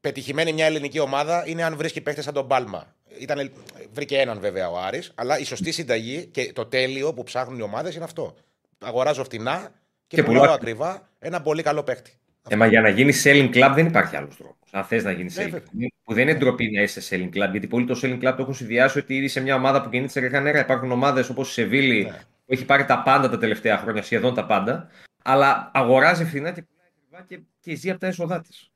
πετυχημένη 0.00 0.52
μια 0.52 0.66
ελληνική 0.66 0.98
ομάδα 0.98 1.44
είναι 1.46 1.62
αν 1.64 1.76
βρίσκει 1.76 2.00
παίχτες 2.00 2.24
σαν 2.24 2.34
τον 2.34 2.46
Πάλμα. 2.48 2.94
Ήταν, 3.18 3.50
βρήκε 3.92 4.18
έναν 4.18 4.40
βέβαια 4.40 4.70
ο 4.70 4.78
Άρης, 4.78 5.12
αλλά 5.14 5.38
η 5.38 5.44
σωστή 5.44 5.72
συνταγή 5.72 6.26
και 6.26 6.52
το 6.52 6.66
τέλειο 6.66 7.12
που 7.14 7.22
ψάχνουν 7.22 7.58
οι 7.58 7.62
ομάδες 7.62 7.94
είναι 7.94 8.04
αυτό. 8.04 8.34
Αγοράζω 8.78 9.24
φτηνά 9.24 9.72
και, 10.06 10.16
Και 10.16 10.22
πουλάω 10.22 10.40
πουλάω. 10.40 10.54
ακριβά 10.54 11.08
ένα 11.18 11.40
πολύ 11.42 11.62
καλό 11.62 11.82
παίχτη. 11.82 12.12
Ε, 12.48 12.56
μα 12.56 12.66
για 12.66 12.80
να 12.80 12.88
γίνει 12.88 13.12
selling 13.24 13.50
club 13.54 13.72
δεν 13.74 13.86
υπάρχει 13.86 14.16
άλλος 14.16 14.36
τρόπος. 14.36 14.68
Αν 14.70 14.84
θες 14.84 15.04
να 15.04 15.10
γίνει 15.12 15.30
Ναι, 15.34 15.42
selling 15.44 15.50
βέβαια. 15.50 15.60
club. 15.72 15.86
Που 16.04 16.14
δεν 16.14 16.28
είναι 16.28 16.38
ντροπή 16.38 16.70
να 16.70 16.82
είσαι 16.82 17.00
selling 17.10 17.36
club, 17.36 17.50
γιατί 17.50 17.66
πολλοί 17.66 17.86
το 17.86 18.00
selling 18.02 18.16
club 18.18 18.34
το 18.36 18.42
έχουν 18.42 18.54
συνδυάσει 18.54 18.98
ότι 18.98 19.14
είσαι 19.16 19.40
μια 19.40 19.54
ομάδα 19.54 19.82
που 19.82 19.88
κινείται 19.88 20.10
σε 20.12 20.20
ρεχά 20.20 20.40
νερά. 20.40 20.58
Υπάρχουν 20.58 20.90
ομάδες 20.92 21.28
όπως 21.28 21.48
η 21.48 21.52
Σεβίλη 21.52 22.02
Ναι. 22.04 22.20
Που 22.52 22.58
έχει 22.58 22.66
πάρει 22.66 22.84
τα 22.84 23.02
πάντα 23.02 23.28
τα 23.28 23.38
τελευταία 23.38 23.78
χρόνια, 23.78 24.02
σχεδόν 24.02 24.34
τα 24.34 24.46
πάντα, 24.46 24.88
αλλά 25.22 25.70
αγοράζει 25.74 26.24
φθηνά 26.24 26.52
και 26.52 26.62
πουλάει 26.62 26.88
ακριβά 26.96 27.22
και, 27.26 27.40
και 27.60 27.74
ζει 27.74 27.90
από 27.90 28.00
τα 28.00 28.06
έσοδά 28.06 28.40
της. 28.40 28.70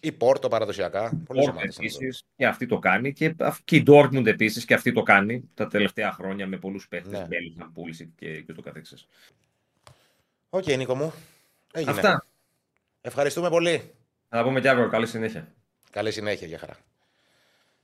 Η 0.00 0.12
Πόρτο 0.12 0.48
παραδοσιακά. 0.48 1.22
Πολλέ 1.26 1.42
Dortmund 1.44 1.48
ομάδε. 1.50 1.66
επίσης, 1.76 2.22
και 2.36 2.46
αυτή 2.46 2.66
το 2.66 2.78
κάνει. 2.78 3.12
Και, 3.12 3.34
αυ- 3.38 3.60
και 3.64 3.76
η 3.76 3.84
Dortmund 3.86 4.26
επίσης, 4.26 4.64
και 4.64 4.74
αυτή 4.74 4.92
το 4.92 5.02
κάνει 5.02 5.50
τα 5.54 5.66
τελευταία 5.66 6.12
χρόνια 6.12 6.46
με 6.46 6.56
πολλούς 6.56 6.88
παίχτες. 6.88 7.12
Ναι. 7.12 7.26
Bellingham, 7.30 7.64
Pulisic 7.66 8.08
και, 8.16 8.40
και 8.40 8.52
το 8.52 8.62
καθεξής. 8.62 9.06
Οκ, 10.50 10.66
Νίκο 10.66 10.94
μου. 10.94 11.12
Έγινε. 11.72 11.90
Αυτά. 11.90 12.26
Ευχαριστούμε 13.00 13.48
πολύ. 13.48 13.78
Θα 14.28 14.36
τα 14.36 14.42
πούμε 14.44 14.60
κι 14.60 14.68
αύριο. 14.68 14.88
Καλή 14.88 15.06
συνέχεια. 15.06 15.52
Καλή 15.90 16.10
συνέχεια, 16.12 16.46
για 16.46 16.58
χαρά. 16.58 16.76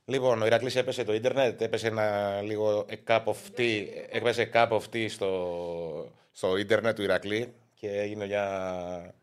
Λοιπόν, 0.09 0.41
ο 0.41 0.45
Ηρακλής 0.45 0.75
έπεσε 0.75 1.03
το 1.03 1.13
ίντερνετ, 1.13 1.61
έπεσε 1.61 1.87
ένα 1.87 2.41
λίγο 2.41 2.85
a 2.89 2.95
cup 3.07 3.23
of 3.23 3.57
tea, 3.57 3.85
έπεσε 4.09 4.49
cup 4.53 4.69
of 4.69 4.81
tea 4.93 5.05
στο, 5.09 6.11
στο 6.31 6.57
ίντερνετ 6.57 6.95
του 6.95 7.01
Ηρακλή 7.01 7.53
και 7.73 7.99
έγινε 7.99 8.25
για 8.25 8.45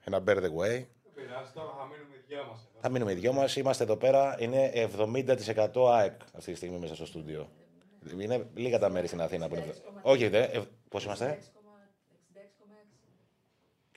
ένα 0.04 0.22
bear 0.26 0.36
the 0.36 0.40
way. 0.40 0.68
Δεν 0.68 1.12
πειράζει, 1.14 1.50
τώρα 1.54 1.74
θα 1.78 1.86
μείνουμε 1.86 2.14
οι 2.16 2.24
δυο 2.26 2.44
μας 2.44 2.58
εδώ. 2.68 2.80
Θα 2.80 2.88
μείνουμε 2.88 3.12
οι 3.12 3.14
δυο 3.14 3.32
μας, 3.32 3.56
είμαστε 3.56 3.84
εδώ 3.84 3.96
πέρα, 3.96 4.36
είναι 4.38 4.72
70% 5.74 5.92
ΑΕΚ 5.92 6.20
αυτή 6.36 6.50
τη 6.50 6.56
στιγμή 6.56 6.78
μέσα 6.78 6.94
στο 6.94 7.06
στούντιο. 7.06 7.48
Είναι 8.20 8.46
λίγα 8.54 8.78
τα 8.78 8.88
μέρη 8.88 9.06
στην 9.06 9.20
Αθήνα 9.20 9.48
που 9.48 9.54
είναι. 9.54 9.74
Όχι, 10.02 10.28
δε, 10.28 10.42
ε, 10.42 10.62
πώς 10.88 11.04
είμαστε; 11.04 11.38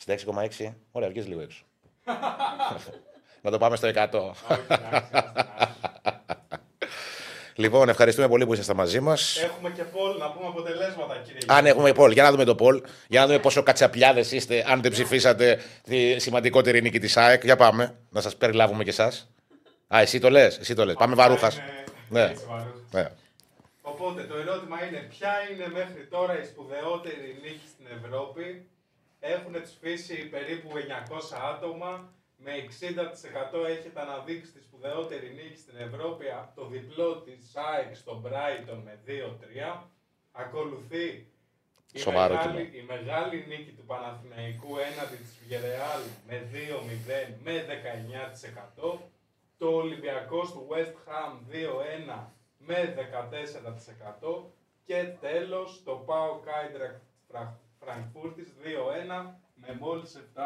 66,6. 0.05 0.73
Ωραία, 0.91 1.09
βγες 1.09 1.27
λίγο 1.27 1.41
έξω. 1.41 1.63
Να 3.41 3.51
το 3.51 3.57
πάμε 3.57 3.75
στο 3.75 3.91
100. 3.93 4.09
λοιπόν, 7.59 7.89
ευχαριστούμε 7.89 8.27
πολύ 8.27 8.45
που 8.45 8.53
ήσασταν 8.53 8.75
μαζί 8.75 8.99
μας. 8.99 9.37
Έχουμε 9.43 9.69
και 9.69 9.83
πόλ 9.83 10.17
να 10.17 10.31
πούμε 10.31 10.47
αποτελέσματα, 10.47 11.17
κύριε 11.23 11.39
Αν 11.45 11.65
έχουμε 11.65 11.91
πόλ, 11.93 12.11
για 12.11 12.23
να 12.23 12.31
δούμε 12.31 12.43
το 12.43 12.55
πόλ. 12.55 12.81
Για 13.07 13.19
να 13.19 13.25
δούμε 13.27 13.39
πόσο 13.39 13.63
κατσαπλιάδες 13.63 14.31
είστε, 14.31 14.65
αν 14.67 14.81
δεν 14.81 14.91
ψηφίσατε 14.91 15.59
τη 15.83 16.19
σημαντικότερη 16.19 16.81
νίκη 16.81 16.99
της 16.99 17.17
ΑΕΚ. 17.17 17.43
Για 17.43 17.55
πάμε, 17.55 17.95
να 18.09 18.21
σας 18.21 18.35
περιλάβουμε 18.35 18.83
κι 18.83 18.89
εσάς. 18.89 19.29
Α, 19.95 19.99
εσύ 20.01 20.19
το 20.19 20.29
λες, 20.29 20.57
εσύ 20.57 20.73
το 20.75 20.85
λες. 20.85 20.95
Πάμε 20.95 21.15
βαρούχας. 21.15 21.59
Ναι. 22.09 22.21
Έτσι, 22.23 22.45
Βαρούχας. 22.49 22.73
ναι. 22.91 23.11
Οπότε 23.81 24.23
το 24.23 24.35
ερώτημα 24.37 24.77
είναι 24.87 25.05
ποια 25.09 25.33
είναι 25.51 25.67
μέχρι 25.73 26.07
τώρα 26.09 26.41
η 26.41 26.45
σπουδαιότερη 26.45 27.39
νίκη 27.43 27.67
στην 27.73 27.85
Ευρώπη; 28.03 28.65
Έχουν 29.19 29.53
ψηφίσει 29.63 30.15
περίπου 30.15 30.69
900 30.77 31.37
άτομα. 31.55 32.13
Με 32.43 32.51
60% 33.61 33.67
έχετε 33.67 34.01
αναδείξει 34.01 34.51
τη 34.51 34.61
σπουδαιότερη 34.61 35.33
νίκη 35.33 35.57
στην 35.57 35.77
Ευρώπη 35.77 36.25
από 36.29 36.61
το 36.61 36.67
διπλό 36.67 37.15
της 37.21 37.55
ΑΕΚ 37.55 37.95
στο 37.95 38.21
Brighton 38.25 38.79
με 38.83 38.99
2-3. 39.05 39.83
Ακολουθεί 40.31 41.27
η 41.91 41.99
Σοβαρό 41.99 42.33
μεγάλη, 42.35 42.65
κοινό. 42.65 42.83
η 42.83 42.85
μεγάλη 42.85 43.45
νίκη 43.47 43.71
του 43.71 43.85
Παναθηναϊκού 43.85 44.77
έναντι 44.77 45.15
της 45.15 45.37
Villarreal 45.39 46.03
με 46.27 46.49
2-0 46.51 47.33
με 47.43 47.65
19%. 48.85 48.99
Το 49.57 49.67
Ολυμπιακός 49.67 50.51
του 50.51 50.67
West 50.69 50.95
Ham 51.09 51.31
2-1 52.15 52.25
με 52.57 52.95
14% 54.31 54.51
και 54.85 55.03
τέλος 55.19 55.83
το 55.83 55.95
ΠΑΟ 55.95 56.39
Κάιντρακ 56.39 56.95
Φραγκφούρτης 57.79 58.53
2-1 58.63 59.33
με 59.69 59.77
μόλις 59.79 60.17
7%. 60.35 60.41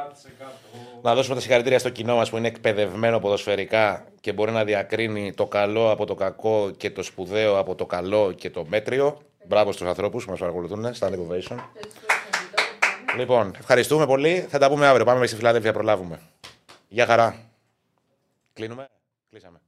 Να 1.02 1.16
δώσουμε 1.16 1.35
τα 1.35 1.42
συγχαρητήρια 1.42 1.80
στο 1.80 1.90
κοινό 1.90 2.16
μας 2.16 2.30
που 2.30 2.38
είναι 2.38 2.48
εκπαιδευμένο 2.48 3.19
ποδοσφαιρικά 3.19 4.06
και 4.22 4.34
μπορεί 4.34 4.52
να 4.52 4.64
διακρίνει 4.64 5.34
το 5.34 5.45
καλό 5.45 5.92
από 5.92 6.06
το 6.06 6.16
κακό 6.16 6.72
και 6.77 6.92
το 6.92 7.03
σπουδαίο 7.03 7.58
από 7.58 7.76
το 7.76 7.85
καλό 7.85 8.32
και 8.32 8.50
το 8.50 8.66
μέτριο. 8.66 9.22
Μπράβο 9.48 9.72
στους 9.72 9.88
ανθρώπους 9.88 10.24
που 10.24 10.30
μας 10.30 10.40
παρακολουθούν. 10.40 10.85
Stand 11.00 11.14
Ovation. 11.14 11.58
Λοιπόν, 13.18 13.53
ευχαριστούμε 13.60 14.06
πολύ. 14.06 14.45
Θα 14.50 14.58
τα 14.58 14.69
πούμε 14.69 14.88
αύριο. 14.88 15.06
Πάμε 15.06 15.27
στη 15.27 15.35
Φιλάδελφια, 15.35 15.74
προλάβουμε. 15.74 16.19
Γεια 16.88 17.06
χαρά. 17.06 17.35
Κλείνουμε. 18.53 18.90
Κλείσαμε. 19.30 19.62